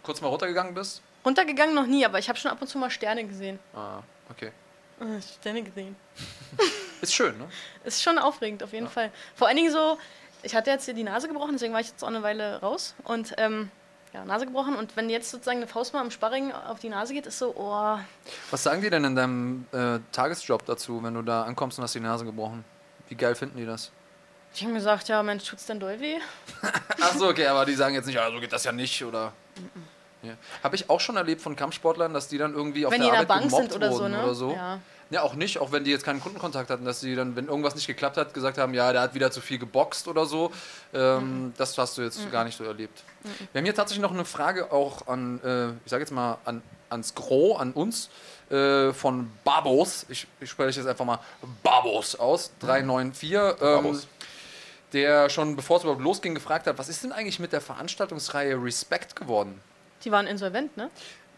kurz 0.03 0.21
mal 0.21 0.29
runtergegangen 0.29 0.75
bist? 0.75 1.03
Runtergegangen 1.25 1.75
noch 1.75 1.87
nie, 1.87 2.05
aber 2.05 2.19
ich 2.19 2.29
habe 2.29 2.39
schon 2.39 2.51
ab 2.51 2.61
und 2.61 2.69
zu 2.69 2.79
mal 2.79 2.91
Sterne 2.91 3.25
gesehen. 3.27 3.59
Ah, 3.75 4.03
okay. 4.31 4.53
Äh, 5.01 5.21
Sterne 5.23 5.63
gesehen. 5.63 5.97
Ist 7.01 7.15
schön, 7.15 7.37
ne? 7.39 7.49
Ist 7.85 8.03
schon 8.03 8.19
aufregend, 8.19 8.63
auf 8.63 8.73
jeden 8.73 8.89
Fall. 8.89 9.11
Vor 9.35 9.49
allen 9.49 9.57
Dingen 9.57 9.73
so, 9.73 9.99
ich 10.43 10.55
hatte 10.55 10.71
jetzt 10.71 10.85
hier 10.85 10.95
die 10.95 11.05
Nase 11.05 11.29
gebrochen, 11.29 11.53
deswegen 11.53 11.73
war 11.73 11.81
ich 11.81 11.89
jetzt 11.89 12.03
auch 12.03 12.09
eine 12.09 12.23
Weile 12.23 12.61
raus. 12.61 12.95
Und 13.05 13.35
ähm, 13.39 13.71
ja, 14.13 14.25
Nase 14.25 14.47
gebrochen. 14.47 14.77
Und 14.77 14.97
wenn 14.97 15.09
jetzt 15.09 15.31
sozusagen 15.31 15.59
eine 15.59 15.67
Faust 15.67 15.93
mal 15.95 16.03
im 16.03 16.11
Sparring 16.11 16.53
auf 16.53 16.81
die 16.81 16.89
Nase 16.89 17.15
geht, 17.15 17.27
ist 17.27 17.39
so, 17.39 17.55
oh, 17.57 17.99
Was 18.51 18.63
sagen 18.63 18.83
die 18.83 18.91
denn 18.91 19.05
in 19.05 19.17
deinem 19.17 19.67
äh, 19.73 20.01
Tagesjob 20.13 20.65
dazu, 20.67 21.03
wenn 21.03 21.15
du 21.15 21.23
da 21.23 21.45
ankommst 21.45 21.79
und 21.79 21.85
hast 21.85 21.95
die 21.95 22.01
Nase 22.01 22.25
gebrochen? 22.25 22.65
Wie 23.09 23.15
geil 23.15 23.35
finden 23.35 23.57
die 23.57 23.67
das? 23.67 23.91
Ich 24.55 24.63
habe 24.65 24.75
gesagt, 24.75 25.09
ja, 25.09 25.23
Mensch, 25.23 25.45
tut's 25.45 25.67
denn 25.67 25.81
doll 25.81 26.01
weh? 26.01 26.17
Ach 27.01 27.15
so, 27.15 27.29
okay, 27.29 27.47
aber 27.47 27.65
die 27.65 27.75
sagen 27.75 27.95
jetzt 27.95 28.07
nicht, 28.07 28.19
ah, 28.19 28.31
so 28.31 28.41
geht 28.41 28.53
das 28.53 28.65
ja 28.65 28.73
nicht, 28.73 29.05
oder? 29.05 29.33
Ja. 30.23 30.35
Habe 30.63 30.77
ich 30.77 30.91
auch 30.91 31.01
schon 31.01 31.17
erlebt 31.17 31.41
von 31.41 31.57
Kampfsportlern, 31.57 32.13
dass 32.13 32.29
die 32.29 32.39
dann 32.39 32.55
irgendwie 32.55 32.85
auf 32.85 32.93
wenn 32.93 33.01
der 33.01 33.11
die 33.11 33.17
in 33.17 33.27
der 33.27 33.31
Arbeit 33.31 33.41
Bank 33.41 33.51
gemobbt 33.51 33.73
sind 33.73 33.77
oder 33.77 33.93
so, 33.93 34.01
wurden 34.01 34.13
ne? 34.13 34.23
oder 34.23 34.35
so. 34.35 34.53
Ja. 34.53 34.81
Ja, 35.11 35.23
auch 35.23 35.35
nicht, 35.35 35.59
auch 35.59 35.73
wenn 35.73 35.83
die 35.83 35.91
jetzt 35.91 36.05
keinen 36.05 36.21
Kundenkontakt 36.21 36.71
hatten, 36.71 36.85
dass 36.85 37.01
sie 37.01 37.17
dann, 37.17 37.35
wenn 37.35 37.49
irgendwas 37.49 37.75
nicht 37.75 37.89
geklappt 37.89 38.17
hat, 38.17 38.33
gesagt 38.33 38.59
haben, 38.59 38.75
ja, 38.75 38.93
der 38.93 39.03
hat 39.03 39.15
wieder 39.15 39.33
zu 39.33 39.41
viel 39.41 39.59
geboxt 39.59 40.07
oder 40.07 40.25
so. 40.25 40.53
Ähm, 40.95 41.53
Das 41.57 41.77
hast 41.77 41.99
du 41.99 42.03
jetzt 42.03 42.31
gar 42.31 42.45
nicht 42.45 42.57
so 42.57 42.63
erlebt. 42.63 43.03
Wir 43.53 43.59
haben 43.59 43.65
hier 43.65 43.75
tatsächlich 43.75 44.03
noch 44.03 44.13
eine 44.13 44.25
Frage 44.25 44.71
auch 44.71 45.09
an, 45.09 45.41
äh, 45.43 45.71
ich 45.85 45.91
sage 45.91 46.05
jetzt 46.05 46.13
mal, 46.13 46.39
an, 46.45 46.63
ans 46.91 47.13
Gros, 47.17 47.59
an 47.59 47.73
uns, 47.73 48.09
äh, 48.51 48.93
von 48.93 49.33
Babos. 49.43 50.07
Ich, 50.09 50.29
ich 50.39 50.49
spreche 50.49 50.79
jetzt 50.79 50.89
einfach 50.89 51.05
mal 51.05 51.19
Babos 51.65 52.15
aus, 52.15 52.53
394. 52.61 53.33
Ähm, 53.33 53.55
Babos. 53.59 54.07
Der 54.93 55.29
schon, 55.31 55.57
bevor 55.57 55.79
es 55.79 55.83
überhaupt 55.83 56.03
losging, 56.03 56.35
gefragt 56.35 56.67
hat, 56.67 56.79
was 56.79 56.89
ist 56.89 57.05
denn 57.05 57.13
eigentlich 57.13 57.39
mit 57.39 57.53
der 57.53 57.61
Veranstaltungsreihe 57.61 58.63
Respect 58.63 59.17
geworden? 59.17 59.61
Die 60.05 60.11
waren 60.11 60.27
insolvent, 60.27 60.77
ne? 60.77 60.91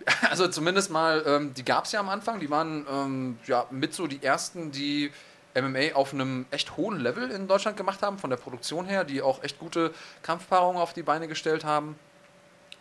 Also 0.31 0.49
zumindest 0.49 0.91
mal, 0.91 1.23
ähm, 1.27 1.55
die 1.55 1.65
gab 1.65 1.85
es 1.85 1.93
ja 1.93 2.01
am 2.01 2.09
Anfang, 2.09 2.41
die 2.41 2.51
waren 2.51 2.87
ähm, 2.91 3.39
ja, 3.47 3.67
mit 3.71 3.95
so 3.95 4.07
die 4.07 4.23
ersten, 4.23 4.73
die 4.73 5.13
MMA 5.55 5.95
auf 5.95 6.13
einem 6.13 6.47
echt 6.51 6.77
hohen 6.77 6.99
Level 6.99 7.31
in 7.31 7.47
Deutschland 7.47 7.77
gemacht 7.77 8.03
haben, 8.03 8.19
von 8.19 8.31
der 8.31 8.37
Produktion 8.37 8.87
her, 8.87 9.05
die 9.05 9.23
auch 9.23 9.43
echt 9.43 9.59
gute 9.59 9.93
Kampfpaarungen 10.23 10.81
auf 10.81 10.93
die 10.93 11.03
Beine 11.03 11.29
gestellt 11.29 11.65
haben 11.65 11.97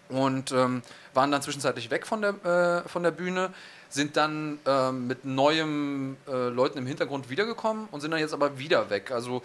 und 0.09 0.51
ähm, 0.51 0.81
waren 1.13 1.31
dann 1.31 1.41
zwischenzeitlich 1.41 1.89
weg 1.89 2.07
von 2.07 2.21
der, 2.21 2.83
äh, 2.85 2.89
von 2.89 3.03
der 3.03 3.11
Bühne, 3.11 3.53
sind 3.93 4.17
dann 4.17 4.59
ähm, 4.65 5.07
mit 5.07 5.25
neuem 5.25 6.17
äh, 6.27 6.47
Leuten 6.49 6.77
im 6.77 6.87
Hintergrund 6.87 7.29
wiedergekommen 7.29 7.87
und 7.91 8.01
sind 8.01 8.11
dann 8.11 8.19
jetzt 8.19 8.33
aber 8.33 8.57
wieder 8.57 8.89
weg. 8.89 9.11
Also 9.11 9.41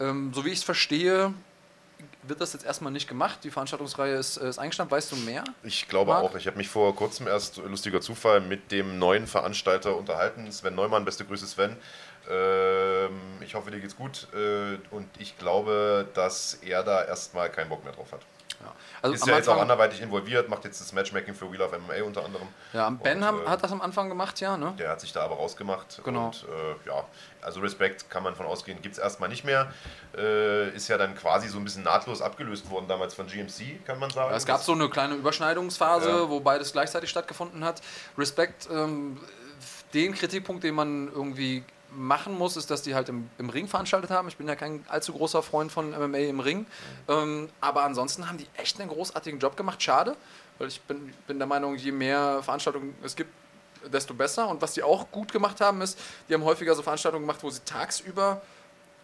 ähm, 0.00 0.32
so 0.32 0.44
wie 0.44 0.50
ich 0.50 0.58
es 0.58 0.64
verstehe, 0.64 1.34
wird 2.22 2.40
das 2.40 2.52
jetzt 2.52 2.64
erstmal 2.64 2.92
nicht 2.92 3.08
gemacht. 3.08 3.40
Die 3.42 3.50
Veranstaltungsreihe 3.50 4.14
ist, 4.16 4.36
äh, 4.36 4.48
ist 4.48 4.58
eingestampft. 4.58 4.92
Weißt 4.92 5.12
du 5.12 5.16
mehr? 5.16 5.44
Ich 5.62 5.88
glaube 5.88 6.12
Marc? 6.12 6.24
auch. 6.24 6.34
Ich 6.36 6.46
habe 6.46 6.56
mich 6.56 6.68
vor 6.68 6.94
kurzem 6.94 7.26
erst, 7.26 7.56
lustiger 7.58 8.00
Zufall, 8.00 8.40
mit 8.40 8.70
dem 8.70 8.98
neuen 8.98 9.26
Veranstalter 9.26 9.96
unterhalten. 9.96 10.50
Sven 10.52 10.74
Neumann, 10.74 11.04
beste 11.04 11.24
Grüße 11.24 11.46
Sven. 11.46 11.76
Ähm, 12.30 13.10
ich 13.40 13.54
hoffe, 13.54 13.70
dir 13.70 13.80
geht's 13.80 13.96
gut. 13.96 14.28
Äh, 14.34 14.78
und 14.94 15.08
ich 15.18 15.38
glaube, 15.38 16.06
dass 16.14 16.54
er 16.62 16.82
da 16.82 17.04
erstmal 17.04 17.50
keinen 17.50 17.68
Bock 17.68 17.84
mehr 17.84 17.92
drauf 17.92 18.12
hat. 18.12 18.20
Ja. 18.60 18.72
Also 19.02 19.14
Ist 19.14 19.26
ja 19.26 19.36
jetzt 19.36 19.48
auch 19.48 19.52
Anfang- 19.52 19.62
anderweitig 19.70 20.00
involviert, 20.02 20.48
macht 20.48 20.64
jetzt 20.64 20.80
das 20.80 20.92
Matchmaking 20.92 21.34
für 21.34 21.50
Wheel 21.52 21.62
of 21.62 21.72
MMA 21.72 22.02
unter 22.04 22.24
anderem. 22.24 22.48
Ja, 22.72 22.90
Ben 22.90 23.18
Und, 23.18 23.24
haben, 23.24 23.42
äh, 23.42 23.46
hat 23.48 23.62
das 23.62 23.70
am 23.70 23.80
Anfang 23.80 24.08
gemacht, 24.08 24.40
ja, 24.40 24.56
ne? 24.56 24.74
Der 24.78 24.90
hat 24.90 25.00
sich 25.00 25.12
da 25.12 25.22
aber 25.22 25.36
rausgemacht. 25.36 26.00
Genau. 26.04 26.26
Und 26.26 26.44
äh, 26.44 26.88
ja, 26.88 27.04
also 27.40 27.60
Respekt 27.60 28.10
kann 28.10 28.22
man 28.24 28.34
von 28.34 28.46
ausgehen, 28.46 28.82
gibt 28.82 28.94
es 28.96 28.98
erstmal 28.98 29.28
nicht 29.28 29.44
mehr. 29.44 29.72
Äh, 30.16 30.70
ist 30.70 30.88
ja 30.88 30.98
dann 30.98 31.14
quasi 31.14 31.48
so 31.48 31.58
ein 31.58 31.64
bisschen 31.64 31.84
nahtlos 31.84 32.20
abgelöst 32.20 32.68
worden 32.70 32.86
damals 32.88 33.14
von 33.14 33.26
GMC, 33.28 33.84
kann 33.86 33.98
man 34.00 34.10
sagen. 34.10 34.30
Ja, 34.30 34.36
es 34.36 34.44
gab 34.46 34.60
so 34.60 34.72
eine 34.72 34.88
kleine 34.90 35.14
Überschneidungsphase, 35.14 36.08
Ja. 36.10 36.28
wo 36.28 36.40
beides 36.40 36.72
gleichzeitig 36.72 37.10
stattgefunden 37.10 37.64
hat. 37.64 37.80
Respekt, 38.16 38.68
ähm, 38.72 39.20
den 39.94 40.14
Kritikpunkt, 40.14 40.64
den 40.64 40.74
man 40.74 41.08
irgendwie 41.08 41.64
machen 41.96 42.36
muss, 42.36 42.56
ist, 42.56 42.70
dass 42.70 42.82
die 42.82 42.94
halt 42.94 43.08
im, 43.08 43.28
im 43.38 43.48
Ring 43.50 43.66
veranstaltet 43.68 44.10
haben. 44.10 44.28
Ich 44.28 44.36
bin 44.36 44.46
ja 44.48 44.56
kein 44.56 44.84
allzu 44.88 45.12
großer 45.12 45.42
Freund 45.42 45.72
von 45.72 45.90
MMA 45.90 46.18
im 46.18 46.40
Ring. 46.40 46.66
Ähm, 47.08 47.48
aber 47.60 47.82
ansonsten 47.84 48.28
haben 48.28 48.38
die 48.38 48.46
echt 48.56 48.80
einen 48.80 48.90
großartigen 48.90 49.38
Job 49.40 49.56
gemacht. 49.56 49.82
Schade, 49.82 50.16
weil 50.58 50.68
ich 50.68 50.80
bin, 50.82 51.12
bin 51.26 51.38
der 51.38 51.46
Meinung, 51.46 51.76
je 51.76 51.92
mehr 51.92 52.42
Veranstaltungen 52.42 52.94
es 53.02 53.16
gibt, 53.16 53.30
desto 53.92 54.12
besser. 54.14 54.48
Und 54.48 54.60
was 54.60 54.74
die 54.74 54.82
auch 54.82 55.10
gut 55.10 55.32
gemacht 55.32 55.60
haben, 55.60 55.80
ist, 55.82 55.98
die 56.28 56.34
haben 56.34 56.44
häufiger 56.44 56.74
so 56.74 56.82
Veranstaltungen 56.82 57.22
gemacht, 57.24 57.42
wo 57.42 57.50
sie 57.50 57.60
tagsüber 57.64 58.42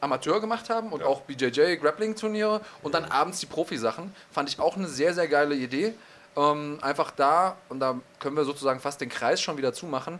Amateur 0.01 0.41
gemacht 0.41 0.69
haben 0.69 0.93
und 0.93 1.01
Ja. 1.01 1.07
auch 1.07 1.23
BJJ 1.23 1.77
Grappling 1.77 2.15
Turniere 2.15 2.61
und 2.83 2.95
dann 2.95 3.07
abends 3.07 3.41
die 3.41 3.47
Profisachen. 3.47 4.15
Fand 4.33 4.51
ich 4.51 4.61
auch 4.61 4.77
eine 4.77 4.89
sehr, 4.89 5.15
sehr 5.15 5.29
geile 5.29 5.55
Idee. 5.55 5.95
Ähm, 6.37 6.79
einfach 6.83 7.13
da, 7.13 7.57
und 7.69 7.79
da 7.81 7.99
können 8.19 8.37
wir 8.37 8.45
sozusagen 8.45 8.81
fast 8.81 9.01
den 9.01 9.09
Kreis 9.09 9.41
schon 9.41 9.57
wieder 9.57 9.73
zumachen, 9.73 10.19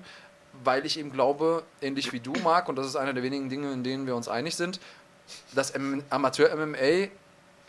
weil 0.63 0.87
ich 0.87 0.99
eben 0.99 1.11
glaube, 1.13 1.63
ähnlich 1.81 2.13
wie 2.13 2.21
du, 2.21 2.33
Marc, 2.43 2.69
und 2.69 2.77
das 2.77 2.87
ist 2.87 2.97
einer 2.97 3.13
der 3.13 3.23
wenigen 3.23 3.49
Dinge, 3.49 3.73
in 3.73 3.83
denen 3.83 4.07
wir 4.07 4.15
uns 4.17 4.29
einig 4.29 4.55
sind, 4.57 4.81
dass 5.55 5.71
M- 5.71 6.05
Amateur-MMA 6.11 7.09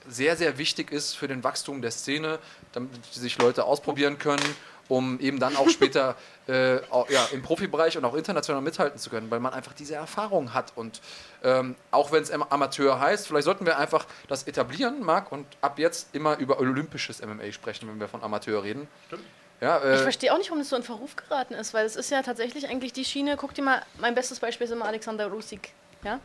sehr, 0.07 0.35
sehr 0.37 0.57
wichtig 0.57 0.91
ist 0.91 1.13
für 1.15 1.27
den 1.27 1.43
Wachstum 1.43 1.81
der 1.81 1.91
Szene, 1.91 2.39
damit 2.73 2.91
sich 3.11 3.37
Leute 3.39 3.63
ausprobieren 3.63 4.19
können, 4.19 4.43
um 4.87 5.19
eben 5.19 5.39
dann 5.39 5.55
auch 5.55 5.67
später 5.69 6.15
äh, 6.47 6.77
auch, 6.91 7.09
ja, 7.09 7.25
im 7.31 7.41
Profibereich 7.41 7.97
und 7.97 8.05
auch 8.05 8.13
international 8.13 8.61
mithalten 8.61 8.99
zu 8.99 9.09
können, 9.09 9.31
weil 9.31 9.39
man 9.39 9.51
einfach 9.51 9.73
diese 9.73 9.95
Erfahrung 9.95 10.53
hat. 10.53 10.73
Und 10.75 11.01
ähm, 11.43 11.73
auch 11.89 12.11
wenn 12.11 12.21
es 12.21 12.29
Am- 12.29 12.43
Amateur 12.43 12.99
heißt, 12.99 13.25
vielleicht 13.25 13.45
sollten 13.45 13.65
wir 13.65 13.79
einfach 13.79 14.05
das 14.27 14.43
etablieren, 14.43 15.01
Marc, 15.03 15.31
und 15.31 15.47
ab 15.61 15.79
jetzt 15.79 16.09
immer 16.13 16.37
über 16.37 16.59
olympisches 16.59 17.25
MMA 17.25 17.51
sprechen, 17.51 17.87
wenn 17.89 17.99
wir 17.99 18.07
von 18.07 18.21
Amateur 18.21 18.61
reden. 18.61 18.87
Stimmt. 19.07 19.23
Ja, 19.61 19.77
Ich 19.79 19.99
äh, 19.99 20.03
verstehe 20.03 20.33
auch 20.33 20.37
nicht, 20.37 20.49
warum 20.49 20.59
das 20.59 20.69
so 20.69 20.75
in 20.75 20.83
Verruf 20.83 21.15
geraten 21.15 21.53
ist, 21.53 21.73
weil 21.73 21.85
es 21.85 21.95
ist 21.95 22.11
ja 22.11 22.21
tatsächlich 22.21 22.67
eigentlich 22.67 22.93
die 22.93 23.05
Schiene, 23.05 23.37
guck 23.37 23.53
dir 23.53 23.61
mal, 23.63 23.81
mein 23.97 24.13
bestes 24.15 24.39
Beispiel 24.39 24.65
ist 24.65 24.71
immer 24.71 24.85
Alexander 24.85 25.27
Rusik, 25.27 25.71
ja? 26.03 26.19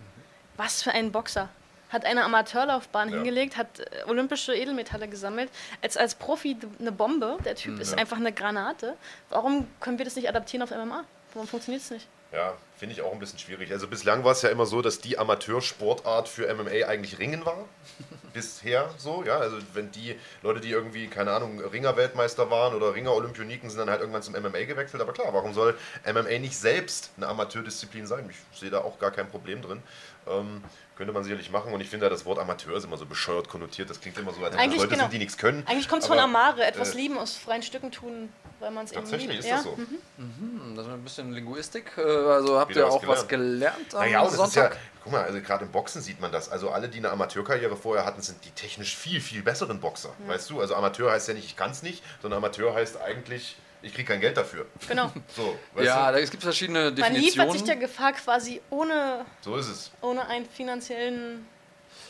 Was 0.57 0.83
für 0.83 0.91
ein 0.93 1.13
Boxer. 1.13 1.49
Hat 1.91 2.05
eine 2.05 2.23
Amateurlaufbahn 2.25 3.09
Ja. 3.09 3.17
hingelegt, 3.17 3.57
hat 3.57 3.81
äh, 3.81 4.05
olympische 4.07 4.55
Edelmetalle 4.55 5.09
gesammelt. 5.09 5.51
Als, 5.83 5.97
als 5.97 6.15
Profi 6.15 6.57
eine 6.79 6.93
Bombe. 6.93 7.39
Der 7.45 7.55
Typ 7.57 7.75
Mhm. 7.77 7.81
ist 7.81 7.97
einfach 7.99 8.17
eine 8.19 8.33
Granate. 8.33 8.97
Warum 9.29 9.67
können 9.81 9.99
wir 9.99 10.05
das 10.05 10.15
nicht 10.17 10.29
adaptieren 10.29 10.63
auf 10.63 10.71
MMA? 10.71 11.05
Warum 11.35 11.49
funktioniert 11.49 11.83
es 11.83 11.91
nicht? 11.91 12.07
Ja, 12.33 12.57
finde 12.77 12.95
ich 12.95 13.03
auch 13.03 13.13
ein 13.13 13.19
bisschen 13.19 13.41
schwierig. 13.41 13.73
Also 13.73 13.89
bislang 13.89 14.23
war 14.23 14.33
es 14.33 14.43
ja 14.43 14.51
immer 14.51 14.65
so, 14.65 14.83
dass 14.83 15.01
die 15.01 15.19
Amateursportart 15.19 16.29
für 16.29 16.53
MMA 16.55 16.87
eigentlich 16.87 17.19
Ringen 17.19 17.45
war. 17.45 17.65
Bisher 18.33 18.89
so, 18.99 19.25
ja. 19.25 19.39
Also 19.39 19.57
wenn 19.75 19.91
die 19.91 20.15
Leute, 20.43 20.61
die 20.61 20.71
irgendwie, 20.71 21.09
keine 21.09 21.33
Ahnung, 21.33 21.59
Ringer-Weltmeister 21.61 22.49
waren 22.49 22.75
oder 22.75 22.95
Ringer-Olympioniken, 22.95 23.69
sind 23.69 23.81
dann 23.81 23.91
halt 23.91 24.01
irgendwann 24.01 24.23
zum 24.23 24.35
MMA 24.35 24.65
gewechselt. 24.65 25.03
Aber 25.03 25.13
klar, 25.13 25.35
warum 25.35 25.53
soll 25.53 25.77
MMA 26.07 26.39
nicht 26.39 26.57
selbst 26.57 27.11
eine 27.17 27.27
Amateurdisziplin 27.27 28.07
sein? 28.07 28.31
Ich 28.31 28.59
sehe 28.61 28.71
da 28.71 28.79
auch 28.83 29.01
gar 29.01 29.11
kein 29.11 29.29
Problem 29.29 29.61
drin. 29.61 29.83
Ähm, 30.31 30.63
könnte 30.97 31.13
man 31.15 31.25
sicherlich 31.25 31.51
machen. 31.51 31.73
Und 31.73 31.81
ich 31.81 31.89
finde 31.89 32.07
ja, 32.07 32.11
das 32.11 32.27
Wort 32.27 32.39
Amateur 32.39 32.77
ist 32.77 32.85
immer 32.85 32.99
so 32.99 33.07
bescheuert 33.07 33.49
konnotiert. 33.49 33.89
Das 33.89 34.01
klingt 34.01 34.19
immer 34.19 34.33
so, 34.33 34.39
als 34.41 34.49
ob 34.49 34.53
das 34.53 34.61
Eigentlich 34.61 34.79
Leute 34.83 34.91
genau. 34.91 35.05
sind, 35.05 35.13
die 35.15 35.19
nichts 35.19 35.39
können. 35.39 35.65
Eigentlich 35.67 35.89
kommt 35.89 36.03
es 36.03 36.09
von 36.09 36.19
Amare, 36.19 36.65
etwas 36.65 36.93
äh, 36.95 36.97
lieben 36.99 37.17
aus 37.17 37.37
freien 37.37 37.63
Stücken 37.63 37.91
tun, 37.91 38.29
weil 38.59 38.71
man 38.71 38.85
es 38.85 38.93
eben 38.93 39.01
Tatsächlich 39.01 39.31
liebt. 39.31 39.45
ist 39.45 39.51
das 39.51 39.63
so. 39.63 39.77
Mhm. 39.79 39.99
Hm, 40.19 40.75
Das 40.77 40.87
ist 40.87 40.93
ein 40.93 41.03
bisschen 41.03 41.33
Linguistik. 41.33 41.93
äh, 41.97 42.03
Also 42.03 42.59
habt 42.59 42.71
Wieder 42.71 42.83
ihr 42.83 42.87
was 42.89 42.95
auch 42.95 43.07
was 43.07 43.29
gelernt 43.29 43.95
am 43.95 44.01
Naja, 44.01 44.25
ist 44.27 44.33
ja, 44.33 44.37
Sonntag? 44.37 44.77
guck 45.03 45.13
mal, 45.13 45.23
also 45.25 45.41
gerade 45.41 45.65
im 45.65 45.71
Boxen 45.71 46.03
sieht 46.03 46.21
man 46.21 46.31
das. 46.33 46.51
Also 46.51 46.69
alle, 46.71 46.91
die 46.91 46.99
eine 46.99 47.11
Amateurkarriere 47.11 47.77
vorher 47.77 48.05
hatten, 48.05 48.21
sind 48.21 48.45
die 48.45 48.51
technisch 48.51 48.95
viel, 48.95 49.23
viel 49.23 49.43
besseren 49.43 49.81
Boxer. 49.81 50.11
Weißt 50.27 50.51
du? 50.51 50.61
Also 50.61 50.75
Amateur 50.75 51.11
heißt 51.13 51.29
ja 51.29 51.35
nicht, 51.35 51.47
ich 51.47 51.57
kann 51.57 51.71
es 51.71 51.83
nicht, 51.83 52.03
sondern 52.21 52.37
Amateur 52.39 52.75
heißt 52.75 53.01
eigentlich, 53.01 53.57
ich 53.83 53.95
kriege 53.95 54.09
kein 54.09 54.21
Geld 54.21 54.37
dafür. 54.37 54.67
Genau. 54.89 55.13
So, 55.37 55.57
weißt 55.75 55.87
Ja, 55.87 56.13
du? 56.13 56.21
es 56.21 56.31
gibt 56.31 56.43
verschiedene 56.43 56.85
Man 56.85 56.95
liefert 56.95 57.09
Definitionen. 57.15 57.53
sich 57.53 57.63
der 57.65 57.77
Gefahr 57.77 58.13
quasi 58.13 58.61
ohne, 58.71 59.25
So 59.43 59.57
ist 59.57 59.69
es. 59.69 59.91
ohne 60.01 60.27
einen 60.29 60.47
finanziellen 60.47 61.47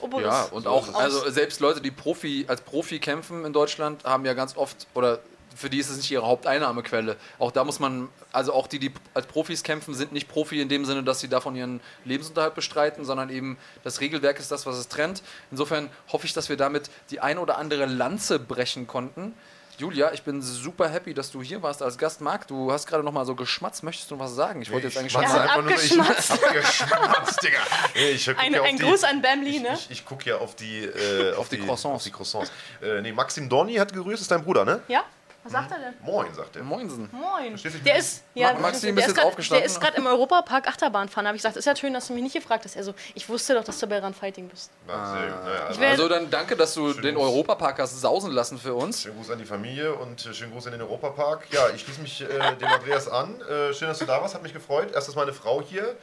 Obolus. 0.01 0.27
Ja, 0.33 0.45
und 0.45 0.65
So 0.65 0.71
auch, 0.71 0.95
also 0.95 1.29
selbst 1.31 1.61
Leute, 1.61 1.81
die 1.81 1.91
Profi, 1.91 2.45
als 2.49 2.61
Profi 2.63 2.99
kämpfen 2.99 3.45
in 3.45 3.53
Deutschland, 3.53 4.05
haben 4.05 4.25
ja 4.25 4.35
ganz 4.35 4.57
oft, 4.57 4.87
oder 4.95 5.21
für 5.55 5.69
die 5.69 5.79
ist 5.79 5.91
es 5.91 5.97
nicht 5.99 6.11
ihre 6.11 6.27
Haupteinnahmequelle. 6.27 7.17
Auch 7.39 7.51
da 7.51 7.65
muss 7.65 7.81
man, 7.81 8.09
also 8.33 8.53
auch 8.55 8.67
die, 8.67 8.79
die 8.79 8.93
als 9.15 9.27
Profis 9.27 9.63
kämpfen, 9.63 9.95
sind 9.95 10.13
nicht 10.13 10.29
Profi 10.29 10.61
in 10.61 10.69
dem 10.69 10.85
Sinne, 10.85 11.03
dass 11.03 11.21
sie 11.21 11.29
davon 11.29 11.57
ihren 11.57 11.81
Lebensunterhalt 12.05 12.55
bestreiten, 12.55 13.05
sondern 13.05 13.31
eben 13.31 13.59
das 13.83 14.01
Regelwerk 14.01 14.39
ist 14.39 14.51
das, 14.53 14.65
was 14.65 14.77
es 14.79 14.89
trennt. 14.89 15.23
Insofern 15.51 15.91
hoffe 16.13 16.25
ich, 16.27 16.33
dass 16.33 16.49
wir 16.49 16.57
damit 16.57 16.89
die 17.11 17.21
ein 17.21 17.37
oder 17.37 17.59
andere 17.59 17.87
Lanze 17.87 18.39
brechen 18.39 18.87
konnten. 18.87 19.35
Julia, 19.81 20.13
ich 20.13 20.23
bin 20.23 20.43
super 20.43 20.91
happy, 20.91 21.15
dass 21.15 21.31
du 21.31 21.41
hier 21.43 21.63
warst 21.63 21.83
als 21.83 21.97
Gast. 21.97 22.21
Marc, 22.21 22.47
du 22.47 22.71
hast 22.71 22.87
gerade 22.87 23.03
noch 23.03 23.13
mal 23.13 23.25
so 23.25 23.35
geschmatzt. 23.35 23.83
Möchtest 23.83 24.11
du 24.11 24.17
noch 24.17 24.25
was 24.25 24.35
sagen? 24.35 24.61
Ich 24.61 24.71
wollte 24.71 24.89
jetzt 24.89 24.99
eigentlich 24.99 25.13
schon 25.13 25.23
mal... 25.23 25.41
einfach 25.41 25.63
nur. 25.63 25.73
Ich 25.73 25.99
hab 25.99 26.11
abgeschmatzt, 26.11 27.43
Digga. 27.43 27.59
Nee, 27.95 28.11
ich 28.11 28.29
Ein, 28.39 28.53
ja 28.53 28.61
auf 28.61 28.67
ein 28.67 28.77
die- 28.77 28.83
Gruß 28.83 29.05
an 29.05 29.23
Bamli, 29.23 29.59
ne? 29.61 29.73
Ich, 29.73 29.91
ich 29.91 30.05
gucke 30.05 30.29
ja 30.29 30.37
auf 30.37 30.55
die, 30.55 30.85
äh, 30.85 31.33
auf, 31.33 31.49
die 31.49 31.57
Croissants. 31.57 31.97
Auf 31.97 32.03
die 32.03 32.11
Croissants. 32.11 32.53
Äh, 32.83 33.01
nee, 33.01 33.13
Maxim 33.13 33.49
Dorni 33.49 33.77
hat 33.77 33.91
gegrüßt, 33.95 34.21
ist 34.21 34.31
dein 34.31 34.45
Bruder, 34.45 34.67
ne? 34.67 34.83
Ja? 34.89 35.03
Was 35.43 35.53
sagt 35.53 35.73
er 35.73 35.79
denn? 35.79 35.95
Moin, 36.03 36.35
sagt 36.35 36.55
er. 36.57 36.63
Moinsen. 36.63 37.09
Moin. 37.13 37.51
Verstehst 37.51 37.77
du? 37.77 37.79
Der 37.81 37.97
ist, 37.97 38.23
ja, 38.35 38.53
Ma- 38.53 38.59
Maxim, 38.61 38.95
der 38.95 39.07
ist 39.07 39.15
grad-? 39.17 39.51
Der 39.51 39.65
ist 39.65 39.81
gerade 39.81 39.97
im 39.97 40.07
Europapark 40.07 40.69
Achterbahn 40.69 41.09
fahren. 41.09 41.27
Habe 41.27 41.35
ich 41.37 41.43
gesagt, 41.43 41.57
ist 41.57 41.65
ja 41.65 41.75
schön, 41.75 41.95
dass 41.95 42.09
du 42.09 42.13
mich 42.13 42.23
nicht 42.23 42.35
gefragt 42.35 42.67
hast. 42.67 42.77
Also, 42.77 42.93
ich 43.15 43.27
wusste 43.27 43.55
doch, 43.55 43.65
dass 43.65 43.79
du 43.79 43.87
bei 43.87 44.01
Run 44.01 44.13
Fighting 44.13 44.49
bist. 44.49 44.71
Na, 44.87 45.13
sehr 45.13 45.29
gut. 45.31 45.45
Naja, 45.45 45.65
also, 45.67 45.81
Also 45.83 46.09
dann 46.09 46.31
danke, 46.31 46.57
dass 46.57 46.75
du 46.75 46.93
Schön 46.93 47.03
den 47.03 47.15
Gruß. 47.15 47.25
Europapark 47.25 47.79
hast 47.79 47.99
sausen 48.01 48.33
lassen 48.33 48.59
für 48.59 48.75
uns. 48.75 49.01
Schönen 49.03 49.17
Gruß 49.17 49.31
an 49.31 49.39
die 49.39 49.47
Familie 49.47 49.95
und 49.95 50.27
äh, 50.27 50.35
schönen 50.35 50.53
Gruß 50.53 50.67
in 50.67 50.73
den 50.73 50.83
Europapark. 50.83 51.47
Ja, 51.53 51.71
ich 51.75 51.81
schließe 51.81 52.03
mich 52.03 52.21
äh, 52.21 52.27
dem 52.57 52.69
Andreas 52.69 53.09
an. 53.09 53.41
Äh, 53.41 53.73
schön, 53.73 53.89
dass 53.89 53.99
du 53.99 54.05
da 54.05 54.21
warst, 54.21 54.35
hat 54.35 54.43
mich 54.43 54.53
gefreut. 54.53 54.93
Erstes 54.93 55.15
Mal 55.15 55.23
eine 55.23 55.33
Frau 55.33 55.63
hier. 55.63 55.97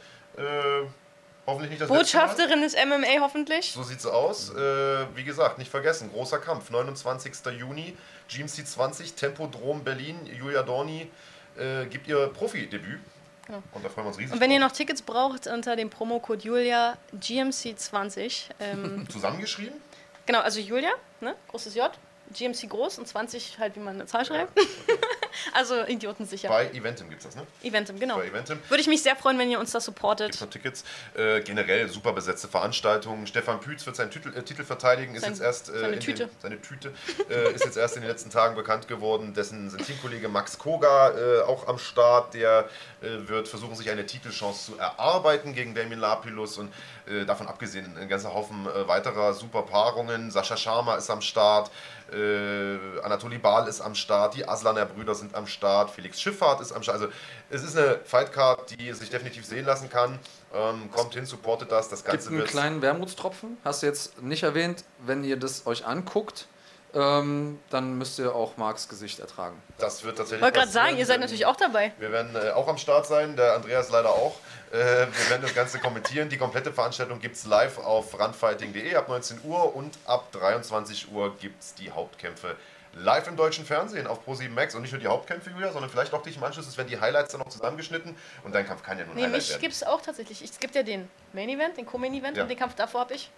Hoffentlich 1.48 1.70
nicht 1.70 1.80
das. 1.80 1.88
Botschafterin 1.88 2.60
des 2.60 2.74
MMA 2.76 3.20
hoffentlich. 3.20 3.72
So 3.72 3.82
sieht's 3.82 4.04
aus. 4.04 4.50
Äh, 4.50 5.06
wie 5.16 5.24
gesagt, 5.24 5.56
nicht 5.56 5.70
vergessen, 5.70 6.10
großer 6.12 6.38
Kampf. 6.38 6.68
29. 6.68 7.32
Juni, 7.58 7.96
GMC 8.28 8.66
20, 8.66 9.14
Tempodrom 9.14 9.82
Berlin. 9.82 10.18
Julia 10.26 10.62
Dorni 10.62 11.10
äh, 11.56 11.86
gibt 11.86 12.06
ihr 12.06 12.26
Profi-Debüt. 12.28 13.00
Genau. 13.46 13.62
Und 13.72 13.82
da 13.82 13.88
freuen 13.88 14.04
wir 14.04 14.08
uns 14.08 14.18
riesig 14.18 14.34
Und 14.34 14.40
wenn 14.42 14.50
ihr 14.50 14.60
drauf. 14.60 14.68
noch 14.72 14.76
Tickets 14.76 15.00
braucht, 15.00 15.46
unter 15.46 15.74
dem 15.74 15.88
Promocode 15.88 16.44
Julia 16.44 16.98
GMC20. 17.18 18.50
Ähm, 18.60 19.08
Zusammengeschrieben? 19.10 19.80
genau, 20.26 20.40
also 20.40 20.60
Julia, 20.60 20.90
ne? 21.22 21.34
großes 21.48 21.74
J, 21.74 21.90
GMC 22.34 22.68
groß 22.68 22.98
und 22.98 23.08
20 23.08 23.58
halt, 23.58 23.74
wie 23.74 23.80
man 23.80 23.94
eine 23.94 24.04
Zahl 24.04 24.26
schreibt. 24.26 24.52
also 25.52 25.84
idiotensicher. 25.84 26.48
Bei 26.48 26.68
Eventim 26.70 27.08
gibt's 27.10 27.24
das, 27.24 27.36
ne? 27.36 27.46
Eventim, 27.62 27.98
genau. 27.98 28.16
Bei 28.16 28.26
Eventim. 28.26 28.58
Würde 28.68 28.80
ich 28.80 28.86
mich 28.88 29.02
sehr 29.02 29.16
freuen, 29.16 29.38
wenn 29.38 29.50
ihr 29.50 29.58
uns 29.58 29.72
da 29.72 29.80
supportet. 29.80 30.28
Gibt's 30.28 30.40
noch 30.40 30.50
Tickets. 30.50 30.84
Äh, 31.14 31.40
generell 31.42 31.88
super 31.88 32.12
besetzte 32.12 32.48
Veranstaltungen. 32.48 33.26
Stefan 33.26 33.60
Pütz 33.60 33.84
wird 33.86 33.96
seinen 33.96 34.10
Titel, 34.10 34.32
äh, 34.36 34.42
Titel 34.42 34.64
verteidigen. 34.64 35.14
Ist 35.14 35.22
Sein- 35.22 35.32
jetzt 35.32 35.40
erst 35.42 35.68
äh, 35.70 35.78
seine 35.80 35.94
in 35.94 36.00
Tüte. 36.00 36.26
Den, 36.26 36.30
seine 36.40 36.60
Tüte 36.60 36.92
äh, 37.30 37.52
ist 37.52 37.64
jetzt 37.64 37.76
erst 37.76 37.96
in 37.96 38.02
den 38.02 38.10
letzten 38.10 38.30
Tagen 38.30 38.54
bekannt 38.56 38.88
geworden. 38.88 39.34
Dessen 39.34 39.70
sein 39.70 39.84
Teamkollege 39.84 40.28
Max 40.28 40.58
Koga 40.58 41.10
äh, 41.10 41.40
auch 41.42 41.68
am 41.68 41.78
Start. 41.78 42.34
Der 42.34 42.68
äh, 43.00 43.28
wird 43.28 43.48
versuchen, 43.48 43.74
sich 43.76 43.90
eine 43.90 44.06
Titelchance 44.06 44.72
zu 44.72 44.78
erarbeiten 44.78 45.54
gegen 45.54 45.74
Damien 45.74 46.00
Lapilus 46.00 46.58
und 46.58 46.72
äh, 47.08 47.24
davon 47.24 47.48
abgesehen 47.48 47.96
ein 47.98 48.08
ganzer 48.08 48.34
Haufen 48.34 48.66
äh, 48.66 48.86
weiterer 48.88 49.34
super 49.34 49.62
Paarungen. 49.62 50.30
Sascha 50.30 50.56
Sharma 50.56 50.96
ist 50.96 51.10
am 51.10 51.20
Start. 51.20 51.70
Äh, 52.12 53.00
Anatoly 53.02 53.38
Baal 53.38 53.68
ist 53.68 53.80
am 53.80 53.94
Start, 53.94 54.34
die 54.34 54.48
Aslaner 54.48 54.86
Brüder 54.86 55.14
sind 55.14 55.34
am 55.34 55.46
Start, 55.46 55.90
Felix 55.90 56.20
Schifffahrt 56.20 56.60
ist 56.60 56.72
am 56.72 56.82
Start. 56.82 57.00
Also 57.00 57.12
es 57.50 57.62
ist 57.62 57.76
eine 57.76 57.98
Fightcard, 58.04 58.70
die 58.78 58.92
sich 58.92 59.10
definitiv 59.10 59.44
sehen 59.44 59.66
lassen 59.66 59.90
kann. 59.90 60.18
Ähm, 60.54 60.90
kommt 60.90 61.14
hin, 61.14 61.26
supportet 61.26 61.70
das. 61.70 61.88
Das 61.88 62.00
Gibt 62.04 62.12
Ganze 62.12 62.28
einen 62.30 62.38
wird 62.38 62.48
kleinen 62.48 62.82
Wermutstropfen. 62.82 63.58
Hast 63.64 63.82
du 63.82 63.86
jetzt 63.86 64.22
nicht 64.22 64.42
erwähnt. 64.42 64.84
Wenn 65.04 65.22
ihr 65.24 65.36
das 65.36 65.66
euch 65.66 65.86
anguckt, 65.86 66.46
ähm, 66.94 67.58
dann 67.70 67.98
müsst 67.98 68.18
ihr 68.18 68.34
auch 68.34 68.56
Marks 68.56 68.88
Gesicht 68.88 69.18
ertragen. 69.20 69.60
Das 69.78 70.04
wird 70.04 70.16
tatsächlich. 70.16 70.38
Ich 70.38 70.42
wollte 70.42 70.58
gerade 70.58 70.70
sagen, 70.72 70.96
ihr 70.96 71.06
seid 71.06 71.20
natürlich 71.20 71.46
auch 71.46 71.56
dabei. 71.56 71.92
Wir 71.98 72.10
werden 72.12 72.34
äh, 72.34 72.50
auch 72.50 72.66
am 72.68 72.78
Start 72.78 73.06
sein, 73.06 73.36
der 73.36 73.54
Andreas 73.54 73.90
leider 73.90 74.10
auch. 74.10 74.36
Äh, 74.72 74.76
wir 74.76 75.30
werden 75.30 75.42
das 75.42 75.54
Ganze 75.54 75.78
kommentieren. 75.78 76.28
Die 76.28 76.38
komplette 76.38 76.72
Veranstaltung 76.72 77.20
gibt 77.20 77.36
es 77.36 77.44
live 77.46 77.78
auf 77.78 78.18
runfighting.de 78.18 78.94
ab 78.96 79.08
19 79.08 79.40
Uhr 79.44 79.74
und 79.76 79.98
ab 80.06 80.32
23 80.32 81.12
Uhr 81.12 81.36
gibt 81.38 81.62
es 81.62 81.74
die 81.74 81.90
Hauptkämpfe 81.90 82.56
live 82.94 83.28
im 83.28 83.36
deutschen 83.36 83.64
Fernsehen 83.66 84.06
auf 84.06 84.26
Pro7 84.26 84.48
Max. 84.48 84.74
Und 84.74 84.82
nicht 84.82 84.92
nur 84.92 85.00
die 85.00 85.06
Hauptkämpfe, 85.06 85.50
Julia, 85.50 85.70
sondern 85.72 85.90
vielleicht 85.90 86.12
auch 86.14 86.22
dich 86.22 86.36
im 86.36 86.42
Anschluss. 86.44 86.66
Es 86.66 86.76
werden 86.78 86.88
die 86.88 86.98
Highlights 86.98 87.32
dann 87.32 87.40
noch 87.40 87.48
zusammengeschnitten 87.50 88.16
und 88.44 88.54
dein 88.54 88.66
Kampf 88.66 88.82
kann 88.82 88.98
ja 88.98 89.04
nur 89.04 89.12
ein 89.12 89.16
Nee, 89.16 89.22
Highlight 89.24 89.36
mich 89.42 89.50
werden. 89.50 89.60
gibt 89.60 89.74
es 89.74 89.82
auch 89.84 90.00
tatsächlich. 90.00 90.42
Es 90.42 90.58
gibt 90.58 90.74
ja 90.74 90.82
den 90.82 91.08
Main 91.34 91.48
Event, 91.50 91.76
den 91.76 91.84
Co-Main 91.86 92.14
Event 92.14 92.36
Ja. 92.38 92.42
und 92.44 92.48
den 92.48 92.58
Kampf 92.58 92.74
davor 92.74 93.02
habe 93.02 93.14
ich. 93.14 93.30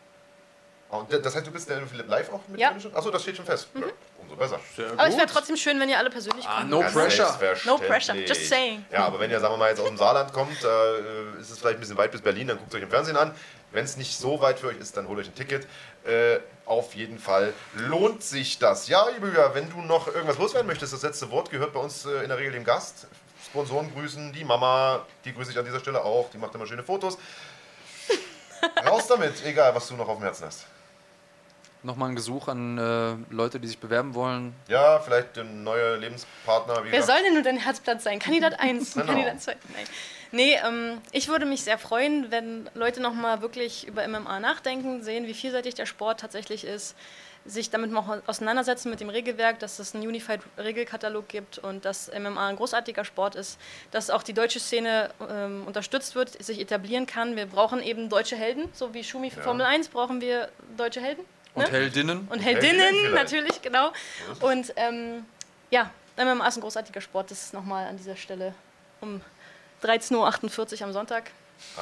Und 0.91 1.13
das 1.13 1.35
heißt, 1.37 1.47
du 1.47 1.53
bist 1.53 1.69
der 1.71 1.81
live 2.09 2.33
auch 2.33 2.41
mit 2.49 2.59
Ja. 2.59 2.73
drin? 2.73 2.91
Achso, 2.95 3.11
das 3.11 3.23
steht 3.23 3.37
schon 3.37 3.45
fest. 3.47 3.69
Ja, 3.75 3.83
umso 4.21 4.35
besser. 4.35 4.59
Aber 4.97 5.07
es 5.09 5.17
wäre 5.17 5.27
trotzdem 5.29 5.57
schön, 5.57 5.79
wenn 5.79 5.89
ihr 5.89 5.97
alle 5.99 6.11
persönlich 6.11 6.45
Ah, 6.49 6.59
kommt. 6.59 6.71
no 6.71 6.81
Ja, 6.83 6.89
pressure. 6.91 7.37
No 7.65 7.77
pressure, 7.79 8.17
just 8.17 8.49
saying. 8.49 8.85
Ja, 8.91 9.05
aber 9.07 9.21
wenn 9.21 9.31
ihr, 9.31 9.39
sagen 9.39 9.55
wir 9.55 9.59
mal, 9.59 9.69
jetzt 9.71 9.79
aus 9.81 9.87
dem 9.87 9.97
Saarland 9.97 10.33
kommt, 10.33 10.63
da 10.65 10.95
äh, 10.97 11.41
ist 11.41 11.51
es 11.51 11.59
vielleicht 11.61 11.77
ein 11.77 11.81
bisschen 11.81 11.97
weit 11.97 12.11
bis 12.11 12.21
Berlin, 12.23 12.49
dann 12.49 12.59
guckt 12.59 12.75
euch 12.75 12.83
im 12.83 12.91
Fernsehen 12.91 13.17
an. 13.17 13.33
Wenn 13.73 13.85
es 13.85 13.97
nicht 13.97 14.19
so 14.19 14.41
weit 14.41 14.59
für 14.59 14.67
euch 14.67 14.79
ist, 14.79 14.97
dann 14.97 15.07
holt 15.07 15.21
euch 15.21 15.29
ein 15.29 15.35
Ticket. 15.37 15.65
Äh, 16.05 16.41
auf 16.67 16.95
jeden 16.97 17.21
Fall 17.21 17.53
lohnt 17.75 18.25
sich 18.25 18.59
das. 18.59 18.89
Ja, 18.89 19.07
Julia, 19.11 19.55
wenn 19.55 19.71
du 19.71 19.81
noch 19.83 20.09
irgendwas 20.09 20.39
loswerden 20.39 20.67
möchtest, 20.67 20.93
das 20.93 21.03
letzte 21.03 21.31
Wort 21.31 21.51
gehört 21.51 21.73
bei 21.73 21.79
uns 21.79 22.05
äh, 22.05 22.23
in 22.25 22.29
der 22.31 22.39
Regel 22.39 22.53
dem 22.53 22.65
Gast. 22.65 23.07
Sponsoren 23.47 23.93
grüßen, 23.95 24.33
die 24.33 24.45
Mama, 24.45 25.07
die 25.25 25.33
grüße 25.33 25.53
ich 25.53 25.59
an 25.59 25.65
dieser 25.65 25.79
Stelle 25.79 26.03
auch, 26.05 26.31
die 26.31 26.39
macht 26.39 26.53
immer 26.57 26.67
schöne 26.67 26.83
Fotos. 26.83 27.17
Raus 28.87 29.07
damit, 29.07 29.45
egal 29.45 29.73
was 29.75 29.87
du 29.89 29.95
noch 29.95 30.09
auf 30.09 30.17
dem 30.19 30.25
Herzen 30.25 30.47
hast. 30.47 30.65
Nochmal 31.83 32.11
ein 32.11 32.17
Gesuch 32.17 32.49
an 32.49 32.77
äh, 32.79 33.33
Leute, 33.35 33.59
die 33.59 33.67
sich 33.67 33.79
bewerben 33.79 34.15
wollen. 34.15 34.55
Ja, 34.69 34.99
vielleicht 34.99 35.39
ein 35.39 35.65
neuer 35.65 35.97
Lebenspartner. 35.97 36.85
Wie 36.85 36.91
Wer 36.93 37.01
gesagt. 37.01 37.07
soll 37.19 37.23
denn 37.25 37.35
nur 37.35 37.43
dein 37.43 37.57
Herzblatt 37.57 38.03
sein? 38.03 38.19
Kandidat 38.19 38.61
1, 38.61 38.95
Genau. 38.95 39.07
Kandidat 39.07 39.41
2. 39.41 39.53
Nein. 39.75 39.87
Nee, 40.33 40.59
ähm, 40.65 41.01
ich 41.11 41.29
würde 41.29 41.47
mich 41.47 41.63
sehr 41.65 41.79
freuen, 41.79 42.31
wenn 42.31 42.69
Leute 42.75 43.01
nochmal 43.01 43.41
wirklich 43.41 43.87
über 43.89 44.07
MMA 44.07 44.41
nachdenken, 44.41 45.03
sehen, 45.03 45.27
wie 45.27 45.35
vielseitig 45.35 45.75
der 45.75 45.87
Sport 45.87 46.21
tatsächlich 46.21 46.65
ist, 46.65 46.95
sich 47.47 47.71
damit 47.71 47.91
mal 47.91 48.23
auseinandersetzen 48.27 48.91
mit 48.91 49.01
dem 49.01 49.09
Regelwerk, 49.09 49.59
dass 49.59 49.79
es 49.79 49.95
einen 49.95 50.07
Unified 50.07 50.41
Regelkatalog 50.59 51.27
gibt 51.27 51.59
und 51.59 51.87
dass 51.87 52.11
MMA 52.17 52.49
ein 52.49 52.57
großartiger 52.57 53.05
Sport 53.07 53.35
ist, 53.35 53.59
dass 53.91 54.11
auch 54.11 54.23
die 54.23 54.35
deutsche 54.35 54.61
Szene 54.61 55.11
ähm, 55.31 55.65
unterstützt 55.67 56.15
wird, 56.15 56.41
sich 56.45 56.61
etablieren 56.61 57.07
kann. 57.07 57.35
Wir 57.37 57.47
brauchen 57.47 57.83
eben 57.83 58.11
deutsche 58.11 58.37
Helden, 58.37 58.69
so 58.75 58.93
wie 58.93 59.03
Schumi 59.03 59.31
für 59.31 59.39
Ja. 59.39 59.45
Formel 59.45 59.65
1 59.65 59.89
brauchen 59.89 60.21
wir 60.21 60.51
deutsche 60.77 61.01
Helden. 61.01 61.25
Und 61.55 61.65
Ne? 61.65 61.71
Heldinnen. 61.71 62.29
Und 62.29 62.39
Heldinnen 62.41 62.81
Heldinnen, 62.81 63.15
natürlich, 63.15 63.63
genau. 63.63 63.93
Und 64.41 64.73
ähm, 64.77 65.25
ja, 65.71 65.91
MMA 66.17 66.47
ist 66.47 66.57
ein 66.57 66.61
großartiger 66.61 67.01
Sport. 67.01 67.31
Das 67.31 67.43
ist 67.45 67.55
nochmal 67.55 67.87
an 67.87 67.97
dieser 67.97 68.17
Stelle 68.17 68.55
um 69.01 69.21
13.48 69.83 70.81
Uhr 70.81 70.87
am 70.87 70.93
Sonntag. 70.93 71.31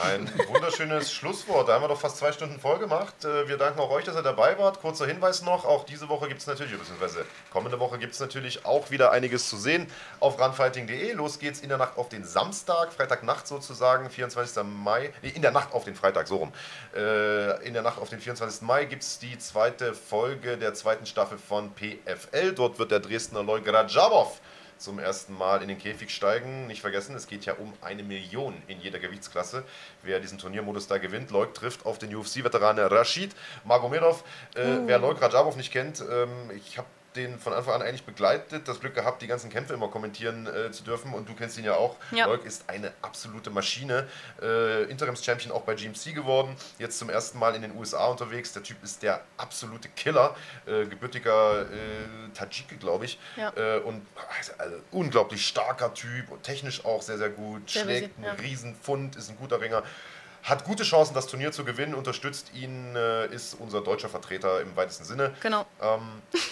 Ein 0.04 0.30
wunderschönes 0.48 1.12
Schlusswort. 1.12 1.68
Da 1.68 1.74
haben 1.74 1.82
wir 1.82 1.88
doch 1.88 1.98
fast 2.00 2.18
zwei 2.18 2.30
Stunden 2.30 2.60
voll 2.60 2.78
gemacht. 2.78 3.24
Äh, 3.24 3.48
Wir 3.48 3.56
danken 3.56 3.80
auch 3.80 3.90
euch, 3.90 4.04
dass 4.04 4.14
ihr 4.14 4.22
dabei 4.22 4.56
wart. 4.58 4.80
Kurzer 4.80 5.06
Hinweis 5.06 5.42
noch, 5.42 5.64
auch 5.64 5.84
diese 5.84 6.08
Woche 6.08 6.28
gibt 6.28 6.40
es 6.40 6.46
natürlich, 6.46 6.76
beziehungsweise 6.78 7.24
kommende 7.50 7.80
Woche 7.80 7.98
gibt 7.98 8.12
es 8.12 8.20
natürlich 8.20 8.64
auch 8.64 8.90
wieder 8.90 9.10
einiges 9.12 9.48
zu 9.48 9.56
sehen 9.56 9.86
auf 10.20 10.38
runfighting.de. 10.38 11.12
Los 11.14 11.38
geht's 11.38 11.60
in 11.60 11.68
der 11.68 11.78
Nacht 11.78 11.96
auf 11.96 12.08
den 12.08 12.24
Samstag, 12.24 12.92
Freitagnacht 12.92 13.48
sozusagen, 13.48 14.08
24. 14.10 14.62
Mai, 14.64 15.12
nee, 15.22 15.30
in 15.30 15.42
der 15.42 15.52
Nacht 15.52 15.72
auf 15.72 15.84
den 15.84 15.94
Freitag, 15.94 16.28
so 16.28 16.36
rum. 16.36 16.52
Äh, 16.94 17.66
In 17.66 17.72
der 17.72 17.82
Nacht 17.82 17.98
auf 17.98 18.08
den 18.10 18.20
24. 18.20 18.62
Mai 18.62 18.84
gibt 18.84 19.02
es 19.02 19.18
die 19.18 19.38
zweite 19.38 19.94
Folge 19.94 20.58
der 20.58 20.74
zweiten 20.74 21.06
Staffel 21.06 21.38
von 21.38 21.72
PFL. 21.74 22.52
Dort 22.52 22.78
wird 22.78 22.90
der 22.90 23.00
Dresdner 23.00 23.42
Loy 23.42 23.62
Grajabov 23.62 24.40
zum 24.78 24.98
ersten 24.98 25.36
Mal 25.36 25.62
in 25.62 25.68
den 25.68 25.78
Käfig 25.78 26.10
steigen. 26.10 26.66
Nicht 26.66 26.80
vergessen, 26.80 27.14
es 27.14 27.26
geht 27.26 27.44
ja 27.44 27.54
um 27.54 27.72
eine 27.80 28.02
Million 28.02 28.54
in 28.68 28.80
jeder 28.80 28.98
Gewichtsklasse. 28.98 29.64
Wer 30.02 30.20
diesen 30.20 30.38
Turniermodus 30.38 30.86
da 30.86 30.98
gewinnt, 30.98 31.30
Leuk 31.30 31.54
trifft 31.54 31.84
auf 31.84 31.98
den 31.98 32.14
UFC-Veteran 32.14 32.78
Rashid 32.78 33.34
Magomedov. 33.64 34.24
Äh, 34.54 34.78
Wer 34.86 34.98
Leuk 34.98 35.20
Rajabov 35.20 35.56
nicht 35.56 35.72
kennt, 35.72 36.02
ähm, 36.10 36.50
ich 36.56 36.78
habe 36.78 36.88
den 37.18 37.38
von 37.38 37.52
Anfang 37.52 37.74
an 37.74 37.82
eigentlich 37.82 38.04
begleitet, 38.04 38.68
das 38.68 38.80
Glück 38.80 38.94
gehabt, 38.94 39.20
die 39.20 39.26
ganzen 39.26 39.50
Kämpfe 39.50 39.74
immer 39.74 39.88
kommentieren 39.88 40.46
äh, 40.46 40.70
zu 40.70 40.84
dürfen 40.84 41.12
und 41.12 41.28
du 41.28 41.34
kennst 41.34 41.58
ihn 41.58 41.64
ja 41.64 41.74
auch. 41.74 41.96
Ja. 42.12 42.26
Leuk 42.26 42.44
ist 42.44 42.64
eine 42.68 42.92
absolute 43.02 43.50
Maschine. 43.50 44.06
Äh, 44.40 44.84
Interims-Champion 44.84 45.52
auch 45.52 45.62
bei 45.62 45.74
GMC 45.74 46.14
geworden, 46.14 46.56
jetzt 46.78 46.98
zum 46.98 47.10
ersten 47.10 47.38
Mal 47.38 47.54
in 47.54 47.62
den 47.62 47.76
USA 47.76 48.06
unterwegs. 48.06 48.52
Der 48.52 48.62
Typ 48.62 48.82
ist 48.82 49.02
der 49.02 49.22
absolute 49.36 49.88
Killer, 49.90 50.36
äh, 50.66 50.86
gebürtiger 50.86 51.62
äh, 51.62 51.66
Tadschike, 52.34 52.76
glaube 52.76 53.04
ich. 53.04 53.18
Ja. 53.36 53.52
Äh, 53.56 53.80
und 53.80 54.06
also, 54.38 54.52
also, 54.58 54.76
unglaublich 54.92 55.46
starker 55.46 55.92
Typ 55.92 56.30
und 56.30 56.42
technisch 56.42 56.84
auch 56.84 57.02
sehr, 57.02 57.18
sehr 57.18 57.30
gut. 57.30 57.68
Sehr 57.68 57.82
Schlägt 57.82 58.14
versiert, 58.14 58.16
einen 58.16 58.38
ja. 58.38 58.48
riesen 58.48 58.76
Pfund, 58.76 59.16
ist 59.16 59.28
ein 59.28 59.36
guter 59.36 59.60
Ringer. 59.60 59.82
Hat 60.48 60.64
gute 60.64 60.82
Chancen, 60.82 61.12
das 61.12 61.26
Turnier 61.26 61.52
zu 61.52 61.62
gewinnen, 61.62 61.92
unterstützt 61.94 62.52
ihn, 62.54 62.96
äh, 62.96 63.26
ist 63.26 63.52
unser 63.60 63.82
deutscher 63.82 64.08
Vertreter 64.08 64.62
im 64.62 64.74
weitesten 64.76 65.04
Sinne. 65.04 65.34
Genau. 65.42 65.66
Ähm, 65.82 66.00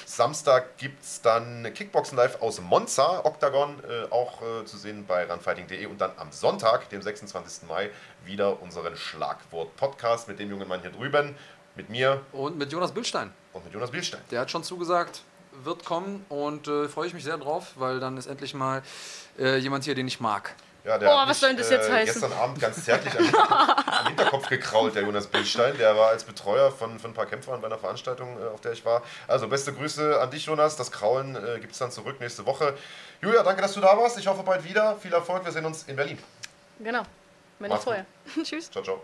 Samstag 0.04 0.76
gibt 0.76 1.02
es 1.02 1.22
dann 1.22 1.72
Kickboxen 1.72 2.14
live 2.18 2.42
aus 2.42 2.60
Monza, 2.60 3.24
Octagon, 3.24 3.82
äh, 3.88 4.12
auch 4.12 4.42
äh, 4.42 4.66
zu 4.66 4.76
sehen 4.76 5.06
bei 5.06 5.24
runfighting.de. 5.24 5.86
Und 5.86 5.98
dann 5.98 6.10
am 6.18 6.30
Sonntag, 6.30 6.90
dem 6.90 7.00
26. 7.00 7.66
Mai, 7.68 7.88
wieder 8.26 8.60
unseren 8.60 8.94
Schlagwort-Podcast 8.98 10.28
mit 10.28 10.40
dem 10.40 10.50
jungen 10.50 10.68
Mann 10.68 10.82
hier 10.82 10.90
drüben, 10.90 11.34
mit 11.74 11.88
mir 11.88 12.20
Und 12.32 12.58
mit 12.58 12.70
Jonas 12.70 12.92
Bildstein. 12.92 13.32
und 13.54 13.64
mit 13.64 13.72
Jonas 13.72 13.90
Bielstein. 13.90 14.20
Der 14.30 14.40
hat 14.40 14.50
schon 14.50 14.62
zugesagt, 14.62 15.22
wird 15.64 15.86
kommen 15.86 16.26
und 16.28 16.68
äh, 16.68 16.86
freue 16.88 17.06
ich 17.06 17.14
mich 17.14 17.24
sehr 17.24 17.38
drauf, 17.38 17.72
weil 17.76 17.98
dann 17.98 18.18
ist 18.18 18.26
endlich 18.26 18.52
mal 18.52 18.82
äh, 19.38 19.56
jemand 19.56 19.84
hier, 19.84 19.94
den 19.94 20.06
ich 20.06 20.20
mag. 20.20 20.54
Ja, 20.86 20.98
der 20.98 21.10
Oh, 21.10 21.16
was 21.16 21.28
mich, 21.28 21.36
soll 21.38 21.48
denn 21.48 21.58
das 21.58 21.70
jetzt 21.70 21.88
äh, 21.88 21.92
heißen? 21.92 22.20
Gestern 22.20 22.32
Abend 22.38 22.60
ganz 22.60 22.84
zärtlich 22.84 23.12
am 23.18 23.24
Hinterkopf, 23.24 23.88
am 23.88 24.06
Hinterkopf 24.06 24.48
gekrault, 24.48 24.94
der 24.94 25.02
Jonas 25.02 25.26
Bildstein. 25.26 25.76
Der 25.78 25.96
war 25.96 26.10
als 26.10 26.22
Betreuer 26.22 26.70
von, 26.70 27.00
von 27.00 27.10
ein 27.10 27.14
paar 27.14 27.26
Kämpfern 27.26 27.60
bei 27.60 27.66
einer 27.66 27.78
Veranstaltung, 27.78 28.40
äh, 28.40 28.46
auf 28.46 28.60
der 28.60 28.70
ich 28.70 28.84
war. 28.84 29.02
Also 29.26 29.48
beste 29.48 29.72
Grüße 29.72 30.20
an 30.20 30.30
dich, 30.30 30.46
Jonas. 30.46 30.76
Das 30.76 30.92
Kraulen 30.92 31.34
äh, 31.34 31.58
gibt 31.58 31.72
es 31.72 31.80
dann 31.80 31.90
zurück 31.90 32.20
nächste 32.20 32.46
Woche. 32.46 32.74
Julia, 33.20 33.42
danke, 33.42 33.62
dass 33.62 33.74
du 33.74 33.80
da 33.80 33.98
warst. 33.98 34.16
Ich 34.16 34.28
hoffe 34.28 34.44
bald 34.44 34.62
wieder. 34.62 34.94
Viel 34.96 35.12
Erfolg. 35.12 35.44
Wir 35.44 35.50
sehen 35.50 35.64
uns 35.64 35.82
in 35.88 35.96
Berlin. 35.96 36.20
Genau. 36.78 37.02
Wenn 37.58 37.72
nicht 37.72 37.82
vorher. 37.82 38.06
Tschüss. 38.44 38.70
Ciao, 38.70 38.84
ciao. 38.84 39.02